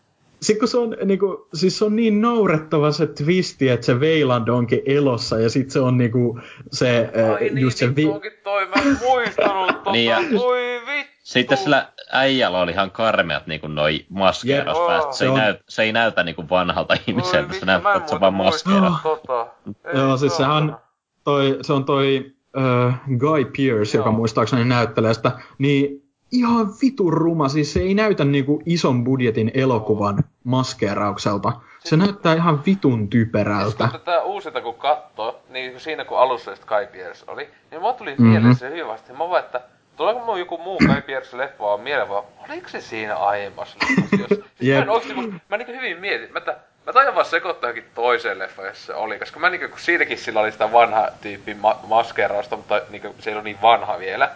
Sitten 0.40 0.58
kun 0.58 0.68
se 0.68 0.78
on, 0.78 0.96
niinku, 1.04 1.48
siis 1.54 1.78
se 1.78 1.84
on 1.84 1.96
niin 1.96 2.20
naurettava 2.20 2.92
se 2.92 3.06
twisti, 3.06 3.68
että 3.68 3.86
se 3.86 4.00
Veiland 4.00 4.48
onkin 4.48 4.82
elossa 4.86 5.38
ja 5.38 5.50
sitten 5.50 5.70
se 5.70 5.80
on 5.80 5.98
niinku 5.98 6.40
se... 6.72 7.10
Ai 7.34 7.40
niin, 7.40 7.58
just 7.58 7.78
se 7.78 7.96
vi- 7.96 8.06
toi, 8.42 8.66
mä 8.66 8.82
en 8.82 8.98
muistanut 9.00 9.66
tota, 9.66 9.92
niin 9.92 10.10
ja, 10.10 10.18
voi 10.38 10.80
vittu. 10.86 11.12
Sitten 11.22 11.58
sillä 11.58 11.88
äijällä 12.12 12.58
oli 12.58 12.70
ihan 12.72 12.90
karmeat 12.90 13.46
niinku 13.46 13.66
noi 13.66 14.04
maskeeras 14.08 14.76
yeah. 14.76 15.06
oh. 15.06 15.12
se, 15.12 15.24
ei 15.24 15.32
näytä, 15.32 15.60
se 15.68 15.82
ei 15.82 15.92
näytä 15.92 16.22
niinku 16.22 16.44
vanhalta 16.50 16.96
ihmiseltä, 17.06 17.54
se 17.54 17.66
näyttää, 17.66 17.96
että 17.96 18.10
se 18.10 18.20
vaan 18.20 18.34
maskeeras. 18.34 19.02
Tota. 19.02 19.46
Joo, 19.94 20.16
siis 20.16 20.36
sehän 20.36 20.76
toi, 21.24 21.58
se 21.62 21.72
on 21.72 21.84
toi 21.84 22.32
uh, 22.56 23.18
Guy 23.18 23.44
Pearce, 23.44 23.96
Joo. 23.96 24.00
joka 24.00 24.10
muistaakseni 24.10 24.64
näyttelee 24.64 25.14
sitä, 25.14 25.32
niin 25.58 26.05
ihan 26.32 26.68
vitun 26.82 27.12
ruma. 27.12 27.48
Siis 27.48 27.72
se 27.72 27.80
ei 27.80 27.94
näytä 27.94 28.24
niinku 28.24 28.62
ison 28.66 29.04
budjetin 29.04 29.50
elokuvan 29.54 30.24
maskeeraukselta. 30.44 31.52
Se 31.78 31.88
siis, 31.88 32.00
näyttää 32.00 32.34
ihan 32.34 32.62
vitun 32.66 33.08
typerältä. 33.08 33.84
Siis 33.84 33.90
kun 33.90 34.00
tätä 34.00 34.22
uusinta 34.22 34.60
kun 34.60 34.74
katsoo, 34.74 35.40
niin 35.48 35.80
siinä 35.80 36.04
kun 36.04 36.18
alussa 36.18 36.50
just 36.50 36.64
Kai 36.64 36.86
Pierce 36.86 37.24
oli, 37.28 37.48
niin 37.70 37.82
mä 37.82 37.92
tuli 37.92 38.10
mm-hmm. 38.10 38.26
mieleen 38.26 38.54
se 38.54 38.70
hyvin 38.70 38.86
vasta. 38.86 39.12
Mä 39.12 39.18
vaan, 39.18 39.44
että 39.44 39.60
tuleeko 39.96 40.24
mun 40.24 40.38
joku 40.38 40.58
muu 40.58 40.78
Kai 40.86 41.02
Pierce 41.02 41.36
leffa 41.36 41.64
vaan 41.64 41.80
mieleen 41.80 42.08
vaan, 42.08 42.24
oliko 42.48 42.68
se 42.68 42.80
siinä 42.80 43.16
aiemmassa 43.16 43.76
leffassa? 43.80 44.16
Jos... 44.16 44.28
Siis 44.28 44.68
yep. 44.68 44.76
mä, 44.76 44.82
en 44.82 44.90
oikeasti, 44.90 45.34
mä 45.48 45.56
niin 45.56 45.68
hyvin 45.68 45.98
mietin, 46.00 46.32
mä, 46.32 46.38
että, 46.38 46.56
mä 46.86 46.92
taidan 46.92 47.14
vaan 47.14 47.26
sekoittaa 47.26 47.70
johonkin 47.70 47.92
toiseen 47.94 48.38
leffaan, 48.38 48.68
jos 48.68 48.86
se 48.86 48.94
oli. 48.94 49.18
Koska 49.18 49.40
mä 49.40 49.50
niin 49.50 49.70
kun 49.70 49.78
siinäkin 49.80 50.18
sillä 50.18 50.40
oli 50.40 50.52
sitä 50.52 50.72
vanha 50.72 51.08
tyyppi 51.20 51.54
ma- 51.54 51.80
maskeerausta, 51.86 52.56
mutta 52.56 52.80
niin 52.90 53.02
se 53.18 53.30
ei 53.30 53.36
ole 53.36 53.42
niin 53.42 53.62
vanha 53.62 53.98
vielä. 53.98 54.30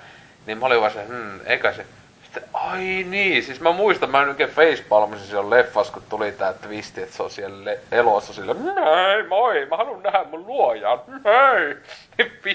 Niin 0.50 0.58
mä 0.58 0.66
olin 0.66 0.80
vaan 0.80 0.92
se, 0.92 1.06
hmm, 1.06 1.40
eikä 1.46 1.72
se... 1.72 1.86
Sitten, 2.22 2.42
ai 2.52 3.04
niin, 3.08 3.42
siis 3.42 3.60
mä 3.60 3.72
muistan, 3.72 4.10
mä 4.10 4.22
en 4.22 4.28
oikein 4.28 4.50
facepalmasin 4.50 5.26
siellä 5.26 5.50
leffassa, 5.50 5.92
kun 5.92 6.02
tuli 6.08 6.32
tää 6.32 6.52
twisti, 6.52 7.02
että 7.02 7.16
se 7.16 7.22
on 7.22 7.30
siellä 7.30 7.64
le- 7.64 7.80
elossa 7.92 8.32
sillä, 8.32 8.54
hei 8.54 9.28
moi, 9.28 9.66
mä 9.66 9.76
haluan 9.76 10.02
nähdä 10.02 10.24
mun 10.30 10.46
luojan, 10.46 10.98
hei! 11.24 11.76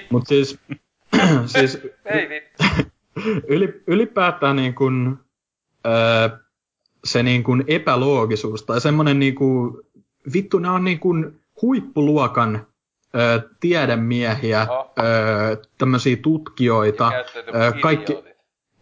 Mut 0.10 0.28
siis, 0.28 0.60
siis 1.46 1.82
ei 2.06 2.30
vittu. 2.30 2.64
Yli, 3.54 3.84
ylipäätään 3.88 4.56
niin 4.56 4.76
kun, 4.76 5.20
öö, 5.86 6.30
se 7.04 7.24
niin 7.24 7.44
kun 7.44 7.64
epäloogisuus 7.68 8.64
tai 8.64 8.82
semmonen 8.82 9.20
niin 9.20 9.36
kun, 9.36 9.84
vittu, 10.34 10.60
nämä 10.60 10.76
on 10.76 10.84
niin 10.84 11.00
kun 11.00 11.40
huippuluokan 11.62 12.68
ö, 13.16 13.42
tiedemiehiä, 13.60 14.68
oh. 14.69 14.92
ö, 15.00 15.58
tämmöisiä 15.77 16.16
tutkijoita, 16.16 17.11
ö, 17.38 17.74
kaikki, 17.82 18.18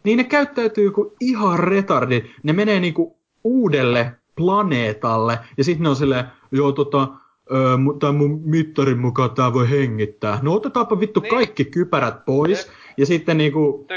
niin 0.03 0.17
ne 0.17 0.23
käyttäytyy 0.23 0.91
kuin 0.91 1.11
ihan 1.19 1.59
retardi. 1.59 2.23
Ne 2.43 2.53
menee 2.53 2.79
niinku 2.79 3.17
uudelle 3.43 4.11
planeetalle, 4.35 5.39
ja 5.57 5.63
sitten 5.63 5.83
ne 5.83 5.89
on 5.89 5.95
silleen, 5.95 6.25
joo 6.51 6.71
tota, 6.71 7.07
öö, 7.51 7.77
tämän 7.99 8.15
mun 8.15 8.41
mittarin 8.45 8.99
mukaan 8.99 9.31
tää 9.31 9.53
voi 9.53 9.69
hengittää. 9.69 10.39
No 10.41 10.53
otetaanpa 10.53 10.99
vittu 10.99 11.19
niin. 11.19 11.29
kaikki 11.29 11.65
kypärät 11.65 12.25
pois, 12.25 12.65
Jep. 12.65 12.75
ja 12.97 13.05
sitten 13.05 13.37
niinku... 13.37 13.87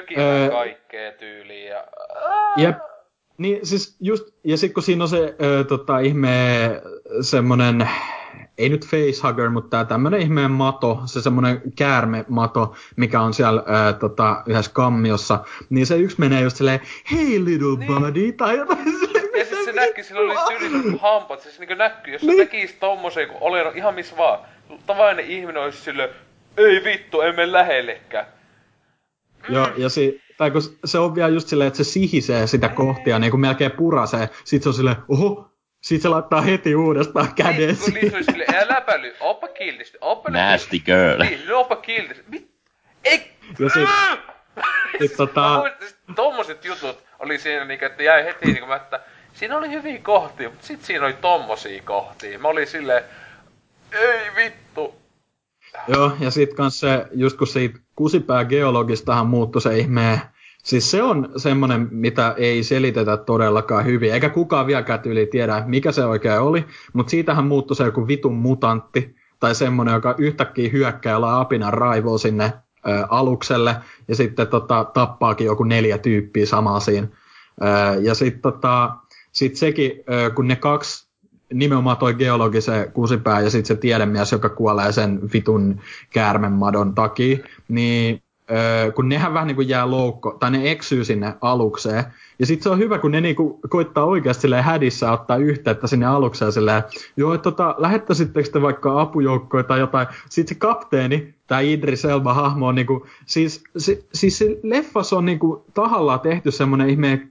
Kaikkea 0.52 1.12
tyyliin, 1.12 1.66
ja... 1.66 1.84
Jep. 2.56 2.76
Niin 3.38 3.66
siis 3.66 3.96
just, 4.00 4.28
ja 4.44 4.56
sitten 4.56 4.74
kun 4.74 4.82
siinä 4.82 5.04
on 5.04 5.08
se 5.08 5.36
öö, 5.42 5.64
tota, 5.64 5.98
ihme 5.98 6.30
semmonen, 7.20 7.88
ei 8.58 8.68
nyt 8.68 8.86
facehugger, 8.86 9.50
mutta 9.50 9.70
tämä 9.70 9.84
tämmöinen 9.84 10.20
ihmeen 10.20 10.50
mato, 10.50 11.02
se 11.06 11.22
semmoinen 11.22 11.62
käärmemato, 11.76 12.74
mikä 12.96 13.20
on 13.20 13.34
siellä 13.34 13.62
ää, 13.66 13.92
tota, 13.92 14.42
yhdessä 14.46 14.70
kammiossa, 14.74 15.44
niin 15.70 15.86
se 15.86 15.96
yksi 15.96 16.20
menee 16.20 16.42
just 16.42 16.56
silleen, 16.56 16.80
hey 17.12 17.44
little 17.44 17.76
niin. 17.78 17.86
buddy, 17.86 18.32
tai 18.32 18.56
jotain 18.56 18.84
Ja 19.38 19.44
siis 19.44 19.64
se 19.64 19.72
näkyy, 19.72 20.04
sillä 20.04 20.20
oli 20.20 20.58
tyyliset 20.58 21.00
hampat, 21.00 21.40
siis 21.40 21.58
niinku 21.58 21.74
näkyy, 21.74 22.12
jos 22.12 22.22
niin. 22.22 22.36
se 22.36 22.42
näkisi 22.42 22.76
tommosen, 22.80 23.28
kun 23.28 23.36
oli 23.40 23.58
ihan 23.74 23.94
missä 23.94 24.16
vaan, 24.16 24.38
tavallinen 24.86 25.30
ihminen 25.30 25.62
olisi 25.62 25.82
silleen, 25.82 26.10
ei 26.56 26.84
vittu, 26.84 27.20
emme 27.20 27.52
lähellekään. 27.52 28.26
Mm. 29.48 29.54
Joo, 29.54 29.68
ja 29.76 29.88
si, 29.88 30.20
tai 30.36 30.50
kun 30.50 30.62
se 30.84 30.98
on 30.98 31.14
vielä 31.14 31.28
just 31.28 31.48
silleen, 31.48 31.68
että 31.68 31.76
se 31.76 31.84
sihisee 31.84 32.46
sitä 32.46 32.68
kohtia, 32.68 33.18
niin 33.18 33.30
kuin 33.30 33.40
melkein 33.40 33.70
purasee, 33.70 34.28
sit 34.44 34.62
se 34.62 34.68
on 34.68 34.74
silleen, 34.74 34.96
oho, 35.08 35.50
sit 35.86 36.02
se 36.02 36.08
laittaa 36.08 36.40
heti 36.40 36.74
uudestaan 36.74 37.34
käden 37.34 37.56
niin, 37.56 37.76
siihen. 37.76 38.00
Niin, 38.00 38.10
se 38.10 38.16
oli 38.16 38.24
silleen, 38.24 38.54
älä 38.54 38.80
päly, 38.80 39.14
oppa 39.20 39.48
kiltisti, 39.48 39.98
oppa 40.00 40.30
Nasty 40.30 40.78
girl. 40.78 41.22
Niin, 41.22 41.54
oppa 41.54 41.76
kiltisti. 41.76 42.24
Mit? 42.28 42.50
Ei! 43.04 43.30
Ja 43.58 43.68
sit, 43.68 43.88
sit 44.98 45.16
tota... 45.16 45.62
Tommoset 46.16 46.64
jutut 46.64 47.04
oli 47.18 47.38
siinä 47.38 47.64
niinku, 47.64 47.84
että 47.84 48.02
jäi 48.02 48.24
heti 48.24 48.46
niinku, 48.46 48.72
että 48.72 49.00
siinä 49.32 49.58
oli 49.58 49.70
hyviä 49.70 49.98
kohtia, 49.98 50.50
mutta 50.50 50.66
sit 50.66 50.84
siinä 50.84 51.04
oli 51.04 51.12
tommosia 51.12 51.82
kohtia. 51.82 52.38
Mä 52.38 52.48
olin 52.48 52.66
silleen, 52.66 53.04
ei 53.92 54.30
vittu. 54.36 54.94
Joo, 55.88 56.16
ja 56.20 56.30
sit 56.30 56.54
kans 56.54 56.80
se, 56.80 57.06
just 57.12 57.38
kun 57.38 57.46
siitä 57.46 57.78
kusipää 57.96 58.44
geologistahan 58.44 59.26
muuttui 59.26 59.62
se 59.62 59.78
ihmeen 59.78 60.20
Siis 60.66 60.90
se 60.90 61.02
on 61.02 61.28
semmoinen, 61.36 61.88
mitä 61.90 62.34
ei 62.36 62.62
selitetä 62.62 63.16
todellakaan 63.16 63.84
hyvin, 63.84 64.12
eikä 64.12 64.28
kukaan 64.28 64.66
vieläkään 64.66 65.00
yli 65.04 65.26
tiedä, 65.26 65.62
mikä 65.66 65.92
se 65.92 66.04
oikein 66.04 66.40
oli, 66.40 66.64
mutta 66.92 67.10
siitähän 67.10 67.46
muuttui 67.46 67.76
se 67.76 67.84
joku 67.84 68.08
vitun 68.08 68.34
mutantti, 68.34 69.16
tai 69.40 69.54
semmoinen, 69.54 69.94
joka 69.94 70.14
yhtäkkiä 70.18 70.70
hyökkää 70.70 71.12
jollain 71.12 71.40
apinan 71.40 71.74
raivoa 71.74 72.18
sinne 72.18 72.44
ö, 72.44 73.06
alukselle, 73.08 73.76
ja 74.08 74.16
sitten 74.16 74.46
tota, 74.46 74.84
tappaakin 74.84 75.44
joku 75.44 75.64
neljä 75.64 75.98
tyyppiä 75.98 76.46
samaa 76.46 76.80
siinä. 76.80 77.08
Ö, 77.62 78.00
ja 78.00 78.14
sitten 78.14 78.42
tota, 78.42 78.96
sit 79.32 79.56
sekin, 79.56 79.92
ö, 80.12 80.30
kun 80.30 80.48
ne 80.48 80.56
kaksi 80.56 81.08
nimenomaan 81.52 81.96
toi 81.96 82.14
geologi, 82.14 82.60
se 82.60 82.90
kusipää 82.94 83.40
ja 83.40 83.50
sitten 83.50 83.76
se 83.76 83.80
tiedemies, 83.80 84.32
joka 84.32 84.48
kuolee 84.48 84.92
sen 84.92 85.20
vitun 85.32 85.80
käärmemadon 86.12 86.94
takia, 86.94 87.38
niin 87.68 88.22
kun 88.94 89.08
nehän 89.08 89.34
vähän 89.34 89.46
niin 89.46 89.56
kuin 89.56 89.68
jää 89.68 89.90
loukko, 89.90 90.36
tai 90.40 90.50
ne 90.50 90.70
eksyy 90.70 91.04
sinne 91.04 91.34
alukseen. 91.40 92.04
Ja 92.38 92.46
sitten 92.46 92.62
se 92.62 92.70
on 92.70 92.78
hyvä, 92.78 92.98
kun 92.98 93.10
ne 93.10 93.20
niin 93.20 93.36
kuin 93.36 93.60
koittaa 93.68 94.04
oikeasti 94.04 94.48
hädissä 94.60 95.12
ottaa 95.12 95.36
yhteyttä 95.36 95.86
sinne 95.86 96.06
alukseen 96.06 96.52
silleen, 96.52 96.82
joo, 97.16 97.34
että 97.34 97.42
tota, 97.42 97.74
lähettäisittekö 97.78 98.50
te 98.50 98.62
vaikka 98.62 99.00
apujoukkoja 99.00 99.64
tai 99.64 99.78
jotain. 99.78 100.06
Sitten 100.28 100.54
se 100.54 100.58
kapteeni, 100.58 101.34
tämä 101.46 101.60
Idris 101.60 102.04
Elba 102.04 102.34
hahmo 102.34 102.66
on 102.66 102.74
niin 102.74 102.86
kuin, 102.86 103.02
siis, 103.26 103.64
se, 103.76 104.04
siis 104.12 104.38
se 104.38 104.58
leffas 104.62 105.12
on 105.12 105.24
niin 105.24 105.38
kuin 105.38 105.62
tahallaan 105.74 106.20
tehty 106.20 106.50
semmoinen 106.50 106.90
ihme 106.90 107.28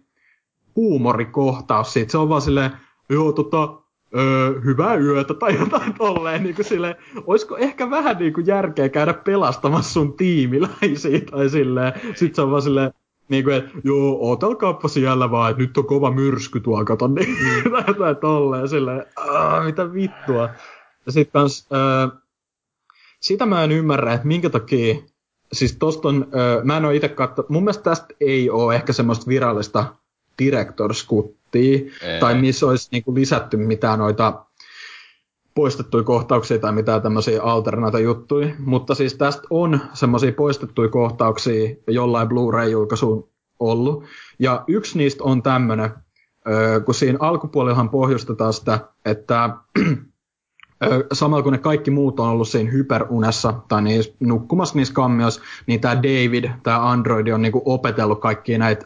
huumorikohtaus 0.76 1.94
siitä. 1.94 2.12
Se 2.12 2.18
on 2.18 2.30
vaan 2.30 2.42
silleen, 2.42 2.72
joo, 3.10 3.32
tota, 3.32 3.85
öö, 4.16 4.62
hyvää 4.62 4.96
yötä 4.96 5.34
tai 5.34 5.60
jotain 5.60 5.94
tolleen, 5.94 6.44
niin 6.44 6.56
kuin 6.56 6.66
silleen, 6.66 6.96
olisiko 7.28 7.58
ehkä 7.58 7.90
vähän 7.90 8.18
niin 8.18 8.34
kuin 8.34 8.48
järkeä 8.48 8.90
käydä 8.90 9.14
pelastamassa 9.14 9.94
sun 9.94 10.14
tiimiläisiä 10.14 11.20
tai 11.32 11.50
silleen, 11.50 11.94
sit 12.16 12.36
se 12.36 12.42
on 12.42 12.52
vaan 12.52 12.62
silleen, 12.62 12.94
niin 13.30 13.44
kuin, 13.44 13.56
että 13.56 13.72
joo, 13.84 14.18
ootelkaappa 14.20 14.88
siellä 14.88 15.32
vaan, 15.32 15.52
että 15.52 15.64
nyt 15.64 15.78
on 15.78 15.86
kova 15.86 16.12
myrsky 16.12 16.60
tuolla, 16.60 16.86
kato, 16.86 17.08
niin, 17.08 17.30
mm. 17.30 17.72
tai 17.72 17.84
jotain 17.88 18.16
tolleen, 18.16 18.70
silleen, 18.70 19.06
mitä 19.66 19.94
vittua. 19.94 20.50
Ja 21.06 21.12
sit 21.12 21.32
kans, 21.32 21.68
öö, 21.74 22.18
sitä 23.20 23.46
mä 23.46 23.64
en 23.64 23.72
ymmärrä, 23.72 24.14
että 24.14 24.28
minkä 24.28 24.50
takia, 24.50 24.96
siis 25.54 25.78
tosta 25.78 26.08
on, 26.08 26.28
öö, 26.36 26.64
mä 26.64 26.78
en 26.78 26.86
oo 26.86 26.92
itse 26.92 27.10
katso, 27.10 27.46
mun 27.50 27.64
mielestä 27.64 27.84
tästä 27.84 28.08
ei 28.22 28.50
ole 28.50 28.76
ehkä 28.76 28.94
semmoista 28.94 29.28
virallista 29.28 29.86
director's 30.42 31.08
kuttia, 31.08 31.80
ei. 32.02 32.20
tai 32.20 32.36
missä 32.36 32.66
olisi 32.66 32.88
niin 32.92 33.04
kuin 33.04 33.16
lisätty 33.16 33.58
mitään 33.58 34.00
noita 34.00 34.46
poistettuja 35.56 36.04
kohtauksia 36.04 36.60
tai 36.60 36.72
mitään 36.72 37.02
tämmöisiä 37.02 37.44
alternaita 37.44 38.00
juttuja, 38.00 38.48
mutta 38.60 38.96
siis 38.96 39.14
tästä 39.14 39.42
on 39.50 39.80
semmoisia 39.94 40.32
poistettuja 40.32 40.90
kohtauksia 40.90 41.76
jollain 41.88 42.28
Blu-ray-julkaisuun 42.28 43.30
ollut, 43.60 44.04
ja 44.40 44.64
yksi 44.68 44.98
niistä 44.98 45.24
on 45.24 45.44
tämmöinen, 45.44 45.90
kun 46.86 46.96
siinä 46.96 47.18
alkupuolellahan 47.22 47.90
pohjustetaan 47.90 48.54
sitä, 48.54 48.80
että 49.06 49.50
samalla 51.14 51.44
kun 51.44 51.52
ne 51.52 51.58
kaikki 51.58 51.92
muut 51.92 52.20
on 52.20 52.30
ollut 52.30 52.48
siinä 52.48 52.72
hyperunessa 52.72 53.54
tai 53.68 53.82
niissä, 53.82 54.14
nukkumassa 54.20 54.76
niissä 54.76 54.94
kammioissa, 54.94 55.42
niin 55.68 55.82
tämä 55.82 55.96
David, 55.96 56.50
tämä 56.64 56.90
androidi 56.90 57.32
on 57.32 57.42
niinku 57.42 57.62
opetellut 57.66 58.22
kaikkia 58.22 58.58
näitä 58.58 58.86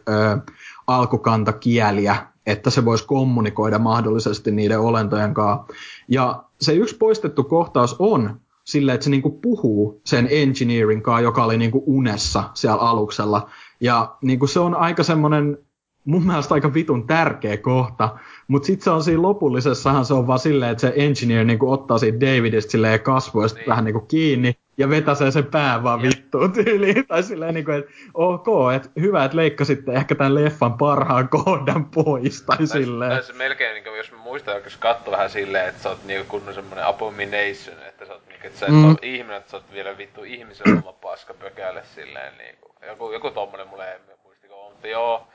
alkukantakieliä, 0.90 2.16
että 2.46 2.70
se 2.70 2.84
voisi 2.84 3.06
kommunikoida 3.06 3.78
mahdollisesti 3.78 4.50
niiden 4.50 4.80
olentojen 4.80 5.34
kanssa. 5.34 5.66
Ja 6.08 6.44
se 6.60 6.72
yksi 6.72 6.96
poistettu 6.96 7.44
kohtaus 7.44 7.96
on 7.98 8.40
silleen, 8.64 8.94
että 8.94 9.04
se 9.04 9.10
niinku 9.10 9.30
puhuu 9.30 10.00
sen 10.04 10.28
engineerin 10.30 11.02
kanssa, 11.02 11.20
joka 11.20 11.44
oli 11.44 11.58
niinku 11.58 11.82
unessa 11.86 12.44
siellä 12.54 12.80
aluksella. 12.80 13.48
Ja 13.80 14.16
niinku 14.22 14.46
se 14.46 14.60
on 14.60 14.74
aika 14.74 15.02
semmoinen 15.02 15.58
mun 16.04 16.26
mielestä 16.26 16.54
aika 16.54 16.74
vitun 16.74 17.06
tärkeä 17.06 17.56
kohta, 17.56 18.18
mutta 18.48 18.66
sitten 18.66 18.84
se 18.84 18.90
on 18.90 19.04
siinä 19.04 19.22
lopullisessahan 19.22 20.04
se 20.04 20.14
on 20.14 20.26
vaan 20.26 20.38
silleen, 20.38 20.70
että 20.70 20.80
se 20.80 20.92
engineer 20.96 21.44
niinku 21.44 21.70
ottaa 21.70 21.98
siitä 21.98 22.20
Davidista 22.20 22.70
silleen 22.70 23.00
kasvoista 23.00 23.58
niin. 23.58 23.68
vähän 23.68 23.84
niinku 23.84 24.00
kiinni 24.00 24.54
ja 24.80 24.90
vetäsee 24.90 25.30
sen 25.30 25.46
pään 25.46 25.82
vaan 25.82 26.02
vittuun 26.02 26.52
tyyliin. 26.52 27.06
Tai 27.06 27.22
silleen 27.22 27.54
niinku, 27.54 27.70
että 27.70 27.90
ok, 28.14 28.46
että 28.76 28.88
hyvä, 29.00 29.24
että 29.24 29.36
leikkasitte 29.36 29.92
ehkä 29.92 30.14
tämän 30.14 30.34
leffan 30.34 30.78
parhaan 30.78 31.28
kohdan 31.28 31.84
pois 31.84 32.42
tai 32.42 32.58
Täs, 32.58 32.70
silleen. 32.70 33.10
Tässä 33.16 33.32
melkein, 33.32 33.74
niinku, 33.74 33.90
jos 33.90 34.12
mä 34.12 34.18
muistan, 34.18 34.62
jos 34.64 34.76
katso 34.76 35.10
vähän 35.10 35.30
silleen, 35.30 35.68
että 35.68 35.82
sä 35.82 35.88
oot 35.88 36.04
niinku 36.04 36.26
kunnon 36.28 36.54
semmonen 36.54 36.84
abomination, 36.84 37.86
että 37.88 38.06
sä 38.06 38.12
oot 38.12 38.26
niinku, 38.28 38.46
että 38.46 38.58
sä 38.58 38.66
et 38.66 38.72
mm. 38.72 38.88
ole 38.88 38.96
ihminen, 39.02 39.36
että 39.36 39.50
sä 39.50 39.56
oot 39.56 39.72
vielä 39.72 39.98
vittu 39.98 40.24
ihmisen 40.24 40.78
oma 40.78 40.92
paska 40.92 41.34
pökälle 41.34 41.82
silleen 41.94 42.32
niinku. 42.38 42.74
Joku, 42.88 43.12
joku 43.12 43.30
tommonen 43.30 43.68
mulle 43.68 43.92
ei 43.92 43.98
muistiko, 44.24 44.70
mutta 44.70 44.88
joo 44.88 45.26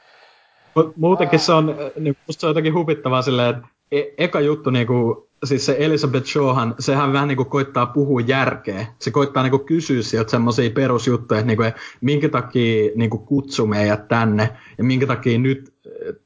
Muutenkin 0.95 1.39
se 1.39 1.53
on, 1.53 1.75
niin 1.95 2.17
musta 2.27 2.41
se 2.41 2.45
on 2.45 2.49
jotenkin 2.49 2.73
huvittavaa 2.73 3.21
silleen, 3.21 3.49
että 3.49 3.67
e- 3.91 4.13
eka 4.17 4.39
juttu 4.39 4.69
niinku, 4.69 5.29
siis 5.45 5.65
se 5.65 5.75
Elizabeth 5.79 6.25
Shawhan, 6.25 6.75
sehän 6.79 7.13
vähän 7.13 7.27
niinku 7.27 7.45
koittaa 7.45 7.85
puhua 7.85 8.21
järkeä. 8.21 8.87
Se 8.99 9.11
koittaa 9.11 9.43
niinku 9.43 9.59
kysyä 9.59 10.01
sieltä 10.01 10.31
semmoisia 10.31 10.69
perusjuttuja, 10.69 11.39
että, 11.39 11.47
niinku, 11.47 11.63
että 11.63 11.81
minkä 12.01 12.29
takia 12.29 12.91
niinku 12.95 13.17
kutsu 13.17 13.67
meidät 13.67 14.07
tänne 14.07 14.49
ja 14.77 14.83
minkä 14.83 15.07
takia 15.07 15.37
nyt, 15.37 15.73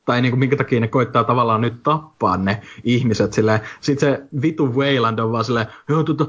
tai 0.05 0.21
niinku, 0.21 0.37
minkä 0.37 0.55
takia 0.55 0.79
ne 0.79 0.87
koittaa 0.87 1.23
tavallaan 1.23 1.61
nyt 1.61 1.83
tappaa 1.83 2.37
ne 2.37 2.61
ihmiset 2.83 3.33
silleen. 3.33 3.59
Sitten 3.81 4.13
se 4.13 4.41
vitu 4.41 4.73
Wayland 4.73 5.19
on 5.19 5.31
vaan 5.31 5.45
silleen, 5.45 5.67
joo 5.89 6.03
tota, 6.03 6.25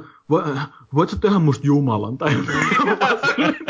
voit 0.94 1.10
sä 1.10 1.16
tehdä 1.20 1.38
musta 1.38 1.66
Jumalan 1.66 2.18
tai 2.18 2.34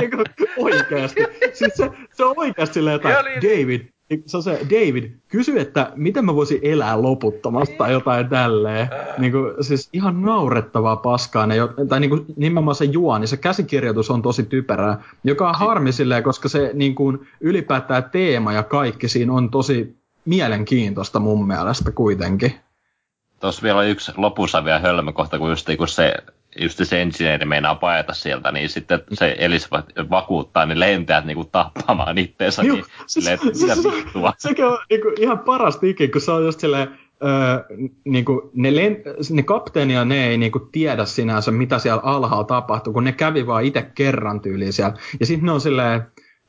niinku, 0.01 0.25
oikeasti. 0.59 1.21
Siis 1.53 1.73
se, 1.75 1.91
se 2.13 2.25
on 2.25 2.35
oikeasti 2.37 2.75
silleen, 2.75 2.97
että 2.97 3.09
David, 3.43 3.81
niin 3.81 4.00
se 4.27 4.37
on 4.37 4.43
se, 4.43 4.61
David, 4.71 5.11
kysy, 5.29 5.61
että 5.61 5.93
miten 5.97 6.25
mä 6.25 6.35
voisin 6.35 6.59
elää 6.63 7.03
loputtomasti 7.03 7.77
tai 7.77 7.93
jotain 7.93 8.29
tälleen. 8.29 8.89
Niin 9.19 9.33
kuin, 9.33 9.65
siis 9.65 9.89
ihan 9.93 10.23
naurettavaa 10.23 10.97
paskaa. 10.97 11.47
Ne, 11.47 11.55
tai 11.89 12.01
niin 12.01 12.11
kuin, 12.11 12.25
nimenomaan 12.37 12.75
se 12.75 12.85
juoni, 12.85 13.27
se 13.27 13.37
käsikirjoitus 13.37 14.11
on 14.11 14.23
tosi 14.23 14.43
typerää, 14.43 15.03
joka 15.25 15.49
on 15.49 15.55
harmi 15.55 15.93
silleen, 15.93 16.23
koska 16.23 16.49
se 16.49 16.71
niin 16.75 16.95
kuin, 16.95 17.19
ylipäätään 17.41 18.11
teema 18.13 18.53
ja 18.53 18.63
kaikki 18.63 19.09
siinä 19.09 19.33
on 19.33 19.51
tosi 19.51 19.97
mielenkiintoista 20.25 21.21
mun 21.21 21.47
mielestä 21.47 21.91
kuitenkin. 21.91 22.55
Tuossa 23.41 23.63
vielä 23.63 23.85
yksi 23.85 24.13
lopussa 24.17 24.65
vielä 24.65 24.79
hölmökohta, 24.79 25.39
kun 25.39 25.51
just 25.51 25.69
kun 25.79 25.89
se 25.89 26.15
just 26.59 26.81
se 26.83 27.03
engineeri 27.03 27.47
meinaa 27.47 27.75
paeta 27.75 28.13
sieltä, 28.13 28.53
niin 28.53 28.69
sitten 28.69 29.03
se 29.13 29.37
Elisabeth 29.39 29.89
vakuuttaa 30.11 30.67
ne 30.67 30.81
lentäjät 30.81 31.25
niinku 31.25 31.45
tappamaan 31.45 32.19
itteensä, 32.19 32.63
niin 32.63 32.75
siis, 32.75 32.87
silleen, 33.07 33.35
että 33.35 33.47
mitä 33.47 33.75
se, 33.75 33.89
vittua. 33.97 34.33
Sekin 34.39 34.65
on 34.65 34.79
niinku 34.91 35.13
ihan 35.19 35.39
parasta 35.39 35.87
ikin, 35.87 36.11
kun 36.11 36.21
se 36.21 36.31
on 36.33 36.45
just 36.45 36.61
silleen, 36.61 36.89
öö, 37.25 37.77
niinku, 38.05 38.51
ne, 38.55 38.77
len, 38.77 38.97
ne 39.31 39.43
kapteeni 39.43 39.95
ja 39.95 40.05
ne 40.05 40.29
ei 40.29 40.39
niinku 40.39 40.59
tiedä 40.59 41.05
sinänsä, 41.05 41.51
mitä 41.51 41.79
siellä 41.79 42.03
alhaalla 42.05 42.45
tapahtuu, 42.45 42.93
kun 42.93 43.05
ne 43.05 43.13
kävi 43.13 43.47
vaan 43.47 43.65
itse 43.65 43.83
kerran 43.95 44.41
tyyliin 44.41 44.73
siellä. 44.73 44.95
Ja 45.21 45.27
sitten 45.27 45.47
ne 45.47 45.53
on 45.53 45.61
silleen, 45.61 46.03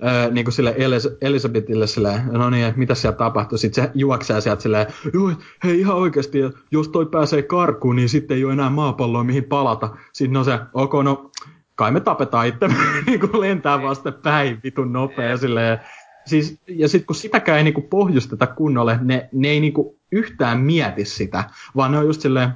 öö, 0.03 0.31
niin 0.31 0.45
kuin 0.45 0.53
sille 0.53 0.75
Elis- 0.77 1.17
Elisabethille 1.21 1.87
silleen, 1.87 2.21
no 2.31 2.49
niin, 2.49 2.73
mitä 2.75 2.95
siellä 2.95 3.17
tapahtuu? 3.17 3.57
Sitten 3.57 3.83
se 3.83 3.91
juoksee 3.93 4.41
sieltä 4.41 4.61
silleen, 4.61 4.87
joo, 5.13 5.31
hei 5.63 5.79
ihan 5.79 5.95
oikeasti, 5.95 6.39
jos 6.71 6.89
toi 6.89 7.05
pääsee 7.05 7.41
karkuun, 7.41 7.95
niin 7.95 8.09
sitten 8.09 8.37
ei 8.37 8.45
ole 8.45 8.53
enää 8.53 8.69
maapalloa 8.69 9.23
mihin 9.23 9.43
palata. 9.43 9.95
Sitten 10.13 10.37
on 10.37 10.45
se, 10.45 10.59
ok, 10.73 10.93
no 11.03 11.31
kai 11.75 11.91
me 11.91 11.99
tapetaan 11.99 12.47
itse, 12.47 12.67
niin 13.05 13.19
kuin 13.19 13.41
lentää 13.41 13.81
vasta 13.81 14.11
päin 14.11 14.59
vitun 14.63 14.93
nopea 14.93 15.37
silleen. 15.37 15.79
Siis, 16.25 16.61
ja 16.67 16.87
sitten 16.87 17.05
kun 17.05 17.15
sitäkään 17.15 17.57
ei 17.57 17.63
niinku 17.63 17.81
pohjusteta 17.81 18.47
kunnolle, 18.47 18.99
ne, 19.01 19.29
ne 19.33 19.47
ei 19.47 19.59
niinku 19.59 19.99
yhtään 20.11 20.59
mieti 20.59 21.05
sitä, 21.05 21.43
vaan 21.75 21.91
ne 21.91 21.97
on 21.97 22.05
just 22.05 22.21
silleen, 22.21 22.49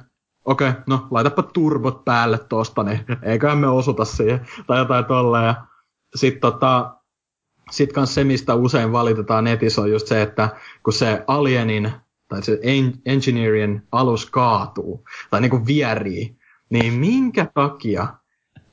okei, 0.44 0.68
okay, 0.68 0.82
no 0.86 1.06
laitapa 1.10 1.42
turbot 1.42 2.04
päälle 2.04 2.38
tosta, 2.38 2.82
niin 2.82 3.00
eiköhän 3.22 3.58
me 3.58 3.68
osuta 3.68 4.04
siihen, 4.04 4.40
tai 4.66 4.78
jotain 4.78 5.04
tolleen. 5.04 5.54
Sitten 6.14 6.40
tota, 6.40 6.95
sit 7.70 7.92
kans 7.92 8.14
se, 8.14 8.24
mistä 8.24 8.54
usein 8.54 8.92
valitetaan 8.92 9.44
netissä, 9.44 9.82
on 9.82 9.90
just 9.90 10.06
se, 10.06 10.22
että 10.22 10.48
kun 10.82 10.92
se 10.92 11.24
alienin 11.26 11.90
tai 12.28 12.42
se 12.42 12.60
engineerin 13.06 13.82
alus 13.92 14.30
kaatuu, 14.30 15.04
tai 15.30 15.40
niinku 15.40 15.66
vierii, 15.66 16.36
niin 16.70 16.92
minkä 16.94 17.46
takia 17.54 18.06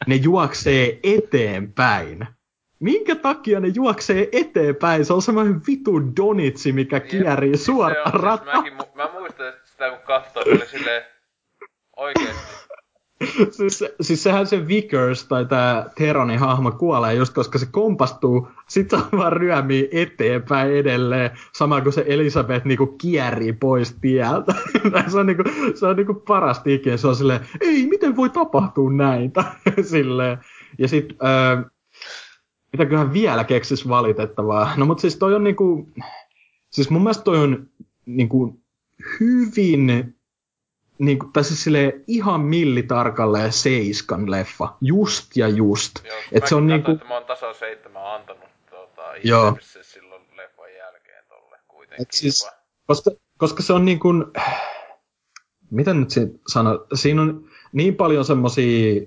ne 0.08 0.16
juoksee 0.16 1.00
eteenpäin? 1.04 2.28
Minkä 2.80 3.16
takia 3.16 3.60
ne 3.60 3.68
juoksee 3.68 4.30
eteenpäin? 4.32 5.06
Se 5.06 5.14
on 5.14 5.22
semmoinen 5.22 5.62
vitu 5.68 6.16
donitsi, 6.16 6.72
mikä 6.72 7.00
kierii 7.00 7.58
suoraan 7.58 8.14
rataan. 8.14 8.64
Siis 8.64 8.96
mä 8.96 9.10
muistan 9.14 9.54
sitä, 9.64 9.90
kun 9.90 10.00
katsoo, 10.00 10.44
oli 10.46 10.66
silleen, 10.66 11.04
Oikeesti. 11.98 12.63
siis, 13.58 13.84
siis 14.02 14.24
sehän 14.24 14.48
se 14.48 14.68
Vickers 14.68 15.26
tai 15.26 15.46
tämä 15.46 15.86
Teronin 15.98 16.40
hahmo 16.40 16.72
kuolee 16.72 17.14
just 17.14 17.34
koska 17.34 17.58
se 17.58 17.66
kompastuu, 17.72 18.48
sit 18.68 18.90
se 18.90 18.98
vaan 19.18 19.34
ryömii 19.34 19.90
eteenpäin 19.92 20.72
edelleen, 20.72 21.32
sama 21.54 21.82
kuin 21.82 21.94
se 21.94 22.06
Elisabeth 22.08 22.66
niinku 22.66 22.88
kierrii 22.88 23.54
pois 23.54 23.96
tieltä. 24.02 24.56
se 25.12 25.20
on, 25.20 25.26
niinku, 25.26 25.44
se 25.76 25.88
on 25.88 25.96
niinku 25.96 26.14
parasti 26.14 26.74
ikinä, 26.74 26.98
se 26.98 27.08
on 27.08 27.16
silleen, 27.16 27.40
ei, 27.62 27.88
miten 27.88 28.16
voi 28.16 28.30
tapahtua 28.30 28.92
näin? 28.92 29.32
silleen. 29.92 30.38
Ja 30.78 30.88
sit, 30.88 31.16
öö, 31.24 31.64
mitäköhän 32.72 33.14
vielä 33.14 33.44
keksis 33.44 33.90
valitettavaa? 33.90 34.74
No 34.78 34.86
mut 34.86 35.00
siis 35.00 35.16
toi 35.16 35.36
on 35.36 35.44
niinku, 35.44 35.90
siis 36.70 36.90
mun 36.90 37.02
mielestä 37.02 37.24
toi 37.24 37.38
on 37.38 37.68
niinku 38.06 38.60
hyvin 39.20 40.13
niin 41.00 41.20
kuin, 41.20 41.32
tai 41.32 41.44
siis 41.44 41.64
silleen 41.64 42.04
ihan 42.08 42.42
millitarkalleen 42.42 43.54
seiskan 43.54 44.32
leffa. 44.32 44.76
Just 44.82 45.38
ja 45.38 45.48
just. 45.48 45.92
Joo, 46.06 46.18
Et 46.32 46.48
se 46.48 46.56
on 46.56 46.68
niin 46.68 46.84
kuin... 46.84 46.96
että 46.96 47.08
mä 47.08 47.14
oon 47.14 47.26
tasa 47.26 47.54
seitsemän 47.54 48.06
antanut 48.06 48.50
tuota, 48.70 49.02
Joo. 49.24 49.58
silloin 49.82 50.22
leffan 50.36 50.74
jälkeen 50.78 51.24
tolle 51.30 51.58
kuitenkin. 51.68 52.02
Et 52.02 52.12
siis, 52.12 52.50
koska, 52.88 53.12
koska 53.38 53.64
se 53.64 53.74
on 53.74 53.86
niin 53.86 54.00
kuin, 54.00 54.26
miten 55.72 56.00
nyt 56.00 56.10
sano, 56.48 56.86
siinä 56.94 57.22
on 57.22 57.48
niin 57.72 57.96
paljon 57.96 58.26
semmosia 58.26 59.02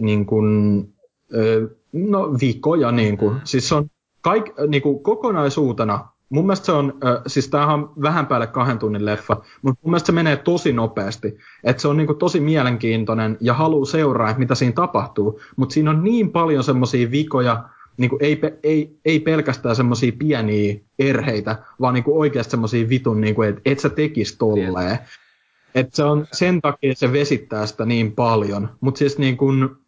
niin 0.00 0.26
kuin, 0.26 0.88
no 1.92 2.32
vikoja 2.40 2.92
niin 2.92 3.18
kuin, 3.18 3.34
mm. 3.34 3.40
siis 3.44 3.68
se 3.68 3.74
on 3.74 3.90
kaik, 4.20 4.44
niin 4.68 4.82
kuin 4.82 5.02
kokonaisuutena 5.02 6.08
mun 6.30 6.46
mielestä 6.46 6.66
se 6.66 6.72
on, 6.72 6.98
äh, 7.04 7.22
siis 7.26 7.48
tämähän 7.48 7.74
on 7.74 7.92
vähän 8.02 8.26
päälle 8.26 8.46
kahden 8.46 8.78
tunnin 8.78 9.04
leffa, 9.04 9.36
mutta 9.62 9.80
mun 9.82 9.90
mielestä 9.90 10.06
se 10.06 10.12
menee 10.12 10.36
tosi 10.36 10.72
nopeasti. 10.72 11.38
Että 11.64 11.82
se 11.82 11.88
on 11.88 11.96
niinku 11.96 12.14
tosi 12.14 12.40
mielenkiintoinen 12.40 13.36
ja 13.40 13.54
haluaa 13.54 13.84
seuraa, 13.84 14.38
mitä 14.38 14.54
siinä 14.54 14.72
tapahtuu. 14.72 15.40
Mutta 15.56 15.72
siinä 15.72 15.90
on 15.90 16.04
niin 16.04 16.30
paljon 16.30 16.64
semmoisia 16.64 17.10
vikoja, 17.10 17.64
niinku 17.96 18.18
ei, 18.20 18.40
ei, 18.62 18.98
ei 19.04 19.20
pelkästään 19.20 19.76
semmoisia 19.76 20.12
pieniä 20.18 20.74
erheitä, 20.98 21.58
vaan 21.80 21.94
niinku 21.94 22.20
oikeasti 22.20 22.50
semmoisia 22.50 22.88
vitun, 22.88 23.20
niinku, 23.20 23.42
että 23.42 23.60
et 23.64 23.80
sä 23.80 23.88
tekis 23.88 24.36
tolleen. 24.36 24.98
Että 25.74 25.96
se 25.96 26.04
on, 26.04 26.26
sen 26.32 26.60
takia 26.60 26.94
se 26.94 27.12
vesittää 27.12 27.66
sitä 27.66 27.84
niin 27.84 28.12
paljon. 28.12 28.68
Mutta 28.80 28.98
siis 28.98 29.18
niin 29.18 29.36
kun, 29.36 29.78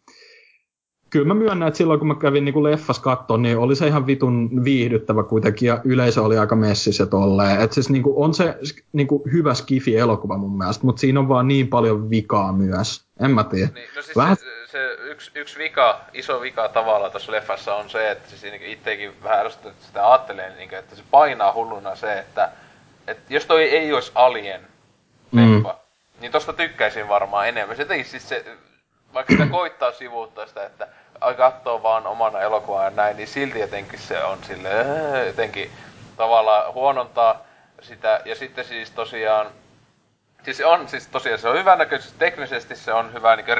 kyllä 1.13 1.27
mä 1.27 1.33
myönnän, 1.33 1.67
että 1.67 1.77
silloin 1.77 1.99
kun 1.99 2.07
mä 2.07 2.15
kävin 2.15 2.45
niin 2.45 2.53
kuin 2.53 2.63
leffas 2.63 2.99
kattoon, 2.99 3.41
niin 3.41 3.57
oli 3.57 3.75
se 3.75 3.87
ihan 3.87 4.07
vitun 4.07 4.63
viihdyttävä 4.63 5.23
kuitenkin, 5.23 5.67
ja 5.67 5.81
yleisö 5.83 6.21
oli 6.21 6.37
aika 6.37 6.55
messis 6.55 6.99
ja 6.99 7.05
tolleen. 7.05 7.61
Että 7.61 7.73
siis 7.73 7.89
niin 7.89 8.03
kuin 8.03 8.15
on 8.17 8.33
se 8.33 8.57
niin 8.93 9.07
kuin 9.07 9.23
hyvä 9.31 9.53
skifi-elokuva 9.53 10.37
mun 10.37 10.57
mielestä, 10.57 10.85
mutta 10.85 10.99
siinä 10.99 11.19
on 11.19 11.29
vaan 11.29 11.47
niin 11.47 11.67
paljon 11.67 12.09
vikaa 12.09 12.53
myös. 12.53 13.05
En 13.19 13.31
mä 13.31 13.43
tiedä. 13.43 13.69
Niin, 13.73 13.89
no 13.95 14.01
siis 14.01 14.17
Vähän... 14.17 14.37
se, 14.37 14.67
se 14.71 14.97
yksi, 15.03 15.31
yksi 15.35 15.59
vika, 15.59 16.01
iso 16.13 16.41
vika 16.41 16.69
tavalla 16.69 17.09
tuossa 17.09 17.31
leffassa 17.31 17.75
on 17.75 17.89
se, 17.89 18.11
että 18.11 18.29
siis 18.29 18.53
itsekin 18.65 19.11
vähän 19.23 19.39
ärsyttää, 19.39 19.71
että 19.71 19.85
sitä 19.85 20.11
ajattelee, 20.11 20.55
niin 20.55 20.69
kuin, 20.69 20.79
että 20.79 20.95
se 20.95 21.03
painaa 21.11 21.53
hulluna 21.53 21.95
se, 21.95 22.19
että, 22.19 22.49
että 23.07 23.33
jos 23.33 23.45
toi 23.45 23.63
ei 23.63 23.93
olisi 23.93 24.11
Alien 24.15 24.61
leffa, 25.31 25.69
mm. 25.69 26.21
niin 26.21 26.31
tosta 26.31 26.53
tykkäisin 26.53 27.07
varmaan 27.07 27.47
enemmän. 27.47 27.77
Se 27.77 27.85
siis 28.03 28.29
se, 28.29 28.45
vaikka 29.13 29.33
sitä 29.33 29.45
koittaa 29.45 29.91
sivuuttaa 29.91 30.47
sitä, 30.47 30.65
että 30.65 30.87
katsoo 31.37 31.83
vaan 31.83 32.07
omana 32.07 32.39
elokuvana 32.39 32.89
näin, 32.89 33.17
niin 33.17 33.27
silti 33.27 33.59
jotenkin 33.59 33.99
se 33.99 34.23
on 34.23 34.43
sille 34.43 34.69
jotenkin 35.27 35.71
tavallaan 36.17 36.73
huonontaa 36.73 37.41
sitä. 37.81 38.21
Ja 38.25 38.35
sitten 38.35 38.65
siis 38.65 38.91
tosiaan, 38.91 39.47
siis 40.43 40.61
on 40.61 40.89
siis 40.89 41.07
tosiaan 41.07 41.39
se 41.39 41.49
on 41.49 41.57
hyvä 41.57 41.75
näköisesti, 41.75 42.19
teknisesti 42.19 42.75
se 42.75 42.93
on 42.93 43.13
hyvä, 43.13 43.35
niin 43.35 43.45
kuin 43.45 43.57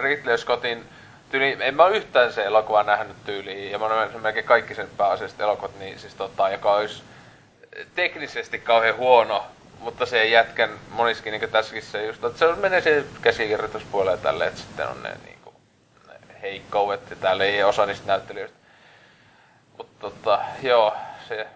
Ridley 0.00 0.38
Scottin 0.38 0.84
tyyli, 1.30 1.56
en 1.60 1.74
mä 1.74 1.88
yhtään 1.88 2.32
se 2.32 2.44
elokuva 2.44 2.82
nähnyt 2.82 3.16
tyyliin, 3.24 3.70
ja 3.70 3.78
mä 3.78 3.84
oon 3.84 4.22
melkein 4.22 4.46
kaikki 4.46 4.74
sen 4.74 4.88
pääasialliset 4.96 5.40
elokuvat, 5.40 5.78
niin 5.78 5.98
siis 5.98 6.14
tota, 6.14 6.48
joka 6.48 6.72
olisi 6.72 7.02
teknisesti 7.94 8.58
kauhean 8.58 8.96
huono, 8.96 9.44
mutta 9.78 10.06
se 10.06 10.26
jätkän 10.26 10.70
moniskin 10.90 11.32
niin 11.32 11.50
tässäkin 11.50 11.82
se 11.82 12.06
just, 12.06 12.24
että 12.24 12.38
se 12.38 12.52
menee 12.52 12.80
siihen 12.80 13.04
käsikirjoituspuolelle 13.22 14.18
tälle, 14.18 14.46
että 14.46 14.60
sitten 14.60 14.88
on 14.88 15.02
ne 15.02 15.10
niin 15.24 15.33
heikkoudet, 16.44 17.10
ja 17.10 17.16
täällä 17.16 17.44
ei 17.44 17.62
osa 17.62 17.86
niistä 17.86 18.06
näyttelijöistä. 18.06 18.56
Mutta 19.78 19.94
tota, 20.00 20.40
joo, 20.62 20.94
se, 21.28 21.46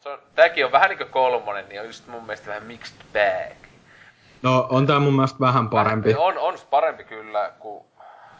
se 0.00 0.08
on, 0.08 0.18
tääkin 0.34 0.64
on 0.64 0.72
vähän 0.72 0.88
niinku 0.88 1.04
kolmonen, 1.10 1.68
niin 1.68 1.80
on 1.80 1.86
just 1.86 2.06
mun 2.06 2.22
mielestä 2.22 2.46
vähän 2.46 2.66
mixed 2.66 2.96
bag. 3.12 3.56
No, 4.42 4.66
on 4.70 4.86
tää 4.86 4.98
mun 4.98 5.14
mielestä 5.14 5.40
vähän 5.40 5.68
parempi. 5.68 6.14
On, 6.14 6.38
on 6.38 6.54
parempi 6.70 7.04
kyllä, 7.04 7.52
kuin... 7.58 7.84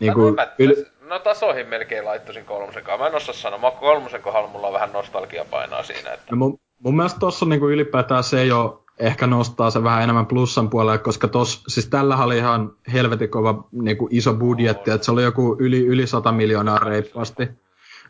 Niinku, 0.00 0.36
yl... 0.58 0.74
No 1.00 1.18
tasoihin 1.18 1.68
melkein 1.68 2.04
laittaisin 2.04 2.44
kolmosen 2.44 2.84
kanssa. 2.84 3.02
Mä 3.02 3.06
en 3.06 3.14
osaa 3.14 3.34
sanoa. 3.34 3.58
Mä 3.58 3.70
kolmosen 3.70 4.22
kohdalla 4.22 4.48
mulla 4.48 4.66
on 4.66 4.72
vähän 4.72 4.92
nostalgia 4.92 5.44
painaa 5.44 5.82
siinä. 5.82 6.12
Että... 6.12 6.26
No 6.30 6.36
mun, 6.36 6.60
mun 6.78 6.96
mielestä 6.96 7.20
tossa 7.20 7.46
niinku 7.46 7.68
ylipäätään 7.68 8.24
se 8.24 8.44
jo 8.44 8.84
ehkä 8.98 9.26
nostaa 9.26 9.70
se 9.70 9.82
vähän 9.82 10.02
enemmän 10.02 10.26
plussan 10.26 10.70
puolelle, 10.70 10.98
koska 10.98 11.28
tos, 11.28 11.62
siis 11.68 11.86
tällä 11.86 12.16
oli 12.16 12.36
ihan 12.36 12.72
helvetin 12.92 13.28
kova 13.28 13.64
niin 13.72 13.96
kuin 13.96 14.14
iso 14.14 14.34
budjetti, 14.34 14.90
että 14.90 15.04
se 15.04 15.12
oli 15.12 15.22
joku 15.22 15.56
yli, 15.58 15.86
yli 15.86 16.06
100 16.06 16.32
miljoonaa 16.32 16.78
reippaasti. 16.78 17.48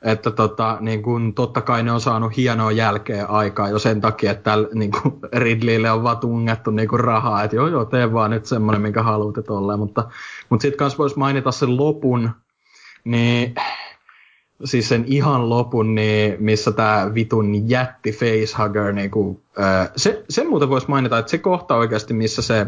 Että 0.03 0.31
tota, 0.31 0.77
niin 0.81 1.03
kun, 1.03 1.35
totta 1.35 1.61
kai 1.61 1.83
ne 1.83 1.93
on 1.93 2.01
saanut 2.01 2.37
hienoa 2.37 2.73
jälkeen 2.73 3.31
aikaa 3.31 3.69
jo 3.69 3.79
sen 3.79 4.01
takia, 4.01 4.31
että 4.31 4.43
tällä, 4.43 4.69
niin 4.75 4.91
kuin 4.91 5.15
Ridleylle 5.33 5.91
on 5.91 6.03
vaan 6.03 6.19
tungettu 6.19 6.71
niin 6.71 6.89
kuin 6.89 7.01
rahaa, 7.01 7.43
että 7.43 7.57
joo 7.57 7.67
joo, 7.67 7.85
tee 7.85 8.13
vaan 8.13 8.31
nyt 8.31 8.47
semmoinen, 8.47 8.83
minkä 8.83 9.03
haluat 9.03 9.35
tolleen. 9.47 9.79
Mutta, 9.79 10.11
mutta 10.49 10.63
sitten 10.63 10.79
kanssa 10.79 10.99
voisi 10.99 11.19
mainita 11.19 11.53
sen 11.53 11.77
lopun, 11.77 12.31
niin 13.05 13.55
siis 14.65 14.89
sen 14.89 15.05
ihan 15.07 15.49
lopun, 15.49 15.95
niin 15.95 16.37
missä 16.39 16.73
tämä 16.73 17.11
vitun 17.15 17.71
jätti 17.71 18.13
facehugger, 18.13 18.93
niin 18.93 19.11
kuin, 19.11 19.43
ää, 19.59 19.91
se, 19.97 20.25
sen 20.29 20.49
muuten 20.49 20.69
voisi 20.69 20.89
mainita, 20.89 21.19
että 21.19 21.31
se 21.31 21.39
kohta 21.39 21.77
oikeasti, 21.77 22.15
missä 22.15 22.43
se 22.43 22.67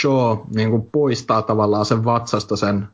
Shaw 0.00 0.38
niin 0.54 0.70
kuin 0.70 0.82
poistaa 0.92 1.42
tavallaan 1.42 1.86
sen 1.86 2.04
vatsasta 2.04 2.56
sen 2.56 2.88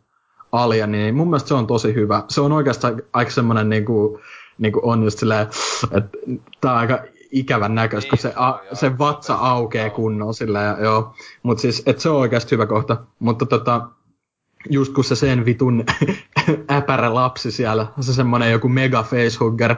alien, 0.52 0.92
niin 0.92 1.14
mun 1.14 1.28
mielestä 1.28 1.48
se 1.48 1.54
on 1.54 1.66
tosi 1.66 1.94
hyvä. 1.94 2.22
Se 2.28 2.40
on 2.40 2.52
oikeastaan 2.52 3.02
aika 3.12 3.30
semmoinen, 3.30 3.68
niin 3.68 3.84
kuin, 3.84 4.20
niin 4.58 4.72
kuin 4.72 4.84
on 4.84 5.02
just 5.02 5.18
silleen, 5.18 5.42
että 5.42 6.18
tämä 6.60 6.74
on 6.74 6.80
aika 6.80 6.98
ikävän 7.30 7.74
näköistä, 7.74 8.10
kun 8.10 8.18
se, 8.18 8.32
a, 8.36 8.58
se 8.72 8.98
vatsa 8.98 9.34
aukeaa 9.34 9.90
kunnolla 9.90 10.32
silleen, 10.32 10.76
joo. 10.82 11.14
Mutta 11.42 11.60
siis, 11.62 11.82
että 11.86 12.02
se 12.02 12.08
on 12.08 12.16
oikeasti 12.16 12.50
hyvä 12.50 12.66
kohta. 12.66 12.96
Mutta 13.18 13.46
tota, 13.46 13.88
just 14.70 14.94
kun 14.94 15.04
se 15.04 15.16
sen 15.16 15.44
vitun 15.44 15.84
äpärä 16.70 17.14
lapsi 17.14 17.50
siellä, 17.50 17.86
se 18.00 18.14
semmonen 18.14 18.52
joku 18.52 18.68
mega 18.68 19.02
facehugger, 19.02 19.76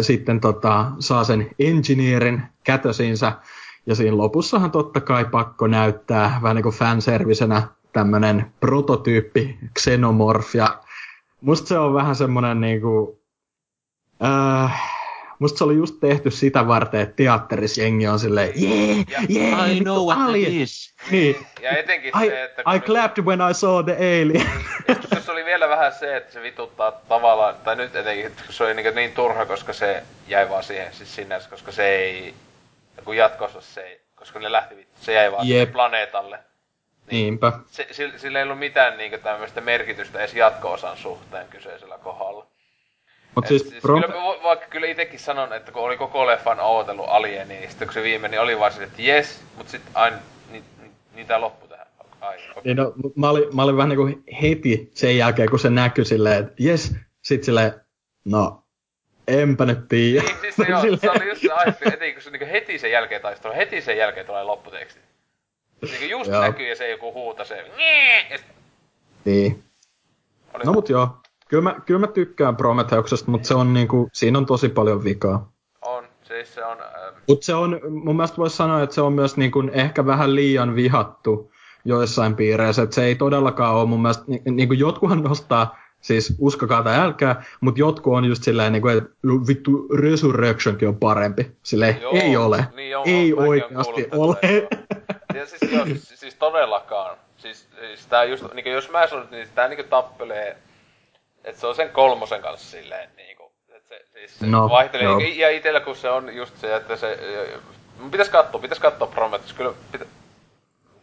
sitten 0.00 0.40
tota, 0.40 0.92
saa 0.98 1.24
sen 1.24 1.50
engineerin 1.58 2.42
kätösinsä, 2.64 3.32
ja 3.86 3.94
siinä 3.94 4.16
lopussahan 4.16 4.70
totta 4.70 5.00
kai 5.00 5.24
pakko 5.24 5.66
näyttää 5.66 6.38
vähän 6.42 6.56
niin 6.56 6.62
kuin 6.62 6.74
fanservicenä 6.74 7.62
tämmönen 7.92 8.52
prototyyppi 8.60 9.58
xenomorf, 9.78 10.54
ja 10.54 10.82
musta 11.40 11.68
se 11.68 11.78
on 11.78 11.94
vähän 11.94 12.16
semmonen 12.16 12.60
niinku, 12.60 13.20
äh, 14.24 15.01
musta 15.42 15.58
se 15.58 15.64
oli 15.64 15.76
just 15.76 16.00
tehty 16.00 16.30
sitä 16.30 16.68
varten, 16.68 17.00
että 17.00 17.16
teatterissa 17.16 17.80
jengi 17.80 18.08
on 18.08 18.18
silleen, 18.18 18.52
jee, 18.56 19.04
jee, 19.28 19.72
I 19.72 19.80
know 19.80 20.06
what 20.06 20.18
alien. 20.28 20.52
that 20.52 20.62
is. 20.62 20.94
Niin. 21.10 21.46
Ja 21.62 21.70
etenkin 21.70 22.12
I, 22.22 22.26
se, 22.26 22.44
että... 22.44 22.62
I 22.76 22.80
clapped 22.80 23.24
when 23.24 23.40
I 23.50 23.54
saw 23.54 23.84
the 23.84 23.96
alien. 23.96 24.52
Joskus 24.88 25.28
oli 25.28 25.44
vielä 25.44 25.68
vähän 25.68 25.92
se, 25.92 26.16
että 26.16 26.32
se 26.32 26.42
vituttaa 26.42 26.92
tavallaan, 26.92 27.54
tai 27.64 27.76
nyt 27.76 27.96
etenkin, 27.96 28.26
että 28.26 28.42
se 28.50 28.64
oli 28.64 28.74
niin, 28.74 28.94
niin 28.94 29.12
turha, 29.12 29.46
koska 29.46 29.72
se 29.72 30.02
jäi 30.28 30.50
vaan 30.50 30.64
siihen 30.64 30.94
siis 30.94 31.14
sinänsä, 31.14 31.50
koska 31.50 31.72
se 31.72 31.86
ei, 31.86 32.34
kun 33.04 33.16
jatkossa 33.16 33.60
se 33.60 33.80
ei, 33.80 34.00
koska 34.14 34.38
ne 34.38 34.52
lähti 34.52 34.76
vittu, 34.76 35.00
se 35.00 35.12
jäi 35.12 35.32
vaan. 35.32 35.48
Jep. 35.48 35.72
planeetalle. 35.72 36.38
Niinpä. 37.10 37.52
Se, 37.70 37.86
sillä, 37.90 38.18
sillä 38.18 38.38
ei 38.38 38.44
ollut 38.44 38.58
mitään 38.58 38.98
niin 38.98 39.20
tämmöistä 39.20 39.60
merkitystä 39.60 40.18
edes 40.18 40.34
jatko-osan 40.34 40.96
suhteen 40.96 41.48
kyseisellä 41.48 41.98
kohdalla. 41.98 42.51
Mut 43.34 43.46
siis, 43.46 43.62
siis 43.62 43.84
Prom- 43.84 44.02
kyllä, 44.02 44.08
mä 44.08 44.42
vaikka 44.42 44.66
kyllä 44.66 44.86
itekin 44.86 45.20
sanon, 45.20 45.52
että 45.52 45.72
kun 45.72 45.82
oli 45.82 45.96
koko 45.96 46.26
leffan 46.26 46.60
ootellut 46.60 47.06
Alieni, 47.08 47.54
niin 47.54 47.70
sitten 47.70 47.88
kun 47.88 47.94
se 47.94 48.02
viimein, 48.02 48.30
niin 48.30 48.40
oli 48.40 48.58
vaan 48.58 48.72
silleen, 48.72 48.90
että 48.90 49.02
jes, 49.02 49.40
mut 49.56 49.68
sit 49.68 49.82
aina, 49.94 50.16
niin, 50.50 50.64
niin, 50.80 50.92
niin 51.14 51.26
tää 51.26 51.40
loppui 51.40 51.68
tähän. 51.68 51.86
Ai, 52.20 52.36
okay. 52.50 52.62
niin 52.64 52.76
no, 52.76 52.92
mä, 53.16 53.30
olin, 53.30 53.56
mä 53.56 53.62
olin 53.62 53.76
vähän 53.76 53.88
niinku 53.88 54.20
heti 54.42 54.90
sen 54.94 55.16
jälkeen, 55.16 55.50
kun 55.50 55.58
se 55.58 55.70
näkyi 55.70 56.04
silleen, 56.04 56.40
että 56.40 56.52
jes, 56.58 56.94
sit 57.22 57.44
silleen, 57.44 57.72
no, 58.24 58.62
enpä 59.28 59.64
nyt 59.64 59.88
tiedä. 59.88 60.26
Niin, 60.26 60.36
siis 60.40 60.56
se, 60.56 60.64
joo, 60.68 60.80
se 61.00 61.10
oli 61.10 61.28
just 61.28 61.42
se 61.42 61.52
aihe, 61.52 61.68
että 61.70 62.12
kun 62.12 62.22
se 62.22 62.30
niin 62.30 62.48
heti 62.48 62.78
sen 62.78 62.90
jälkeen 62.90 63.22
taistelu, 63.22 63.54
heti 63.54 63.80
sen 63.80 63.96
jälkeen 63.96 64.26
tulee 64.26 64.44
lopputeksti. 64.44 65.00
Niin 65.82 66.10
just 66.10 66.30
Joo. 66.30 66.40
näkyy 66.40 66.68
ja 66.68 66.76
se 66.76 66.90
joku 66.90 67.12
huuta 67.12 67.44
se, 67.44 67.64
Niin. 69.24 69.62
oli 70.54 70.64
No 70.64 70.72
mut 70.72 70.88
joo, 70.88 71.21
kyllä 71.52 71.62
mä, 71.62 71.76
kyllä 71.86 72.00
mä 72.00 72.06
tykkään 72.06 72.56
Prometheuksesta, 72.56 73.30
mutta 73.30 73.48
se 73.48 73.54
on 73.54 73.74
niinku, 73.74 74.08
siinä 74.12 74.38
on 74.38 74.46
tosi 74.46 74.68
paljon 74.68 75.04
vikaa. 75.04 75.52
on, 75.82 76.04
siis 76.22 76.54
se 76.54 76.64
on, 76.64 76.78
ähm, 76.80 77.14
Mutta 77.28 77.46
se 77.46 77.54
on, 77.54 77.80
mun 77.90 78.16
mielestä 78.16 78.36
voisi 78.36 78.56
sanoa, 78.56 78.82
että 78.82 78.94
se 78.94 79.00
on 79.00 79.12
myös 79.12 79.36
niinku 79.36 79.62
ehkä 79.72 80.06
vähän 80.06 80.34
liian 80.34 80.74
vihattu 80.74 81.52
joissain 81.84 82.36
piireissä, 82.36 82.82
että 82.82 82.94
se 82.94 83.04
ei 83.04 83.14
todellakaan 83.14 83.74
ole 83.74 83.88
mun 83.88 84.02
mielestä, 84.02 84.24
ni, 84.26 84.42
niinku 84.50 84.74
jotkuhan 84.74 85.22
nostaa, 85.22 85.78
siis 86.00 86.34
uskokaa 86.38 86.82
tai 86.82 86.96
älkää, 86.98 87.44
mutta 87.60 87.80
jotkut 87.80 88.14
on 88.14 88.24
just 88.24 88.42
silleen, 88.42 88.72
niinku, 88.72 88.88
että 88.88 89.10
vittu 89.48 89.88
Resurrectionkin 89.94 90.88
on 90.88 90.96
parempi. 90.96 91.50
Silleen, 91.62 91.98
Joo, 92.02 92.12
ei 92.14 92.36
ole. 92.36 92.66
niin 92.74 92.98
on, 92.98 93.08
ei 93.08 93.34
oikeasti 93.34 94.08
ole. 94.12 94.36
Ja 95.34 95.46
siis, 95.46 95.72
joo, 95.72 95.84
siis, 95.86 96.12
siis 96.14 96.34
todellakaan. 96.34 97.16
Siis, 97.36 97.68
siis 97.80 98.06
tää 98.06 98.24
just, 98.24 98.44
niinku, 98.54 98.70
jos 98.70 98.90
mä 98.90 99.06
sanon, 99.06 99.28
niin 99.30 99.48
tää 99.54 99.68
niinku 99.68 99.84
tappelee, 99.90 100.56
että 101.44 101.60
se 101.60 101.66
on 101.66 101.74
sen 101.74 101.90
kolmosen 101.90 102.42
kanssa 102.42 102.70
silleen 102.70 103.10
niinku, 103.16 103.52
että 103.68 103.88
se, 103.88 104.04
siis 104.12 104.38
se 104.38 104.46
No, 104.46 104.68
vaihtelee, 104.68 105.04
joo. 105.04 105.18
niinku, 105.18 105.40
ja 105.40 105.50
itellä 105.50 105.80
kun 105.80 105.96
se 105.96 106.10
on 106.10 106.36
just 106.36 106.56
se, 106.56 106.76
että 106.76 106.96
se, 106.96 107.18
mun 107.98 108.10
pitäis 108.10 108.28
katsoa, 108.28 108.60
pitäis 108.60 108.80
katsoa 108.80 109.08
Prometheus, 109.08 109.52
kyllä 109.52 109.72
pitä, 109.92 110.04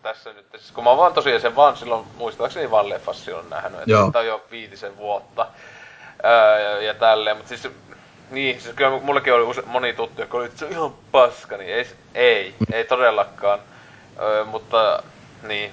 tässä 0.01 0.34
nyt, 0.34 0.45
siis 0.51 0.72
kun 0.72 0.84
mä 0.84 0.98
vaan 0.98 1.14
tosiaan 1.14 1.42
sen 1.42 1.56
vaan 1.56 1.77
silloin, 1.77 2.06
muistaakseni 2.16 2.72
vaan 2.72 2.90
leffassa 2.90 3.26
silloin 3.26 3.50
nähnyt, 3.50 3.80
että 3.82 4.01
siitä 4.03 4.19
on 4.19 4.27
jo 4.27 4.45
viitisen 4.51 4.98
vuotta, 4.98 5.48
ää, 6.24 6.59
ja, 6.59 6.82
ja 6.82 6.93
tälleen, 6.93 7.38
mutta 7.38 7.50
siis 7.50 7.69
niin, 8.32 8.61
siis 8.61 8.76
kyllä 8.76 9.00
mullekin 9.00 9.34
oli 9.34 9.43
use, 9.43 9.61
moni 9.66 9.93
tuttu, 9.93 10.22
joka 10.22 10.38
oli, 10.38 10.45
että 10.45 10.59
se 10.59 10.66
on 10.66 10.72
ihan 10.72 10.93
paska, 11.11 11.58
niin 11.58 11.74
ei, 11.74 11.88
ei, 12.16 12.53
ei 12.74 12.85
todellakaan. 12.85 13.59
Öö, 14.22 14.45
mutta, 14.45 15.03
niin. 15.43 15.72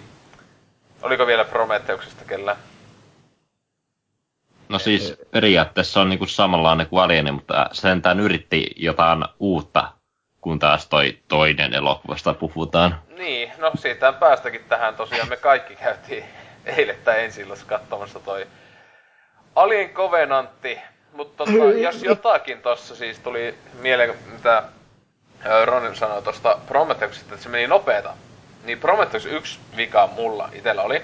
Oliko 1.02 1.26
vielä 1.26 1.44
Prometheuksesta 1.44 2.24
kellä? 2.24 2.56
No 4.68 4.78
siis 4.78 5.16
periaatteessa 5.30 6.00
on 6.00 6.08
niinku 6.08 6.26
samanlainen 6.26 6.86
kuin 6.86 7.02
Alieni, 7.02 7.32
mutta 7.32 7.68
sentään 7.72 8.20
yritti 8.20 8.70
jotain 8.76 9.24
uutta, 9.40 9.92
kun 10.40 10.58
taas 10.58 10.88
toi 10.88 11.18
toinen 11.28 11.74
elokuvasta 11.74 12.34
puhutaan. 12.34 13.00
Niin, 13.16 13.52
no 13.58 13.72
siitä 13.78 14.12
päästäkin 14.12 14.64
tähän 14.68 14.94
tosiaan. 14.94 15.28
Me 15.28 15.36
kaikki 15.36 15.76
käytiin 15.76 16.24
eilettä 16.66 17.14
ensi 17.14 17.40
illassa 17.40 17.66
katsomassa 17.66 18.20
toi 18.20 18.46
Alien 19.56 19.90
Covenantti. 19.90 20.78
Mutta 21.12 21.44
tota, 21.44 21.78
jos 21.78 22.02
jotakin 22.02 22.62
tossa 22.62 22.96
siis 22.96 23.18
tuli 23.18 23.54
mieleen, 23.80 24.14
mitä 24.32 24.62
ö, 25.46 25.64
Ron 25.64 25.96
sanoi 25.96 26.22
tosta 26.22 26.58
Prometheuksesta, 26.66 27.34
että 27.34 27.42
se 27.42 27.48
meni 27.48 27.66
nopeeta. 27.66 28.14
Niin 28.64 28.80
Prometheus 28.80 29.26
yksi 29.26 29.58
vika 29.76 30.06
mulla 30.06 30.48
itellä 30.52 30.82
oli. 30.82 31.02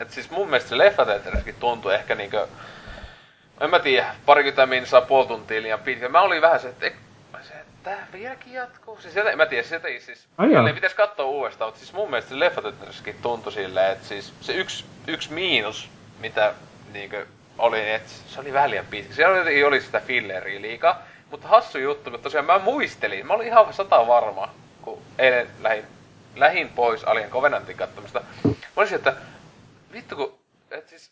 Että 0.00 0.14
siis 0.14 0.30
mun 0.30 0.46
mielestä 0.46 0.68
se 0.68 0.78
leffateatterissakin 0.78 1.54
tuntui 1.60 1.94
ehkä 1.94 2.14
niinkö... 2.14 2.48
En 3.62 3.70
mä 3.70 3.78
tiedä, 3.78 4.14
parikymmentä 4.26 4.66
minsaa 4.66 5.00
puoli 5.00 5.26
tuntia 5.26 5.62
liian 5.62 5.80
pitkä. 5.80 6.08
Mä 6.08 6.20
olin 6.20 6.42
vähän 6.42 6.60
se, 6.60 6.68
että 6.68 6.86
ek- 6.86 6.96
se, 7.42 7.52
että 7.52 7.72
tää 7.82 8.06
vieläkin 8.12 8.52
jatkuu. 8.52 9.00
Siis 9.00 9.16
en 9.16 9.36
mä 9.36 9.46
tiedä, 9.46 9.62
sieltä 9.62 9.88
ei 9.88 10.00
siis... 10.00 10.26
Ai 10.38 10.46
jaa. 10.46 10.54
Jälleen 10.54 10.74
pitäis 10.74 10.94
katsoa 10.94 11.26
uudestaan, 11.26 11.68
mutta 11.68 11.78
siis 11.78 11.92
mun 11.92 12.10
mielestä 12.10 12.28
se 12.28 12.38
leffateatterissakin 12.38 13.16
tuntui 13.22 13.52
silleen, 13.52 13.92
että 13.92 14.06
siis 14.08 14.34
se 14.40 14.52
yksi, 14.52 14.84
yksi 15.06 15.32
miinus, 15.32 15.88
mitä 16.18 16.54
niinkö 16.92 17.26
oli, 17.58 17.90
että 17.90 18.10
se 18.26 18.40
oli 18.40 18.52
vähän 18.52 18.70
liian 18.70 18.86
pitkä. 18.86 19.14
Siellä 19.14 19.42
oli, 19.42 19.64
oli 19.64 19.80
sitä 19.80 20.00
filleriä 20.00 20.62
liikaa. 20.62 21.02
Mutta 21.30 21.48
hassu 21.48 21.78
juttu, 21.78 22.10
kun 22.10 22.20
tosiaan 22.20 22.46
mä 22.46 22.58
muistelin, 22.58 23.26
mä 23.26 23.34
olin 23.34 23.46
ihan 23.46 23.72
sata 23.72 24.06
varma, 24.06 24.54
kun 24.82 25.02
eilen 25.18 25.48
lähin, 25.60 25.84
lähin 26.36 26.68
pois 26.68 27.04
Alien 27.04 27.30
Covenantin 27.30 27.76
katsomista. 27.76 28.20
Mä 28.44 28.52
olisin, 28.76 28.96
että 28.96 29.14
vittu 29.92 30.16
kun, 30.16 30.38
et 30.70 30.88
siis, 30.88 31.11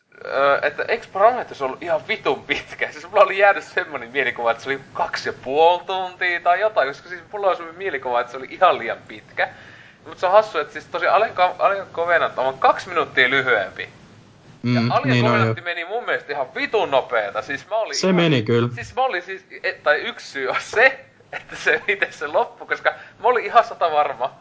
että 0.63 0.85
eikö 0.89 1.07
Prometheus 1.13 1.63
ollut 1.63 1.83
ihan 1.83 2.09
vitun 2.09 2.43
pitkä? 2.43 2.93
Siis 2.93 3.11
mulla 3.11 3.25
oli 3.25 3.39
jäänyt 3.39 3.65
semmonen 3.65 4.11
mielikuva, 4.11 4.51
että 4.51 4.63
se 4.63 4.71
oli 4.71 4.81
kaksi 4.93 5.29
ja 5.29 5.33
puoli 5.45 5.83
tuntia 5.87 6.41
tai 6.41 6.61
jotain, 6.61 6.89
koska 6.89 7.09
siis 7.09 7.23
mulla 7.33 7.47
oli 7.47 7.57
semmonen 7.57 7.79
mielikuva, 7.79 8.21
että 8.21 8.31
se 8.31 8.39
oli 8.39 8.49
ihan 8.51 8.79
liian 8.79 8.99
pitkä. 9.09 9.49
Mutta 10.05 10.21
se 10.21 10.27
on 10.27 10.33
hassu, 10.33 10.59
että 10.59 10.73
siis 10.73 10.85
tosiaan 10.85 11.17
Alien, 11.17 11.33
Alien 11.59 11.87
Covenant 11.93 12.39
on 12.39 12.59
kaksi 12.59 12.89
minuuttia 12.89 13.31
lyhyempi. 13.31 13.83
Ja 13.83 14.81
Mm, 14.81 14.91
Alien 14.91 15.11
niin. 15.11 15.27
Covenantti 15.27 15.61
meni 15.61 15.85
mun 15.85 16.05
mielestä 16.05 16.33
ihan 16.33 16.55
vitun 16.55 16.91
nopeeta. 16.91 17.43
Siis 17.43 17.69
mä 17.69 17.77
olin 17.77 17.95
Se 17.95 18.07
ihan, 18.07 18.17
meni 18.17 18.43
kyllä. 18.43 18.69
Siis 18.75 18.95
mä 18.95 19.03
olin 19.03 19.23
siis, 19.23 19.47
et, 19.63 19.83
tai 19.83 19.97
yksi 20.01 20.27
syy 20.27 20.49
on 20.49 20.57
se, 20.59 21.01
että 21.33 21.57
se 21.57 21.83
miten 21.87 22.13
se 22.13 22.27
loppu, 22.27 22.67
koska 22.67 22.91
mä 22.91 23.29
olin 23.29 23.45
ihan 23.45 23.65
sata 23.65 23.91
varma. 23.91 24.35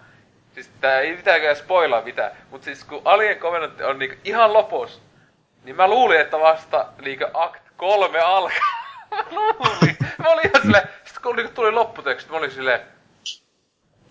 Siis 0.54 0.70
tää 0.82 1.00
ei 1.00 1.16
mitäänkään 1.16 1.56
spoilaa 1.56 2.02
mitään, 2.02 2.32
mut 2.52 2.64
siis 2.64 2.84
kun 2.84 3.02
Alien 3.06 3.38
Covenant 3.38 3.82
on 3.82 4.00
niinku 4.00 4.16
ihan 4.24 4.54
lopus, 4.54 5.02
niin 5.64 5.76
mä 5.76 5.88
luulin, 5.88 6.22
että 6.22 6.40
vasta 6.40 6.86
niinku 7.02 7.26
Act 7.34 7.64
3 7.78 8.20
alkaa. 8.20 8.80
luulin. 9.32 9.98
Mä 10.18 10.30
olin 10.30 10.48
ihan 10.48 10.62
silleen, 10.62 10.90
sit 11.06 11.20
kun 11.20 11.36
niinku 11.36 11.54
tuli 11.54 11.72
lopputeksti, 11.72 12.32
mä 12.32 12.38
olin 12.38 12.52
silleen, 12.52 12.82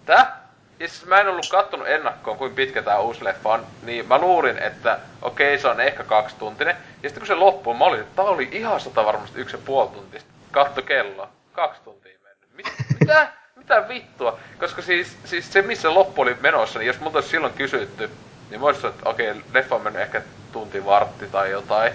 tää? 0.06 0.48
Ja 0.80 0.88
siis 0.88 1.06
mä 1.06 1.20
en 1.20 1.28
ollut 1.28 1.48
kattonut 1.50 1.88
ennakkoon, 1.88 2.38
kuinka 2.38 2.56
pitkä 2.56 2.82
tää 2.82 2.98
uusi 2.98 3.24
leffa 3.24 3.48
on, 3.48 3.66
niin 3.82 4.06
mä 4.06 4.18
luulin, 4.18 4.58
että 4.58 4.98
okei, 5.22 5.48
okay, 5.48 5.58
se 5.58 5.68
on 5.68 5.80
ehkä 5.80 6.04
kaksi 6.04 6.36
tuntinen. 6.38 6.76
Ja 7.02 7.08
sitten 7.08 7.20
kun 7.20 7.26
se 7.26 7.34
loppuu, 7.34 7.74
mä 7.74 7.84
olin, 7.84 8.00
että 8.00 8.16
tää 8.16 8.24
oli 8.24 8.48
ihan 8.52 8.80
sata 8.80 9.04
varmasti 9.04 9.40
yksi 9.40 9.56
ja 9.56 9.62
puoli 9.66 9.88
tuntia. 9.88 10.20
Katto 10.50 10.82
kelloa, 10.82 11.28
kaksi 11.52 11.80
tuntia 11.84 12.18
mennyt. 12.22 12.54
Mit, 12.54 12.66
mitä? 13.00 13.28
Mitä 13.56 13.88
vittua? 13.88 14.38
Koska 14.58 14.82
siis, 14.82 15.18
siis 15.24 15.52
se, 15.52 15.62
missä 15.62 15.94
loppu 15.94 16.22
oli 16.22 16.36
menossa, 16.40 16.78
niin 16.78 16.86
jos 16.86 17.00
multa 17.00 17.18
olisi 17.18 17.28
silloin 17.30 17.52
kysytty, 17.52 18.10
niin 18.50 18.60
mä 18.60 18.66
olisin 18.66 18.90
että 18.90 19.08
okei, 19.08 19.30
okay, 19.30 19.42
leffa 19.54 19.74
on 19.74 19.82
mennyt 19.82 20.02
ehkä 20.02 20.22
tunti 20.52 20.84
vartti 20.84 21.26
tai 21.26 21.50
jotain. 21.50 21.92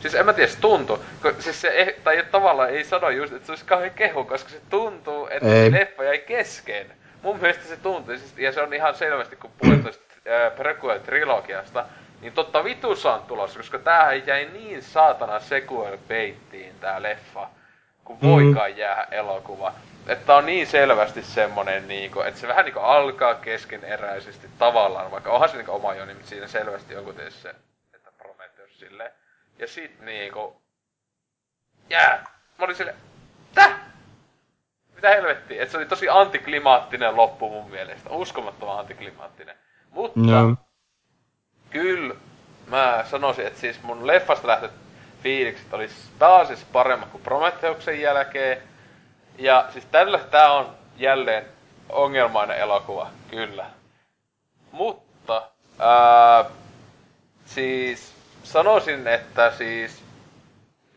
Siis 0.00 0.14
en 0.14 0.26
mä 0.26 0.32
tiedä, 0.32 0.50
se 0.50 0.58
tuntuu. 0.60 1.04
Siis 1.38 1.60
se, 1.60 1.68
eh, 1.68 1.94
tai 2.04 2.24
tavallaan 2.30 2.70
ei 2.70 2.84
sano 2.84 3.10
just, 3.10 3.32
että 3.32 3.46
se 3.46 3.52
olisi 3.52 3.64
kauhean 3.64 3.90
kehu, 3.90 4.24
koska 4.24 4.50
se 4.50 4.60
tuntuu, 4.70 5.28
että 5.30 5.48
Ei. 5.48 5.70
se 5.70 5.78
leffa 5.78 6.04
jäi 6.04 6.18
kesken. 6.18 6.86
Mun 7.22 7.38
mielestä 7.40 7.64
se 7.64 7.76
tuntuu, 7.76 8.16
siis, 8.16 8.34
ja 8.38 8.52
se 8.52 8.62
on 8.62 8.74
ihan 8.74 8.94
selvästi, 8.94 9.36
kun 9.36 9.50
puhutaan 9.58 9.94
prequel-trilogiasta, 10.56 11.84
niin 12.20 12.32
totta 12.32 12.64
vitussa 12.64 13.14
on 13.14 13.22
tulossa, 13.22 13.58
koska 13.58 13.78
tämähän 13.78 14.26
jäi 14.26 14.48
niin 14.52 14.82
saatana 14.82 15.40
sequel 15.40 15.98
peittiin 16.08 16.74
tää 16.80 17.02
leffa, 17.02 17.48
kun 18.04 18.18
Mm. 18.22 18.28
voikaan 18.30 18.76
jäädä 18.76 19.06
elokuva. 19.10 19.72
Että 20.06 20.34
on 20.36 20.46
niin 20.46 20.66
selvästi 20.66 21.22
semmonen 21.22 21.88
niinku, 21.88 22.20
että 22.20 22.40
se 22.40 22.48
vähän 22.48 22.64
niinku 22.64 22.80
alkaa 22.80 23.34
keskeneräisesti 23.34 24.48
tavallaan, 24.58 25.10
vaikka 25.10 25.30
onhan 25.32 25.48
se 25.48 25.56
niinku 25.56 25.72
oma 25.72 25.94
joni, 25.94 26.14
mutta 26.14 26.28
siinä 26.28 26.46
selvästi 26.46 26.96
on 26.96 27.04
kuitenkin 27.04 27.32
se, 27.32 27.54
silleen. 28.80 29.12
Ja 29.58 29.66
sit 29.66 30.00
niinku... 30.00 30.62
Jää! 31.90 32.24
Mä 32.58 32.64
olin 32.64 32.76
silleen... 32.76 32.96
Täh? 33.54 33.80
Mitä 34.94 35.08
helvettiä? 35.08 35.62
Et 35.62 35.70
se 35.70 35.76
oli 35.76 35.86
tosi 35.86 36.08
antiklimaattinen 36.08 37.16
loppu 37.16 37.50
mun 37.50 37.70
mielestä. 37.70 38.10
Uskomattoman 38.10 38.78
antiklimaattinen. 38.78 39.56
Mutta... 39.90 40.20
Joo. 40.30 40.56
Kyllä, 41.70 42.14
mä 42.66 43.04
sanoisin, 43.10 43.46
että 43.46 43.60
siis 43.60 43.82
mun 43.82 44.06
leffasta 44.06 44.48
lähtöt 44.48 44.72
fiilikset 45.22 45.74
olisi 45.74 45.94
taas 46.18 46.48
siis 46.48 46.64
paremmat 46.64 47.08
kuin 47.08 47.22
Prometheuksen 47.22 48.00
jälkeen. 48.00 48.62
Ja 49.38 49.66
siis 49.72 49.84
tällä 49.84 50.18
tää 50.18 50.52
on 50.52 50.74
jälleen 50.96 51.46
ongelmainen 51.88 52.58
elokuva, 52.58 53.10
kyllä. 53.30 53.66
Mutta, 54.72 55.50
ää, 55.78 56.44
siis 57.44 58.19
sanoisin, 58.42 59.06
että 59.06 59.52
siis 59.58 60.02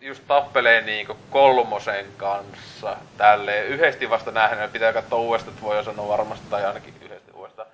just 0.01 0.23
tappelee 0.27 0.81
niinku 0.81 1.17
kolmosen 1.29 2.05
kanssa 2.17 2.97
tälleen. 3.17 3.67
Yhdesti 3.67 4.09
vasta 4.09 4.31
nähnyt, 4.31 4.73
pitää 4.73 4.93
katsoa 4.93 5.19
uudestaan, 5.19 5.53
että 5.53 5.65
voi 5.65 5.83
sanoa 5.83 6.07
varmasti 6.07 6.45
tai 6.49 6.65
ainakin 6.65 6.93
yhdesti 7.01 7.31
uudestaan. 7.31 7.67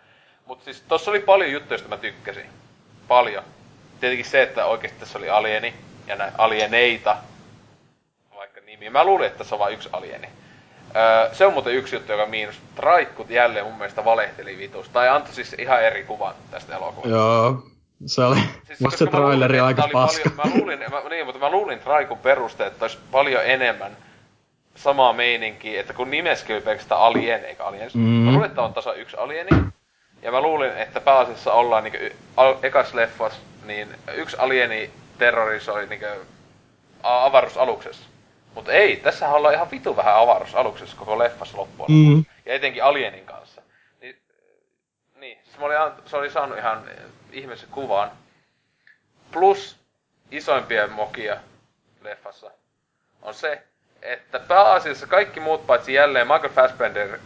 Mutta 0.45 0.65
siis 0.65 0.83
tossa 0.87 1.11
oli 1.11 1.19
paljon 1.19 1.51
juttuja, 1.51 1.73
joista 1.73 1.89
mä 1.89 1.97
tykkäsin. 1.97 2.45
Paljon. 3.07 3.43
Tietenkin 3.99 4.25
se, 4.25 4.41
että 4.41 4.65
oikeasti 4.65 4.99
tässä 4.99 5.17
oli 5.17 5.29
alieni 5.29 5.73
ja 6.07 6.15
näin 6.15 6.33
alieneita, 6.37 7.17
vaikka 8.35 8.61
nimi. 8.61 8.89
Mä 8.89 9.03
luulin, 9.03 9.27
että 9.27 9.37
tässä 9.37 9.55
on 9.55 9.59
vain 9.59 9.73
yksi 9.73 9.89
alieni. 9.93 10.29
Öö, 10.95 11.33
se 11.33 11.45
on 11.45 11.53
muuten 11.53 11.73
yksi 11.73 11.95
juttu, 11.95 12.11
joka 12.11 12.25
miinus. 12.25 12.61
Traikkut 12.75 13.29
jälleen 13.29 13.65
mun 13.65 13.77
mielestä 13.77 14.05
valehteli 14.05 14.57
vitus. 14.57 14.89
Tai 14.89 15.09
antoi 15.09 15.33
siis 15.33 15.53
ihan 15.53 15.83
eri 15.83 16.03
kuvan 16.03 16.33
tästä 16.51 16.75
elokuvasta. 16.75 17.09
Joo, 17.09 17.63
se 18.05 18.23
oli, 18.23 18.39
siis, 18.67 18.79
musta 18.85 18.97
se 18.97 19.05
traileri 19.05 19.59
luulin, 19.59 19.63
aika 19.63 19.89
paska. 19.93 20.29
Paljon, 20.29 20.53
mä 20.53 20.59
luulin, 20.59 20.79
mä, 20.79 21.09
niin, 21.09 21.25
mutta 21.25 21.39
mä 21.39 21.51
luulin 21.51 21.79
Traikun 21.79 22.17
perusteet, 22.17 22.73
että 22.73 22.85
olisi 22.85 22.97
paljon 23.11 23.45
enemmän 23.45 23.97
samaa 24.75 25.13
meininkiä, 25.13 25.81
että 25.81 25.93
kun 25.93 26.11
nimeskin 26.11 26.55
oli 26.55 26.63
pelkästään 26.63 27.01
alien, 27.01 27.45
eikä 27.45 27.63
aliens. 27.63 27.95
Mm. 27.95 28.01
Mä 28.01 28.31
luulin, 28.31 28.49
että 28.49 28.61
on 28.61 28.73
tasa 28.73 28.93
yksi 28.93 29.17
alieni. 29.17 29.49
Ja 30.21 30.31
mä 30.31 30.41
luulin, 30.41 30.71
että 30.71 31.01
pääasiassa 31.01 31.53
ollaan 31.53 31.83
niin 31.83 32.11
al, 32.37 32.55
ekas 32.63 32.93
leffas, 32.93 33.41
niin 33.65 33.87
yksi 34.15 34.37
alieni 34.39 34.89
terrorisoi 35.17 35.87
niin 35.87 36.01
avaruusaluksessa. 37.03 38.05
Mutta 38.55 38.71
ei, 38.71 38.95
tässä 38.95 39.29
ollaan 39.29 39.53
ihan 39.53 39.71
vitu 39.71 39.95
vähän 39.95 40.15
avaruusaluksessa 40.15 40.97
koko 40.97 41.19
leffassa 41.19 41.57
loppuun. 41.57 41.91
Mm. 41.91 42.25
Ja 42.45 42.53
etenkin 42.53 42.83
alienin 42.83 43.25
kanssa. 43.25 43.61
Niin, 44.01 44.15
niin 45.19 45.37
se, 45.43 45.65
oli, 45.65 45.73
se 46.05 46.17
oli 46.17 46.29
saanut 46.29 46.57
ihan 46.57 46.83
ihmeellisen 47.31 47.69
kuvan. 47.69 48.11
Plus 49.31 49.79
isoimpia 50.31 50.87
mokia 50.87 51.37
leffassa 52.01 52.51
on 53.21 53.33
se, 53.33 53.63
että 54.01 54.39
pääasiassa 54.39 55.07
kaikki 55.07 55.39
muut 55.39 55.67
paitsi 55.67 55.93
jälleen 55.93 56.27
Michael 56.27 56.49
Fassbender 56.49 57.19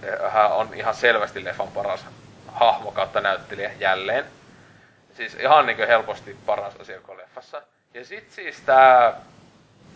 on 0.52 0.74
ihan 0.74 0.96
selvästi 0.96 1.44
leffan 1.44 1.68
paras 1.68 2.06
hahmo 2.48 2.92
kautta 2.92 3.22
näyttelijä 3.22 3.72
jälleen. 3.80 4.26
Siis 5.14 5.36
ihan 5.36 5.66
niin 5.66 5.88
helposti 5.88 6.38
paras 6.46 6.76
asia 6.76 7.00
koko 7.00 7.18
leffassa. 7.18 7.62
Ja 7.94 8.06
sit 8.06 8.32
siis 8.32 8.62
tää 8.62 9.14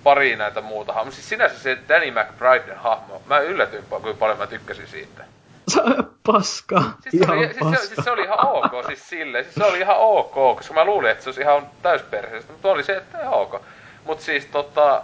pari 0.04 0.36
näitä 0.36 0.62
muuta 0.62 0.94
hahmoja. 0.94 1.16
Siis 1.16 1.30
sinänsä 1.30 1.60
se 1.60 1.78
Danny 1.90 2.12
McBriden 2.12 2.78
hahmo, 2.78 3.22
mä 3.26 3.40
yllätyin 3.40 3.84
kuinka 3.84 4.14
paljon 4.14 4.38
mä 4.38 4.48
tykkäsin 4.48 4.88
siitä. 4.88 5.24
Se 5.68 5.82
on 5.82 6.18
paska. 6.26 6.84
Siis 7.00 7.12
se, 7.12 7.18
ihan 7.18 7.38
oli, 7.38 7.48
paska. 7.48 7.70
Siis, 7.70 7.82
se, 7.82 7.88
siis 7.88 8.06
se 8.06 8.12
oli 8.12 8.22
ihan 8.22 8.48
ok 8.48 8.86
siis 8.88 9.10
silleen. 9.10 9.44
Siis 9.44 9.56
se 9.56 9.64
oli 9.64 9.80
ihan 9.80 9.98
ok, 9.98 10.34
koska 10.34 10.74
mä 10.74 10.86
luulin, 10.86 11.12
että 11.12 11.24
se 11.24 11.30
olisi 11.30 11.42
ihan 11.42 11.70
täysperheestä. 11.82 12.52
Mutta 12.52 12.68
oli 12.72 12.84
se, 12.84 12.98
että 12.98 13.22
ihan 13.22 13.34
ok. 13.34 13.62
Mutta 14.04 14.24
siis 14.24 14.46
tota... 14.46 15.04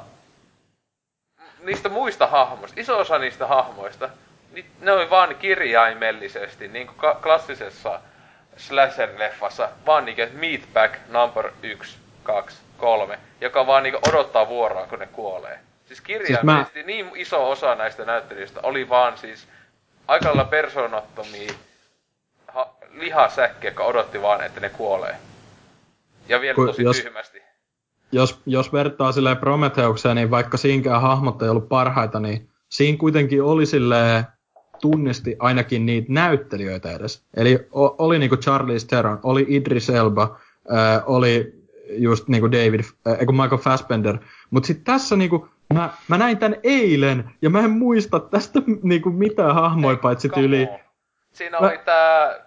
Niistä 1.64 1.90
muista 1.90 2.27
hahmoista, 2.27 2.80
iso 2.80 3.00
osa 3.00 3.17
niistä 3.17 3.48
hahmoista, 3.48 4.09
niin 4.53 4.66
ne 4.82 4.92
oli 4.92 5.09
vaan 5.09 5.35
kirjaimellisesti, 5.35 6.67
niin 6.67 6.88
kuin 6.88 7.16
klassisessa 7.24 8.00
slasher-leffassa, 8.58 9.67
vaan 9.85 10.06
niin 10.06 10.16
kuin 10.16 10.30
Meatback 10.33 10.95
number 11.09 11.51
1, 11.64 11.98
2, 12.24 12.58
3, 12.77 13.19
joka 13.42 13.67
vaan 13.67 13.83
niin 13.83 14.09
odottaa 14.09 14.48
vuoroa, 14.48 14.88
kun 14.88 15.00
ne 15.00 15.08
kuolee. 15.08 15.59
Siis 15.85 16.01
kirjaimellisesti 16.01 16.74
siis 16.74 16.85
mä... 16.85 16.92
niin 16.92 17.11
iso 17.16 17.50
osa 17.50 17.75
näistä 17.75 18.06
näyttelijöistä 18.06 18.59
oli 18.64 18.90
vaan 18.90 19.17
siis 19.17 19.48
aika 20.08 20.26
lailla 20.26 20.46
persoonattomia 20.46 21.54
ha- 22.48 22.74
lihasäkkiä, 22.92 23.70
jotka 23.70 23.84
odotti 23.84 24.22
vaan, 24.22 24.44
että 24.44 24.60
ne 24.60 24.70
kuolee. 24.70 25.16
Ja 26.30 26.42
vielä 26.42 26.56
Kun, 26.56 26.68
tosi 26.68 26.84
jos, 26.84 26.98
tyhmästi. 26.98 27.42
Jos, 28.12 28.42
jos 28.46 28.74
vertaa 28.74 29.12
silleen 29.12 29.38
Prometheukseen, 29.38 30.16
niin 30.16 30.32
vaikka 30.32 30.58
siinkään 30.58 31.02
hahmot 31.02 31.42
ei 31.42 31.50
ollut 31.50 31.70
parhaita, 31.70 32.20
niin 32.20 32.50
siinä 32.70 32.98
kuitenkin 32.98 33.44
oli 33.44 33.66
silleen 33.66 34.24
tunnisti 34.82 35.36
ainakin 35.40 35.86
niitä 35.86 36.14
näyttelijöitä 36.14 36.92
edes. 36.92 37.24
Eli 37.34 37.68
oli 37.74 38.20
niinku 38.20 38.38
Charlie 38.38 38.78
Theron, 38.88 39.20
oli 39.24 39.46
Idris 39.50 39.90
Elba, 39.90 40.38
oli 41.06 41.64
just 41.90 42.28
niinku 42.28 42.52
David, 42.52 42.80
äh, 42.80 43.18
Michael 43.32 43.58
Fassbender. 43.58 44.18
Mutta 44.50 44.68
sitten 44.68 44.86
tässä 44.86 45.16
niinku, 45.16 45.48
mä, 45.74 45.90
mä 46.08 46.18
näin 46.18 46.38
tän 46.38 46.56
eilen, 46.64 47.30
ja 47.42 47.50
mä 47.50 47.60
en 47.60 47.69
muista 47.69 48.19
tästä 48.19 48.60
niinku 48.84 49.10
mitään 49.10 49.56
hahmoja, 49.56 49.98
paitsi 49.98 50.30
tyyli... 50.30 50.68
Siinä 51.32 51.58
oli 51.58 51.72
mä... 51.72 51.77
tää... 51.77 52.40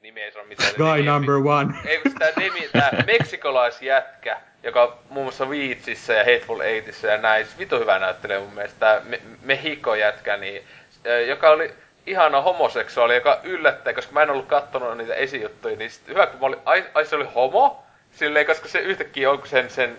Nimi 0.00 0.20
ei 0.20 0.32
sano 0.32 0.44
mitään. 0.44 0.70
Guy 0.76 0.96
nimi, 0.96 1.08
number 1.08 1.34
one. 1.34 1.74
Ei, 1.84 2.00
tää 2.18 2.30
nimi, 2.36 2.68
tää 2.72 2.90
meksikolaisjätkä, 3.06 4.40
joka 4.62 4.98
muun 5.10 5.24
muassa 5.24 5.50
Viitsissä 5.50 6.12
ja 6.12 6.24
Hateful 6.24 6.60
Eightissa 6.60 7.06
ja 7.06 7.18
näissä, 7.18 7.58
vitu 7.58 7.78
hyvä 7.78 7.98
näyttelee 7.98 8.40
mun 8.40 8.54
mielestä, 8.54 8.78
tää 8.78 9.00
Me- 9.04 9.20
Mehiko-jätkä, 9.42 10.36
niin 10.36 10.62
joka 11.28 11.50
oli 11.50 11.74
ihana 12.06 12.40
homoseksuaali, 12.40 13.14
joka 13.14 13.40
yllättää, 13.42 13.92
koska 13.92 14.12
mä 14.12 14.22
en 14.22 14.30
ollut 14.30 14.46
kattonut 14.46 14.98
niitä 14.98 15.14
esijuttuja, 15.14 15.76
niin 15.76 15.90
sit 15.90 16.08
hyvä 16.08 16.26
kun 16.26 16.40
mä 16.40 16.46
olin, 16.46 16.60
ai, 16.64 16.84
ai 16.94 17.06
se 17.06 17.16
oli 17.16 17.28
homo, 17.34 17.84
silleen, 18.12 18.46
koska 18.46 18.68
se 18.68 18.78
yhtäkkiä 18.78 19.30
on 19.30 19.42
sen, 19.44 19.70
sen 19.70 19.96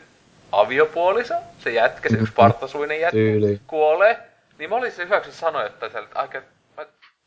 aviopuolisa, 0.51 1.35
se 1.59 1.69
jätkä, 1.69 2.09
se 2.09 2.17
yksi 2.21 2.33
partasuinen 2.33 2.99
jätkä, 2.99 3.17
Tyyli. 3.17 3.61
kuolee, 3.67 4.17
niin 4.57 4.69
mä 4.69 4.75
olin 4.75 4.91
se 4.91 5.03
hyväksi 5.03 5.31
sanoa, 5.31 5.65
että 5.65 5.89
aika, 6.15 6.41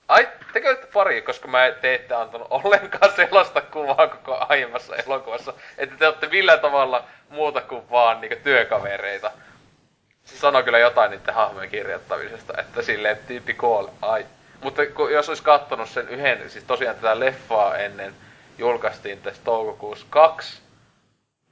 ai, 0.09 0.29
tekee 0.53 0.77
pari, 0.93 1.23
koska 1.23 1.49
mä 1.49 1.71
te 1.81 1.95
ette 1.95 2.15
antanut 2.15 2.47
ollenkaan 2.51 3.13
sellaista 3.17 3.61
kuvaa 3.61 4.09
koko 4.09 4.47
aiemmassa 4.49 4.97
elokuvassa, 4.97 5.53
että 5.79 5.97
te 5.97 6.07
olette 6.07 6.29
millään 6.29 6.61
tavalla 6.61 7.05
muuta 7.31 7.61
kuin 7.61 7.91
vaan 7.91 8.21
niinku 8.21 8.37
työkavereita 8.45 9.31
se 10.29 10.39
sanoo 10.39 10.63
kyllä 10.63 10.79
jotain 10.79 11.11
niiden 11.11 11.35
hahmojen 11.35 11.71
kirjoittamisesta, 11.71 12.61
että 12.61 12.83
silleen 12.83 13.19
tyyppi 13.27 13.55
kuolee. 13.55 13.93
Ai. 14.03 14.27
Mutta 14.63 14.87
kun, 14.87 15.13
jos 15.13 15.29
olisi 15.29 15.43
kattonut 15.43 15.89
sen 15.89 16.09
yhden, 16.09 16.51
siis 16.51 16.65
tosiaan 16.65 16.97
tätä 16.97 17.21
leffaa 17.21 17.77
ennen, 17.77 18.15
julkaistiin 18.59 19.23
tässä 19.23 19.43
toukokuussa 19.45 20.07
kaksi 20.11 20.61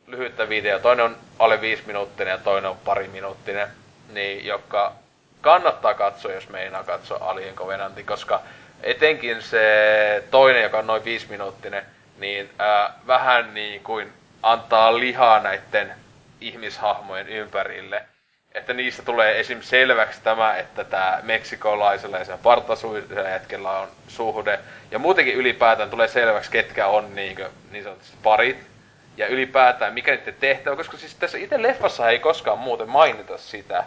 lyhyttä 0.07 0.49
videoa. 0.49 0.79
Toinen 0.79 1.05
on 1.05 1.17
alle 1.39 1.61
viisi 1.61 1.83
minuuttinen 1.87 2.33
ja 2.33 2.39
toinen 2.39 2.71
on 2.71 2.79
pari 2.85 3.09
minuuttinen. 3.09 3.69
Niin, 4.13 4.47
joka 4.47 4.93
kannattaa 5.41 5.95
katsoa, 5.95 6.33
jos 6.33 6.49
meinaa 6.49 6.85
katsoa 6.85 7.19
Alien 7.21 7.55
Covenantin, 7.55 8.07
koska 8.07 8.43
etenkin 8.83 9.43
se 9.43 10.25
toinen, 10.31 10.63
joka 10.63 10.79
on 10.79 10.87
noin 10.87 11.05
viisi 11.05 11.27
minuuttinen, 11.31 11.85
niin 12.19 12.51
ää, 12.59 12.93
vähän 13.07 13.55
niin 13.55 13.83
kuin 13.83 14.13
antaa 14.43 14.99
lihaa 14.99 15.41
näiden 15.41 15.95
ihmishahmojen 16.41 17.29
ympärille– 17.29 18.03
että 18.57 18.73
niistä 18.73 19.03
tulee 19.03 19.41
esim. 19.41 19.63
selväksi 19.63 20.21
tämä, 20.23 20.57
että 20.57 20.85
tämä 20.85 21.21
meksikolaisella 21.23 22.19
ja 22.19 22.25
sen 22.25 22.39
partasuisella 22.39 23.29
hetkellä 23.29 23.79
on 23.79 23.89
suhde. 24.09 24.59
Ja 24.91 24.99
muutenkin 24.99 25.35
ylipäätään 25.35 25.91
tulee 25.91 26.09
selväksi, 26.09 26.51
ketkä 26.51 26.87
on 26.87 27.15
niin, 27.15 27.37
kuin, 27.37 27.49
niin 27.71 27.85
sanotusti 27.85 28.17
parit. 28.23 28.76
Ja 29.17 29.27
ylipäätään, 29.27 29.95
mikä 29.95 30.17
niiden 30.17 30.35
tehtävä, 30.41 30.77
koska 30.77 30.97
siis 30.97 31.15
tässä 31.15 31.39
itse 31.39 31.63
leffassa 31.63 32.11
ei 32.11 32.19
koskaan 32.19 32.59
muuten 32.59 32.89
mainita 32.89 33.39
sitä, 33.39 33.85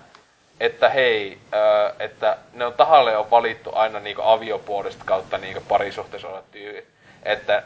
että 0.60 0.90
hei, 0.90 1.38
äh, 1.54 1.96
että 2.00 2.38
ne 2.54 2.66
on 2.66 2.74
tahalle 2.74 3.18
on 3.18 3.32
valittu 3.32 3.72
aina 3.76 4.00
niinku 4.00 4.22
aviopuolesta 4.22 5.04
kautta 5.06 5.38
niinku 5.38 5.62
parisuhteessa 5.68 6.28
olevat. 6.28 6.46
Että 7.24 7.64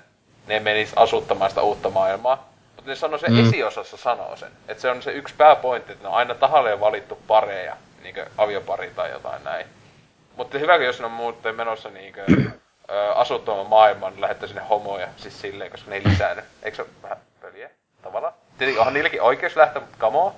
ne 0.48 0.59
menis 0.59 0.93
asuttamaan 0.95 1.51
sitä 1.51 1.61
uutta 1.61 1.90
maailmaa. 1.90 2.50
Mutta 2.75 2.92
ne 2.92 2.95
sanoo 2.95 3.17
se 3.17 3.30
mm. 3.30 3.48
esiosassa 3.48 3.98
sanoo 3.98 4.35
sen. 4.35 4.51
Että 4.67 4.82
se 4.82 4.90
on 4.90 5.01
se 5.01 5.11
yksi 5.11 5.35
pääpointti, 5.38 5.92
että 5.92 6.03
ne 6.03 6.09
on 6.09 6.16
aina 6.16 6.35
tahalleen 6.35 6.80
valittu 6.80 7.17
pareja, 7.27 7.77
niinkö 8.03 8.25
aviopari 8.38 8.92
tai 8.95 9.11
jotain 9.11 9.43
näin. 9.43 9.66
Mutta 10.38 10.58
hyvä, 10.58 10.75
jos 10.75 11.00
ne 11.00 11.06
on 11.06 11.11
muuten 11.11 11.56
menossa 11.56 11.90
niinkö 11.90 12.25
asuttamaan 13.16 13.67
maailmaan, 13.67 14.14
niin 14.14 14.22
lähettää 14.22 14.48
sinne 14.48 14.64
homoja, 14.69 15.08
siis 15.17 15.42
silleen, 15.42 15.72
koska 15.72 15.90
ne 15.90 15.95
ei 15.95 16.01
lisäänny. 16.06 16.43
Eikö 16.64 16.75
se 16.75 16.82
ole 16.82 16.90
vähän 17.03 17.17
pöliä? 17.43 17.69
Tavallaan. 18.01 18.33
Tietenkin 18.57 18.80
onhan 18.80 18.93
niilläkin 18.93 19.22
oikeus 19.22 19.55
lähteä, 19.55 19.81
mutta 19.81 19.97
kamo. 19.97 20.35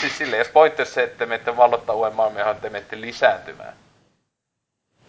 Siis 0.00 0.18
silleen, 0.18 0.38
jos 0.38 0.48
pointti 0.48 0.84
se, 0.84 1.02
että 1.02 1.18
te 1.18 1.26
menette 1.26 1.56
vallottaa 1.56 1.94
uuden 1.94 2.14
maailman, 2.14 2.40
johon 2.40 2.56
te 2.56 2.70
menette 2.70 3.00
lisääntymään. 3.00 3.72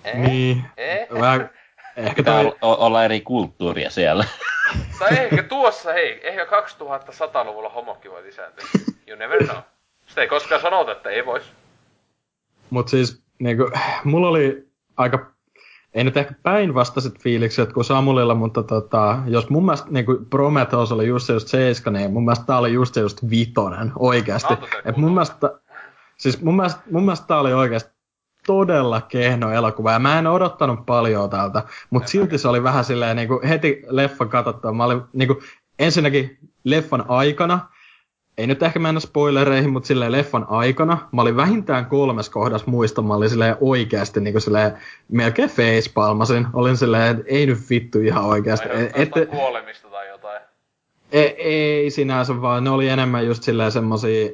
Eh? 0.03 0.15
Niin. 0.15 0.65
Eh? 0.77 1.07
Vähän, 1.19 1.49
ehkä 1.97 2.23
toi... 2.23 2.57
olla 2.61 3.05
eri 3.05 3.21
kulttuuria 3.21 3.89
siellä. 3.89 4.25
Tai 4.99 5.17
ehkä 5.17 5.43
tuossa, 5.43 5.93
hei, 5.93 6.27
ehkä 6.27 6.43
2100-luvulla 6.43 7.69
homokki 7.69 8.11
voi 8.11 8.23
lisääntyä. 8.23 8.65
You 9.07 9.17
never 9.17 9.43
know. 9.43 9.57
Sitä 10.07 10.21
ei 10.21 10.27
koskaan 10.27 10.61
sanota, 10.61 10.91
että 10.91 11.09
ei 11.09 11.25
vois. 11.25 11.43
Mut 12.69 12.87
siis, 12.87 13.23
niinku, 13.39 13.71
mulla 14.03 14.27
oli 14.27 14.67
aika, 14.97 15.30
ei 15.93 16.03
nyt 16.03 16.17
ehkä 16.17 16.33
päinvastaiset 16.43 17.19
fiilikset 17.19 17.73
kuin 17.73 17.85
Samulilla, 17.85 18.35
mutta 18.35 18.63
tota, 18.63 19.17
jos 19.27 19.49
mun 19.49 19.65
mielestä 19.65 19.87
niinku 19.89 20.17
Prometheus 20.29 20.91
oli 20.91 21.07
just 21.07 21.25
se 21.25 21.33
just 21.33 21.47
7, 21.47 22.01
niin 22.01 22.13
mun 22.13 22.25
mielestä 22.25 22.45
tää 22.45 22.57
oli 22.57 22.73
just 22.73 22.93
se 22.93 23.01
just 23.01 23.29
vitonen, 23.29 23.91
oikeasti. 23.95 24.53
Et 24.85 24.97
mun 24.97 25.11
mielestä, 25.11 25.59
siis 26.17 26.41
mun 26.41 26.55
mielestä, 26.55 26.81
mun 26.91 27.03
mielestä 27.03 27.27
tää 27.27 27.39
oli 27.39 27.53
oikeasti 27.53 27.91
todella 28.47 29.01
kehno 29.01 29.51
elokuva, 29.51 29.91
ja 29.91 29.99
mä 29.99 30.19
en 30.19 30.27
odottanut 30.27 30.85
paljon 30.85 31.29
tältä, 31.29 31.63
mutta 31.89 32.09
silti 32.09 32.37
se 32.37 32.47
oli 32.47 32.63
vähän 32.63 32.83
silleen 32.83 33.15
niin 33.15 33.27
kuin 33.27 33.47
heti 33.47 33.83
leffan 33.87 34.29
katsottua. 34.29 34.73
Mä 34.73 34.85
olin 34.85 35.01
niin 35.13 35.27
kuin, 35.27 35.39
ensinnäkin 35.79 36.37
leffan 36.63 37.05
aikana, 37.07 37.59
ei 38.41 38.47
nyt 38.47 38.63
ehkä 38.63 38.79
mennä 38.79 38.99
spoilereihin, 38.99 39.69
mutta 39.69 39.87
silleen 39.87 40.11
leffan 40.11 40.45
aikana, 40.49 41.07
mä 41.11 41.21
olin 41.21 41.35
vähintään 41.35 41.85
kolmes 41.85 42.29
kohdas 42.29 42.65
muista, 42.65 43.01
mä 43.01 43.13
olin 43.13 43.29
silleen 43.29 43.57
oikeasti 43.61 44.19
niin 44.19 44.33
kuin 44.33 44.41
silleen, 44.41 44.77
melkein 45.11 45.49
facepalmasin. 45.49 46.47
Olin 46.53 46.77
silleen, 46.77 47.17
että 47.17 47.23
ei 47.27 47.45
nyt 47.45 47.57
vittu 47.69 47.99
ihan 47.99 48.25
oikeasti. 48.25 48.69
Et, 48.71 49.17
et, 49.17 49.29
kuolemista 49.29 49.87
tai 49.87 50.07
jotain. 50.07 50.41
ei, 51.11 51.35
ei 51.37 51.89
sinänsä, 51.89 52.41
vaan 52.41 52.63
ne 52.63 52.69
oli 52.69 52.89
enemmän 52.89 53.25
just 53.25 53.43
silleen 53.43 53.71
semmosia... 53.71 54.29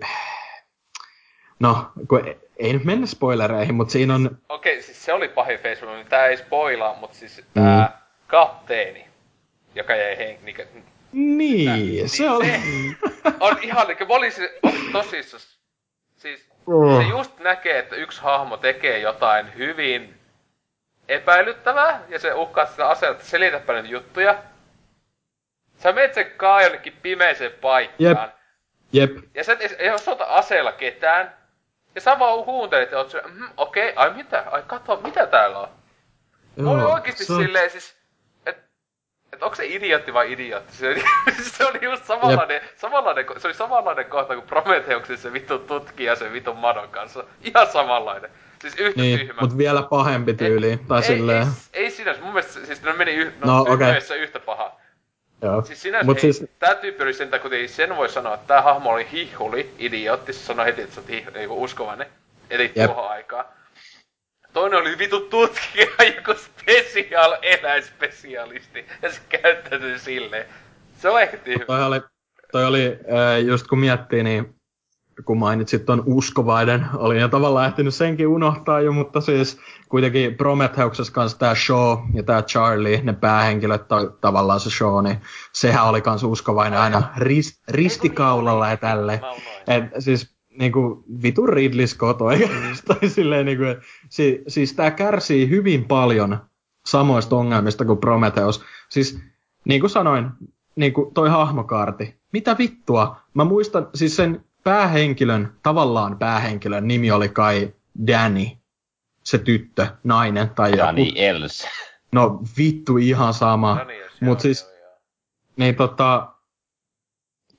No, 1.59 1.91
kun 2.07 2.27
ei, 2.27 2.37
ei 2.57 2.73
nyt 2.73 2.83
mennä 2.83 3.05
spoilereihin, 3.05 3.75
mutta 3.75 3.91
siinä 3.91 4.15
on... 4.15 4.37
Okei, 4.49 4.81
siis 4.81 5.05
se 5.05 5.13
oli 5.13 5.27
pahin 5.27 5.59
Facebook, 5.59 5.95
niin 5.95 6.07
tää 6.07 6.27
ei 6.27 6.37
spoilaa, 6.37 6.99
mutta 6.99 7.17
siis 7.17 7.43
tää 7.53 8.01
kapteeni, 8.27 9.05
joka 9.75 9.95
jäi 9.95 10.17
hen... 10.17 10.37
Niinkö, 11.17 11.71
Niin, 11.73 12.09
se 12.09 12.29
oli... 12.29 12.51
on 13.39 13.57
ihan 13.61 13.87
mä 13.87 14.13
olin, 14.15 14.31
se, 14.31 14.59
olin 14.63 14.91
tosissas. 14.91 15.59
Siis 16.17 16.47
Oh. 16.67 17.01
se 17.01 17.07
just 17.09 17.39
näkee, 17.39 17.79
että 17.79 17.95
yksi 17.95 18.21
hahmo 18.21 18.57
tekee 18.57 18.99
jotain 18.99 19.55
hyvin 19.57 20.19
epäilyttävää, 21.07 22.01
ja 22.09 22.19
se 22.19 22.33
uhkaa 22.33 22.65
sitä 22.65 22.87
aseella, 22.89 23.15
että 23.17 23.29
selitäpä 23.29 23.73
nyt 23.73 23.91
juttuja. 23.91 24.43
Sä 25.77 25.91
menet 25.91 26.13
sen 26.13 26.31
kaa 26.31 26.61
jonnekin 26.61 26.93
pimeeseen 27.01 27.51
paikkaan. 27.51 28.31
Jep. 28.91 29.11
Jep. 29.17 29.23
Ja 29.33 29.43
sä 29.43 29.53
et 29.59 29.75
ei 29.79 29.89
osoita 29.91 30.23
aseella 30.23 30.71
ketään. 30.71 31.33
Ja 31.95 32.01
sä 32.01 32.19
vaan 32.19 32.45
huuntelit 32.45 32.91
ja 32.91 32.97
oot 32.97 33.09
se, 33.11 33.21
mm, 33.25 33.47
okei, 33.57 33.89
okay, 33.89 34.03
ai 34.03 34.13
mitä, 34.13 34.43
ai 34.51 34.63
katso, 34.67 34.95
mitä 35.03 35.27
täällä 35.27 35.59
on. 35.59 35.69
Joo, 36.57 36.93
oikeesti 36.93 37.25
se 37.25 37.33
on- 37.33 37.41
silleen 37.43 37.69
siis, 37.69 37.96
et 39.37 39.43
onko 39.43 39.55
se 39.55 39.65
idiootti 39.65 40.13
vai 40.13 40.31
idiootti? 40.31 40.75
Se, 40.77 40.87
oli- 40.89 41.03
se 41.57 41.65
oli 41.65 41.79
just 41.81 42.05
samanlainen, 42.05 42.61
samanlainen, 42.75 43.25
se 43.37 43.47
oli 43.47 43.53
samanlainen 43.53 44.05
kohta 44.05 44.33
kuin 44.35 44.47
Prometheuksessa 44.47 45.29
se 45.29 45.33
vittu 45.33 45.59
tutkija 45.59 46.15
sen 46.15 46.33
vitun 46.33 46.57
madon 46.57 46.89
kanssa. 46.89 47.23
Ihan 47.43 47.67
samanlainen. 47.67 48.29
Siis 48.61 48.75
yhtä 48.75 49.01
Niin, 49.01 49.19
tyhmä. 49.19 49.41
mutta 49.41 49.57
vielä 49.57 49.81
pahempi 49.81 50.33
tyyli. 50.33 50.79
Tai 50.87 50.97
ei, 50.99 51.03
silleen... 51.03 51.47
ei, 51.73 51.83
ei, 51.83 51.91
sinänsä, 51.91 52.21
mun 52.21 52.33
mielestä 52.33 52.65
siis 52.65 52.81
ne 52.81 52.93
meni 52.93 53.11
yh, 53.15 53.33
No, 53.45 53.53
no, 53.53 53.73
okay. 53.73 53.93
yhtä 54.19 54.39
paha. 54.39 54.71
Joo. 55.41 55.61
Siis 55.61 55.81
sinänsä 55.81 56.05
Mut 56.05 56.15
Mut 56.15 56.19
siis, 56.21 56.45
tää 56.59 56.75
tyyppi 56.75 57.03
oli 57.03 57.13
sen 57.13 57.29
kuitenkin 57.41 57.69
sen 57.69 57.97
voi 57.97 58.09
sanoa, 58.09 58.33
että 58.33 58.47
tää 58.47 58.61
hahmo 58.61 58.91
oli 58.91 59.07
hihuli, 59.11 59.73
idiootti, 59.79 60.33
se 60.33 60.39
sanoi 60.39 60.65
heti, 60.65 60.81
että 60.81 60.95
sä 60.95 61.01
oot 61.01 61.09
hih, 61.09 61.27
niinku 61.33 61.63
uskovainen. 61.63 62.07
Eli 62.49 62.71
Jep. 62.75 62.85
tuohon 62.91 63.09
aikaan. 63.09 63.45
Toinen 64.57 64.79
oli 64.79 64.97
vitu 64.97 65.19
tutkija, 65.19 65.87
joku 66.15 66.39
special 66.39 67.37
eläinspesialisti, 67.41 68.85
ja 69.01 69.11
se 69.11 69.21
käyttäytyi 69.29 69.99
silleen. 69.99 70.45
Se 70.97 71.09
on 71.09 71.21
ehkä 71.21 71.37
tyhmä. 71.37 71.65
toi 71.65 71.83
oli, 71.83 72.01
toi 72.51 72.65
oli 72.65 72.85
äh, 72.85 73.45
just 73.45 73.67
kun 73.67 73.79
miettii, 73.79 74.23
niin 74.23 74.55
kun 75.25 75.37
mainitsit 75.37 75.85
ton 75.85 76.03
uskovainen, 76.05 76.85
olin 76.93 77.21
jo 77.21 77.27
tavallaan 77.27 77.67
ehtinyt 77.67 77.95
senkin 77.95 78.27
unohtaa 78.27 78.81
jo, 78.81 78.91
mutta 78.91 79.21
siis 79.21 79.59
kuitenkin 79.89 80.35
Prometheuksessa 80.35 81.13
kanssa 81.13 81.39
tää 81.39 81.55
Shaw 81.55 81.97
ja 82.13 82.23
tää 82.23 82.41
Charlie, 82.41 83.01
ne 83.03 83.13
päähenkilöt, 83.13 83.87
ta- 83.87 84.11
tavallaan 84.21 84.59
se 84.59 84.69
Shaw, 84.69 85.03
niin 85.03 85.21
sehän 85.53 85.85
oli 85.85 86.01
kans 86.01 86.23
uskovainen 86.23 86.79
aina 86.79 87.03
rist, 87.17 87.63
ristikaulalla 87.69 88.69
ja 88.69 88.77
tälleen. 88.77 89.19
Mä 89.19 89.31
unohdin. 89.31 89.51
Et 89.67 89.83
siis 89.99 90.36
niinku 90.57 91.03
vitun 91.23 91.49
Ridley 91.49 91.87
Scott 91.87 92.21
oikeastaan 92.21 93.09
silleen 93.09 93.45
niinku, 93.45 93.63
si, 94.09 94.43
siis 94.47 94.73
tää 94.73 94.91
kärsii 94.91 95.49
hyvin 95.49 95.85
paljon 95.85 96.37
samoista 96.85 97.35
ongelmista 97.35 97.85
kuin 97.85 97.99
Prometheus. 97.99 98.63
Siis 98.89 99.19
niin 99.65 99.79
kuin 99.81 99.89
sanoin, 99.89 100.29
niin 100.75 100.93
kuin 100.93 101.13
toi 101.13 101.29
hahmokaarti. 101.29 102.15
Mitä 102.33 102.55
vittua? 102.57 103.21
Mä 103.33 103.43
muistan, 103.43 103.89
siis 103.95 104.15
sen 104.15 104.45
päähenkilön, 104.63 105.53
tavallaan 105.63 106.17
päähenkilön 106.19 106.87
nimi 106.87 107.11
oli 107.11 107.29
kai 107.29 107.73
Danny. 108.07 108.45
Se 109.23 109.37
tyttö, 109.37 109.87
nainen 110.03 110.49
tai 110.49 110.77
Dani 110.77 111.07
joku. 111.07 111.19
Els. 111.19 111.67
No 112.11 112.41
vittu 112.57 112.97
ihan 112.97 113.33
sama. 113.33 113.79
Jos 113.79 114.21
Mut 114.21 114.29
joo, 114.37 114.39
siis- 114.39 114.61
joo, 114.61 114.71
joo. 114.81 114.99
Niin 115.57 115.75
tota, 115.75 116.27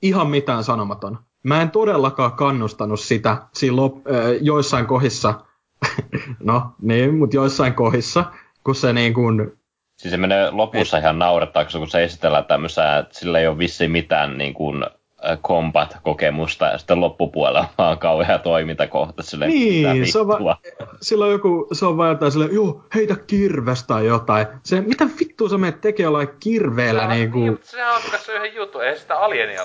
ihan 0.02 0.27
mitään 0.31 0.65
sanomaton. 0.65 1.18
Mä 1.49 1.62
en 1.62 1.70
todellakaan 1.70 2.33
kannustanut 2.33 3.01
sitä 3.01 3.36
siinä 3.55 3.77
lop, 3.77 3.94
äh, 4.07 4.15
joissain 4.41 4.86
kohdissa, 4.86 5.35
no 6.44 6.62
niin, 6.83 7.15
mutta 7.15 7.36
joissain 7.36 7.75
kohdissa, 7.75 8.25
kun 8.65 8.75
se 8.75 8.93
niin 8.93 9.15
kuin, 9.15 9.52
Siis 9.97 10.10
se 10.12 10.17
menee 10.17 10.51
lopussa 10.51 10.99
ihan 10.99 11.18
naurettaaksi, 11.18 11.78
kun 11.78 11.89
se 11.89 12.05
esitellään 12.05 12.44
tämmöisää, 12.44 12.99
että 12.99 13.18
sillä 13.18 13.39
ei 13.39 13.47
ole 13.47 13.59
vissiin 13.59 13.91
mitään 13.91 14.39
niin 14.39 14.55
kuin, 14.55 14.85
combat-kokemusta, 15.47 16.67
ja 16.67 16.78
sitten 16.78 17.01
loppupuolella 17.01 17.68
vaan 17.78 17.99
kauhea 17.99 18.39
toimintakohta 18.39 19.23
mitä 19.33 19.47
Niin, 19.47 20.12
se 20.12 20.18
on 20.18 20.28
va- 20.28 20.57
silloin 21.01 21.33
joku, 21.33 21.68
se 21.73 21.86
on 21.86 21.97
vaan 21.97 22.10
jotain 22.10 22.33
silleen, 22.33 22.55
joo, 22.55 22.85
heitä 22.94 23.17
kirves 23.27 23.85
tai 23.85 24.07
jotain. 24.07 24.47
Se, 24.62 24.81
mitä 24.81 25.07
vittua 25.20 25.49
sä 25.49 25.59
menet 25.59 25.81
tekee 25.81 26.05
jollain 26.05 26.28
kirveellä 26.41 27.01
Sehän- 27.01 27.10
niin 27.17 27.20
Niin, 27.20 27.33
kuin, 27.33 27.51
mutta 27.51 27.67
sehän 27.67 27.94
hakkas 27.94 28.28
yhden 28.28 28.55
jutun, 28.55 28.83
eihän 28.83 28.99
sitä 28.99 29.18
alienia. 29.18 29.62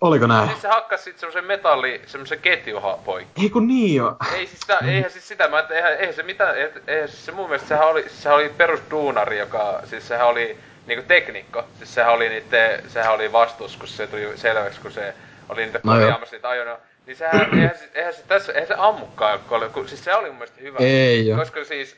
Oliko 0.00 0.26
näin? 0.26 0.48
Siis 0.48 0.62
se 0.62 0.68
hakkas 0.68 1.04
sit 1.04 1.18
semmosen 1.18 1.44
metalli, 1.44 2.02
semmosen 2.06 2.38
ketjuha 2.38 2.98
poikki. 3.04 3.42
Ei 3.42 3.50
kun 3.50 3.68
niin 3.68 3.94
jo. 3.94 4.16
Ei 4.34 4.46
siis 4.46 4.60
sitä, 4.60 4.78
eihän 4.86 5.10
siis 5.10 5.28
sitä, 5.28 5.48
mä 5.48 5.64
eihän, 5.70 5.92
eihän 5.92 6.14
se 6.14 6.22
mitään, 6.22 6.56
eihän, 6.86 7.08
siis 7.08 7.26
se 7.26 7.32
mun 7.32 7.46
mielestä 7.48 7.68
sehän 7.68 7.88
oli, 7.88 8.04
sehän 8.08 8.36
oli 8.36 8.48
perusduunari, 8.48 9.38
joka, 9.38 9.80
siis 9.84 10.08
sehän 10.08 10.26
oli 10.26 10.58
niinku 10.86 11.04
teknikko, 11.08 11.64
siis 11.78 11.94
sehän 11.94 12.12
oli 12.12 12.28
niitten, 12.28 12.90
sehän 12.90 13.14
oli 13.14 13.32
vastuus, 13.32 13.76
kun 13.76 13.88
se 13.88 14.06
tuli 14.06 14.32
selväksi, 14.34 14.80
kun 14.80 14.92
se 14.92 15.14
oli 15.48 15.64
niitä 15.64 15.80
No 15.82 15.92
korjaamassa 15.92 16.36
niitä 16.36 16.48
ajoneita. 16.48 16.82
Niin 17.06 17.16
sehän, 17.16 17.54
eihän, 17.54 17.78
se- 17.78 17.90
eihän 17.94 18.14
se 18.14 18.22
tässä, 18.28 18.52
eihän 18.52 18.68
se 18.68 18.74
ammukaan, 18.78 19.40
kun 19.48 19.58
oli, 19.58 19.68
kun, 19.68 19.88
siis 19.88 20.04
se 20.04 20.14
oli 20.14 20.28
mun 20.28 20.36
mielestä 20.36 20.60
hyvä. 20.60 20.78
Ei 20.80 21.26
joo. 21.26 21.38
Koska 21.38 21.64
siis, 21.64 21.96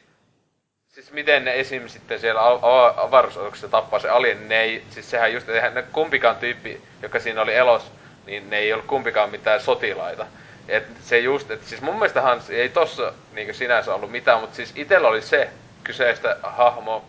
siis 0.97 1.13
miten 1.13 1.45
ne 1.45 1.61
esim. 1.61 1.89
sitten 1.89 2.21
siellä 2.21 2.41
avaruusaluksessa 2.97 3.69
tappaa 3.69 3.99
se 3.99 4.09
alien, 4.09 4.39
niin 4.39 4.49
ne 4.49 4.61
ei, 4.61 4.85
siis 4.91 5.11
sehän 5.11 5.33
just, 5.33 5.49
eihän 5.49 5.75
ne 5.75 5.83
kumpikaan 5.83 6.37
tyyppi, 6.37 6.83
joka 7.03 7.21
siinä 7.21 7.43
oli 7.43 7.55
elos, 7.55 7.93
niin 8.27 8.51
ne 8.51 8.59
ei 8.59 8.73
ollut 8.73 8.87
kumpikaan 8.87 9.31
mitään 9.31 9.61
sotilaita. 9.61 10.27
Et 10.69 10.87
se 11.01 11.19
just, 11.19 11.51
että 11.51 11.69
siis 11.69 11.81
mun 11.81 11.95
mielestä 11.95 12.23
Hans 12.23 12.51
ei 12.51 12.69
tossa 12.69 13.13
niinku 13.33 13.55
sinänsä 13.55 13.95
ollut 13.95 14.11
mitään, 14.11 14.41
mutta 14.41 14.57
siis 14.57 14.73
itellä 14.77 15.09
oli 15.09 15.23
se 15.23 15.51
kyseistä 15.85 16.37
hahmo. 16.43 17.05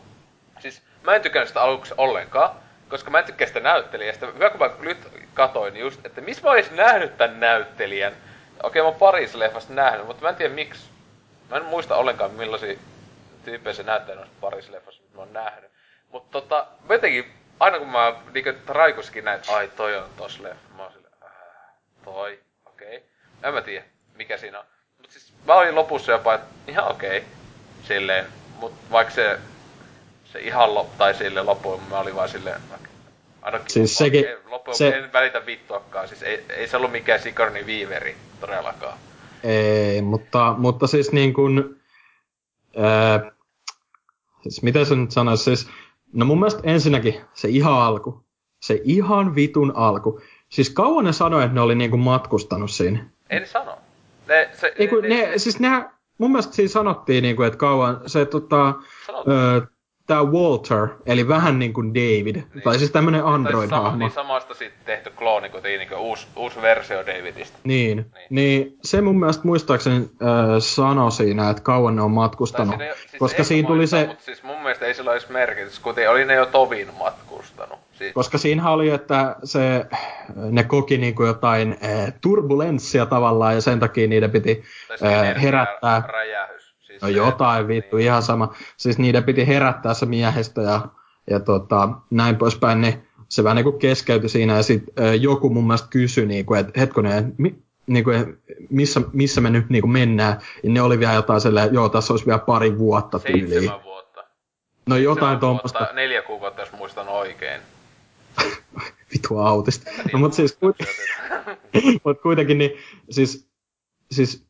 Siis 0.60 0.82
mä 1.04 1.16
en 1.16 1.22
tykännyt 1.22 1.48
sitä 1.48 1.62
aluksi 1.62 1.94
ollenkaan, 1.98 2.50
koska 2.90 3.12
mä 3.12 3.20
en 3.20 3.26
tykkää 3.26 3.48
sitä 3.48 3.60
näyttelijästä. 3.60 4.26
Hyvä 4.26 4.50
kun 4.50 4.60
mä 4.60 4.70
nyt 4.80 5.08
katoin 5.34 5.78
just, 5.78 6.06
että 6.06 6.22
missä 6.22 6.44
mä 6.44 6.50
olis 6.50 6.72
nähnyt 6.72 7.18
tän 7.18 7.40
näyttelijän. 7.40 8.14
Okei, 8.64 8.82
mä 8.82 8.88
oon 8.88 8.98
parissa 8.98 9.40
leffasta 9.40 9.74
nähnyt, 9.74 10.08
mutta 10.08 10.24
mä 10.24 10.30
en 10.30 10.36
tiedä 10.36 10.54
miksi. 10.54 10.90
Mä 11.50 11.58
en 11.58 11.66
muista 11.66 11.96
ollenkaan 11.96 12.32
millaisia 12.32 12.78
tyyppejä 13.48 13.74
se 13.74 13.84
näyttää 13.84 14.16
noissa 14.16 14.34
parissa 14.42 14.72
leffassa, 14.72 15.02
mitä 15.02 15.16
mä 15.16 15.22
oon 15.22 15.34
nähnyt. 15.34 15.72
Mutta 16.12 16.42
tota, 16.42 16.68
jotenkin, 16.90 17.34
aina 17.60 17.80
kun 17.80 17.90
mä 17.90 18.16
niinku 18.34 18.52
traikuskin 18.66 19.26
näin, 19.26 19.40
että 19.40 19.56
ai 19.56 19.68
toi 19.68 19.98
on 19.98 20.10
tos 20.18 20.40
leffa, 20.40 20.70
mä 20.78 20.84
oon 20.84 20.92
silleen, 20.92 21.14
äh, 21.24 21.30
toi, 22.04 22.40
okei. 22.66 22.98
Okay. 22.98 23.10
En 23.44 23.54
mä 23.54 23.62
tiedä, 23.62 23.86
mikä 24.16 24.38
siinä 24.38 24.60
on. 24.60 24.66
Mut 24.98 25.12
siis 25.12 25.34
mä 25.46 25.54
olin 25.54 25.76
lopussa 25.76 26.12
jopa, 26.12 26.34
että 26.34 26.48
ihan 26.68 26.92
okei, 26.92 27.18
okay, 27.18 27.30
silleen. 27.84 28.26
Mut 28.60 28.74
vaikka 28.92 29.14
se, 29.14 29.40
se 30.26 30.40
ihan 30.40 30.74
lop, 30.74 30.98
tai 30.98 31.14
silleen 31.14 31.46
loppuun, 31.46 31.82
mä 31.90 32.00
olin 32.00 32.16
vaan 32.16 32.30
silleen, 32.30 32.62
ainakin 33.42 33.70
Siis 33.70 34.02
loppuun, 34.02 34.24
sekin- 34.24 34.52
loppuun 34.52 34.78
se- 34.78 34.90
en 34.90 35.14
välitä 35.14 35.46
vittuakaan. 35.46 36.08
Siis 36.08 36.24
ei, 36.24 36.46
ei 36.50 36.68
se 36.68 36.78
ollut 36.78 36.92
mikään 36.92 37.20
Sigourney 37.20 37.64
Weaveri 37.64 38.16
todellakaan. 38.42 38.98
Ei, 39.44 40.02
mutta, 40.02 40.56
mutta 40.58 40.88
siis 40.88 41.12
niin 41.12 41.34
kuin, 41.34 41.82
siis 44.52 44.64
miten 44.64 44.86
se 44.86 44.96
nyt 44.96 45.12
sanoisi, 45.12 45.44
siis, 45.44 45.70
no 46.14 46.26
mun 46.26 46.40
mielestä 46.40 46.62
ensinnäkin 46.64 47.16
se 47.34 47.48
ihan 47.48 47.74
alku, 47.74 48.24
se 48.62 48.82
ihan 48.84 49.36
vitun 49.36 49.74
alku. 49.76 50.22
Siis 50.50 50.70
kauan 50.70 51.06
ne 51.06 51.14
sanoi, 51.14 51.44
että 51.44 51.56
ne 51.56 51.62
oli 51.62 51.76
niin 51.76 51.90
kuin 51.90 52.00
matkustanut 52.00 52.72
siinä. 52.72 53.10
Ei 53.30 53.40
ne 53.40 53.46
sano. 53.46 53.78
Ne, 54.28 54.50
se, 54.54 54.74
Ei 54.78 54.88
kun 54.88 55.04
ne, 55.04 55.34
siis 55.38 55.60
ne, 55.60 55.70
mun 56.18 56.32
mielestä 56.32 56.54
siinä 56.56 56.70
sanottiin, 56.70 57.22
niin 57.22 57.36
kuin, 57.36 57.48
että 57.48 57.58
kauan 57.58 58.02
se 58.06 58.26
tota, 58.26 58.74
Sanotaan. 59.08 59.38
ö, 59.56 59.68
tää 60.08 60.24
Walter, 60.24 60.88
eli 61.06 61.28
vähän 61.28 61.60
niin 61.60 61.74
kuin 61.74 61.94
David, 61.94 62.36
niin. 62.36 62.64
tai 62.64 62.80
siis 62.80 62.92
tämmönen 62.92 63.22
Tai 63.22 63.30
sama, 63.30 63.36
Android-hahmo. 63.36 63.98
niin 63.98 64.12
samasta 64.12 64.54
sitten 64.54 64.86
tehty 64.86 65.10
klooni, 65.10 65.50
kun 65.50 65.64
niin 65.64 65.88
kuin 65.88 66.00
uusi, 66.00 66.28
uusi 66.36 66.62
versio 66.62 67.06
Davidista. 67.06 67.58
Niin, 67.64 67.98
niin. 67.98 68.28
niin 68.30 68.78
se 68.84 69.02
mun 69.02 69.20
mielestä 69.20 69.44
muistaakseni 69.46 69.96
äh, 69.98 70.30
sanoi 70.60 71.12
siinä, 71.12 71.50
että 71.50 71.64
kauan 71.64 71.96
ne 71.96 72.02
on 72.02 72.12
matkustanut. 72.12 72.76
Siinä 72.78 72.94
siis 72.96 73.20
koska 73.20 73.44
siinä 73.44 73.68
tuli 73.68 73.88
se, 73.88 74.08
Mutta 74.08 74.24
siis 74.24 74.44
mun 74.44 74.62
mielestä 74.62 74.86
ei 74.86 74.94
sillä 74.94 75.12
olisi 75.12 75.32
merkitys, 75.32 75.80
kuten 75.80 76.10
oli 76.10 76.26
ne 76.26 76.34
jo 76.34 76.46
Tovin 76.46 76.94
matkustanut. 77.00 77.80
Siis, 77.98 78.14
koska 78.14 78.38
siinä 78.38 78.70
oli, 78.70 78.90
että 78.90 79.36
se, 79.44 79.86
ne 80.36 80.64
koki 80.64 80.98
niinku 80.98 81.26
jotain 81.26 81.78
äh, 81.84 82.14
turbulenssia 82.22 83.06
tavallaan 83.06 83.56
ja 83.56 83.62
sen 83.62 83.80
takia 83.80 84.08
niiden 84.08 84.32
piti 84.32 84.64
äh, 85.04 85.42
herättää. 85.42 86.04
Räjähys. 86.08 86.57
No 87.02 87.08
jotain 87.08 87.68
vittu, 87.68 87.98
ihan 87.98 88.24
sama. 88.24 88.54
Siis 88.78 88.98
niiden 88.98 89.24
piti 89.24 89.48
herättää 89.48 89.94
se 89.94 90.06
miehistö 90.06 90.62
ja, 90.62 90.82
ja 91.30 91.40
tota, 91.40 91.90
näin 92.10 92.36
poispäin. 92.36 92.82
Niin 92.82 93.08
se 93.30 93.44
vähän 93.44 93.56
niinku 93.56 93.72
keskeytyi 93.72 94.30
siinä 94.30 94.56
ja 94.56 94.64
sitten 94.64 95.22
joku 95.22 95.50
mun 95.50 95.68
mielestä 95.68 95.88
kysyi, 95.90 96.26
niinku, 96.26 96.54
että 96.54 96.80
hetkonen, 96.80 97.36
mi, 97.38 97.56
niinku, 97.88 98.12
missä, 98.70 99.02
missä 99.14 99.42
me 99.42 99.50
nyt 99.50 99.70
niinku 99.70 99.88
mennään. 99.88 100.42
Ja 100.64 100.70
ne 100.70 100.82
oli 100.82 101.00
vielä 101.00 101.14
jotain 101.14 101.42
sellainen, 101.42 101.74
joo, 101.74 101.90
tässä 101.90 102.14
olisi 102.14 102.26
vielä 102.26 102.40
pari 102.40 102.78
vuotta 102.78 103.20
tyyliin. 103.20 103.50
Seitsemän 103.50 103.84
vuotta. 103.84 104.24
No 104.90 104.98
jotain 104.98 105.16
Seitsemän 105.16 105.40
tuommoista. 105.40 105.80
vuotta, 105.80 105.96
Neljä 105.96 106.22
kuukautta, 106.22 106.62
jos 106.62 106.72
muistan 106.72 107.08
oikein. 107.08 107.62
Vitu 109.14 109.38
autista. 109.38 109.92
No 110.14 110.20
mutta 110.20 110.36
siis 110.36 110.58
kuitenkin, 110.58 110.96
mut 112.06 112.22
kuitenkin 112.22 112.58
niin, 112.58 112.72
siis, 113.10 113.50
siis 114.12 114.47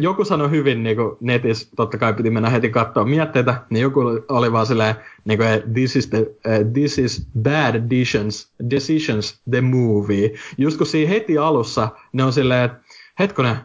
joku 0.00 0.24
sanoi 0.24 0.50
hyvin 0.50 0.82
niin 0.82 0.96
kuin 0.96 1.16
netissä, 1.20 1.68
totta 1.76 1.98
kai 1.98 2.14
piti 2.14 2.30
mennä 2.30 2.50
heti 2.50 2.70
katsoa 2.70 3.04
mietteitä, 3.04 3.62
niin 3.70 3.82
joku 3.82 4.00
oli 4.28 4.52
vaan 4.52 4.66
silleen, 4.66 4.94
niin 5.24 5.38
kuin, 5.38 5.74
this, 5.74 5.96
is 5.96 6.06
the, 6.06 6.20
uh, 6.20 6.72
this 6.72 6.98
is 6.98 7.28
bad 7.42 7.90
decisions, 7.90 8.52
decisions, 8.70 9.42
the 9.50 9.60
movie. 9.60 10.32
Just 10.58 10.78
kun 10.78 10.86
siinä 10.86 11.10
heti 11.10 11.38
alussa 11.38 11.88
ne 12.12 12.24
on 12.24 12.32
silleen, 12.32 12.64
että 12.64 12.78
hetkonen, 13.18 13.56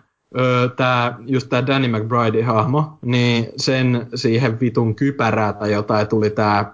tää, 0.75 1.17
just 1.25 1.49
tää 1.49 1.67
Danny 1.67 1.87
McBride 1.87 2.43
hahmo, 2.43 2.99
niin 3.01 3.47
sen 3.57 4.07
siihen 4.15 4.59
vitun 4.59 4.95
kypärää 4.95 5.53
tai 5.53 5.71
jotain 5.71 6.07
tuli 6.07 6.29
tää 6.29 6.73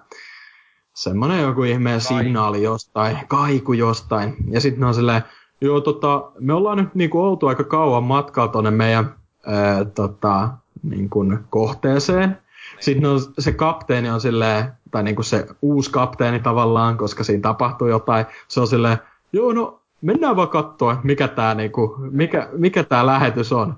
semmonen 0.94 1.42
joku 1.42 1.62
ihmeen 1.62 2.00
signaali 2.00 2.62
jostain, 2.62 3.18
kaiku 3.28 3.72
jostain. 3.72 4.36
Ja 4.50 4.60
sitten 4.60 4.80
ne 4.80 4.86
on 4.86 4.94
silleen, 4.94 5.22
joo 5.60 5.80
tota, 5.80 6.30
me 6.38 6.52
ollaan 6.52 6.78
nyt 6.78 6.94
niinku 6.94 7.22
oltu 7.22 7.46
aika 7.46 7.64
kauan 7.64 8.04
matkalla 8.04 8.52
tonne 8.52 8.70
meidän 8.70 9.14
ää, 9.46 9.84
tota, 9.84 10.48
niinku 10.82 11.24
kohteeseen. 11.50 12.38
Sitten 12.80 13.10
on, 13.10 13.20
se 13.38 13.52
kapteeni 13.52 14.10
on 14.10 14.20
silleen, 14.20 14.72
tai 14.90 15.02
niinku 15.02 15.22
se 15.22 15.46
uusi 15.62 15.90
kapteeni 15.90 16.40
tavallaan, 16.40 16.96
koska 16.96 17.24
siinä 17.24 17.42
tapahtuu 17.42 17.88
jotain. 17.88 18.26
Se 18.48 18.60
on 18.60 18.66
silleen, 18.66 18.98
joo 19.32 19.52
no 19.52 19.80
mennään 20.02 20.36
vaan 20.36 20.48
katsoa, 20.48 21.00
mikä 21.02 21.28
tää, 21.28 21.54
niinku, 21.54 21.96
mikä, 21.98 22.48
mikä 22.52 22.84
tää 22.84 23.06
lähetys 23.06 23.52
on. 23.52 23.76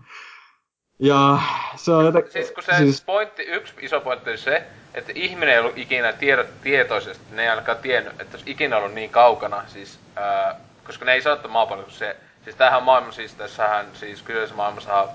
Ja 0.99 1.39
se 1.77 1.93
on 1.93 2.05
jotenkin... 2.05 2.33
Siis 2.33 2.51
kun 2.51 2.63
se 2.63 2.77
siis... 2.77 3.01
pointti, 3.01 3.43
yksi 3.43 3.75
iso 3.81 4.01
pointti 4.01 4.31
oli 4.31 4.39
se, 4.39 4.63
että 4.95 5.13
ihminen 5.15 5.55
ei 5.55 5.61
ollut 5.61 5.79
ikinä 5.79 6.13
tiedot, 6.13 6.47
tietoisesti, 6.63 7.25
ne 7.35 7.43
ei 7.43 7.49
ainakaan 7.49 7.79
tiennyt, 7.79 8.21
että 8.21 8.37
olisi 8.37 8.51
ikinä 8.51 8.77
ollut 8.77 8.95
niin 8.95 9.11
kaukana, 9.11 9.63
siis, 9.67 9.99
ää, 10.17 10.61
koska 10.89 11.05
ne 11.05 11.13
ei 11.13 11.23
sano, 11.23 11.37
että 11.37 11.49
maapallo, 11.49 11.83
kun 11.83 11.93
se, 11.93 12.17
siis 12.45 12.57
tämähän 12.57 12.83
maailma, 12.83 13.13
siis 13.13 13.35
tässähän, 13.35 13.87
siis 13.95 14.23
kyseisessä 14.23 14.57
maailmassa 14.57 15.09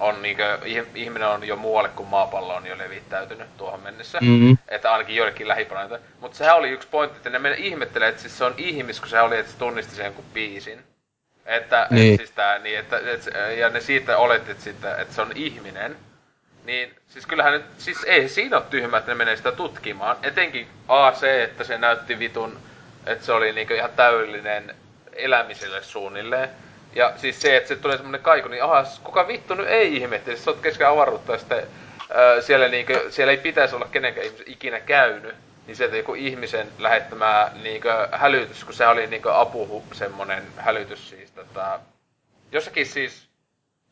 on 0.00 0.22
niinkö, 0.22 0.58
ihminen 0.94 1.28
on 1.28 1.44
jo 1.44 1.56
muualle 1.56 1.88
kuin 1.88 2.08
maapallo 2.08 2.54
on 2.54 2.66
jo 2.66 2.78
levittäytynyt 2.78 3.56
tuohon 3.56 3.80
mennessä. 3.80 4.18
Mm-hmm. 4.20 4.58
Että 4.68 4.92
ainakin 4.92 5.16
joillekin 5.16 5.48
lähiplaneetalta. 5.48 6.04
Mutta 6.20 6.36
sehän 6.36 6.56
oli 6.56 6.70
yksi 6.70 6.88
pointti, 6.88 7.16
että 7.16 7.30
ne 7.30 7.38
mennä 7.38 7.56
ihmettelee, 7.56 8.08
että 8.08 8.20
siis 8.20 8.38
se 8.38 8.44
on 8.44 8.54
ihmis, 8.56 9.00
kun 9.00 9.08
se 9.08 9.20
oli, 9.20 9.38
että 9.38 9.52
se 9.52 9.58
tunnisti 9.58 9.94
sen 9.94 10.04
jonkun 10.04 10.24
biisin. 10.32 10.84
Että, 11.46 11.86
Niin. 11.90 12.14
et 12.14 12.20
siis 12.20 12.30
tää, 12.30 12.58
niin, 12.58 12.78
että, 12.78 12.98
et, 12.98 13.30
ja 13.58 13.68
ne 13.68 13.80
siitä 13.80 14.18
oletit 14.18 14.60
sitten, 14.60 15.00
että 15.00 15.14
se 15.14 15.22
on 15.22 15.32
ihminen. 15.34 15.96
Niin, 16.64 16.96
siis 17.08 17.26
kyllähän 17.26 17.52
nyt, 17.52 17.64
siis 17.78 18.04
ei 18.04 18.28
siinä 18.28 18.56
ole 18.56 18.64
tyhmä, 18.70 18.98
että 18.98 19.10
ne 19.10 19.14
menee 19.14 19.36
sitä 19.36 19.52
tutkimaan. 19.52 20.16
Etenkin 20.22 20.68
A, 20.88 21.12
se, 21.12 21.42
että 21.42 21.64
se 21.64 21.78
näytti 21.78 22.18
vitun, 22.18 22.58
että 23.06 23.26
se 23.26 23.32
oli 23.32 23.52
niinku 23.52 23.74
ihan 23.74 23.90
täydellinen 23.96 24.74
elämiselle 25.12 25.82
suunnilleen. 25.82 26.50
Ja 26.94 27.12
siis 27.16 27.42
se, 27.42 27.56
että 27.56 27.68
se 27.68 27.76
tulee 27.76 27.96
semmonen 27.96 28.22
kaiku, 28.22 28.48
niin 28.48 28.64
aha, 28.64 28.84
kuka 29.04 29.28
vittu 29.28 29.54
nyt 29.54 29.66
ei 29.66 29.96
ihmettele, 29.96 30.36
sä 30.36 30.50
oot 30.50 30.60
keskellä 30.60 30.92
avaruutta 30.92 31.32
ja 31.32 31.38
sitten 31.38 31.66
ää, 32.14 32.40
siellä, 32.40 32.68
niinku, 32.68 32.92
siellä 33.10 33.30
ei 33.30 33.36
pitäisi 33.36 33.74
olla 33.74 33.88
kenenkään 33.92 34.26
ihmisen 34.26 34.52
ikinä 34.52 34.80
käynyt. 34.80 35.34
Niin 35.66 35.76
sieltä 35.76 35.96
joku 35.96 36.14
ihmisen 36.14 36.68
lähettämää 36.78 37.52
niinku 37.62 37.88
hälytys, 38.12 38.64
kun 38.64 38.74
se 38.74 38.86
oli 38.86 39.06
niinku 39.06 39.28
apu 39.28 39.84
semmonen 39.92 40.42
hälytys 40.56 41.10
siis 41.10 41.30
tota... 41.30 41.80
Jossakin 42.52 42.86
siis... 42.86 43.29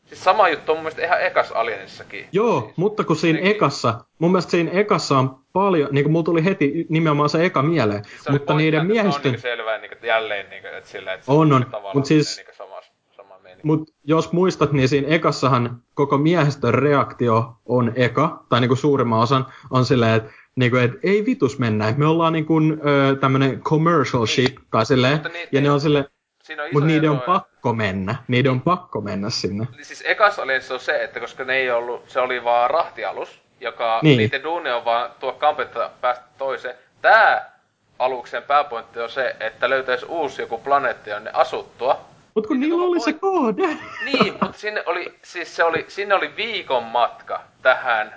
Siis 0.09 0.23
sama 0.23 0.49
juttu 0.49 0.71
on 0.71 0.77
mun 0.77 0.83
mielestä 0.83 1.03
ihan 1.05 1.21
ekas 1.21 1.51
Alienissakin. 1.51 2.25
Joo, 2.31 2.61
siis, 2.61 2.77
mutta 2.77 3.03
kun 3.03 3.15
siinä 3.15 3.39
ekassa, 3.39 3.93
mun 4.19 4.31
mielestä 4.31 4.51
siinä 4.51 4.71
ekassa 4.71 5.17
on 5.17 5.39
paljon, 5.53 5.89
niin 5.91 6.03
kuin 6.03 6.11
mulla 6.11 6.23
tuli 6.25 6.45
heti 6.45 6.85
nimenomaan 6.89 7.29
se 7.29 7.45
eka 7.45 7.61
mieleen, 7.61 8.05
Siis 8.05 8.23
se 8.23 8.31
mutta 8.31 8.53
niiden 8.53 8.85
miehistön... 8.85 9.21
Se 9.21 9.27
on 9.27 9.31
niinku 9.31 9.41
selvää 9.41 9.77
niinku, 9.77 9.93
että 9.95 10.07
jälleen 10.07 10.49
niinku, 10.49 10.67
että 10.77 10.89
sillä, 10.89 11.13
että 11.13 11.25
se 11.25 11.31
On, 11.31 11.53
on. 11.53 11.65
tavallaan 11.65 11.97
Mut 11.97 12.05
siis- 12.05 12.37
menee 12.37 12.45
niinku 12.51 12.57
samas, 12.57 12.91
sama 13.15 13.39
meni. 13.43 13.59
Mutta 13.63 13.93
jos 14.03 14.31
muistat, 14.31 14.71
niin 14.71 14.89
siinä 14.89 15.07
ekassahan 15.07 15.81
koko 15.93 16.17
miehistön 16.17 16.73
reaktio 16.73 17.53
on 17.65 17.91
eka, 17.95 18.43
tai 18.49 18.59
niinku 18.59 18.75
suurimman 18.75 19.19
osan, 19.19 19.45
on 19.71 19.85
silleen, 19.85 20.13
että 20.15 20.31
niinku, 20.55 20.77
et 20.77 20.91
ei 21.03 21.25
vitus 21.25 21.59
mennä, 21.59 21.93
me 21.97 22.05
ollaan 22.05 22.33
niinku, 22.33 22.53
ö, 22.61 23.15
tämmönen 23.15 23.61
commercial 23.61 24.25
ship, 24.25 24.57
tai 24.71 24.85
silleen, 24.85 25.21
niitä 25.33 25.49
ja 25.51 25.61
ne 25.61 25.71
on 25.71 25.81
silleen, 25.81 26.05
mutta 26.73 26.87
niiden 26.87 27.09
on 27.09 27.15
eroja. 27.15 27.41
Pakko 27.59 27.73
mennä, 27.73 28.15
niiden 28.27 28.51
on 28.51 28.61
pakko 28.61 29.01
mennä 29.01 29.29
sinne. 29.29 29.67
Niin 29.75 29.85
Siis 29.85 30.03
ekas 30.05 30.39
Alienissa 30.39 30.73
on 30.73 30.79
se, 30.79 31.03
että 31.03 31.19
koska 31.19 31.43
ne 31.43 31.55
ei 31.55 31.71
ollut, 31.71 32.09
se 32.09 32.19
oli 32.19 32.43
vaan 32.43 32.69
rahtialus, 32.69 33.41
joka 33.59 33.99
Niin. 34.03 34.17
niiden 34.17 34.43
duuni 34.43 34.71
on 34.71 34.85
vaan 34.85 35.09
tuo 35.19 35.33
kampetta 35.33 35.89
päästä 36.01 36.25
toiseen. 36.37 36.75
Tää 37.01 37.51
aluksen 37.99 38.43
pääpointti 38.43 38.99
on 38.99 39.09
se, 39.09 39.35
että 39.39 39.69
löytäisi 39.69 40.05
uusi 40.05 40.41
joku 40.41 40.57
planeetta, 40.57 41.09
jonne 41.09 41.31
asuttua. 41.33 42.01
Mut 42.35 42.47
kun 42.47 42.59
niillä 42.59 42.83
oli 42.85 42.99
se 42.99 43.13
kohde. 43.13 43.67
Niin, 44.05 44.33
mutta 44.41 44.57
sinne 44.59 44.83
oli, 44.85 45.13
siis 45.23 45.55
se 45.55 45.63
oli, 45.63 45.85
sinne 45.87 46.15
oli 46.15 46.35
viikon 46.35 46.83
matka 46.83 47.41
tähän 47.61 48.15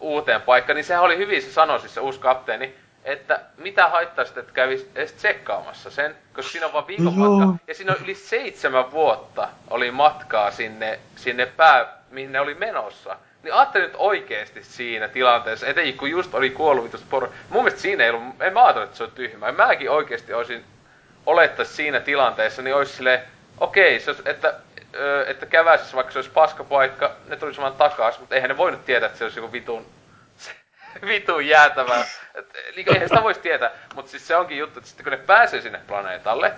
uuteen 0.00 0.42
paikkaan, 0.42 0.74
niin 0.76 0.84
sehän 0.84 1.04
oli 1.04 1.16
hyvin, 1.16 1.42
se 1.42 1.52
sanoi 1.52 1.80
siis 1.80 1.94
se 1.94 2.00
uusi 2.00 2.20
kapteeni, 2.20 2.74
että 3.08 3.40
mitä 3.56 3.88
haittaa 3.88 4.24
sitten, 4.24 4.40
että 4.40 4.52
kävisi 4.52 4.90
edes 4.94 5.12
tsekkaamassa 5.12 5.90
sen, 5.90 6.16
koska 6.32 6.52
siinä 6.52 6.66
on 6.66 6.72
vaan 6.72 6.86
viikon 6.86 7.18
Joo. 7.18 7.38
matka, 7.38 7.64
ja 7.66 7.74
siinä 7.74 7.92
on 7.92 8.04
yli 8.04 8.14
seitsemän 8.14 8.92
vuotta 8.92 9.48
oli 9.70 9.90
matkaa 9.90 10.50
sinne, 10.50 10.98
sinne 11.16 11.46
pää, 11.46 11.98
mihin 12.10 12.32
ne 12.32 12.40
oli 12.40 12.54
menossa. 12.54 13.16
Niin 13.42 13.54
ajattelin 13.54 13.86
nyt 13.86 13.96
oikeesti 13.98 14.64
siinä 14.64 15.08
tilanteessa, 15.08 15.66
etenkin 15.66 15.96
kun 15.96 16.10
just 16.10 16.34
oli 16.34 16.50
kuollut 16.50 16.84
vitusta 16.84 17.06
poro. 17.10 17.28
Mun 17.48 17.62
mielestä 17.62 17.80
siinä 17.80 18.04
ei 18.04 18.10
ollut, 18.10 18.42
en 18.42 18.52
mä 18.52 18.64
ajatellut, 18.64 18.88
että 18.88 18.98
se 18.98 19.04
on 19.04 19.10
tyhmää. 19.10 19.52
Mäkin 19.52 19.90
oikeesti 19.90 20.34
olisin 20.34 20.64
olettaisi 21.26 21.74
siinä 21.74 22.00
tilanteessa, 22.00 22.62
niin 22.62 22.74
olisi 22.74 22.92
silleen, 22.92 23.20
okei, 23.60 24.00
se 24.00 24.10
olisi, 24.10 24.22
että, 24.26 24.54
että 25.26 25.46
käväisissä 25.46 25.96
vaikka 25.96 26.12
se 26.12 26.18
olisi 26.18 26.30
paskapaikka, 26.30 27.12
ne 27.28 27.36
tulisi 27.36 27.60
vaan 27.60 27.72
takas, 27.72 28.18
mutta 28.18 28.34
eihän 28.34 28.48
ne 28.48 28.56
voinut 28.56 28.84
tietää, 28.84 29.06
että 29.06 29.18
se 29.18 29.24
olisi 29.24 29.38
joku 29.38 29.52
vitun, 29.52 29.86
vitun 31.06 31.46
jäätävä. 31.46 32.04
Et, 32.34 32.46
niin, 32.76 32.92
eihän 32.94 33.08
sitä 33.08 33.22
voisi 33.22 33.40
tietää, 33.40 33.70
mutta 33.94 34.10
siis 34.10 34.26
se 34.26 34.36
onkin 34.36 34.58
juttu, 34.58 34.78
että 34.78 34.88
sitten 34.88 35.04
kun 35.04 35.10
ne 35.10 35.16
pääsee 35.16 35.60
sinne 35.60 35.80
planeetalle, 35.86 36.52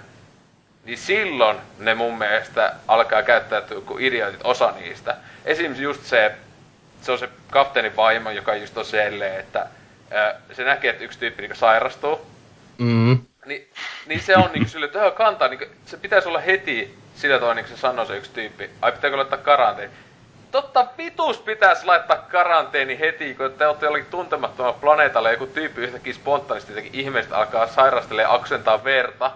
niin 0.85 0.99
silloin 0.99 1.57
ne 1.79 1.95
mun 1.95 2.19
mielestä 2.19 2.75
alkaa 2.89 3.23
käyttäytyä 3.23 3.81
kuin 3.81 4.05
idiotit, 4.05 4.41
osa 4.45 4.71
niistä. 4.71 5.17
Esimerkiksi 5.45 5.83
just 5.83 6.05
se, 6.05 6.35
se 7.03 7.13
on 7.13 7.19
se 7.19 7.29
kapteenin 7.51 7.97
vaimo, 7.97 8.31
joka 8.31 8.55
just 8.55 8.77
on 8.77 8.85
silleen, 8.85 9.41
että 9.41 9.67
se 10.53 10.65
näkee, 10.65 10.91
että 10.91 11.05
yksi 11.05 11.19
tyyppi 11.19 11.43
niin 11.43 11.57
sairastuu, 11.57 12.31
Mm. 12.79 13.19
niin, 13.47 13.69
niin 14.07 14.21
se 14.21 14.37
on 14.37 14.51
niinku 14.53 14.69
sille, 14.71 14.87
että 14.87 15.11
kantaa, 15.11 15.49
niinku, 15.49 15.65
se 15.87 15.97
pitäisi 15.97 16.29
olla 16.29 16.41
heti 16.41 16.99
sillä 17.17 17.37
tavalla, 17.37 17.55
niin 17.55 17.65
kuin 17.65 17.77
se 17.77 17.81
sanoi 17.81 18.07
se 18.07 18.17
yksi 18.17 18.31
tyyppi. 18.31 18.71
Ai 18.83 18.93
pitääkö 18.93 19.17
laittaa 19.17 19.39
karanteeni? 19.39 19.93
Totta 20.51 20.87
vitus 20.99 21.39
pitäisi 21.39 21.87
laittaa 21.87 22.17
karanteeni 22.17 22.99
heti, 22.99 23.35
kun 23.35 23.53
te 23.53 23.67
olette 23.67 23.87
jollakin 23.87 24.11
tuntemattomalla 24.11 24.79
planeetalla 24.81 25.29
ja 25.29 25.33
joku 25.33 25.47
tyyppi 25.47 25.81
yhtäkkiä 25.81 26.13
spontaanisti 26.13 26.73
jotenkin 26.73 27.01
ihmeestä 27.01 27.37
alkaa 27.37 27.67
sairastelee 27.67 28.23
ja 28.23 28.35
aksentaa 28.35 28.85
verta. 28.85 29.33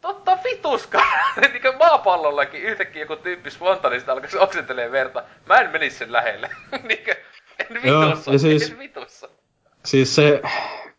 Totta 0.00 0.38
vitus 0.44 0.88
niin 1.52 1.62
kuin 1.62 1.78
maapallollakin 1.78 2.62
yhtäkkiä 2.62 3.02
joku 3.02 3.16
tyyppi 3.16 3.50
spontaanisti 3.50 4.10
alkaa 4.10 4.30
oksentelee 4.40 4.92
verta. 4.92 5.22
Mä 5.46 5.60
en 5.60 5.70
menisi 5.70 5.96
sen 5.96 6.12
lähelle. 6.12 6.50
Niinkö, 6.88 7.14
en 7.58 7.80
Joo, 7.84 8.06
vitussa, 8.06 8.32
ja 8.32 8.38
siis- 8.38 8.70
en 8.70 8.78
vitussa. 8.86 9.28
Siis 9.84 10.14
se 10.14 10.42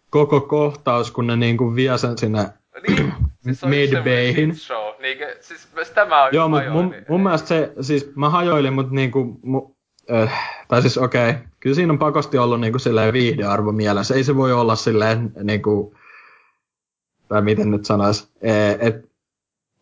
koko 0.09 0.41
kohtaus, 0.41 1.11
kun 1.11 1.27
ne 1.27 1.35
niinku 1.35 1.75
vie 1.75 1.97
sen 1.97 2.17
sinne 2.17 2.45
Niin, 2.87 3.13
siis 3.43 3.59
se 3.59 4.73
on. 4.97 5.01
Niinkö, 5.01 5.37
siis 5.41 5.67
sitä 5.83 6.05
mä 6.05 6.23
oon 6.23 6.33
Joo, 6.33 6.49
mutta 6.49 6.69
mun, 6.69 6.95
mun 7.09 7.23
mielestä 7.23 7.47
se, 7.47 7.73
siis 7.81 8.15
mä 8.15 8.29
hajoilin, 8.29 8.73
mutta 8.73 8.93
niinku, 8.93 9.39
mu, 9.43 9.75
äh, 10.11 10.33
tai 10.67 10.81
siis 10.81 10.97
okei, 10.97 11.29
okay, 11.29 11.41
kyllä 11.59 11.75
siinä 11.75 11.93
on 11.93 11.99
pakosti 11.99 12.37
ollut 12.37 12.61
niinku 12.61 12.79
silleen 12.79 13.13
viihdearvo 13.13 13.71
mielessä. 13.71 14.15
Ei 14.15 14.23
se 14.23 14.35
voi 14.35 14.53
olla 14.53 14.75
silleen 14.75 15.31
niinku, 15.43 15.95
tai 17.27 17.41
miten 17.41 17.71
nyt 17.71 17.85
sanois, 17.85 18.31
eh, 18.41 18.77
et, 18.79 19.06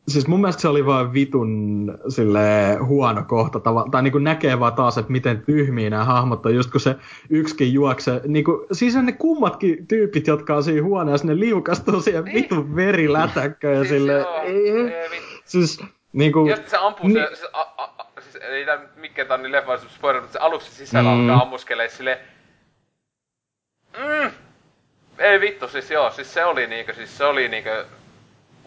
siis 0.07 0.27
mun 0.27 0.41
mielestä 0.41 0.61
se 0.61 0.67
oli 0.67 0.85
vaan 0.85 1.13
vitun 1.13 1.97
silleen 2.09 2.85
huono 2.85 3.23
kohta, 3.27 3.59
tava, 3.59 3.85
tai 3.91 4.03
niinku 4.03 4.17
näkee 4.19 4.59
vaan 4.59 4.73
taas, 4.73 4.97
että 4.97 5.11
miten 5.11 5.41
tyhmiä 5.45 5.89
nämä 5.89 6.03
hahmot 6.05 6.45
on, 6.45 6.55
just 6.55 6.71
kun 6.71 6.81
se 6.81 6.95
yksikin 7.29 7.73
juoksee, 7.73 8.21
niinku, 8.27 8.65
siis 8.71 8.95
ne 8.95 9.11
kummatkin 9.11 9.87
tyypit, 9.87 10.27
jotka 10.27 10.55
on 10.55 10.63
siinä 10.63 10.83
huoneessa, 10.83 11.27
ne 11.27 11.39
liukastuu 11.39 12.01
siihen 12.01 12.25
vitun 12.25 12.75
verilätäkköön 12.75 13.75
ja 13.75 13.81
Niin. 13.81 13.89
Siis 13.89 13.99
silleen, 13.99 14.19
joo, 14.21 14.41
ei, 14.43 14.69
ei 14.69 15.21
siis 15.45 15.83
niinku, 16.13 16.47
Ja 16.47 16.55
sitten 16.55 16.71
se 16.71 16.77
ampuu 16.77 17.07
Niin. 17.07 17.27
se, 17.29 17.35
se 17.35 17.47
a, 17.53 17.61
a, 17.61 17.83
a, 17.97 18.05
siis 18.21 18.35
ei 18.35 18.65
tää 18.65 18.79
mikään 18.95 19.27
tää 19.27 19.35
on 19.35 19.43
niin 19.43 19.51
leffa 19.51 19.77
spoiler, 19.77 20.21
mutta 20.21 20.33
se 20.33 20.39
aluksi 20.39 20.71
sisällä 20.71 21.09
Mm. 21.09 21.19
alkaa 21.29 21.41
ammuskelee 21.41 21.89
silleen... 21.89 22.17
Mm, 23.97 24.31
Ei 25.19 25.41
vittu, 25.41 25.67
siis 25.67 25.91
joo, 25.91 26.11
siis 26.11 26.33
se 26.33 26.45
oli 26.45 26.67
niinkö, 26.67 26.93
siis 26.93 27.17
se 27.17 27.25
oli 27.25 27.47
niinkö... 27.47 27.85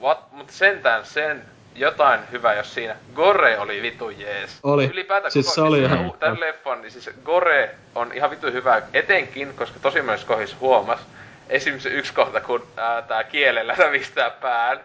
What? 0.03 0.33
Mut 0.33 0.51
sentään 0.51 1.05
sen 1.07 1.45
jotain 1.75 2.21
hyvää, 2.33 2.55
jos 2.55 2.75
siinä 2.75 2.97
Gore 3.15 3.59
oli 3.59 3.83
vitu 3.83 4.11
jees. 4.11 4.59
Oli. 4.63 4.85
Ylipäätään 4.87 5.33
Siis 5.33 5.47
koko, 5.47 5.55
se 5.55 5.61
oli 5.63 5.79
siis 5.79 5.93
ihan- 5.93 6.13
Tän 6.19 6.41
leffan, 6.41 6.83
niin 6.83 6.91
siis 6.93 7.11
Gore 7.25 7.75
on 7.95 8.13
ihan 8.13 8.31
vitu 8.31 8.47
hyvä, 8.47 8.83
etenkin, 8.93 9.55
koska 9.55 9.79
tosi 9.81 10.03
myös 10.03 10.25
kohis 10.25 10.57
huomas. 10.61 11.01
Esimerkiksi 11.49 11.89
se 11.89 11.95
yksi 11.95 12.15
kohta, 12.15 12.41
kun 12.41 12.67
ää, 12.77 13.03
tää 13.03 13.25
kielellä 13.25 13.75
rävistää 13.79 14.31
pään 14.31 14.81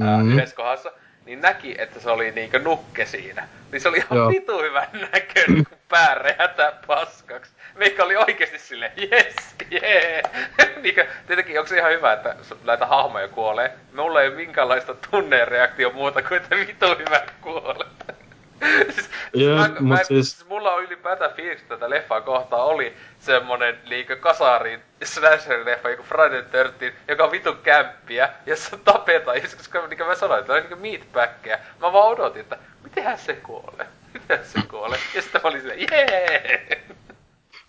ää, 0.00 0.18
Mm. 0.22 0.32
yhdessä 0.32 0.56
kohdassa, 0.56 0.92
niin 1.28 1.40
näki, 1.40 1.74
että 1.78 2.00
se 2.00 2.10
oli 2.10 2.30
niinkö 2.30 2.58
nukke 2.58 3.06
siinä. 3.06 3.48
Niin 3.72 3.80
se 3.80 3.88
oli 3.88 3.96
ihan 3.96 4.18
Joo. 4.18 4.28
vitu 4.28 4.62
hyvän 4.62 4.88
näköinen, 5.12 5.64
kun 5.68 5.78
pää 5.88 6.14
räjähtää 6.14 6.72
paskaksi. 6.86 7.52
Meikä 7.74 8.04
oli 8.04 8.16
oikeesti 8.16 8.58
silleen, 8.58 8.92
yes, 9.12 9.34
jee. 9.70 10.22
niinkö, 10.82 11.06
tietenkin 11.26 11.58
onko 11.58 11.68
se 11.68 11.78
ihan 11.78 11.92
hyvä, 11.92 12.12
että 12.12 12.36
näitä 12.64 12.86
hahmoja 12.86 13.28
kuolee. 13.28 13.72
Mulla 13.92 14.22
ei 14.22 14.28
ole 14.28 14.36
minkäänlaista 14.36 14.94
tunnereaktio 15.10 15.90
muuta 15.90 16.22
kuin, 16.22 16.42
että 16.42 16.56
vitu 16.56 16.86
hyvä 16.98 17.22
kuolee. 17.40 17.88
Siis, 18.94 19.10
Joo, 19.34 19.56
mä, 19.56 19.70
mä, 19.80 19.96
siis- 20.04 20.30
siis 20.30 20.48
mulla 20.48 20.74
on 20.74 20.84
ylipäätään 20.84 21.30
fiilis, 21.36 21.60
että 21.62 21.74
tätä 21.74 21.90
leffaa 21.90 22.20
kohtaa 22.20 22.64
oli 22.64 22.92
semmonen 23.18 23.78
liikä 23.84 24.16
kasarin 24.16 24.80
slasher-leffa, 25.04 25.88
joku 25.90 26.02
Friday 26.02 26.42
the 26.42 26.58
13, 26.58 26.98
joka 27.08 27.24
on 27.24 27.30
vitun 27.30 27.56
kämppiä, 27.62 28.28
jossa 28.46 28.76
tapetaan, 28.84 29.36
ja 29.36 29.42
koska 29.56 29.86
niin 29.86 29.98
kuin 29.98 30.08
mä 30.08 30.14
sanoin, 30.14 30.40
että 30.40 30.52
on 30.52 30.60
niinku 30.60 30.76
meatbackkejä. 30.76 31.58
Mä 31.80 31.92
vaan 31.92 32.08
odotin, 32.08 32.40
että 32.40 32.58
mitenhän 32.84 33.18
se 33.18 33.34
kuolee, 33.34 33.86
mitenhän 34.14 34.46
se 34.46 34.60
kuolee. 34.70 34.98
Ja 35.14 35.22
sitten 35.22 35.40
mä 35.44 35.48
olin 35.48 35.60
silleen, 35.60 35.80
jee! 35.90 36.82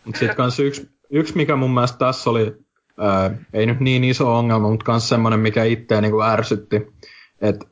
Mut 0.05 0.15
sit 0.15 0.35
kans 0.35 0.59
yksi, 0.59 0.89
yksi 1.09 1.35
mikä 1.37 1.55
mun 1.55 1.73
mielestä 1.73 1.97
tässä 1.97 2.29
oli, 2.29 2.55
ää, 2.99 3.31
ei 3.53 3.65
nyt 3.65 3.79
niin 3.79 4.03
iso 4.03 4.37
ongelma, 4.37 4.69
mutta 4.69 4.85
kans 4.85 5.09
semmonen, 5.09 5.39
mikä 5.39 5.63
itseä 5.63 6.01
niinku 6.01 6.21
ärsytti, 6.23 6.87
että 7.41 7.65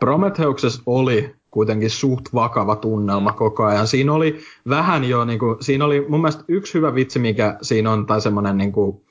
Prometheuksessa 0.00 0.82
oli 0.86 1.35
kuitenkin 1.56 1.90
suht 1.90 2.34
vakava 2.34 2.76
tunnelma 2.76 3.32
koko 3.32 3.64
ajan. 3.64 3.86
Siinä 3.86 4.12
oli 4.12 4.40
vähän 4.68 5.04
jo, 5.04 5.24
niinku, 5.24 5.56
siinä 5.60 5.84
oli 5.84 6.06
mun 6.08 6.20
mielestä 6.20 6.44
yksi 6.48 6.74
hyvä 6.74 6.94
vitsi, 6.94 7.18
mikä 7.18 7.58
siinä 7.62 7.92
on, 7.92 8.06
tai 8.06 8.20
semmonen 8.20 8.56
niinku, 8.56 9.04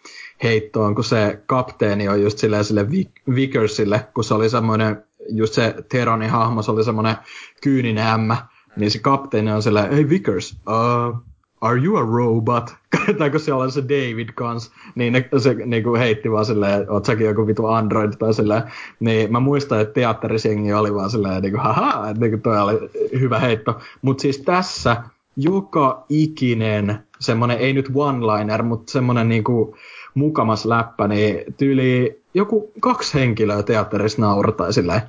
heitto 0.43 0.83
on, 0.83 0.95
kun 0.95 1.03
se 1.03 1.43
kapteeni 1.45 2.07
on 2.07 2.21
just 2.21 2.37
silleen 2.37 2.63
sille 2.63 2.83
Vic- 2.91 3.35
Vickersille, 3.35 4.07
kun 4.13 4.23
se 4.23 4.33
oli 4.33 4.49
semmoinen, 4.49 5.03
just 5.29 5.53
se 5.53 5.75
Teronin 5.89 6.29
hahmo, 6.29 6.61
se 6.61 6.71
oli 6.71 6.83
semmoinen 6.83 7.15
kyyninen 7.61 8.07
ämmä, 8.07 8.37
niin 8.75 8.91
se 8.91 8.99
kapteeni 8.99 9.51
on 9.51 9.63
silleen, 9.63 9.93
hey 9.93 10.09
Vickers, 10.09 10.57
uh, 10.67 11.17
are 11.65 11.81
you 11.83 11.97
a 11.97 12.01
robot? 12.01 12.75
tai 13.17 13.29
kun 13.29 13.39
siellä 13.39 13.63
on 13.63 13.71
se 13.71 13.83
David 13.83 14.29
kans, 14.35 14.71
niin 14.95 15.13
ne, 15.13 15.29
se 15.37 15.53
niinku 15.53 15.95
heitti 15.95 16.31
vaan 16.31 16.45
silleen, 16.45 16.91
oot 16.91 17.05
säkin 17.05 17.27
joku 17.27 17.47
vitu 17.47 17.65
android 17.65 18.13
tai 18.19 18.33
silleen, 18.33 18.63
niin 18.99 19.31
mä 19.31 19.39
muistan, 19.39 19.81
että 19.81 19.93
teatterisjengi 19.93 20.73
oli 20.73 20.93
vaan 20.93 21.09
silleen, 21.09 21.41
niinku 21.41 21.57
haha, 21.57 22.09
että 22.09 22.21
niinku 22.21 22.37
toi 22.37 22.59
oli 22.59 22.89
hyvä 23.19 23.39
heitto. 23.39 23.79
Mut 24.01 24.19
siis 24.19 24.37
tässä 24.37 25.03
joka 25.37 26.05
ikinen 26.09 26.99
semmonen, 27.19 27.57
ei 27.57 27.73
nyt 27.73 27.89
one-liner, 27.89 28.63
mutta 28.63 28.91
semmonen 28.91 29.29
niinku 29.29 29.75
mukamas 30.13 30.65
läppä, 30.65 31.07
niin 31.07 31.53
tyyli 31.57 32.21
joku 32.33 32.71
kaksi 32.81 33.13
henkilöä 33.13 33.63
teatterissa 33.63 34.21
nauratai 34.21 34.73
silleen. 34.73 35.01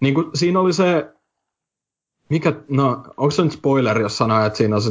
Niin 0.00 0.14
kuin, 0.14 0.26
siinä 0.34 0.60
oli 0.60 0.72
se, 0.72 1.12
mikä, 2.28 2.52
no, 2.68 3.02
onko 3.16 3.30
se 3.30 3.42
nyt 3.42 3.52
spoiler, 3.52 4.00
jos 4.00 4.18
sanoo, 4.18 4.44
että 4.44 4.56
siinä 4.56 4.76
on 4.76 4.82
se, 4.82 4.90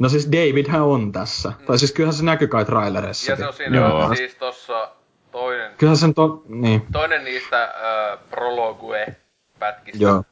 no 0.00 0.08
siis 0.08 0.28
Davidhän 0.32 0.82
on 0.82 1.12
tässä. 1.12 1.52
Mm. 1.58 1.66
Tai 1.66 1.78
siis 1.78 1.92
kyllähän 1.92 2.14
se 2.14 2.24
näkyy 2.24 2.48
kai 2.48 2.64
trailerissa. 2.64 3.32
Ja 3.32 3.36
se 3.36 3.46
on 3.46 3.52
siinä 3.52 3.76
Joo. 3.76 4.14
siis 4.14 4.34
tossa 4.34 4.90
toinen, 5.32 5.72
Kyllähän 5.78 5.96
se 5.96 6.06
on, 6.16 6.42
niin, 6.48 6.86
toinen 6.92 7.24
niistä 7.24 7.64
äh, 7.64 8.18
prologue-pätkistä 8.30 10.04
joo. 10.04 10.24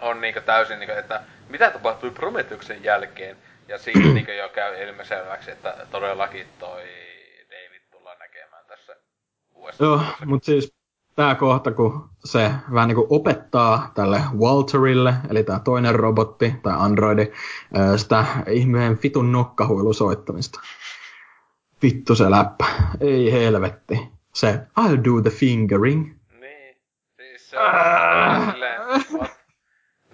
on 0.00 0.20
niinku 0.20 0.40
täysin 0.40 0.78
niinku, 0.78 0.94
että 0.98 1.22
mitä 1.48 1.70
tapahtui 1.70 2.10
Prometheuksen 2.10 2.84
jälkeen. 2.84 3.36
Ja 3.68 3.78
siinä 3.78 4.12
niinku 4.14 4.32
jo 4.32 4.48
käy 4.48 4.88
ilmiselväksi, 4.88 5.50
että 5.50 5.86
todellakin 5.90 6.46
toi 6.58 6.82
David 7.50 7.82
tullaan 7.90 8.18
näkemään 8.18 8.64
tässä 8.68 8.96
uudessa. 9.54 9.84
Joo, 9.84 10.00
mutta 10.24 10.46
siis 10.46 10.74
tämä 11.20 11.34
kohta, 11.34 11.72
kun 11.72 12.10
se 12.24 12.50
vähän 12.74 12.88
niin 12.88 12.96
kuin 12.96 13.06
opettaa 13.10 13.90
tälle 13.94 14.22
Walterille, 14.38 15.14
eli 15.30 15.44
tämä 15.44 15.58
toinen 15.58 15.94
robotti 15.94 16.54
tai 16.62 16.72
androidi, 16.76 17.32
sitä 17.96 18.24
ihmeen 18.48 18.98
vitun 19.02 19.32
nokkahuilusoittamista. 19.32 20.60
Vittu 21.82 22.14
se 22.14 22.30
läppä. 22.30 22.64
Ei 23.00 23.32
helvetti. 23.32 24.08
Se 24.34 24.60
I'll 24.80 25.04
do 25.04 25.20
the 25.22 25.30
fingering. 25.30 26.14
Niin. 26.40 26.76
Siis 27.16 27.50
se 27.50 27.58
on 27.58 28.50
silleen, 28.52 28.80
what? 29.12 29.30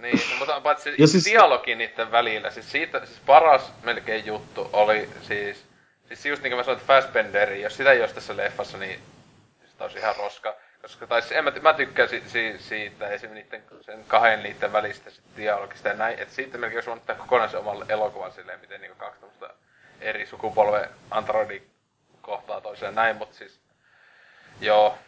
Niin, 0.02 0.20
no, 0.31 0.39
mutta 0.39 0.60
paitsi 0.60 0.94
Ja 0.99 1.07
siis- 1.07 1.25
dialogi 1.25 1.75
niiden 1.75 2.12
välillä, 2.12 2.51
siis 2.51 2.73
siitä, 2.73 3.07
siis 3.07 3.20
paras 3.26 3.73
melkein 3.85 4.26
juttu 4.26 4.70
oli 4.73 5.09
siis, 5.23 5.65
siis 6.09 6.26
just 6.26 6.43
niin 6.43 6.51
kuin 6.51 6.59
mä 6.59 6.62
sanoin, 6.62 6.81
että 6.81 6.93
Fassbenderi, 6.93 7.62
jos 7.62 7.76
sitä 7.76 7.93
ei 7.93 8.01
olisi 8.01 8.15
tässä 8.15 8.36
leffassa, 8.36 8.78
niin 8.78 9.01
tää 9.78 9.85
olisi 9.85 9.99
ihan 9.99 10.15
roska. 10.18 10.55
Koska, 10.87 11.07
tai 11.07 11.23
siis 11.23 11.33
en 11.33 11.45
mä, 11.45 11.53
mä 11.63 11.73
tykkään 11.73 12.09
si, 12.09 12.23
si, 12.27 12.59
siitä 12.59 13.09
esim. 13.09 13.31
Niitten, 13.31 13.63
sen 13.81 14.05
kahden 14.09 14.43
niiden 14.43 14.73
välistä 14.73 15.11
sit 15.11 15.25
dialogista 15.37 15.89
ja 15.89 15.95
näin, 15.95 16.19
että 16.19 16.35
siitä 16.35 16.59
melkein 16.59 16.77
olisi 16.77 16.89
voinut 16.89 17.07
tehdä 17.07 17.21
kokonaisen 17.21 17.61
oman 17.61 17.87
elokuvan 17.89 18.33
silleen, 18.33 18.61
miten 18.61 18.81
niinku 18.81 18.97
kaksi 18.97 19.27
eri 20.01 20.27
sukupolven 20.27 20.89
androidi 21.11 21.63
kohtaa 22.23 22.61
toiseen 22.61 22.95
näin, 22.95 23.17
mutta 23.17 23.37
siis, 23.37 23.61
joo, 24.61 24.99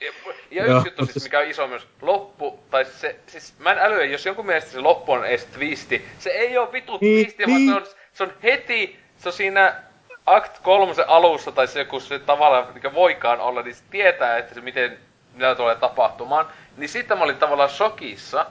ja, 0.00 0.12
ja 0.50 0.64
yksi 0.66 0.88
juttu 0.88 1.06
siis, 1.06 1.24
mikä 1.24 1.38
on 1.38 1.46
iso 1.46 1.66
myös, 1.66 1.88
loppu, 2.02 2.64
tai 2.70 2.84
se, 2.84 3.16
siis 3.26 3.58
mä 3.58 3.72
en 3.72 3.78
älyä, 3.78 4.04
jos 4.04 4.26
jonkun 4.26 4.46
mielestä 4.46 4.70
se 4.70 4.80
loppu 4.80 5.12
on 5.12 5.26
edes 5.26 5.44
twisti, 5.44 6.08
se 6.18 6.30
ei 6.30 6.58
oo 6.58 6.72
vitu 6.72 6.98
Niin, 7.00 7.24
twisti, 7.24 7.42
vaan 7.46 7.56
niin. 7.56 7.68
se 7.70 7.74
on, 7.76 7.86
se 8.12 8.22
on 8.22 8.32
heti, 8.42 9.00
se 9.18 9.28
on 9.28 9.32
siinä 9.32 9.82
Act 10.26 10.58
3 10.62 10.94
alussa, 11.06 11.52
tai 11.52 11.66
se 11.66 11.78
joku 11.78 12.00
se 12.00 12.18
tavallaan, 12.18 12.74
mikä 12.74 12.94
voikaan 12.94 13.40
olla, 13.40 13.62
niin 13.62 13.74
se 13.74 13.82
tietää, 13.90 14.38
että 14.38 14.54
se 14.54 14.60
miten, 14.60 14.98
mitä 15.34 15.54
tulee 15.54 15.74
tapahtumaan. 15.74 16.46
Niin 16.76 16.88
sitten 16.88 17.18
mä 17.18 17.24
olin 17.24 17.36
tavallaan 17.36 17.70
shokissa, 17.70 18.46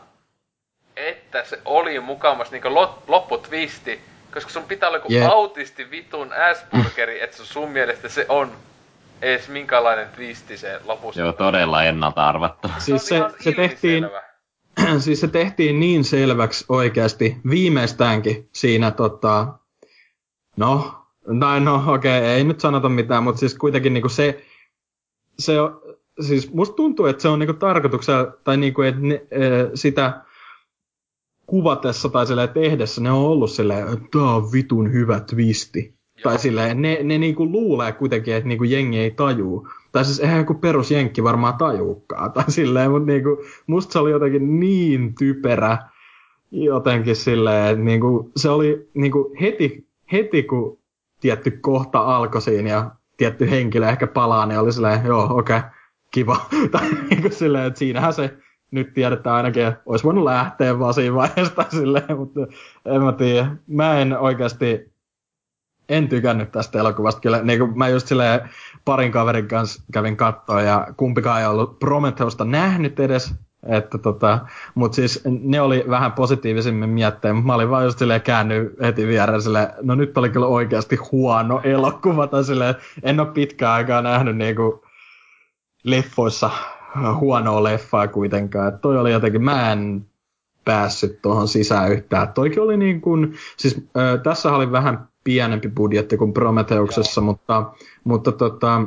että 0.96 1.44
se 1.44 1.60
oli 1.66 2.00
mukamas 2.00 2.52
niinku 2.52 2.76
lopputwisti, 3.08 4.02
koska 4.34 4.52
sun 4.52 4.64
pitää 4.64 4.90
olla 4.90 4.98
joku 4.98 5.14
Jep. 5.14 5.30
autisti 5.30 5.92
vitun 5.92 6.34
Aspergeri, 6.34 7.24
että 7.24 7.38
se 7.38 7.46
sun 7.46 7.72
mielestä 7.72 8.10
se 8.10 8.26
on 8.30 8.52
edes 9.22 9.50
minkälainen 9.50 10.08
twisti 10.16 10.58
se 10.58 10.80
lopussa. 10.86 11.22
Joo, 11.22 11.34
todella 11.34 11.84
ennalta 11.84 12.28
arvattu. 12.28 12.68
Siis 12.78 13.08
se, 13.08 13.16
on 13.16 13.20
ihan 13.20 13.34
se 13.40 13.52
tehtiin, 13.52 14.10
siis 15.00 15.22
se 15.22 15.28
tehtiin 15.28 15.80
niin 15.80 16.04
selväksi 16.04 16.66
oikeasti 16.70 17.38
viimeistäänkin 17.50 18.50
siinä 18.54 18.92
tota, 18.92 19.48
no, 20.58 21.03
tai 21.40 21.60
no 21.60 21.84
okei, 21.88 22.20
okay, 22.20 22.30
ei 22.30 22.44
nyt 22.44 22.60
sanota 22.60 22.90
mitään, 22.90 23.24
mutta 23.24 23.40
siis 23.40 23.58
kuitenkin 23.58 23.94
niinku 23.94 24.10
se, 24.10 24.44
se 25.40 25.62
on, 25.62 25.82
siis 26.22 26.54
musta 26.54 26.76
tuntuu, 26.76 27.06
että 27.06 27.22
se 27.22 27.28
on 27.28 27.40
niinku 27.40 27.54
tarkoituksella, 27.54 28.34
tai 28.44 28.58
niinku, 28.58 28.82
että 28.82 29.02
ne, 29.02 29.26
ö, 29.36 29.72
sitä 29.74 30.22
kuvatessa 31.46 32.10
tai 32.10 32.28
silleen 32.28 32.50
tehdessä 32.50 33.02
ne 33.02 33.12
on 33.12 33.18
ollut 33.18 33.52
silleen, 33.52 33.88
että 33.88 34.06
tää 34.12 34.22
on 34.22 34.52
vitun 34.52 34.94
hyvä 34.94 35.20
twisti. 35.20 35.94
Tai 36.24 36.40
silleen, 36.40 36.82
ne, 36.82 37.00
ne 37.04 37.18
niinku 37.18 37.52
luulee 37.52 37.92
kuitenkin, 37.92 38.34
että 38.34 38.48
niinku 38.48 38.64
jengi 38.64 39.00
ei 39.00 39.12
tajuu. 39.12 39.68
Tai 39.92 40.06
siis 40.06 40.20
eihän 40.20 40.38
joku 40.38 40.54
perusjenkki 40.54 41.24
varmaan 41.24 41.58
tajuukaan. 41.58 42.32
Tai 42.32 42.52
silleen, 42.52 42.92
mutta 42.92 43.12
niinku, 43.12 43.44
musta 43.68 43.94
se 43.94 44.00
oli 44.00 44.12
jotenkin 44.12 44.60
niin 44.60 45.16
typerä 45.16 45.78
jotenkin 46.52 47.16
silleen, 47.16 47.72
että 47.72 47.84
niinku, 47.84 48.32
se 48.36 48.50
oli 48.50 48.90
niinku 48.94 49.36
heti, 49.42 49.88
heti 50.12 50.44
kun 50.44 50.78
tietty 51.24 51.52
kohta 51.52 52.00
alkoi 52.00 52.42
siinä 52.42 52.70
ja 52.70 52.92
tietty 53.18 53.50
henkilö 53.50 53.90
ehkä 53.90 54.08
palaa, 54.08 54.46
niin 54.46 54.60
oli 54.60 54.74
silleen, 54.74 55.06
joo, 55.06 55.38
okei, 55.38 55.58
okay, 55.58 55.70
kiva. 56.12 56.38
tai 56.72 56.90
niinku 57.10 57.30
silleen, 57.32 57.66
että 57.66 57.80
siinähän 57.80 58.14
se 58.14 58.38
nyt 58.72 58.94
tiedetään 58.94 59.36
ainakin, 59.36 59.66
että 59.66 59.82
olisi 59.86 60.04
voinut 60.04 60.24
lähteä 60.24 60.80
vaan 60.80 60.94
siinä 60.94 61.16
vaiheessa 61.16 61.66
silleen, 61.70 62.18
mutta 62.18 62.40
en 62.86 63.02
mä 63.02 63.12
tiedä. 63.12 63.56
Mä 63.68 64.00
en 64.00 64.18
oikeasti, 64.18 64.94
en 65.90 66.10
tykännyt 66.10 66.52
tästä 66.52 66.80
elokuvasta. 66.80 67.22
Kyllä, 67.22 67.42
niin 67.44 67.60
kuin 67.60 67.78
mä 67.78 67.88
just 67.88 68.08
silleen 68.08 68.50
parin 68.86 69.12
kaverin 69.12 69.48
kanssa 69.48 69.84
kävin 69.94 70.18
kattoa 70.18 70.62
ja 70.62 70.88
kumpikaan 70.98 71.42
ei 71.42 71.48
ollut 71.48 71.80
Prometheusta 71.80 72.46
nähnyt 72.46 73.00
edes. 73.00 73.34
Että 73.68 73.98
tota, 73.98 74.40
mutta 74.76 74.96
siis 74.96 75.22
ne 75.26 75.62
oli 75.62 75.84
vähän 75.90 76.12
positiivisemmin 76.12 76.90
mietteen, 76.90 77.36
mutta 77.36 77.48
mä 77.48 77.56
olin 77.56 77.70
vaan 77.70 77.86
just 77.86 78.00
silleen 78.00 78.22
käänny 78.22 78.76
heti 78.82 79.08
viereen 79.08 79.42
silleen, 79.42 79.68
no 79.82 79.96
nyt 79.96 80.18
oli 80.18 80.30
kyllä 80.30 80.48
oikeasti 80.48 80.96
huono 80.96 81.62
elokuva, 81.64 82.28
tai 82.28 82.44
silleen, 82.44 82.76
en 83.04 83.20
ole 83.20 83.28
pitkään 83.28 83.74
aikaa 83.74 84.02
nähnyt 84.02 84.38
niinku 84.38 84.86
leffoissa 85.84 86.50
huonoa 87.20 87.64
leffaa 87.64 88.08
kuitenkaan. 88.08 88.74
Et 88.74 88.82
toi 88.82 88.98
oli 88.98 89.12
jotenkin, 89.12 89.44
mä 89.44 89.72
en 89.72 90.06
päässyt 90.66 91.22
tuohon 91.22 91.48
sisään 91.48 91.92
yhtään. 91.92 92.34
Toikin 92.34 92.62
oli 92.64 92.78
niin 92.78 93.02
kuin, 93.02 93.34
siis 93.58 93.78
äh, 93.78 94.22
tässä 94.24 94.52
oli 94.52 94.72
vähän 94.72 95.08
pienempi 95.24 95.70
budjetti 95.70 96.18
kuin 96.18 96.34
Prometheuksessa, 96.34 97.22
mutta, 97.22 97.74
mutta 98.04 98.32
tota, 98.32 98.82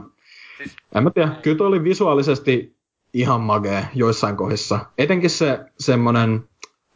siis... 0.58 0.76
en 0.94 1.05
mä 1.05 1.10
tiedä, 1.10 1.28
kyllä 1.42 1.56
toi 1.56 1.66
oli 1.66 1.84
visuaalisesti 1.84 2.75
ihan 3.17 3.41
magee 3.41 3.86
joissain 3.95 4.36
kohdissa. 4.36 4.78
Etenkin 4.99 5.31
se 5.31 5.59
semmonen 5.78 6.49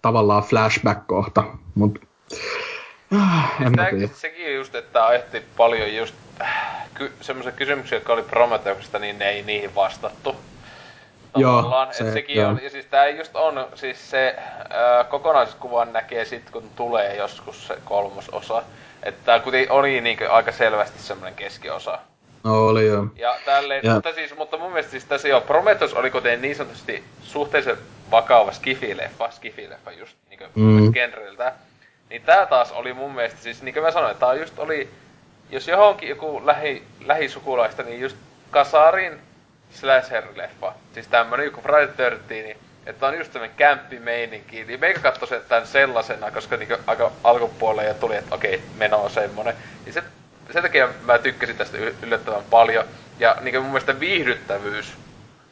tavallaan 0.03 0.43
flashback-kohta, 0.43 1.45
mutta 1.75 2.01
äh, 3.15 3.63
en 3.67 3.73
mä 3.77 3.87
tiedä. 3.91 4.09
Sekin 4.15 4.55
just, 4.55 4.75
että 4.75 5.07
aiheutti 5.07 5.43
paljon 5.57 5.95
just 5.95 6.15
äh, 6.41 6.89
ky- 6.95 7.13
semmoisia 7.21 7.53
kysymyksiä, 7.53 7.97
jotka 7.97 8.13
oli 8.13 8.23
Prometheuksesta, 8.23 8.99
niin 8.99 9.19
ne 9.19 9.29
ei 9.29 9.43
niihin 9.43 9.75
vastattu. 9.75 10.37
Tavallaan, 11.33 11.87
joo, 11.87 11.93
se, 11.93 12.05
että 12.05 12.13
sekin 12.13 12.37
joo. 12.37 12.49
on, 12.49 12.61
ja 12.63 12.71
siis 12.71 12.87
tää 12.87 13.09
just 13.09 13.37
on, 13.37 13.67
siis 13.75 14.11
se 14.11 14.37
ää, 14.71 15.05
kokonaiskuvan 15.05 15.93
näkee 15.93 16.25
sit 16.25 16.51
kun 16.51 16.71
tulee 16.77 17.17
joskus 17.17 17.67
se 17.67 17.79
kolmososa. 17.85 18.63
Että 19.03 19.21
tää 19.25 19.41
kuitenkin 19.41 19.73
oli 19.73 20.01
niinkö 20.01 20.33
aika 20.33 20.53
selvästi 20.53 21.03
semmoinen 21.03 21.35
keskiosa. 21.35 21.99
No 22.44 22.67
oli 22.67 22.86
joo. 22.86 23.07
Ja 23.17 23.36
tälleen, 23.44 23.85
ja. 23.85 23.94
mutta 23.94 24.12
siis, 24.12 24.36
mutta 24.36 24.59
mun 24.59 24.73
mielestä 24.73 24.91
siis 24.91 25.05
tässä 25.05 25.28
jo 25.28 25.41
Prometheus 25.41 25.94
oli 25.94 26.10
kuten 26.10 26.43
niin 26.43 26.57
sanotusti 26.57 27.05
suhteellisen 27.23 27.78
vakava 28.10 28.52
skifileffa, 28.52 29.31
skifileffa 29.31 29.93
just 29.93 30.17
niinkö 30.28 30.49
mm. 30.55 30.93
genreltä. 30.93 31.52
Niin 32.10 32.23
tää 32.23 32.47
taas 32.47 32.73
oli 32.73 32.93
mun 32.93 33.15
mielestä 33.15 33.41
siis, 33.43 33.62
niin 33.62 33.75
kuin 33.75 33.85
mä 33.85 33.91
sanoin, 33.91 34.17
tää 34.17 34.35
just 34.35 34.59
oli, 34.59 34.91
jos 35.51 35.69
johonkin 35.69 36.09
joku 36.09 36.47
lähi, 36.47 36.83
lähisukulaista, 37.05 37.83
niin 37.83 38.01
just 38.01 38.17
Kasarin 38.51 39.20
slasher-leffa. 39.73 40.73
Siis 40.94 41.09
tämmönen 41.09 41.44
joku 41.44 41.60
Friday 41.60 41.86
13, 41.86 42.35
niin 42.35 42.57
että 42.86 43.07
on 43.07 43.19
just 43.19 43.33
tämmönen 43.33 43.57
kämppimeininki. 43.57 44.65
Niin 44.65 44.81
meikä 44.81 45.01
katsoi 45.01 45.28
sen 45.28 45.43
tän 45.49 45.67
sellaisena, 45.67 46.31
koska 46.31 46.57
niinku 46.57 46.75
aika 46.86 47.12
alkupuolelle 47.25 47.85
ja 47.85 47.94
tuli, 47.94 48.17
että 48.17 48.35
okei, 48.35 48.62
meno 48.77 49.02
on 49.02 49.10
semmonen. 49.10 49.55
Niin 49.85 49.93
se, 49.93 50.02
sen 50.53 50.62
takia 50.62 50.89
mä 51.03 51.19
tykkäsin 51.19 51.57
tästä 51.57 51.79
yllättävän 52.03 52.45
paljon. 52.51 52.85
Ja 53.19 53.37
niinku 53.41 53.61
mun 53.61 53.70
mielestä 53.70 54.01
viihdyttävyys 54.01 54.95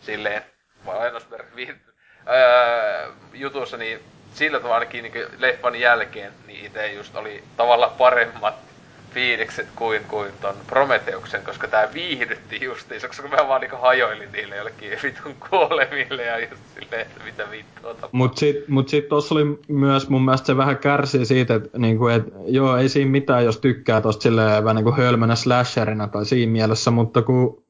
silleen, 0.00 0.42
vai 0.86 1.12
viihdyttävyys, 1.56 2.04
öö, 2.28 3.08
jutussa, 3.34 3.76
niin 3.76 4.00
sillä 4.34 4.58
tavalla 4.58 4.74
ainakin 4.74 5.02
niin 5.02 5.26
leffan 5.38 5.76
jälkeen, 5.76 6.32
niin 6.46 6.66
itse 6.66 6.92
just 6.92 7.16
oli 7.16 7.44
tavallaan 7.56 7.92
paremmat 7.98 8.67
fiilikset 9.14 9.66
kuin, 9.76 10.04
kuin 10.08 10.32
ton 10.40 10.54
Prometeuksen, 10.66 11.42
koska 11.42 11.68
tää 11.68 11.88
viihdytti 11.94 12.64
justiinsa, 12.64 13.08
koska 13.08 13.28
mä 13.28 13.48
vaan 13.48 13.60
niinku 13.60 13.76
hajoilin 13.76 14.32
niille 14.32 14.56
jollekin 14.56 14.98
vitun 15.02 15.34
kuolemille 15.50 16.22
ja 16.22 16.38
just 16.38 16.62
silleen, 16.74 17.02
että 17.02 17.24
mitä 17.24 17.44
vittua 17.50 17.94
tapahtuu. 17.94 18.08
Mut 18.12 18.36
sit, 18.38 18.68
mut 18.68 18.88
sit 18.88 19.08
tossa 19.08 19.34
oli 19.34 19.58
myös 19.68 20.08
mun 20.08 20.24
mielestä 20.24 20.46
se 20.46 20.56
vähän 20.56 20.78
kärsii 20.78 21.26
siitä, 21.26 21.54
että 21.54 21.78
niinku, 21.78 22.06
et, 22.06 22.24
joo, 22.46 22.76
ei 22.76 22.88
siinä 22.88 23.10
mitään, 23.10 23.44
jos 23.44 23.58
tykkää 23.58 24.00
tosta 24.00 24.22
silleen 24.22 24.64
vähän 24.64 24.76
niinku 24.76 24.92
hölmönä 24.92 25.34
slasherina 25.34 26.08
tai 26.08 26.26
siinä 26.26 26.52
mielessä, 26.52 26.90
mutta 26.90 27.22
kun 27.22 27.62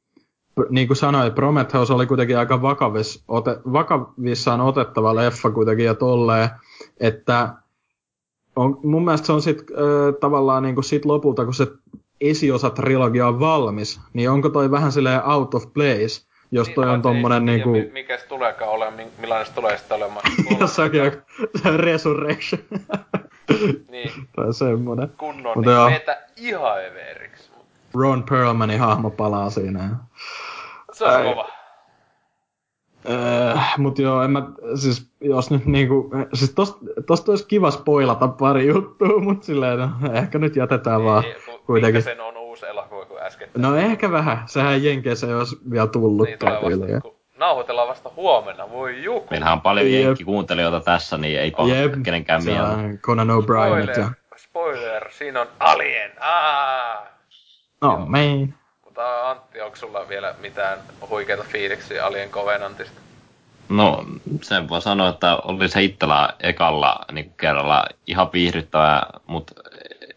niin 0.70 0.86
kuin 0.86 0.96
sanoin, 0.96 1.32
Prometheus 1.32 1.90
oli 1.90 2.06
kuitenkin 2.06 2.38
aika 2.38 2.62
vakavis, 2.62 3.22
ote, 3.28 3.56
vakavissaan 3.72 4.60
otettava 4.60 5.14
leffa 5.14 5.50
kuitenkin 5.50 5.86
ja 5.86 5.94
tolleen, 5.94 6.48
että 7.00 7.48
on, 8.58 8.80
mun 8.82 9.04
mielestä 9.04 9.26
se 9.26 9.32
on 9.32 9.42
sit 9.42 9.58
äh, 9.58 10.14
tavallaan 10.20 10.62
niinku 10.62 10.82
sit 10.82 11.04
lopulta, 11.04 11.44
kun 11.44 11.54
se 11.54 11.66
esiosa 12.20 12.70
trilogia 12.70 13.28
on 13.28 13.40
valmis, 13.40 14.00
niin 14.12 14.30
onko 14.30 14.48
toi 14.48 14.70
vähän 14.70 14.92
silleen 14.92 15.24
out 15.24 15.54
of 15.54 15.72
place, 15.74 16.26
jos 16.50 16.66
niin, 16.66 16.74
toi 16.74 16.90
on 16.90 17.02
tommonen 17.02 17.46
niinku... 17.46 17.70
Mikä 17.92 18.18
se 18.18 18.26
tuleekaan 18.26 18.70
olemaan, 18.70 19.08
millainen 19.18 19.46
se 19.46 19.52
tulee 19.52 19.78
sitten 19.78 19.96
olemaan. 19.96 20.32
Jossakin 20.60 21.02
on 21.02 21.12
Resurrection. 21.80 22.62
niin. 23.90 24.10
tai 24.36 24.54
semmonen. 24.54 25.08
Kunnon, 25.18 25.52
Mutta 25.56 25.70
niin 25.70 25.90
meitä 25.90 26.22
ihan 26.36 26.84
everiksi. 26.84 27.50
Ron 27.94 28.24
Perlmanin 28.30 28.80
hahmo 28.80 29.10
palaa 29.10 29.50
siinä. 29.50 29.96
Se 30.92 31.04
on 31.04 31.10
Ai. 31.10 31.24
kova. 31.24 31.57
Öö, 33.08 33.54
mut 33.78 33.98
joo, 33.98 34.22
en 34.22 34.30
mä, 34.30 34.42
siis 34.74 35.10
jos 35.20 35.50
nyt 35.50 35.66
niinku, 35.66 36.10
siis 36.34 36.54
tosta, 36.54 36.78
tosta 37.06 37.32
olisi 37.32 37.46
kiva 37.46 37.70
spoilata 37.70 38.28
pari 38.28 38.66
juttua, 38.66 39.20
mut 39.20 39.42
silleen, 39.42 39.78
no, 39.78 39.90
ehkä 40.12 40.38
nyt 40.38 40.56
jätetään 40.56 41.00
niin, 41.00 41.06
vaan 41.06 41.24
ku, 41.46 41.58
kuitenkin. 41.66 42.02
sen 42.02 42.20
on 42.20 42.36
uusi 42.36 42.66
elokuva 42.66 43.04
kuin 43.04 43.22
äsken? 43.22 43.48
No 43.56 43.76
ehkä 43.76 44.10
vähän, 44.12 44.42
sehän 44.46 44.84
Jenkeissä 44.84 45.26
ei 45.26 45.34
olisi 45.34 45.56
vielä 45.70 45.86
tullut. 45.86 46.26
Niin 46.26 46.38
tulee 46.38 46.62
vasta, 46.62 47.00
ku, 47.00 47.16
nauhoitellaan 47.38 47.88
vasta 47.88 48.10
huomenna, 48.16 48.70
voi 48.70 49.02
juku. 49.02 49.26
Meillähän 49.30 49.54
on 49.54 49.60
paljon 49.60 49.86
yep. 49.86 50.04
jenkkikuuntelijoita 50.04 50.80
tässä, 50.80 51.18
niin 51.18 51.40
ei 51.40 51.52
yep. 51.68 51.92
kenenkään 52.04 52.44
mieltä. 52.44 52.76
Conan 53.00 53.28
O'Brien. 53.28 54.00
Ja... 54.00 54.10
Spoiler, 54.36 55.12
siinä 55.12 55.40
on 55.40 55.46
Alien, 55.58 56.10
Aa! 56.20 57.06
No, 57.80 58.04
main. 58.06 58.54
Mutta 58.98 59.30
Antti, 59.30 59.60
onko 59.60 59.76
sulla 59.76 60.08
vielä 60.08 60.34
mitään 60.40 60.78
huikeita 61.08 61.44
fiiliksiä 61.44 62.06
Alien 62.06 62.30
Covenantista? 62.30 63.00
No, 63.68 64.04
sen 64.42 64.68
voi 64.68 64.82
sanoa, 64.82 65.08
että 65.08 65.36
oli 65.36 65.68
se 65.68 65.82
itsellä 65.82 66.28
ekalla 66.40 67.04
niin 67.12 67.32
kerralla 67.36 67.84
ihan 68.06 68.32
viihdyttävää, 68.32 69.06
mutta 69.26 69.54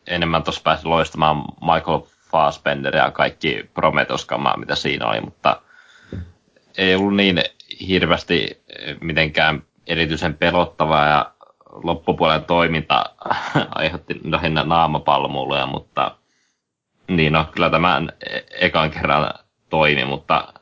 enemmän 0.07 0.43
tuossa 0.43 0.61
pääsi 0.63 0.85
loistamaan 0.85 1.43
Michael 1.61 2.01
Fassbender 2.31 2.95
ja 2.95 3.11
kaikki 3.11 3.69
prometheus 3.73 4.27
mitä 4.57 4.75
siinä 4.75 5.07
oli, 5.07 5.21
mutta 5.21 5.61
ei 6.77 6.95
ollut 6.95 7.15
niin 7.15 7.43
hirveästi 7.87 8.61
mitenkään 9.01 9.63
erityisen 9.87 10.33
pelottavaa 10.33 11.07
ja 11.07 11.31
loppupuolen 11.83 12.45
toiminta 12.45 13.05
aiheutti 13.75 14.19
lähinnä 14.23 14.63
naamapalmuuluja, 14.63 15.65
mutta 15.65 16.15
niin 17.17 17.33
no, 17.33 17.45
kyllä 17.51 17.69
tämän 17.69 18.13
e- 18.29 18.39
ekan 18.51 18.91
kerran 18.91 19.33
toimi, 19.69 20.05
mutta 20.05 20.53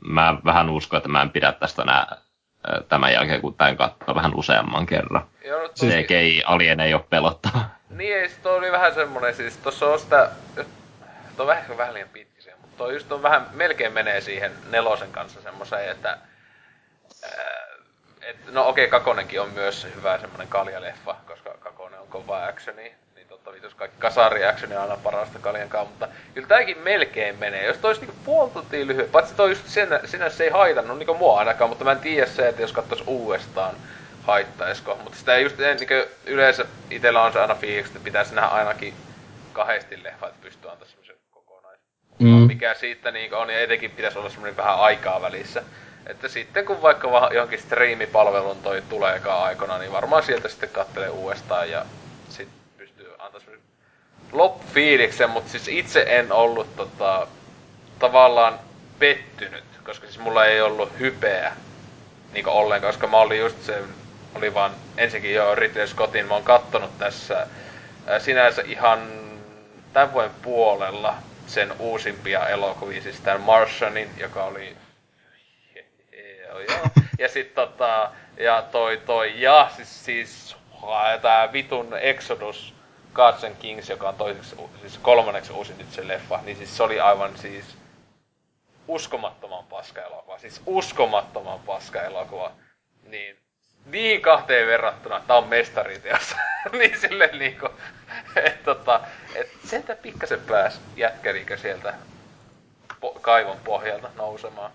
mä 0.00 0.36
vähän 0.44 0.70
uskon, 0.70 0.96
että 0.96 1.08
mä 1.08 1.22
en 1.22 1.30
pidä 1.30 1.52
tästä 1.52 1.82
enää 1.82 2.16
tämän 2.88 3.12
jälkeen, 3.12 3.40
kun 3.40 3.54
tämän 3.54 3.76
katsoo 3.76 4.14
vähän 4.14 4.34
useamman 4.34 4.86
kerran. 4.86 5.26
Joo, 5.44 5.62
no 5.62 5.68
tosi... 5.68 5.86
CGI 5.86 6.42
Alien 6.46 6.80
ei 6.80 6.94
ole 6.94 7.04
pelottava. 7.10 7.64
Niin, 7.90 8.16
ei, 8.16 8.30
toi 8.42 8.58
oli 8.58 8.72
vähän 8.72 8.94
semmonen, 8.94 9.34
siis 9.34 9.56
tossa 9.56 9.86
on 9.86 10.00
sitä, 10.00 10.30
toi 10.54 10.64
on 11.38 11.46
vähän, 11.46 11.78
vähän 11.78 11.94
liian 11.94 12.08
pitkä 12.08 12.42
se, 12.42 12.54
mutta 12.60 12.76
toi 12.76 12.94
just 12.94 13.12
on 13.12 13.22
vähän, 13.22 13.46
melkein 13.52 13.92
menee 13.92 14.20
siihen 14.20 14.52
nelosen 14.70 15.12
kanssa 15.12 15.42
semmoiseen, 15.42 15.90
että 15.90 16.18
et, 18.22 18.52
no 18.52 18.68
okei, 18.68 18.84
okay, 18.84 19.00
Kakonenkin 19.00 19.40
on 19.40 19.50
myös 19.50 19.86
hyvä 19.96 20.18
semmonen 20.18 20.48
kaljaleffa, 20.48 21.16
koska 21.26 21.50
Kakonen 21.60 22.00
on 22.00 22.08
kova 22.08 22.46
actioni, 22.46 22.94
totta 23.44 23.56
vitus 23.56 23.74
kaikki 23.74 23.96
kasari 23.98 24.44
action 24.44 24.72
on 24.72 24.78
aina 24.78 24.96
parasta 24.96 25.38
kaljankaan, 25.38 25.86
mutta 25.86 26.08
kyllä 26.34 26.48
tääkin 26.48 26.78
melkein 26.78 27.38
menee. 27.38 27.66
Jos 27.66 27.78
toi 27.78 27.88
olisi 27.88 28.00
niinku 28.00 28.16
puoli 28.24 28.50
tuntia 28.50 28.86
lyhyt, 28.86 29.12
paitsi 29.12 29.34
toi 29.34 29.48
just 29.48 29.66
sen, 29.66 29.88
sinänsä 30.04 30.44
ei 30.44 30.50
haitannut 30.50 30.98
niinku 30.98 31.14
mua 31.14 31.38
ainakaan, 31.38 31.68
mutta 31.68 31.84
mä 31.84 31.92
en 31.92 31.98
tiedä 31.98 32.26
se, 32.26 32.48
että 32.48 32.62
jos 32.62 32.72
katsois 32.72 33.02
uudestaan 33.06 33.74
haittaisiko. 34.22 34.98
Mutta 35.02 35.18
sitä 35.18 35.34
ei 35.34 35.42
just 35.42 35.58
niinku 35.58 36.10
yleensä 36.26 36.64
itellä 36.90 37.22
on 37.22 37.32
se 37.32 37.40
aina 37.40 37.54
fiiliksi, 37.54 37.92
että 37.92 38.04
pitäisi 38.04 38.34
nähdä 38.34 38.48
ainakin 38.48 38.94
kahdesti 39.52 40.02
leffa, 40.02 40.26
että 40.26 40.42
pystyy 40.42 40.70
antaa 40.70 40.88
semmoisen 40.88 41.16
kokonais. 41.30 41.80
Mm. 42.18 42.28
Mikä 42.28 42.74
siitä 42.74 43.10
niinku 43.10 43.36
on, 43.36 43.50
ja 43.50 43.60
etenkin 43.60 43.90
pitäisi 43.90 44.18
olla 44.18 44.28
semmoinen 44.28 44.56
vähän 44.56 44.78
aikaa 44.78 45.22
välissä. 45.22 45.62
Että 46.06 46.28
sitten 46.28 46.64
kun 46.64 46.82
vaikka 46.82 47.30
johonkin 47.34 47.58
striimipalvelun 47.58 48.62
toi 48.62 48.82
tuleekaan 48.88 49.44
aikana, 49.44 49.78
niin 49.78 49.92
varmaan 49.92 50.22
sieltä 50.22 50.48
sitten 50.48 50.68
kattelee 50.68 51.10
uudestaan 51.10 51.70
ja 51.70 51.86
loppufiiliksen, 54.34 55.30
mutta 55.30 55.50
siis 55.50 55.68
itse 55.68 56.04
en 56.08 56.32
ollut 56.32 56.76
tota, 56.76 57.26
tavallaan 57.98 58.60
pettynyt, 58.98 59.64
koska 59.84 60.06
siis 60.06 60.18
mulla 60.18 60.46
ei 60.46 60.60
ollut 60.60 60.98
hypeä 60.98 61.52
niinku 62.32 62.50
ollenkaan, 62.50 62.92
koska 62.92 63.06
mä 63.06 63.16
olin 63.16 63.40
just 63.40 63.62
se, 63.62 63.82
oli 64.34 64.54
vaan 64.54 64.72
ensinnäkin 64.96 65.34
jo 65.34 65.54
Ridley 65.54 65.86
Scottin, 65.86 66.26
mä 66.26 66.34
oon 66.34 66.42
kattonut 66.42 66.98
tässä 66.98 67.46
sinänsä 68.18 68.62
ihan 68.66 69.08
tämän 69.92 70.12
vuoden 70.12 70.30
puolella 70.42 71.14
sen 71.46 71.72
uusimpia 71.78 72.48
elokuvia, 72.48 73.02
siis 73.02 73.20
tämän 73.20 73.40
Martianin, 73.40 74.10
joka 74.18 74.44
oli. 74.44 74.76
Ja 77.18 77.28
sit 77.28 77.54
tota, 77.54 78.10
ja 78.36 78.62
toi 78.62 78.96
toi, 79.06 79.40
ja 79.40 79.70
siis, 79.76 80.04
siis 80.04 80.56
tää 81.22 81.52
vitun 81.52 81.96
Exodus 81.98 82.74
Gods 83.14 83.44
and 83.44 83.54
Kings, 83.58 83.90
joka 83.90 84.08
on 84.08 84.14
toiseksi, 84.14 84.56
siis 84.80 84.98
kolmanneksi 84.98 85.52
uusin 85.52 85.86
se 85.90 86.08
leffa, 86.08 86.40
niin 86.42 86.56
siis 86.56 86.76
se 86.76 86.82
oli 86.82 87.00
aivan 87.00 87.38
siis 87.38 87.64
uskomattoman 88.88 89.64
paska 89.64 90.02
elokuva. 90.02 90.38
Siis 90.38 90.62
uskomattoman 90.66 91.60
paska 91.60 92.02
elokuva. 92.02 92.52
Niin 93.02 93.36
niin 93.86 94.20
kahteen 94.20 94.66
verrattuna, 94.66 95.20
tää 95.26 95.36
on 95.36 95.48
mestariteos. 95.48 96.36
niin 96.78 97.00
silleen 97.00 97.38
niinku, 97.38 97.68
että 98.36 98.64
tota, 98.64 99.00
et 99.34 99.48
sieltä 99.64 99.96
pikkasen 99.96 100.40
pääs 100.40 100.80
jätkärikö 100.96 101.56
sieltä 101.56 101.94
po- 102.92 103.18
kaivon 103.20 103.58
pohjalta 103.64 104.10
nousemaan. 104.16 104.72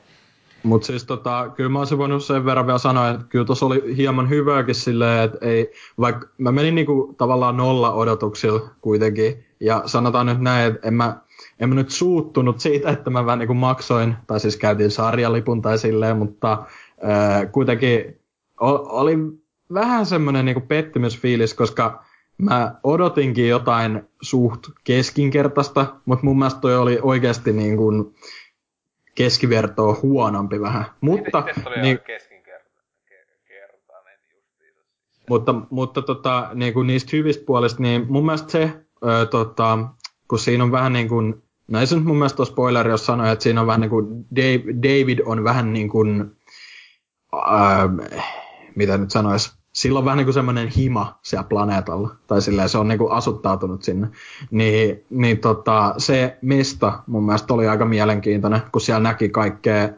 Mutta 0.63 0.88
siis 0.88 1.03
tota, 1.03 1.49
kyllä 1.55 1.69
mä 1.69 1.79
olisin 1.79 1.97
voinut 1.97 2.23
sen 2.23 2.45
verran 2.45 2.65
vielä 2.65 2.79
sanoa, 2.79 3.09
että 3.09 3.25
kyllä 3.29 3.45
tuossa 3.45 3.65
oli 3.65 3.97
hieman 3.97 4.29
hyvääkin 4.29 4.75
silleen, 4.75 5.23
että 5.23 5.38
ei, 5.41 5.71
vaikka 5.99 6.27
mä 6.38 6.51
menin 6.51 6.75
niinku 6.75 7.15
tavallaan 7.17 7.57
nolla 7.57 7.93
odotuksilla 7.93 8.69
kuitenkin, 8.81 9.45
Ja 9.59 9.83
sanotaan 9.85 10.25
nyt 10.25 10.41
näin, 10.41 10.73
että 10.73 10.88
en 10.88 10.93
mä, 10.93 11.17
en 11.59 11.69
mä 11.69 11.75
nyt 11.75 11.89
suuttunut 11.89 12.59
siitä, 12.59 12.89
että 12.89 13.09
mä 13.09 13.25
vähän 13.25 13.39
niin 13.39 13.47
kuin 13.47 13.57
maksoin, 13.57 14.15
tai 14.27 14.39
siis 14.39 14.57
käytiin 14.57 14.91
sarjalipun 14.91 15.61
tai 15.61 15.77
silleen, 15.77 16.17
mutta 16.17 16.65
ää, 17.01 17.45
kuitenkin 17.45 18.19
o- 18.61 18.99
oli 18.99 19.17
vähän 19.73 20.05
semmoinen 20.05 20.45
niin 20.45 20.61
pettymysfiilis, 20.61 21.53
koska 21.53 22.03
mä 22.38 22.75
odotinkin 22.83 23.49
jotain 23.49 24.01
suht 24.21 24.67
keskinkertaista, 24.83 25.95
mutta 26.05 26.25
mun 26.25 26.39
mielestä 26.39 26.59
toi 26.59 26.77
oli 26.77 26.99
oikeasti 27.01 27.53
niin 27.53 27.77
kuin 27.77 28.15
keskivertoa 29.19 29.99
huonompi 30.01 30.61
vähän. 30.61 30.85
Mutta, 31.01 31.43
niin, 31.81 31.99
mutta, 35.30 35.56
mutta 35.69 36.01
tota, 36.01 36.49
niin 36.53 36.73
kuin 36.73 36.88
niistä 36.88 37.09
hyvistä 37.14 37.45
puolista, 37.45 37.81
niin 37.81 38.06
mun 38.09 38.25
mielestä 38.25 38.51
se, 38.51 38.72
ö, 39.06 39.25
tota, 39.25 39.80
kun 40.27 40.39
siinä 40.39 40.64
on 40.64 40.72
vähän 40.72 40.93
niin 40.93 41.09
kuin, 41.09 41.43
no 41.67 41.80
ei 41.80 41.88
se 41.88 41.95
nyt 41.95 42.06
mun 42.06 42.17
mielestä 42.17 42.41
ole 42.41 42.48
spoileri, 42.48 42.89
jos 42.89 43.06
sanoo, 43.06 43.27
että 43.27 43.43
siinä 43.43 43.61
on 43.61 43.67
vähän 43.67 43.81
niin 43.81 43.89
kuin, 43.89 44.25
Dave, 44.35 44.64
David 44.83 45.19
on 45.25 45.43
vähän 45.43 45.73
niin 45.73 45.89
kuin, 45.89 46.38
äh, 47.35 48.19
mitä 48.75 48.98
nyt 48.98 49.11
sanois, 49.11 49.58
sillä 49.73 49.99
on 49.99 50.06
vähän 50.06 50.17
niin 50.17 50.25
kuin 50.25 50.33
semmoinen 50.33 50.67
hima 50.67 51.19
siellä 51.22 51.43
planeetalla, 51.49 52.15
tai 52.27 52.41
silleen 52.41 52.69
se 52.69 52.77
on 52.77 52.88
niin 52.88 52.98
kuin 52.98 53.11
asuttautunut 53.11 53.83
sinne. 53.83 54.07
Niin, 54.51 55.03
niin 55.09 55.38
tota, 55.38 55.93
se 55.98 56.38
mesta 56.41 56.99
mun 57.07 57.25
mielestä 57.25 57.53
oli 57.53 57.67
aika 57.67 57.85
mielenkiintoinen, 57.85 58.61
kun 58.72 58.81
siellä 58.81 59.03
näki 59.03 59.30
kaikkea, 59.30 59.89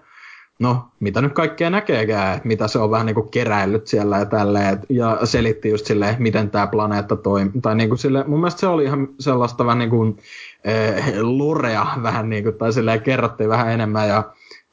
no 0.60 0.88
mitä 1.00 1.22
nyt 1.22 1.34
kaikkea 1.34 1.70
näkeekään, 1.70 2.36
että 2.36 2.48
mitä 2.48 2.68
se 2.68 2.80
on 2.80 2.92
vähän 2.92 3.06
niin 3.06 3.16
kuin 3.16 3.30
keräillyt 3.30 3.88
siellä 3.88 4.18
ja 4.18 4.26
tälleen, 4.26 4.80
ja 4.90 5.20
selitti 5.24 5.70
just 5.70 5.86
silleen, 5.86 6.16
miten 6.20 6.50
tämä 6.50 6.68
planeetta 6.68 7.16
toimii. 7.16 7.62
Tai 7.62 7.76
niin 7.76 7.90
kuin 7.90 8.00
sille, 8.00 8.24
mun 8.28 8.40
mielestä 8.40 8.60
se 8.60 8.68
oli 8.68 8.84
ihan 8.84 9.08
sellaista 9.20 9.66
vähän 9.66 9.80
niin 9.80 9.90
kuin 9.90 10.18
eh, 10.64 11.04
lorea 11.22 11.88
vähän 12.04 12.30
niin 12.30 12.44
kuin, 12.44 12.56
tai 12.56 12.74
silleen 12.74 13.02
kerrottiin 13.02 13.50
vähän 13.50 13.72
enemmän, 13.72 14.08
ja 14.08 14.24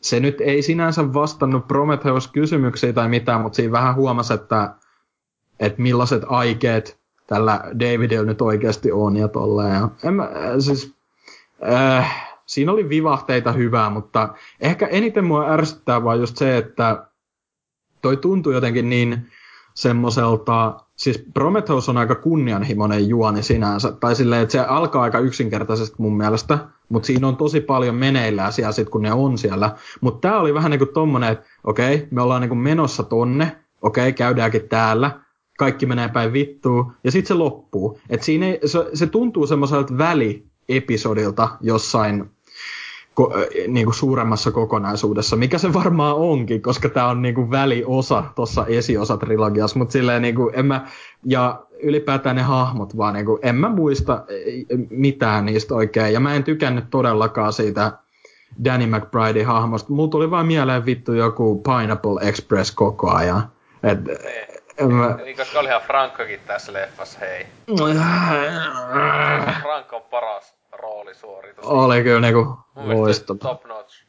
se 0.01 0.20
nyt 0.20 0.41
ei 0.41 0.62
sinänsä 0.62 1.15
vastannut 1.15 1.68
Prometheus-kysymyksiä 1.68 2.93
tai 2.93 3.09
mitään, 3.09 3.41
mutta 3.41 3.57
siinä 3.57 3.73
vähän 3.73 3.94
huomasi, 3.94 4.35
että, 4.35 4.75
että 5.61 5.83
millaiset 5.83 6.23
aikeet 6.28 6.99
tällä 7.27 7.61
Davidilla 7.65 8.27
nyt 8.27 8.43
oikeasti 8.43 8.93
on 8.93 9.17
ja 9.17 9.28
tolleen. 9.28 9.75
Ja 9.75 9.89
en 10.05 10.15
mä, 10.15 10.31
siis, 10.59 10.95
äh, 11.73 12.28
siinä 12.47 12.73
oli 12.73 12.89
vivahteita 12.89 13.53
hyvää, 13.53 13.91
mutta 13.91 14.28
ehkä 14.61 14.87
eniten 14.87 15.25
mua 15.25 15.51
ärsyttää 15.51 16.05
vaan 16.05 16.20
just 16.20 16.37
se, 16.37 16.57
että 16.57 17.07
toi 18.03 18.17
tuntui 18.17 18.55
jotenkin 18.55 18.89
niin 18.89 19.31
semmoiselta, 19.75 20.81
siis 20.97 21.25
Prometheus 21.35 21.89
on 21.89 21.97
aika 21.97 22.15
kunnianhimoinen 22.15 23.09
juoni 23.09 23.43
sinänsä, 23.43 23.93
tai 23.93 24.17
silleen, 24.17 24.43
että 24.43 24.53
se 24.53 24.61
alkaa 24.61 25.03
aika 25.03 25.19
yksinkertaisesti 25.19 25.97
mun 25.99 26.17
mielestä, 26.17 26.59
mutta 26.89 27.07
siinä 27.07 27.28
on 27.28 27.37
tosi 27.37 27.61
paljon 27.61 27.95
meneillään 27.95 28.53
siellä 28.53 28.73
sit, 28.73 28.89
kun 28.89 29.03
ne 29.03 29.12
on 29.12 29.39
siellä. 29.39 29.77
Mutta 30.01 30.28
tämä 30.28 30.41
oli 30.41 30.55
vähän 30.55 30.70
niin 30.70 30.78
kuin 30.78 30.95
tommonen, 30.95 31.33
että 31.33 31.45
okei, 31.65 31.95
okay, 31.95 32.09
me 32.11 32.23
ollaan 32.23 32.41
niin 32.41 32.49
kuin 32.49 32.59
menossa 32.59 33.03
tonne, 33.03 33.57
okei, 33.83 34.09
okay, 34.09 34.12
käydäänkin 34.12 34.69
täällä, 34.69 35.20
kaikki 35.59 35.87
menee 35.87 36.09
päin 36.09 36.33
vittuun, 36.33 36.93
ja 37.05 37.11
sitten 37.11 37.28
se 37.28 37.35
loppuu. 37.35 38.01
Et 38.11 38.23
siinä 38.23 38.47
ei, 38.47 38.61
se, 38.65 38.78
se 38.95 39.07
tuntuu 39.07 39.47
semmoiselta 39.47 39.99
väliepisodilta 39.99 41.49
jossain 41.61 42.31
ko, 43.15 43.33
niin 43.69 43.87
kuin 43.87 43.95
suuremmassa 43.95 44.51
kokonaisuudessa, 44.51 45.37
mikä 45.37 45.59
se 45.59 45.73
varmaan 45.73 46.17
onkin, 46.17 46.62
koska 46.62 46.89
tämä 46.89 47.09
on 47.09 47.23
niin 47.23 47.35
kuin 47.35 47.51
väliosa 47.51 48.25
tuossa 48.35 48.67
esiosa-trilogiassa, 48.67 49.78
mutta 49.78 49.93
silleen 49.93 50.23
niin 50.23 50.35
kuin, 50.35 50.55
en 50.55 50.67
mä, 50.67 50.87
ja 51.25 51.62
ylipäätään 51.83 52.37
ne 52.37 52.43
hahmot 52.43 52.97
vaan, 52.97 53.15
niin 53.15 53.27
kuin, 53.27 53.39
en 53.43 53.55
mä 53.55 53.69
muista 53.69 54.25
mitään 54.91 55.45
niistä 55.45 55.75
oikein, 55.75 56.12
ja 56.12 56.20
mä 56.20 56.35
en 56.35 56.45
tykännyt 56.45 56.85
todellakaan 56.91 57.53
siitä 57.53 57.93
Danny 58.65 58.87
McBridein 58.87 59.47
hahmosta. 59.47 59.93
Mulla 59.93 60.11
tuli 60.11 60.31
vaan 60.31 60.47
mieleen 60.47 60.87
vittu 60.87 61.12
joku 61.12 61.62
Pineapple 61.62 62.28
Express 62.28 62.70
koko 62.70 63.11
ajan. 63.11 63.43
Et, 63.83 63.99
en 64.09 64.58
mä... 64.86 65.16
Niin, 65.16 65.36
koska 65.36 65.58
olihan 65.58 65.82
Frankkokin 65.82 66.40
tässä 66.40 66.73
leffassa, 66.73 67.18
hei. 67.18 67.47
Frank 69.62 69.92
on 69.92 70.02
paras 70.02 70.55
roolisuoritus. 70.73 71.65
Oli 71.65 72.02
kyllä 72.02 72.20
niinku 72.20 72.58
loistava. 72.76 73.39
Top 73.39 73.65
notch. 73.65 74.02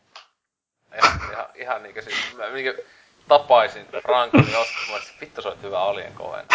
Ihan, 0.98 1.20
ihan, 1.32 1.46
ihan 1.56 1.84
niinkö 1.84 2.02
siis, 2.02 2.38
mä 2.38 2.50
niinkö 2.50 2.84
tapaisin 3.28 3.86
Frankon 4.02 4.46
joskus, 4.54 4.90
mä 4.92 4.98
vittu 5.22 5.42
sä 5.42 5.50
oot 5.50 5.64
hyvä 5.64 5.80
alien 5.80 6.14
koven. 6.14 6.46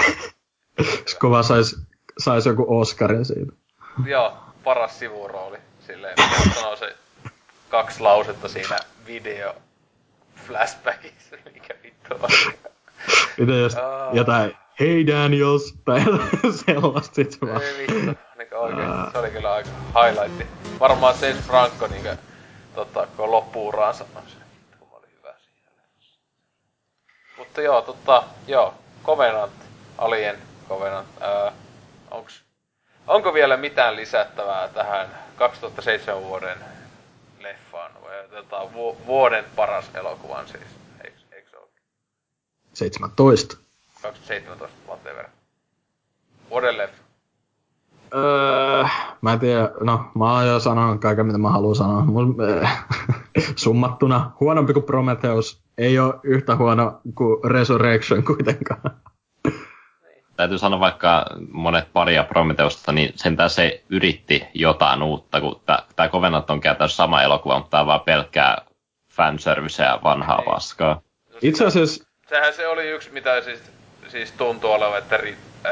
Kova 1.20 1.42
sais, 1.42 1.76
sais 2.18 2.46
joku 2.46 2.80
Oscarin 2.80 3.24
siitä. 3.24 3.52
Joo, 4.06 4.32
paras 4.64 4.98
sivurooli. 4.98 5.58
Silleen, 5.86 6.14
sanoo 6.54 6.76
se 6.76 6.96
kaksi 7.68 8.00
lausetta 8.00 8.48
siinä 8.48 8.78
video 9.06 9.54
flashbackissa, 10.46 11.36
mikä 11.54 11.74
vittu 11.82 12.14
on. 12.22 12.30
Mitä 13.38 13.52
jos 13.52 13.74
uh... 13.74 14.14
jotain, 14.16 14.56
hei 14.80 15.06
Daniels, 15.06 15.74
tai 15.84 16.00
sellaista 16.66 17.14
sit 17.14 17.38
vaan. 17.40 17.62
Ei 17.62 17.78
vittu, 17.78 18.20
niinku 18.38 18.54
oikeesti, 18.56 18.92
uh... 19.06 19.12
se 19.12 19.18
oli 19.18 19.30
kyllä 19.30 19.52
aika 19.52 19.70
highlightti. 20.02 20.46
Varmaan 20.80 21.14
James 21.22 21.44
Franco 21.46 21.86
niinkö, 21.86 22.16
tota, 22.74 23.06
kun 23.16 23.30
loppuuraansa, 23.30 24.04
no 24.14 24.20
se 24.26 24.36
oli 24.92 25.06
hyvä 25.18 25.34
siinä. 25.38 25.70
Mutta 27.38 27.60
joo, 27.62 27.82
tota, 27.82 28.24
joo, 28.46 28.74
Covenant, 29.04 29.52
Alien 29.98 30.38
Covenant, 30.68 31.08
ää, 31.20 31.52
onks, 32.10 32.44
onko 33.06 33.34
vielä 33.34 33.56
mitään 33.56 33.96
lisättävää 33.96 34.68
tähän 34.68 35.08
2007 35.36 36.22
vuoden 36.22 36.58
leffaan? 37.38 37.92
Tota, 38.30 38.72
vu- 38.72 38.98
vuoden 39.06 39.44
paras 39.56 39.90
elokuvan 39.94 40.48
siis, 40.48 40.62
eikö, 41.04 41.18
eikö 41.32 41.50
se 41.50 41.56
ole? 41.56 41.68
17. 42.74 43.56
2017, 44.02 44.76
whatever. 44.88 45.24
Vuoden 46.50 46.78
leffa. 46.78 47.04
Öö, 48.14 48.84
mä 49.20 49.32
en 49.32 49.40
tiedä, 49.40 49.70
no 49.80 50.10
mä 50.14 50.32
oon 50.32 50.46
jo 50.46 50.60
sanonut 50.60 51.00
kaiken 51.00 51.26
mitä 51.26 51.38
mä 51.38 51.50
haluan 51.50 51.76
sanoa. 51.76 52.04
Mun, 52.04 52.36
äh, 52.62 52.86
summattuna 53.56 54.30
huonompi 54.40 54.72
kuin 54.72 54.84
Prometheus, 54.84 55.62
ei 55.78 55.98
ole 55.98 56.14
yhtä 56.22 56.56
huono 56.56 57.00
kuin 57.14 57.44
Resurrection 57.44 58.24
kuitenkaan. 58.24 58.80
Täytyy 60.36 60.58
sanoa 60.58 60.80
vaikka 60.80 61.26
monet 61.52 61.92
paria 61.92 62.24
Prometheusta, 62.24 62.92
niin 62.92 63.12
sentään 63.16 63.50
se 63.50 63.84
yritti 63.88 64.44
jotain 64.54 65.02
uutta, 65.02 65.40
kun 65.40 65.60
tämä 65.96 66.08
Covenant 66.08 66.50
on 66.50 66.60
käytännössä 66.60 66.96
sama 66.96 67.22
elokuva, 67.22 67.58
mutta 67.58 67.70
tämä 67.70 67.80
on 67.80 67.86
vaan 67.86 68.00
pelkkää 68.00 68.66
fanserviceä 69.10 69.86
ja 69.86 70.00
vanhaa 70.04 70.38
ei. 70.38 70.44
paskaa. 70.44 71.00
Itse 71.42 71.66
asiassa... 71.66 72.13
Sehän 72.34 72.54
se 72.54 72.68
oli 72.68 72.90
yksi, 72.90 73.10
mitä 73.10 73.40
siis, 73.40 73.60
siis 74.08 74.32
tuntuu 74.32 74.70
olevan, 74.70 74.98
että 74.98 75.20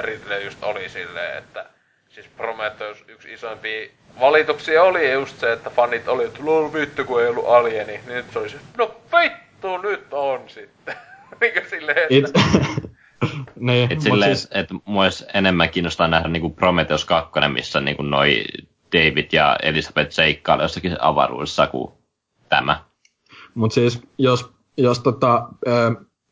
Ridley 0.03 0.45
just 0.45 0.65
oli 0.65 0.89
silleen, 0.89 1.39
että 1.39 1.67
siis 2.09 2.27
Prometheus 2.37 3.05
yksi 3.09 3.33
isoimpia 3.33 3.89
valituksia 4.21 4.83
oli 4.83 5.13
just 5.13 5.41
se, 5.41 5.53
että 5.53 5.71
fanit 5.71 6.09
oli, 6.09 6.25
että 6.25 6.39
lol 6.43 6.73
vittu 6.73 7.05
kun 7.05 7.23
ei 7.23 7.29
ollut 7.29 7.49
alieni, 7.49 7.93
niin 7.93 8.03
nyt 8.07 8.27
se 8.33 8.39
oli 8.39 8.49
se, 8.49 8.57
no 8.79 8.95
vittu 9.13 9.79
nyt 9.79 10.13
on 10.13 10.41
sitten. 10.47 10.95
Niinkö 11.41 11.69
silleen, 11.71 11.99
että... 11.99 12.41
It... 12.41 12.71
niin, 13.69 13.93
et 13.93 14.01
silleen, 14.01 14.37
siis... 14.37 14.49
et 14.51 14.69
mua 14.85 15.05
enemmän 15.35 15.71
kiinnostaa 15.71 16.09
nähdä 16.09 16.29
niinku 16.29 16.51
Prometheus 16.51 17.05
2, 17.05 17.31
missä 17.53 17.81
niinku 17.81 18.03
noi 18.03 18.45
David 18.93 19.27
ja 19.33 19.57
Elisabeth 19.63 20.11
seikkailee 20.11 20.65
jossakin 20.65 20.97
avaruudessa 21.01 21.67
kuin 21.67 21.93
tämä. 22.49 22.85
Mutta 23.55 23.75
siis, 23.75 24.03
jos, 24.19 24.51
jos 24.77 24.99
tota, 24.99 25.49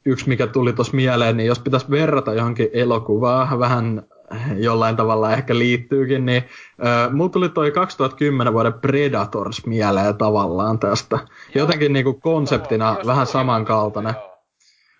yksi 0.04 0.28
mikä 0.28 0.46
tuli 0.46 0.72
tuossa 0.72 0.96
mieleen, 0.96 1.36
niin 1.36 1.46
jos 1.46 1.58
pitäisi 1.58 1.90
verrata 1.90 2.34
johonkin 2.34 2.68
elokuvaan 2.72 3.58
vähän 3.58 4.02
jollain 4.56 4.96
tavalla 4.96 5.32
ehkä 5.32 5.58
liittyykin, 5.58 6.26
niin 6.26 6.44
äh, 6.86 7.12
mulla 7.12 7.30
tuli 7.30 7.48
toi 7.48 7.70
2010 7.70 8.52
vuoden 8.52 8.72
Predators 8.72 9.66
mieleen 9.66 10.16
tavallaan 10.16 10.78
tästä. 10.78 11.18
Jotenkin 11.54 11.92
niinku 11.92 12.14
konseptina 12.14 12.94
no, 12.94 13.06
vähän 13.06 13.26
samankaltainen. 13.26 14.14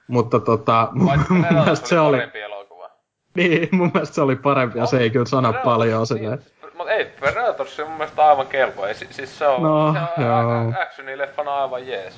Mutta 0.09 0.41
tota, 0.41 0.89
mun, 0.93 1.25
mun 1.29 1.47
mielestä 1.51 1.89
se 1.89 2.01
oli... 2.01 2.19
Elokuva. 2.35 2.91
Niin, 3.35 3.69
mun 3.73 3.91
mielestä 3.95 4.15
se 4.15 4.23
oli 4.23 4.37
parempi 4.37 4.79
ja 4.79 4.87
se 4.87 4.99
ei 4.99 5.11
kyllä 5.11 5.27
sano 5.27 5.55
paljon 5.65 6.07
silleen. 6.07 6.39
Niin, 6.39 6.73
mutta 6.77 6.93
ei, 6.93 7.05
Predators 7.05 7.81
on 7.81 7.89
mun 7.89 7.97
mielestä 7.97 8.27
aivan 8.27 8.47
kelpo. 8.47 8.87
Ei, 8.87 8.95
siis 8.95 9.39
se 9.39 9.47
on, 9.47 9.63
no, 9.63 9.95
se 10.17 10.31
on 10.31 10.77
actionileffana 10.83 11.55
aivan 11.55 11.87
jees. 11.87 12.15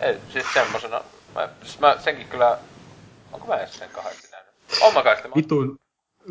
Ei, 0.00 0.16
siis 0.28 0.46
semmosena. 0.54 1.00
Mä, 1.34 1.48
siis 1.62 1.80
mä 1.80 1.96
senkin 1.98 2.28
kyllä... 2.28 2.58
Onko 3.32 3.46
mä 3.46 3.56
edes 3.56 3.78
sen 3.78 3.88
kahdesti 3.92 4.28
nähnyt? 4.32 4.52
On 4.80 4.94
mä 4.94 5.02
kai 5.02 5.16
sitä. 5.16 5.28
Vitun, 5.36 5.78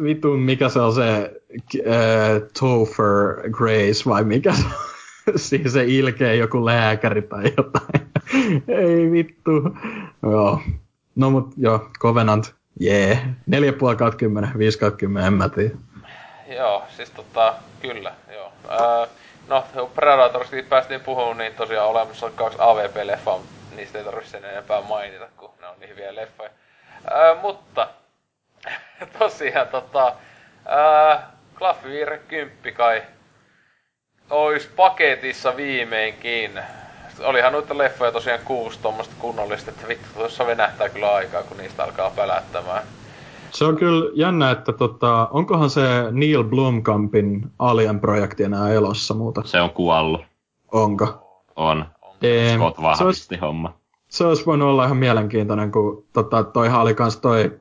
vitun, 0.03 0.39
mikä 0.39 0.69
se 0.69 0.79
on 0.79 0.93
se 0.93 1.41
äh, 1.87 2.41
Topher 2.59 3.49
Grace 3.51 4.09
vai 4.09 4.23
mikä 4.23 4.53
se 4.53 4.65
on? 4.65 4.93
siis 5.35 5.73
se 5.73 5.83
ilkeä 5.83 6.33
joku 6.33 6.65
lääkäri 6.65 7.21
tai 7.21 7.43
jotain. 7.57 8.11
Ei 8.81 9.11
vittu. 9.11 9.51
Joo. 10.23 10.61
No 11.15 11.29
mut 11.29 11.53
joo, 11.57 11.89
Covenant, 11.99 12.55
jee. 12.79 13.19
Yeah. 13.49 13.71
4,5 13.91 13.95
kautta 13.97 14.17
10, 14.17 14.51
5 14.57 14.79
kautta 14.79 14.97
10, 14.97 15.27
en 15.27 15.33
mä 15.33 15.49
tiedä. 15.49 15.75
joo, 16.55 16.83
siis 16.95 17.09
tota, 17.09 17.55
kyllä, 17.81 18.13
joo. 18.33 18.51
Ää, 18.69 19.07
no, 19.47 19.65
Predatorista 19.95 20.55
päästiin 20.69 21.01
puhumaan, 21.01 21.37
niin 21.37 21.53
tosiaan 21.53 21.89
olemassa 21.89 22.25
on 22.25 22.31
kaksi 22.35 22.57
AVP-leffaa, 22.61 23.41
niistä 23.75 23.97
ei 23.97 24.03
tarvitse 24.03 24.31
sen 24.31 24.45
enempää 24.45 24.81
mainita, 24.81 25.27
kun 25.37 25.49
ne 25.61 25.67
on 25.67 25.75
niin 25.79 25.89
hyviä 25.89 26.15
leffoja. 26.15 26.49
Ää, 27.11 27.35
mutta, 27.41 27.87
tosiaan 29.19 29.67
tota, 29.67 30.13
ää, 30.65 31.31
Claffir 31.55 32.17
10 32.27 32.73
kai 32.73 33.03
ois 34.29 34.67
paketissa 34.75 35.57
viimeinkin. 35.57 36.59
Olihan 37.19 37.53
noita 37.53 37.77
leffoja 37.77 38.11
tosiaan 38.11 38.39
kuusi 38.45 38.79
tuommoista 38.81 39.15
kunnollista, 39.19 39.71
että 39.71 39.87
vittu 39.87 40.07
tuossa 40.13 40.47
venähtää 40.47 40.89
kyllä 40.89 41.13
aikaa, 41.13 41.43
kun 41.43 41.57
niistä 41.57 41.83
alkaa 41.83 42.09
pelättämään. 42.09 42.83
Se 43.51 43.65
on 43.65 43.75
kyllä 43.75 44.11
jännä, 44.15 44.51
että 44.51 44.73
tota, 44.73 45.27
onkohan 45.31 45.69
se 45.69 45.81
Neil 46.11 46.43
Blomkampin 46.43 47.51
Alien-projekti 47.59 48.43
enää 48.43 48.73
elossa 48.73 49.13
muuta? 49.13 49.41
Se 49.45 49.61
on 49.61 49.69
kuollut. 49.69 50.21
Onko? 50.71 51.05
On. 51.55 51.85
Ee, 52.23 52.55
Scott 52.55 52.75
se 52.75 52.81
vahvisti 52.81 53.05
olisi, 53.05 53.37
homma. 53.41 53.73
se 54.09 54.25
olisi 54.25 54.45
voinut 54.45 54.67
olla 54.67 54.85
ihan 54.85 54.97
mielenkiintoinen, 54.97 55.71
kun 55.71 56.05
tota, 56.13 56.43
toihan 56.43 56.81
oli 56.81 56.93
kans 56.93 57.17
toi 57.17 57.59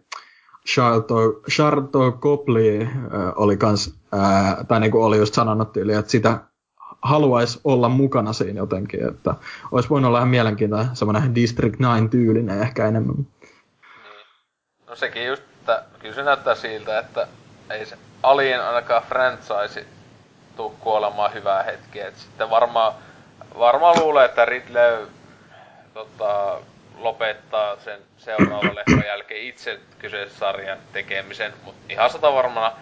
Charlton, 0.68 1.40
Charlton 1.50 2.12
Copley 2.18 2.82
äh, 2.82 2.88
oli 3.36 3.56
kans, 3.56 3.94
äh, 4.14 4.66
tai 4.68 4.80
niinku 4.80 5.04
oli 5.04 5.16
just 5.16 5.34
sanonut 5.34 5.72
tyyli, 5.72 5.94
että 5.94 6.10
sitä 6.10 6.38
haluaisi 7.02 7.60
olla 7.64 7.88
mukana 7.88 8.32
siinä 8.32 8.58
jotenkin, 8.58 9.08
että 9.08 9.34
olisi 9.72 9.88
voinut 9.88 10.08
olla 10.08 10.18
ihan 10.18 10.28
mielenkiintoinen 10.28 10.96
semmoinen 10.96 11.34
District 11.34 11.80
9 11.80 12.10
tyylinen 12.10 12.62
ehkä 12.62 12.86
enemmän. 12.86 13.26
No 14.88 14.96
sekin 14.96 15.26
just, 15.26 15.42
että 15.60 15.84
kyllä 15.98 16.14
se 16.14 16.22
näyttää 16.22 16.54
siltä, 16.54 16.98
että 16.98 17.28
ei 17.70 17.86
se 17.86 17.98
Alien 18.22 18.64
ainakaan 18.64 19.02
franchise 19.02 19.86
tuu 20.56 20.70
kuolemaan 20.70 21.34
hyvää 21.34 21.62
hetkeä. 21.62 22.08
Et 22.08 22.16
sitten 22.16 22.50
varmaan, 22.50 22.92
varmaan 23.58 23.98
luulee, 23.98 24.24
että 24.24 24.44
Ridley 24.44 25.08
tota, 25.94 26.58
lopettaa 26.98 27.76
sen 27.76 28.00
seuraavan 28.16 28.76
leffan 28.76 29.06
jälkeen 29.06 29.42
itse 29.42 29.80
kyseisen 29.98 30.38
sarjan 30.38 30.78
tekemisen, 30.92 31.52
mutta 31.64 31.92
ihan 31.92 32.10
sata 32.10 32.32
varmana, 32.32 32.72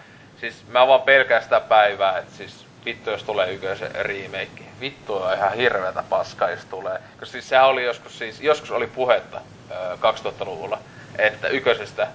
siis 0.40 0.66
mä 0.68 0.86
vaan 0.86 1.02
pelkään 1.02 1.42
sitä 1.42 1.60
päivää, 1.60 2.18
että 2.18 2.34
siis 2.34 2.66
vittu 2.84 3.10
jos 3.10 3.22
tulee 3.22 3.52
yköisen 3.52 3.94
remake. 3.94 4.62
Vittu 4.80 5.16
on 5.16 5.34
ihan 5.34 5.54
hirveätä 5.54 6.04
paskaa 6.08 6.50
jos 6.50 6.64
tulee. 6.64 6.98
Koska 7.18 7.32
siis 7.32 7.48
sehän 7.48 7.66
oli 7.66 7.84
joskus 7.84 8.18
siis, 8.18 8.40
joskus 8.40 8.70
oli 8.70 8.86
puhetta 8.86 9.40
ö, 9.70 9.74
2000-luvulla, 9.94 10.78
että 11.18 11.48
yköisestä 11.48 12.06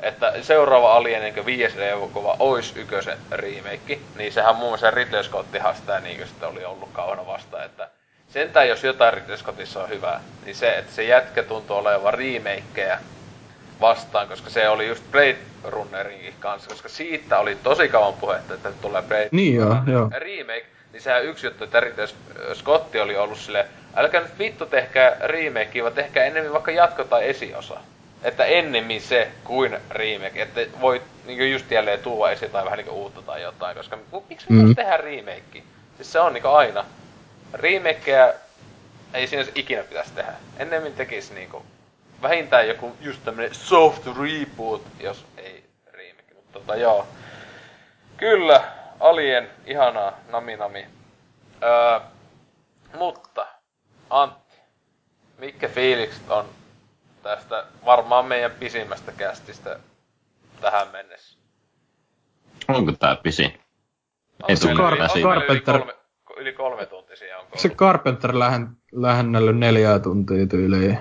että 0.00 0.42
seuraava 0.42 0.96
Alien, 0.96 1.22
niin 1.22 1.46
viides 1.46 1.76
elokuva, 1.76 2.36
ois 2.38 2.76
ykösen 2.76 3.18
remake, 3.30 3.98
niin 4.16 4.32
sehän 4.32 4.56
muun 4.56 4.70
muassa 4.70 4.90
Ridley 4.90 5.22
Scottihan 5.22 5.76
sitä 5.76 6.00
niin 6.00 6.26
sitten 6.26 6.48
oli 6.48 6.64
ollut 6.64 6.88
kauan 6.92 7.26
vasta, 7.26 7.64
että 7.64 7.88
sentään 8.28 8.68
jos 8.68 8.84
jotain 8.84 9.14
Ridley 9.14 9.36
Scottissa 9.36 9.82
on 9.82 9.88
hyvää, 9.88 10.20
niin 10.44 10.54
se, 10.54 10.78
että 10.78 10.92
se 10.92 11.04
jätkä 11.04 11.42
tuntuu 11.42 11.76
olevan 11.76 12.14
remakeja 12.14 12.98
vastaan, 13.80 14.28
koska 14.28 14.50
se 14.50 14.68
oli 14.68 14.88
just 14.88 15.04
Blade 15.10 15.38
Runnerinkin 15.64 16.34
kanssa, 16.40 16.70
koska 16.70 16.88
siitä 16.88 17.38
oli 17.38 17.56
tosi 17.62 17.88
kauan 17.88 18.14
puhetta, 18.14 18.54
että 18.54 18.72
tulee 18.80 19.02
Blade 19.02 19.28
Niin 19.32 19.54
joo, 19.54 19.76
joo. 19.86 20.10
remake, 20.18 20.66
niin 20.92 21.02
sehän 21.02 21.24
yksi 21.24 21.46
juttu, 21.46 21.64
että 21.64 21.80
Ridley 21.80 22.06
Scotti 22.54 23.00
oli 23.00 23.16
ollut 23.16 23.38
sille, 23.38 23.66
älkää 23.96 24.20
nyt 24.20 24.38
vittu 24.38 24.66
tehkää 24.66 25.16
remakea, 25.20 25.82
vaan 25.82 25.94
tehkää 25.94 26.24
ennemmin 26.24 26.52
vaikka 26.52 26.70
jatko 26.70 27.04
tai 27.04 27.28
esiosa. 27.28 27.80
Että 28.22 28.44
ennemmin 28.44 29.00
se 29.00 29.28
kuin 29.44 29.76
remake, 29.90 30.42
että 30.42 30.60
voi 30.80 31.02
niinku 31.26 31.44
just 31.44 31.70
jälleen 31.70 32.00
tuoda 32.00 32.32
esiin 32.32 32.50
tai 32.50 32.64
vähän 32.64 32.76
niinku 32.76 33.02
uutta 33.02 33.22
tai 33.22 33.42
jotain, 33.42 33.76
koska 33.76 33.98
miksi 34.28 34.46
me 34.48 34.62
mm. 34.62 34.74
tehdään 34.74 35.00
remake? 35.00 35.62
Siis 35.96 36.12
se 36.12 36.20
on 36.20 36.32
niinku 36.32 36.48
aina. 36.48 36.84
Remakeja 37.52 38.34
ei 39.14 39.26
siinä 39.26 39.44
ikinä 39.54 39.82
pitäisi 39.82 40.14
tehdä. 40.14 40.32
Ennemmin 40.56 40.92
tekisi 40.92 41.34
niinku 41.34 41.62
vähintään 42.22 42.68
joku 42.68 42.96
just 43.00 43.24
tämmönen 43.24 43.54
soft 43.54 44.06
reboot, 44.06 44.82
jos 45.00 45.26
ei 45.36 45.64
remake. 45.92 46.34
Mutta 46.34 46.58
tota 46.58 46.76
joo. 46.76 47.06
Kyllä, 48.16 48.64
Alien, 49.00 49.50
ihanaa, 49.66 50.18
nami 50.28 50.56
nami. 50.56 50.86
Öö, 51.62 52.00
mutta, 52.94 53.46
Antti, 54.10 54.56
mitkä 55.38 55.68
fiilikset 55.68 56.30
on 56.30 56.48
tästä 57.22 57.64
varmaan 57.84 58.24
meidän 58.24 58.50
pisimmästä 58.50 59.12
kästistä 59.12 59.78
tähän 60.60 60.88
mennessä? 60.88 61.38
Onko 62.68 62.92
tää 62.92 63.16
pisin? 63.16 63.60
Onko 64.42 64.60
tule 64.60 64.74
Carpenter- 64.74 65.98
yli 66.38 66.52
kolme 66.52 66.86
tuntisia 66.86 67.38
onko 67.38 67.58
Se 67.58 67.68
ollut? 67.68 67.78
Carpenter 67.78 68.38
lähen, 68.38 68.68
lähennellyt 68.92 69.58
neljää 69.58 69.98
tuntia 69.98 70.46
tyyliin. 70.46 70.98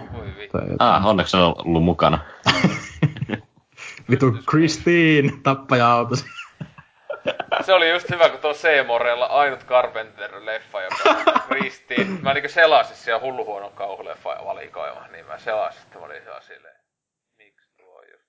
Ah, 0.80 1.08
onneksi 1.08 1.38
on 1.38 1.44
ollut 1.44 1.84
mukana. 1.84 2.20
Vitu 4.10 4.38
Christine, 4.50 5.32
tappaja-auto. 5.44 6.16
Se 7.66 7.74
oli 7.74 7.90
just 7.90 8.10
hyvä, 8.10 8.30
kun 8.30 8.40
tuo 8.40 8.54
Seemorella 8.54 9.26
ainut 9.26 9.64
Carpenter-leffa, 9.64 10.82
joka 10.82 11.24
ristiin. 11.62 12.20
Mä 12.22 12.34
niinku 12.34 12.50
selasin 12.50 12.96
siellä 12.96 13.22
hulluhuonon 13.22 13.72
kauhuleffa 13.72 14.38
valikoima, 14.46 15.08
niin 15.08 15.26
mä 15.26 15.40
selasin, 15.40 15.82
että 15.82 16.00
mä 16.00 16.06
olin 16.06 16.22
ihan 16.24 16.42
silleen, 16.42 16.76
miksi 17.38 17.70
tuo 17.78 18.02
just. 18.12 18.28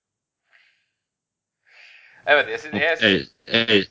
En 2.27 2.37
mä 2.37 2.43
tiedä, 2.43 2.59
sit 2.59 2.73
Mut 2.73 2.83
ei, 2.83 3.27
ei, 3.47 3.67
ei, 3.69 3.87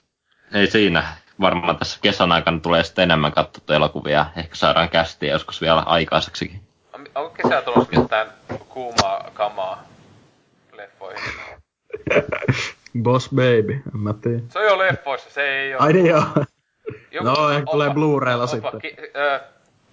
ei 0.53 0.67
siinä. 0.67 1.03
Varmaan 1.41 1.77
tässä 1.77 1.99
kesän 2.01 2.31
aikana 2.31 2.59
tulee 2.59 2.83
sitten 2.83 3.03
enemmän 3.03 3.31
katsottu 3.31 3.73
elokuvia. 3.73 4.25
Ehkä 4.37 4.55
saadaan 4.55 4.89
kästiä 4.89 5.31
joskus 5.31 5.61
vielä 5.61 5.79
aikaiseksikin. 5.79 6.61
onko 7.15 7.29
kesä 7.29 7.61
tulossa 7.61 8.01
mitään 8.01 8.27
kuumaa 8.69 9.29
kamaa 9.33 9.83
leffoihin? 10.77 11.23
Boss 13.03 13.29
Baby, 13.29 13.73
en 13.73 13.99
mä 13.99 14.13
tiedä. 14.13 14.39
Se 14.49 14.59
on 14.59 14.65
jo 14.65 14.77
leffoissa, 14.77 15.29
se 15.29 15.41
ei 15.49 15.75
oo. 15.75 15.81
Ai 15.83 15.93
niin 15.93 16.05
joo. 16.05 16.23
Joku- 17.11 17.27
No, 17.27 17.49
ehkä 17.51 17.71
tulee 17.71 17.89
Blu-raylla 17.89 18.47
sitten. 18.47 18.79
Ki, 18.81 18.95
ö, 19.15 19.39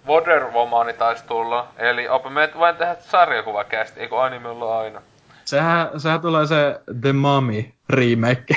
Wonder 0.07 0.43
Womani 0.51 0.93
taisi 0.93 1.23
tulla. 1.25 1.67
Eli 1.77 2.07
oppa 2.07 2.29
me 2.29 2.49
vain 2.59 2.75
tehdä 2.75 2.95
sarjakuvakästi, 2.99 3.99
eikö 3.99 4.21
anime 4.21 4.49
olla 4.49 4.79
aina? 4.79 5.01
Sehän, 5.45 5.99
sehän 5.99 6.21
tulee 6.21 6.45
se 6.47 6.79
The 7.01 7.13
Mummy 7.13 7.65
remake. 7.89 8.55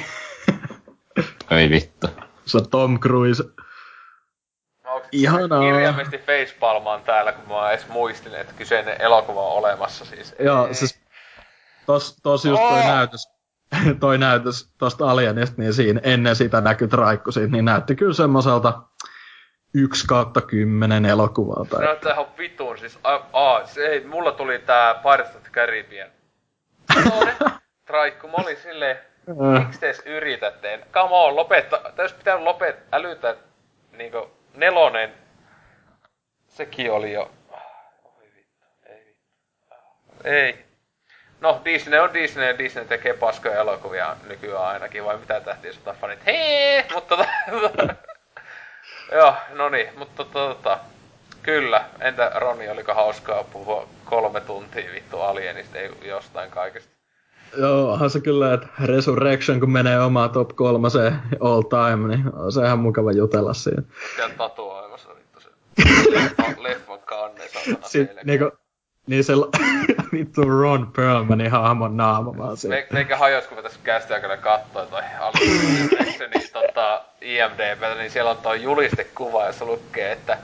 Ei 1.50 1.70
vittu. 1.70 2.06
Se 2.48 2.58
on 2.58 2.68
Tom 2.68 3.00
Cruise. 3.00 3.44
Onks 4.84 5.08
Ihanaa. 5.12 5.60
Kirjaimesti 5.60 6.18
facepalmaan 6.18 7.02
täällä, 7.02 7.32
kun 7.32 7.56
mä 7.56 7.70
edes 7.70 7.88
muistin, 7.88 8.34
että 8.34 8.52
kyseinen 8.52 9.00
elokuva 9.00 9.46
on 9.46 9.52
olemassa 9.52 10.04
siis. 10.04 10.34
Joo, 10.38 10.66
Ei. 10.66 10.74
siis 10.74 11.00
tos, 11.86 12.16
tos 12.22 12.44
just 12.44 12.62
toi 12.62 12.80
Oo! 12.80 12.86
näytös, 12.86 13.28
toi 14.00 14.18
näytös 14.18 14.70
tosta 14.78 15.10
Alienista, 15.10 15.62
niin 15.62 15.74
siinä 15.74 16.00
ennen 16.04 16.36
sitä 16.36 16.60
näkyi 16.60 16.88
traikku 16.88 17.32
siitä, 17.32 17.52
niin 17.52 17.64
näytti 17.64 17.96
kyllä 17.96 18.14
semmoiselta 18.14 18.82
1 19.74 20.06
kautta 20.06 20.40
10 20.40 21.06
elokuvaa. 21.06 21.64
Se 21.64 21.70
Tai... 21.70 21.84
näyttää 21.84 22.12
ihan 22.12 22.26
vitun, 22.38 22.78
siis 22.78 22.98
a, 23.04 23.14
a, 23.32 23.66
se, 23.66 23.86
ei, 23.86 24.04
mulla 24.04 24.32
tuli 24.32 24.58
tää 24.58 24.94
Pirates 24.94 25.36
of 25.36 25.42
the 25.42 25.50
Caribbean. 25.50 26.10
Toinen 27.10 27.36
traikku, 27.86 28.28
mä 28.28 28.34
olin 28.36 28.56
silleen, 28.56 28.98
miksi 29.36 29.80
te 29.80 29.86
edes 29.86 30.02
yritätte? 30.06 30.80
Come 30.92 31.14
on, 31.14 31.36
lopetta, 31.36 31.80
täys 31.96 32.12
pitää 32.12 32.44
lopet, 32.44 32.76
älytä, 32.92 33.36
niinku, 33.92 34.30
nelonen, 34.54 35.14
sekin 36.48 36.92
oli 36.92 37.12
jo, 37.12 37.30
oi 38.04 38.30
vittu, 38.36 38.66
ei 38.86 39.06
vittu, 39.06 39.74
ei. 40.24 40.68
No, 41.40 41.60
Disney 41.64 42.00
on 42.00 42.14
Disney 42.14 42.58
Disney 42.58 42.84
tekee 42.84 43.14
paskoja 43.14 43.60
elokuvia 43.60 44.16
nykyään 44.28 44.64
ainakin, 44.64 45.04
vai 45.04 45.16
mitä 45.16 45.40
tähtiä 45.40 45.72
sota 45.72 45.94
fanit? 46.00 46.26
Hei, 46.26 46.84
mutta 46.94 47.16
tota, 47.16 47.28
Joo, 49.12 49.34
no 49.50 49.68
niin, 49.68 49.98
mutta 49.98 50.24
tota, 50.24 50.78
kyllä. 51.42 51.84
Entä 52.00 52.32
Roni, 52.34 52.68
oliko 52.68 52.94
hauskaa 52.94 53.44
puhua 53.44 53.88
kolme 54.04 54.40
tuntia 54.40 54.92
vittu 54.92 55.20
alienista, 55.20 55.78
ei 55.78 55.90
jostain 56.02 56.50
kaikesta? 56.50 56.97
Joo, 57.56 57.92
onhan 57.92 58.10
se 58.10 58.20
kyllä, 58.20 58.54
että 58.54 58.66
Resurrection 58.84 59.60
kun 59.60 59.70
menee 59.70 60.00
omaa 60.00 60.28
top 60.28 60.48
kolmaseen 60.56 61.16
all 61.40 61.62
time, 61.62 62.08
niin 62.08 62.24
on 62.34 62.52
se 62.52 62.64
ihan 62.64 62.78
mukava 62.78 63.12
jutella 63.12 63.54
siinä. 63.54 63.82
Siellä 64.16 64.34
tatuoimassa 64.34 65.08
vittu 65.16 65.40
se 65.40 65.50
leffan, 66.10 66.62
leffan 66.62 66.98
kanne, 67.00 67.44
Sitten 67.84 68.16
niinku, 68.24 68.50
niin 69.06 69.24
se 69.24 69.32
vittu 70.12 70.42
Ron 70.42 70.92
Perlmanin 70.96 71.50
hahmon 71.50 71.96
naama 71.96 72.38
vaan 72.38 72.56
siinä. 72.56 72.76
Me, 72.76 72.86
meikä 72.92 73.16
hajos, 73.16 73.46
kun 73.46 73.56
me 73.56 73.62
tässä 73.62 73.80
kästi 73.84 74.14
aikana 74.14 74.36
kattoi 74.36 74.86
toi 74.86 75.02
Resurrectionin 75.40 76.50
tota, 76.52 77.04
IMDB, 77.20 77.98
niin 77.98 78.10
siellä 78.10 78.30
on 78.30 78.36
toi 78.36 78.62
julistekuva, 78.62 79.46
jossa 79.46 79.64
lukee, 79.64 80.12
että 80.12 80.38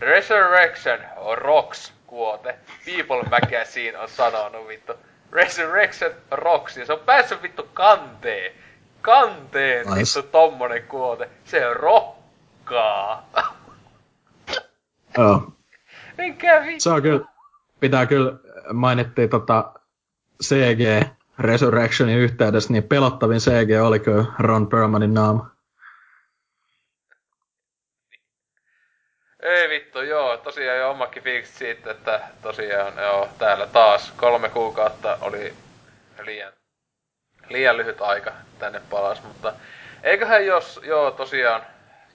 Resurrection 0.00 0.98
rocks 1.34 1.92
kuote. 2.06 2.54
People 2.84 3.22
Magazine 3.30 3.98
on 3.98 4.08
sanonut 4.08 4.68
vittu. 4.68 4.92
Resurrection 5.34 6.10
rocks, 6.30 6.76
ja 6.76 6.86
se 6.86 6.92
on 6.92 7.00
päässyt 7.06 7.42
vittu 7.42 7.68
kanteen. 7.74 8.52
kanteen 9.02 9.86
Nice. 9.86 9.98
vittu 9.98 10.30
tommonen 10.30 10.82
kuote. 10.82 11.30
Se 11.44 11.74
rokkaa. 11.74 13.30
Joo. 15.18 15.52
Mikä 16.18 16.62
vittu? 16.66 16.80
Se 16.80 16.90
on 16.90 17.02
kyllä, 17.02 17.26
pitää 17.80 18.06
kyllä, 18.06 18.32
mainittiin 18.72 19.30
tota 19.30 19.72
CG 20.42 21.08
Resurrectionin 21.38 22.18
yhteydessä, 22.18 22.72
niin 22.72 22.82
pelottavin 22.82 23.40
CG 23.40 23.82
oli 23.82 24.00
kyllä 24.00 24.24
Ron 24.38 24.66
Perlmanin 24.66 25.14
naama. 25.14 25.53
Ei 29.44 29.68
vittu, 29.68 30.00
joo, 30.00 30.36
tosiaan 30.36 30.78
jo 30.78 30.90
omakin 30.90 31.22
fiilikset 31.22 31.56
siitä, 31.56 31.90
että 31.90 32.20
tosiaan 32.42 32.98
joo, 32.98 33.28
täällä 33.38 33.66
taas 33.66 34.12
kolme 34.16 34.48
kuukautta 34.48 35.18
oli 35.20 35.54
liian, 36.22 36.52
liian 37.48 37.76
lyhyt 37.76 38.00
aika 38.00 38.32
tänne 38.58 38.80
palas, 38.90 39.22
mutta 39.22 39.52
eiköhän 40.02 40.46
jos, 40.46 40.80
joo 40.84 41.10
tosiaan 41.10 41.62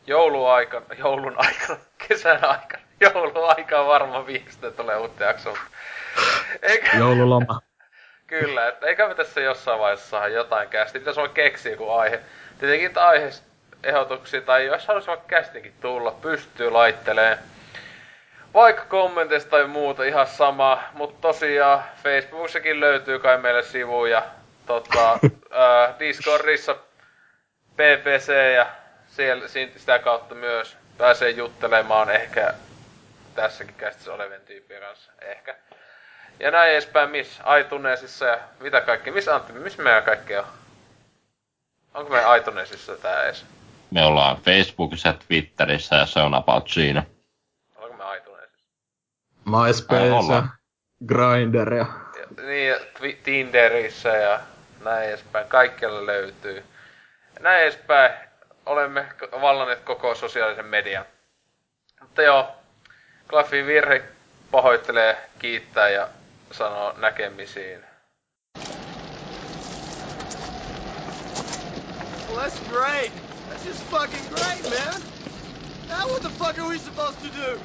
jouluaikana, 0.08 0.86
joulun 0.98 1.36
aikana, 1.38 1.80
kesän 2.08 2.46
aikana, 2.46 2.84
jouluaika 3.14 3.80
on 3.80 3.88
varmaan 3.88 4.28
viimeistä 4.28 4.72
tulee 4.72 4.98
uutta 4.98 5.24
jaksoa, 5.24 5.54
mutta 5.54 5.78
eikö, 6.62 6.98
Joululoma. 6.98 7.62
Kyllä, 8.28 8.68
että 8.68 8.88
eikä 8.88 9.08
me 9.08 9.16
tässä 9.16 9.42
jossain 9.42 9.80
vaiheessa 9.80 10.10
saada 10.10 10.28
jotain 10.28 10.70
kästiä. 10.70 11.00
Pitäisi 11.00 11.20
vaan 11.20 11.30
keksiä 11.30 11.72
joku 11.72 11.90
aihe. 11.90 12.20
Tietenkin 12.60 12.88
että 12.88 13.02
aiheehdotuksia, 13.86 14.42
tai 14.42 14.66
jos 14.66 14.88
haluaisi 14.88 15.08
vaikka 15.08 15.28
kästinkin 15.28 15.74
tulla, 15.82 16.12
pystyy 16.12 16.70
laittelee. 16.70 17.38
Vaikka 18.54 18.86
kommenteista 18.86 19.50
tai 19.50 19.68
muuta, 19.68 20.04
ihan 20.04 20.28
sama. 20.28 20.84
Mutta 20.94 21.22
tosiaan, 21.22 21.84
Facebookissakin 22.04 22.80
löytyy 22.80 23.20
kai 23.20 23.38
meille 23.38 23.64
sivuja. 23.64 24.24
Tota, 24.66 25.12
ää, 25.52 25.94
Discordissa 26.00 26.76
PPC 27.74 28.54
ja 28.56 28.66
siellä, 29.08 29.48
si- 29.48 29.74
sitä 29.78 30.00
kautta 30.00 30.36
myös 30.36 30.78
pääsee 30.98 31.30
juttelemaan 31.30 32.10
ehkä 32.10 32.54
tässäkin 33.36 33.76
kästissä 33.76 34.14
olevien 34.14 34.42
tyyppien 34.42 34.82
kanssa. 34.82 35.12
Ehkä. 35.22 35.56
Ja 36.40 36.52
näin 36.52 36.72
edespäin, 36.72 37.10
missä 37.10 37.44
iTunesissa 37.60 38.26
ja 38.26 38.40
mitä 38.60 38.82
kaikkea. 38.82 39.14
Missä 39.14 39.36
Antti, 39.36 39.54
missä 39.54 39.84
meidän 39.84 40.04
kaikki 40.04 40.38
on? 40.38 40.46
Onko 41.94 42.12
meidän 42.12 42.38
iTunesissa 42.38 42.98
tää 42.98 43.24
edes? 43.24 43.46
Me 43.92 44.06
ollaan 44.06 44.38
Facebookissa, 44.38 45.14
Twitterissä 45.28 45.96
ja 45.96 46.06
se 46.06 46.20
on 46.20 46.34
about 46.34 46.70
siinä. 46.70 47.04
Onko 47.76 47.98
me 47.98 48.18
iTunesissa? 48.18 48.60
MySpace. 49.46 50.48
Grindr 51.08 51.74
ja 51.74 51.86
Ja, 52.20 52.44
niin, 52.46 52.68
ja 52.68 52.76
Twi- 52.76 53.18
Tinderissä 53.24 54.10
ja 54.10 54.40
näin 54.84 55.10
edespäin. 55.10 55.48
Kaikkialla 55.48 56.06
löytyy. 56.06 56.64
Näin 57.40 57.64
edespäin. 57.64 58.14
Olemme 58.66 59.06
vallanneet 59.42 59.80
koko 59.80 60.16
sosiaalisen 60.16 60.66
median. 60.66 61.06
Mutta 62.02 62.22
joo, 62.22 62.52
Klaffi 63.28 63.66
Virhe 63.66 64.04
pahoittelee, 64.52 65.18
kiittää 65.40 65.90
ja 65.90 66.08
sanoo 66.52 66.94
näkemisiin. 66.98 67.86
Well, 72.30 72.48
that's 72.48 72.70
great. 72.70 73.29
That's 73.60 73.76
is 73.76 73.82
fucking 73.88 74.26
great, 74.30 74.72
man. 74.72 75.02
Now 75.90 76.08
what 76.08 76.24
the 76.24 76.30
fuck 76.30 76.58
are 76.60 76.70
we 76.70 76.78
supposed 76.78 77.20
to 77.20 77.30
do? 77.30 77.60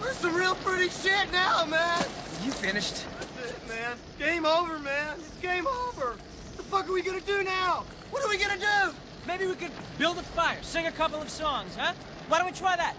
We're 0.00 0.12
some 0.14 0.34
real 0.34 0.56
pretty 0.56 0.88
shit 0.88 1.30
now, 1.30 1.64
man. 1.66 2.02
You 2.44 2.50
finished? 2.50 3.04
That's 3.36 3.52
it, 3.52 3.68
man. 3.68 3.96
Game 4.18 4.44
over, 4.44 4.80
man. 4.80 5.14
It's 5.18 5.30
game 5.40 5.66
over. 5.68 6.10
What 6.10 6.56
the 6.56 6.62
fuck 6.64 6.88
are 6.88 6.92
we 6.92 7.02
gonna 7.02 7.20
do 7.20 7.44
now? 7.44 7.84
What 8.10 8.24
are 8.24 8.28
we 8.28 8.38
gonna 8.38 8.58
do? 8.58 8.94
Maybe 9.28 9.46
we 9.46 9.54
could 9.54 9.70
build 9.98 10.18
a 10.18 10.22
fire, 10.22 10.58
sing 10.62 10.86
a 10.86 10.92
couple 10.92 11.22
of 11.22 11.30
songs, 11.30 11.76
huh? 11.76 11.92
Why 12.28 12.38
don't 12.38 12.46
we 12.48 12.52
try 12.52 12.74
that? 12.74 12.96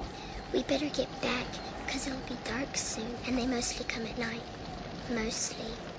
We 0.53 0.63
better 0.63 0.87
get 0.87 1.09
back, 1.21 1.45
because 1.85 2.07
it'll 2.07 2.19
be 2.29 2.37
dark 2.45 2.77
soon, 2.77 3.13
and 3.27 3.37
they 3.37 3.45
mostly 3.45 3.83
come 3.83 4.05
at 4.05 4.17
night. 4.17 4.43
Mostly. 5.09 5.90